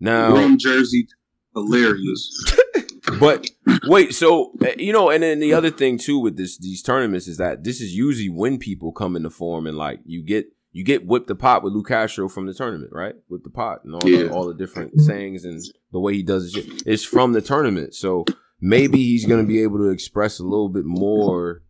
Now, 0.00 0.32
Rum 0.34 0.58
jersey, 0.58 1.08
hilarious. 1.54 2.54
but 3.20 3.50
wait, 3.86 4.14
so 4.14 4.52
uh, 4.62 4.68
you 4.78 4.92
know, 4.92 5.10
and 5.10 5.22
then 5.22 5.40
the 5.40 5.52
other 5.52 5.70
thing 5.70 5.98
too 5.98 6.18
with 6.18 6.36
this 6.36 6.56
these 6.58 6.82
tournaments 6.82 7.26
is 7.26 7.36
that 7.38 7.64
this 7.64 7.80
is 7.80 7.94
usually 7.94 8.28
when 8.28 8.58
people 8.58 8.92
come 8.92 9.16
into 9.16 9.30
form 9.30 9.66
and 9.66 9.76
like 9.76 10.00
you 10.04 10.22
get 10.22 10.46
you 10.72 10.84
get 10.84 11.06
whipped 11.06 11.26
the 11.26 11.34
pot 11.34 11.62
with 11.64 11.72
Lou 11.72 11.82
Castro 11.82 12.28
from 12.28 12.46
the 12.46 12.54
tournament, 12.54 12.92
right? 12.92 13.14
With 13.28 13.42
the 13.42 13.50
pot 13.50 13.84
and 13.84 13.94
all 13.94 14.00
the, 14.00 14.30
all 14.30 14.46
the 14.46 14.54
different 14.54 15.00
sayings 15.00 15.44
and 15.44 15.60
the 15.92 15.98
way 15.98 16.14
he 16.14 16.22
does 16.22 16.44
his 16.44 16.52
shit. 16.52 16.82
It's 16.86 17.04
from 17.04 17.32
the 17.32 17.40
tournament, 17.40 17.94
so 17.94 18.24
maybe 18.60 18.98
he's 18.98 19.26
gonna 19.26 19.44
be 19.44 19.62
able 19.62 19.78
to 19.78 19.90
express 19.90 20.38
a 20.38 20.44
little 20.44 20.68
bit 20.68 20.84
more. 20.84 21.62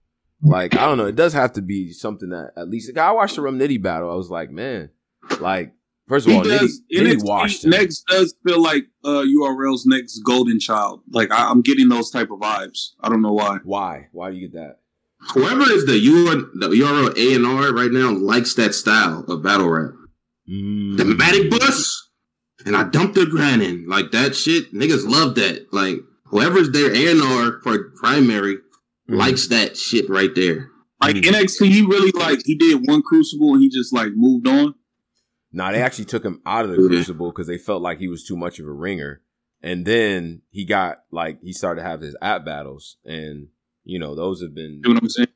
Like 0.43 0.77
I 0.77 0.87
don't 0.87 0.99
know, 0.99 1.07
it 1.07 1.17
does 1.17 1.33
have 1.33 1.53
to 1.55 1.63
be 1.63 1.93
something 1.93 2.29
that 2.31 2.53
at 2.57 2.69
least 2.69 2.97
I 2.97 3.11
watched 3.13 3.37
the 3.37 3.43
Rum 3.43 3.59
Nitty 3.59 3.83
battle. 3.83 4.11
I 4.11 4.15
was 4.15 4.31
like, 4.31 4.51
man, 4.51 4.91
like 5.41 5.73
first 6.07 6.27
of 6.27 6.33
He 6.33 6.39
all, 6.39 6.45
Nitty, 6.45 6.59
does. 6.61 6.81
Nitty 6.95 7.25
washed 7.25 7.63
NXT 7.63 7.65
him. 7.65 7.71
next 7.71 8.05
does 8.07 8.35
feel 8.47 8.63
like 8.63 8.85
uh, 9.05 9.25
URL's 9.25 9.85
next 9.85 10.21
golden 10.21 10.61
child. 10.61 11.03
Like 11.11 11.33
I, 11.33 11.51
I'm 11.51 11.61
getting 11.63 11.89
those 11.89 12.11
type 12.11 12.31
of 12.31 12.39
vibes. 12.39 12.91
I 13.01 13.09
don't 13.09 13.23
know 13.23 13.33
why. 13.33 13.59
Why? 13.65 14.09
Why 14.13 14.31
do 14.31 14.37
you 14.37 14.49
get 14.49 14.57
that? 14.59 14.79
whoever 15.33 15.63
is 15.71 15.85
the 15.87 15.95
UR, 15.95 16.37
the 16.55 16.69
URL 16.69 17.17
A 17.17 17.35
and 17.35 17.47
R 17.47 17.73
right 17.75 17.91
now 17.91 18.13
likes 18.13 18.55
that 18.55 18.75
style 18.75 19.25
of 19.29 19.43
battle 19.43 19.69
rap. 19.69 19.91
Mm. 20.49 20.97
The 20.97 21.05
Matic 21.05 21.51
bus, 21.51 22.11
and 22.65 22.77
I 22.77 22.85
dumped 22.85 23.15
the 23.15 23.27
grind 23.27 23.63
in 23.63 23.89
like 23.89 24.11
that 24.13 24.35
shit. 24.35 24.73
Niggas 24.73 25.07
love 25.09 25.35
that. 25.35 25.73
Like 25.73 25.97
whoever's 26.31 26.71
their 26.71 26.93
A 26.95 27.11
and 27.11 27.23
R 27.23 27.61
for 27.63 27.91
primary 27.97 28.59
Mm. 29.09 29.17
likes 29.17 29.47
that 29.49 29.75
shit 29.77 30.09
right 30.11 30.35
there. 30.35 30.69
Like 31.01 31.17
Mm. 31.17 31.29
NXT, 31.33 31.71
he 31.71 31.83
really 31.83 32.11
like 32.13 32.41
he 32.45 32.55
did 32.57 32.87
one 32.87 33.01
Crucible 33.03 33.55
and 33.55 33.63
he 33.63 33.69
just 33.71 33.93
like 33.93 34.11
moved 34.15 34.47
on. 34.47 34.75
Nah, 35.51 35.73
they 35.73 35.81
actually 35.81 36.05
took 36.05 36.25
him 36.25 36.43
out 36.45 36.67
of 36.67 36.71
the 36.73 36.77
crucible 36.77 37.31
because 37.31 37.47
they 37.47 37.57
felt 37.57 37.81
like 37.81 37.99
he 37.99 38.09
was 38.09 38.23
too 38.25 38.37
much 38.37 38.59
of 38.59 38.67
a 38.67 38.73
ringer. 38.73 39.23
And 39.63 39.87
then 39.87 40.43
he 40.51 40.67
got 40.67 40.99
like 41.11 41.39
he 41.43 41.53
started 41.55 41.81
to 41.83 41.89
have 41.89 42.01
his 42.03 42.15
app 42.21 42.45
battles, 42.45 42.99
and 43.05 43.49
you 43.85 43.99
know 43.99 44.15
those 44.15 44.43
have 44.43 44.55
been 44.55 44.83
You 44.85 44.91
know 44.91 44.95
what 44.95 45.03
I'm 45.05 45.09
saying? 45.09 45.29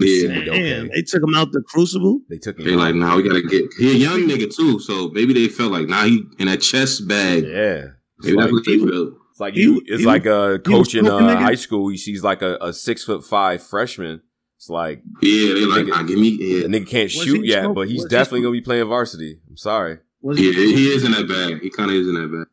Yeah. 0.00 0.28
Damn, 0.28 0.48
okay. 0.48 0.90
they 0.94 1.02
took 1.02 1.22
him 1.22 1.34
out 1.34 1.52
the 1.52 1.62
crucible. 1.66 2.20
They 2.30 2.38
took 2.38 2.58
him. 2.58 2.64
They 2.64 2.72
out. 2.72 2.78
like, 2.78 2.94
nah, 2.94 3.16
we 3.16 3.22
gotta 3.22 3.42
get. 3.42 3.66
He 3.78 3.90
a 3.90 3.94
young 3.94 4.22
nigga 4.22 4.52
too, 4.54 4.80
so 4.80 5.10
maybe 5.10 5.32
they 5.34 5.48
felt 5.48 5.70
like, 5.70 5.86
nah, 5.86 6.04
he 6.04 6.22
in 6.38 6.48
a 6.48 6.56
chest 6.56 7.06
bag. 7.06 7.44
yeah. 7.44 7.88
Maybe 8.20 8.36
like, 8.36 8.44
that's 8.46 8.52
what 8.52 8.64
they 8.64 8.78
felt. 8.78 9.14
It's 9.38 9.40
like 9.40 9.54
he- 9.54 9.62
you. 9.62 9.82
It's 9.86 10.00
he 10.00 10.04
like 10.06 10.26
a 10.26 10.58
coach 10.64 10.94
in 10.94 11.06
uh, 11.06 11.38
high 11.38 11.54
school. 11.54 11.88
He 11.88 11.96
sees 11.96 12.22
like 12.24 12.42
a, 12.42 12.56
a 12.60 12.72
six 12.72 13.04
foot 13.04 13.24
five 13.24 13.62
freshman. 13.62 14.20
It's 14.56 14.68
like 14.68 15.02
Yeah, 15.22 15.54
they 15.54 15.64
like, 15.66 15.84
Nigga- 15.84 15.88
nah, 15.90 16.02
give 16.02 16.18
me. 16.18 16.30
Yeah, 16.30 16.62
the 16.66 16.68
nigga 16.68 16.86
can't 16.88 17.04
Was 17.04 17.12
shoot 17.24 17.42
he 17.44 17.48
yet, 17.50 17.62
smoke- 17.62 17.74
but 17.76 17.88
he's 17.88 18.02
was 18.02 18.10
definitely 18.10 18.40
smoke- 18.40 18.44
gonna 18.48 18.60
be 18.60 18.64
playing 18.64 18.88
varsity. 18.88 19.40
I'm 19.48 19.56
sorry. 19.56 19.98
Was 20.20 20.40
yeah, 20.40 20.50
he, 20.52 20.74
he 20.74 20.88
is 20.92 21.04
in 21.04 21.12
that 21.12 21.28
bag. 21.28 21.62
He 21.62 21.70
kind 21.70 21.90
of 21.90 21.96
is 21.96 22.08
in 22.08 22.14
that 22.14 22.26
bag. 22.26 22.46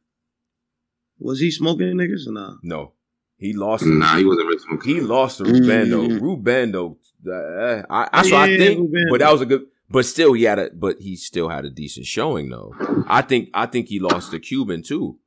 was 1.19 1.39
he 1.39 1.49
smoking 1.51 1.95
niggas 1.95 2.27
or 2.27 2.31
not? 2.33 2.57
No, 2.63 2.93
he 3.37 3.53
lost. 3.53 3.85
Nah, 3.85 4.17
he 4.17 4.23
wasn't 4.25 4.47
really 4.47 4.59
smoking. 4.59 4.95
He 4.95 5.01
lost 5.01 5.39
to 5.39 5.45
Rubando. 5.45 6.07
Mm. 6.07 6.19
Rubando. 6.19 6.97
Uh, 7.27 7.83
I, 7.89 8.07
that's 8.13 8.31
what 8.31 8.41
I 8.49 8.57
think. 8.57 8.79
Rubando. 8.81 9.09
But 9.09 9.19
that 9.21 9.31
was 9.31 9.41
a 9.41 9.45
good. 9.47 9.63
But 9.89 10.05
still, 10.05 10.33
he 10.33 10.43
had 10.43 10.59
a. 10.59 10.69
But 10.71 10.99
he 10.99 11.15
still 11.15 11.49
had 11.49 11.65
a 11.65 11.69
decent 11.71 12.05
showing, 12.05 12.49
though. 12.49 12.73
I 13.07 13.21
think. 13.23 13.49
I 13.53 13.65
think 13.65 13.87
he 13.87 13.99
lost 13.99 14.29
to 14.31 14.39
Cuban 14.39 14.83
too. 14.83 15.17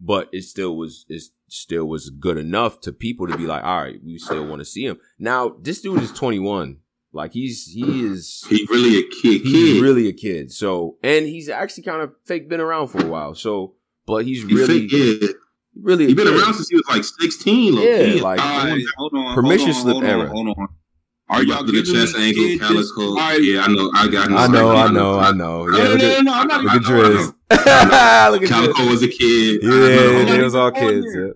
But 0.00 0.28
it 0.32 0.42
still 0.42 0.76
was. 0.76 1.06
It 1.08 1.22
still 1.48 1.86
was 1.86 2.10
good 2.10 2.36
enough 2.36 2.80
to 2.82 2.92
people 2.92 3.26
to 3.28 3.36
be 3.36 3.46
like, 3.46 3.64
all 3.64 3.82
right, 3.82 3.98
we 4.04 4.18
still 4.18 4.46
want 4.46 4.58
to 4.60 4.64
see 4.64 4.84
him. 4.84 4.98
Now, 5.18 5.56
this 5.60 5.80
dude 5.80 6.02
is 6.02 6.12
21. 6.12 6.78
Like 7.12 7.32
he's 7.32 7.64
he 7.66 8.04
is. 8.04 8.44
He 8.48 8.66
really 8.68 8.98
a 8.98 9.02
kid. 9.08 9.40
He's 9.42 9.74
kid. 9.76 9.82
really 9.82 10.08
a 10.08 10.12
kid. 10.12 10.52
So, 10.52 10.98
and 11.02 11.24
he's 11.24 11.48
actually 11.48 11.84
kind 11.84 12.02
of 12.02 12.12
fake 12.26 12.46
been 12.48 12.60
around 12.60 12.88
for 12.88 13.02
a 13.02 13.06
while. 13.08 13.34
So, 13.34 13.74
but 14.06 14.26
he's 14.26 14.42
He 14.46 14.54
really, 14.54 14.86
fit- 14.86 15.20
yeah. 15.22 15.28
really. 15.80 16.04
a 16.04 16.08
He 16.08 16.14
been 16.14 16.26
kid. 16.26 16.36
around 16.42 16.54
since 16.54 16.68
he 16.68 16.76
was 16.76 16.84
like 16.90 17.04
sixteen. 17.04 17.74
Yeah, 17.74 17.96
key. 18.04 18.20
like- 18.20 18.38
All 18.40 18.46
right, 18.66 18.84
hold 18.98 19.12
on. 19.14 19.34
Permission 19.34 19.68
hold 19.72 19.76
on, 19.78 19.82
slip 19.82 19.94
hold 19.94 20.04
era. 20.04 20.28
Hold 20.28 20.48
on. 20.58 20.68
Are 21.28 21.38
Are 21.38 21.42
y'all 21.42 21.56
y'all 21.56 21.64
the 21.64 21.72
giving 21.72 21.94
chest 21.94 22.16
me 22.16 22.28
angle, 22.28 22.44
kids 22.44 22.60
Calicoe? 22.62 23.02
all 23.10 23.16
right, 23.16 23.42
Yeah, 23.42 23.62
I 23.62 23.66
know. 23.68 23.90
I 23.94 24.08
got. 24.08 24.30
I 24.30 24.46
know, 24.46 24.70
I 24.76 24.90
know, 24.92 25.18
I 25.18 25.32
know. 25.32 25.66
No, 25.66 25.76
Yeah, 25.76 25.84
no, 25.84 25.90
look 25.90 25.98
no, 26.00 26.16
at, 26.18 26.24
no, 26.24 26.32
I'm 26.34 26.46
not 26.48 26.62
look 26.64 26.72
at 26.74 26.86
I 26.86 26.90
know, 26.90 26.98
I 27.50 28.28
Driz. 28.28 28.30
look 28.30 28.42
at 28.42 28.48
Calicoe 28.48 28.82
Driz. 28.82 28.90
was 28.90 29.02
a 29.02 29.08
kid. 29.08 29.60
Yeah, 29.62 29.70
know. 29.70 30.24
they 30.24 30.42
was 30.42 30.54
all 30.54 30.70
kids. 30.70 31.06
yeah. 31.14 31.26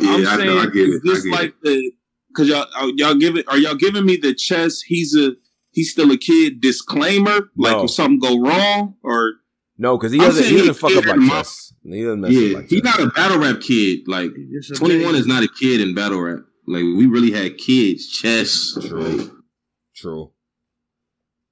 Yeah, 0.00 0.10
I'm 0.14 0.26
I 0.26 0.36
saying, 0.36 0.46
know. 0.46 0.58
I 0.60 0.66
get 0.66 0.88
it. 0.88 0.94
I 1.04 1.08
this 1.08 1.22
get 1.24 1.32
like 1.32 1.48
it. 1.50 1.54
the 1.62 1.92
because 2.28 2.48
y'all 2.48 2.66
y'all 2.96 3.14
giving 3.14 3.42
are 3.48 3.58
y'all 3.58 3.74
giving 3.74 4.04
me 4.04 4.16
the 4.18 4.34
chess? 4.34 4.82
He's 4.82 5.16
a 5.16 5.32
he's 5.72 5.90
still 5.90 6.10
a 6.12 6.16
kid. 6.16 6.60
Disclaimer, 6.60 7.48
like 7.56 7.82
if 7.82 7.90
something 7.90 8.18
go 8.20 8.38
wrong 8.38 8.94
or 9.02 9.34
No, 9.78 9.96
because 9.96 10.12
he 10.12 10.18
doesn't. 10.18 10.44
He 10.44 10.58
doesn't 10.58 10.74
fuck 10.74 10.92
up 10.96 11.04
kid 11.04 11.16
like 11.18 11.28
chess. 11.30 11.72
He 11.82 12.02
doesn't 12.02 12.20
mess 12.20 12.30
up 12.30 12.36
Yeah, 12.36 12.56
like 12.58 12.68
he's 12.68 12.82
not 12.82 13.00
a 13.00 13.06
battle 13.08 13.38
rap 13.38 13.60
kid. 13.60 14.00
Like 14.06 14.30
He 14.36 14.48
just 14.58 14.72
a 14.72 14.74
twenty 14.74 15.04
one 15.04 15.14
is 15.14 15.26
not 15.26 15.42
a 15.42 15.48
kid 15.48 15.80
in 15.80 15.94
battle 15.94 16.20
rap. 16.20 16.40
Like 16.66 16.82
we 16.82 17.06
really 17.06 17.30
had 17.32 17.58
kids. 17.58 18.08
Chess. 18.08 18.76
True. 18.80 19.00
Like, 19.00 19.30
True. 19.94 20.32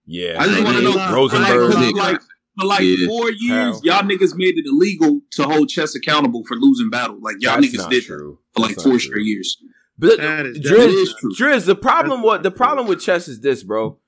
Yeah. 0.07 0.37
I 0.39 0.47
just 0.47 0.65
want 0.65 0.77
to 0.77 0.83
know 0.83 1.13
Rosenberg. 1.15 1.51
Rosenberg. 1.51 1.73
For 1.73 1.81
like, 1.81 2.13
like, 2.13 2.21
for 2.61 2.67
like 2.67 2.81
Yeah. 2.83 3.07
four 3.07 3.31
years, 3.31 3.77
How? 3.77 3.81
y'all 3.83 4.03
niggas 4.09 4.35
made 4.37 4.59
it 4.59 4.67
illegal 4.67 5.21
to 5.33 5.45
hold 5.45 5.69
chess 5.69 5.95
accountable 5.95 6.45
for 6.47 6.57
losing 6.57 6.91
battle. 6.91 7.19
Like 7.21 7.37
y'all 7.41 7.61
That's 7.61 7.75
niggas 7.75 7.89
did 7.91 8.05
true. 8.05 8.39
for 8.53 8.61
like 8.61 8.71
That's 8.73 8.83
four 8.83 8.93
true. 8.93 8.99
straight 8.99 9.25
years. 9.27 9.57
But 9.99 10.19
That 10.19 10.47
is- 10.47 10.59
Driz, 10.59 11.03
is 11.03 11.15
true. 11.21 11.33
Driz, 11.35 11.67
the 11.67 11.77
problem 11.77 12.19
That's 12.21 12.25
what 12.27 12.43
the 12.43 12.51
problem 12.51 12.87
with 12.87 13.01
chess 13.01 13.29
is 13.29 13.41
this, 13.41 13.63
bro. 13.63 13.99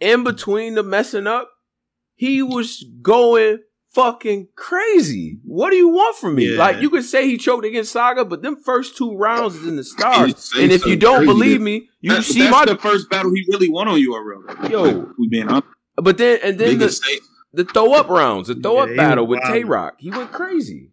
In 0.00 0.24
between 0.24 0.74
the 0.74 0.82
messing 0.82 1.26
up, 1.26 1.48
he 2.16 2.42
was 2.42 2.84
going 3.00 3.60
fucking 3.92 4.48
crazy. 4.56 5.38
What 5.44 5.70
do 5.70 5.76
you 5.76 5.88
want 5.88 6.16
from 6.16 6.34
me? 6.36 6.52
Yeah. 6.52 6.58
Like 6.58 6.80
you 6.80 6.90
could 6.90 7.04
say 7.04 7.26
he 7.26 7.36
choked 7.36 7.64
against 7.64 7.92
Saga, 7.92 8.24
but 8.24 8.42
them 8.42 8.56
first 8.64 8.96
two 8.96 9.16
rounds 9.16 9.56
is 9.56 9.66
in 9.66 9.76
the 9.76 9.84
stars. 9.94 10.50
And 10.58 10.70
if 10.72 10.84
you 10.86 10.96
don't 10.96 11.24
believe 11.26 11.60
me, 11.60 11.88
you 12.00 12.14
That- 12.14 12.22
see 12.24 12.40
that's 12.40 12.52
my 12.52 12.64
the 12.64 12.76
first 12.78 13.10
battle 13.10 13.32
he 13.34 13.44
really 13.48 13.68
won 13.68 13.88
on 13.88 13.98
URL. 14.00 14.70
Yo. 14.70 15.12
We 15.18 15.28
being 15.28 15.48
up. 15.50 15.64
but 15.96 16.18
then 16.18 16.38
and 16.42 16.58
then 16.58 16.78
the, 16.78 17.20
the 17.52 17.64
throw 17.64 17.92
up 17.94 18.08
rounds, 18.08 18.48
the 18.48 18.54
throw 18.54 18.78
up 18.78 18.94
battle 18.96 19.26
with. 19.26 19.40
Tay 19.42 19.64
Roc, 19.64 19.94
he 19.98 20.10
went 20.10 20.32
crazy. 20.32 20.90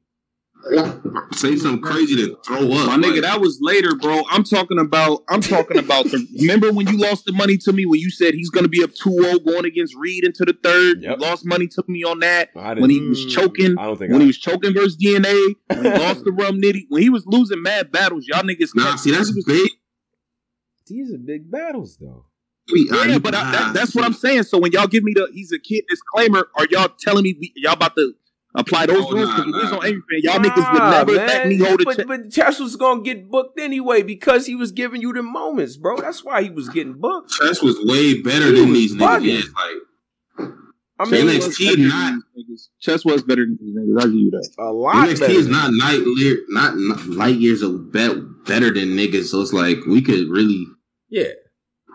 Say 1.34 1.56
something 1.56 1.82
crazy 1.82 2.16
to 2.16 2.38
throw 2.46 2.72
up. 2.74 2.88
My 2.88 2.98
nigga, 2.98 3.22
that 3.22 3.40
was 3.42 3.60
later, 3.62 3.96
bro. 3.96 4.22
I'm 4.30 4.44
talking 4.44 4.80
about. 4.80 5.24
I'm 5.30 5.42
talking 5.42 5.78
about 5.78 6.06
the. 6.06 6.26
remember 6.42 6.72
when 6.72 6.88
you 6.88 6.98
lost 6.98 7.26
the 7.26 7.32
money 7.34 7.58
to 7.58 7.74
me 7.74 7.86
when 7.86 8.00
you 8.00 8.10
said 8.10 8.34
he's 8.34 8.50
gonna 8.50 8.68
be 8.68 8.84
up 8.84 8.92
2-0 8.92 9.46
going 9.46 9.66
against 9.66 9.96
Reed 9.96 10.24
into 10.24 10.46
the 10.46 10.54
third? 10.64 11.02
Yep. 11.02 11.18
You 11.20 11.24
lost 11.26 11.46
money 11.46 11.68
to 11.68 11.84
me 11.88 12.04
on 12.04 12.20
that 12.20 12.50
when 12.54 12.90
he 12.90 13.00
was 13.02 13.26
choking. 13.26 13.78
I 13.78 13.86
don't 13.86 13.98
think 13.98 14.12
When 14.12 14.22
I, 14.22 14.26
he 14.26 14.28
was 14.28 14.38
choking 14.38 14.74
versus 14.74 14.98
DNA, 14.98 15.56
when 15.68 15.84
he 15.84 15.90
lost 16.00 16.24
the 16.24 16.32
rum 16.32 16.62
nitty, 16.62 16.86
when 16.90 17.02
he 17.02 17.10
was 17.10 17.26
losing 17.26 17.62
mad 17.62 17.92
battles, 17.92 18.26
y'all 18.28 18.44
niggas. 18.44 18.70
nah, 18.76 18.96
see 18.96 19.12
that's 19.12 19.32
big. 19.46 19.70
these 20.88 21.14
are 21.14 21.18
big 21.18 21.50
battles 21.52 21.98
though. 22.00 22.26
We- 22.72 22.90
Yeah, 22.92 23.18
but 23.20 23.34
I, 23.34 23.52
that, 23.52 23.74
that's 23.74 23.96
what 23.96 24.04
I'm 24.04 24.14
saying. 24.14 24.44
So 24.44 24.58
when 24.58 24.72
y'all 24.72 24.88
give 24.88 25.04
me 25.04 25.14
the 25.14 25.30
he's 25.34 25.52
a 25.54 25.60
kid 25.60 25.86
disclaimer, 25.90 26.50
are 26.56 26.68
y'all 26.70 26.90
telling 27.00 27.24
me 27.24 27.36
we, 27.40 27.54
y'all 27.56 27.74
about 27.74 27.96
to 27.96 28.14
apply 28.58 28.86
those 28.88 29.06
Oh, 29.06 29.12
rules? 29.14 29.30
Because 29.30 29.46
we 29.46 29.52
was 29.54 29.72
nah. 29.72 29.78
on 29.78 29.86
everything. 29.86 30.02
Y'all 30.24 30.40
niggas 30.40 30.74
would 30.74 30.92
never 30.92 31.16
man. 31.16 31.28
let 31.28 31.48
me 31.48 31.58
hold 31.58 31.82
a 31.82 31.84
but, 31.86 31.98
check. 31.98 32.08
but 32.08 32.32
Chess 32.32 32.60
was 32.60 32.76
gonna 32.76 33.02
get 33.02 33.30
booked 33.30 33.60
anyway 33.60 34.02
because 34.02 34.46
he 34.46 34.56
was 34.56 34.72
giving 34.72 35.02
you 35.02 35.14
the 35.14 35.24
moments, 35.24 35.78
bro. 35.78 35.98
That's 35.98 36.24
why 36.24 36.44
he 36.44 36.50
was 36.50 36.68
getting 36.70 36.94
booked. 37.00 37.32
Chess 37.32 37.62
was 37.62 37.78
way 37.84 38.22
better 38.22 38.48
He 38.54 38.60
than 38.62 38.74
these 38.74 38.96
niggas. 38.96 39.00
bugging. 39.00 39.26
Yeah, 39.26 39.40
it's 39.40 39.54
like 39.54 40.50
I 41.00 41.06
So 41.06 41.12
mean, 41.12 41.28
NXT 41.28 41.70
was 41.70 41.78
not- 41.78 42.14
these 42.36 42.46
niggas. 42.50 42.68
Chess 42.80 43.06
was 43.06 43.22
better 43.24 43.46
than 43.46 43.58
these 43.62 43.76
niggas. 43.76 44.02
I'll 44.02 44.08
give 44.08 44.16
you 44.20 44.32
that. 44.32 44.50
a 44.58 44.72
lot 44.72 45.08
NXT 45.08 45.20
better. 45.20 45.34
is 45.34 45.48
not 45.48 45.72
night 45.74 46.02
year, 46.18 46.40
not, 46.50 46.76
not 46.76 47.06
light 47.08 47.36
years 47.36 47.62
of 47.62 47.92
bet, 47.92 48.16
better 48.46 48.74
than 48.74 48.90
niggas. 48.98 49.26
So 49.26 49.42
it's 49.42 49.54
like 49.54 49.78
we 49.88 50.02
could 50.02 50.28
really 50.30 50.66
yeah. 51.10 51.30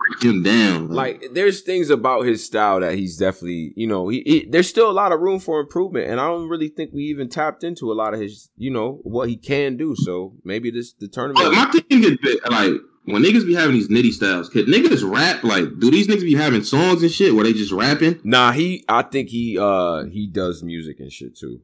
Break 0.07 0.23
him 0.23 0.43
down. 0.43 0.89
Like 0.89 1.29
there's 1.33 1.61
things 1.61 1.89
about 1.89 2.25
his 2.25 2.43
style 2.45 2.79
that 2.79 2.95
he's 2.95 3.17
definitely, 3.17 3.73
you 3.75 3.87
know, 3.87 4.07
he, 4.07 4.21
he 4.25 4.47
there's 4.49 4.69
still 4.69 4.89
a 4.89 4.93
lot 4.93 5.11
of 5.11 5.19
room 5.19 5.39
for 5.39 5.59
improvement, 5.59 6.09
and 6.09 6.19
I 6.19 6.27
don't 6.27 6.49
really 6.49 6.69
think 6.69 6.91
we 6.93 7.03
even 7.03 7.29
tapped 7.29 7.63
into 7.63 7.91
a 7.91 7.95
lot 7.95 8.13
of 8.13 8.19
his, 8.19 8.49
you 8.57 8.71
know, 8.71 8.99
what 9.03 9.29
he 9.29 9.37
can 9.37 9.77
do. 9.77 9.95
So 9.95 10.33
maybe 10.43 10.71
this 10.71 10.93
the 10.93 11.07
tournament. 11.07 11.39
But 11.45 11.53
my 11.53 11.71
thing 11.71 12.03
is 12.03 12.17
like 12.49 12.73
when 13.05 13.21
niggas 13.21 13.45
be 13.45 13.53
having 13.53 13.73
these 13.73 13.89
nitty 13.89 14.11
styles, 14.11 14.49
could 14.49 14.67
niggas 14.67 15.09
rap? 15.09 15.43
Like, 15.43 15.65
do 15.79 15.91
these 15.91 16.07
niggas 16.07 16.21
be 16.21 16.35
having 16.35 16.63
songs 16.63 17.01
and 17.01 17.11
shit 17.11 17.35
where 17.35 17.43
they 17.43 17.53
just 17.53 17.71
rapping? 17.71 18.19
Nah, 18.23 18.51
he. 18.51 18.85
I 18.87 19.03
think 19.03 19.29
he. 19.29 19.57
uh 19.59 20.05
He 20.05 20.27
does 20.27 20.63
music 20.63 20.99
and 20.99 21.11
shit 21.11 21.35
too. 21.35 21.61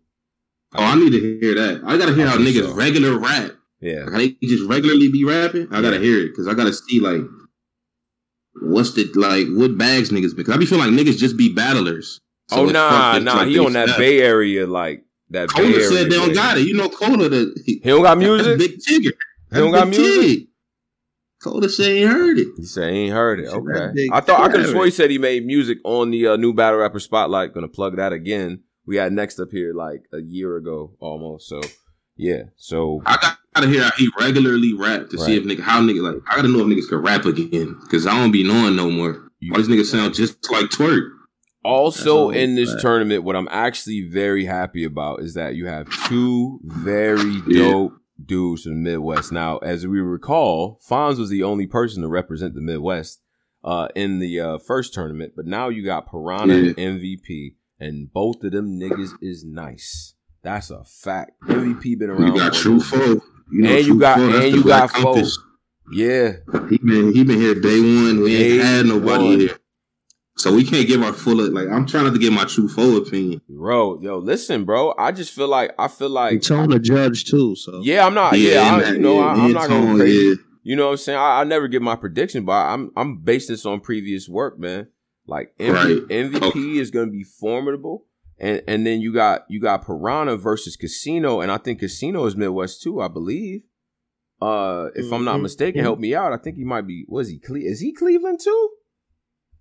Oh, 0.76 0.84
I 0.84 0.96
need 0.96 1.12
to 1.12 1.40
hear 1.40 1.56
that. 1.56 1.82
I 1.86 1.98
gotta 1.98 2.14
hear 2.14 2.28
I 2.28 2.32
how 2.32 2.38
niggas 2.38 2.70
so. 2.70 2.76
regular 2.76 3.18
rap. 3.18 3.52
Yeah. 3.80 4.04
Like, 4.04 4.40
they 4.40 4.48
just 4.48 4.70
regularly 4.70 5.10
be 5.10 5.24
rapping. 5.24 5.68
I 5.72 5.82
gotta 5.82 6.00
hear 6.00 6.20
it 6.20 6.30
because 6.30 6.48
I 6.48 6.54
gotta 6.54 6.74
see 6.74 7.00
like 7.00 7.22
what's 8.62 8.94
the 8.94 9.06
like 9.16 9.48
what 9.50 9.78
bags 9.78 10.10
niggas 10.10 10.36
because 10.36 10.54
I 10.54 10.58
be 10.58 10.66
feeling 10.66 10.96
like 10.96 11.06
niggas 11.06 11.18
just 11.18 11.38
be 11.38 11.54
battlers. 11.54 12.20
So 12.48 12.62
oh 12.62 12.66
nah. 12.66 13.16
It's 13.16 13.26
nah. 13.26 13.36
like 13.36 13.48
he 13.48 13.60
on 13.60 13.74
that. 13.74 13.98
Bay 13.98 14.22
Area 14.22 14.66
like 14.66 15.04
that. 15.30 15.50
Bay 15.50 15.54
Cola 15.54 15.68
Area 15.70 15.88
said 15.88 16.12
they 16.12 16.16
don't 16.16 16.34
got 16.34 16.58
it. 16.58 16.68
You 16.68 16.76
know, 16.76 16.90
Cola 16.90 17.30
the 17.30 17.62
he, 17.66 17.74
He 17.84 17.90
don't 17.90 18.04
got 18.04 18.18
music. 18.18 18.58
Big 18.58 18.80
Tigger. 18.80 19.12
He 19.52 19.58
don't 19.58 19.72
got 19.72 19.88
music? 19.88 20.40
Tig. 20.40 20.46
Us 21.46 21.76
she 21.76 21.84
ain't 21.84 22.12
heard 22.12 22.38
it. 22.38 22.48
He 22.58 22.66
said 22.66 22.92
he 22.92 23.00
ain't 23.06 23.14
heard 23.14 23.40
it. 23.40 23.48
Okay. 23.48 24.10
I 24.12 24.20
thought 24.20 24.42
I 24.42 24.50
could 24.50 24.62
have 24.62 24.70
swore 24.72 24.86
he 24.86 24.92
said 24.92 25.10
he 25.10 25.18
made 25.18 25.46
music 25.46 25.78
on 25.86 26.12
the 26.12 26.28
uh, 26.28 26.36
new 26.36 26.54
battle 26.54 26.80
rapper 26.80 27.00
spotlight. 27.00 27.54
Gonna 27.54 27.70
plug 27.70 27.96
that 27.96 28.12
again. 28.12 28.64
We 28.86 28.98
had 28.98 29.14
next 29.14 29.40
up 29.40 29.52
here 29.52 29.74
like 29.74 30.04
a 30.12 30.20
year 30.20 30.58
ago 30.58 30.96
almost. 31.00 31.48
So 31.48 31.62
yeah. 32.20 32.44
So 32.58 33.02
I 33.06 33.18
got- 33.22 33.38
gotta 33.56 33.68
hear 33.68 33.84
how 33.84 33.92
he 33.98 34.08
regularly 34.20 34.74
rap 34.74 35.10
to 35.10 35.18
see 35.18 35.36
if 35.36 35.44
nigga 35.44 35.62
how 35.62 35.82
nigga 35.82 36.02
like 36.04 36.22
I 36.30 36.36
gotta 36.36 36.48
know 36.50 36.60
if 36.60 36.68
niggas 36.68 36.88
can 36.90 37.00
rap 37.00 37.26
again 37.26 37.76
because 37.82 38.06
I 38.06 38.14
don't 38.20 38.32
be 38.32 38.44
knowing 38.44 38.76
no 38.76 38.90
more. 38.92 39.28
You- 39.40 39.54
All 39.54 39.62
these 39.62 39.68
niggas 39.68 39.86
sound 39.92 40.14
just 40.14 40.52
like 40.52 40.66
Twork. 40.70 41.14
Also, 41.64 42.30
in 42.30 42.56
this 42.56 42.72
bad. 42.74 42.82
tournament, 42.82 43.24
what 43.24 43.36
I'm 43.36 43.48
actually 43.52 44.02
very 44.10 44.46
happy 44.46 44.86
about 44.86 45.22
is 45.22 45.34
that 45.34 45.56
you 45.56 45.66
have 45.68 45.90
two 46.08 46.60
very 46.64 47.42
Yeah. 47.48 47.72
dope 47.72 47.94
dudes 48.24 48.64
from 48.64 48.84
the 48.84 48.92
Midwest. 48.92 49.32
Now, 49.34 49.58
as 49.58 49.86
we 49.86 50.00
recall, 50.00 50.80
Fonz 50.90 51.20
was 51.20 51.30
the 51.30 51.44
only 51.44 51.68
person 51.68 52.02
to 52.02 52.08
represent 52.08 52.54
the 52.56 52.62
Midwest 52.62 53.22
uh, 53.64 53.90
in 53.94 54.20
the 54.20 54.40
uh, 54.40 54.58
first 54.58 54.94
tournament, 54.94 55.34
but 55.36 55.46
now 55.46 55.68
you 55.68 55.84
got 55.84 56.10
Piranha 56.10 56.54
Yeah. 56.56 56.74
and 56.78 57.02
MVP, 57.02 57.56
and 57.78 58.12
both 58.12 58.42
of 58.46 58.54
them 58.54 58.80
niggas 58.80 59.12
is 59.22 59.44
nice. 59.44 60.14
That's 60.42 60.70
a 60.72 60.84
fact. 60.86 61.32
MVP 61.46 61.98
been 62.00 62.10
around. 62.10 62.28
You 62.28 62.36
got 62.38 62.54
True 62.54 62.80
Foe. 62.80 63.22
You 63.52 63.66
And 63.66 63.86
you 63.86 64.00
got- 64.00 64.18
Foe, 64.18 64.24
and 64.26 64.34
the 64.36 64.50
you 64.50 64.64
got 64.64 64.92
Foe. 64.92 65.22
Yeah, 65.92 66.34
He 66.70 66.78
been 66.78 67.12
he 67.14 67.24
been 67.24 67.40
here 67.42 67.56
day 67.56 67.80
one. 67.80 68.22
We 68.22 68.36
ain't 68.36 68.64
had 68.64 68.86
nobody 68.86 69.24
one. 69.26 69.40
here. 69.40 69.58
So 70.38 70.54
we 70.54 70.64
can't 70.64 70.88
give 70.88 71.02
our 71.02 71.12
full 71.14 71.36
like 71.52 71.68
I'm 71.68 71.86
trying 71.88 72.04
not 72.06 72.14
to 72.14 72.20
get 72.20 72.32
my 72.32 72.46
true 72.46 72.70
foe 72.70 72.98
opinion. 72.98 73.42
bro. 73.50 74.00
Yo, 74.00 74.20
listen, 74.20 74.66
bro. 74.66 74.94
I 74.98 75.12
just 75.12 75.34
feel 75.34 75.48
like 75.48 75.74
I 75.80 75.88
feel 75.88 76.10
He 76.10 76.14
like 76.14 76.42
told 76.44 76.72
the 76.72 76.80
judge 76.80 77.26
too. 77.26 77.56
So 77.56 77.82
yeah, 77.84 78.06
I'm 78.06 78.14
not. 78.14 78.38
Yeah, 78.38 78.68
and 78.68 78.76
I, 78.76 78.80
that- 78.86 78.94
you 78.94 79.00
know, 79.00 79.16
yeah, 79.16 79.26
I, 79.26 79.32
I'm 79.34 79.52
not 79.52 79.68
going 79.68 79.86
tone, 79.88 79.98
crazy. 79.98 80.28
yeah. 80.30 80.36
You 80.62 80.76
know 80.76 80.86
what 80.86 80.92
I'm 80.92 80.98
saying? 80.98 81.18
I, 81.18 81.42
I 81.42 81.44
never 81.46 81.68
give 81.68 81.82
my 81.82 81.96
prediction, 81.96 82.46
but 82.46 82.54
I'm 82.54 82.92
I'm 82.96 83.18
based 83.18 83.48
this 83.50 83.66
on 83.66 83.80
previous 83.80 84.30
work, 84.30 84.60
man. 84.60 84.88
Like 85.26 85.56
MV, 85.60 85.74
Right. 85.74 86.08
MVP 86.08 86.44
Okay. 86.44 86.60
is 86.78 86.92
going 86.92 87.08
to 87.08 87.12
be 87.12 87.24
formidable, 87.24 88.06
and 88.40 88.62
and 88.68 88.86
then 88.88 89.02
you 89.02 89.14
got 89.14 89.46
you 89.50 89.60
got 89.60 89.86
Piranha 89.86 90.38
versus 90.38 90.76
Casino, 90.76 91.42
and 91.42 91.52
I 91.52 91.58
think 91.58 91.80
Casino 91.80 92.26
is 92.26 92.36
Midwest 92.36 92.82
too, 92.82 93.02
I 93.02 93.08
believe. 93.08 93.62
Uh, 94.42 94.88
if 94.96 95.12
I'm 95.12 95.26
not 95.26 95.40
Mhm. 95.40 95.44
mistaken, 95.44 95.82
help 95.82 96.00
me 96.00 96.16
out. 96.16 96.32
I 96.32 96.38
think 96.38 96.56
he 96.56 96.64
might 96.64 96.88
be. 96.88 97.06
Was 97.10 97.28
he? 97.28 97.40
Cle- 97.40 97.58
is 97.58 97.82
he 97.82 97.92
Cleveland 97.92 98.40
too? 98.42 98.70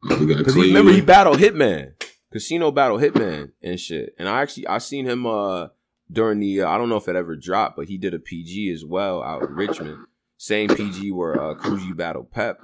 Because 0.09 0.55
remember 0.55 0.93
he 0.93 1.01
battled 1.01 1.39
Hitman, 1.39 1.95
Casino 2.33 2.71
battled 2.71 3.01
Hitman 3.01 3.51
and 3.63 3.81
shit. 3.81 4.15
And 4.19 4.29
I 4.29 4.43
actually 4.43 4.67
I 4.69 4.79
seen 4.79 5.07
him 5.07 5.27
uh 5.27 5.69
during 6.11 6.39
the 6.39 6.63
uh, 6.63 6.69
I 6.69 6.79
don't 6.79 6.89
know 6.89 6.97
if 6.97 7.09
it 7.09 7.17
ever 7.17 7.35
dropped, 7.35 7.77
but 7.77 7.89
he 7.89 7.99
did 7.99 8.15
a 8.15 8.19
PG 8.21 8.71
as 8.71 8.85
well 8.85 9.23
out 9.23 9.43
in 9.43 9.55
Richmond. 9.57 9.99
Same 10.37 10.69
PG 10.69 11.11
where 11.11 11.41
uh 11.41 11.55
Cruzy 11.55 11.97
battled 11.97 12.31
Pep. 12.31 12.61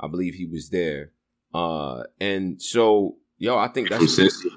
I 0.00 0.06
believe 0.08 0.34
he 0.34 0.46
was 0.46 0.70
there. 0.70 1.12
Uh 1.52 2.04
and 2.18 2.60
so 2.62 3.16
yo, 3.36 3.58
I 3.58 3.68
think 3.68 3.90
that's 3.90 4.04
Cincy. 4.18 4.48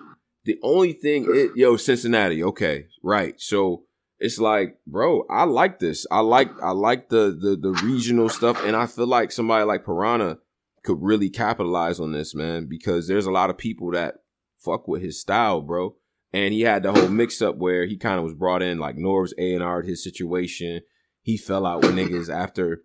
The 0.45 0.57
only 0.63 0.93
thing 0.93 1.25
it 1.29 1.51
yo 1.55 1.77
Cincinnati. 1.77 2.43
Okay, 2.43 2.87
right. 3.03 3.39
So 3.39 3.83
it's 4.19 4.39
like, 4.39 4.77
bro, 4.85 5.23
I 5.29 5.45
like 5.45 5.79
this. 5.79 6.05
I 6.11 6.19
like 6.19 6.49
I 6.61 6.71
like 6.71 7.09
the 7.09 7.37
the 7.39 7.55
the 7.55 7.71
regional 7.83 8.29
stuff, 8.29 8.63
and 8.63 8.75
I 8.75 8.85
feel 8.85 9.07
like 9.07 9.31
somebody 9.31 9.65
like 9.65 9.85
Piranha 9.85 10.37
could 10.83 11.01
really 11.01 11.29
capitalize 11.29 11.99
on 11.99 12.11
this, 12.11 12.33
man, 12.33 12.67
because 12.67 13.07
there's 13.07 13.25
a 13.25 13.31
lot 13.31 13.49
of 13.49 13.57
people 13.57 13.91
that 13.91 14.15
fuck 14.57 14.87
with 14.87 15.01
his 15.01 15.19
style, 15.19 15.61
bro. 15.61 15.95
And 16.33 16.53
he 16.53 16.61
had 16.61 16.83
the 16.83 16.93
whole 16.93 17.09
mix 17.09 17.41
up 17.41 17.57
where 17.57 17.85
he 17.85 17.97
kind 17.97 18.17
of 18.17 18.23
was 18.23 18.33
brought 18.33 18.61
in, 18.61 18.79
like 18.79 18.95
Norb's 18.95 19.33
A 19.37 19.53
and 19.53 19.63
R 19.63 19.81
his 19.81 20.03
situation. 20.03 20.81
He 21.21 21.37
fell 21.37 21.65
out 21.65 21.81
with 21.81 21.93
niggas 21.93 22.33
after 22.33 22.83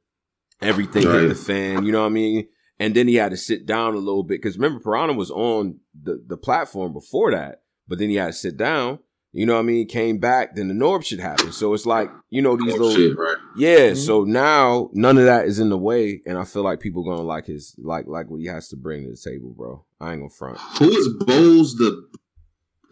everything 0.61 1.03
hit 1.03 1.29
the 1.29 1.35
fan. 1.35 1.87
You 1.87 1.93
know 1.93 2.01
what 2.01 2.07
I 2.07 2.11
mean? 2.11 2.49
And 2.79 2.95
then 2.95 3.09
he 3.09 3.15
had 3.15 3.31
to 3.31 3.37
sit 3.39 3.65
down 3.67 3.95
a 3.95 3.99
little 3.99 4.23
bit 4.23 4.41
because 4.43 4.57
remember 4.59 4.81
Piranha 4.81 5.15
was 5.15 5.31
on 5.31 5.79
the 6.01 6.23
the 6.27 6.37
platform 6.37 6.93
before 6.93 7.31
that, 7.31 7.63
but 7.89 7.99
then 7.99 8.11
he 8.11 8.17
had 8.17 8.27
to 8.29 8.33
sit 8.33 8.57
down. 8.57 8.99
You 9.33 9.45
know 9.45 9.55
what 9.55 9.61
I 9.61 9.65
mean? 9.65 9.87
Came 9.87 10.17
back, 10.19 10.55
then 10.57 10.69
the 10.69 10.75
Norb 10.75 11.05
shit 11.05 11.21
happened. 11.21 11.53
So 11.55 11.75
it's 11.75 11.85
like 11.87 12.11
you 12.31 12.41
know 12.43 12.57
these 12.57 12.75
Oh, 12.75 12.77
little 12.79 12.95
shit, 12.95 13.17
right. 13.19 13.37
yeah. 13.57 13.91
Mhm. 13.91 13.97
So 13.97 14.25
now 14.25 14.91
none 14.95 15.19
of 15.19 15.25
that 15.25 15.47
is 15.47 15.59
in 15.59 15.69
the 15.71 15.77
way, 15.79 16.23
and 16.27 16.37
I 16.39 16.45
feel 16.45 16.63
like 16.63 16.81
people 16.81 17.03
gonna 17.05 17.23
like 17.23 17.47
his 17.47 17.75
like 17.79 18.07
like 18.07 18.31
what 18.31 18.41
he 18.41 18.47
has 18.47 18.69
to 18.69 18.77
bring 18.77 19.05
to 19.05 19.11
the 19.11 19.17
table, 19.31 19.55
bro. 19.57 19.85
I 20.01 20.13
ain't 20.13 20.21
gonna 20.21 20.31
front. 20.31 20.59
Who 20.79 20.89
is 20.91 21.09
Bowles 21.27 21.77
the 21.77 22.03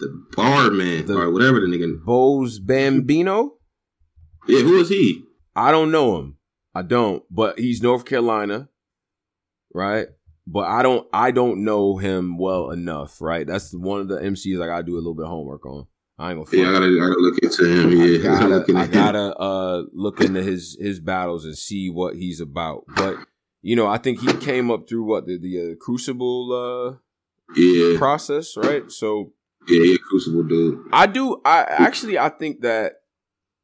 the 0.01 0.09
bar 0.35 0.70
man 0.70 1.06
The- 1.06 1.16
or 1.19 1.31
whatever 1.31 1.61
the 1.61 1.66
nigga? 1.66 2.02
Bose 2.05 2.59
Bambino, 2.59 3.55
Yeah, 4.47 4.61
who 4.61 4.81
is 4.81 4.89
he? 4.89 5.23
I 5.56 5.70
don't 5.70 5.90
know 5.90 6.19
him. 6.19 6.36
I 6.74 6.82
don't, 6.82 7.23
but 7.31 7.59
he's 7.59 7.81
North 7.82 8.05
Carolina, 8.05 8.69
right? 9.74 10.06
But 10.46 10.66
I 10.68 10.82
don't 10.82 11.06
I 11.12 11.30
don't 11.30 11.64
know 11.64 11.96
him 11.96 12.38
well 12.38 12.70
enough, 12.70 13.20
right? 13.20 13.46
That's 13.46 13.74
one 13.74 14.01
of 14.01 14.09
the 14.09 14.18
MCs 14.18 14.62
I 14.62 14.66
gotta 14.66 14.82
do 14.84 14.94
a 14.94 14.96
little 14.96 15.14
bit 15.14 15.24
of 15.24 15.30
homework 15.30 15.66
on. 15.66 15.86
I 16.18 16.30
ain't 16.30 16.44
gonna. 16.44 16.62
Yeah, 16.62 16.68
I 16.68 16.72
gotta 16.72 16.86
I 16.86 17.09
gotta 17.09 17.20
look 17.20 17.38
into 17.42 17.64
him. 17.64 17.90
Yeah, 17.90 18.34
I 18.34 18.48
gotta, 18.48 18.78
I 18.78 18.86
gotta 18.86 19.36
uh, 19.36 19.82
look 19.92 20.20
into 20.20 20.42
his 20.42 20.76
his 20.80 21.01
battles 21.01 21.44
and 21.44 21.56
see 21.56 21.90
what 21.90 22.14
he's 22.14 22.40
about. 22.40 22.84
But 22.94 23.16
you 23.62 23.74
know, 23.74 23.86
I 23.86 23.98
think 23.98 24.20
he 24.20 24.32
came 24.34 24.70
up 24.70 24.88
through 24.88 25.05
what 25.05 25.26
the 25.26 25.38
the 25.38 25.72
uh, 25.72 25.74
Crucible 25.80 26.52
uh, 26.52 27.56
Yeah, 27.56 27.98
process, 27.98 28.56
right? 28.56 28.90
So 28.92 29.32
yeah, 29.66 29.82
yeah, 29.82 29.96
Crucible 30.09 30.44
dude. 30.44 30.86
I 30.92 31.06
do. 31.06 31.40
I 31.44 31.62
actually 31.62 32.18
I 32.18 32.28
think 32.28 32.60
that 32.60 32.92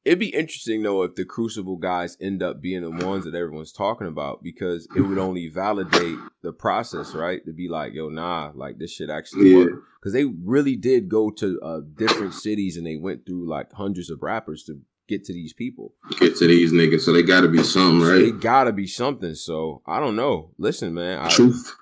it'd 0.04 0.18
be 0.18 0.34
interesting 0.34 0.82
though 0.82 1.02
if 1.02 1.14
the 1.14 1.24
Crucible 1.24 1.76
guys 1.76 2.16
end 2.20 2.42
up 2.42 2.60
being 2.60 2.82
the 2.82 2.90
ones 3.06 3.24
that 3.24 3.34
everyone's 3.34 3.72
talking 3.72 4.06
about 4.06 4.42
because 4.42 4.88
it 4.96 5.00
would 5.00 5.18
only 5.18 5.48
validate 5.48 6.16
the 6.42 6.52
process, 6.52 7.14
right? 7.14 7.44
To 7.46 7.52
be 7.52 7.68
like, 7.68 7.92
yo, 7.94 8.08
nah, 8.08 8.52
like 8.54 8.78
this 8.78 8.92
shit 8.92 9.10
actually 9.10 9.50
Yeah. 9.50 9.56
worked 9.58 9.84
because 10.00 10.12
they 10.12 10.24
really 10.24 10.76
did 10.76 11.08
go 11.08 11.30
to 11.30 11.60
uh, 11.60 11.80
different 11.94 12.34
cities 12.34 12.76
and 12.76 12.86
they 12.86 12.96
went 12.96 13.26
through 13.26 13.48
like 13.48 13.72
hundreds 13.72 14.10
of 14.10 14.22
rappers 14.22 14.64
to 14.64 14.80
get 15.08 15.24
to 15.24 15.32
these 15.32 15.52
people. 15.52 15.92
Get 16.18 16.36
to 16.36 16.46
these 16.46 16.72
niggas, 16.72 17.00
so 17.00 17.12
they 17.12 17.22
gotta 17.22 17.48
be 17.48 17.62
something, 17.62 18.00
So 18.06 18.12
right? 18.12 18.22
it 18.22 18.40
gotta 18.40 18.72
be 18.72 18.86
something. 18.86 19.34
So 19.34 19.82
I 19.86 20.00
don't 20.00 20.16
know. 20.16 20.52
Listen, 20.56 20.94
man, 20.94 21.18
I, 21.18 21.28
Truth. 21.28 21.74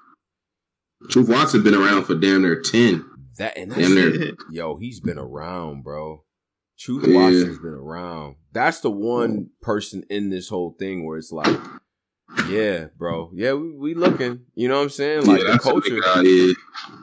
Truth 1.11 1.29
Watson 1.29 1.63
been 1.63 1.75
around 1.75 2.05
for 2.05 2.15
damn 2.17 2.43
near 2.43 2.61
ten. 2.61 3.05
that 3.39 3.57
and 3.57 3.73
Damn 3.73 3.95
near. 3.95 4.33
yo, 4.51 4.77
he's 4.79 4.99
been 4.99 5.19
around, 5.19 5.85
bro. 5.85 6.25
Truth 6.79 7.07
Yeah. 7.09 7.15
Watson's 7.17 7.59
been 7.59 7.71
around. 7.75 8.37
That's 8.53 8.81
the 8.81 8.91
one 8.91 9.51
person 9.61 10.05
in 10.11 10.31
this 10.31 10.49
whole 10.49 10.77
thing 10.79 11.05
where 11.05 11.19
it's 11.19 11.33
like, 11.33 11.59
yeah, 12.49 12.87
bro, 12.97 13.31
yeah, 13.35 13.53
we, 13.55 13.73
we 13.73 13.95
looking. 13.95 14.41
You 14.55 14.69
know 14.69 14.77
what 14.77 14.83
I'm 14.85 14.91
saying? 14.91 15.27
Like 15.27 15.39
yeah, 15.41 15.45
the 15.45 15.51
that's 15.53 15.67
a 15.67 15.71
culture, 15.71 15.91
big 15.95 16.03
guy, 16.03 16.23
yeah. 16.23 16.53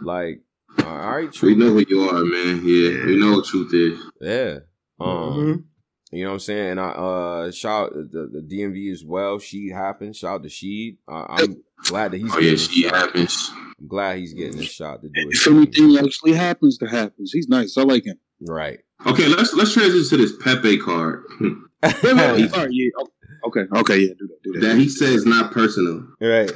like, 0.02 0.41
all 0.85 0.97
right, 0.97 1.31
Truth. 1.31 1.57
We 1.57 1.64
know 1.64 1.72
who 1.72 1.85
you 1.88 2.02
are, 2.10 2.23
man. 2.23 2.61
Yeah, 2.64 3.06
we 3.06 3.19
know 3.19 3.38
what 3.38 3.45
truth 3.45 3.73
is. 3.73 3.99
yeah. 4.22 4.60
Um, 4.99 5.07
Mhm. 5.10 5.64
You 6.11 6.23
know 6.23 6.30
what 6.30 6.34
I'm 6.35 6.39
saying? 6.39 6.69
And 6.72 6.80
I 6.80 6.89
uh 6.91 7.52
shout 7.52 7.91
the, 7.93 8.30
the 8.31 8.39
DMV 8.41 8.91
as 8.93 9.03
well. 9.03 9.38
She 9.39 9.69
happened. 9.69 10.15
Shout 10.15 10.35
out 10.35 10.43
to 10.43 10.49
She. 10.49 10.99
Uh, 11.11 11.26
I'm 11.27 11.64
glad 11.84 12.11
that 12.11 12.19
he's 12.19 12.31
Oh 12.31 12.35
getting 12.35 12.45
yeah, 12.45 12.52
this 12.52 12.69
she 12.69 12.84
happens. 12.84 13.52
I'm 13.77 13.88
glad 13.88 14.19
he's 14.19 14.34
getting 14.34 14.57
this 14.57 14.72
shot 14.72 15.02
to 15.02 15.10
do 15.10 15.14
it. 15.15 15.27
If 15.34 15.47
anything 15.47 15.97
actually 15.97 16.34
happens, 16.34 16.77
that 16.77 16.91
happens. 16.91 17.31
He's 17.34 17.49
nice. 17.49 17.77
I 17.77 17.81
like 17.81 18.06
him. 18.06 18.18
Right. 18.41 18.80
Okay, 19.06 19.28
let's 19.28 19.53
let's 19.53 19.74
transition 19.74 20.10
to 20.10 20.18
this 20.18 20.34
Pepe 20.41 20.78
card 20.80 21.24
Wait, 21.40 22.03
wait, 22.03 22.16
wait. 22.16 22.49
Sorry, 22.52 22.70
yeah. 22.72 22.90
oh, 22.98 23.07
Okay, 23.48 23.62
okay, 23.76 23.98
yeah. 23.99 24.14
Do 24.18 24.28
that. 24.28 24.40
Do 24.44 24.53
that. 24.53 24.62
that 24.68 24.78
he 24.78 24.90
says 24.90 25.26
not 25.26 25.52
personal. 25.52 26.07
right. 26.20 26.49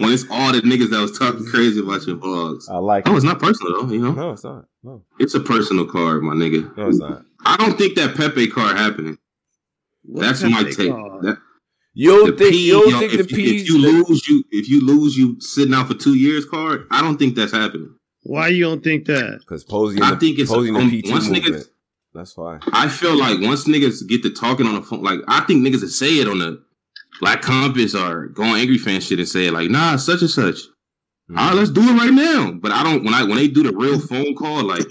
when 0.00 0.12
it's 0.12 0.24
all 0.30 0.52
the 0.52 0.60
niggas 0.62 0.90
that 0.90 1.00
was 1.00 1.16
talking 1.18 1.44
crazy 1.46 1.80
about 1.80 2.06
your 2.06 2.16
vlogs. 2.16 2.68
I 2.70 2.78
like 2.78 3.08
Oh, 3.08 3.12
it. 3.12 3.16
it's 3.16 3.24
not 3.24 3.38
personal 3.38 3.86
though, 3.86 3.92
you 3.92 4.00
know. 4.00 4.12
No, 4.12 4.32
it's 4.32 4.42
not. 4.44 4.64
No, 4.82 5.04
It's 5.18 5.34
a 5.34 5.40
personal 5.40 5.86
card, 5.86 6.22
my 6.22 6.34
nigga. 6.34 6.76
no, 6.76 6.88
it's 6.88 6.98
not. 6.98 7.22
I 7.44 7.56
don't 7.56 7.76
think 7.78 7.94
that 7.96 8.16
Pepe 8.16 8.48
card 8.48 8.76
happening. 8.76 9.18
What 10.02 10.22
That's 10.22 10.40
Pepe 10.42 10.52
my 10.54 10.62
take. 10.64 10.76
That, 11.22 11.38
You 11.94 12.10
don't 12.10 12.30
the 12.36 12.36
think 12.36 12.50
P, 12.52 12.66
you 12.66 12.72
don't 12.72 12.90
yo, 12.90 12.98
think 12.98 13.12
if, 13.12 13.28
the 13.28 13.34
P's 13.36 13.62
if 13.62 13.68
you 13.68 13.78
lose 13.78 14.26
you 14.28 14.44
if 14.50 14.68
you 14.68 14.84
lose 14.84 15.16
you 15.16 15.40
sitting 15.40 15.74
out 15.74 15.86
for 15.88 15.94
two 15.94 16.14
years 16.16 16.44
card, 16.46 16.86
I 16.90 17.00
don't 17.02 17.16
think 17.18 17.36
that's 17.36 17.52
happening. 17.52 17.94
Why 18.22 18.48
you 18.48 18.64
don't 18.64 18.84
think 18.84 19.06
that? 19.06 19.38
because 19.40 19.64
posing 19.64 20.02
I 20.02 20.10
the, 20.10 20.16
think 20.20 20.38
it's 20.38 20.50
posing 20.50 20.74
the 20.74 20.80
um, 20.80 20.90
PT 20.90 21.10
once 21.10 21.28
movement. 21.28 21.44
niggas 21.54 21.68
That's 22.14 22.36
why. 22.36 22.58
I 22.72 22.88
feel 22.88 23.16
like 23.18 23.40
once 23.40 23.64
niggas 23.66 24.06
get 24.08 24.22
to 24.24 24.30
talking 24.30 24.66
on 24.66 24.74
the 24.74 24.82
phone, 24.82 25.02
like 25.02 25.20
I 25.28 25.40
think 25.42 25.66
niggas 25.66 25.80
that 25.80 25.88
say 25.88 26.18
it 26.20 26.28
on 26.28 26.38
the 26.38 26.62
Black 27.20 27.42
Compass 27.42 27.94
or 27.94 28.26
going 28.28 28.60
Angry 28.60 28.78
Fan 28.78 29.00
shit 29.00 29.18
and 29.18 29.28
say 29.28 29.46
it 29.46 29.52
like, 29.52 29.70
nah, 29.70 29.96
such 29.96 30.20
and 30.22 30.30
such. 30.30 30.56
Mm-hmm. 30.56 31.38
All 31.38 31.48
right, 31.48 31.56
let's 31.56 31.70
do 31.70 31.82
it 31.82 31.92
right 31.92 32.12
now. 32.12 32.52
But 32.52 32.72
I 32.72 32.82
don't 32.82 33.04
when 33.04 33.14
I 33.14 33.22
when 33.22 33.36
they 33.36 33.48
do 33.48 33.62
the 33.62 33.72
real 33.76 34.00
phone 34.00 34.34
call, 34.34 34.64
like, 34.64 34.86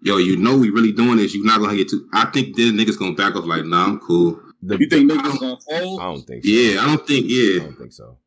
yo, 0.00 0.16
you 0.16 0.36
know 0.36 0.56
we 0.56 0.70
really 0.70 0.92
doing 0.92 1.16
this. 1.18 1.34
You're 1.34 1.44
not 1.46 1.60
gonna 1.60 1.76
get 1.76 1.88
to. 1.90 2.08
I 2.12 2.26
think 2.26 2.56
then 2.56 2.72
niggas 2.74 2.98
gonna 2.98 3.14
back 3.14 3.36
off 3.36 3.44
like, 3.44 3.64
nah, 3.64 3.84
I'm 3.84 4.00
cool. 4.00 4.40
The- 4.62 4.78
You 4.78 4.88
think 4.88 5.10
niggas 5.10 5.38
gonna 5.40 5.58
fold? 5.60 6.00
I 6.00 6.04
don't 6.04 6.22
think. 6.22 6.44
So. 6.44 6.50
Yeah, 6.50 6.82
I 6.82 6.86
don't 6.86 7.06
think. 7.06 7.26
Yeah, 7.28 7.60
I 7.62 7.64
don't 7.64 7.78
think 7.78 7.92
so. 7.92 8.18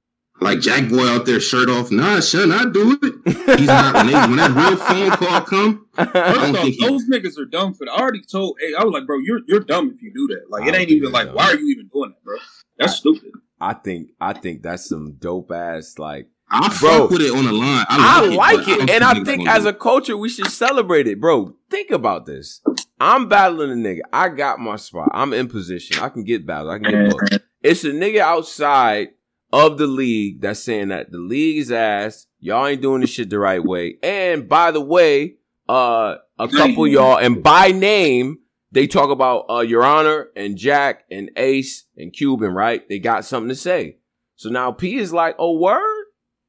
Like 0.42 0.60
Jack 0.60 0.90
Boy 0.90 1.08
out 1.08 1.26
there, 1.26 1.40
shirt 1.40 1.70
off. 1.70 1.92
Nah, 1.92 2.20
son, 2.20 2.52
I 2.52 2.66
do 2.72 2.98
it. 3.02 3.58
He's 3.60 3.68
not 3.68 3.96
when, 3.96 4.08
they, 4.08 4.14
when 4.14 4.36
that 4.36 4.52
real 4.52 4.78
phone 4.78 5.12
call 5.12 5.42
come. 5.42 5.88
First 5.96 6.16
off, 6.16 6.56
think 6.58 6.76
he- 6.76 6.86
those 6.86 7.04
niggas 7.10 7.38
are 7.40 7.46
dumb 7.46 7.74
for 7.74 7.86
that. 7.86 7.92
I 7.92 8.02
already 8.02 8.22
told. 8.22 8.58
Hey, 8.60 8.74
I 8.78 8.84
was 8.84 8.94
like, 8.94 9.06
bro, 9.08 9.18
you're 9.20 9.40
you're 9.48 9.62
dumb 9.62 9.92
if 9.96 10.02
you 10.02 10.12
do 10.14 10.28
that. 10.36 10.50
Like, 10.50 10.64
I 10.64 10.70
it 10.70 10.76
ain't 10.76 10.90
even 10.92 11.12
like, 11.12 11.28
dumb. 11.28 11.36
why 11.36 11.46
are 11.52 11.56
you 11.58 11.68
even 11.70 11.88
doing 11.94 12.12
that, 12.12 12.24
bro? 12.24 12.38
That's 12.78 12.96
stupid. 12.96 13.32
I 13.62 13.74
think 13.74 14.10
I 14.20 14.34
think 14.34 14.62
that's 14.62 14.88
some 14.90 15.14
dope 15.14 15.52
ass 15.52 15.96
like 15.98 16.28
I 16.52 16.68
Bro, 16.80 16.90
fuck 16.90 17.10
with 17.12 17.22
it 17.22 17.32
on 17.36 17.46
the 17.46 17.54
line. 17.54 17.86
I 17.90 18.22
I 18.22 18.26
like, 18.28 18.58
like 18.58 18.68
it, 18.68 18.78
don't 18.80 18.90
and 18.90 19.04
I 19.04 19.24
think 19.24 19.48
as 19.48 19.66
a 19.66 19.74
culture 19.74 20.18
we 20.18 20.30
should 20.30 20.48
celebrate 20.52 21.08
it, 21.08 21.20
bro. 21.22 21.56
Think 21.72 21.90
about 21.92 22.26
this. 22.26 22.62
I'm 23.00 23.28
battling 23.30 23.72
a 23.72 23.76
nigga. 23.76 24.02
I 24.14 24.30
got 24.30 24.60
my 24.60 24.76
spot. 24.76 25.10
I'm 25.14 25.34
in 25.34 25.48
position. 25.48 25.98
I 26.04 26.10
can 26.10 26.24
get 26.24 26.46
battled. 26.46 26.72
I 26.74 26.80
can 26.80 26.92
get 26.92 27.10
booked. 27.12 27.40
It's 27.64 27.84
a 27.84 27.92
nigga 27.92 28.20
outside 28.20 29.10
of 29.54 29.78
the 29.78 29.88
league 29.88 30.42
that's 30.42 30.64
saying 30.64 30.90
that 30.90 31.12
the 31.12 31.18
league 31.18 31.58
is 31.58 31.72
ass. 31.72 32.28
Y'all 32.40 32.68
ain't 32.68 32.82
doing 32.82 33.02
this 33.02 33.10
shit 33.10 33.30
the 33.30 33.40
right 33.40 33.64
way. 33.64 33.98
And 34.04 34.48
by 34.48 34.72
the 34.72 34.82
way, 34.82 35.36
uh, 35.68 36.16
a 36.38 36.48
couple 36.48 36.88
y'all, 36.88 37.18
and 37.18 37.42
by 37.42 37.72
name, 37.72 38.40
they 38.72 38.88
talk 38.88 39.10
about 39.10 39.46
uh 39.50 39.60
Your 39.62 39.84
Honor 39.84 40.28
and 40.36 40.58
Jack 40.58 41.06
and 41.10 41.32
Ace 41.38 41.86
and 41.98 42.12
Cuban, 42.12 42.52
right? 42.52 42.88
They 42.90 43.00
got 43.00 43.26
something 43.26 43.50
to 43.50 43.56
say. 43.56 43.98
So 44.36 44.50
now 44.50 44.72
P 44.72 44.96
is 44.98 45.14
like, 45.14 45.36
oh 45.40 45.58
word? 45.58 46.06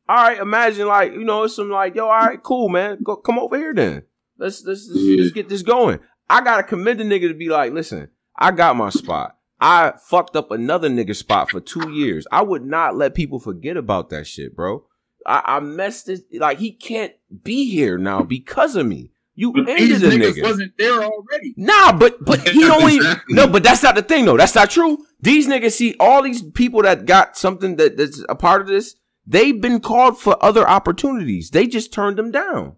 All 0.09 0.17
right, 0.17 0.39
imagine 0.39 0.87
like, 0.87 1.13
you 1.13 1.25
know, 1.25 1.45
it's 1.45 1.57
some 1.57 1.71
like, 1.71 1.95
yo, 1.95 2.05
all 2.07 2.11
right, 2.27 2.43
cool, 2.43 2.69
man. 2.69 2.99
Go 3.03 3.17
come 3.17 3.39
over 3.39 3.57
here 3.57 3.73
then. 3.75 4.03
Let's 4.39 4.65
let's 4.65 4.89
let's, 4.89 5.01
Yeah. 5.03 5.21
let's 5.23 5.33
get 5.33 5.49
this 5.49 5.63
going. 5.63 6.01
I 6.29 6.43
gotta 6.43 6.63
commit 6.65 6.99
the 6.99 7.05
nigga 7.05 7.29
to 7.29 7.35
be 7.35 7.49
like, 7.49 7.73
listen, 7.73 8.09
I 8.37 8.51
got 8.51 8.77
my 8.77 8.91
spot. 8.91 9.36
I 9.61 9.95
fucked 10.09 10.37
up 10.37 10.51
another 10.51 10.89
nigga 10.89 11.17
spot 11.17 11.51
for 11.51 11.61
two 11.61 11.91
years. 11.91 12.27
I 12.31 12.43
would 12.43 12.65
not 12.65 12.97
let 12.97 13.15
people 13.15 13.39
forget 13.39 13.77
about 13.77 14.11
that 14.11 14.27
shit, 14.27 14.55
bro. 14.55 14.85
I, 15.25 15.43
I 15.47 15.61
messed 15.61 16.09
it 16.09 16.25
like 16.35 16.59
he 16.59 16.73
can't 16.73 17.13
be 17.43 17.71
here 17.71 17.99
now 17.99 18.23
because 18.23 18.77
of 18.77 18.87
me. 18.87 19.13
You 19.35 19.53
But 19.53 19.69
ended 19.69 20.01
the 20.01 20.09
niggas 20.09 20.35
nigga. 20.35 20.43
wasn't 20.43 20.73
there 20.79 21.03
already. 21.03 21.55
Nah, 21.57 21.93
but 21.93 22.25
but 22.25 22.47
he 22.49 22.61
even 22.65 22.89
Exactly. 22.89 23.35
no, 23.35 23.47
but 23.47 23.63
that's 23.63 23.83
not 23.83 23.95
the 23.95 24.03
thing 24.03 24.25
though. 24.25 24.37
That's 24.37 24.55
not 24.55 24.71
true. 24.71 25.05
These 25.21 25.47
niggas 25.49 25.73
see 25.73 25.95
all 26.01 26.23
these 26.23 26.43
people 26.43 26.83
that 26.83 27.05
got 27.07 27.37
something 27.37 27.77
that, 27.77 27.97
that's 27.97 28.23
a 28.29 28.35
part 28.35 28.61
of 28.63 28.67
this. 28.69 28.97
They've 29.27 29.61
been 29.61 29.81
called 29.81 30.19
for 30.21 30.43
other 30.43 30.67
opportunities. 30.69 31.51
They 31.51 31.67
just 31.67 31.93
turned 31.93 32.17
them 32.17 32.31
down. 32.31 32.77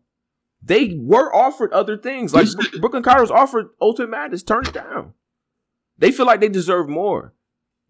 They 0.63 0.97
were 0.99 1.35
offered 1.35 1.73
other 1.73 1.97
things. 1.97 2.35
Like 2.35 2.49
Brooklyn 2.81 3.03
Carter 3.03 3.33
offered 3.33 3.69
Ultimate 3.81 4.11
Madness, 4.11 4.43
turned 4.43 4.69
it 4.69 4.75
down. 4.75 5.13
They 5.99 6.13
feel 6.13 6.27
like 6.27 6.41
they 6.41 6.49
deserve 6.49 6.89
more, 6.89 7.35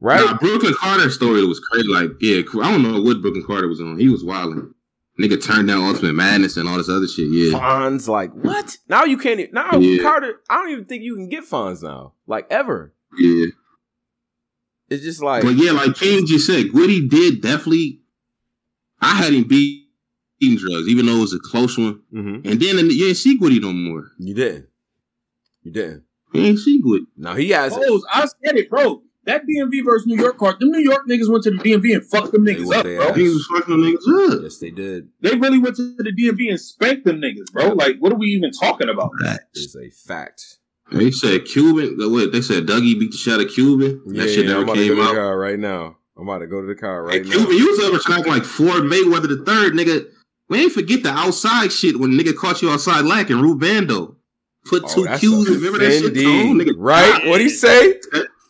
right? 0.00 0.24
Nah, 0.24 0.38
Brooklyn 0.38 0.74
Carter 0.80 1.10
story 1.10 1.44
was 1.46 1.60
crazy. 1.60 1.88
Like, 1.88 2.10
yeah, 2.20 2.42
I 2.62 2.72
don't 2.72 2.82
know 2.82 3.00
what 3.02 3.20
Brooklyn 3.20 3.44
Carter 3.46 3.68
was 3.68 3.80
on. 3.80 3.98
He 3.98 4.08
was 4.08 4.24
wilding. 4.24 4.72
Nigga 5.20 5.42
turned 5.44 5.66
down 5.68 5.82
Ultimate 5.82 6.14
Madness 6.14 6.56
and 6.56 6.68
all 6.68 6.76
this 6.78 6.88
other 6.88 7.08
shit. 7.08 7.26
Yeah, 7.30 7.58
Fonz, 7.58 8.06
like 8.08 8.32
what? 8.32 8.76
Now 8.88 9.04
you 9.04 9.18
can't. 9.18 9.40
e- 9.40 9.48
Now 9.52 9.72
Yeah. 9.78 10.00
Carter, 10.02 10.40
I 10.48 10.56
don't 10.62 10.70
even 10.70 10.84
think 10.84 11.02
you 11.02 11.16
can 11.16 11.28
get 11.28 11.44
Fonz 11.44 11.82
now, 11.82 12.14
like 12.26 12.46
ever. 12.50 12.94
yeah. 13.18 13.46
It's 14.90 15.02
just 15.02 15.20
like 15.22 15.42
But 15.42 15.56
yeah, 15.56 15.72
like 15.72 15.96
King 15.96 16.24
just 16.26 16.46
said, 16.46 16.66
Gwitty 16.72 17.08
did 17.10 17.42
definitely. 17.42 18.00
I 19.02 19.14
had 19.16 19.34
him 19.34 19.44
beat 19.44 19.86
eating 20.40 20.56
drugs, 20.56 20.88
even 20.88 21.04
though 21.06 21.16
it 21.18 21.20
was 21.20 21.34
a 21.34 21.38
close 21.40 21.76
one. 21.76 22.00
Mhm. 22.14 22.46
And 22.50 22.60
then 22.60 22.88
you 22.90 23.08
ain't 23.08 23.16
see 23.16 23.38
Gwitty 23.38 23.60
no 23.60 23.72
more. 23.72 24.12
you 24.18 24.34
didn't. 24.34 24.66
You 25.62 25.72
didn't. 25.72 26.04
You 26.32 26.42
ain't 26.42 26.58
see 26.58 26.82
Gwitty. 26.82 27.06
Now 27.16 27.34
he 27.34 27.50
has. 27.50 27.74
Bros, 27.76 28.04
I 28.12 28.22
said 28.26 28.56
it, 28.56 28.68
bro. 28.70 29.02
That 29.24 29.42
DMV 29.46 29.84
versus 29.84 30.06
New 30.06 30.16
York 30.16 30.38
card, 30.38 30.58
them 30.58 30.70
New 30.70 30.78
York 30.80 31.02
niggas 31.06 31.30
went 31.30 31.44
to 31.44 31.50
the 31.50 31.58
DMV 31.58 31.94
and 31.94 32.04
fucked 32.04 32.32
them 32.32 32.46
niggas 32.46 32.72
up, 32.74 32.84
bro. 32.84 33.08
ass. 33.10 33.16
He 33.16 33.24
was 33.24 33.46
fucking 33.52 33.76
them 33.76 33.82
niggas 33.82 34.32
up. 34.36 34.42
Yes, 34.42 34.58
they 34.58 34.70
did. 34.70 35.08
They 35.20 35.36
really 35.36 35.58
went 35.58 35.76
to 35.76 35.94
the 35.98 36.12
DMV 36.12 36.48
and 36.50 36.58
spanked 36.60 37.04
them 37.04 37.20
niggas, 37.20 37.52
bro. 37.52 37.68
Like, 37.74 37.96
what 37.98 38.10
are 38.12 38.16
we 38.16 38.28
even 38.28 38.52
talking 38.52 38.88
about? 38.88 39.10
That 39.22 39.40
is 39.54 39.76
a 39.76 39.90
fact. 39.90 40.58
They 40.90 41.10
said 41.10 41.44
Cuban. 41.44 41.96
What 42.10 42.32
they 42.32 42.40
said? 42.40 42.66
Dougie 42.66 42.98
beat 42.98 43.10
the 43.10 43.18
shit 43.18 43.34
out 43.34 43.40
of 43.40 43.50
Cuban. 43.52 44.00
Yeah, 44.06 44.22
that 44.22 44.28
shit 44.30 44.46
yeah, 44.46 44.52
I'm 44.54 44.60
never 44.60 44.62
about 44.64 44.74
to 44.76 44.78
go 44.80 44.86
came 44.86 44.96
to 44.96 45.02
the 45.02 45.08
out. 45.10 45.14
car 45.14 45.38
right 45.38 45.58
now. 45.58 45.96
I'm 46.16 46.26
about 46.26 46.38
to 46.38 46.46
go 46.46 46.60
to 46.62 46.66
the 46.66 46.74
car 46.74 47.02
right 47.02 47.16
And 47.20 47.28
now. 47.28 47.36
Cuban, 47.36 47.56
you 47.58 47.66
was 47.70 47.84
ever 47.84 47.98
tracking 47.98 48.32
like 48.32 48.44
Floyd 48.44 48.84
Mayweather 48.84 49.28
the 49.28 49.42
third, 49.44 49.74
nigga. 49.74 50.06
We 50.48 50.62
ain't 50.62 50.72
forget 50.72 51.02
the 51.02 51.10
outside 51.10 51.70
shit 51.70 52.00
when 52.00 52.12
nigga 52.12 52.34
caught 52.34 52.62
you 52.62 52.70
outside 52.70 53.04
lacking. 53.04 53.36
Rubando 53.36 54.16
put 54.68 54.84
Oh, 54.84 54.94
two 54.94 55.04
that's 55.04 55.20
Q's. 55.20 55.48
a 55.48 55.52
Remember 55.54 55.78
that 55.78 55.92
shit? 55.92 56.14
Tone? 56.14 56.58
Nigga, 56.58 56.74
right? 56.76 57.26
What 57.26 57.40
he 57.40 57.48
say? 57.48 58.00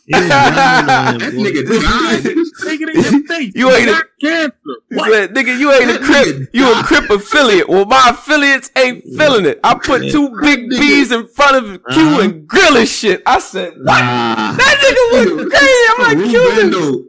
He 0.07 0.15
was 0.15 0.29
wilding 0.31 0.91
on 0.91 1.19
that 1.19 1.33
nigga 1.35 1.67
died. 1.69 2.23
nigga. 2.23 2.45
Take 2.65 2.81
it 2.81 2.89
in 2.89 2.95
your 3.13 3.23
face. 3.29 3.53
You 3.55 3.71
ain't 3.71 3.91
a- 3.91 4.05
cancer. 4.21 4.55
What? 4.91 5.13
said, 5.13 5.35
"Nigga, 5.35 5.59
you 5.59 5.71
ain't 5.71 5.91
a 5.91 5.99
crip. 5.99 6.49
You 6.55 6.73
a 6.73 6.83
crip 6.83 7.11
affiliate. 7.11 7.69
Well, 7.69 7.85
my 7.85 8.07
affiliates 8.09 8.71
ain't 8.77 9.05
feeling 9.19 9.45
it. 9.45 9.61
I 9.63 9.75
put 9.75 10.11
two 10.11 10.31
big 10.41 10.71
Nigga. 10.71 10.79
B's 10.81 11.13
in 11.13 11.27
front 11.29 11.57
of 11.57 11.65
Q 11.93 12.03
Uh-huh. 12.03 12.21
and 12.23 12.47
grill 12.49 12.75
his 12.77 12.91
shit. 12.91 13.23
I 13.27 13.39
said, 13.39 13.75
what? 13.75 13.85
Nah. 14.01 14.53
That 14.53 14.77
nigga 14.81 15.37
was 15.37 15.53
crazy. 15.53 15.85
I'm 15.91 15.99
like, 16.21 16.31
Cuban. 16.31 16.71
Rubando, 16.73 17.05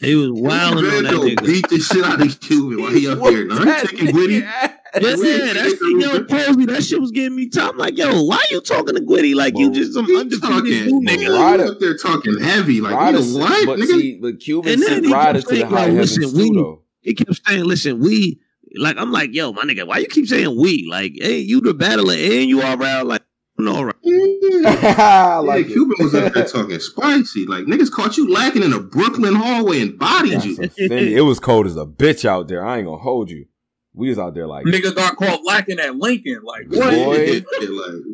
He 0.00 0.14
was 0.14 0.30
wilding 0.32 0.84
on 0.84 1.02
that 1.04 1.12
nigga. 1.14 1.46
beat 1.46 1.68
the 1.70 1.78
shit 1.78 2.04
out 2.04 2.20
of 2.20 2.40
Cuban 2.40 2.82
while 2.82 2.92
he 2.92 3.08
up 3.08 3.18
Whoop 3.20 3.34
here. 3.34 3.46
Now 3.46 3.64
that 3.64 3.80
he 3.90 3.96
taking 3.96 4.08
nigga 4.08 4.12
Gwitty. 4.12 4.74
Ass. 4.94 5.02
Yeah, 5.04 5.52
that 5.52 5.68
shit, 5.70 5.80
taking. 5.80 6.26
Posey, 6.26 6.66
that 6.66 6.84
shit 6.84 7.00
was 7.00 7.10
getting 7.10 7.34
me 7.36 7.48
top. 7.48 7.72
I'm 7.72 7.78
like, 7.78 7.96
yo, 7.96 8.22
why 8.24 8.42
you 8.50 8.60
talking 8.60 8.94
to 8.94 9.00
Gwitty 9.00 9.34
like 9.34 9.56
you 9.56 9.72
just 9.72 9.94
some 9.94 10.06
He 10.06 10.16
undefeated 10.18 10.42
talking, 10.50 10.70
new 10.86 11.00
nigga. 11.00 11.26
nigga? 11.28 11.38
Ryder- 11.38 11.64
up 11.66 11.80
there 11.80 11.96
talking 11.96 12.38
heavy, 12.40 12.80
like 12.80 12.94
Ryder 12.94 13.18
nigga, 13.18 13.22
said- 13.32 13.40
what, 13.40 13.66
But 13.66 13.78
nigga? 13.78 13.86
see, 14.00 14.18
but 14.20 14.40
Cuban 14.40 14.72
And 14.72 14.82
then 14.82 14.88
sent 15.02 15.06
Ryder 15.12 15.40
to 15.42 15.46
the 15.48 15.62
high 15.66 15.68
like, 15.70 15.88
heavens 15.92 16.18
listen, 16.18 16.38
we- 16.38 16.54
though. 16.56 16.82
He 17.00 17.14
kept 17.14 17.40
saying, 17.46 17.64
listen, 17.64 17.98
we 18.00 18.40
like 18.76 18.96
I'm 18.96 19.10
like, 19.12 19.34
yo, 19.34 19.52
my 19.52 19.62
nigga, 19.64 19.86
why 19.86 19.98
you 19.98 20.06
keep 20.06 20.26
saying 20.28 20.56
we? 20.58 20.86
Like, 20.90 21.12
hey, 21.20 21.38
you 21.38 21.60
the 21.60 21.74
battler 21.74 22.14
and 22.14 22.48
you 22.48 22.62
all 22.62 22.80
around 22.80 23.08
like 23.08 23.22
no 23.58 23.82
right. 23.82 23.94
Yeah. 24.04 25.38
like 25.38 25.66
yeah, 25.68 25.72
Cuban 25.74 25.96
was 25.98 26.14
up 26.14 26.32
there 26.32 26.44
talking 26.46 26.78
spicy. 26.78 27.46
Like 27.46 27.64
niggas 27.64 27.90
caught 27.90 28.16
you 28.16 28.30
lacking 28.32 28.62
in 28.62 28.72
a 28.72 28.80
Brooklyn 28.80 29.34
hallway 29.34 29.80
and 29.80 29.98
bodied 29.98 30.44
you. 30.44 30.56
It 30.76 31.22
was 31.24 31.38
cold 31.40 31.66
as 31.66 31.76
a 31.76 31.84
bitch 31.86 32.24
out 32.24 32.48
there. 32.48 32.64
I 32.64 32.78
ain't 32.78 32.86
gonna 32.86 32.98
hold 33.02 33.30
you. 33.30 33.46
We 33.94 34.08
was 34.08 34.18
out 34.18 34.34
there 34.34 34.46
like 34.46 34.64
Nigga 34.64 34.94
got 34.94 35.16
caught 35.16 35.44
lacking 35.44 35.78
at 35.78 35.96
Lincoln. 35.96 36.40
Like, 36.42 36.66
what? 36.68 36.90
Boy. 36.90 37.42
Like, 37.42 38.04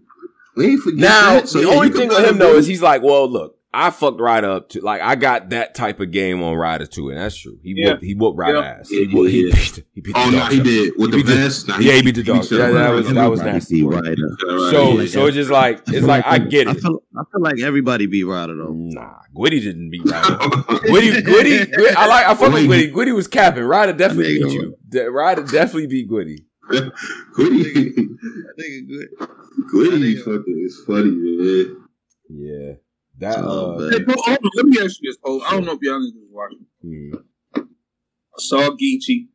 we 0.57 0.67
ain't 0.73 0.83
forget 0.83 0.99
Now, 0.99 1.35
that. 1.35 1.49
So, 1.49 1.61
the 1.61 1.69
yeah, 1.69 1.75
only 1.75 1.91
thing 1.91 2.09
with 2.09 2.25
him 2.25 2.39
though 2.39 2.57
is 2.57 2.67
he's 2.67 2.83
like, 2.83 3.03
well, 3.03 3.29
look, 3.29 3.58
I 3.73 3.91
fucked 3.91 4.19
Ryder 4.19 4.49
up 4.51 4.71
to 4.71 4.81
like 4.81 5.03
I 5.03 5.15
got 5.15 5.51
that 5.51 5.75
type 5.75 6.01
of 6.01 6.11
game 6.11 6.43
on 6.43 6.55
Ryder 6.55 6.87
too, 6.87 7.11
and 7.11 7.19
that's 7.19 7.37
true. 7.37 7.59
He 7.63 7.75
Yeah. 7.77 7.91
whooped 7.93 8.05
he 8.05 8.15
whooped 8.15 8.39
Ryder 8.39 8.59
Yeah. 8.59 8.65
ass. 8.81 8.89
He, 8.89 9.07
whooped, 9.07 9.31
he 9.31 9.47
yeah. 9.49 9.55
beat 9.55 9.85
he 9.95 10.01
beat 10.01 10.15
the 10.15 10.21
Oh 10.21 10.31
no, 10.31 10.45
he 10.47 10.61
did 10.61 10.93
with 10.97 11.13
He 11.13 11.19
the 11.21 11.25
beat 11.25 11.27
the- 11.27 11.35
vest. 11.43 11.69
Nah, 11.69 11.79
yeah, 11.79 11.93
he 11.93 12.03
beat 12.03 12.15
the 12.15 12.23
dog. 12.23 12.45
shit 12.45 12.59
Yeah, 12.59 12.65
up. 12.69 12.73
that 12.73 12.91
was- 12.95 13.13
that 13.13 13.27
was 13.31 13.41
nasty. 13.43 13.75
beat 13.83 13.85
boy. 13.91 13.97
Ryder. 13.97 14.11
Right, 14.11 14.71
So 14.71 15.01
yeah. 15.01 15.07
so 15.09 15.27
it's 15.27 15.35
just 15.37 15.51
like 15.51 15.83
it's 15.89 16.07
like 16.07 16.25
I 16.27 16.39
get 16.39 16.67
I 16.67 16.71
it. 16.71 16.81
feel, 16.81 17.03
I 17.15 17.23
feel 17.31 17.43
like 17.43 17.61
everybody 17.61 18.07
beat 18.07 18.25
Ryder 18.25 18.57
though. 18.57 18.73
Nah, 18.73 19.17
Gwitty 19.37 19.61
didn't 19.63 19.91
beat 19.91 20.05
Ryder. 20.11 20.37
Gwitty, 20.37 21.23
Gwitty, 21.23 21.71
Gwitty, 21.71 21.95
I 21.95 22.07
like 22.07 22.27
I 22.27 22.35
fuck 22.35 22.53
with 22.55 22.65
Gwitty. 22.67 22.91
Gwitty 22.93 23.15
was 23.15 23.29
capping. 23.29 23.65
Ryder 23.65 23.93
definitely 23.93 24.39
beat 24.43 24.53
you. 24.53 24.75
De- 24.89 25.11
Ryder 25.11 25.43
definitely 25.43 25.89
beat 25.89 26.09
Gwitty. 26.11 26.39
Gwitty, 27.37 27.93
Gwitty, 29.73 30.19
fucking 30.19 30.63
is 30.65 30.83
funny, 30.87 31.11
man. 31.11 31.77
Yeah, 32.31 32.73
that 33.19 33.39
Oh, 33.39 33.79
uh. 33.79 33.91
Hey, 33.91 34.01
bro, 34.05 34.15
hold 34.19 34.39
on. 34.45 34.51
Let 34.55 34.67
me 34.67 34.79
ask 34.81 34.97
you 35.01 35.11
this, 35.11 35.17
Poe. 35.25 35.41
I 35.41 35.51
don't 35.53 35.65
know 35.65 35.73
if 35.73 35.79
y'all 35.83 35.99
niggas 36.01 36.15
was 36.15 36.31
watching. 36.31 36.67
hmm. 36.83 37.15
I 37.57 38.41
saw 38.41 38.71
Geechi 38.71 39.27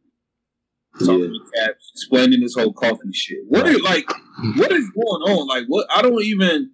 talking 1.00 1.34
to 1.34 1.40
Caps, 1.56 1.92
explaining 1.96 2.40
this 2.42 2.56
whole 2.56 2.72
coffee 2.74 3.12
shit. 3.12 3.40
What 3.48 3.68
is 3.68 3.82
like? 3.82 4.08
What 4.56 4.72
is 4.72 4.90
going 4.92 5.22
on? 5.24 5.48
Like, 5.48 5.66
what? 5.68 5.88
I 5.92 6.02
don't 6.02 6.22
even. 6.24 6.72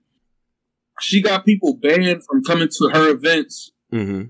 She 1.01 1.21
got 1.21 1.45
people 1.45 1.75
banned 1.77 2.23
from 2.25 2.43
coming 2.43 2.67
to 2.67 2.89
her 2.93 3.09
events. 3.09 3.71
hmm 3.91 4.23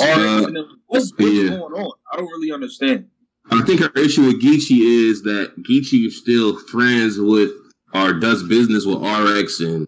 Uh, 0.00 0.46
what's, 0.86 1.12
what's 1.16 1.32
yeah. 1.32 1.48
going 1.50 1.74
on? 1.74 1.92
I 2.12 2.16
don't 2.16 2.26
really 2.28 2.52
understand. 2.52 3.08
I 3.50 3.60
think 3.62 3.80
her 3.80 3.90
issue 3.96 4.24
with 4.26 4.40
Geechi 4.40 4.78
is 5.10 5.22
that 5.24 5.52
Geechi 5.68 6.06
is 6.06 6.16
still 6.18 6.56
friends 6.68 7.18
with 7.18 7.50
or 7.92 8.14
does 8.14 8.42
business 8.44 8.86
with 8.86 8.98
RX 9.02 9.60
and 9.60 9.86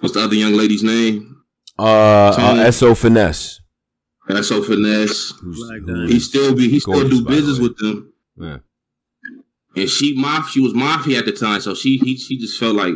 what's 0.00 0.14
the 0.14 0.20
other 0.22 0.36
young 0.36 0.52
lady's 0.52 0.84
name? 0.84 1.37
Uh, 1.78 1.82
uh, 1.82 2.70
So 2.72 2.94
finesse. 2.94 3.60
So 4.42 4.62
finesse. 4.62 5.32
Black 5.32 5.80
who 5.80 5.86
Diamond. 5.86 6.10
He 6.10 6.20
still 6.20 6.54
be 6.54 6.68
he 6.68 6.80
still 6.80 7.08
do 7.08 7.24
business 7.24 7.58
with 7.58 7.76
them. 7.78 8.12
Yeah. 8.36 8.58
And 9.76 9.88
she 9.88 10.16
maf 10.16 10.48
she 10.48 10.60
was 10.60 10.74
mafia 10.74 11.18
at 11.18 11.24
the 11.26 11.32
time, 11.32 11.60
so 11.60 11.74
she 11.74 11.98
he 11.98 12.16
she 12.16 12.36
just 12.38 12.58
felt 12.58 12.74
like 12.76 12.94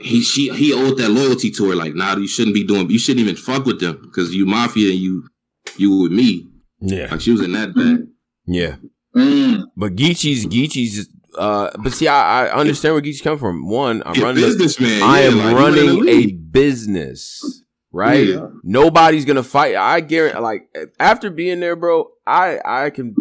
he 0.00 0.22
she 0.22 0.52
he 0.54 0.72
owed 0.72 0.96
that 0.98 1.10
loyalty 1.10 1.50
to 1.52 1.70
her. 1.70 1.76
Like, 1.76 1.94
nah, 1.94 2.16
you 2.16 2.26
shouldn't 2.26 2.54
be 2.54 2.64
doing 2.64 2.90
you 2.90 2.98
shouldn't 2.98 3.24
even 3.26 3.36
fuck 3.36 3.64
with 3.66 3.80
them 3.80 3.98
because 4.02 4.34
you 4.34 4.46
mafia 4.46 4.90
and 4.90 4.98
you 4.98 5.28
you 5.76 5.96
with 6.02 6.12
me. 6.12 6.48
yeah, 6.80 7.08
Like 7.10 7.20
she 7.20 7.30
was 7.32 7.40
in 7.42 7.52
that 7.52 7.74
bag. 7.74 8.06
yeah. 8.46 8.76
Mm. 9.14 9.64
But 9.76 9.94
Geechi's 9.94 10.46
Geechi's. 10.46 11.08
Uh, 11.36 11.70
but 11.78 11.92
see, 11.92 12.08
I, 12.08 12.46
I 12.46 12.52
understand 12.52 12.94
where 12.94 13.02
Geechi's 13.02 13.20
come 13.20 13.38
from. 13.38 13.68
One, 13.68 14.02
I'm 14.04 14.14
You're 14.14 14.26
running. 14.26 14.42
Businessman. 14.42 15.02
I 15.02 15.22
yeah, 15.22 15.26
am 15.28 15.38
like, 15.38 15.46
in 15.46 15.54
the 15.54 15.56
running 15.56 16.08
a 16.08 16.26
business, 16.32 17.62
right? 17.92 18.26
Yeah. 18.26 18.48
Nobody's 18.62 19.24
gonna 19.24 19.42
fight. 19.42 19.76
I 19.76 20.00
guarantee, 20.00 20.38
like 20.38 20.68
after 20.98 21.30
being 21.30 21.60
there, 21.60 21.76
bro, 21.76 22.08
I 22.26 22.58
I 22.64 22.90
can 22.90 23.14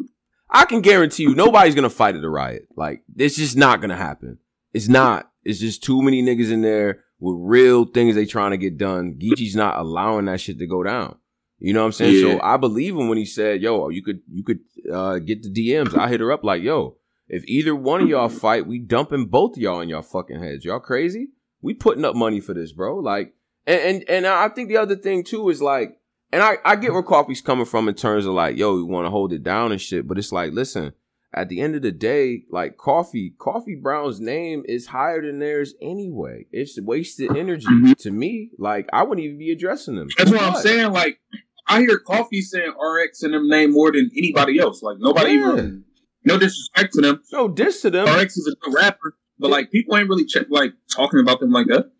I 0.49 0.65
can 0.65 0.81
guarantee 0.81 1.23
you 1.23 1.35
nobody's 1.35 1.75
gonna 1.75 1.89
fight 1.89 2.15
at 2.15 2.23
a 2.23 2.29
riot. 2.29 2.67
Like 2.75 3.03
it's 3.15 3.35
just 3.35 3.57
not 3.57 3.81
gonna 3.81 3.97
happen. 3.97 4.39
It's 4.73 4.87
not. 4.87 5.29
It's 5.43 5.59
just 5.59 5.83
too 5.83 6.01
many 6.01 6.23
niggas 6.23 6.51
in 6.51 6.61
there 6.61 7.03
with 7.19 7.37
real 7.39 7.85
things 7.85 8.15
they 8.15 8.25
trying 8.25 8.51
to 8.51 8.57
get 8.57 8.77
done. 8.77 9.19
Geechi's 9.19 9.55
not 9.55 9.77
allowing 9.77 10.25
that 10.25 10.41
shit 10.41 10.59
to 10.59 10.67
go 10.67 10.83
down. 10.83 11.17
You 11.59 11.73
know 11.73 11.79
what 11.79 11.87
I'm 11.87 11.91
saying? 11.93 12.15
Yeah. 12.15 12.33
So 12.33 12.41
I 12.41 12.57
believe 12.57 12.95
him 12.95 13.07
when 13.07 13.17
he 13.17 13.25
said, 13.25 13.61
"Yo, 13.61 13.87
you 13.89 14.03
could 14.03 14.19
you 14.29 14.43
could 14.43 14.59
uh, 14.91 15.19
get 15.19 15.43
the 15.43 15.49
DMs." 15.49 15.97
I 15.97 16.09
hit 16.09 16.19
her 16.19 16.31
up 16.31 16.43
like, 16.43 16.61
"Yo, 16.61 16.97
if 17.33 17.43
either 17.47 17.75
one 17.75 18.01
of 18.01 18.09
y'all 18.09 18.29
fight, 18.29 18.67
we 18.67 18.77
dumping 18.77 19.25
both 19.25 19.57
y'all 19.57 19.81
in 19.81 19.89
y'all 19.89 20.03
fucking 20.03 20.39
heads. 20.39 20.63
Y'all 20.63 20.79
crazy? 20.79 21.29
We 21.61 21.73
putting 21.73 22.05
up 22.05 22.15
money 22.15 22.39
for 22.39 22.53
this, 22.53 22.71
bro. 22.71 22.99
Like, 22.99 23.33
and 23.65 23.81
and, 23.81 24.09
and 24.09 24.27
I 24.27 24.49
think 24.49 24.69
the 24.69 24.77
other 24.77 24.95
thing 24.95 25.23
too 25.23 25.49
is 25.49 25.61
like, 25.61 25.97
and 26.31 26.43
I 26.43 26.57
I 26.63 26.75
get 26.75 26.93
where 26.93 27.01
coffee's 27.01 27.41
coming 27.41 27.65
from 27.65 27.89
in 27.89 27.95
terms 27.95 28.27
of 28.27 28.33
like, 28.33 28.55
yo, 28.55 28.75
we 28.75 28.83
want 28.83 29.07
to 29.07 29.09
hold 29.09 29.33
it 29.33 29.41
down 29.41 29.71
and 29.71 29.81
shit, 29.81 30.07
but 30.07 30.19
it's 30.19 30.31
like, 30.31 30.53
listen, 30.53 30.93
at 31.33 31.49
the 31.49 31.59
end 31.59 31.75
of 31.75 31.81
the 31.81 31.91
day, 31.91 32.43
like 32.51 32.77
coffee, 32.77 33.33
coffee 33.39 33.75
Brown's 33.75 34.19
name 34.19 34.63
is 34.67 34.85
higher 34.85 35.21
than 35.25 35.39
theirs 35.39 35.73
anyway. 35.81 36.45
It's 36.51 36.79
wasted 36.79 37.35
energy 37.35 37.65
mm-hmm. 37.65 37.93
to 37.93 38.11
me. 38.11 38.51
Like 38.59 38.87
I 38.93 39.01
wouldn't 39.01 39.25
even 39.25 39.39
be 39.39 39.51
addressing 39.51 39.95
them. 39.95 40.09
That's 40.17 40.29
what, 40.29 40.39
what 40.39 40.55
I'm 40.55 40.61
saying. 40.61 40.91
Like 40.91 41.19
I 41.67 41.79
hear 41.79 41.97
coffee 41.97 42.41
saying 42.41 42.73
RX 42.79 43.23
in 43.23 43.31
them 43.31 43.49
name 43.49 43.71
more 43.71 43.91
than 43.91 44.11
anybody 44.15 44.59
else. 44.59 44.83
Like 44.83 44.97
nobody 44.99 45.31
yeah. 45.31 45.53
even 45.53 45.85
no 46.25 46.37
disrespect 46.37 46.93
to 46.93 47.01
them. 47.01 47.21
No 47.31 47.47
diss 47.47 47.81
to 47.81 47.89
them. 47.89 48.07
RX 48.07 48.37
is 48.37 48.47
a 48.47 48.65
good 48.65 48.75
rapper, 48.75 49.15
but 49.39 49.51
like 49.51 49.71
people 49.71 49.97
ain't 49.97 50.09
really 50.09 50.25
check, 50.25 50.47
like 50.49 50.73
talking 50.89 51.19
about 51.19 51.39
them 51.39 51.51
like 51.51 51.67
that. 51.67 51.91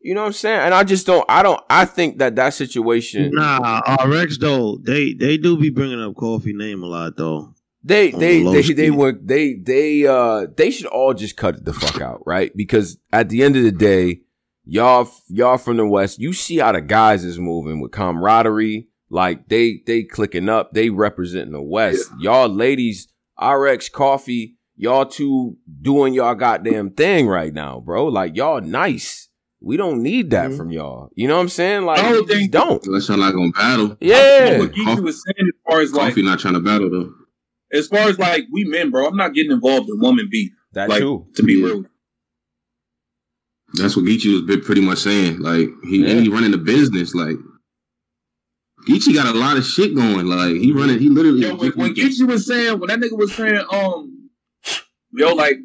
You 0.00 0.14
know 0.14 0.20
what 0.20 0.28
I'm 0.28 0.32
saying? 0.34 0.60
And 0.60 0.74
I 0.74 0.84
just 0.84 1.06
don't. 1.06 1.24
I 1.30 1.42
don't. 1.42 1.60
I 1.70 1.86
think 1.86 2.18
that 2.18 2.36
that 2.36 2.52
situation. 2.54 3.30
Nah, 3.32 3.80
RX 4.04 4.38
though 4.38 4.76
they 4.76 5.14
they 5.14 5.38
do 5.38 5.56
be 5.56 5.70
bringing 5.70 6.00
up 6.00 6.14
Coffee 6.14 6.52
name 6.52 6.82
a 6.82 6.86
lot 6.86 7.16
though. 7.16 7.54
They 7.82 8.10
they 8.10 8.42
they, 8.42 8.62
they, 8.62 8.72
they 8.74 8.90
were 8.90 9.12
they 9.12 9.54
they 9.54 10.06
uh 10.06 10.46
they 10.56 10.70
should 10.70 10.86
all 10.86 11.14
just 11.14 11.36
cut 11.36 11.56
it 11.56 11.64
the 11.64 11.72
fuck 11.72 12.00
out, 12.00 12.22
right? 12.26 12.54
Because 12.54 12.98
at 13.12 13.30
the 13.30 13.42
end 13.42 13.56
of 13.56 13.62
the 13.62 13.72
day, 13.72 14.20
y'all 14.64 15.10
y'all 15.28 15.58
from 15.58 15.78
the 15.78 15.86
west, 15.86 16.18
you 16.18 16.32
see 16.32 16.58
how 16.58 16.72
the 16.72 16.80
guys 16.82 17.24
is 17.24 17.38
moving 17.38 17.80
with 17.80 17.92
camaraderie. 17.92 18.88
Like 19.08 19.48
they 19.48 19.82
they 19.86 20.02
clicking 20.02 20.48
up, 20.48 20.72
they 20.72 20.90
representing 20.90 21.52
the 21.52 21.62
west. 21.62 22.10
Yeah. 22.18 22.44
Y'all 22.44 22.48
ladies 22.48 23.08
RX 23.40 23.88
Coffee, 23.88 24.56
y'all 24.76 25.06
two 25.06 25.56
doing 25.82 26.14
y'all 26.14 26.34
goddamn 26.34 26.90
thing 26.90 27.26
right 27.28 27.52
now, 27.52 27.80
bro. 27.80 28.06
Like 28.06 28.36
y'all 28.36 28.60
nice. 28.60 29.28
We 29.60 29.78
don't 29.78 30.02
need 30.02 30.30
that 30.30 30.48
mm-hmm. 30.48 30.56
from 30.58 30.70
y'all. 30.70 31.08
You 31.14 31.26
know 31.26 31.36
what 31.36 31.42
I'm 31.42 31.48
saying? 31.48 31.86
Like, 31.86 32.02
don't 32.02 32.28
think 32.28 32.50
don't. 32.50 32.86
Unless 32.86 33.08
y'all 33.08 33.16
not 33.16 33.32
gonna 33.32 33.50
battle. 33.50 33.96
Yeah. 34.00 34.58
What 34.58 34.72
Geechi 34.72 35.02
was 35.02 35.22
saying 35.24 35.48
as 35.48 35.54
far 35.66 35.80
as 35.80 35.92
like 35.92 36.08
coffee 36.10 36.22
not 36.22 36.38
trying 36.38 36.54
to 36.54 36.60
battle 36.60 36.90
though. 36.90 37.12
As 37.72 37.88
far 37.88 38.08
as 38.08 38.18
like 38.18 38.44
we 38.52 38.64
men, 38.64 38.90
bro, 38.90 39.06
I'm 39.06 39.16
not 39.16 39.32
getting 39.32 39.52
involved 39.52 39.88
in 39.88 39.98
woman 40.00 40.28
beef. 40.30 40.52
That 40.74 40.88
like, 40.88 41.00
too. 41.00 41.26
To 41.36 41.42
be 41.42 41.54
yeah. 41.54 41.66
real. 41.66 41.84
That's 43.74 43.96
what 43.96 44.04
Geechi 44.04 44.46
was 44.46 44.64
pretty 44.64 44.82
much 44.82 44.98
saying. 44.98 45.40
Like 45.40 45.68
he 45.82 46.06
yeah. 46.06 46.20
he 46.20 46.28
running 46.28 46.50
the 46.50 46.58
business. 46.58 47.14
Like 47.14 47.36
Geechi 48.86 49.14
got 49.14 49.34
a 49.34 49.38
lot 49.38 49.56
of 49.56 49.64
shit 49.64 49.94
going. 49.94 50.26
Like 50.26 50.54
he 50.56 50.72
running, 50.72 50.98
he 50.98 51.08
literally. 51.08 51.40
Yo, 51.40 51.56
when, 51.56 51.72
when 51.72 51.94
Geechi 51.94 52.26
was 52.26 52.46
saying, 52.46 52.78
when 52.78 52.88
that 52.88 53.00
nigga 53.00 53.16
was 53.16 53.34
saying, 53.34 53.64
um, 53.70 54.30
yo, 55.12 55.34
like 55.34 55.56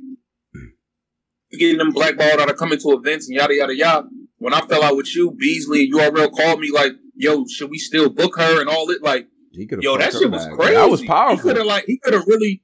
getting 1.51 1.77
them 1.77 1.91
blackballed 1.91 2.39
out 2.39 2.49
of 2.49 2.57
coming 2.57 2.79
to 2.79 2.91
events 2.91 3.27
and 3.27 3.35
yada 3.35 3.55
yada 3.55 3.75
yada. 3.75 4.07
When 4.37 4.53
I 4.53 4.61
fell 4.61 4.83
out 4.83 4.95
with 4.95 5.13
you, 5.15 5.31
Beasley 5.31 5.85
and 5.85 5.93
URL 5.93 6.31
called 6.31 6.59
me 6.61 6.71
like, 6.71 6.93
yo, 7.15 7.45
should 7.47 7.69
we 7.69 7.77
still 7.77 8.09
book 8.09 8.37
her 8.37 8.61
and 8.61 8.69
all 8.69 8.89
it? 8.89 9.03
Like, 9.03 9.27
yo, 9.51 9.97
that 9.97 10.13
shit 10.13 10.31
was 10.31 10.47
crazy. 10.47 10.75
That 10.75 10.89
was 10.89 11.03
powerful. 11.03 11.35
He 11.37 11.41
could 11.41 11.57
have 11.57 11.65
like, 11.65 11.83
he 11.85 11.97
could 11.97 12.13
have 12.13 12.25
really, 12.25 12.63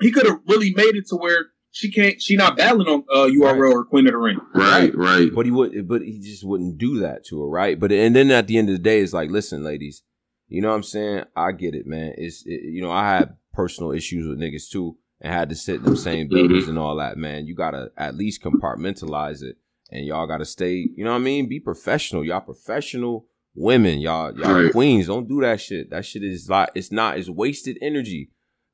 he 0.00 0.12
could 0.12 0.26
have 0.26 0.38
really 0.46 0.72
made 0.76 0.94
it 0.94 1.08
to 1.08 1.16
where 1.16 1.46
she 1.72 1.90
can't. 1.90 2.20
She 2.20 2.36
not 2.36 2.58
battling 2.58 2.86
on 2.86 3.04
uh, 3.10 3.26
URL 3.30 3.58
right. 3.58 3.72
or 3.72 3.84
Queen 3.84 4.06
of 4.06 4.12
the 4.12 4.18
Ring. 4.18 4.38
Right, 4.54 4.94
right. 4.94 5.30
But 5.34 5.46
he 5.46 5.50
would. 5.50 5.88
But 5.88 6.02
he 6.02 6.20
just 6.20 6.44
wouldn't 6.44 6.76
do 6.76 7.00
that 7.00 7.24
to 7.26 7.40
her, 7.40 7.48
right? 7.48 7.80
But 7.80 7.90
and 7.90 8.14
then 8.14 8.30
at 8.30 8.46
the 8.46 8.58
end 8.58 8.68
of 8.68 8.74
the 8.74 8.82
day, 8.82 9.00
it's 9.00 9.14
like, 9.14 9.30
listen, 9.30 9.64
ladies, 9.64 10.02
you 10.48 10.60
know 10.60 10.68
what 10.68 10.76
I'm 10.76 10.82
saying? 10.82 11.24
I 11.34 11.52
get 11.52 11.74
it, 11.74 11.86
man. 11.86 12.12
It's 12.18 12.44
it, 12.44 12.60
you 12.64 12.82
know 12.82 12.90
I 12.90 13.08
had 13.08 13.36
personal 13.54 13.90
issues 13.90 14.28
with 14.28 14.38
niggas 14.38 14.68
too, 14.68 14.98
and 15.22 15.32
had 15.32 15.48
to 15.48 15.54
sit 15.54 15.76
in 15.76 15.84
the 15.84 15.96
same 15.96 16.26
mm-hmm. 16.26 16.34
buildings 16.34 16.68
and 16.68 16.78
all 16.78 16.96
that, 16.96 17.16
man. 17.16 17.46
You 17.46 17.54
gotta 17.54 17.90
at 17.96 18.16
least 18.16 18.42
compartmentalize 18.42 19.42
it, 19.42 19.56
and 19.90 20.04
y'all 20.04 20.26
gotta 20.26 20.44
stay. 20.44 20.90
You 20.94 21.04
know 21.04 21.12
what 21.12 21.16
I 21.16 21.20
mean? 21.20 21.48
Be 21.48 21.58
professional. 21.58 22.22
Y'all 22.22 22.42
professional 22.42 23.28
women. 23.54 23.98
Y'all 23.98 24.38
y'all 24.38 24.64
right. 24.64 24.72
queens. 24.72 25.06
Don't 25.06 25.26
do 25.26 25.40
that 25.40 25.58
shit. 25.58 25.88
That 25.88 26.04
shit 26.04 26.22
is 26.22 26.50
like 26.50 26.68
it's 26.74 26.92
not. 26.92 27.16
It's 27.16 27.30
wasted 27.30 27.78
energy 27.80 28.28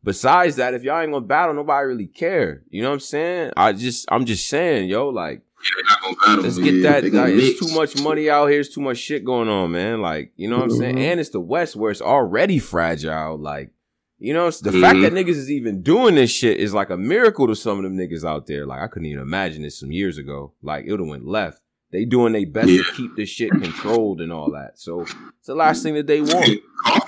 besides 0.09 0.56
that, 0.56 0.72
if 0.72 0.82
y'all 0.82 0.98
ain't 1.01 1.12
gonna 1.12 1.26
battle, 1.26 1.55
nobody 1.55 1.86
really 1.86 2.06
care. 2.06 2.62
You 2.70 2.80
know 2.80 2.89
what 2.89 2.94
I'm 2.94 3.01
saying? 3.01 3.52
I 3.59 3.74
just, 3.74 4.06
I'm 4.10 4.24
just 4.24 4.48
saying, 4.48 4.89
yo, 4.89 5.10
like, 5.10 5.43
let's 6.26 6.56
get 6.56 6.82
that. 6.85 7.05
Like, 7.12 7.35
it's 7.35 7.60
too 7.60 7.74
much 7.74 8.02
money 8.02 8.30
out 8.30 8.47
here. 8.47 8.60
It's 8.60 8.74
too 8.74 8.80
much 8.80 8.97
shit 8.97 9.22
going 9.22 9.51
on, 9.51 9.70
man. 9.70 10.01
Like, 10.01 10.32
you 10.35 10.48
know 10.48 10.56
what 10.56 10.70
I'm 10.70 10.78
saying? 10.78 10.94
Mm-hmm. 10.94 11.05
And 11.05 11.20
it's 11.20 11.28
the 11.28 11.40
West 11.40 11.76
where 11.76 11.90
it's 11.90 12.01
already 12.01 12.59
fragile. 12.59 13.36
Like, 13.36 13.70
you 14.18 14.32
know, 14.32 14.51
the 14.51 14.70
mm-hmm. 14.70 14.80
fact 14.80 15.01
that 15.02 15.12
niggas 15.12 15.36
is 15.36 15.51
even 15.51 15.82
doing 15.82 16.14
this 16.14 16.30
shit 16.30 16.56
is 16.56 16.72
like 16.72 16.89
a 16.89 16.97
miracle 16.97 17.47
to 17.47 17.55
some 17.55 17.76
of 17.76 17.85
them 17.85 17.98
niggas 17.98 18.26
out 18.26 18.47
there. 18.47 18.64
Like, 18.64 18.80
I 18.80 18.86
couldn't 18.86 19.09
even 19.09 19.20
imagine 19.20 19.60
this 19.60 19.78
some 19.78 19.93
years 19.93 20.16
ago. 20.16 20.55
Like, 20.62 20.86
it 20.86 20.90
would 20.90 21.01
have 21.01 21.09
went 21.09 21.26
left. 21.26 21.60
They 21.93 22.06
doing 22.06 22.32
their 22.32 22.47
best 22.47 22.68
yeah. 22.68 22.82
to 22.82 22.93
keep 22.93 23.14
this 23.14 23.28
shit 23.28 23.51
controlled 23.51 24.22
and 24.22 24.32
all 24.32 24.52
that. 24.52 24.78
So 24.78 25.02
it's 25.02 25.14
the 25.47 25.55
last 25.55 25.82
thing 25.82 25.93
that 25.97 26.06
they 26.06 26.22
want. 26.22 26.48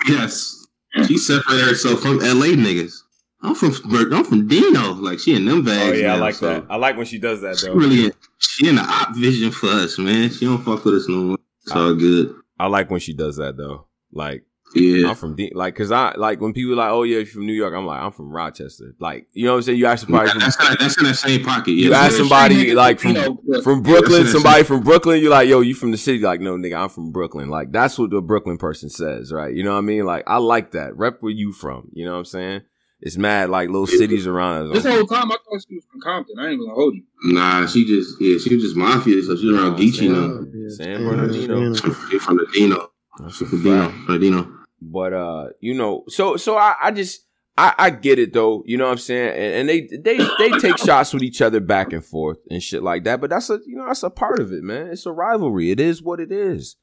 Yes. 0.06 0.59
She 1.06 1.18
separated 1.18 1.68
herself 1.68 2.00
from 2.00 2.18
LA 2.18 2.54
niggas. 2.56 3.02
I'm 3.42 3.54
from 3.54 3.72
I'm 4.12 4.24
from 4.24 4.48
Dino. 4.48 4.92
Like 4.94 5.18
she 5.18 5.34
in 5.34 5.46
them 5.46 5.60
oh, 5.60 5.62
bags. 5.62 5.98
Oh 5.98 6.00
yeah, 6.00 6.08
now, 6.08 6.16
I 6.16 6.18
like 6.18 6.34
so. 6.34 6.46
that. 6.46 6.66
I 6.68 6.76
like 6.76 6.96
when 6.96 7.06
she 7.06 7.18
does 7.18 7.40
that. 7.40 7.58
Though. 7.58 7.72
She 7.72 7.78
really, 7.78 8.04
in, 8.06 8.12
she 8.38 8.68
in 8.68 8.74
the 8.74 8.82
op 8.82 9.14
vision 9.14 9.50
for 9.50 9.68
us, 9.68 9.98
man. 9.98 10.30
She 10.30 10.44
don't 10.44 10.62
fuck 10.62 10.84
with 10.84 10.94
us 10.94 11.08
no 11.08 11.16
more. 11.16 11.38
It's 11.62 11.72
I, 11.72 11.80
all 11.80 11.94
good. 11.94 12.34
I 12.58 12.66
like 12.66 12.90
when 12.90 13.00
she 13.00 13.14
does 13.14 13.36
that 13.36 13.56
though. 13.56 13.86
Like 14.12 14.44
yeah, 14.74 15.08
I'm 15.08 15.16
from 15.16 15.34
D- 15.34 15.52
like 15.54 15.74
because 15.74 15.90
I 15.90 16.14
like 16.16 16.40
when 16.40 16.52
people 16.52 16.76
like, 16.76 16.90
oh 16.90 17.02
yeah, 17.02 17.18
you're 17.18 17.26
from 17.26 17.46
New 17.46 17.52
York. 17.52 17.74
I'm 17.74 17.86
like, 17.86 18.00
I'm 18.00 18.12
from 18.12 18.30
Rochester. 18.30 18.94
Like 18.98 19.26
you 19.32 19.46
know 19.46 19.52
what 19.52 19.56
I'm 19.58 19.62
saying? 19.62 19.78
You 19.78 19.86
ask 19.86 20.06
somebody, 20.06 20.28
yeah, 20.28 20.38
that's, 20.38 20.56
from, 20.56 20.76
that's 20.78 20.98
in 20.98 21.04
the 21.04 21.14
same 21.14 21.44
pocket. 21.44 21.72
Yeah, 21.72 21.86
you 21.86 21.94
ask 21.94 22.16
somebody 22.16 22.72
like 22.74 23.00
from 23.00 23.14
from 23.62 23.82
Brooklyn, 23.82 24.26
somebody 24.26 24.62
from 24.64 24.82
Brooklyn. 24.82 25.20
You're 25.20 25.30
like, 25.30 25.48
yo, 25.48 25.60
you 25.60 25.74
from 25.74 25.90
the 25.90 25.98
city? 25.98 26.20
Like, 26.20 26.40
no, 26.40 26.56
nigga, 26.56 26.80
I'm 26.80 26.88
from 26.88 27.12
Brooklyn. 27.12 27.48
Like 27.48 27.72
that's 27.72 27.98
what 27.98 28.10
the 28.10 28.20
Brooklyn 28.20 28.58
person 28.58 28.90
says, 28.90 29.32
right? 29.32 29.54
You 29.54 29.64
know 29.64 29.72
what 29.72 29.78
I 29.78 29.82
mean? 29.82 30.04
Like 30.04 30.24
I 30.26 30.38
like 30.38 30.72
that. 30.72 30.96
Rep 30.96 31.18
where 31.20 31.32
you 31.32 31.52
from? 31.52 31.90
You 31.92 32.04
know 32.04 32.12
what 32.12 32.18
I'm 32.18 32.24
saying? 32.26 32.62
It's 33.02 33.16
mad 33.16 33.48
like 33.48 33.70
little 33.70 33.86
cities 33.86 34.26
around 34.26 34.70
us. 34.70 34.82
This 34.82 34.92
whole 34.92 35.06
time 35.06 35.32
I 35.32 35.36
thought 35.36 35.64
she 35.66 35.74
was 35.74 35.84
from 35.90 36.02
Compton. 36.02 36.38
I 36.38 36.50
ain't 36.50 36.60
gonna 36.60 36.74
hold 36.74 36.94
you. 36.94 37.02
Nah, 37.24 37.66
she 37.66 37.86
just 37.86 38.20
yeah, 38.20 38.36
she 38.38 38.54
was 38.54 38.62
just 38.62 38.76
mafia, 38.76 39.22
so 39.22 39.36
she's 39.36 39.50
around 39.50 39.78
Geechi 39.78 40.10
now. 40.10 40.44
San 40.76 41.04
Bernardino. 41.04 41.74
From 41.74 42.36
the 42.36 42.46
Dino. 42.52 42.90
From 43.16 44.06
the 44.06 44.18
Dino. 44.18 44.52
But 44.80 45.12
uh, 45.12 45.48
you 45.60 45.74
know, 45.74 46.04
so 46.08 46.36
so 46.36 46.56
I, 46.56 46.74
I 46.80 46.90
just 46.90 47.26
I, 47.60 47.74
I 47.76 47.90
get 47.90 48.18
it 48.18 48.32
though, 48.32 48.62
you 48.64 48.78
know 48.78 48.86
what 48.86 48.92
I'm 48.92 48.98
saying? 48.98 49.36
And, 49.36 49.54
and, 49.54 49.68
they 49.68 49.80
they 49.82 50.16
they 50.38 50.58
take 50.58 50.78
shots 50.84 51.12
with 51.12 51.22
each 51.22 51.42
other 51.42 51.60
back 51.60 51.92
and 51.92 52.04
forth 52.04 52.38
and 52.50 52.62
shit 52.62 52.82
like 52.82 53.04
that. 53.04 53.20
But 53.20 53.30
that's 53.30 53.50
a 53.50 53.60
you 53.66 53.76
know, 53.76 53.86
that's 53.86 54.02
a 54.02 54.10
part 54.10 54.40
of 54.40 54.52
it, 54.52 54.62
man. 54.62 54.88
It's 54.88 55.04
a 55.04 55.12
rivalry. 55.12 55.70
It 55.70 55.78
is 55.78 56.02
what 56.02 56.20
it 56.20 56.32
is. 56.32 56.76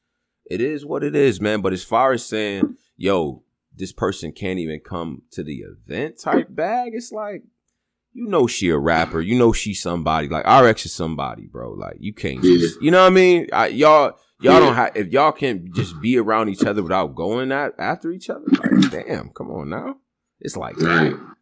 It 0.48 0.60
is 0.60 0.86
what 0.86 1.02
it 1.02 1.16
is, 1.16 1.40
man. 1.40 1.60
But 1.60 1.72
as 1.72 1.82
far 1.82 2.12
as 2.12 2.24
saying, 2.24 2.76
yo, 2.96 3.42
this 3.74 3.92
person 3.92 4.30
can't 4.32 4.58
even 4.58 4.80
come 4.80 5.22
to 5.32 5.42
the 5.42 5.64
event 5.64 6.20
type 6.20 6.46
bag, 6.50 6.92
it's 6.94 7.10
like 7.10 7.42
you 8.12 8.26
know 8.26 8.46
she 8.46 8.68
a 8.68 8.78
rapper. 8.78 9.20
You 9.20 9.36
know 9.36 9.52
she 9.52 9.74
somebody. 9.74 10.28
Like 10.28 10.46
RX 10.46 10.86
is 10.86 10.92
somebody, 10.92 11.46
bro. 11.46 11.72
Like 11.72 11.96
you 11.98 12.14
can't 12.14 12.42
just, 12.42 12.80
you 12.80 12.92
know 12.92 13.02
what 13.02 13.12
I 13.12 13.14
mean? 13.14 13.48
I, 13.52 13.66
y'all 13.68 14.16
Y'all 14.40 14.54
yeah. 14.54 14.60
don't 14.60 14.74
have 14.74 14.96
if 14.96 15.08
y'all 15.08 15.32
can't 15.32 15.74
just 15.74 16.00
be 16.00 16.16
around 16.16 16.48
each 16.48 16.64
other 16.64 16.82
without 16.82 17.14
going 17.14 17.50
at 17.50 17.72
after 17.78 18.12
each 18.12 18.30
other. 18.30 18.44
Like, 18.46 18.90
damn, 19.06 19.30
come 19.30 19.50
on 19.50 19.68
now. 19.68 19.96
It's 20.40 20.56
like 20.56 20.76
that. 20.76 21.34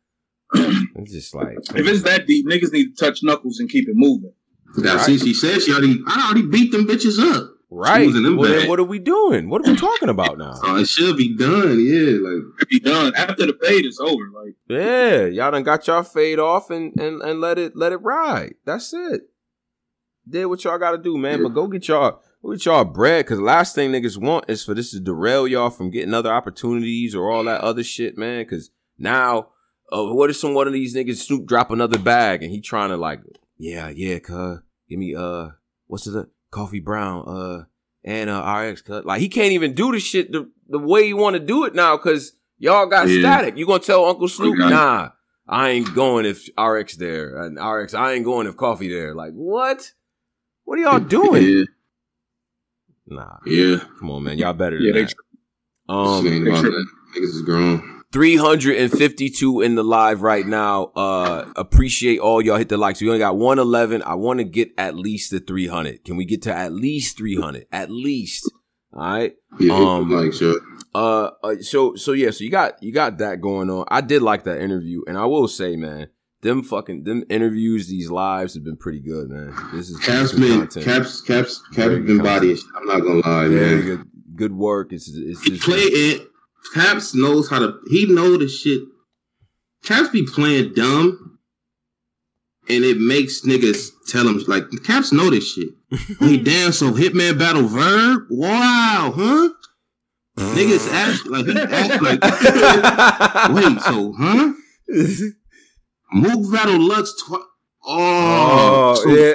It's 0.54 1.12
just 1.12 1.34
like 1.34 1.58
if 1.74 1.86
it's 1.86 2.02
that 2.04 2.26
deep, 2.26 2.46
niggas 2.46 2.72
need 2.72 2.96
to 2.96 3.04
touch 3.04 3.22
knuckles 3.22 3.58
and 3.58 3.68
keep 3.68 3.88
it 3.88 3.94
moving. 3.94 4.32
Now, 4.78 4.96
right. 4.96 5.04
see, 5.04 5.18
she 5.18 5.34
said 5.34 5.62
she 5.62 5.72
already, 5.72 6.00
I 6.06 6.26
already 6.26 6.46
beat 6.46 6.72
them 6.72 6.86
bitches 6.86 7.18
up. 7.18 7.50
Right. 7.68 8.08
Well, 8.08 8.22
then 8.22 8.68
what 8.68 8.78
are 8.78 8.84
we 8.84 8.98
doing? 8.98 9.50
What 9.50 9.66
are 9.66 9.70
we 9.72 9.76
talking 9.76 10.08
about 10.08 10.38
now? 10.38 10.54
oh, 10.62 10.76
it 10.76 10.88
should 10.88 11.16
be 11.16 11.36
done. 11.36 11.80
Yeah, 11.84 12.18
like 12.20 12.62
it 12.62 12.68
be 12.68 12.80
done 12.80 13.12
after 13.16 13.44
the 13.44 13.58
fade 13.60 13.84
is 13.84 13.98
over. 13.98 14.30
Like 14.32 14.54
yeah, 14.68 15.26
y'all 15.26 15.50
done 15.50 15.64
got 15.64 15.86
y'all 15.86 16.04
fade 16.04 16.38
off 16.38 16.70
and 16.70 16.98
and 16.98 17.20
and 17.20 17.40
let 17.40 17.58
it 17.58 17.76
let 17.76 17.92
it 17.92 17.96
ride. 17.96 18.54
That's 18.64 18.94
it. 18.94 19.22
Did 20.28 20.46
what 20.46 20.62
y'all 20.64 20.78
got 20.78 20.92
to 20.92 20.98
do, 20.98 21.18
man. 21.18 21.38
Yeah. 21.38 21.44
But 21.44 21.54
go 21.54 21.66
get 21.66 21.88
y'all 21.88 22.22
with 22.48 22.64
y'all 22.66 22.84
bread, 22.84 23.24
because 23.24 23.40
last 23.40 23.74
thing 23.74 23.92
niggas 23.92 24.16
want 24.18 24.46
is 24.48 24.64
for 24.64 24.74
this 24.74 24.90
to 24.92 25.00
derail 25.00 25.46
y'all 25.48 25.70
from 25.70 25.90
getting 25.90 26.14
other 26.14 26.32
opportunities 26.32 27.14
or 27.14 27.30
all 27.30 27.44
that 27.44 27.60
other 27.60 27.82
shit, 27.84 28.16
man. 28.16 28.42
Because 28.44 28.70
now, 28.98 29.48
uh, 29.92 30.04
what 30.04 30.30
if 30.30 30.36
some 30.36 30.54
one 30.54 30.66
of 30.66 30.72
these 30.72 30.94
niggas 30.96 31.16
Snoop 31.18 31.46
drop 31.46 31.70
another 31.70 31.98
bag 31.98 32.42
and 32.42 32.50
he 32.52 32.60
trying 32.60 32.90
to 32.90 32.96
like, 32.96 33.20
yeah, 33.58 33.88
yeah, 33.88 34.18
cuz 34.18 34.58
give 34.88 34.98
me 34.98 35.14
uh, 35.14 35.48
what's 35.86 36.06
it, 36.06 36.26
coffee 36.50 36.80
brown, 36.80 37.24
uh, 37.28 37.64
and 38.04 38.30
uh, 38.30 38.42
RX 38.64 38.82
cut. 38.82 39.04
Like 39.06 39.20
he 39.20 39.28
can't 39.28 39.52
even 39.52 39.74
do 39.74 39.92
the 39.92 40.00
shit 40.00 40.30
the, 40.32 40.50
the 40.68 40.78
way 40.78 41.02
you 41.06 41.16
want 41.16 41.34
to 41.34 41.40
do 41.40 41.64
it 41.64 41.74
now 41.74 41.96
because 41.96 42.32
y'all 42.58 42.86
got 42.86 43.08
Yeah. 43.08 43.20
static. 43.20 43.56
You 43.56 43.66
gonna 43.66 43.80
tell 43.80 44.04
Uncle 44.04 44.28
Snoop, 44.28 44.58
Okay. 44.58 44.70
nah, 44.70 45.10
I 45.48 45.70
ain't 45.70 45.94
going 45.94 46.26
if 46.26 46.48
RX 46.58 46.96
there, 46.96 47.36
and 47.42 47.56
RX, 47.58 47.94
I 47.94 48.12
ain't 48.12 48.24
going 48.24 48.46
if 48.46 48.56
Coffee 48.56 48.88
there. 48.88 49.14
Like 49.14 49.32
what? 49.32 49.92
What 50.64 50.78
are 50.78 50.82
y'all 50.82 50.98
doing? 51.00 51.66
Yeah, 53.06 53.16
Nah, 53.16 53.36
yeah. 53.46 53.76
come 53.98 54.10
on, 54.10 54.22
man, 54.24 54.38
y'all 54.38 54.52
better 54.52 54.76
than 54.76 54.86
Yeah, 54.86 54.92
they 54.92 55.04
that. 55.04 55.14
Um, 55.88 56.24
This 56.24 56.32
ain't 56.32 56.48
about 56.48 56.60
sure. 56.62 56.70
that. 56.70 56.86
Niggas 57.16 57.22
is 57.22 57.42
grown. 57.42 58.02
352 58.12 59.60
in 59.60 59.74
the 59.74 59.82
live 59.84 60.22
right 60.22 60.46
now. 60.46 60.84
Uh 60.96 61.44
appreciate 61.56 62.18
all 62.18 62.40
y'all 62.42 62.56
hit 62.56 62.68
the 62.68 62.76
likes. 62.76 63.00
We 63.00 63.08
only 63.08 63.18
got 63.18 63.36
111. 63.36 64.02
I 64.02 64.14
want 64.14 64.38
to 64.38 64.44
get 64.44 64.70
at 64.78 64.96
least 64.96 65.30
the 65.30 65.40
300. 65.40 66.04
Can 66.04 66.16
we 66.16 66.24
get 66.24 66.42
to 66.42 66.54
at 66.54 66.72
least 66.72 67.16
300? 67.18 67.66
At 67.72 67.90
least. 67.90 68.50
All 68.92 69.00
right. 69.02 69.34
Yeah, 69.60 69.74
Um, 69.74 70.10
like 70.10 70.32
sure. 70.32 70.60
Uh, 70.94 71.30
uh 71.42 71.56
so 71.60 71.94
so 71.96 72.12
yeah, 72.12 72.30
so 72.30 72.42
you 72.44 72.50
got 72.50 72.82
you 72.82 72.92
got 72.92 73.18
that 73.18 73.40
going 73.40 73.68
on. 73.70 73.84
I 73.88 74.00
did 74.00 74.22
like 74.22 74.44
that 74.44 74.60
interview 74.60 75.02
and 75.06 75.18
I 75.18 75.26
will 75.26 75.48
say, 75.48 75.76
man, 75.76 76.08
them 76.42 76.62
fucking 76.62 77.04
them 77.04 77.24
interviews, 77.28 77.88
these 77.88 78.10
lives 78.10 78.54
have 78.54 78.64
been 78.64 78.76
pretty 78.76 79.00
good, 79.00 79.30
man. 79.30 79.54
This 79.72 79.88
is 79.90 79.98
Caps 79.98 80.32
good 80.32 80.70
been. 80.70 80.82
Caps 80.84 81.20
Caps 81.20 81.62
Caps 81.74 81.94
been 81.94 82.22
bodying. 82.22 82.58
I'm 82.76 82.86
not 82.86 83.00
gonna 83.00 83.20
lie, 83.26 83.48
Very 83.48 83.76
man. 83.76 83.84
good 83.84 84.10
good 84.36 84.52
work. 84.56 84.92
It's 84.92 85.08
it's 85.08 85.42
He 85.42 85.50
just 85.50 85.62
play 85.62 85.78
it. 85.78 86.28
Caps 86.74 87.14
knows 87.14 87.48
how 87.48 87.58
to. 87.60 87.78
He 87.88 88.06
know 88.06 88.36
the 88.36 88.48
shit. 88.48 88.82
Caps 89.84 90.08
be 90.08 90.26
playing 90.26 90.74
dumb, 90.74 91.38
and 92.68 92.84
it 92.84 92.98
makes 92.98 93.42
niggas 93.42 93.90
tell 94.08 94.26
him 94.28 94.42
like 94.48 94.64
Caps 94.84 95.12
know 95.12 95.30
this 95.30 95.52
shit. 95.52 95.68
he 96.20 96.36
damn! 96.38 96.72
So 96.72 96.90
Hitman 96.92 97.38
Battle 97.38 97.66
Verb? 97.66 98.26
Wow, 98.30 99.12
huh? 99.16 99.48
Niggas 100.36 100.92
act 100.92 101.26
like 101.26 101.46
he 101.46 101.58
act 101.58 102.02
like. 102.02 102.20
Wait, 103.54 103.80
so 103.80 104.12
huh? 104.18 104.52
Mook 106.12 106.52
Battle 106.52 106.80
Lux 106.80 107.12
twice. 107.26 107.42
Oh, 107.88 108.96
Oh, 109.06 109.14
yeah. 109.14 109.34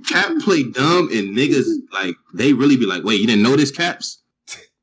Cap 0.06 0.32
play 0.40 0.62
dumb 0.64 1.08
and 1.12 1.36
niggas 1.36 1.66
like 1.92 2.14
they 2.34 2.52
really 2.52 2.76
be 2.76 2.86
like, 2.86 3.04
wait, 3.04 3.20
you 3.20 3.26
didn't 3.26 3.42
know 3.42 3.56
this 3.56 3.70
Caps? 3.70 4.22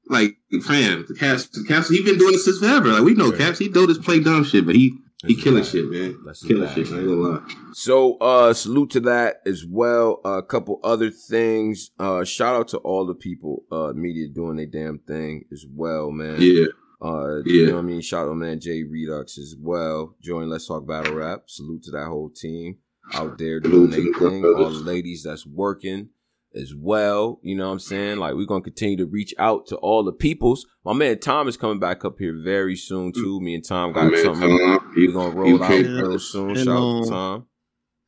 Like, 0.08 0.36
fam, 0.64 1.06
the 1.08 1.16
Caps, 1.16 1.48
the 1.48 1.64
Caps, 1.68 1.90
he 1.90 2.04
been 2.04 2.18
doing 2.20 2.34
this 2.34 2.46
since 2.46 2.60
forever. 2.60 2.90
Like 2.90 3.04
we 3.04 3.14
know 3.16 3.30
Right. 3.32 3.40
Caps, 3.40 3.58
he 3.60 3.70
know 3.70 3.86
this 3.88 3.98
play 3.98 4.20
dumb 4.20 4.44
shit, 4.44 4.66
but 4.66 4.76
he 4.76 4.94
he 5.26 5.34
That's 5.34 5.44
killing 5.44 5.64
bad. 5.64 5.70
shit, 5.72 5.90
man. 5.90 6.18
That's 6.26 6.44
killing 6.44 6.66
bad. 6.66 6.76
shit. 6.76 6.92
I 6.92 6.98
ain't 6.98 7.08
gonna 7.08 7.22
lie. 7.22 7.42
So 7.74 8.18
uh 8.18 8.54
salute 8.54 8.92
to 8.92 9.00
that 9.02 9.38
as 9.48 9.66
well. 9.66 10.22
a 10.26 10.44
couple 10.44 10.80
other 10.84 11.10
things. 11.10 11.90
Uh 12.00 12.24
shout 12.24 12.56
out 12.56 12.68
to 12.70 12.78
all 12.80 13.06
the 13.08 13.16
people 13.16 13.64
uh 13.72 13.94
media 13.96 14.28
doing 14.28 14.58
their 14.58 14.68
damn 14.68 15.00
thing 15.00 15.46
as 15.52 15.66
well, 15.68 16.12
man. 16.12 16.36
Yeah, 16.40 16.66
Uh 17.06 17.38
Yeah. 17.46 17.54
you 17.54 17.66
know 17.68 17.74
what 17.76 17.80
I 17.80 17.84
mean? 17.84 18.02
Shout 18.02 18.26
out 18.26 18.30
to 18.30 18.36
man 18.36 18.60
Jay 18.60 18.84
Redux 18.84 19.38
as 19.38 19.56
well. 19.60 20.16
Join 20.22 20.50
Let's 20.50 20.68
Talk 20.68 20.88
Battle 20.88 21.16
Rap. 21.16 21.44
Salute 21.48 21.84
to 21.84 21.92
that 21.92 22.08
whole 22.08 22.30
team 22.30 22.78
out 23.14 23.38
there 23.38 23.60
doing 23.60 23.92
Salute 23.92 24.16
their 24.20 24.30
thing. 24.30 24.42
brothers. 24.42 24.66
All 24.66 24.72
the 24.72 24.80
ladies 24.92 25.24
that's 25.24 25.46
working 25.46 26.10
as 26.56 26.74
well. 26.74 27.40
You 27.44 27.56
know 27.56 27.68
what 27.68 27.74
I'm 27.74 27.80
saying? 27.80 28.18
Like 28.18 28.34
we're 28.36 28.46
gonna 28.46 28.62
continue 28.64 28.98
to 28.98 29.06
reach 29.06 29.34
out 29.38 29.68
to 29.68 29.76
all 29.78 30.04
the 30.04 30.14
peoples. 30.14 30.66
My 30.84 30.94
man 30.94 31.20
Tom 31.20 31.48
is 31.48 31.58
coming 31.58 31.80
back 31.80 32.06
up 32.06 32.18
here 32.18 32.34
very 32.44 32.76
soon 32.76 33.12
too. 33.12 33.40
Me 33.42 33.56
and 33.56 33.64
Tom 33.66 33.92
got 33.94 34.12
man, 34.12 34.24
something 34.24 34.50
Tom, 34.58 34.92
we're 34.96 35.02
you- 35.02 35.12
gonna 35.14 35.36
roll 35.36 35.62
out 35.64 35.70
real 35.70 36.18
soon. 36.20 36.50
And, 36.52 36.60
Shout 36.60 36.68
out 36.70 36.74
to 36.74 36.78
um, 36.78 37.10
Tom. 37.10 37.46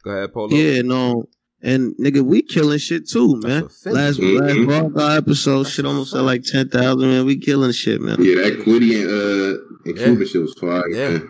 Go 0.03 0.11
ahead, 0.11 0.33
Polo. 0.33 0.55
Yeah, 0.55 0.81
no. 0.83 1.27
And 1.61 1.95
nigga, 1.97 2.21
we 2.21 2.41
killing 2.43 2.77
shit 2.77 3.09
too, 3.09 3.39
man. 3.41 3.63
That's 3.63 3.81
a 3.85 3.89
fact. 3.89 3.95
Last 3.95 4.19
Mhm. 4.19 4.67
last 4.67 4.91
Raw 4.95 5.07
episode, 5.15 5.63
That's 5.63 5.69
shit 5.75 5.85
almost 5.85 6.11
fact. 6.11 6.19
at 6.19 6.25
like 6.25 6.43
ten 6.43 6.69
thousand, 6.69 7.09
man. 7.09 7.25
We 7.25 7.37
killing 7.37 7.71
shit, 7.71 7.99
man. 8.01 8.17
Yeah, 8.21 8.35
that 8.35 8.59
Quiddy 8.59 9.01
and 9.01 9.09
uh 9.09 9.59
and 9.85 9.97
Yeah. 9.97 10.03
Cuban 10.05 10.27
shit 10.27 10.41
was 10.41 10.53
fire. 10.53 10.89
Yeah. 10.89 11.09
man. 11.09 11.29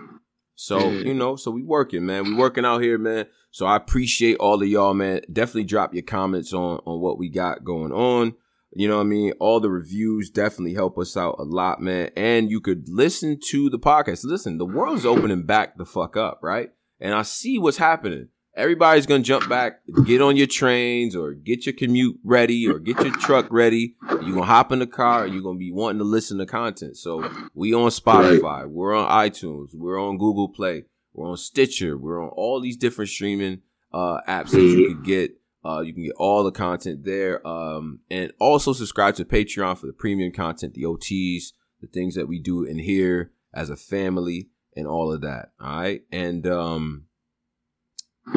So, 0.56 0.80
Yeah. 0.92 1.00
you 1.02 1.14
know, 1.14 1.36
so 1.36 1.52
we 1.52 1.62
working, 1.62 2.06
man. 2.06 2.24
We 2.26 2.34
working 2.34 2.66
out 2.66 2.82
here, 2.82 2.98
man. 2.98 3.28
So 3.52 3.66
I 3.68 3.76
appreciate 3.78 4.38
all 4.38 4.62
of 4.62 4.68
y'all, 4.68 4.94
man. 4.94 5.22
Definitely 5.32 5.66
drop 5.66 5.94
your 5.94 6.04
comments 6.04 6.52
on 6.54 6.80
on 6.86 7.00
what 7.00 7.18
we 7.18 7.30
got 7.30 7.64
going 7.64 7.92
on. 7.92 8.34
You 8.74 8.88
know 8.90 8.98
what 8.98 9.04
I 9.04 9.08
mean? 9.08 9.34
All 9.40 9.60
the 9.62 9.70
reviews 9.70 10.30
definitely 10.30 10.74
help 10.74 10.98
us 10.98 11.16
out 11.16 11.36
a 11.40 11.44
lot, 11.44 11.82
man. 11.82 12.10
And 12.18 12.52
you 12.52 12.60
could 12.60 12.90
listen 12.90 13.40
to 13.50 13.70
the 13.70 13.80
podcast. 13.80 14.26
Listen, 14.26 14.58
the 14.58 14.66
world's 14.66 15.06
opening 15.06 15.44
back 15.44 15.78
the 15.78 15.86
fuck 15.86 16.18
up, 16.18 16.40
right? 16.44 16.72
And 17.00 17.14
I 17.16 17.22
see 17.22 17.58
what's 17.58 17.78
happening. 17.78 18.28
Everybody's 18.58 19.06
gonna 19.06 19.24
jump 19.24 19.48
back, 19.48 19.82
get 20.04 20.20
on 20.20 20.36
your 20.36 20.48
trains 20.48 21.16
or 21.16 21.34
get 21.34 21.68
your 21.68 21.74
commute 21.74 22.18
ready 22.24 22.68
or 22.68 22.80
get 22.80 23.00
your 23.02 23.16
truck 23.18 23.46
ready. 23.52 23.96
You're 24.10 24.34
gonna 24.34 24.44
hop 24.44 24.72
in 24.72 24.80
the 24.80 24.88
car 24.88 25.26
and 25.26 25.34
you're 25.34 25.44
gonna 25.44 25.60
be 25.60 25.72
wanting 25.72 26.00
to 26.00 26.04
listen 26.04 26.40
to 26.40 26.46
content. 26.48 26.98
So 26.98 27.32
we 27.54 27.74
on 27.74 27.90
Spotify, 27.92 28.68
we're 28.68 28.96
on 28.96 29.08
iTunes, 29.10 29.76
we're 29.76 30.02
on 30.02 30.18
Google 30.18 30.50
Play, 30.50 30.86
we're 31.14 31.30
on 31.30 31.38
Stitcher, 31.38 31.98
we're 31.98 32.22
on 32.22 32.30
all 32.30 32.60
these 32.60 32.78
different 32.78 33.10
streaming 33.10 33.62
uh 33.94 34.22
apps 34.28 34.50
that 34.50 34.62
you 34.62 34.88
can 34.88 35.04
get. 35.04 35.32
Uh, 35.66 35.82
you 35.82 35.94
can 35.94 36.04
get 36.04 36.14
all 36.16 36.46
the 36.46 36.52
content 36.52 37.04
there. 37.04 37.46
Um, 37.46 38.00
and 38.10 38.32
also 38.40 38.72
subscribe 38.72 39.16
to 39.16 39.26
Patreon 39.26 39.78
for 39.78 39.86
the 39.86 39.92
premium 39.92 40.32
content, 40.32 40.76
the 40.76 40.84
OTs, 40.84 41.52
the 41.82 41.88
things 41.88 42.16
that 42.16 42.28
we 42.28 42.40
do 42.40 42.64
in 42.64 42.80
here 42.80 43.32
as 43.54 43.70
a 43.70 43.76
family 43.76 44.50
and 44.78 44.88
all 44.88 45.12
of 45.12 45.22
that. 45.22 45.52
All 45.60 45.82
right. 45.82 46.04
And 46.12 46.48
um 46.48 47.07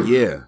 yeah. 0.05 0.41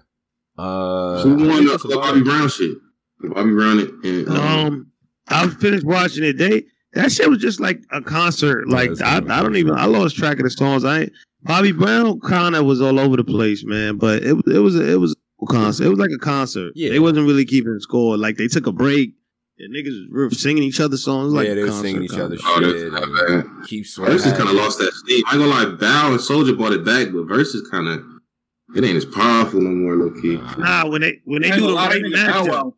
Uh 0.57 1.21
Who 1.23 1.35
won 1.47 1.65
the, 1.65 1.71
that's 1.71 1.83
the 1.83 1.95
Bobby. 1.95 2.21
Brown 2.21 2.47
shit? 2.49 2.77
The 3.19 3.29
Bobby 3.29 3.51
Brown 3.51 3.79
and, 3.79 4.05
and 4.05 4.27
um, 4.29 4.37
Um, 4.37 4.91
I 5.29 5.47
finished 5.47 5.85
watching 5.85 6.23
it. 6.23 6.37
They 6.37 6.65
that 6.93 7.11
shit 7.11 7.27
was 7.29 7.39
just 7.39 7.59
like 7.59 7.81
a 7.91 8.01
concert. 8.01 8.67
Like 8.69 8.91
it's 8.91 9.01
I, 9.01 9.19
good. 9.19 9.31
I 9.31 9.41
don't 9.41 9.55
even. 9.55 9.73
I 9.75 9.85
lost 9.85 10.15
track 10.15 10.37
of 10.37 10.43
the 10.43 10.51
songs. 10.51 10.85
I 10.85 11.01
ain't, 11.01 11.13
Bobby 11.41 11.71
Brown 11.71 12.19
kind 12.19 12.55
of 12.55 12.65
was 12.65 12.81
all 12.81 12.99
over 12.99 13.17
the 13.17 13.23
place, 13.23 13.63
man. 13.65 13.97
But 13.97 14.21
it 14.23 14.35
it 14.47 14.59
was 14.59 14.75
it 14.75 14.99
was 14.99 15.15
a 15.41 15.45
concert. 15.47 15.85
It 15.85 15.89
was 15.89 15.97
like 15.99 16.11
a 16.15 16.19
concert. 16.19 16.73
Yeah. 16.75 16.89
they 16.89 16.99
wasn't 16.99 17.25
really 17.25 17.45
keeping 17.45 17.79
score. 17.79 18.15
Like 18.17 18.37
they 18.37 18.47
took 18.47 18.67
a 18.67 18.71
break. 18.71 19.13
And 19.59 19.73
niggas 19.73 20.09
were 20.11 20.29
singing 20.31 20.63
each 20.63 20.79
other's 20.79 21.03
songs. 21.03 21.31
Like 21.31 21.47
Yeah, 21.47 21.53
they 21.53 21.63
were 21.63 21.71
singing 21.71 22.03
each 22.03 22.09
kinda. 22.09 22.25
other's 22.25 22.41
Oh, 22.43 22.59
that's 22.59 22.73
shit 22.81 22.91
not 22.91 23.03
and 23.03 23.43
bad. 23.59 23.67
keep 23.67 23.85
sweating. 23.85 24.17
Verzuz 24.17 24.35
kind 24.35 24.49
of 24.49 24.55
lost 24.55 24.79
that 24.79 24.91
steam. 24.93 25.23
I 25.27 25.35
ain't 25.35 25.43
gonna 25.43 25.51
lie, 25.51 25.65
Bow 25.77 26.11
and 26.11 26.19
Soulja 26.19 26.57
brought 26.57 26.73
it 26.73 26.83
back, 26.83 27.07
but 27.13 27.27
Verzuz 27.27 27.69
kind 27.69 27.87
of 27.87 28.03
it 28.75 28.83
ain't 28.83 28.97
as 28.97 29.05
powerful 29.05 29.61
no 29.61 29.69
more, 29.69 29.95
low 29.95 30.11
key. 30.21 30.37
Nah, 30.57 30.87
when 30.87 31.01
they 31.01 31.21
when 31.25 31.41
they 31.41 31.51
do 31.51 31.67
the 31.67 31.73
right 31.73 31.91
that 31.91 32.01
nigga 32.01 32.27
Bow 32.27 32.43
matchup. 32.45 32.73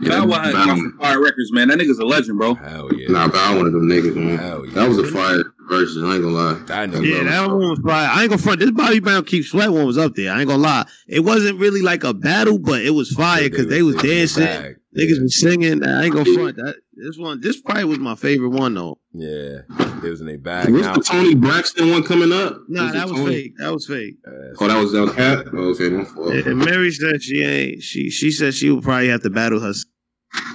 Yeah, 0.00 0.20
Bow 0.20 0.26
Wow 0.26 0.42
had 0.42 0.52
Bow- 0.52 0.66
some 0.66 0.98
fire 0.98 1.20
records, 1.22 1.52
man. 1.52 1.68
That 1.68 1.78
nigga's 1.78 1.98
a 1.98 2.04
legend, 2.06 2.38
bro. 2.38 2.54
Hell 2.54 2.90
yeah. 2.94 3.08
Nah, 3.10 3.28
Bow 3.28 3.56
one 3.56 3.66
of 3.66 3.72
them 3.72 3.88
niggas, 3.88 4.14
man. 4.14 4.38
Hell 4.38 4.64
yeah. 4.66 4.74
That 4.74 4.88
was 4.88 4.98
a 4.98 5.04
fire 5.06 5.42
versus. 5.68 6.02
I 6.02 6.14
ain't 6.14 6.22
gonna 6.22 6.34
lie. 6.34 6.54
That 6.66 6.90
nigga 6.90 7.06
Yeah, 7.06 7.24
that 7.24 7.48
one 7.48 7.58
was 7.58 7.78
fire. 7.80 8.08
I 8.10 8.22
ain't 8.22 8.30
gonna 8.30 8.40
front. 8.42 8.60
This 8.60 8.70
Bobby 8.70 9.00
Brown 9.00 9.24
Keith 9.24 9.46
Sweat 9.46 9.70
one 9.70 9.86
was 9.86 9.98
up 9.98 10.14
there. 10.14 10.32
I 10.32 10.40
ain't 10.40 10.48
gonna 10.48 10.62
lie. 10.62 10.86
It 11.06 11.20
wasn't 11.20 11.58
really 11.58 11.82
like 11.82 12.04
a 12.04 12.14
battle, 12.14 12.58
but 12.58 12.80
it 12.82 12.90
was 12.90 13.10
fire 13.10 13.50
because 13.50 13.66
they 13.66 13.82
was 13.82 13.96
in 13.96 14.02
the 14.02 14.08
dancing. 14.08 14.76
Bag. 14.92 15.02
Niggas 15.08 15.16
Yeah. 15.16 15.22
was 15.22 15.40
singing. 15.40 15.84
I 15.84 16.04
ain't 16.04 16.12
gonna 16.14 16.34
front. 16.34 16.56
That 16.56 16.76
this 16.94 17.16
one, 17.18 17.40
this 17.40 17.60
probably 17.60 17.84
was 17.84 17.98
my 17.98 18.14
favorite 18.14 18.50
one 18.50 18.74
though. 18.74 18.98
Yeah, 19.12 19.60
it 20.02 20.02
was 20.10 20.20
in 20.20 20.28
a 20.28 20.36
bag. 20.36 20.70
What's 20.72 20.86
the 20.86 21.02
Toni 21.14 21.34
Braxton 21.34 21.90
one 21.90 22.02
coming 22.02 22.32
up? 22.32 22.62
Nah, 22.68 22.92
that 22.92 23.08
was 23.08 23.18
Tony- 23.18 23.34
fake. 23.34 23.52
That 23.58 23.72
was 23.72 23.86
fake. 23.86 24.14
uh, 24.26 24.30
Oh, 24.60 24.68
that 24.68 24.80
was 24.82 24.92
that 24.92 25.12
cat. 25.16 25.46
Oh, 25.52 25.74
okay, 25.74 25.88
my. 25.90 26.50
And 26.50 26.58
Mary 26.58 26.90
said 26.90 27.22
she 27.22 27.42
ain't. 27.42 27.82
She 27.82 28.10
she 28.10 28.30
said 28.30 28.54
she 28.54 28.70
would 28.70 28.82
probably 28.84 29.08
have 29.08 29.22
to 29.22 29.30
battle 29.30 29.60
her. 29.60 29.72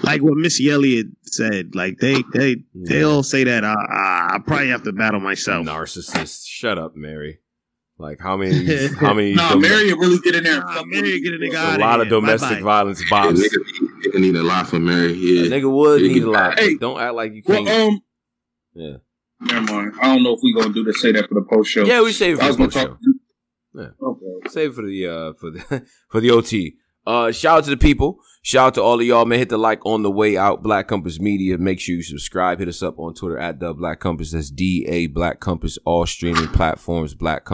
Like 0.04 0.22
what 0.22 0.38
Missy 0.38 0.70
Elliott 0.70 1.08
said. 1.24 1.76
Like 1.76 1.98
they 2.00 2.24
they 2.34 2.58
they 2.74 3.04
all 3.04 3.24
say 3.24 3.44
that. 3.44 3.66
I 3.66 3.74
I, 3.74 4.36
I 4.36 4.40
probably 4.46 4.70
have 4.70 4.84
to 4.84 4.94
battle 4.94 5.20
myself. 5.20 5.66
narcissist. 5.66 6.46
Shut 6.48 6.78
up, 6.78 6.96
Mary. 6.96 7.40
Like 7.98 8.20
how 8.20 8.36
many? 8.36 8.88
How 8.96 9.14
many? 9.14 9.34
Nah, 9.36 9.50
dom- 9.52 9.62
Mary 9.62 9.94
really 9.94 10.20
get 10.20 10.36
in 10.36 10.44
there. 10.44 10.56
and 10.56 10.66
Nah, 10.66 10.74
fuck 10.74 10.88
Mary 10.88 11.22
get 11.22 11.34
a 11.34 11.38
you. 11.38 11.52
nigga 11.52 11.78
a 11.78 11.80
lot 11.80 12.02
of 12.02 12.08
here. 12.08 12.20
domestic 12.20 12.50
Bye-bye. 12.60 12.62
violence 12.64 13.02
Yeah, 13.10 13.18
nigga, 13.22 13.42
need- 13.82 14.14
nigga 14.14 14.20
need 14.22 14.36
a 14.36 14.44
lot 14.44 14.68
from 14.68 14.86
Mary. 14.86 15.12
A 15.12 15.16
Yeah, 15.16 15.50
nigga 15.58 15.72
would 15.74 16.02
Nigga 16.02 16.14
need 16.14 16.24
a 16.24 16.30
lot. 16.30 16.60
Hey. 16.60 16.76
don't 16.76 17.00
act 17.00 17.14
like 17.14 17.34
you 17.34 17.42
Well, 17.46 17.64
can't. 17.64 17.94
um, 17.94 18.02
yeah, 18.74 18.98
never 19.40 19.74
mind. 19.74 19.94
I 20.02 20.14
don't 20.14 20.24
know 20.24 20.34
if 20.34 20.40
we 20.44 20.54
gonna 20.54 20.74
do 20.74 20.84
this. 20.84 21.00
Say 21.02 21.14
that 21.14 21.30
for 21.30 21.36
the 21.36 21.46
post 21.50 21.72
show. 21.72 21.86
yeah. 21.86 22.02
We 22.02 22.12
save 22.12 22.36
it 22.38 22.42
I 22.44 22.44
for 22.44 22.48
was 22.48 22.58
the 22.58 22.62
gonna 22.64 22.72
show. 22.72 22.88
talk. 22.88 23.00
Yeah. 23.76 24.08
Okay. 24.08 24.50
Save 24.50 24.76
for 24.76 24.82
the 24.86 25.08
uh 25.08 25.34
for 25.40 25.52
the 25.52 25.86
for 26.10 26.20
the 26.20 26.32
OT. 26.32 26.76
Uh, 27.08 27.32
shout 27.32 27.60
out 27.60 27.64
to 27.66 27.70
the 27.70 27.78
people. 27.78 28.18
Shout 28.42 28.66
out 28.68 28.74
to 28.76 28.82
all 28.82 29.00
of 29.00 29.06
y'all, 29.06 29.26
man. 29.26 29.38
Hit 29.38 29.50
the 29.50 29.60
like 29.60 29.86
on 29.86 30.02
the 30.02 30.10
way 30.10 30.38
out. 30.38 30.64
Black 30.64 30.88
Compass 30.88 31.20
Media. 31.20 31.56
Make 31.60 31.80
sure 31.80 31.94
you 31.96 32.02
subscribe. 32.02 32.58
Hit 32.58 32.68
us 32.68 32.82
up 32.82 32.98
on 32.98 33.14
Twitter 33.14 33.38
at 33.38 33.60
the 33.60 33.76
Black 33.76 34.00
Compass. 34.00 34.32
That's 34.32 34.50
D 34.50 34.86
A 34.90 35.06
Black 35.06 35.40
Compass. 35.40 35.78
All 35.86 36.08
streaming 36.08 36.48
platforms. 36.48 37.14
Black 37.14 37.46
Compass. 37.46 37.52